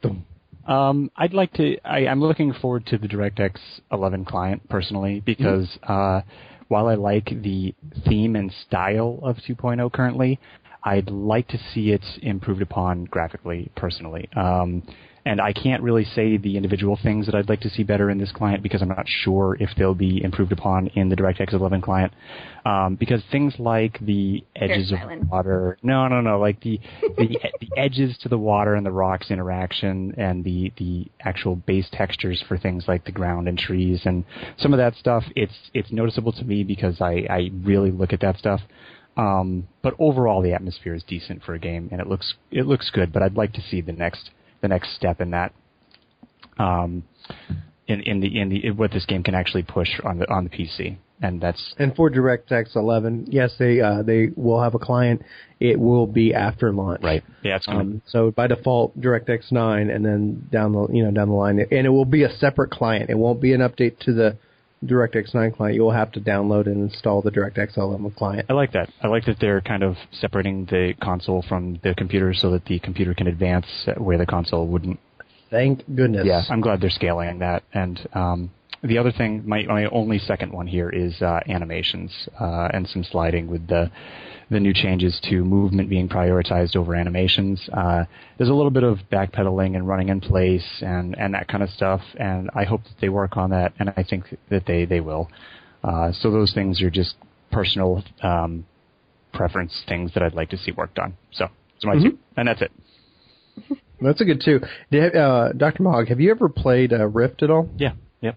Um, 0.67 1.11
I'd 1.17 1.35
like 1.35 1.53
to. 1.55 1.79
I, 1.85 2.07
I'm 2.07 2.21
looking 2.21 2.53
forward 2.53 2.87
to 2.87 2.99
the 2.99 3.09
DirectX 3.09 3.59
11 3.91 4.25
client 4.25 4.69
personally 4.69 5.21
because 5.25 5.79
uh, 5.83 6.21
while 6.69 6.87
I 6.87 6.95
like 6.95 7.27
the 7.43 7.75
theme 8.09 8.37
and 8.37 8.53
style 8.67 9.19
of 9.23 9.37
2.0 9.39 9.93
currently, 9.93 10.39
I'd 10.85 11.11
like 11.11 11.49
to 11.49 11.59
see 11.75 11.91
it 11.91 12.05
improved 12.23 12.63
upon 12.63 13.07
graphically 13.07 13.71
personally. 13.75 14.29
Um, 14.37 14.85
and 15.25 15.41
I 15.41 15.53
can't 15.53 15.83
really 15.83 16.05
say 16.05 16.37
the 16.37 16.57
individual 16.57 16.99
things 17.03 17.27
that 17.27 17.35
I'd 17.35 17.49
like 17.49 17.61
to 17.61 17.71
see 17.71 17.83
better 17.83 18.11
in 18.11 18.19
this 18.19 18.33
client 18.33 18.63
because 18.63 18.83
I'm 18.83 18.89
not 18.89 19.07
sure 19.07 19.57
if 19.61 19.71
they'll 19.77 19.95
be 19.95 20.23
improved 20.23 20.53
upon 20.53 20.89
in 20.89 21.09
the 21.09 21.17
DirectX 21.17 21.53
11 21.53 21.83
client. 21.83 22.13
Um, 22.65 22.97
because 22.97 23.23
things 23.31 23.55
like 23.59 23.99
the 24.01 24.45
edges 24.57 24.93
of 24.93 24.99
water, 25.29 25.79
no, 25.83 26.09
no, 26.09 26.21
no, 26.21 26.39
like 26.39 26.61
the 26.61 26.79
the 27.17 27.39
the 27.61 27.71
edges 27.77 28.19
to 28.19 28.29
the 28.29 28.39
water 28.39 28.75
and 28.75 28.85
the 28.85 28.93
rocks 28.93 29.31
interaction, 29.31 30.15
and 30.19 30.45
the 30.45 30.73
the 30.77 31.07
actual 31.21 31.57
base 31.57 31.89
textures 31.93 32.43
for 32.47 32.59
things 32.59 32.85
like 32.87 33.05
the 33.05 33.13
ground 33.13 33.49
and 33.49 33.59
trees 33.59 34.03
and 34.05 34.25
some 34.59 34.75
of 34.75 34.79
that 34.79 34.95
stuff. 34.97 35.25
It's 35.37 35.71
it's 35.73 35.91
noticeable 35.91 36.33
to 36.33 36.45
me 36.45 36.65
because 36.65 37.01
I 37.01 37.27
I 37.31 37.51
really 37.63 37.91
look 37.91 38.13
at 38.13 38.21
that 38.21 38.37
stuff. 38.37 38.61
Um, 39.17 39.69
but 39.83 39.95
overall, 39.99 40.41
the 40.43 40.53
atmosphere 40.53 40.95
is 40.95 41.03
decent 41.03 41.43
for 41.43 41.55
a 41.55 41.59
game, 41.59 41.89
and 41.93 42.01
it 42.01 42.07
looks 42.07 42.35
it 42.51 42.67
looks 42.67 42.91
good. 42.91 43.13
But 43.13 43.23
I'd 43.23 43.37
like 43.37 43.53
to 43.55 43.63
see 43.63 43.81
the 43.81 43.93
next 43.93 44.31
the 44.61 44.69
next 44.69 44.95
step 44.95 45.21
in 45.21 45.31
that. 45.31 45.53
Um, 46.59 47.05
in 47.87 48.01
in 48.03 48.21
the 48.21 48.41
in 48.41 48.49
the 48.49 48.67
in 48.67 48.77
what 48.77 48.93
this 48.93 49.05
game 49.07 49.23
can 49.23 49.35
actually 49.35 49.63
push 49.63 49.89
on 50.05 50.19
the 50.19 50.31
on 50.31 50.45
the 50.45 50.51
PC. 50.51 50.97
and 51.23 51.41
that's 51.41 51.75
And 51.79 51.95
for 51.95 52.11
DirectX 52.11 52.77
11, 52.77 53.27
yes, 53.29 53.53
they 53.59 53.81
uh, 53.81 54.03
they 54.03 54.29
will 54.37 54.63
have 54.63 54.75
a 54.75 54.79
client. 54.79 55.23
It 55.59 55.79
will 55.79 56.07
be 56.07 56.33
after 56.35 56.73
launch. 56.73 57.03
right. 57.03 57.23
Yeah, 57.43 57.57
it's 57.57 57.67
gonna. 57.67 57.81
Um, 57.81 58.03
so 58.07 58.31
by 58.31 58.47
default, 58.47 58.99
DirectX 58.99 59.51
9, 59.53 59.91
and 59.91 60.05
then 60.05 60.49
down 60.51 60.73
the 60.73 60.87
you 60.93 61.05
know 61.05 61.11
down 61.11 61.29
the 61.29 61.35
line, 61.35 61.59
and 61.59 61.87
it 61.87 61.91
will 61.91 62.05
be 62.05 62.23
a 62.23 62.31
separate 62.37 62.71
client. 62.71 63.11
It 63.11 63.19
won't 63.19 63.41
be 63.41 63.53
an 63.53 63.61
update 63.61 63.99
to 64.01 64.13
the 64.13 64.37
DirectX 64.85 65.35
9 65.35 65.53
client. 65.53 65.75
You 65.75 65.83
will 65.83 65.91
have 65.91 66.11
to 66.13 66.21
download 66.21 66.67
and 66.67 66.91
install 66.91 67.21
the 67.21 67.31
DirectX 67.31 67.77
11 67.77 68.11
client. 68.13 68.47
I 68.49 68.55
like 68.55 68.73
that. 68.73 68.91
I 69.03 69.09
like 69.09 69.27
that 69.27 69.37
they're 69.41 69.61
kind 69.61 69.83
of 69.83 69.97
separating 70.13 70.65
the 70.67 70.95
console 71.03 71.43
from 71.49 71.79
the 71.83 71.95
computer 71.95 72.33
so 72.33 72.51
that 72.53 72.65
the 72.65 72.79
computer 72.79 73.15
can 73.15 73.27
advance 73.27 73.67
where 73.99 74.17
the 74.17 74.27
console 74.27 74.67
wouldn't. 74.67 74.99
Thank 75.51 75.85
goodness. 75.95 76.25
Yeah, 76.27 76.43
I'm 76.49 76.61
glad 76.61 76.81
they're 76.81 76.91
scaling 76.91 77.41
that. 77.41 77.65
And 77.75 78.09
um, 78.15 78.51
the 78.83 78.99
other 78.99 79.13
thing, 79.13 79.43
my 79.47 79.65
my 79.65 79.87
only 79.87 80.19
second 80.19 80.53
one 80.53 80.67
here 80.67 80.89
is 80.89 81.21
uh, 81.21 81.41
animations 81.49 82.29
uh, 82.39 82.69
and 82.73 82.89
some 82.89 83.05
sliding 83.05 83.49
with 83.49 83.67
the 83.67 83.91
the 84.51 84.61
new 84.61 84.75
changes 84.75 85.21
to 85.31 85.45
movement 85.45 85.89
being 85.89 86.09
prioritized 86.09 86.75
over 86.77 86.95
animations. 86.95 87.69
Uh, 87.73 88.05
there's 88.37 88.51
a 88.51 88.55
little 88.55 88.71
bit 88.71 88.83
of 88.83 88.99
backpedaling 89.11 89.77
and 89.77 89.87
running 89.87 90.09
in 90.09 90.21
place 90.21 90.67
and 90.83 91.17
and 91.19 91.35
that 91.35 91.49
kind 91.49 91.63
of 91.63 91.71
stuff. 91.71 92.01
And 92.19 92.51
I 92.55 92.65
hope 92.65 92.83
that 92.85 92.95
they 93.01 93.09
work 93.09 93.37
on 93.37 93.51
that, 93.51 93.73
and 93.79 93.91
I 93.97 94.03
think 94.03 94.25
that 94.51 94.67
they 94.67 94.85
they 94.85 95.01
will. 95.01 95.31
Uh, 95.85 96.13
so 96.13 96.31
those 96.31 96.53
things 96.53 96.83
are 96.83 96.91
just 96.91 97.15
personal 97.53 98.03
um, 98.23 98.67
preference 99.33 99.83
things 99.89 100.13
that 100.15 100.23
I'd 100.23 100.35
like 100.35 100.51
to 100.51 100.59
see 100.59 100.73
worked 100.73 100.99
on. 100.99 101.17
So 101.33 101.47
that's 101.75 101.85
my 101.85 101.95
two, 101.95 102.19
and 102.37 102.49
that's 102.49 102.63
it. 102.63 102.73
That's 104.03 104.21
a 104.23 104.25
good 104.25 104.41
two. 104.43 104.61
Uh, 104.97 105.53
Dr. 105.53 105.83
Mog, 105.83 106.09
have 106.09 106.21
you 106.21 106.31
ever 106.31 106.49
played 106.49 106.91
uh, 106.91 107.07
Rift 107.07 107.43
at 107.43 107.51
all? 107.51 107.69
Yeah. 107.77 107.93
Yep. 108.23 108.37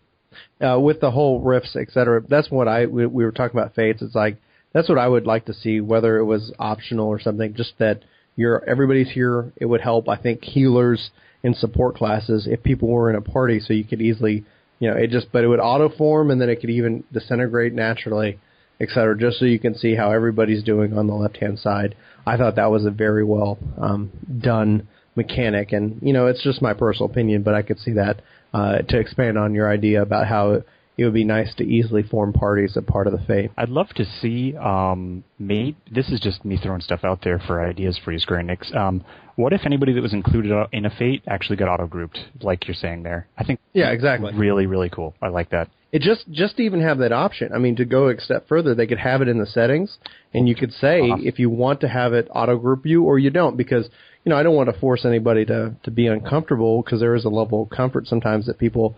uh, 0.60 0.78
with 0.78 1.00
the 1.00 1.10
whole 1.10 1.40
Rifts, 1.40 1.78
et 1.80 1.88
cetera. 1.92 2.22
That's 2.28 2.52
what 2.52 2.68
I 2.68 2.86
we, 2.86 3.06
we 3.06 3.24
were 3.24 3.32
talking 3.32 3.58
about 3.58 3.74
fates. 3.74 4.02
It's 4.02 4.14
like 4.14 4.38
that's 4.74 4.90
what 4.90 4.98
I 4.98 5.08
would 5.08 5.26
like 5.26 5.46
to 5.46 5.54
see, 5.54 5.80
whether 5.80 6.18
it 6.18 6.26
was 6.26 6.52
optional 6.60 7.08
or 7.08 7.20
something. 7.20 7.54
Just 7.54 7.74
that 7.80 8.02
you're 8.36 8.64
everybody's 8.68 9.12
here. 9.12 9.54
It 9.58 9.66
would 9.66 9.82
help. 9.82 10.10
I 10.10 10.18
think 10.18 10.44
healers 10.44 11.12
and 11.44 11.56
support 11.56 11.96
classes 11.96 12.48
if 12.50 12.64
people 12.64 12.90
were 12.90 13.10
in 13.10 13.16
a 13.16 13.22
party, 13.22 13.60
so 13.60 13.74
you 13.74 13.84
could 13.84 14.02
easily, 14.02 14.44
you 14.80 14.90
know, 14.90 14.98
it 14.98 15.10
just 15.10 15.32
but 15.32 15.44
it 15.44 15.48
would 15.48 15.60
auto 15.60 15.90
form 15.90 16.32
and 16.32 16.42
then 16.42 16.50
it 16.50 16.60
could 16.60 16.70
even 16.70 17.04
disintegrate 17.12 17.74
naturally, 17.74 18.40
et 18.82 18.90
cetera. 18.90 19.18
Just 19.18 19.40
so 19.40 19.46
you 19.46 19.60
can 19.60 19.76
see 19.76 19.96
how 19.96 20.12
everybody's 20.12 20.64
doing 20.64 20.98
on 20.98 21.08
the 21.08 21.14
left 21.14 21.38
hand 21.38 21.60
side. 21.60 21.96
I 22.26 22.38
thought 22.38 22.56
that 22.56 22.72
was 22.72 22.86
a 22.86 22.92
very 22.92 23.24
well 23.24 23.58
um, 23.80 24.12
done 24.42 24.88
mechanic, 25.16 25.74
and 25.74 26.00
you 26.02 26.14
know, 26.14 26.28
it's 26.28 26.44
just 26.44 26.62
my 26.62 26.74
personal 26.74 27.12
opinion, 27.12 27.44
but 27.44 27.54
I 27.54 27.62
could 27.62 27.80
see 27.80 27.94
that 27.94 28.22
uh, 28.54 28.78
to 28.80 28.98
expand 28.98 29.38
on 29.38 29.54
your 29.54 29.70
idea 29.70 30.02
about 30.02 30.28
how 30.28 30.64
it 30.98 31.06
would 31.06 31.14
be 31.14 31.24
nice 31.24 31.54
to 31.56 31.64
easily 31.64 32.04
form 32.04 32.34
parties 32.34 32.78
as 32.78 32.84
part 32.86 33.08
of 33.08 33.14
the 33.14 33.26
fate. 33.26 33.52
I'd 33.58 33.70
love 33.70 33.90
to 33.96 34.06
see. 34.06 34.56
Um, 34.56 35.24
maybe 35.40 35.76
this 35.92 36.10
is 36.10 36.20
just 36.20 36.46
me 36.46 36.58
throwing 36.62 36.82
stuff 36.82 37.04
out 37.04 37.20
there 37.24 37.40
for 37.40 37.66
ideas 37.66 38.00
for 38.04 38.12
you, 38.12 38.20
Square 38.20 38.44
Enix. 38.44 38.76
Um, 38.76 39.04
what 39.36 39.54
if 39.54 39.62
anybody 39.66 39.94
that 39.94 40.02
was 40.02 40.14
included 40.14 40.52
in 40.72 40.86
a 40.86 40.90
fate 40.92 41.24
actually 41.28 41.56
got 41.56 41.68
auto 41.68 41.88
grouped, 41.88 42.20
like 42.42 42.68
you're 42.68 42.76
saying 42.76 43.04
there? 43.04 43.28
I 43.38 43.44
think 43.44 43.60
Yeah, 43.74 43.90
exactly. 43.90 44.32
really, 44.34 44.68
really 44.68 44.90
cool. 44.90 45.16
I 45.22 45.30
like 45.30 45.50
that. 45.50 45.70
It 45.92 46.02
just 46.02 46.26
just 46.32 46.58
to 46.58 46.64
even 46.64 46.82
have 46.82 46.98
that 47.00 47.12
option. 47.12 47.52
I 47.54 47.60
mean, 47.60 47.76
to 47.76 47.86
go 47.86 48.10
a 48.10 48.20
step 48.20 48.48
further, 48.48 48.74
they 48.74 48.88
could 48.88 48.98
have 48.98 49.22
it 49.22 49.28
in 49.28 49.38
the 49.38 49.46
settings, 49.46 49.98
and 50.34 50.48
you 50.50 50.56
could 50.56 50.74
say 50.74 51.02
Uh-huh. 51.02 51.22
if 51.24 51.38
you 51.38 51.50
want 51.52 51.82
to 51.82 51.88
have 51.88 52.14
it 52.14 52.28
auto 52.34 52.58
group 52.58 52.86
you 52.86 53.04
or 53.04 53.20
you 53.20 53.30
don't, 53.30 53.58
because 53.58 53.90
you 54.26 54.30
know 54.32 54.36
I 54.36 54.42
don't 54.42 54.56
want 54.56 54.74
to 54.74 54.80
force 54.80 55.06
anybody 55.06 55.46
to 55.46 55.76
to 55.84 55.92
be 55.92 56.08
uncomfortable 56.08 56.82
because 56.82 57.00
there 57.00 57.14
is 57.14 57.26
a 57.26 57.30
level 57.30 57.64
of 57.64 57.70
comfort 57.70 58.08
sometimes 58.08 58.48
that 58.48 58.58
people 58.58 58.96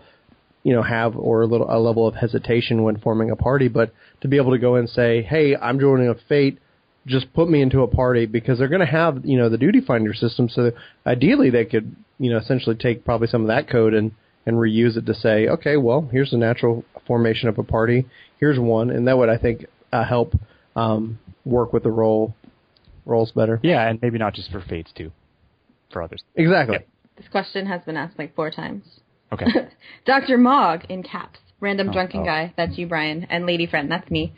you 0.66 0.72
know 0.72 0.82
have 0.82 1.16
or 1.16 1.42
a 1.42 1.46
little 1.46 1.68
a 1.70 1.78
level 1.78 2.08
of 2.08 2.16
hesitation 2.16 2.82
when 2.82 2.98
forming 2.98 3.30
a 3.30 3.36
party, 3.36 3.68
but 3.68 3.94
to 4.20 4.26
be 4.26 4.36
able 4.36 4.50
to 4.50 4.58
go 4.58 4.74
and 4.74 4.90
say, 4.90 5.22
hey, 5.22 5.54
I'm 5.54 5.78
joining 5.78 6.08
a 6.08 6.16
fate. 6.28 6.58
Just 7.06 7.32
put 7.34 7.48
me 7.48 7.62
into 7.62 7.82
a 7.82 7.86
party 7.86 8.26
because 8.26 8.58
they're 8.58 8.66
going 8.66 8.80
to 8.80 8.86
have 8.86 9.24
you 9.24 9.38
know 9.38 9.48
the 9.48 9.58
duty 9.58 9.80
finder 9.80 10.12
system. 10.12 10.48
So 10.48 10.72
ideally, 11.06 11.50
they 11.50 11.66
could 11.66 11.94
you 12.18 12.32
know 12.32 12.38
essentially 12.38 12.74
take 12.74 13.04
probably 13.04 13.28
some 13.28 13.42
of 13.42 13.46
that 13.46 13.70
code 13.70 13.94
and 13.94 14.10
and 14.44 14.56
reuse 14.56 14.96
it 14.96 15.06
to 15.06 15.14
say, 15.14 15.46
okay, 15.46 15.76
well, 15.76 16.08
here's 16.10 16.32
the 16.32 16.36
natural 16.36 16.84
formation 17.06 17.48
of 17.48 17.58
a 17.58 17.62
party. 17.62 18.06
Here's 18.40 18.58
one, 18.58 18.90
and 18.90 19.06
that 19.06 19.16
would 19.16 19.28
I 19.28 19.38
think 19.38 19.66
uh, 19.92 20.04
help 20.04 20.34
um, 20.74 21.20
work 21.44 21.72
with 21.72 21.84
the 21.84 21.92
role 21.92 22.34
roles 23.04 23.30
better. 23.30 23.60
Yeah, 23.62 23.88
and 23.88 24.02
maybe 24.02 24.18
not 24.18 24.34
just 24.34 24.50
for 24.50 24.60
fates 24.60 24.90
too, 24.96 25.12
for 25.92 26.02
others. 26.02 26.24
Exactly. 26.34 26.78
Yep. 26.78 26.88
This 27.18 27.28
question 27.28 27.66
has 27.66 27.82
been 27.82 27.96
asked 27.96 28.18
like 28.18 28.34
four 28.34 28.50
times. 28.50 28.82
Okay. 29.32 29.46
Dr. 30.06 30.38
Mog 30.38 30.84
in 30.88 31.02
caps. 31.02 31.38
Random 31.58 31.90
drunken 31.90 32.20
oh. 32.20 32.24
guy. 32.24 32.52
That's 32.56 32.76
you, 32.76 32.86
Brian. 32.86 33.26
And 33.30 33.46
lady 33.46 33.66
friend. 33.66 33.90
That's 33.90 34.10
me. 34.10 34.34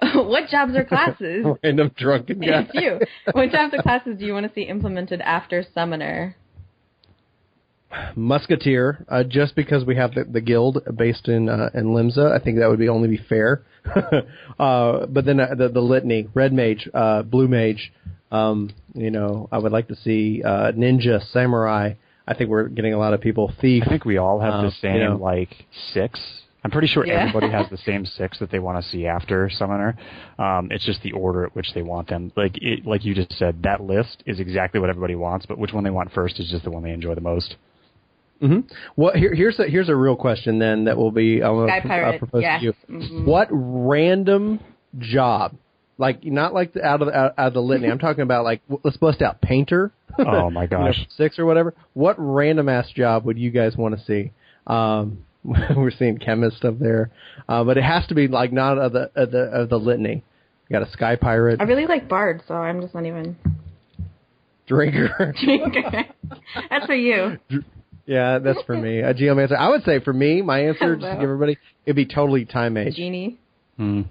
what 0.14 0.48
jobs 0.48 0.74
or 0.74 0.84
classes? 0.84 1.44
Random 1.62 1.90
drunken 1.96 2.40
guy. 2.40 2.66
it's 2.68 2.74
you. 2.74 3.00
What 3.32 3.50
jobs 3.50 3.74
or 3.74 3.82
classes 3.82 4.18
do 4.18 4.24
you 4.24 4.32
want 4.32 4.46
to 4.46 4.52
see 4.54 4.62
implemented 4.62 5.20
after 5.20 5.64
Summoner? 5.74 6.34
Musketeer, 8.16 9.04
uh, 9.08 9.22
just 9.22 9.54
because 9.54 9.84
we 9.84 9.96
have 9.96 10.12
the, 10.14 10.24
the 10.24 10.40
guild 10.40 10.78
based 10.96 11.28
in 11.28 11.48
uh, 11.48 11.70
in 11.72 11.86
Limsa, 11.86 12.32
I 12.32 12.42
think 12.42 12.58
that 12.58 12.68
would 12.68 12.80
be 12.80 12.88
only 12.88 13.08
be 13.08 13.20
fair. 13.28 13.62
uh, 14.58 15.06
but 15.06 15.24
then 15.24 15.38
uh, 15.38 15.54
the 15.56 15.68
the 15.68 15.80
litany, 15.80 16.28
red 16.34 16.52
mage, 16.52 16.88
uh, 16.92 17.22
blue 17.22 17.46
mage, 17.46 17.92
um, 18.32 18.70
you 18.94 19.10
know, 19.10 19.48
I 19.52 19.58
would 19.58 19.72
like 19.72 19.88
to 19.88 19.96
see 19.96 20.42
uh, 20.44 20.72
ninja, 20.72 21.22
samurai. 21.32 21.94
I 22.26 22.34
think 22.34 22.50
we're 22.50 22.68
getting 22.68 22.92
a 22.94 22.98
lot 22.98 23.12
of 23.14 23.20
people 23.20 23.52
thief. 23.60 23.84
I 23.86 23.88
think 23.90 24.04
we 24.04 24.16
all 24.18 24.40
have 24.40 24.54
Um, 24.54 24.64
the 24.64 24.70
same 24.72 24.96
you 24.96 25.04
know. 25.04 25.16
like 25.16 25.64
six. 25.92 26.20
I'm 26.64 26.70
pretty 26.72 26.88
sure 26.88 27.06
Yeah. 27.06 27.20
everybody 27.28 27.48
has 27.52 27.68
the 27.70 27.76
same 27.90 28.04
six 28.04 28.38
that 28.40 28.50
they 28.50 28.58
want 28.58 28.82
to 28.82 28.88
see 28.90 29.06
after 29.06 29.48
Summoner. 29.48 29.96
Um, 30.38 30.68
it's 30.72 30.84
just 30.84 31.00
the 31.02 31.12
order 31.12 31.44
at 31.44 31.54
which 31.54 31.72
they 31.74 31.82
want 31.82 32.08
them. 32.08 32.32
Like 32.36 32.58
it, 32.60 32.84
like 32.84 33.04
you 33.04 33.14
just 33.14 33.32
said, 33.34 33.62
that 33.62 33.80
list 33.82 34.22
is 34.26 34.40
exactly 34.40 34.80
what 34.80 34.90
everybody 34.90 35.14
wants, 35.14 35.46
but 35.46 35.58
which 35.58 35.72
one 35.72 35.84
they 35.84 35.90
want 35.90 36.10
first 36.12 36.40
is 36.40 36.50
just 36.50 36.64
the 36.64 36.70
one 36.72 36.82
they 36.82 36.90
enjoy 36.90 37.14
the 37.14 37.20
most. 37.20 37.54
hmm 38.40 38.60
Well, 38.96 39.12
here, 39.14 39.32
here's 39.34 39.58
a 39.60 39.64
here's 39.68 39.88
a 39.88 39.94
real 39.94 40.16
question 40.16 40.58
then 40.58 40.84
that 40.86 40.96
will 40.96 41.12
be 41.12 41.42
I 41.42 41.48
will 41.50 41.68
Sky 41.68 41.78
uh, 41.78 41.82
pirate, 41.82 42.18
propose 42.18 42.42
yes. 42.42 42.60
to 42.60 42.64
you. 42.66 42.72
Mhm. 42.90 43.24
What 43.24 43.46
random 43.52 44.58
job, 44.98 45.54
like 45.98 46.24
not 46.24 46.52
like 46.54 46.72
the, 46.74 46.84
out 46.84 47.00
of 47.02 47.08
the, 47.08 47.16
out, 47.16 47.34
out 47.38 47.46
of 47.48 47.54
the 47.54 47.62
litany? 47.62 47.88
I'm 47.90 47.98
talking 47.98 48.22
about 48.22 48.44
like 48.44 48.62
w- 48.68 48.80
let's 48.84 48.96
bust 48.96 49.22
out 49.22 49.40
painter. 49.40 49.92
Oh 50.18 50.50
my 50.50 50.62
you 50.70 50.70
know, 50.70 50.86
gosh. 50.86 51.06
six 51.16 51.38
or 51.38 51.46
whatever. 51.46 51.74
What 51.94 52.16
random 52.18 52.68
ass 52.68 52.88
job 52.94 53.24
would 53.24 53.38
you 53.38 53.50
guys 53.50 53.76
want 53.76 53.98
to 53.98 54.04
see? 54.04 54.32
Um, 54.66 55.24
we're 55.44 55.90
seeing 55.92 56.18
chemist 56.18 56.64
up 56.64 56.78
there, 56.78 57.10
uh, 57.48 57.62
but 57.64 57.76
it 57.78 57.84
has 57.84 58.06
to 58.08 58.14
be 58.14 58.26
like 58.28 58.52
not 58.52 58.78
of 58.78 58.92
the 58.92 59.10
of 59.14 59.30
the 59.30 59.38
of 59.42 59.68
the 59.68 59.78
litany. 59.78 60.24
You 60.68 60.78
got 60.78 60.86
a 60.86 60.90
sky 60.90 61.14
pirate, 61.16 61.60
I 61.60 61.64
really 61.64 61.86
like 61.86 62.08
Bard, 62.08 62.42
so 62.48 62.54
I'm 62.54 62.80
just 62.80 62.92
not 62.94 63.06
even. 63.06 63.36
drinker. 64.66 65.32
drinker. 65.44 66.04
That's 66.70 66.86
for 66.86 66.94
you. 66.94 67.38
yeah, 68.04 68.38
that's 68.40 68.60
for 68.62 68.76
me. 68.76 68.98
A 68.98 69.14
geomancer. 69.14 69.56
I 69.56 69.68
would 69.68 69.84
say 69.84 70.00
for 70.00 70.12
me, 70.12 70.42
my 70.42 70.64
answer 70.64 70.96
just 70.96 71.06
to 71.06 71.14
give 71.14 71.22
everybody, 71.22 71.58
it'd 71.84 71.94
be 71.96 72.06
totally 72.06 72.44
time 72.44 72.74
mage. 72.74 72.94
Genie, 72.96 73.38
Hmm. 73.76 74.02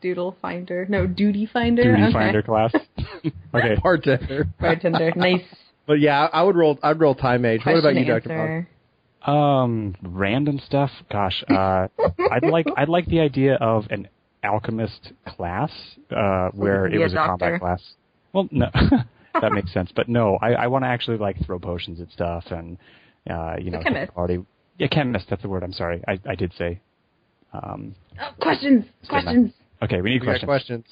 Doodle 0.00 0.36
Finder. 0.40 0.86
No, 0.88 1.06
Duty 1.06 1.46
Finder. 1.46 1.82
Duty 1.82 2.02
okay. 2.04 2.12
finder 2.12 2.42
class. 2.42 2.72
okay. 3.54 3.76
Bartender. 3.82 4.46
Bartender. 4.58 5.12
Nice. 5.16 5.42
But 5.86 6.00
yeah, 6.00 6.26
I 6.26 6.40
I 6.40 6.42
would 6.42 6.56
roll. 6.56 6.78
I'd 6.82 7.00
roll 7.00 7.14
time 7.14 7.42
mage. 7.42 7.60
What 7.64 7.76
about 7.76 7.94
you, 7.94 8.04
Doctor 8.04 8.28
Bob? 8.28 8.38
answer. 8.38 8.68
Um, 9.30 9.94
random 10.02 10.60
stuff. 10.64 10.90
Gosh, 11.10 11.44
uh, 11.48 11.88
I'd 12.30 12.44
like 12.44 12.66
I'd 12.76 12.88
like 12.88 13.06
the 13.06 13.20
idea 13.20 13.54
of 13.56 13.84
an 13.90 14.08
alchemist 14.42 15.12
class 15.26 15.70
uh, 16.16 16.48
where 16.52 16.86
it 16.86 16.98
was 16.98 17.12
a 17.12 17.16
doctor. 17.16 17.30
combat 17.30 17.60
class. 17.60 17.82
Well, 18.32 18.48
no, 18.50 18.70
that 19.40 19.52
makes 19.52 19.72
sense. 19.72 19.90
But 19.94 20.08
no, 20.08 20.38
I, 20.40 20.52
I 20.52 20.66
want 20.68 20.84
to 20.84 20.88
actually 20.88 21.18
like 21.18 21.44
throw 21.44 21.58
potions 21.58 22.00
at 22.00 22.10
stuff 22.10 22.44
and 22.50 22.78
uh, 23.28 23.56
you 23.60 23.70
know, 23.70 23.82
chemist. 23.82 24.12
already. 24.16 24.44
Yeah, 24.78 24.86
chemist. 24.86 25.26
That's 25.28 25.42
the 25.42 25.48
word. 25.48 25.62
I'm 25.62 25.74
sorry. 25.74 26.02
I, 26.08 26.18
I 26.26 26.34
did 26.34 26.52
say. 26.56 26.80
Um, 27.52 27.94
Oh, 28.20 28.32
questions. 28.40 28.84
Questions. 29.08 29.52
Okay, 29.82 30.00
we 30.00 30.10
need 30.10 30.20
We 30.22 30.26
got 30.26 30.44
questions. 30.44 30.46
questions. 30.46 30.84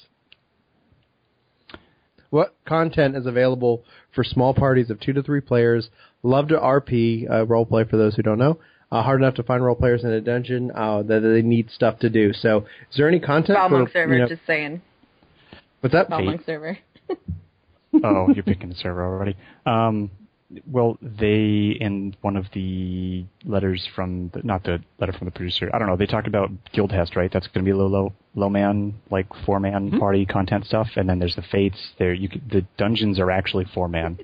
What 2.29 2.55
content 2.67 3.15
is 3.15 3.25
available 3.25 3.83
for 4.13 4.23
small 4.23 4.53
parties 4.53 4.89
of 4.89 4.99
two 4.99 5.13
to 5.13 5.23
three 5.23 5.41
players? 5.41 5.89
Love 6.21 6.49
to 6.49 6.57
RP 6.57 7.29
uh, 7.29 7.45
role 7.45 7.65
play 7.65 7.85
for 7.85 7.97
those 7.97 8.15
who 8.15 8.21
don't 8.21 8.37
know. 8.37 8.59
Uh, 8.91 9.03
hard 9.03 9.21
enough 9.21 9.35
to 9.35 9.43
find 9.43 9.63
role 9.63 9.75
players 9.75 10.03
in 10.03 10.09
a 10.11 10.21
dungeon 10.21 10.71
uh, 10.75 11.01
that 11.03 11.19
they 11.21 11.41
need 11.41 11.69
stuff 11.71 11.99
to 11.99 12.09
do. 12.09 12.33
So, 12.33 12.65
is 12.91 12.97
there 12.97 13.07
any 13.07 13.19
content? 13.19 13.57
Ball 13.57 13.69
for, 13.69 13.89
server, 13.91 14.13
you 14.13 14.19
know- 14.21 14.27
just 14.27 14.41
saying. 14.47 14.81
what's 15.81 15.93
that? 15.93 16.09
Ball 16.09 16.19
Fate. 16.19 16.41
Server. 16.45 16.77
oh, 18.03 18.29
you're 18.33 18.43
picking 18.43 18.69
the 18.69 18.75
server 18.75 19.03
already. 19.05 19.35
Um, 19.65 20.09
well, 20.65 20.97
they 21.01 21.77
in 21.79 22.15
one 22.21 22.35
of 22.35 22.45
the 22.53 23.25
letters 23.45 23.87
from 23.95 24.31
the, 24.33 24.41
not 24.43 24.63
the 24.63 24.79
letter 24.99 25.13
from 25.13 25.25
the 25.25 25.31
producer. 25.31 25.69
I 25.73 25.77
don't 25.77 25.87
know. 25.87 25.95
They 25.95 26.07
talked 26.07 26.27
about 26.27 26.49
Guildhest, 26.73 27.15
right? 27.15 27.31
That's 27.31 27.47
going 27.47 27.63
to 27.63 27.65
be 27.65 27.71
a 27.71 27.77
low, 27.77 27.87
low, 27.87 28.13
low 28.35 28.49
man, 28.49 28.95
like 29.11 29.27
four 29.45 29.59
man 29.59 29.99
party 29.99 30.25
content 30.25 30.65
stuff. 30.65 30.87
And 30.95 31.07
then 31.07 31.19
there's 31.19 31.35
the 31.35 31.43
Fates. 31.43 31.91
There, 31.99 32.13
you 32.13 32.29
could, 32.29 32.49
the 32.49 32.65
dungeons 32.77 33.19
are 33.19 33.29
actually 33.29 33.65
four 33.73 33.87
man. 33.87 34.19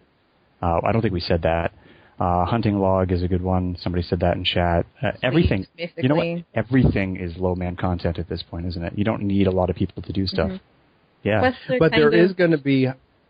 Uh, 0.61 0.79
I 0.83 0.91
don't 0.91 1.01
think 1.01 1.13
we 1.13 1.19
said 1.19 1.43
that. 1.43 1.73
Uh, 2.19 2.45
hunting 2.45 2.79
log 2.79 3.11
is 3.11 3.21
a 3.21 3.27
good 3.27 3.41
one. 3.41 3.75
Somebody 3.79 4.01
said 4.01 4.21
that 4.21 4.37
in 4.37 4.45
chat. 4.45 4.85
Uh, 5.03 5.11
everything, 5.21 5.67
basically. 5.77 6.03
you 6.03 6.09
know 6.09 6.15
what? 6.15 6.45
Everything 6.53 7.17
is 7.17 7.35
low 7.37 7.55
man 7.55 7.75
content 7.75 8.17
at 8.17 8.29
this 8.29 8.41
point, 8.41 8.65
isn't 8.67 8.83
it? 8.83 8.93
You 8.97 9.03
don't 9.03 9.21
need 9.21 9.47
a 9.47 9.51
lot 9.51 9.69
of 9.69 9.75
people 9.75 10.01
to 10.01 10.13
do 10.13 10.25
stuff. 10.25 10.49
Mhm. 10.49 10.59
Yeah. 11.23 11.51
But 11.67 11.91
kind 11.91 12.01
there 12.01 12.07
of, 12.07 12.13
is 12.13 12.33
going 12.33 12.51
to 12.51 12.57
be. 12.57 12.87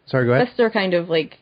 Sorry, 0.07 0.25
go 0.25 0.33
ahead. 0.33 0.47
quests 0.47 0.59
are 0.59 0.69
kind 0.69 0.93
of 0.93 1.09
like 1.09 1.37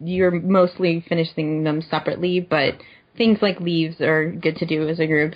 you're 0.00 0.30
mostly 0.32 1.04
finishing 1.08 1.64
them 1.64 1.82
separately, 1.82 2.40
but 2.40 2.74
things 3.16 3.38
like 3.42 3.60
leves 3.60 4.00
are 4.00 4.30
good 4.30 4.56
to 4.56 4.66
do 4.66 4.88
as 4.88 4.98
a 5.00 5.06
group. 5.06 5.34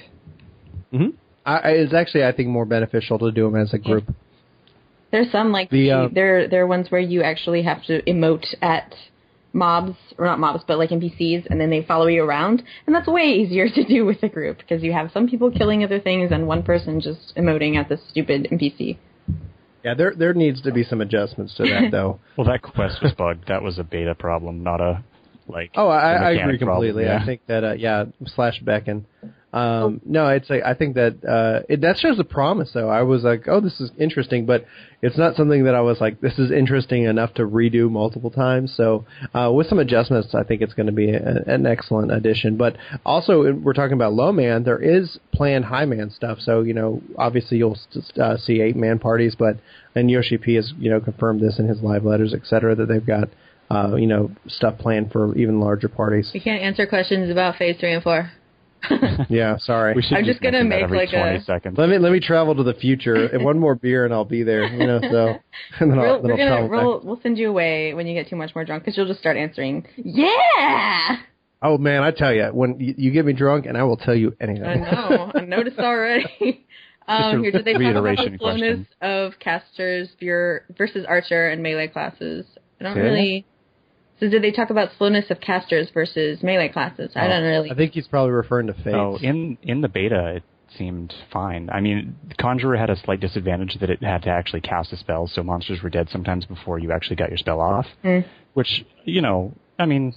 hmm 0.91 1.09
I, 1.45 1.57
I- 1.57 1.71
it's 1.71 1.95
actually, 1.95 2.25
I 2.25 2.33
think, 2.33 2.49
more 2.49 2.65
beneficial 2.65 3.19
to 3.21 3.31
do 3.33 3.45
them 3.51 3.61
as 3.61 3.73
a 3.73 3.79
group. 3.79 4.05
There's 5.11 5.31
some 5.31 5.53
like 5.53 5.71
The, 5.71 5.91
uh, 5.91 6.09
there 6.13 6.49
there 6.49 6.63
are 6.63 6.67
ones 6.67 6.91
where 6.91 7.01
you 7.01 7.23
actually 7.23 7.63
have 7.63 7.85
to 7.85 8.03
emote 8.03 8.47
at 8.63 8.95
mobs 9.53 9.95
or 10.17 10.25
not 10.25 10.39
mobs 10.39 10.65
but 10.67 10.79
like 10.79 10.89
NPCs 10.89 11.47
and 11.51 11.61
then 11.61 11.69
they 11.69 11.83
follow 11.83 12.07
you 12.07 12.25
around 12.25 12.63
and 12.87 12.95
that's 12.97 13.07
way 13.07 13.25
easier 13.25 13.69
to 13.69 13.85
do 13.85 14.07
with 14.07 14.23
a 14.23 14.29
group 14.31 14.57
because 14.57 14.83
you 14.83 14.93
have 14.95 15.11
some 15.13 15.29
people 15.29 15.51
killing 15.51 15.85
other 15.85 16.01
things 16.01 16.31
and 16.33 16.47
one 16.47 16.63
person 16.63 17.03
just 17.03 17.35
emoting 17.37 17.77
at 17.77 17.87
this 17.91 18.01
stupid 18.09 18.49
NPC. 18.51 18.97
Yeah, 19.85 19.95
there 19.95 20.15
there 20.17 20.35
needs 20.35 20.63
to 20.63 20.73
be 20.73 20.85
some 20.85 21.01
adjustments 21.01 21.55
to 21.57 21.65
that, 21.65 21.89
though. 21.93 22.21
well, 22.37 22.47
that 22.47 22.63
quest 22.63 23.03
was 23.03 23.13
bugged. 23.13 23.49
That 23.49 23.63
was 23.63 23.79
a 23.79 23.85
beta 23.85 24.15
problem, 24.15 24.63
not 24.63 24.81
a 24.81 25.03
like. 25.49 25.73
Oh, 25.75 25.89
I, 25.89 26.31
mechanic 26.31 26.41
agree 26.41 26.59
problem, 26.59 26.75
completely. 26.77 27.05
yeah. 27.05 27.21
I 27.21 27.27
think 27.27 27.41
that 27.49 27.65
uh, 27.65 27.73
yeah, 27.73 28.05
slash 28.27 28.61
beckon. 28.61 29.07
Um, 29.53 30.01
no, 30.07 30.29
it's 30.29 30.49
like 30.49 30.62
I 30.65 30.73
think 30.73 30.95
that 30.95 31.23
uh, 31.24 31.66
it, 31.69 31.83
that 31.83 31.99
shows 31.99 32.19
a 32.19 32.24
promise. 32.24 32.70
Though 32.73 32.89
I 32.89 33.03
was 33.03 33.23
like, 33.23 33.45
oh, 33.49 33.61
this 33.61 33.81
is 33.81 33.91
interesting, 33.99 34.47
but 34.47 34.65
it's 35.03 35.19
not 35.19 35.37
something 35.37 35.65
that 35.65 35.74
I 35.74 35.83
was 35.83 36.01
like, 36.01 36.20
this 36.23 36.39
is 36.39 36.51
interesting 36.51 37.05
enough 37.05 37.35
to 37.35 37.43
redo 37.43 37.91
multiple 37.91 38.31
times. 38.31 38.73
So 38.74 39.05
uh, 39.35 39.51
with 39.53 39.66
some 39.66 39.79
adjustments, 39.79 40.35
I 40.35 40.43
think 40.45 40.62
it's 40.62 40.73
going 40.73 40.87
to 40.87 40.93
be 40.93 41.11
a, 41.11 41.43
an 41.47 41.66
excellent 41.66 42.12
addition. 42.12 42.57
But 42.57 42.77
also, 43.05 43.53
we're 43.53 43.74
talking 43.74 43.93
about 43.93 44.15
low 44.15 44.33
man. 44.33 44.65
There 44.65 44.79
is 44.83 45.19
planned 45.35 45.66
high 45.66 45.85
man 45.85 46.11
stuff. 46.11 46.39
So 46.41 46.62
you 46.62 46.73
know, 46.73 47.03
obviously 47.19 47.59
you'll 47.59 47.79
uh, 48.19 48.39
see 48.39 48.62
eight 48.62 48.77
man 48.77 48.99
parties, 48.99 49.35
but 49.39 49.59
and 49.95 50.11
Yoshi 50.11 50.39
P 50.39 50.55
has 50.55 50.73
you 50.79 50.91
know 50.91 51.01
confirmed 51.01 51.43
this 51.43 51.59
in 51.59 51.69
his 51.69 51.83
live 51.83 52.05
letters, 52.05 52.33
et 52.33 52.47
cetera, 52.47 52.74
that 52.74 52.87
they've 52.87 53.07
got. 53.07 53.29
Uh, 53.70 53.97
you 53.97 54.07
know, 54.07 54.31
stuff 54.49 54.77
planned 54.77 55.11
for 55.11 55.35
even 55.35 55.59
larger 55.59 55.89
parties. 55.89 56.31
We 56.35 56.41
can't 56.41 56.61
answer 56.61 56.87
questions 56.87 57.31
about 57.31 57.57
phase 57.57 57.79
three 57.81 57.95
and 57.95 58.03
four. 58.03 58.31
Yeah, 59.29 59.57
sorry. 59.59 59.95
We 59.95 60.03
should 60.03 60.17
I'm 60.19 60.25
just 60.25 60.41
gonna 60.41 60.65
make 60.65 60.83
every 60.83 60.99
like 60.99 61.11
20 61.11 61.37
a- 61.37 61.43
seconds. 61.43 61.79
Let 61.79 61.89
me 61.89 61.99
let 61.99 62.13
me 62.13 62.21
travel 62.21 62.55
to 62.55 62.63
the 62.63 62.75
future. 62.75 63.27
And 63.27 63.45
one 63.45 63.59
more 63.59 63.75
beer 63.75 64.05
and 64.05 64.13
I'll 64.13 64.25
be 64.25 64.43
there. 64.43 64.65
You 64.65 64.87
know, 64.87 65.01
so 65.01 65.35
and 65.81 65.91
then 65.91 65.99
I'll, 65.99 66.21
We'll, 66.21 66.23
then 66.23 66.25
we're 66.25 66.33
I'll 66.33 66.37
gonna 66.37 66.51
travel 66.51 66.69
we'll, 66.69 66.99
back. 66.99 67.05
we'll 67.07 67.21
send 67.23 67.39
you 67.39 67.49
away 67.49 67.95
when 67.95 68.07
you 68.07 68.15
get 68.15 68.29
too 68.29 68.37
much 68.37 68.55
more 68.55 68.65
drunk 68.65 68.85
because 68.85 68.97
you'll 68.97 69.07
just 69.07 69.21
start 69.21 69.37
answering. 69.37 69.87
Yeah, 69.97 71.17
Oh 71.65 71.79
man, 71.79 72.03
I 72.03 72.11
tell 72.11 72.35
you, 72.35 72.47
when 72.47 72.81
you, 72.81 72.95
you 72.99 73.11
get 73.13 73.25
me 73.25 73.33
drunk, 73.33 73.67
and 73.67 73.79
I 73.79 73.85
will 73.85 73.97
tell 73.97 74.17
you 74.17 74.35
anything. 74.41 74.65
I 74.65 74.75
know. 74.75 75.31
I 75.35 75.41
noticed 75.45 75.79
already. 75.79 76.67
Um, 77.09 77.39
a 77.39 77.43
here, 77.43 77.51
did 77.53 77.65
they 77.65 77.73
talk 77.73 77.83
about 77.83 77.95
the 77.95 78.03
reiteration 78.03 78.39
slowness 78.39 78.87
of 79.01 79.33
casters 79.41 80.09
ver- 80.21 80.65
versus 80.77 81.05
archer 81.09 81.49
and 81.51 81.63
melee 81.63 81.89
classes? 81.89 82.47
I 82.81 82.85
don't 82.85 82.95
Say 82.95 83.01
that 83.01 83.05
really. 83.07 83.47
So 84.23 84.28
did 84.28 84.40
they 84.40 84.53
talk 84.53 84.70
about 84.70 84.90
slowness 84.99 85.24
of 85.31 85.40
casters 85.40 85.89
versus 85.93 86.44
melee 86.44 86.69
classes? 86.69 87.11
I 87.16 87.27
don't 87.27 87.43
really. 87.43 87.73
I 87.73 87.74
think 87.74 87.90
he's 87.93 88.07
probably 88.07 88.31
referring 88.31 88.69
to 88.69 88.73
Fates. 88.73 88.94
Oh, 88.94 89.19
in 89.20 89.59
in 89.65 89.81
the 89.81 89.89
beta, 89.89 90.36
it 90.36 90.44
seemed 90.78 91.12
fine. 91.32 91.69
I 91.70 91.81
mean, 91.81 92.15
Conjurer 92.39 92.77
had 92.77 92.89
a 92.89 92.94
slight 92.94 93.19
disadvantage 93.19 93.77
that 93.81 93.90
it 93.90 94.01
had 94.01 94.23
to 94.23 94.31
actually 94.31 94.61
cast 94.61 94.93
a 94.93 94.97
spell, 94.97 95.27
so 95.27 95.43
monsters 95.43 95.82
were 95.82 95.90
dead 95.90 96.09
sometimes 96.09 96.47
before 96.47 96.78
you 96.78 96.93
actually 96.93 97.16
got 97.16 97.31
your 97.31 97.36
spell 97.36 97.61
off. 97.61 97.86
Mm. 98.05 98.24
Which, 98.55 98.85
you 99.05 99.23
know, 99.23 99.55
I 99.77 99.86
mean, 99.86 100.15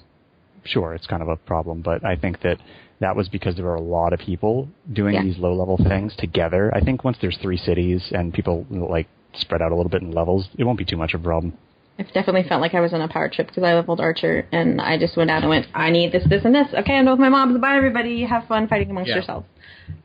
sure, 0.66 0.94
it's 0.94 1.08
kind 1.08 1.24
of 1.24 1.28
a 1.28 1.36
problem, 1.36 1.82
but 1.82 2.06
I 2.06 2.16
think 2.16 2.44
that 2.44 2.60
that 3.00 3.16
was 3.16 3.28
because 3.28 3.56
there 3.56 3.66
were 3.66 3.74
a 3.74 3.82
lot 3.82 4.14
of 4.14 4.20
people 4.20 4.70
doing 4.94 5.16
Yeah. 5.16 5.24
these 5.24 5.40
low 5.40 5.56
level 5.56 5.78
things 5.78 6.16
together. 6.16 6.72
I 6.76 6.80
think 6.82 7.04
once 7.04 7.18
there's 7.22 7.38
three 7.38 7.58
cities 7.58 8.12
and 8.12 8.32
people 8.32 8.68
like 8.70 9.08
spread 9.34 9.64
out 9.64 9.72
a 9.72 9.76
little 9.76 9.90
bit 9.90 10.04
in 10.04 10.12
levels, 10.12 10.48
it 10.60 10.64
won't 10.64 10.78
be 10.78 10.86
too 10.86 10.96
much 10.96 11.16
of 11.16 11.22
a 11.22 11.24
problem. 11.24 11.54
I've 11.98 12.08
definitely 12.14 12.44
felt 12.48 12.60
like 12.62 12.74
I 12.74 12.82
was 12.82 12.94
on 12.94 13.02
a 13.02 13.08
power 13.08 13.30
trip 13.30 13.48
because 13.48 13.64
I 13.64 13.74
leveled 13.74 14.02
archer 14.02 14.46
and 14.52 14.82
I 14.82 14.98
just 14.98 15.16
went 15.16 15.32
out 15.32 15.42
and 15.44 15.50
went, 15.50 15.68
I 15.74 15.92
need 15.92 16.12
this, 16.12 16.24
this, 16.28 16.44
and 16.44 16.54
this. 16.54 16.68
Okay, 16.74 16.94
I'm 16.94 17.06
done 17.06 17.14
with 17.14 17.20
my 17.22 17.30
mobs. 17.30 17.58
Bye, 17.60 17.78
everybody. 17.78 18.24
Have 18.26 18.46
fun 18.48 18.68
fighting 18.68 18.90
amongst 18.90 19.10
Yeah. 19.10 19.16
yourselves. 19.16 19.46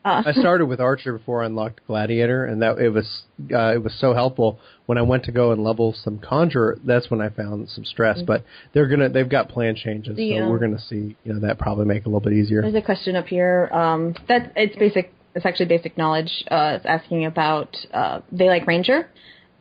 Uh, 0.05 0.23
I 0.27 0.33
started 0.33 0.67
with 0.67 0.81
Archer 0.81 1.17
before 1.17 1.43
I 1.43 1.47
unlocked 1.47 1.81
Gladiator, 1.87 2.45
and 2.45 2.61
that 2.63 2.79
it 2.79 2.91
was 2.91 3.23
uh, 3.53 3.73
it 3.75 3.83
was 3.83 3.95
so 3.99 4.13
helpful. 4.15 4.59
When 4.87 4.99
I 4.99 5.03
went 5.03 5.25
to 5.25 5.33
go 5.33 5.53
and 5.53 5.65
level 5.65 5.95
some 5.95 6.19
Conjurer, 6.19 6.79
that's 6.85 7.11
when 7.11 7.21
I 7.21 7.31
found 7.31 7.69
some 7.71 7.85
stress. 7.85 8.21
But 8.23 8.45
they're 8.73 8.89
gonna 8.89 9.09
they've 9.09 9.29
got 9.29 9.49
plan 9.49 9.75
changes, 9.77 10.17
The, 10.17 10.37
so 10.37 10.43
um, 10.43 10.51
we're 10.51 10.59
gonna 10.59 10.81
see 10.81 11.17
you 11.25 11.33
know 11.33 11.41
that 11.41 11.59
probably 11.59 11.87
make 11.87 11.99
it 12.03 12.07
a 12.07 12.09
little 12.09 12.21
bit 12.21 12.35
easier. 12.35 12.63
There's 12.63 12.75
a 12.75 12.83
question 12.83 13.17
up 13.17 13.27
here. 13.27 13.69
Um, 13.73 14.15
that 14.29 14.53
it's 14.57 14.77
basic. 14.77 15.13
It's 15.35 15.47
actually 15.47 15.67
basic 15.67 15.97
knowledge. 15.97 16.45
Uh, 16.51 16.75
it's 16.77 16.87
asking 16.87 17.25
about 17.25 17.75
uh, 17.93 18.21
they 18.33 18.49
like 18.49 18.67
Ranger, 18.67 19.09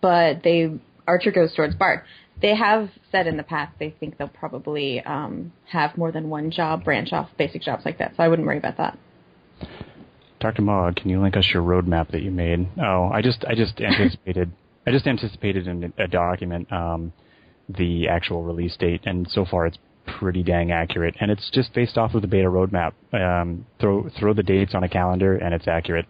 but 0.01 0.43
they 0.43 0.80
Archer 1.10 1.31
goes 1.31 1.56
towards 1.56 1.73
Bard. 1.73 2.02
They 2.40 2.56
have 2.56 2.90
said 3.11 3.26
in 3.26 3.36
the 3.36 3.44
past 3.44 3.73
they 3.80 3.90
think 3.99 4.18
they'll 4.18 4.27
probably 4.30 5.02
um, 5.02 5.52
have 5.65 5.98
more 5.98 6.11
than 6.11 6.30
one 6.30 6.52
job 6.52 6.86
branch 6.86 7.11
off 7.11 7.30
basic 7.38 7.64
jobs 7.64 7.84
like 7.84 7.98
that. 7.98 8.14
So 8.15 8.23
I 8.23 8.27
wouldn't 8.27 8.48
worry 8.48 8.60
about 8.60 8.77
that. 8.77 8.98
Dr. 10.40 10.61
Mog, 10.61 10.95
can 10.95 11.10
you 11.10 11.19
link 11.19 11.36
us 11.36 11.49
your 11.52 11.64
roadmap 11.64 12.11
that 12.11 12.22
you 12.22 12.31
made? 12.31 12.69
Oh, 12.81 13.10
I 13.11 13.22
just 13.22 13.44
I 13.45 13.56
just 13.56 13.81
anticipated 13.81 14.52
I 14.88 14.91
just 14.91 15.07
anticipated 15.07 15.68
in 15.68 15.91
a 15.98 16.07
document 16.07 16.72
um, 16.72 17.11
the 17.68 18.07
actual 18.07 18.44
release 18.44 18.77
date, 18.77 19.02
and 19.06 19.27
so 19.30 19.45
far 19.45 19.65
it's 19.65 19.77
pretty 20.19 20.44
dang 20.44 20.72
accurate, 20.72 21.15
and 21.19 21.30
it's 21.30 21.49
just 21.52 21.73
based 21.73 21.98
off 21.98 22.14
of 22.14 22.22
the 22.22 22.27
beta 22.27 22.48
roadmap. 22.48 22.94
Um, 23.14 23.65
throw 23.81 24.10
throw 24.18 24.34
the 24.34 24.44
dates 24.44 24.73
on 24.76 24.84
a 24.84 24.90
calendar, 24.90 25.36
and 25.36 25.53
it's 25.53 25.68
accurate. 25.68 26.06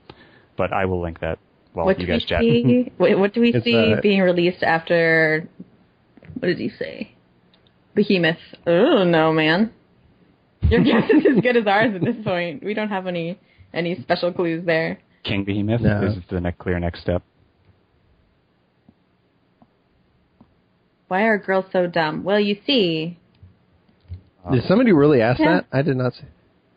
But 0.57 0.73
I 0.73 0.85
will 0.85 1.01
link 1.01 1.21
that 1.21 1.39
while 1.73 1.85
what 1.85 1.99
you 1.99 2.05
do 2.05 2.11
we 2.13 2.19
guys 2.19 2.27
chat. 2.27 2.41
see? 2.41 2.91
what, 2.97 3.17
what 3.19 3.33
do 3.33 3.41
we 3.41 3.49
It's, 3.53 3.63
see 3.63 3.93
uh, 3.93 4.01
being 4.01 4.21
released 4.21 4.63
after? 4.63 5.47
What 6.39 6.47
did 6.47 6.57
he 6.57 6.69
say? 6.69 7.13
Behemoth. 7.95 8.37
Oh 8.67 9.03
no, 9.03 9.31
man. 9.33 9.73
Your 10.69 10.83
guess 10.83 11.09
is 11.09 11.25
as 11.37 11.41
good 11.41 11.57
as 11.57 11.67
ours 11.67 11.93
at 11.95 12.01
this 12.01 12.15
point. 12.23 12.63
We 12.63 12.73
don't 12.73 12.89
have 12.89 13.07
any 13.07 13.39
any 13.73 13.99
special 14.01 14.31
clues 14.31 14.65
there. 14.65 14.99
King 15.23 15.43
Behemoth 15.43 15.81
No. 15.81 16.01
is 16.07 16.17
the 16.29 16.39
next 16.39 16.59
clear 16.59 16.79
next 16.79 17.01
step. 17.01 17.23
Why 21.07 21.23
are 21.23 21.37
girls 21.39 21.65
so 21.73 21.87
dumb? 21.87 22.23
Well, 22.23 22.39
you 22.39 22.57
see, 22.65 23.17
Did 24.51 24.63
somebody 24.63 24.91
really 24.91 25.21
ask 25.21 25.39
Yeah. 25.39 25.61
that? 25.61 25.65
I 25.71 25.81
did 25.81 25.97
not. 25.97 26.13
See. 26.13 26.21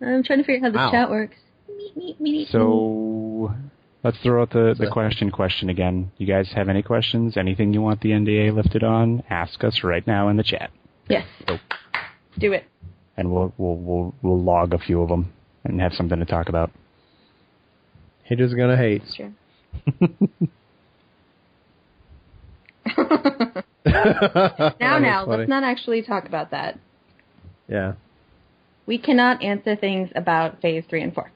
I'm 0.01 0.23
trying 0.23 0.40
to 0.40 0.44
figure 0.44 0.66
out 0.66 0.73
how 0.74 0.78
the 0.78 0.78
Wow. 0.78 0.90
chat 0.90 1.10
works. 1.10 1.36
Meet, 1.69 1.97
meet, 1.97 2.20
meet, 2.20 2.48
So 2.48 3.55
let's 4.05 4.19
throw 4.23 4.43
out 4.43 4.51
the, 4.51 4.74
the 4.79 4.91
question 4.91 5.31
question 5.31 5.69
again. 5.69 6.11
You 6.19 6.27
guys 6.27 6.51
have 6.55 6.69
any 6.69 6.83
questions? 6.83 7.37
Anything 7.37 7.73
you 7.73 7.83
want 7.83 8.01
the 8.01 8.11
NDA 8.11 8.55
lifted 8.55 8.83
on? 8.83 9.23
Ask 9.31 9.62
us 9.65 9.81
right 9.85 10.07
now 10.07 10.29
in 10.29 10.37
the 10.37 10.43
chat, 10.43 10.70
Yes. 11.09 11.27
Oh. 11.49 11.59
Do 12.39 12.53
it. 12.53 12.65
and 13.16 13.31
we'll 13.33 13.53
we'll 13.59 13.77
we'll, 13.77 14.15
we'll 14.23 14.43
log 14.43 14.73
a 14.73 14.79
few 14.79 15.03
of 15.03 15.09
them 15.09 15.33
and 15.65 15.81
have 15.81 15.93
something 15.93 16.19
to 16.19 16.24
talk 16.24 16.49
about. 16.49 16.70
Haters 18.24 18.55
gonna 18.55 18.77
hate. 18.77 19.03
Sure. 19.15 19.33
now, 23.87 24.99
now, 24.99 25.24
let's 25.27 25.49
not 25.49 25.65
actually 25.65 26.03
talk 26.03 26.27
about 26.27 26.51
that. 26.53 26.79
Yeah. 27.69 27.95
We 28.87 28.99
cannot 28.99 29.43
answer 29.43 29.77
things 29.77 30.11
about 30.15 30.61
phase 30.61 30.85
three 30.89 31.03
and 31.03 31.15
four. 31.15 31.31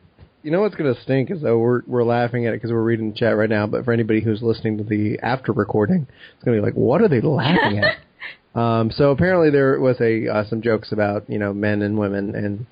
You 0.47 0.53
know 0.53 0.61
what's 0.61 0.77
going 0.77 0.95
to 0.95 1.03
stink 1.03 1.33
is 1.33 1.43
though 1.43 1.59
we're 1.59 1.83
we're 1.89 2.05
laughing 2.05 2.47
at 2.47 2.55
it 2.55 2.59
because 2.59 2.71
we're 2.71 2.81
reading 2.81 3.11
the 3.11 3.17
chat 3.17 3.37
right 3.37 3.51
now. 3.51 3.67
But 3.67 3.85
for 3.85 3.93
anybody 3.93 4.21
who's 4.21 4.43
listening 4.43 4.79
to 4.79 4.85
the 4.85 5.19
after 5.21 5.51
recording, 5.51 6.07
it's 6.37 6.45
going 6.45 6.57
to 6.57 6.63
be 6.63 6.65
like, 6.65 6.77
what 6.77 7.03
are 7.03 7.09
they 7.09 7.21
laughing 7.21 7.83
at? 7.83 7.97
um, 8.57 8.93
so 8.93 9.11
apparently 9.11 9.51
there 9.51 9.81
was 9.81 10.01
a 10.01 10.29
uh, 10.29 10.45
some 10.49 10.63
jokes 10.63 10.93
about 10.93 11.29
you 11.29 11.41
know 11.41 11.53
men 11.53 11.83
and 11.83 11.99
women, 11.99 12.37
and 12.37 12.67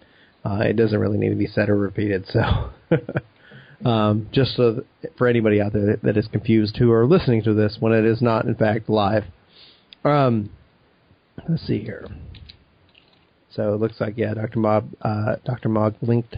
uh, 0.45 0.63
it 0.63 0.75
doesn't 0.75 1.01
really 1.01 1.19
need 1.19 1.31
to 1.31 1.35
be 1.35 1.49
said 1.49 1.69
or 1.69 1.77
repeated. 1.77 2.25
So 2.29 2.71
um, 3.85 4.29
just 4.31 4.55
so 4.55 4.85
that, 5.03 5.19
for 5.19 5.27
anybody 5.27 5.61
out 5.61 5.73
there 5.73 5.87
that, 5.87 6.03
that 6.05 6.17
is 6.17 6.29
confused 6.29 6.77
who 6.77 6.93
are 6.93 7.07
listening 7.07 7.43
to 7.43 7.55
this 7.55 7.79
when 7.81 7.93
it 7.93 8.05
is 8.05 8.23
not 8.23 8.45
in 8.45 8.55
fact 8.55 8.89
live. 8.89 9.25
Um, 10.05 10.51
let's 11.49 11.67
see 11.67 11.81
here. 11.81 12.07
So 13.51 13.75
it 13.75 13.81
looks 13.81 14.01
like 14.01 14.15
yeah, 14.17 14.33
Dr. 14.35 14.61
Mob, 14.61 14.91
uh, 15.03 15.37
Dr. 15.45 15.71
Mog 15.71 15.97
linked 16.03 16.37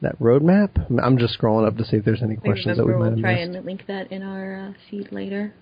that 0.00 0.18
roadmap. 0.20 0.70
I'm- 0.78 1.00
I'm 1.00 1.18
just 1.18 1.38
scrolling 1.38 1.66
up 1.66 1.76
to 1.76 1.84
see 1.84 1.96
if 1.96 2.04
there's 2.04 2.22
any 2.22 2.36
questions 2.36 2.76
that 2.76 2.86
we 2.86 2.92
Remember, 2.92 3.16
might 3.16 3.22
we'll 3.22 3.36
have 3.36 3.52
try 3.52 3.56
and 3.58 3.66
link 3.66 3.86
that 3.88 4.12
in 4.12 4.22
our 4.22 4.54
uh, 4.56 4.72
feed 4.90 5.10
later. 5.12 5.52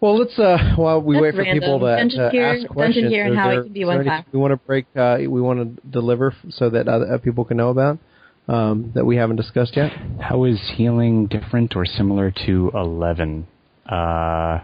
Well, 0.00 0.18
let's 0.18 0.38
uh, 0.38 0.74
while 0.76 1.00
we 1.00 1.16
That's 1.16 1.22
wait 1.22 1.34
for 1.36 1.44
people 1.44 1.78
to. 1.80 1.86
Dungeon 1.96 2.20
to 2.24 2.30
gear- 2.30 2.54
ask 2.54 2.68
questions. 2.68 3.08
gear 3.10 3.24
and 3.24 3.32
is 3.32 3.38
how 3.38 3.50
it 3.50 3.62
can 3.64 3.72
be 3.72 3.84
one 3.84 4.04
there. 4.04 4.24
We 4.30 4.38
want 4.38 4.52
to 4.52 4.56
break. 4.58 4.86
Uh, 4.94 5.16
we 5.20 5.40
want 5.40 5.76
to 5.80 5.88
deliver 5.88 6.34
so 6.50 6.68
that 6.70 6.86
other 6.86 7.14
uh, 7.14 7.18
people 7.18 7.44
can 7.46 7.56
know 7.56 7.70
about 7.70 7.98
um, 8.46 8.92
that 8.94 9.06
we 9.06 9.16
haven't 9.16 9.36
discussed 9.36 9.74
yet. 9.76 9.92
How 10.20 10.44
is 10.44 10.60
healing 10.76 11.26
different 11.26 11.74
or 11.76 11.86
similar 11.86 12.30
to 12.46 12.70
eleven? 12.74 13.46
Uh, 13.86 14.60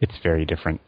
it's 0.00 0.14
very 0.22 0.46
different. 0.46 0.80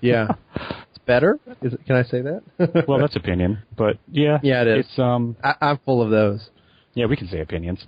Yeah. 0.00 0.28
better. 1.06 1.38
Is 1.62 1.74
it, 1.74 1.84
can 1.86 1.96
I 1.96 2.02
say 2.02 2.22
that? 2.22 2.84
well, 2.88 2.98
that's 2.98 3.16
opinion, 3.16 3.58
but 3.76 3.98
yeah, 4.10 4.38
Yeah, 4.42 4.62
it 4.62 4.68
is. 4.68 4.86
It's 4.86 4.98
um, 4.98 5.36
I, 5.42 5.54
I'm 5.60 5.78
full 5.84 6.02
of 6.02 6.10
those. 6.10 6.48
yeah, 6.94 7.06
we 7.06 7.16
can 7.16 7.28
say 7.28 7.40
opinions. 7.40 7.84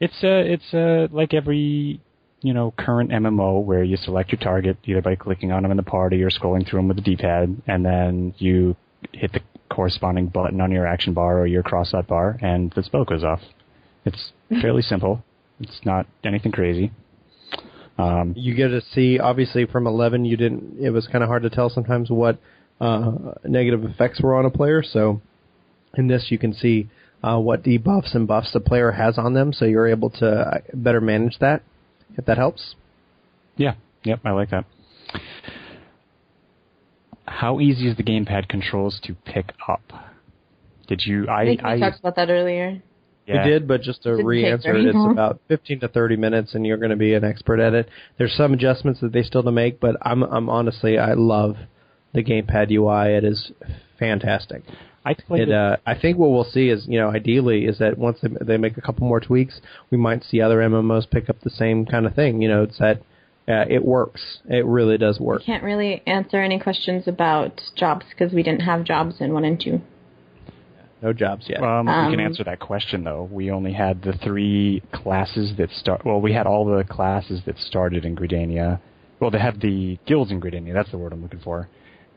It's 0.00 0.14
uh, 0.22 0.42
it's 0.46 0.72
uh, 0.74 1.08
like 1.14 1.34
every 1.34 2.00
you 2.40 2.54
know 2.54 2.72
current 2.78 3.10
MMO 3.10 3.62
where 3.64 3.82
you 3.82 3.96
select 3.96 4.30
your 4.30 4.40
target 4.40 4.76
either 4.84 5.02
by 5.02 5.16
clicking 5.16 5.50
on 5.50 5.62
them 5.62 5.70
in 5.72 5.76
the 5.76 5.82
party 5.82 6.22
or 6.22 6.30
scrolling 6.30 6.68
through 6.68 6.78
them 6.78 6.88
with 6.88 6.96
the 6.98 7.02
D-pad, 7.02 7.62
and 7.66 7.84
then 7.84 8.34
you 8.38 8.76
hit 9.12 9.32
the 9.32 9.40
corresponding 9.70 10.28
button 10.28 10.60
on 10.60 10.70
your 10.70 10.86
action 10.86 11.14
bar 11.14 11.38
or 11.40 11.46
your 11.46 11.62
cross 11.62 11.92
hotbar, 11.92 12.42
and 12.42 12.72
the 12.74 12.82
spell 12.82 13.04
goes 13.04 13.24
off. 13.24 13.40
It's 14.04 14.32
fairly 14.62 14.82
simple. 14.82 15.22
It's 15.60 15.80
not 15.84 16.06
anything 16.24 16.52
crazy. 16.52 16.92
Um, 17.98 18.32
You 18.36 18.54
get 18.54 18.68
to 18.68 18.80
see, 18.80 19.18
obviously, 19.18 19.66
from 19.66 19.86
11, 19.86 20.24
you 20.24 20.36
didn't. 20.36 20.78
It 20.80 20.90
was 20.90 21.06
kind 21.08 21.24
of 21.24 21.28
hard 21.28 21.42
to 21.42 21.50
tell 21.50 21.68
sometimes 21.68 22.10
what 22.10 22.38
uh, 22.80 23.12
negative 23.44 23.84
effects 23.84 24.20
were 24.20 24.36
on 24.36 24.44
a 24.44 24.50
player. 24.50 24.82
So, 24.82 25.20
in 25.94 26.06
this, 26.06 26.26
you 26.30 26.38
can 26.38 26.52
see 26.52 26.88
uh, 27.22 27.38
what 27.38 27.64
debuffs 27.64 28.14
and 28.14 28.26
buffs 28.26 28.52
the 28.52 28.60
player 28.60 28.92
has 28.92 29.18
on 29.18 29.34
them, 29.34 29.52
so 29.52 29.64
you're 29.64 29.88
able 29.88 30.10
to 30.10 30.28
uh, 30.28 30.58
better 30.74 31.00
manage 31.00 31.38
that. 31.40 31.62
If 32.16 32.24
that 32.26 32.38
helps. 32.38 32.74
Yeah, 33.56 33.74
yep, 34.04 34.20
I 34.24 34.30
like 34.30 34.50
that. 34.50 34.64
How 37.26 37.60
easy 37.60 37.88
is 37.88 37.96
the 37.96 38.02
gamepad 38.02 38.48
controls 38.48 39.00
to 39.04 39.14
pick 39.14 39.52
up? 39.68 39.82
Did 40.86 41.04
you? 41.04 41.28
I 41.28 41.42
I 41.42 41.44
think 41.44 41.62
we 41.62 41.68
I 41.68 41.78
talked 41.78 42.00
about 42.00 42.16
that 42.16 42.30
earlier. 42.30 42.82
Yeah. 43.28 43.44
We 43.44 43.50
did, 43.50 43.68
but 43.68 43.82
just 43.82 44.02
to 44.04 44.14
re-answer 44.14 44.74
it, 44.76 44.86
it's 44.86 44.94
long. 44.94 45.12
about 45.12 45.40
15 45.48 45.80
to 45.80 45.88
30 45.88 46.16
minutes, 46.16 46.54
and 46.54 46.66
you're 46.66 46.78
going 46.78 46.90
to 46.90 46.96
be 46.96 47.14
an 47.14 47.24
expert 47.24 47.60
at 47.60 47.74
it. 47.74 47.88
There's 48.16 48.34
some 48.34 48.52
adjustments 48.54 49.00
that 49.00 49.12
they 49.12 49.22
still 49.22 49.42
to 49.42 49.52
make, 49.52 49.80
but 49.80 49.96
I'm, 50.02 50.22
I'm 50.22 50.48
honestly, 50.48 50.98
I 50.98 51.12
love 51.12 51.56
the 52.14 52.24
gamepad 52.24 52.70
UI. 52.72 53.14
It 53.16 53.24
is 53.24 53.52
fantastic. 53.98 54.62
I 55.04 55.14
played 55.14 55.42
It, 55.42 55.48
it. 55.50 55.54
uh, 55.54 55.76
I 55.86 55.94
think 55.94 56.18
what 56.18 56.30
we'll 56.30 56.44
see 56.44 56.68
is, 56.68 56.86
you 56.88 56.98
know, 56.98 57.10
ideally 57.10 57.64
is 57.66 57.78
that 57.78 57.96
once 57.98 58.18
they, 58.22 58.28
they 58.44 58.56
make 58.56 58.76
a 58.76 58.80
couple 58.80 59.06
more 59.06 59.20
tweaks, 59.20 59.60
we 59.90 59.98
might 59.98 60.24
see 60.24 60.40
other 60.40 60.58
MMOs 60.58 61.10
pick 61.10 61.28
up 61.30 61.40
the 61.40 61.50
same 61.50 61.86
kind 61.86 62.06
of 62.06 62.14
thing. 62.14 62.42
You 62.42 62.48
know, 62.48 62.62
it's 62.64 62.78
that 62.78 62.98
uh, 63.48 63.64
it 63.68 63.84
works. 63.84 64.40
It 64.48 64.66
really 64.66 64.98
does 64.98 65.18
work. 65.18 65.42
Can't 65.44 65.64
really 65.64 66.02
answer 66.06 66.42
any 66.42 66.58
questions 66.58 67.08
about 67.08 67.62
jobs 67.74 68.04
because 68.10 68.32
we 68.32 68.42
didn't 68.42 68.60
have 68.62 68.84
jobs 68.84 69.20
in 69.20 69.32
one 69.32 69.44
and 69.44 69.58
two. 69.60 69.80
No 71.02 71.12
jobs 71.12 71.48
yet. 71.48 71.62
Um, 71.62 71.86
we 71.86 71.92
can 71.92 72.14
Um, 72.14 72.20
answer 72.20 72.44
that 72.44 72.58
question 72.58 73.04
though. 73.04 73.28
We 73.30 73.50
only 73.50 73.72
had 73.72 74.02
the 74.02 74.12
three 74.14 74.82
classes 74.92 75.54
that 75.56 75.70
start. 75.70 76.04
Well, 76.04 76.20
we 76.20 76.32
had 76.32 76.46
all 76.46 76.64
the 76.64 76.82
classes 76.84 77.42
that 77.46 77.58
started 77.58 78.04
in 78.04 78.16
Gridania. 78.16 78.80
Well, 79.20 79.30
they 79.30 79.38
had 79.38 79.60
the 79.60 79.98
guilds 80.06 80.30
in 80.32 80.40
Gridania. 80.40 80.72
That's 80.74 80.90
the 80.90 80.98
word 80.98 81.12
I'm 81.12 81.22
looking 81.22 81.40
for. 81.40 81.68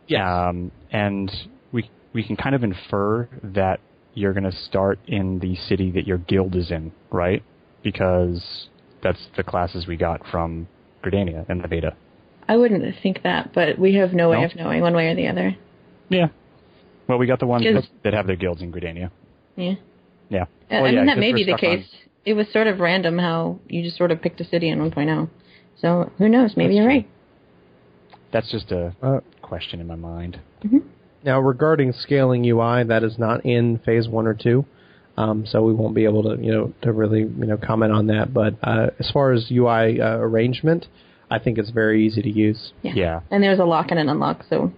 Yes. 0.07 0.21
Um, 0.27 0.71
and 0.91 1.31
we 1.71 1.89
we 2.13 2.23
can 2.23 2.35
kind 2.35 2.55
of 2.55 2.63
infer 2.63 3.27
that 3.43 3.79
you're 4.13 4.33
going 4.33 4.43
to 4.49 4.51
start 4.51 4.99
in 5.07 5.39
the 5.39 5.55
city 5.55 5.91
that 5.91 6.05
your 6.05 6.17
guild 6.17 6.55
is 6.55 6.69
in, 6.71 6.91
right? 7.11 7.41
Because 7.83 8.67
that's 9.01 9.27
the 9.37 9.43
classes 9.43 9.87
we 9.87 9.95
got 9.95 10.25
from 10.27 10.67
Gridania 11.03 11.49
in 11.49 11.61
the 11.61 11.67
beta. 11.67 11.95
I 12.47 12.57
wouldn't 12.57 12.83
think 13.01 13.23
that, 13.23 13.53
but 13.53 13.79
we 13.79 13.93
have 13.95 14.13
no 14.13 14.29
way 14.29 14.39
No? 14.39 14.45
of 14.45 14.55
knowing 14.55 14.81
one 14.81 14.93
way 14.95 15.07
or 15.07 15.15
the 15.15 15.27
other. 15.27 15.55
Yeah. 16.09 16.27
Well, 17.11 17.19
we 17.19 17.27
got 17.27 17.41
the 17.41 17.45
ones 17.45 17.65
Because- 17.65 17.89
that 18.03 18.13
have 18.13 18.25
their 18.25 18.37
guilds 18.37 18.61
in 18.61 18.71
Gridania. 18.71 19.09
Yeah. 19.57 19.73
Yeah. 20.29 20.43
Uh, 20.43 20.45
Well, 20.71 20.85
I 20.85 20.89
yeah, 20.91 20.95
mean, 20.99 21.05
that 21.07 21.15
'cause 21.15 21.19
may 21.19 21.33
be 21.33 21.43
the 21.43 21.57
stuck 21.57 21.63
on- 21.69 21.77
case. 21.79 21.95
It 22.23 22.33
was 22.35 22.47
sort 22.53 22.67
of 22.67 22.79
random 22.79 23.17
how 23.17 23.59
you 23.67 23.83
just 23.83 23.97
sort 23.97 24.11
of 24.11 24.21
picked 24.21 24.39
a 24.39 24.45
city 24.45 24.69
in 24.69 24.79
1.0. 24.79 25.27
So 25.75 26.09
who 26.19 26.29
knows? 26.29 26.55
Maybe 26.55 26.69
That's 26.69 26.75
you're 26.77 26.85
true. 26.85 26.89
right. 26.99 27.07
That's 28.31 28.49
just 28.49 28.71
a 28.71 28.93
Uh, 29.03 29.19
question 29.41 29.81
in 29.81 29.87
my 29.87 29.95
mind. 29.97 30.39
Now, 31.25 31.41
regarding 31.41 31.91
scaling 31.91 32.45
UI, 32.45 32.83
that 32.83 33.03
is 33.03 33.19
not 33.19 33.45
in 33.45 33.79
phase 33.79 34.07
one 34.07 34.25
or 34.25 34.33
two, 34.33 34.63
um, 35.17 35.45
so 35.45 35.61
we 35.63 35.73
won't 35.73 35.93
be 35.93 36.05
able 36.05 36.23
to, 36.23 36.41
you 36.41 36.53
know, 36.53 36.71
to 36.83 36.93
really, 36.93 37.23
you 37.23 37.45
know, 37.45 37.57
comment 37.57 37.91
on 37.91 38.07
that. 38.07 38.33
But 38.33 38.55
uh, 38.63 38.91
as 38.99 39.11
far 39.11 39.33
as 39.33 39.51
UI 39.51 39.99
uh, 39.99 40.15
arrangement, 40.17 40.87
I 41.29 41.39
think 41.39 41.57
it's 41.57 41.71
very 41.71 42.05
easy 42.05 42.21
to 42.21 42.29
use. 42.31 42.71
Yeah. 42.83 42.93
Yeah. 42.95 43.19
And 43.31 43.43
there's 43.43 43.59
a 43.59 43.65
lock 43.65 43.91
and 43.91 43.99
an 43.99 44.07
unlock, 44.07 44.43
so 44.49 44.71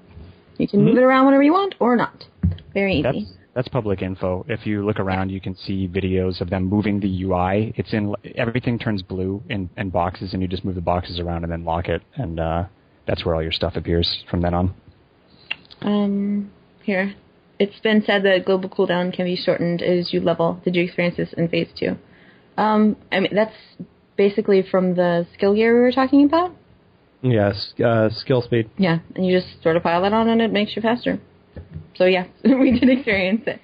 you 0.57 0.67
can 0.67 0.83
move 0.83 0.97
it 0.97 1.03
around 1.03 1.25
whenever 1.25 1.43
you 1.43 1.53
want 1.53 1.75
or 1.79 1.95
not. 1.95 2.25
Very 2.73 2.95
easy. 2.95 3.03
That's 3.03 3.37
that's 3.53 3.67
public 3.67 4.01
info. 4.01 4.45
If 4.47 4.65
you 4.65 4.83
look 4.83 4.99
around, 4.99 5.29
you 5.29 5.39
can 5.39 5.55
see 5.55 5.87
videos 5.87 6.41
of 6.41 6.49
them 6.49 6.63
moving 6.65 6.99
the 6.99 7.23
UI. 7.23 7.73
It's 7.77 7.93
in 7.93 8.15
everything 8.35 8.79
turns 8.79 9.03
blue 9.03 9.43
in, 9.49 9.69
in 9.77 9.89
boxes, 9.89 10.33
and 10.33 10.41
you 10.41 10.47
just 10.47 10.65
move 10.65 10.75
the 10.75 10.81
boxes 10.81 11.19
around 11.19 11.43
and 11.43 11.51
then 11.51 11.63
lock 11.63 11.87
it, 11.87 12.01
and 12.15 12.39
uh, 12.39 12.65
that's 13.05 13.25
where 13.25 13.35
all 13.35 13.43
your 13.43 13.51
stuff 13.51 13.75
appears 13.75 14.23
from 14.29 14.41
then 14.41 14.53
on. 14.53 14.73
Um, 15.81 16.51
here. 16.83 17.13
It's 17.59 17.79
been 17.79 18.03
said 18.03 18.23
that 18.23 18.45
global 18.45 18.69
cooldown 18.69 19.13
can 19.13 19.25
be 19.25 19.35
shortened 19.35 19.81
as 19.83 20.11
you 20.11 20.19
level. 20.19 20.59
Did 20.63 20.75
you 20.75 20.83
experience 20.83 21.17
this 21.17 21.31
in 21.33 21.47
phase 21.47 21.69
two? 21.77 21.95
Um, 22.57 22.97
I 23.11 23.19
mean, 23.19 23.35
that's 23.35 23.55
basically 24.17 24.63
from 24.69 24.95
the 24.95 25.27
skill 25.33 25.53
gear 25.53 25.75
we 25.75 25.81
were 25.81 25.91
talking 25.91 26.25
about. 26.25 26.55
Yes, 27.23 27.73
uh, 27.83 28.09
skill 28.09 28.41
speed. 28.41 28.69
Yeah, 28.77 28.99
and 29.15 29.25
you 29.25 29.39
just 29.39 29.63
sort 29.63 29.77
of 29.77 29.83
pile 29.83 30.01
that 30.01 30.11
on 30.13 30.27
and 30.27 30.41
it 30.41 30.51
makes 30.51 30.75
you 30.75 30.81
faster. 30.81 31.19
So 31.95 32.05
yeah, 32.05 32.25
we 32.43 32.77
did 32.77 32.89
experience 32.89 33.43
it. 33.47 33.61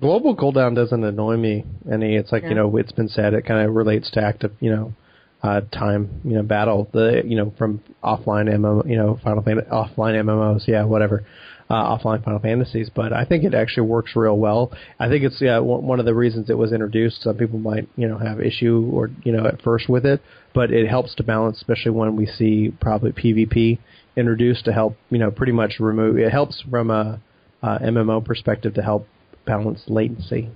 Global 0.00 0.34
cooldown 0.34 0.74
doesn't 0.74 1.04
annoy 1.04 1.36
me 1.36 1.64
any. 1.90 2.16
It's 2.16 2.32
like 2.32 2.44
you 2.44 2.54
know, 2.54 2.74
it's 2.76 2.92
been 2.92 3.08
said. 3.08 3.34
It 3.34 3.44
kind 3.44 3.68
of 3.68 3.74
relates 3.74 4.10
to 4.12 4.22
active, 4.22 4.52
you 4.60 4.70
know, 4.70 4.94
uh, 5.42 5.60
time, 5.72 6.22
you 6.24 6.36
know, 6.36 6.42
battle. 6.42 6.88
The 6.92 7.22
you 7.24 7.36
know 7.36 7.52
from 7.58 7.82
offline 8.02 8.48
MMO, 8.48 8.88
you 8.88 8.96
know, 8.96 9.18
Final 9.22 9.42
Fantasy 9.42 9.68
offline 9.68 10.14
MMOs. 10.24 10.66
Yeah, 10.66 10.84
whatever. 10.84 11.26
Uh, 11.68 11.96
offline 11.96 12.24
Final 12.24 12.40
Fantasies, 12.40 12.90
but 12.92 13.12
I 13.12 13.24
think 13.24 13.44
it 13.44 13.54
actually 13.54 13.86
works 13.86 14.16
real 14.16 14.36
well. 14.36 14.72
I 14.98 15.08
think 15.08 15.22
it's 15.22 15.40
yeah 15.40 15.58
one 15.58 15.84
one 15.86 16.00
of 16.00 16.06
the 16.06 16.14
reasons 16.14 16.48
it 16.48 16.58
was 16.58 16.72
introduced. 16.72 17.22
Some 17.22 17.36
people 17.36 17.58
might 17.58 17.86
you 17.96 18.08
know 18.08 18.18
have 18.18 18.40
issue 18.40 18.90
or 18.92 19.10
you 19.22 19.32
know 19.32 19.46
at 19.46 19.60
first 19.62 19.88
with 19.88 20.06
it, 20.06 20.22
but 20.54 20.70
it 20.70 20.88
helps 20.88 21.14
to 21.16 21.22
balance, 21.22 21.58
especially 21.58 21.92
when 21.92 22.16
we 22.16 22.26
see 22.26 22.72
probably 22.80 23.12
PvP 23.12 23.78
introduced 24.16 24.64
to 24.64 24.72
help 24.72 24.96
you 25.10 25.18
know 25.18 25.30
pretty 25.30 25.52
much 25.52 25.78
remove. 25.80 26.18
It 26.18 26.32
helps 26.32 26.62
from 26.70 26.90
a, 26.90 27.20
uh 27.62 27.78
MMO 27.78 28.24
perspective 28.24 28.74
to 28.74 28.82
help 28.82 29.06
balance 29.46 29.82
latency. 29.86 30.50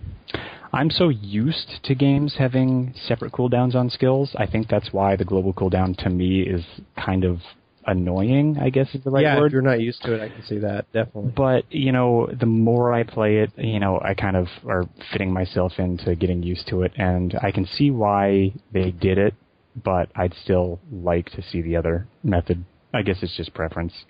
I'm 0.73 0.91
so 0.91 1.09
used 1.09 1.81
to 1.85 1.95
games 1.95 2.35
having 2.39 2.95
separate 3.07 3.33
cooldowns 3.33 3.77
on 3.77 3.91
skills. 3.91 4.35
I 4.37 4.47
think 4.47 4.69
that's 4.69 4.93
why 4.93 5.15
the 5.15 5.25
global 5.25 5.53
cooldown 5.53 5.97
to 5.99 6.11
me 6.11 6.41
is 6.41 6.65
kind 6.97 7.25
of 7.25 7.39
annoying. 7.87 8.57
I 8.61 8.71
guess 8.71 8.93
is 8.95 9.05
the 9.05 9.11
right 9.11 9.23
yeah, 9.23 9.39
word. 9.39 9.47
if 9.47 9.53
you're 9.53 9.63
not 9.63 9.81
used 9.81 10.03
to 10.03 10.15
it, 10.15 10.21
I 10.21 10.29
can 10.29 10.43
see 10.45 10.59
that 10.59 10.91
definitely. 10.93 11.33
but 11.37 11.71
you 11.73 11.93
know 11.93 12.29
the 12.41 12.47
more 12.47 12.93
i 12.93 13.03
play 13.03 13.39
it 13.39 13.51
you 13.57 13.79
know 13.79 14.01
i 14.03 14.15
kind 14.15 14.37
of 14.37 14.47
are 14.67 14.85
fitting 15.13 15.33
myself 15.33 15.73
into 15.79 16.15
getting 16.17 16.43
used 16.43 16.67
to 16.69 16.83
it 16.83 16.93
and 16.97 17.35
i 17.43 17.51
can 17.51 17.67
see 17.67 17.91
why 17.91 18.53
they 18.73 18.91
did 18.91 19.19
it 19.19 19.35
but 19.83 20.09
i'd 20.17 20.35
still 20.43 20.81
like 20.93 21.31
to 21.31 21.43
see 21.43 21.61
the 21.63 21.77
other 21.77 22.07
method 22.23 22.65
i 22.93 23.03
guess 23.03 23.17
it's 23.23 23.37
just 23.37 23.53
preference 23.55 24.05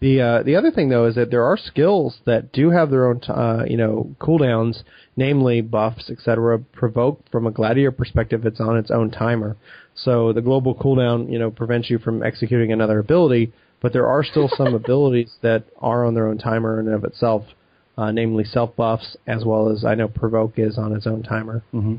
The 0.00 0.20
uh, 0.20 0.42
the 0.44 0.54
other 0.54 0.70
thing 0.70 0.90
though 0.90 1.06
is 1.06 1.16
that 1.16 1.30
there 1.30 1.42
are 1.44 1.56
skills 1.56 2.20
that 2.24 2.52
do 2.52 2.70
have 2.70 2.90
their 2.90 3.08
own 3.08 3.18
t- 3.20 3.32
uh, 3.32 3.64
you 3.64 3.76
know 3.76 4.14
cooldowns, 4.20 4.82
namely 5.16 5.60
buffs, 5.60 6.08
etc. 6.08 6.58
Provoke 6.72 7.18
from 7.32 7.46
a 7.48 7.50
gladiator 7.50 7.90
perspective, 7.90 8.46
it's 8.46 8.60
on 8.60 8.76
its 8.76 8.92
own 8.92 9.10
timer. 9.10 9.56
So 9.96 10.32
the 10.32 10.40
global 10.40 10.74
cooldown 10.76 11.32
you 11.32 11.38
know 11.40 11.50
prevents 11.50 11.90
you 11.90 11.98
from 11.98 12.22
executing 12.22 12.70
another 12.72 13.00
ability, 13.00 13.52
but 13.82 13.92
there 13.92 14.06
are 14.06 14.22
still 14.22 14.48
some 14.56 14.72
abilities 14.82 15.32
that 15.42 15.64
are 15.80 16.04
on 16.06 16.14
their 16.14 16.28
own 16.28 16.38
timer 16.38 16.78
in 16.78 16.86
and 16.86 16.94
of 16.94 17.02
itself, 17.02 17.42
uh, 17.96 18.12
namely 18.12 18.44
self 18.44 18.76
buffs 18.76 19.16
as 19.26 19.44
well 19.44 19.68
as 19.68 19.84
I 19.84 19.96
know 19.96 20.06
provoke 20.06 20.54
is 20.58 20.78
on 20.78 20.94
its 20.94 21.08
own 21.08 21.24
timer. 21.24 21.64
hmm 21.72 21.96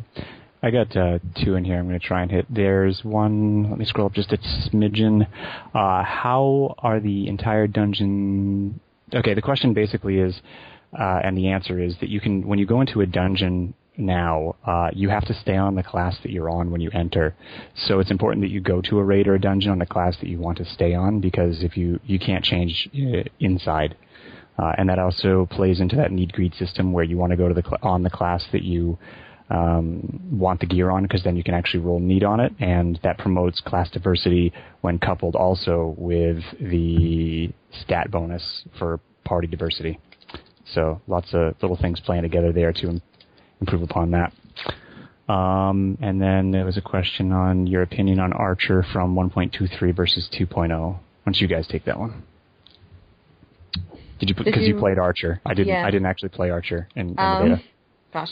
I 0.62 0.72
got 0.72 0.96
uh, 0.96 1.20
two 1.44 1.56
in 1.56 1.64
here. 1.64 1.78
I'm 1.78 1.88
going 1.88 2.00
to 2.00 2.06
try 2.06 2.22
and 2.22 2.30
hit. 2.30 2.46
There's 2.50 3.04
one. 3.04 3.70
Let 3.70 3.80
me 3.80 3.86
scroll 3.86 4.08
up 4.08 4.14
just 4.14 4.34
a 4.34 4.38
smidgen. 4.38 5.26
Uh, 5.74 6.04
how 6.04 6.76
are 6.80 7.00
the 7.00 7.28
entire 7.30 7.68
dungeon? 7.68 8.80
Okay, 9.14 9.34
the 9.34 9.42
question 9.42 9.74
basically 9.74 10.20
is, 10.20 10.42
uh, 11.00 11.22
and 11.24 11.38
the 11.38 11.48
answer 11.50 11.80
is 11.80 11.96
that 12.02 12.10
you 12.10 12.20
can 12.20 12.46
when 12.46 12.60
you 12.60 12.66
go 12.66 12.82
into 12.82 13.00
a 13.00 13.06
dungeon 13.06 13.74
now, 13.96 14.56
uh, 14.66 14.90
you 14.94 15.10
have 15.10 15.26
to 15.26 15.34
stay 15.34 15.56
on 15.56 15.76
the 15.76 15.84
class 15.84 16.18
that 16.24 16.32
you're 16.32 16.50
on 16.50 16.72
when 16.72 16.82
you 16.82 16.90
enter. 16.92 17.36
So 17.76 18.00
it's 18.00 18.12
important 18.12 18.42
that 18.44 18.50
you 18.50 18.62
go 18.62 18.82
to 18.82 19.00
a 19.00 19.04
raid 19.04 19.28
or 19.28 19.36
a 19.36 19.42
dungeon 19.42 19.72
on 19.72 19.80
the 19.80 19.86
class 19.86 20.18
that 20.20 20.28
you 20.28 20.40
want 20.40 20.58
to 20.58 20.66
stay 20.66 20.94
on 20.94 21.20
because 21.22 21.64
if 21.64 21.78
you 21.78 22.00
you 22.06 22.20
can't 22.20 22.44
change 22.44 22.90
uh, 22.96 23.24
inside. 23.40 23.96
Uh, 24.58 24.74
and 24.78 24.90
that 24.90 25.00
also 25.00 25.48
plays 25.50 25.80
into 25.80 25.96
that 25.96 26.12
need 26.12 26.34
greed 26.34 26.54
system 26.54 26.92
where 26.92 27.06
you 27.06 27.16
want 27.16 27.32
to 27.32 27.38
go 27.38 27.48
to 27.48 27.54
the 27.54 27.62
cl- 27.62 27.78
on 27.82 28.04
the 28.04 28.10
class 28.10 28.46
that 28.52 28.62
you 28.62 28.98
um, 29.50 30.20
want 30.32 30.60
the 30.60 30.66
gear 30.66 30.90
on 30.92 31.04
because 31.04 31.24
then 31.24 31.36
you 31.36 31.44
can 31.44 31.54
actually 31.54 31.80
roll 31.82 32.00
need 32.00 32.24
on 32.24 32.40
it, 32.40 32.54
and 32.60 33.00
that 33.04 33.18
promotes 33.18 33.60
class 33.62 33.90
diversity 33.90 34.54
when 34.82 35.00
coupled 35.00 35.36
also 35.36 35.96
with 35.98 36.44
the 36.60 37.52
stat 37.82 38.12
bonus 38.12 38.64
for 38.78 39.00
party 39.26 39.48
diversity. 39.48 40.00
So 40.74 41.02
lots 41.08 41.34
of 41.34 41.56
little 41.62 41.78
things 41.78 42.00
playing 42.00 42.22
together 42.24 42.52
there 42.52 42.72
to 42.74 43.02
improve 43.60 43.82
upon 43.82 44.12
that. 44.12 44.34
Um, 45.32 45.98
and 46.02 46.22
then 46.22 46.52
there 46.52 46.66
was 46.66 46.78
a 46.78 46.82
question 46.82 47.32
on 47.32 47.68
your 47.68 47.82
opinion 47.84 48.20
on 48.20 48.34
Archer 48.34 48.84
from 48.92 49.16
1.23 49.16 49.96
versus 49.96 50.28
2.0. 50.40 50.70
Why 50.70 51.00
don't 51.26 51.40
you 51.40 51.48
guys 51.48 51.68
take 51.68 51.86
that 51.86 52.00
one? 52.00 52.24
Did 54.20 54.30
you? 54.30 54.36
Because 54.36 54.62
you, 54.64 54.74
you- 54.74 54.80
played 54.80 54.98
Archer. 54.98 55.40
I 55.46 55.54
didn't. 55.54 55.70
Yeah. 55.70 55.86
I 55.86 55.92
didn't 55.92 56.08
actually 56.08 56.30
play 56.30 56.50
Archer 56.50 56.88
in, 56.96 57.10
in 57.10 57.16
the 57.16 57.22
Um, 57.22 57.50
beta. 57.50 57.62
gosh, 58.12 58.32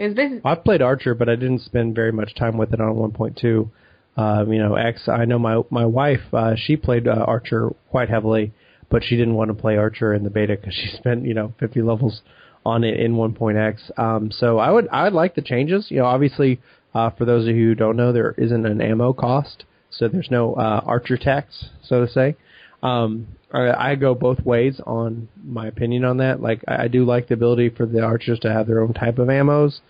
it 0.00 0.06
was 0.06 0.14
basically 0.14 0.40
I 0.44 0.54
played 0.54 0.80
Archer, 0.80 1.14
but 1.14 1.28
I 1.28 1.36
didn't 1.36 1.60
spend 1.60 1.94
very 1.94 2.10
much 2.10 2.34
time 2.34 2.56
with 2.56 2.72
it 2.72 2.80
on 2.80 2.94
1.2. 2.94 3.70
Um, 4.16 4.52
you 4.52 4.58
know, 4.58 4.74
X. 4.74 5.08
I 5.08 5.26
know 5.26 5.38
my 5.38 5.62
my 5.68 5.84
wife. 5.84 6.22
Uh, 6.32 6.54
she 6.56 6.76
played 6.76 7.06
uh, 7.06 7.24
Archer 7.26 7.70
quite 7.90 8.08
heavily, 8.08 8.52
but 8.88 9.04
she 9.04 9.16
didn't 9.16 9.34
want 9.34 9.48
to 9.48 9.54
play 9.54 9.76
Archer 9.76 10.14
in 10.14 10.24
the 10.24 10.30
beta 10.30 10.56
because 10.56 10.74
she 10.74 10.88
spent 10.96 11.26
you 11.26 11.34
know 11.34 11.52
50 11.60 11.82
levels 11.82 12.22
on 12.64 12.82
it 12.82 12.98
in 12.98 13.14
1.x. 13.14 13.90
Um, 13.96 14.30
so 14.32 14.58
I 14.58 14.70
would 14.70 14.88
I 14.88 15.04
would 15.04 15.12
like 15.12 15.34
the 15.34 15.42
changes. 15.42 15.90
You 15.90 15.98
know, 15.98 16.06
obviously, 16.06 16.60
uh, 16.94 17.10
for 17.10 17.26
those 17.26 17.46
of 17.46 17.54
you 17.54 17.68
who 17.68 17.74
don't 17.74 17.96
know, 17.96 18.12
there 18.12 18.34
isn't 18.38 18.66
an 18.66 18.80
ammo 18.80 19.12
cost, 19.12 19.64
so 19.90 20.08
there's 20.08 20.30
no 20.30 20.54
uh, 20.54 20.80
Archer 20.84 21.18
tax, 21.18 21.66
so 21.82 22.06
to 22.06 22.10
say. 22.10 22.36
Um, 22.82 23.28
I 23.52 23.96
go 23.96 24.14
both 24.14 24.40
ways 24.44 24.80
on 24.86 25.28
my 25.44 25.66
opinion 25.66 26.04
on 26.04 26.18
that. 26.18 26.40
Like 26.40 26.62
I, 26.68 26.86
do 26.86 27.04
like 27.04 27.28
the 27.28 27.34
ability 27.34 27.70
for 27.70 27.84
the 27.84 28.00
archers 28.02 28.38
to 28.40 28.52
have 28.52 28.68
their 28.68 28.80
own 28.80 28.92
type 28.92 29.18
of 29.18 29.26
ammos, 29.26 29.80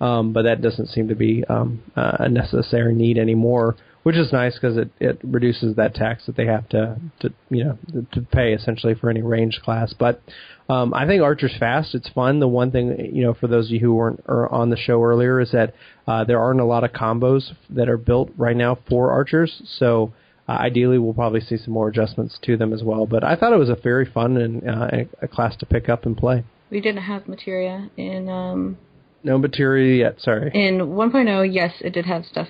um, 0.00 0.32
but 0.32 0.42
that 0.42 0.62
doesn't 0.62 0.88
seem 0.88 1.08
to 1.08 1.14
be 1.14 1.44
um, 1.44 1.82
a 1.96 2.28
necessary 2.28 2.94
need 2.94 3.18
anymore. 3.18 3.76
Which 4.02 4.16
is 4.16 4.32
nice 4.32 4.54
because 4.54 4.78
it, 4.78 4.90
it 4.98 5.20
reduces 5.22 5.76
that 5.76 5.94
tax 5.94 6.24
that 6.24 6.34
they 6.34 6.46
have 6.46 6.66
to, 6.70 6.98
to 7.20 7.34
you 7.50 7.64
know 7.64 7.78
to 8.12 8.22
pay 8.22 8.54
essentially 8.54 8.94
for 8.94 9.10
any 9.10 9.20
range 9.20 9.60
class. 9.62 9.92
But 9.92 10.22
um, 10.70 10.94
I 10.94 11.06
think 11.06 11.22
Archer's 11.22 11.54
fast. 11.60 11.94
It's 11.94 12.08
fun. 12.08 12.40
The 12.40 12.48
one 12.48 12.70
thing 12.70 13.10
you 13.14 13.22
know 13.22 13.34
for 13.34 13.46
those 13.46 13.66
of 13.66 13.72
you 13.72 13.80
who 13.80 13.92
weren't 13.92 14.24
er, 14.26 14.48
on 14.50 14.70
the 14.70 14.78
show 14.78 15.02
earlier 15.02 15.38
is 15.38 15.52
that 15.52 15.74
uh, 16.08 16.24
there 16.24 16.40
aren't 16.40 16.60
a 16.60 16.64
lot 16.64 16.82
of 16.82 16.92
combos 16.92 17.52
that 17.68 17.90
are 17.90 17.98
built 17.98 18.30
right 18.38 18.56
now 18.56 18.78
for 18.88 19.10
archers. 19.10 19.60
So 19.78 20.14
uh, 20.50 20.56
ideally, 20.58 20.98
we'll 20.98 21.14
probably 21.14 21.40
see 21.40 21.56
some 21.56 21.72
more 21.74 21.88
adjustments 21.88 22.38
to 22.42 22.56
them 22.56 22.72
as 22.72 22.82
well. 22.82 23.06
But 23.06 23.22
I 23.24 23.36
thought 23.36 23.52
it 23.52 23.58
was 23.58 23.68
a 23.68 23.76
very 23.90 24.06
fun 24.06 24.36
and 24.36 24.68
uh, 24.68 24.88
a- 25.22 25.28
class 25.28 25.54
to 25.58 25.66
pick 25.66 25.88
up 25.88 26.06
and 26.06 26.16
play. 26.16 26.42
we 26.70 26.80
didn't 26.80 27.02
have 27.02 27.28
materia 27.28 27.88
in 27.96 28.28
um 28.28 28.76
No 29.22 29.38
material 29.38 29.96
yet. 30.04 30.14
Sorry. 30.20 30.50
in 30.54 30.78
1.0. 30.78 31.54
Yes, 31.60 31.72
it 31.80 31.92
did 31.92 32.06
have 32.06 32.24
stuff 32.24 32.48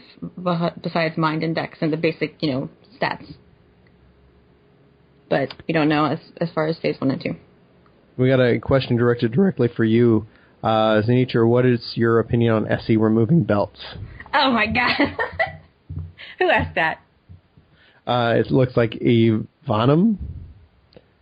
besides 0.83 1.17
mind 1.17 1.43
and 1.43 1.55
dex 1.55 1.79
and 1.83 1.93
the 1.93 1.97
basic 2.09 2.31
you 2.43 2.51
know 2.53 2.69
stats, 2.97 3.27
but 5.29 5.49
we 5.67 5.73
don't 5.75 5.89
know 5.89 6.05
as 6.07 6.19
as 6.45 6.49
far 6.55 6.67
as 6.67 6.79
phase 6.79 6.97
one 7.01 7.11
and 7.11 7.23
two. 7.23 7.35
We 8.17 8.29
got 8.29 8.41
a 8.41 8.59
question 8.59 8.97
directed 8.97 9.33
directly 9.33 9.69
for 9.77 9.85
you, 9.85 10.27
uh. 10.63 11.01
What 11.35 11.65
is 11.67 11.93
your 11.95 12.19
opinion 12.21 12.53
on 12.55 12.63
SE 12.69 12.97
removing 12.97 13.45
belts? 13.45 13.81
Oh 14.35 14.51
my 14.53 14.67
god, 14.67 15.17
who 16.39 16.51
asked 16.51 16.75
that? 16.75 16.99
Uh, 18.11 18.35
it 18.35 18.51
looks 18.51 18.77
like 18.77 18.91
Ivanum. 18.95 20.17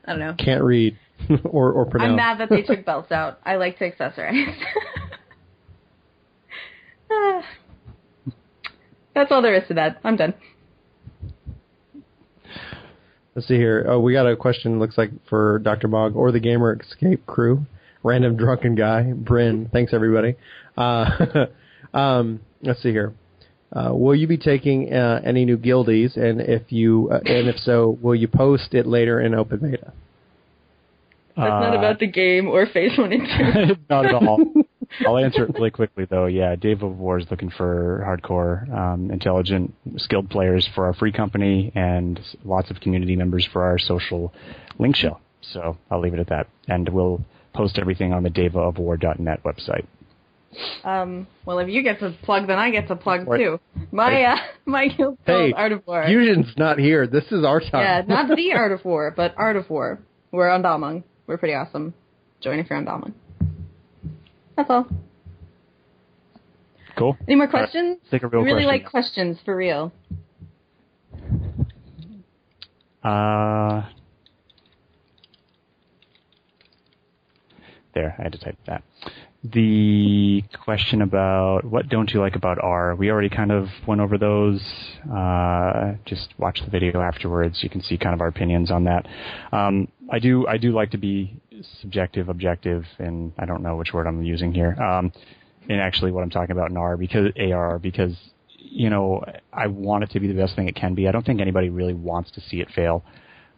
I 0.06 0.10
don't 0.12 0.20
know. 0.20 0.34
Can't 0.38 0.62
read 0.64 0.96
or 1.44 1.70
or 1.70 1.84
pronounce. 1.84 2.12
I'm 2.12 2.16
mad 2.16 2.38
that 2.40 2.48
they 2.48 2.62
took 2.62 2.86
belts 2.86 3.12
out. 3.12 3.40
I 3.44 3.56
like 3.56 3.78
to 3.80 3.90
accessorize. 3.90 4.56
That's 9.14 9.30
all 9.30 9.42
there 9.42 9.54
is 9.54 9.68
to 9.68 9.74
that. 9.74 9.98
I'm 10.02 10.16
done. 10.16 10.32
Let's 13.34 13.48
see 13.48 13.56
here. 13.56 13.84
Oh, 13.86 14.00
we 14.00 14.14
got 14.14 14.26
a 14.26 14.34
question. 14.34 14.78
Looks 14.78 14.96
like 14.96 15.10
for 15.28 15.58
Dr. 15.58 15.88
Bog 15.88 16.16
or 16.16 16.32
the 16.32 16.40
Gamer 16.40 16.78
Escape 16.80 17.26
crew. 17.26 17.66
Random 18.02 18.34
drunken 18.34 18.74
guy, 18.74 19.12
Bryn. 19.12 19.68
Thanks 19.70 19.92
everybody. 19.92 20.36
Uh, 20.74 21.46
um, 21.92 22.40
let's 22.62 22.82
see 22.82 22.92
here. 22.92 23.12
Uh, 23.72 23.90
will 23.92 24.14
you 24.14 24.26
be 24.26 24.38
taking 24.38 24.92
uh, 24.92 25.20
any 25.24 25.44
new 25.44 25.58
guildies, 25.58 26.16
and 26.16 26.40
if 26.40 26.72
you, 26.72 27.10
uh, 27.12 27.20
and 27.24 27.48
if 27.48 27.58
so, 27.58 27.98
will 28.00 28.14
you 28.14 28.26
post 28.26 28.72
it 28.72 28.86
later 28.86 29.20
in 29.20 29.34
open 29.34 29.58
beta? 29.58 29.92
That's 31.36 31.50
not 31.50 31.74
Uh, 31.74 31.78
about 31.78 31.98
the 32.00 32.06
game 32.06 32.48
or 32.48 32.66
phase 32.66 32.96
one 32.98 33.12
and 33.12 33.22
two. 33.28 33.76
Not 33.90 34.06
at 34.06 34.14
all. 34.14 34.40
I'll 35.06 35.18
answer 35.18 35.44
it 35.44 35.54
really 35.54 35.70
quickly 35.70 36.06
though. 36.06 36.26
Yeah, 36.26 36.56
Dave 36.56 36.82
of 36.82 36.98
War 36.98 37.18
is 37.18 37.26
looking 37.30 37.50
for 37.50 38.02
hardcore, 38.04 38.68
um, 38.76 39.10
intelligent, 39.10 39.72
skilled 39.98 40.30
players 40.30 40.66
for 40.74 40.86
our 40.86 40.94
free 40.94 41.12
company 41.12 41.70
and 41.76 42.18
lots 42.44 42.70
of 42.70 42.80
community 42.80 43.14
members 43.14 43.46
for 43.52 43.62
our 43.62 43.78
social 43.78 44.32
link 44.78 44.96
show. 44.96 45.18
So 45.42 45.76
I'll 45.90 46.00
leave 46.00 46.14
it 46.14 46.20
at 46.20 46.28
that, 46.28 46.48
and 46.66 46.88
we'll 46.88 47.20
post 47.54 47.78
everything 47.78 48.12
on 48.12 48.22
the 48.24 48.30
daveofwar.net 48.30 49.42
website. 49.44 49.86
Um, 50.84 51.26
well, 51.44 51.58
if 51.60 51.68
you 51.68 51.82
get 51.82 52.00
to 52.00 52.14
plug, 52.22 52.46
then 52.46 52.58
I 52.58 52.70
get 52.70 52.88
to 52.88 52.96
plug 52.96 53.26
Right. 53.28 53.38
too. 53.38 53.60
My 53.92 54.22
uh, 54.24 54.36
my 54.66 54.88
guild 54.88 55.18
Hey, 55.26 55.50
called 55.50 55.54
Art 55.54 55.72
of 55.72 55.86
War. 55.86 56.04
Fusion's 56.06 56.52
not 56.56 56.78
here. 56.78 57.06
This 57.06 57.24
is 57.30 57.44
our 57.44 57.60
time. 57.60 57.82
yeah, 57.84 58.02
not 58.06 58.34
the 58.34 58.52
Art 58.54 58.72
of 58.72 58.84
War, 58.84 59.12
but 59.16 59.34
Art 59.36 59.56
of 59.56 59.68
War. 59.70 60.00
We're 60.32 60.48
on 60.48 60.62
Balmung. 60.62 61.04
We're 61.26 61.38
pretty 61.38 61.54
awesome. 61.54 61.94
Join 62.40 62.58
if 62.58 62.68
you're 62.70 62.78
on 62.78 62.84
Balmung. 62.84 63.14
That's 64.56 64.70
all. 64.70 64.86
Cool. 66.96 67.16
Any 67.28 67.36
more 67.36 67.46
questions? 67.48 67.98
Take 68.10 68.24
a 68.24 68.26
real 68.26 68.40
I 68.42 68.44
really 68.44 68.64
question. 68.64 68.66
like 68.82 68.90
questions 68.90 69.38
for 69.44 69.54
real. 69.56 69.92
Uh, 73.04 73.82
there, 77.94 78.14
I 78.18 78.22
had 78.24 78.32
to 78.32 78.38
type 78.38 78.58
that. 78.66 78.82
The 79.52 80.42
question 80.64 81.02
about 81.02 81.64
what 81.64 81.88
don't 81.88 82.12
you 82.12 82.20
like 82.20 82.34
about 82.34 82.58
R, 82.60 82.94
we 82.94 83.10
already 83.10 83.28
kind 83.28 83.52
of 83.52 83.68
went 83.86 84.00
over 84.00 84.18
those. 84.18 84.60
Uh, 85.10 85.94
just 86.04 86.34
watch 86.38 86.60
the 86.64 86.70
video 86.70 87.00
afterwards. 87.00 87.62
You 87.62 87.70
can 87.70 87.82
see 87.82 87.96
kind 87.96 88.14
of 88.14 88.20
our 88.20 88.28
opinions 88.28 88.70
on 88.70 88.84
that. 88.84 89.06
Um, 89.52 89.88
I 90.10 90.18
do, 90.18 90.46
I 90.46 90.56
do 90.56 90.72
like 90.72 90.90
to 90.90 90.98
be 90.98 91.40
subjective, 91.80 92.28
objective, 92.28 92.84
and 92.98 93.32
I 93.38 93.46
don't 93.46 93.62
know 93.62 93.76
which 93.76 93.92
word 93.92 94.06
I'm 94.06 94.22
using 94.22 94.52
here. 94.52 94.74
Um, 94.80 95.12
and 95.68 95.80
actually 95.80 96.12
what 96.12 96.22
I'm 96.22 96.30
talking 96.30 96.52
about 96.52 96.70
in 96.70 96.76
R 96.76 96.96
because 96.96 97.30
AR 97.38 97.78
because 97.78 98.16
you 98.56 98.90
know 98.90 99.24
I 99.52 99.66
want 99.66 100.04
it 100.04 100.10
to 100.10 100.20
be 100.20 100.26
the 100.26 100.34
best 100.34 100.56
thing 100.56 100.68
it 100.68 100.74
can 100.74 100.94
be. 100.94 101.08
I 101.08 101.12
don't 101.12 101.24
think 101.24 101.40
anybody 101.40 101.68
really 101.68 101.94
wants 101.94 102.30
to 102.32 102.40
see 102.40 102.60
it 102.60 102.70
fail. 102.70 103.04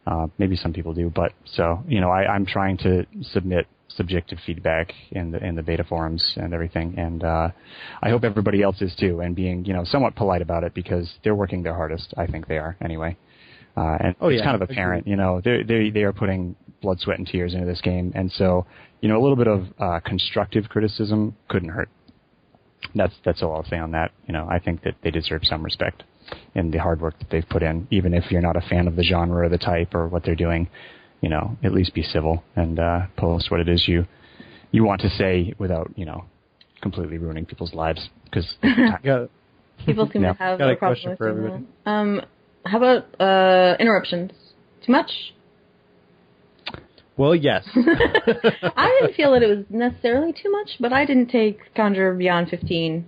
Uh, 0.06 0.26
maybe 0.38 0.56
some 0.56 0.72
people 0.72 0.94
do, 0.94 1.10
but 1.10 1.32
so 1.44 1.82
you 1.86 2.00
know 2.00 2.10
I, 2.10 2.26
I'm 2.26 2.46
trying 2.46 2.76
to 2.78 3.06
submit 3.22 3.66
subjective 3.96 4.38
feedback 4.46 4.92
in 5.12 5.30
the 5.30 5.44
in 5.44 5.54
the 5.54 5.62
beta 5.62 5.84
forums 5.84 6.34
and 6.36 6.54
everything, 6.54 6.94
and 6.98 7.24
uh, 7.24 7.48
I 8.02 8.10
hope 8.10 8.24
everybody 8.24 8.62
else 8.62 8.80
is 8.80 8.94
too, 8.98 9.20
and 9.20 9.34
being 9.34 9.64
you 9.64 9.72
know 9.72 9.84
somewhat 9.84 10.14
polite 10.16 10.42
about 10.42 10.64
it 10.64 10.74
because 10.74 11.12
they're 11.24 11.34
working 11.34 11.62
their 11.62 11.74
hardest. 11.74 12.14
I 12.16 12.26
think 12.26 12.46
they 12.48 12.58
are 12.58 12.76
anyway. 12.82 13.16
Uh, 13.76 13.96
and 14.00 14.16
Oh, 14.20 14.28
it's 14.28 14.38
yeah, 14.38 14.44
kind 14.44 14.60
of 14.60 14.68
apparent, 14.68 15.06
you 15.06 15.16
know, 15.16 15.40
they 15.44 15.62
they 15.62 15.90
they 15.90 16.02
are 16.02 16.12
putting 16.12 16.56
blood, 16.82 16.98
sweat, 17.00 17.18
and 17.18 17.26
tears 17.26 17.54
into 17.54 17.66
this 17.66 17.80
game, 17.80 18.12
and 18.14 18.30
so 18.32 18.66
you 19.00 19.08
know 19.08 19.18
a 19.18 19.22
little 19.22 19.36
bit 19.36 19.46
of 19.46 19.66
uh, 19.78 20.00
constructive 20.00 20.68
criticism 20.68 21.36
couldn't 21.48 21.68
hurt. 21.68 21.88
That's 22.94 23.14
that's 23.24 23.42
all 23.42 23.54
I'll 23.54 23.64
say 23.64 23.78
on 23.78 23.92
that. 23.92 24.10
You 24.26 24.32
know, 24.32 24.46
I 24.50 24.58
think 24.58 24.82
that 24.82 24.94
they 25.02 25.10
deserve 25.10 25.42
some 25.44 25.62
respect 25.62 26.02
in 26.54 26.70
the 26.70 26.78
hard 26.78 27.00
work 27.00 27.18
that 27.18 27.30
they've 27.30 27.48
put 27.48 27.62
in, 27.62 27.86
even 27.90 28.14
if 28.14 28.30
you're 28.30 28.40
not 28.40 28.56
a 28.56 28.60
fan 28.60 28.88
of 28.88 28.96
the 28.96 29.02
genre 29.02 29.46
or 29.46 29.48
the 29.48 29.58
type 29.58 29.94
or 29.94 30.08
what 30.08 30.24
they're 30.24 30.34
doing. 30.34 30.68
You 31.20 31.28
know, 31.28 31.56
at 31.62 31.72
least 31.72 31.94
be 31.94 32.02
civil 32.02 32.42
and 32.56 32.78
uh, 32.78 33.00
post 33.16 33.50
what 33.50 33.60
it 33.60 33.68
is 33.68 33.86
you 33.86 34.06
you 34.72 34.84
want 34.84 35.00
to 35.02 35.10
say 35.10 35.52
without 35.58 35.90
you 35.96 36.06
know 36.06 36.24
completely 36.80 37.18
ruining 37.18 37.44
people's 37.44 37.74
lives 37.74 38.08
because 38.24 38.54
People 39.86 40.08
seem 40.12 40.22
Yeah. 40.22 40.32
to 40.34 40.38
have 40.38 40.58
Got 40.58 40.68
a 40.68 40.72
a 40.72 40.76
problem 40.76 40.94
question 40.96 41.10
with 41.10 41.18
for 41.18 41.28
everybody. 41.28 41.64
that. 41.84 41.90
Um, 41.90 42.20
how 42.66 42.76
about 42.78 43.20
uh, 43.20 43.76
interruptions? 43.80 44.32
Too 44.84 44.92
much? 44.92 45.10
well, 47.16 47.34
yes. 47.34 47.68
I 47.74 48.98
didn't 49.00 49.14
feel 49.14 49.32
that 49.32 49.42
it 49.42 49.46
was 49.54 49.64
necessarily 49.68 50.32
too 50.32 50.50
much, 50.50 50.70
but 50.80 50.92
I 50.92 51.04
didn't 51.04 51.28
take 51.28 51.58
Conjure 51.74 52.14
Beyond 52.14 52.48
15. 52.48 53.06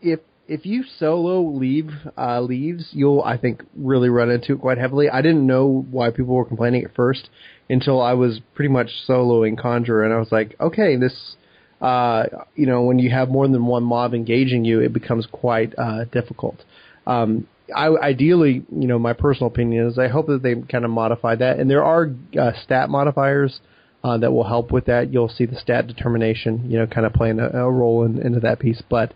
if 0.00 0.18
if 0.52 0.66
you 0.66 0.84
solo 0.98 1.40
leve 1.40 1.90
uh, 2.18 2.40
leves, 2.40 2.90
you'll 2.92 3.22
I 3.22 3.38
think 3.38 3.62
really 3.74 4.10
run 4.10 4.30
into 4.30 4.52
it 4.52 4.60
quite 4.60 4.76
heavily. 4.76 5.08
I 5.08 5.22
didn't 5.22 5.46
know 5.46 5.86
why 5.90 6.10
people 6.10 6.34
were 6.34 6.44
complaining 6.44 6.84
at 6.84 6.94
first 6.94 7.30
until 7.70 8.02
I 8.02 8.12
was 8.12 8.40
pretty 8.54 8.68
much 8.68 8.88
soloing 9.08 9.58
Conjurer, 9.58 10.04
and 10.04 10.12
I 10.12 10.18
was 10.18 10.30
like, 10.30 10.54
okay, 10.60 10.96
this. 10.96 11.36
Uh, 11.80 12.44
you 12.54 12.64
know, 12.64 12.82
when 12.82 13.00
you 13.00 13.10
have 13.10 13.28
more 13.28 13.48
than 13.48 13.66
one 13.66 13.82
mob 13.82 14.14
engaging 14.14 14.64
you, 14.64 14.78
it 14.78 14.92
becomes 14.92 15.26
quite 15.26 15.74
uh, 15.76 16.04
difficult. 16.12 16.62
Um, 17.08 17.48
I, 17.74 17.88
ideally, 17.88 18.64
you 18.70 18.86
know, 18.86 19.00
my 19.00 19.14
personal 19.14 19.48
opinion 19.48 19.88
is 19.88 19.98
I 19.98 20.06
hope 20.06 20.28
that 20.28 20.44
they 20.44 20.54
kind 20.54 20.84
of 20.84 20.92
modify 20.92 21.34
that, 21.34 21.58
and 21.58 21.68
there 21.68 21.82
are 21.82 22.08
uh, 22.40 22.52
stat 22.62 22.88
modifiers 22.88 23.60
uh, 24.04 24.16
that 24.18 24.30
will 24.30 24.46
help 24.46 24.70
with 24.70 24.84
that. 24.84 25.12
You'll 25.12 25.28
see 25.28 25.44
the 25.44 25.56
stat 25.56 25.88
determination, 25.88 26.70
you 26.70 26.78
know, 26.78 26.86
kind 26.86 27.04
of 27.04 27.14
playing 27.14 27.40
a, 27.40 27.48
a 27.48 27.70
role 27.70 28.04
in, 28.04 28.24
into 28.24 28.38
that 28.40 28.60
piece. 28.60 28.80
But 28.88 29.12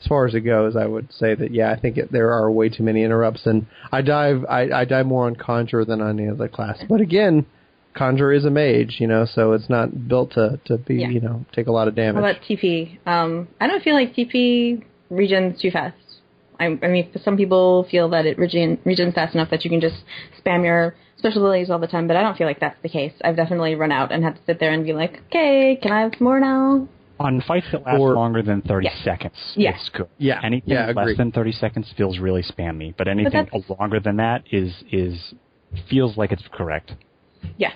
as 0.00 0.06
far 0.06 0.26
as 0.26 0.34
it 0.34 0.40
goes, 0.40 0.76
I 0.76 0.86
would 0.86 1.12
say 1.12 1.34
that 1.34 1.52
yeah, 1.52 1.72
I 1.72 1.78
think 1.78 1.96
it, 1.96 2.12
there 2.12 2.32
are 2.32 2.50
way 2.50 2.68
too 2.68 2.82
many 2.82 3.02
interrupts, 3.02 3.46
and 3.46 3.66
I 3.90 4.02
dive 4.02 4.44
I, 4.48 4.70
I 4.70 4.84
dive 4.84 5.06
more 5.06 5.26
on 5.26 5.36
Conjure 5.36 5.84
than 5.84 6.00
on 6.00 6.18
any 6.18 6.28
other 6.28 6.48
class. 6.48 6.78
But 6.88 7.00
again, 7.00 7.46
Conjure 7.94 8.32
is 8.32 8.44
a 8.44 8.50
mage, 8.50 8.96
you 9.00 9.06
know, 9.06 9.26
so 9.26 9.52
it's 9.52 9.68
not 9.68 10.08
built 10.08 10.32
to 10.32 10.60
to 10.66 10.78
be 10.78 10.96
Yeah. 10.96 11.08
you 11.08 11.20
know 11.20 11.44
take 11.52 11.66
a 11.66 11.72
lot 11.72 11.88
of 11.88 11.94
damage. 11.94 12.22
How 12.22 12.30
about 12.30 12.42
TP? 12.42 12.98
Um, 13.06 13.48
I 13.60 13.66
don't 13.66 13.82
feel 13.82 13.94
like 13.94 14.14
TP 14.14 14.84
regens 15.10 15.60
too 15.60 15.70
fast 15.70 15.96
I, 16.60 16.78
I 16.82 16.88
mean, 16.88 17.10
some 17.22 17.36
people 17.36 17.86
feel 17.90 18.08
that 18.10 18.26
it 18.26 18.38
regen, 18.38 18.78
regens 18.84 19.14
fast 19.14 19.34
enough 19.34 19.50
that 19.50 19.64
you 19.64 19.70
can 19.70 19.80
just 19.80 19.96
spam 20.44 20.64
your 20.64 20.96
special 21.16 21.42
abilities 21.42 21.70
all 21.70 21.78
the 21.78 21.86
time, 21.86 22.06
but 22.08 22.16
I 22.16 22.22
don't 22.22 22.36
feel 22.36 22.46
like 22.46 22.60
that's 22.60 22.80
the 22.82 22.88
case. 22.88 23.12
I've 23.24 23.36
definitely 23.36 23.74
run 23.74 23.92
out 23.92 24.12
and 24.12 24.24
had 24.24 24.36
to 24.36 24.40
sit 24.46 24.60
there 24.60 24.72
and 24.72 24.84
be 24.84 24.92
like, 24.92 25.20
okay, 25.28 25.78
can 25.80 25.92
I 25.92 26.02
have 26.02 26.20
more 26.20 26.40
now? 26.40 26.88
On 27.20 27.40
fights 27.40 27.66
that 27.72 27.84
last 27.84 27.98
Or- 27.98 28.14
longer 28.14 28.42
than 28.42 28.60
30 28.62 28.86
Yeah. 28.86 28.94
seconds, 29.02 29.54
Yeah. 29.56 29.70
it's 29.74 29.88
good. 29.88 30.06
Yeah. 30.18 30.40
Anything 30.42 30.74
Yeah, 30.74 30.92
less 30.94 31.16
than 31.16 31.32
30 31.32 31.52
seconds 31.52 31.90
feels 31.92 32.18
really 32.18 32.42
spammy, 32.42 32.94
but 32.96 33.08
anything 33.08 33.32
that's- 33.44 33.70
longer 33.78 33.98
than 34.00 34.16
that 34.16 34.42
is 34.50 34.84
is 34.90 35.34
feels 35.88 36.16
like 36.16 36.32
it's 36.32 36.46
correct 36.48 36.94
Yeah. 37.56 37.72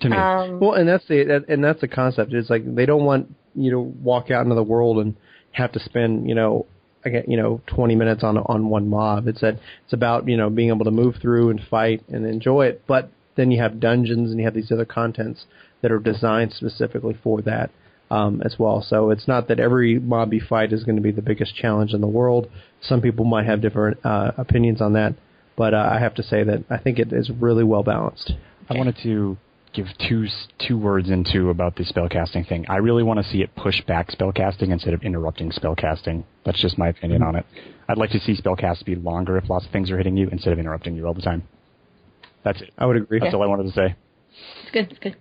to 0.00 0.08
me. 0.08 0.16
Um, 0.16 0.60
Well, 0.60 0.72
and 0.74 0.88
that's 0.88 1.06
the 1.06 1.24
that, 1.24 1.48
and 1.48 1.62
that's 1.64 1.80
the 1.80 1.88
concept. 1.88 2.32
It's 2.32 2.50
like 2.50 2.62
they 2.74 2.86
don't 2.86 3.04
want 3.04 3.32
you 3.54 3.70
to 3.70 3.80
walk 3.80 4.30
out 4.30 4.42
into 4.42 4.54
the 4.54 4.62
world 4.62 4.98
and 4.98 5.14
have 5.52 5.72
to 5.72 5.78
spend 5.78 6.28
you 6.28 6.34
know 6.34 6.66
I 7.04 7.08
get 7.08 7.28
you 7.28 7.36
know 7.36 7.60
20 7.66 7.94
minutes 7.94 8.24
on 8.24 8.36
on 8.38 8.68
one 8.68 8.88
mob. 8.88 9.28
It's 9.28 9.40
that 9.40 9.56
it's 9.84 9.92
about 9.92 10.28
you 10.28 10.36
know 10.36 10.50
being 10.50 10.68
able 10.70 10.84
to 10.84 10.90
move 10.90 11.16
through 11.16 11.50
and 11.50 11.60
fight 11.60 12.02
and 12.08 12.26
enjoy 12.26 12.66
it. 12.66 12.82
But 12.86 13.08
then 13.36 13.50
you 13.52 13.60
have 13.60 13.78
dungeons 13.78 14.30
and 14.30 14.40
you 14.40 14.44
have 14.46 14.54
these 14.54 14.72
other 14.72 14.84
contents 14.84 15.46
that 15.82 15.92
are 15.92 15.98
designed 16.00 16.52
specifically 16.52 17.14
for 17.22 17.40
that 17.42 17.70
um, 18.10 18.42
as 18.44 18.56
well. 18.58 18.82
So 18.82 19.10
it's 19.10 19.26
not 19.26 19.48
that 19.48 19.58
every 19.60 19.98
mob 19.98 20.32
you 20.32 20.40
fight 20.40 20.72
is 20.72 20.84
going 20.84 20.96
to 20.96 21.02
be 21.02 21.10
the 21.12 21.22
biggest 21.22 21.54
challenge 21.54 21.92
in 21.92 22.00
the 22.00 22.06
world. 22.06 22.48
Some 22.80 23.00
people 23.00 23.24
might 23.24 23.46
have 23.46 23.60
different 23.60 23.98
uh, 24.04 24.32
opinions 24.36 24.80
on 24.80 24.92
that, 24.94 25.14
but 25.56 25.74
uh, 25.74 25.88
I 25.92 25.98
have 25.98 26.14
to 26.16 26.22
say 26.22 26.44
that 26.44 26.64
I 26.70 26.78
think 26.78 26.98
it 26.98 27.12
is 27.12 27.30
really 27.30 27.64
well 27.64 27.82
balanced. 27.82 28.32
I 28.70 28.74
wanted 28.76 28.96
to 29.02 29.36
give 29.72 29.86
two 30.08 30.24
s- 30.24 30.48
two 30.66 30.78
words 30.78 31.10
into 31.10 31.50
about 31.50 31.76
the 31.76 31.84
spellcasting 31.84 32.48
thing. 32.48 32.64
I 32.68 32.76
really 32.76 33.02
want 33.02 33.18
to 33.18 33.24
see 33.30 33.42
it 33.42 33.54
push 33.56 33.82
back 33.84 34.08
spellcasting 34.10 34.70
instead 34.70 34.94
of 34.94 35.02
interrupting 35.02 35.50
spellcasting. 35.50 36.24
That's 36.44 36.60
just 36.60 36.78
my 36.78 36.88
opinion 36.88 37.22
on 37.22 37.36
it. 37.36 37.44
I'd 37.88 37.98
like 37.98 38.10
to 38.10 38.20
see 38.20 38.34
spellcasts 38.36 38.84
be 38.84 38.94
longer 38.94 39.36
if 39.36 39.50
lots 39.50 39.66
of 39.66 39.72
things 39.72 39.90
are 39.90 39.96
hitting 39.98 40.16
you 40.16 40.28
instead 40.30 40.52
of 40.52 40.58
interrupting 40.58 40.94
you 40.96 41.06
all 41.06 41.14
the 41.14 41.22
time. 41.22 41.42
That's 42.44 42.60
it. 42.62 42.70
I 42.78 42.86
would 42.86 42.96
agree. 42.96 43.18
That's 43.20 43.34
all 43.34 43.42
I 43.42 43.46
wanted 43.46 43.64
to 43.64 43.72
say. 43.72 43.94
it's 44.62 44.70
good. 44.72 44.90
It's 44.90 44.98
good. 45.00 45.16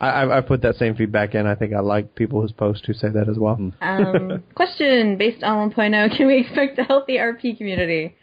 I, 0.00 0.08
I 0.08 0.38
I 0.38 0.40
put 0.40 0.62
that 0.62 0.76
same 0.76 0.94
feedback 0.94 1.34
in. 1.34 1.46
I 1.46 1.54
think 1.54 1.74
I 1.74 1.80
like 1.80 2.14
people 2.14 2.40
whose 2.40 2.52
post 2.52 2.86
who 2.86 2.92
say 2.92 3.08
that 3.10 3.28
as 3.28 3.38
well. 3.38 3.58
Um, 3.80 4.42
question 4.54 5.18
based 5.18 5.42
on 5.42 5.70
1.0, 5.70 6.16
can 6.16 6.26
we 6.26 6.38
expect 6.40 6.78
a 6.78 6.84
healthy 6.84 7.18
RP 7.18 7.56
community? 7.56 8.16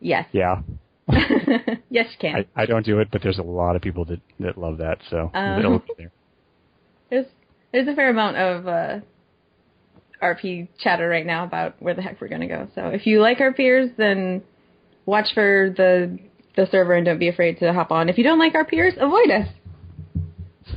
Yes. 0.00 0.26
Yeah. 0.32 0.62
yes, 1.90 2.06
you 2.10 2.18
can. 2.20 2.46
I, 2.56 2.62
I 2.62 2.66
don't 2.66 2.84
do 2.84 2.98
it, 2.98 3.08
but 3.10 3.22
there's 3.22 3.38
a 3.38 3.42
lot 3.42 3.76
of 3.76 3.82
people 3.82 4.04
that, 4.06 4.20
that 4.40 4.58
love 4.58 4.78
that, 4.78 4.98
so 5.10 5.30
Um, 5.34 5.58
it'll 5.58 5.78
be 5.78 5.92
there. 5.98 6.12
There's 7.10 7.26
there's 7.72 7.88
a 7.88 7.94
fair 7.94 8.10
amount 8.10 8.36
of 8.36 8.66
uh, 8.66 9.00
RP 10.22 10.68
chatter 10.78 11.08
right 11.08 11.26
now 11.26 11.44
about 11.44 11.80
where 11.80 11.94
the 11.94 12.02
heck 12.02 12.20
we're 12.20 12.28
gonna 12.28 12.48
go. 12.48 12.68
So 12.74 12.88
if 12.88 13.06
you 13.06 13.20
like 13.20 13.38
RPers, 13.38 13.96
then 13.96 14.42
watch 15.06 15.34
for 15.34 15.72
the 15.76 16.18
the 16.56 16.66
server 16.70 16.94
and 16.94 17.06
don't 17.06 17.18
be 17.18 17.28
afraid 17.28 17.58
to 17.60 17.72
hop 17.72 17.90
on. 17.92 18.08
If 18.08 18.18
you 18.18 18.24
don't 18.24 18.38
like 18.38 18.54
RPers, 18.54 18.96
avoid 18.96 19.30
us. 19.30 19.48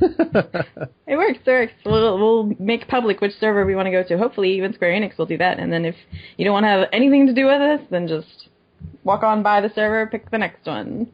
It 1.08 1.16
works. 1.16 1.38
It 1.46 1.50
works. 1.50 1.72
We'll, 1.84 2.18
we'll 2.18 2.52
make 2.58 2.88
public 2.88 3.20
which 3.20 3.32
server 3.38 3.64
we 3.64 3.74
want 3.76 3.86
to 3.86 3.92
go 3.92 4.02
to. 4.02 4.18
Hopefully, 4.18 4.56
even 4.56 4.74
Square 4.74 4.92
Enix 5.00 5.16
will 5.16 5.26
do 5.26 5.38
that. 5.38 5.58
And 5.60 5.72
then 5.72 5.84
if 5.84 5.94
you 6.36 6.44
don't 6.44 6.52
want 6.52 6.64
to 6.64 6.68
have 6.68 6.88
anything 6.92 7.26
to 7.28 7.32
do 7.32 7.46
with 7.46 7.60
us, 7.60 7.80
then 7.90 8.08
just 8.08 8.48
walk 9.04 9.22
on 9.22 9.42
by 9.42 9.60
the 9.60 9.70
server, 9.74 10.06
pick 10.08 10.30
the 10.30 10.38
next 10.38 10.66
one. 10.66 11.08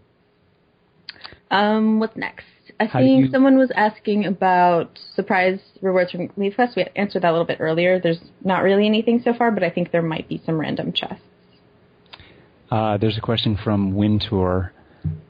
Um, 1.51 2.01
what's 2.01 2.17
next? 2.17 2.47
I 2.81 2.86
How 2.86 3.01
think 3.01 3.26
you- 3.26 3.31
someone 3.31 3.59
was 3.59 3.70
asking 3.76 4.25
about 4.25 4.99
surprise 5.15 5.60
rewards 5.83 6.10
from 6.10 6.31
Leve 6.36 6.55
Quest. 6.55 6.75
We 6.75 6.86
answered 6.97 7.23
that 7.23 7.28
a 7.28 7.33
little 7.33 7.47
bit 7.47 7.59
earlier. 7.60 8.01
There's 8.01 8.20
not 8.42 8.62
really 8.62 8.86
anything 8.86 9.20
so 9.23 9.34
far, 9.34 9.51
but 9.51 9.62
I 9.62 9.68
think 9.70 9.92
there 9.92 10.02
might 10.02 10.28
be 10.28 10.42
some 10.47 10.59
random 10.59 10.92
chests. 10.92 11.23
Uh, 12.70 12.97
there's 12.97 13.18
a 13.18 13.20
question 13.20 13.59
from 13.62 13.94
Wintour. 13.94 14.73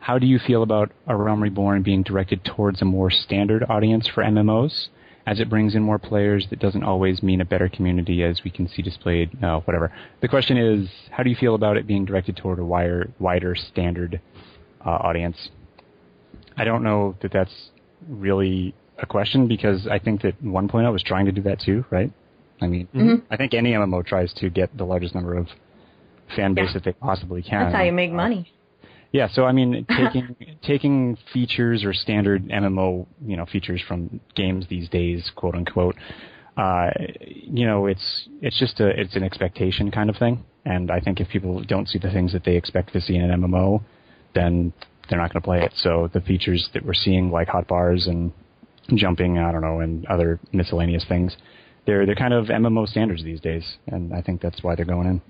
How 0.01 0.19
do 0.19 0.27
you 0.27 0.39
feel 0.39 0.63
about 0.63 0.91
A 1.07 1.17
Realm 1.17 1.43
Reborn 1.43 1.83
being 1.83 2.03
directed 2.03 2.45
towards 2.45 2.83
a 2.83 2.85
more 2.85 3.11
standard 3.11 3.65
audience 3.69 4.07
for 4.09 4.23
MMOs? 4.23 4.89
As 5.25 5.39
it 5.39 5.49
brings 5.49 5.77
in 5.77 5.83
more 5.83 6.01
players, 6.01 6.49
that 6.51 6.59
doesn't 6.59 6.83
always 6.83 7.23
mean 7.23 7.41
a 7.41 7.45
better 7.45 7.69
community, 7.69 8.25
as 8.25 8.43
we 8.45 8.51
can 8.51 8.67
see 8.69 8.83
displayed. 8.83 9.41
No, 9.41 9.61
whatever. 9.67 9.93
The 10.21 10.27
question 10.27 10.57
is, 10.57 10.89
how 11.13 11.23
do 11.23 11.31
you 11.31 11.37
feel 11.37 11.55
about 11.55 11.77
it 11.77 11.87
being 11.87 12.05
directed 12.05 12.37
toward 12.37 12.59
a 12.59 12.65
wider, 12.65 13.09
wider 13.21 13.55
standard 13.55 14.21
uh, 14.85 14.91
audience? 14.91 15.51
I 16.57 16.65
don't 16.65 16.83
know 16.83 17.15
that 17.23 17.33
that's 17.33 17.71
really 18.09 18.75
a 18.99 19.07
question 19.07 19.47
because 19.47 19.87
I 19.87 20.01
think 20.01 20.23
that 20.23 20.43
1.0 20.43 20.69
point 20.71 20.87
I 20.87 20.91
was 20.91 21.05
trying 21.05 21.27
to 21.27 21.33
do 21.33 21.43
that 21.43 21.61
too, 21.61 21.85
right? 21.91 22.13
I 22.61 22.67
mean, 22.67 23.23
I 23.31 23.37
think 23.37 23.55
any 23.55 23.73
MMO 23.73 24.05
tries 24.05 24.33
to 24.35 24.51
get 24.51 24.77
the 24.77 24.85
largest 24.85 25.15
number 25.15 25.37
of 25.37 25.47
fan 26.37 26.55
base 26.55 26.67
Yeah. 26.69 26.73
that 26.75 26.85
they 26.85 26.93
possibly 26.93 27.43
can. 27.43 27.63
That's 27.65 27.75
how 27.77 27.83
you 27.83 27.93
make 27.93 28.11
Uh, 28.11 28.15
money. 28.15 28.53
Yeah, 29.13 29.29
so 29.29 29.45
I 29.45 29.53
mean, 29.53 29.87
taking 29.97 30.37
taking 30.63 31.19
features 31.33 31.85
or 31.85 31.93
standard 31.93 32.49
MMO, 32.49 33.07
you 33.25 33.37
know, 33.37 33.47
features 33.47 33.83
from 33.87 34.21
games 34.35 34.67
these 34.69 34.89
days, 34.89 35.31
quote 35.37 35.55
unquote, 35.55 35.97
uh, 36.57 36.91
you 37.21 37.67
know, 37.67 37.87
it's 37.87 38.29
it's 38.41 38.59
just 38.59 38.81
a 38.81 38.89
it's 38.89 39.15
an 39.15 39.23
expectation 39.23 39.91
kind 39.91 40.11
of 40.11 40.17
thing. 40.17 40.45
And 40.65 40.91
I 40.91 41.01
think 41.01 41.21
if 41.21 41.29
people 41.29 41.63
don't 41.63 41.89
see 41.89 41.99
the 41.99 42.11
things 42.11 42.33
that 42.33 42.45
they 42.45 42.57
expect 42.57 42.93
to 42.93 43.01
see 43.01 43.17
in 43.17 43.31
an 43.31 43.43
MMO, 43.43 43.83
then 44.35 44.73
they're 45.09 45.19
not 45.19 45.33
going 45.33 45.43
to 45.43 45.45
play 45.45 45.63
it. 45.63 45.73
So 45.77 46.09
the 46.13 46.21
features 46.21 46.71
that 46.73 46.85
we're 46.85 46.95
seeing, 46.95 47.31
like 47.31 47.49
hotbars 47.49 48.07
and 48.07 48.33
jumping, 48.95 49.39
I 49.39 49.53
don't 49.53 49.61
know, 49.61 49.81
and 49.81 50.07
other 50.07 50.41
miscellaneous 50.53 51.05
things, 51.07 51.37
they're 51.87 52.07
they're 52.07 52.15
kind 52.15 52.33
of 52.33 52.47
MMO 52.47 52.89
standards 52.89 53.25
these 53.25 53.41
days, 53.41 53.77
and 53.89 54.15
I 54.15 54.23
think 54.23 54.41
that's 54.41 54.63
why 54.63 54.75
they're 54.75 54.85
going 54.85 55.07
in. 55.07 55.23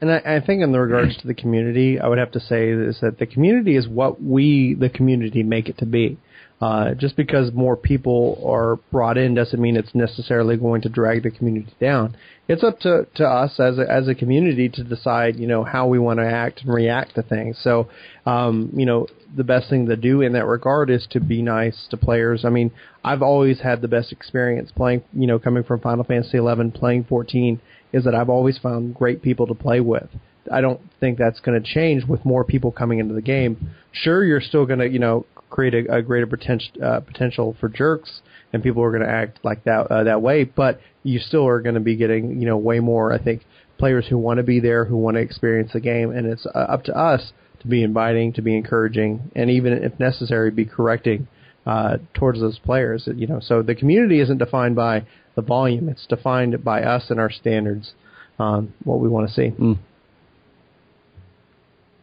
And 0.00 0.10
I, 0.10 0.36
I 0.36 0.40
think 0.40 0.62
in 0.62 0.72
the 0.72 0.80
regards 0.80 1.16
to 1.18 1.26
the 1.26 1.34
community, 1.34 2.00
I 2.00 2.08
would 2.08 2.18
have 2.18 2.32
to 2.32 2.40
say 2.40 2.70
is 2.70 3.00
that 3.00 3.18
the 3.18 3.26
community 3.26 3.76
is 3.76 3.86
what 3.86 4.22
we, 4.22 4.74
the 4.74 4.88
community, 4.88 5.42
make 5.42 5.68
it 5.68 5.78
to 5.78 5.86
be. 5.86 6.18
Uh, 6.60 6.92
just 6.92 7.16
because 7.16 7.50
more 7.54 7.74
people 7.74 8.42
are 8.46 8.76
brought 8.92 9.16
in 9.16 9.34
doesn't 9.34 9.60
mean 9.60 9.76
it's 9.76 9.94
necessarily 9.94 10.58
going 10.58 10.82
to 10.82 10.90
drag 10.90 11.22
the 11.22 11.30
community 11.30 11.72
down. 11.80 12.14
It's 12.48 12.62
up 12.62 12.80
to, 12.80 13.06
to 13.14 13.24
us 13.24 13.58
as 13.58 13.78
a, 13.78 13.90
as 13.90 14.08
a 14.08 14.14
community 14.14 14.68
to 14.68 14.84
decide, 14.84 15.36
you 15.36 15.46
know, 15.46 15.64
how 15.64 15.86
we 15.86 15.98
want 15.98 16.18
to 16.18 16.26
act 16.26 16.60
and 16.60 16.74
react 16.74 17.14
to 17.14 17.22
things. 17.22 17.58
So, 17.62 17.88
um, 18.26 18.70
you 18.74 18.84
know, 18.84 19.06
the 19.34 19.44
best 19.44 19.70
thing 19.70 19.86
to 19.86 19.96
do 19.96 20.20
in 20.20 20.34
that 20.34 20.44
regard 20.44 20.90
is 20.90 21.06
to 21.12 21.20
be 21.20 21.40
nice 21.40 21.86
to 21.90 21.96
players. 21.96 22.44
I 22.44 22.50
mean, 22.50 22.72
I've 23.02 23.22
always 23.22 23.60
had 23.60 23.80
the 23.80 23.88
best 23.88 24.12
experience 24.12 24.70
playing, 24.70 25.02
you 25.14 25.26
know, 25.26 25.38
coming 25.38 25.62
from 25.62 25.80
Final 25.80 26.04
Fantasy 26.04 26.36
11, 26.36 26.72
playing 26.72 27.04
14, 27.04 27.58
is 27.92 28.04
that 28.04 28.14
I've 28.14 28.30
always 28.30 28.58
found 28.58 28.94
great 28.94 29.22
people 29.22 29.46
to 29.46 29.54
play 29.54 29.80
with. 29.80 30.08
I 30.50 30.60
don't 30.60 30.80
think 31.00 31.18
that's 31.18 31.40
going 31.40 31.60
to 31.60 31.74
change 31.74 32.04
with 32.04 32.24
more 32.24 32.44
people 32.44 32.72
coming 32.72 32.98
into 32.98 33.14
the 33.14 33.22
game. 33.22 33.70
Sure, 33.92 34.24
you're 34.24 34.40
still 34.40 34.66
going 34.66 34.78
to, 34.78 34.88
you 34.88 34.98
know, 34.98 35.26
create 35.50 35.74
a, 35.74 35.96
a 35.96 36.02
greater 36.02 36.26
potential 36.26 36.72
uh, 36.82 37.00
potential 37.00 37.56
for 37.60 37.68
jerks, 37.68 38.20
and 38.52 38.62
people 38.62 38.82
are 38.82 38.90
going 38.90 39.02
to 39.02 39.10
act 39.10 39.40
like 39.44 39.64
that 39.64 39.86
uh, 39.90 40.04
that 40.04 40.22
way. 40.22 40.44
But 40.44 40.80
you 41.02 41.18
still 41.18 41.46
are 41.46 41.60
going 41.60 41.74
to 41.74 41.80
be 41.80 41.96
getting, 41.96 42.40
you 42.40 42.46
know, 42.46 42.56
way 42.56 42.80
more. 42.80 43.12
I 43.12 43.22
think 43.22 43.42
players 43.78 44.06
who 44.08 44.18
want 44.18 44.38
to 44.38 44.42
be 44.42 44.60
there, 44.60 44.84
who 44.84 44.96
want 44.96 45.16
to 45.16 45.20
experience 45.20 45.72
the 45.72 45.80
game, 45.80 46.10
and 46.10 46.26
it's 46.26 46.46
uh, 46.46 46.58
up 46.58 46.84
to 46.84 46.96
us 46.96 47.32
to 47.60 47.66
be 47.68 47.82
inviting, 47.82 48.32
to 48.34 48.42
be 48.42 48.56
encouraging, 48.56 49.30
and 49.36 49.50
even 49.50 49.72
if 49.72 49.98
necessary, 50.00 50.50
be 50.50 50.64
correcting 50.64 51.28
uh, 51.66 51.98
towards 52.14 52.40
those 52.40 52.58
players. 52.58 53.08
You 53.14 53.26
know, 53.26 53.40
so 53.40 53.62
the 53.62 53.74
community 53.74 54.20
isn't 54.20 54.38
defined 54.38 54.76
by 54.76 55.06
the 55.34 55.42
volume; 55.42 55.88
it's 55.88 56.06
defined 56.06 56.62
by 56.64 56.82
us 56.82 57.10
and 57.10 57.20
our 57.20 57.30
standards, 57.30 57.92
um, 58.38 58.74
what 58.84 59.00
we 59.00 59.08
want 59.08 59.28
to 59.28 59.34
see. 59.34 59.52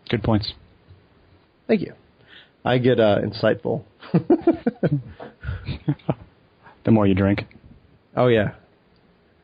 Good 0.09 0.23
points. 0.23 0.53
Thank 1.67 1.81
you. 1.81 1.93
I 2.63 2.77
get 2.77 2.99
uh, 2.99 3.19
insightful. 3.21 3.83
The 6.87 6.91
more 6.91 7.05
you 7.05 7.15
drink. 7.15 7.43
oh 8.15 8.27
yeah, 8.27 8.53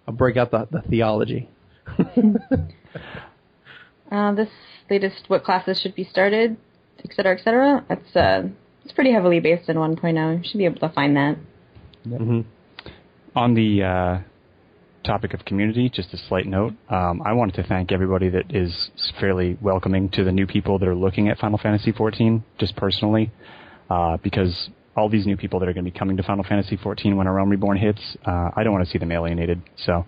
I'll 0.07 0.13
break 0.13 0.37
out 0.37 0.51
the, 0.51 0.65
the 0.71 0.81
theology. 0.81 1.49
Uh, 4.11 4.31
this 4.35 4.49
latest 4.91 5.23
what 5.27 5.43
classes 5.43 5.79
should 5.81 5.95
be 5.95 6.03
started, 6.03 6.55
et 7.03 7.09
cetera, 7.15 7.35
et 7.35 7.43
cetera. 7.43 7.83
It's 7.89 8.15
uh, 8.15 8.43
it's 8.83 8.93
pretty 8.93 9.11
heavily 9.11 9.39
based 9.39 9.67
in 9.69 9.75
1.0. 9.77 10.37
You 10.37 10.43
should 10.47 10.59
be 10.59 10.65
able 10.65 10.79
to 10.81 10.89
find 10.89 11.15
that. 11.17 11.35
Mm 12.07 12.17
hmm 12.17 12.41
On 13.35 13.55
the 13.55 13.81
uh, 13.83 14.19
topic 15.03 15.33
of 15.33 15.43
community, 15.43 15.89
just 15.89 16.13
a 16.13 16.17
slight 16.17 16.45
note. 16.45 16.73
Um, 16.89 17.21
I 17.25 17.33
wanted 17.33 17.55
to 17.55 17.63
thank 17.63 17.91
everybody 17.91 18.29
that 18.29 18.53
is 18.55 18.91
fairly 19.19 19.57
welcoming 19.59 20.09
to 20.09 20.23
the 20.23 20.31
new 20.31 20.45
people 20.45 20.77
that 20.79 20.87
are 20.87 20.95
looking 20.95 21.29
at 21.29 21.39
Final 21.39 21.57
Fantasy 21.57 21.91
XIV, 21.91 22.43
just 22.59 22.75
personally, 22.75 23.31
uh, 23.89 24.17
because 24.17 24.69
all 24.95 25.09
these 25.09 25.25
new 25.25 25.35
people 25.35 25.59
that 25.59 25.67
are 25.67 25.73
going 25.73 25.83
to 25.83 25.91
be 25.91 25.97
coming 25.97 26.15
to 26.17 26.23
Final 26.23 26.43
Fantasy 26.43 26.77
XIV 26.77 27.15
when 27.17 27.25
A 27.25 27.33
Realm 27.33 27.49
Reborn 27.49 27.77
hits, 27.77 28.15
uh, 28.25 28.51
I 28.55 28.63
don't 28.63 28.71
want 28.71 28.85
to 28.85 28.91
see 28.91 28.99
them 28.99 29.11
alienated. 29.11 29.61
So, 29.77 30.05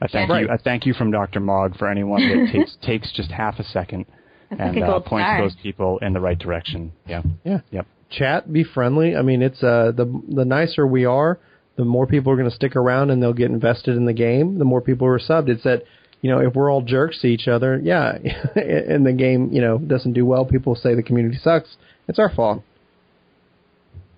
I 0.00 0.06
thank 0.06 0.30
Right. 0.30 0.44
you. 0.44 0.48
I 0.50 0.56
thank 0.56 0.86
you 0.86 0.94
from 0.94 1.10
Dr. 1.10 1.40
Mog 1.40 1.76
for 1.76 1.88
anyone 1.90 2.20
that 2.20 2.52
takes 2.52 2.76
takes 2.80 3.10
just 3.12 3.32
half 3.32 3.58
a 3.58 3.64
second 3.64 4.06
That's 4.50 4.62
and 4.62 4.76
like 4.76 4.88
a 4.88 4.94
uh, 4.94 5.00
points 5.00 5.26
star. 5.26 5.42
those 5.42 5.56
people 5.60 5.98
in 5.98 6.12
the 6.12 6.20
right 6.20 6.38
direction. 6.38 6.92
Yeah. 7.08 7.22
Yeah. 7.44 7.60
Yep. 7.72 7.86
Chat, 8.10 8.52
be 8.52 8.62
friendly. 8.62 9.16
I 9.16 9.22
mean, 9.22 9.42
it's 9.42 9.60
uh, 9.64 9.90
the 9.96 10.06
the 10.28 10.44
nicer 10.44 10.86
we 10.86 11.04
are, 11.04 11.40
the 11.78 11.84
more 11.84 12.08
people 12.08 12.32
are 12.32 12.36
going 12.36 12.50
to 12.50 12.54
stick 12.54 12.74
around 12.74 13.10
and 13.10 13.22
they'll 13.22 13.32
get 13.32 13.50
invested 13.50 13.96
in 13.96 14.04
the 14.04 14.12
game. 14.12 14.58
The 14.58 14.64
more 14.64 14.80
people 14.82 15.06
are 15.06 15.18
subbed. 15.20 15.48
It's 15.48 15.62
that 15.62 15.84
you 16.20 16.28
know, 16.28 16.40
if 16.40 16.54
we're 16.54 16.70
all 16.70 16.82
jerks 16.82 17.20
to 17.20 17.28
each 17.28 17.46
other, 17.46 17.80
yeah, 17.80 18.10
and 18.56 19.06
the 19.06 19.12
game, 19.12 19.50
you 19.52 19.60
know, 19.60 19.78
doesn't 19.78 20.12
do 20.14 20.26
well, 20.26 20.44
people 20.44 20.74
say 20.74 20.96
the 20.96 21.02
community 21.02 21.38
sucks. 21.40 21.76
It's 22.08 22.18
our 22.18 22.28
fault. 22.28 22.64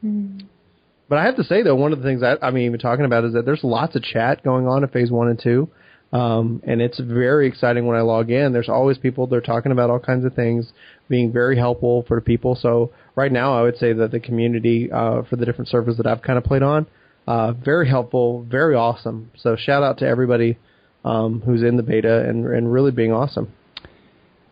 But 0.02 1.18
I 1.18 1.26
have 1.26 1.36
to 1.36 1.44
say 1.44 1.62
though, 1.62 1.74
one 1.74 1.92
of 1.92 1.98
the 1.98 2.04
things 2.04 2.22
I, 2.22 2.36
I 2.40 2.50
mean, 2.50 2.64
even 2.64 2.80
talking 2.80 3.04
about 3.04 3.24
is 3.24 3.34
that 3.34 3.44
there's 3.44 3.62
lots 3.62 3.96
of 3.96 4.02
chat 4.02 4.42
going 4.42 4.66
on 4.66 4.82
in 4.82 4.88
phase 4.88 5.10
one 5.10 5.28
and 5.28 5.38
two. 5.38 5.68
Um, 6.12 6.62
and 6.66 6.80
it's 6.80 6.98
very 6.98 7.46
exciting 7.46 7.86
when 7.86 7.96
I 7.96 8.00
log 8.00 8.30
in. 8.30 8.54
There's 8.54 8.70
always 8.70 8.96
people, 8.96 9.26
they're 9.26 9.42
talking 9.42 9.70
about 9.70 9.90
all 9.90 10.00
kinds 10.00 10.24
of 10.24 10.34
things, 10.34 10.72
being 11.08 11.32
very 11.32 11.58
helpful 11.58 12.04
for 12.08 12.20
people. 12.20 12.56
So 12.56 12.92
right 13.14 13.30
now 13.30 13.56
I 13.56 13.62
would 13.62 13.76
say 13.76 13.92
that 13.92 14.10
the 14.10 14.20
community, 14.20 14.90
uh, 14.90 15.22
for 15.28 15.36
the 15.36 15.44
different 15.44 15.68
servers 15.68 15.98
that 15.98 16.06
I've 16.06 16.22
kind 16.22 16.38
of 16.38 16.44
played 16.44 16.62
on, 16.62 16.86
uh, 17.26 17.52
very 17.52 17.88
helpful, 17.88 18.42
very 18.48 18.74
awesome. 18.74 19.30
So 19.36 19.56
shout 19.56 19.82
out 19.82 19.98
to 19.98 20.06
everybody, 20.06 20.58
um, 21.04 21.42
who's 21.44 21.62
in 21.62 21.76
the 21.76 21.82
beta 21.82 22.28
and, 22.28 22.46
and 22.46 22.72
really 22.72 22.90
being 22.90 23.12
awesome. 23.12 23.52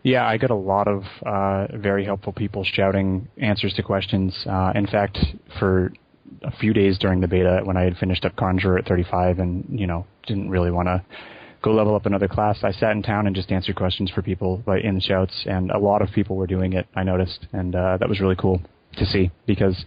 Yeah, 0.02 0.26
I 0.26 0.38
got 0.38 0.50
a 0.50 0.55
lot 0.55 0.86
of 0.86 1.02
uh, 1.26 1.76
very 1.76 2.05
helpful 2.05 2.32
people 2.32 2.64
shouting 2.64 3.28
answers 3.36 3.74
to 3.74 3.82
questions. 3.82 4.34
Uh, 4.47 4.72
in 4.74 4.86
fact, 4.86 5.18
for 5.58 5.92
a 6.42 6.52
few 6.52 6.72
days 6.72 6.98
during 6.98 7.20
the 7.20 7.28
beta, 7.28 7.60
when 7.64 7.76
I 7.76 7.82
had 7.82 7.97
finished 7.97 8.24
up 8.24 8.36
Conjurer 8.36 8.78
at 8.78 8.86
35 8.86 9.38
and 9.38 9.66
you 9.68 9.86
know 9.86 10.06
didn't 10.26 10.50
really 10.50 10.70
want 10.70 10.86
to 10.86 11.05
go 11.62 11.72
level 11.72 11.97
up 11.97 12.06
another 12.06 12.28
class, 12.28 12.60
I 12.62 12.70
sat 12.70 12.92
in 12.92 13.02
town 13.02 13.26
and 13.26 13.34
just 13.34 13.50
answered 13.50 13.74
questions 13.74 14.10
for 14.10 14.22
people 14.22 14.58
by 14.58 14.78
in 14.78 15.00
shouts, 15.00 15.44
and 15.47 15.70
a 15.72 15.78
lot 15.78 16.00
of 16.00 16.10
people 16.12 16.36
were 16.36 16.47
doing 16.47 16.74
it. 16.74 16.86
I 16.94 17.02
noticed, 17.02 17.47
and 17.52 17.74
uh, 17.74 17.97
that 17.98 18.08
was 18.08 18.20
really 18.20 18.36
cool 18.36 18.62
to 18.97 19.05
see 19.05 19.30
because. 19.47 19.84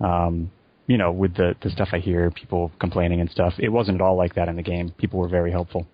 Um, 0.00 0.50
you 0.90 0.98
know, 0.98 1.12
with 1.12 1.36
the 1.36 1.54
the 1.62 1.70
stuff 1.70 1.90
I 1.92 2.00
hear, 2.00 2.32
people 2.32 2.72
complaining 2.80 3.20
and 3.20 3.30
stuff, 3.30 3.54
it 3.58 3.68
wasn't 3.68 4.00
at 4.00 4.00
all 4.00 4.16
like 4.16 4.34
that 4.34 4.48
in 4.48 4.56
the 4.56 4.62
game. 4.62 4.90
People 4.98 5.20
were 5.20 5.28
very 5.28 5.52
helpful. 5.52 5.86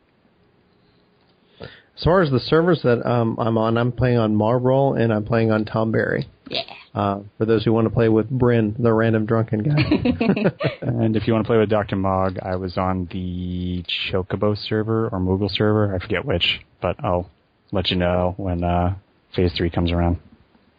As 1.60 2.02
far 2.02 2.22
as 2.22 2.30
the 2.30 2.40
servers 2.40 2.80
that 2.82 3.06
um, 3.06 3.36
I'm 3.38 3.58
on, 3.58 3.76
I'm 3.76 3.92
playing 3.92 4.16
on 4.16 4.34
Malboro 4.34 4.98
and 4.98 5.12
I'm 5.12 5.24
playing 5.24 5.50
on 5.50 5.66
Tomberry. 5.66 6.26
Yeah. 6.48 6.62
Uh, 6.94 7.20
for 7.36 7.44
those 7.44 7.62
who 7.62 7.74
want 7.74 7.84
to 7.86 7.90
play 7.90 8.08
with 8.08 8.30
Bryn, 8.30 8.74
the 8.78 8.90
random 8.90 9.26
drunken 9.26 9.62
guy. 9.64 10.52
and 10.80 11.14
if 11.14 11.26
you 11.26 11.34
want 11.34 11.44
to 11.44 11.48
play 11.48 11.58
with 11.58 11.68
Dr. 11.68 11.96
Mog, 11.96 12.38
I 12.42 12.56
was 12.56 12.78
on 12.78 13.06
the 13.12 13.84
Chocobo 14.10 14.56
server 14.56 15.08
or 15.08 15.18
Moogle 15.20 15.50
server. 15.50 15.94
I 15.94 15.98
forget 15.98 16.24
which, 16.24 16.60
but 16.80 16.96
I'll 17.04 17.30
let 17.70 17.90
you 17.90 17.96
know 17.96 18.32
when 18.38 18.64
uh, 18.64 18.94
Phase 19.34 19.52
3 19.56 19.68
comes 19.68 19.92
around. 19.92 20.18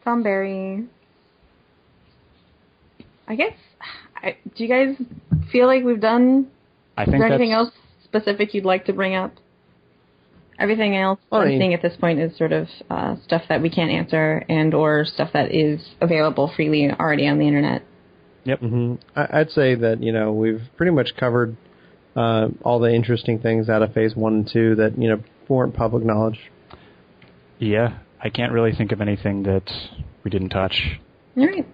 Tomberry. 0.06 0.88
I 3.28 3.36
guess. 3.36 3.54
I, 4.24 4.38
do 4.56 4.64
you 4.64 4.70
guys 4.70 4.96
feel 5.52 5.68
like 5.68 5.84
we've 5.84 6.00
done? 6.02 6.48
I 6.98 7.04
Is 7.04 7.10
there 7.12 7.24
anything 7.26 7.52
else 7.52 7.72
specific 8.04 8.54
you'd 8.54 8.66
like 8.66 8.86
to 8.86 8.94
bring 8.94 9.16
up? 9.16 9.34
Everything 10.60 10.96
else 10.98 11.20
Well, 11.30 11.42
I 11.42 11.44
I'm 11.44 11.50
mean- 11.52 11.60
seeing 11.60 11.74
at 11.76 11.82
this 11.84 11.96
point 11.98 12.20
is 12.20 12.36
sort 12.38 12.52
of 12.52 12.68
uh, 12.90 13.16
stuff 13.24 13.44
that 13.50 13.62
we 13.62 13.70
can't 13.70 13.92
answer 13.92 14.44
and 14.50 14.74
or 14.74 15.06
stuff 15.06 15.30
that 15.34 15.54
is 15.54 15.80
available 16.02 16.52
freely 16.56 16.90
already 16.92 17.28
on 17.28 17.38
the 17.38 17.48
internet. 17.48 17.84
Yep. 18.46 18.60
hmm 18.62 18.96
I, 19.16 19.40
I'd 19.42 19.52
say 19.52 19.76
that 19.76 20.02
you 20.02 20.12
know 20.12 20.32
we've 20.34 20.62
pretty 20.78 20.92
much 20.94 21.16
covered 21.16 21.56
uh, 22.16 22.48
all 22.64 22.80
the 22.80 22.92
interesting 22.92 23.38
things 23.40 23.70
out 23.70 23.84
of 23.84 23.94
Phase 23.94 24.16
One 24.16 24.34
and 24.34 24.50
Two 24.52 24.74
that 24.76 24.98
you 24.98 25.10
know 25.10 25.22
weren't 25.48 25.76
public 25.76 26.04
knowledge. 26.04 26.40
Yeah, 27.60 28.00
I 28.24 28.30
can't 28.30 28.52
really 28.52 28.72
think 28.74 28.92
of 28.92 29.02
anything 29.02 29.44
that 29.44 29.70
we 30.24 30.32
didn't 30.32 30.50
touch. 30.50 31.00
All 31.38 31.46
right. 31.46 31.68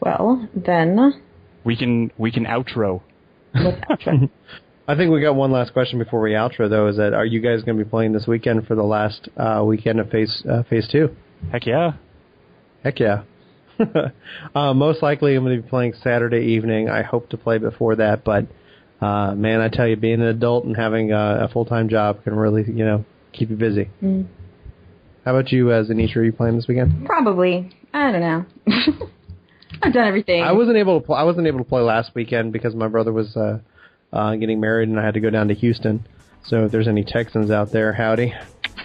Well, 0.00 0.48
then 0.54 1.22
We 1.64 1.76
can 1.76 2.10
we 2.18 2.30
can 2.30 2.44
outro. 2.44 3.02
outro. 3.54 4.30
I 4.86 4.96
think 4.96 5.10
we 5.10 5.22
got 5.22 5.34
one 5.34 5.50
last 5.50 5.72
question 5.72 5.98
before 5.98 6.20
we 6.20 6.32
outro 6.32 6.68
though. 6.68 6.88
Is 6.88 6.96
that 6.98 7.14
are 7.14 7.24
you 7.24 7.40
guys 7.40 7.62
going 7.62 7.78
to 7.78 7.84
be 7.84 7.88
playing 7.88 8.12
this 8.12 8.26
weekend 8.26 8.66
for 8.66 8.74
the 8.74 8.82
last 8.82 9.28
uh, 9.36 9.62
weekend 9.64 10.00
of 10.00 10.10
Phase 10.10 10.42
uh, 10.50 10.62
Phase 10.64 10.88
Two? 10.90 11.14
Heck 11.50 11.66
yeah. 11.66 11.92
Heck 12.82 13.00
yeah. 13.00 13.22
uh, 14.54 14.74
most 14.74 15.02
likely, 15.02 15.34
I'm 15.34 15.44
going 15.44 15.56
to 15.56 15.62
be 15.62 15.68
playing 15.68 15.94
Saturday 16.02 16.52
evening. 16.54 16.88
I 16.88 17.02
hope 17.02 17.30
to 17.30 17.36
play 17.36 17.58
before 17.58 17.96
that, 17.96 18.24
but 18.24 18.46
uh, 19.00 19.34
man, 19.34 19.60
I 19.60 19.68
tell 19.68 19.88
you, 19.88 19.96
being 19.96 20.20
an 20.20 20.28
adult 20.28 20.64
and 20.64 20.76
having 20.76 21.12
a, 21.12 21.44
a 21.44 21.48
full 21.48 21.64
time 21.64 21.88
job 21.88 22.22
can 22.24 22.36
really, 22.36 22.64
you 22.66 22.84
know, 22.84 23.04
keep 23.32 23.50
you 23.50 23.56
busy. 23.56 23.90
Mm. 24.02 24.26
How 25.24 25.34
about 25.34 25.50
you, 25.50 25.72
as 25.72 25.88
uh, 25.88 25.94
Zanisha? 25.94 26.16
Are 26.16 26.24
you 26.24 26.32
playing 26.32 26.56
this 26.56 26.68
weekend? 26.68 27.06
Probably. 27.06 27.70
I 27.92 28.12
don't 28.12 28.20
know. 28.20 28.44
I've 29.82 29.92
done 29.92 30.06
everything. 30.06 30.42
I 30.42 30.52
wasn't 30.52 30.76
able 30.76 31.00
to. 31.00 31.06
Pl- 31.06 31.14
I 31.14 31.22
wasn't 31.22 31.46
able 31.46 31.58
to 31.58 31.64
play 31.64 31.82
last 31.82 32.14
weekend 32.14 32.52
because 32.52 32.74
my 32.74 32.88
brother 32.88 33.12
was 33.12 33.36
uh, 33.36 33.60
uh, 34.12 34.34
getting 34.36 34.60
married, 34.60 34.88
and 34.88 34.98
I 34.98 35.04
had 35.04 35.14
to 35.14 35.20
go 35.20 35.30
down 35.30 35.48
to 35.48 35.54
Houston. 35.54 36.06
So 36.44 36.66
if 36.66 36.72
there's 36.72 36.88
any 36.88 37.04
Texans 37.04 37.50
out 37.50 37.70
there, 37.72 37.92
howdy. 37.92 38.34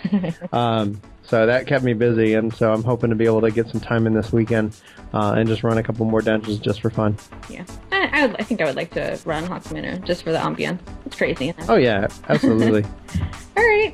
um, 0.52 1.02
so 1.24 1.46
that 1.46 1.68
kept 1.68 1.84
me 1.84 1.94
busy, 1.94 2.34
and 2.34 2.54
so 2.54 2.74
I'm 2.74 2.84
hoping 2.84 3.12
to 3.12 3.16
be 3.16 3.26
able 3.26 3.42
to 3.42 3.52
get 3.52 3.68
some 3.70 3.80
time 3.80 4.08
in 4.08 4.14
this 4.14 4.32
weekend 4.32 4.76
uh, 5.14 5.36
and 5.38 5.48
just 5.48 5.64
run 5.64 5.78
a 5.78 5.84
couple 5.84 6.06
more 6.06 6.22
dungeons 6.22 6.58
just 6.60 6.82
for 6.82 6.90
fun. 6.90 7.18
Yeah. 7.50 7.66
I, 7.92 8.10
I, 8.12 8.26
would, 8.26 8.36
I 8.40 8.44
think 8.44 8.62
I 8.62 8.66
would 8.66 8.76
like 8.76 8.92
to 8.92 9.20
run 9.26 9.46
Haukke 9.46 9.72
Manor 9.72 10.00
just 10.00 10.24
for 10.24 10.32
the 10.32 10.40
ambiance. 10.40 10.80
It's 11.06 11.16
crazy. 11.16 11.54
Oh 11.68 11.76
yeah, 11.76 12.08
absolutely. 12.30 12.84
All 13.58 13.64
right. 13.64 13.94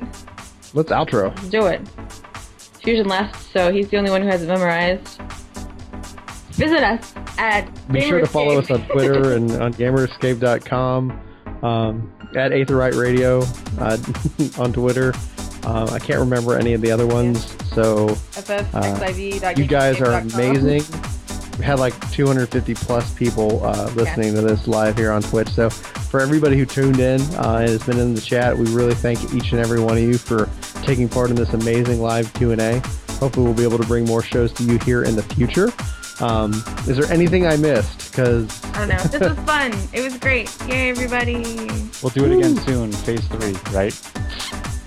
Let's 0.72 0.90
outro. 0.90 1.34
Let's 1.36 1.50
do 1.50 1.66
it. 1.66 1.86
Fusion 2.82 3.08
left, 3.08 3.52
so 3.52 3.72
he's 3.72 3.88
the 3.90 3.98
only 3.98 4.10
one 4.10 4.22
who 4.22 4.28
has 4.28 4.42
it 4.42 4.46
memorized. 4.46 5.20
Visit 6.56 6.82
us 6.82 7.14
at 7.36 7.68
Be 7.92 8.00
sure 8.00 8.20
to 8.20 8.26
follow 8.26 8.58
us 8.58 8.70
on 8.70 8.86
Twitter 8.88 9.34
and 9.34 9.50
on 9.52 9.74
GamerEscape.com, 9.74 11.20
um, 11.62 12.12
at 12.34 12.50
Aetheryte 12.50 12.98
Radio 12.98 13.42
uh, 13.78 13.98
on 14.62 14.72
Twitter. 14.72 15.12
Uh, 15.64 15.90
I 15.92 15.98
can't 15.98 16.18
remember 16.18 16.56
any 16.56 16.72
of 16.72 16.80
the 16.80 16.90
other 16.90 17.06
ones, 17.06 17.44
so 17.74 18.08
FFXIV. 18.08 19.58
you 19.58 19.66
guys 19.66 20.00
are 20.00 20.12
amazing. 20.12 20.82
We 21.58 21.64
had 21.64 21.78
like 21.78 21.94
250 22.12 22.74
plus 22.74 23.12
people 23.14 23.64
uh, 23.64 23.90
listening 23.94 24.34
to 24.34 24.40
this 24.40 24.66
live 24.66 24.96
here 24.96 25.10
on 25.10 25.22
Twitch. 25.22 25.48
So 25.48 25.68
for 25.68 26.20
everybody 26.20 26.56
who 26.56 26.64
tuned 26.64 27.00
in 27.00 27.20
uh, 27.36 27.58
and 27.60 27.68
has 27.68 27.82
been 27.82 27.98
in 27.98 28.14
the 28.14 28.20
chat, 28.20 28.56
we 28.56 28.64
really 28.72 28.94
thank 28.94 29.34
each 29.34 29.52
and 29.52 29.60
every 29.60 29.80
one 29.80 29.98
of 29.98 30.02
you 30.02 30.16
for 30.16 30.48
taking 30.82 31.08
part 31.08 31.28
in 31.28 31.36
this 31.36 31.52
amazing 31.52 32.00
live 32.00 32.32
Q&A. 32.34 32.78
Hopefully 33.18 33.44
we'll 33.44 33.54
be 33.54 33.64
able 33.64 33.78
to 33.78 33.86
bring 33.86 34.04
more 34.04 34.22
shows 34.22 34.52
to 34.54 34.62
you 34.64 34.78
here 34.80 35.02
in 35.02 35.16
the 35.16 35.22
future. 35.22 35.70
Um, 36.20 36.52
is 36.86 36.96
there 36.96 37.10
anything 37.12 37.46
I 37.46 37.56
missed? 37.56 38.10
Because 38.10 38.64
I 38.74 38.78
don't 38.78 38.88
know. 38.88 39.02
This 39.04 39.20
was 39.20 39.38
fun. 39.46 39.72
It 39.92 40.02
was 40.02 40.16
great. 40.18 40.54
Yay, 40.68 40.90
everybody. 40.90 41.42
We'll 42.02 42.10
do 42.10 42.24
it 42.24 42.36
again 42.38 42.56
soon, 42.64 42.92
Phase 42.92 43.26
3, 43.28 43.52
right? 43.74 43.92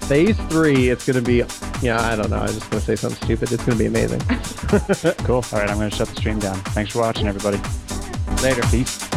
phase 0.09 0.39
three, 0.49 0.89
it's 0.89 1.05
going 1.05 1.15
to 1.15 1.21
be, 1.21 1.43
yeah, 1.85 2.01
I 2.01 2.15
don't 2.15 2.31
know. 2.31 2.37
I'm 2.37 2.47
just 2.47 2.67
going 2.71 2.81
to 2.81 2.85
say 2.85 2.95
something 2.95 3.23
stupid. 3.25 3.51
It's 3.51 3.63
going 3.63 3.77
to 3.77 3.83
be 3.83 3.85
amazing. 3.85 4.21
Cool. 5.25 5.43
All 5.51 5.59
right, 5.59 5.69
I'm 5.69 5.77
going 5.77 5.89
to 5.89 5.95
shut 5.95 6.07
the 6.07 6.15
stream 6.15 6.39
down. 6.39 6.55
Thanks 6.73 6.93
for 6.93 6.99
watching, 6.99 7.27
everybody. 7.27 7.57
Later. 8.43 8.61
Peace. 8.69 9.07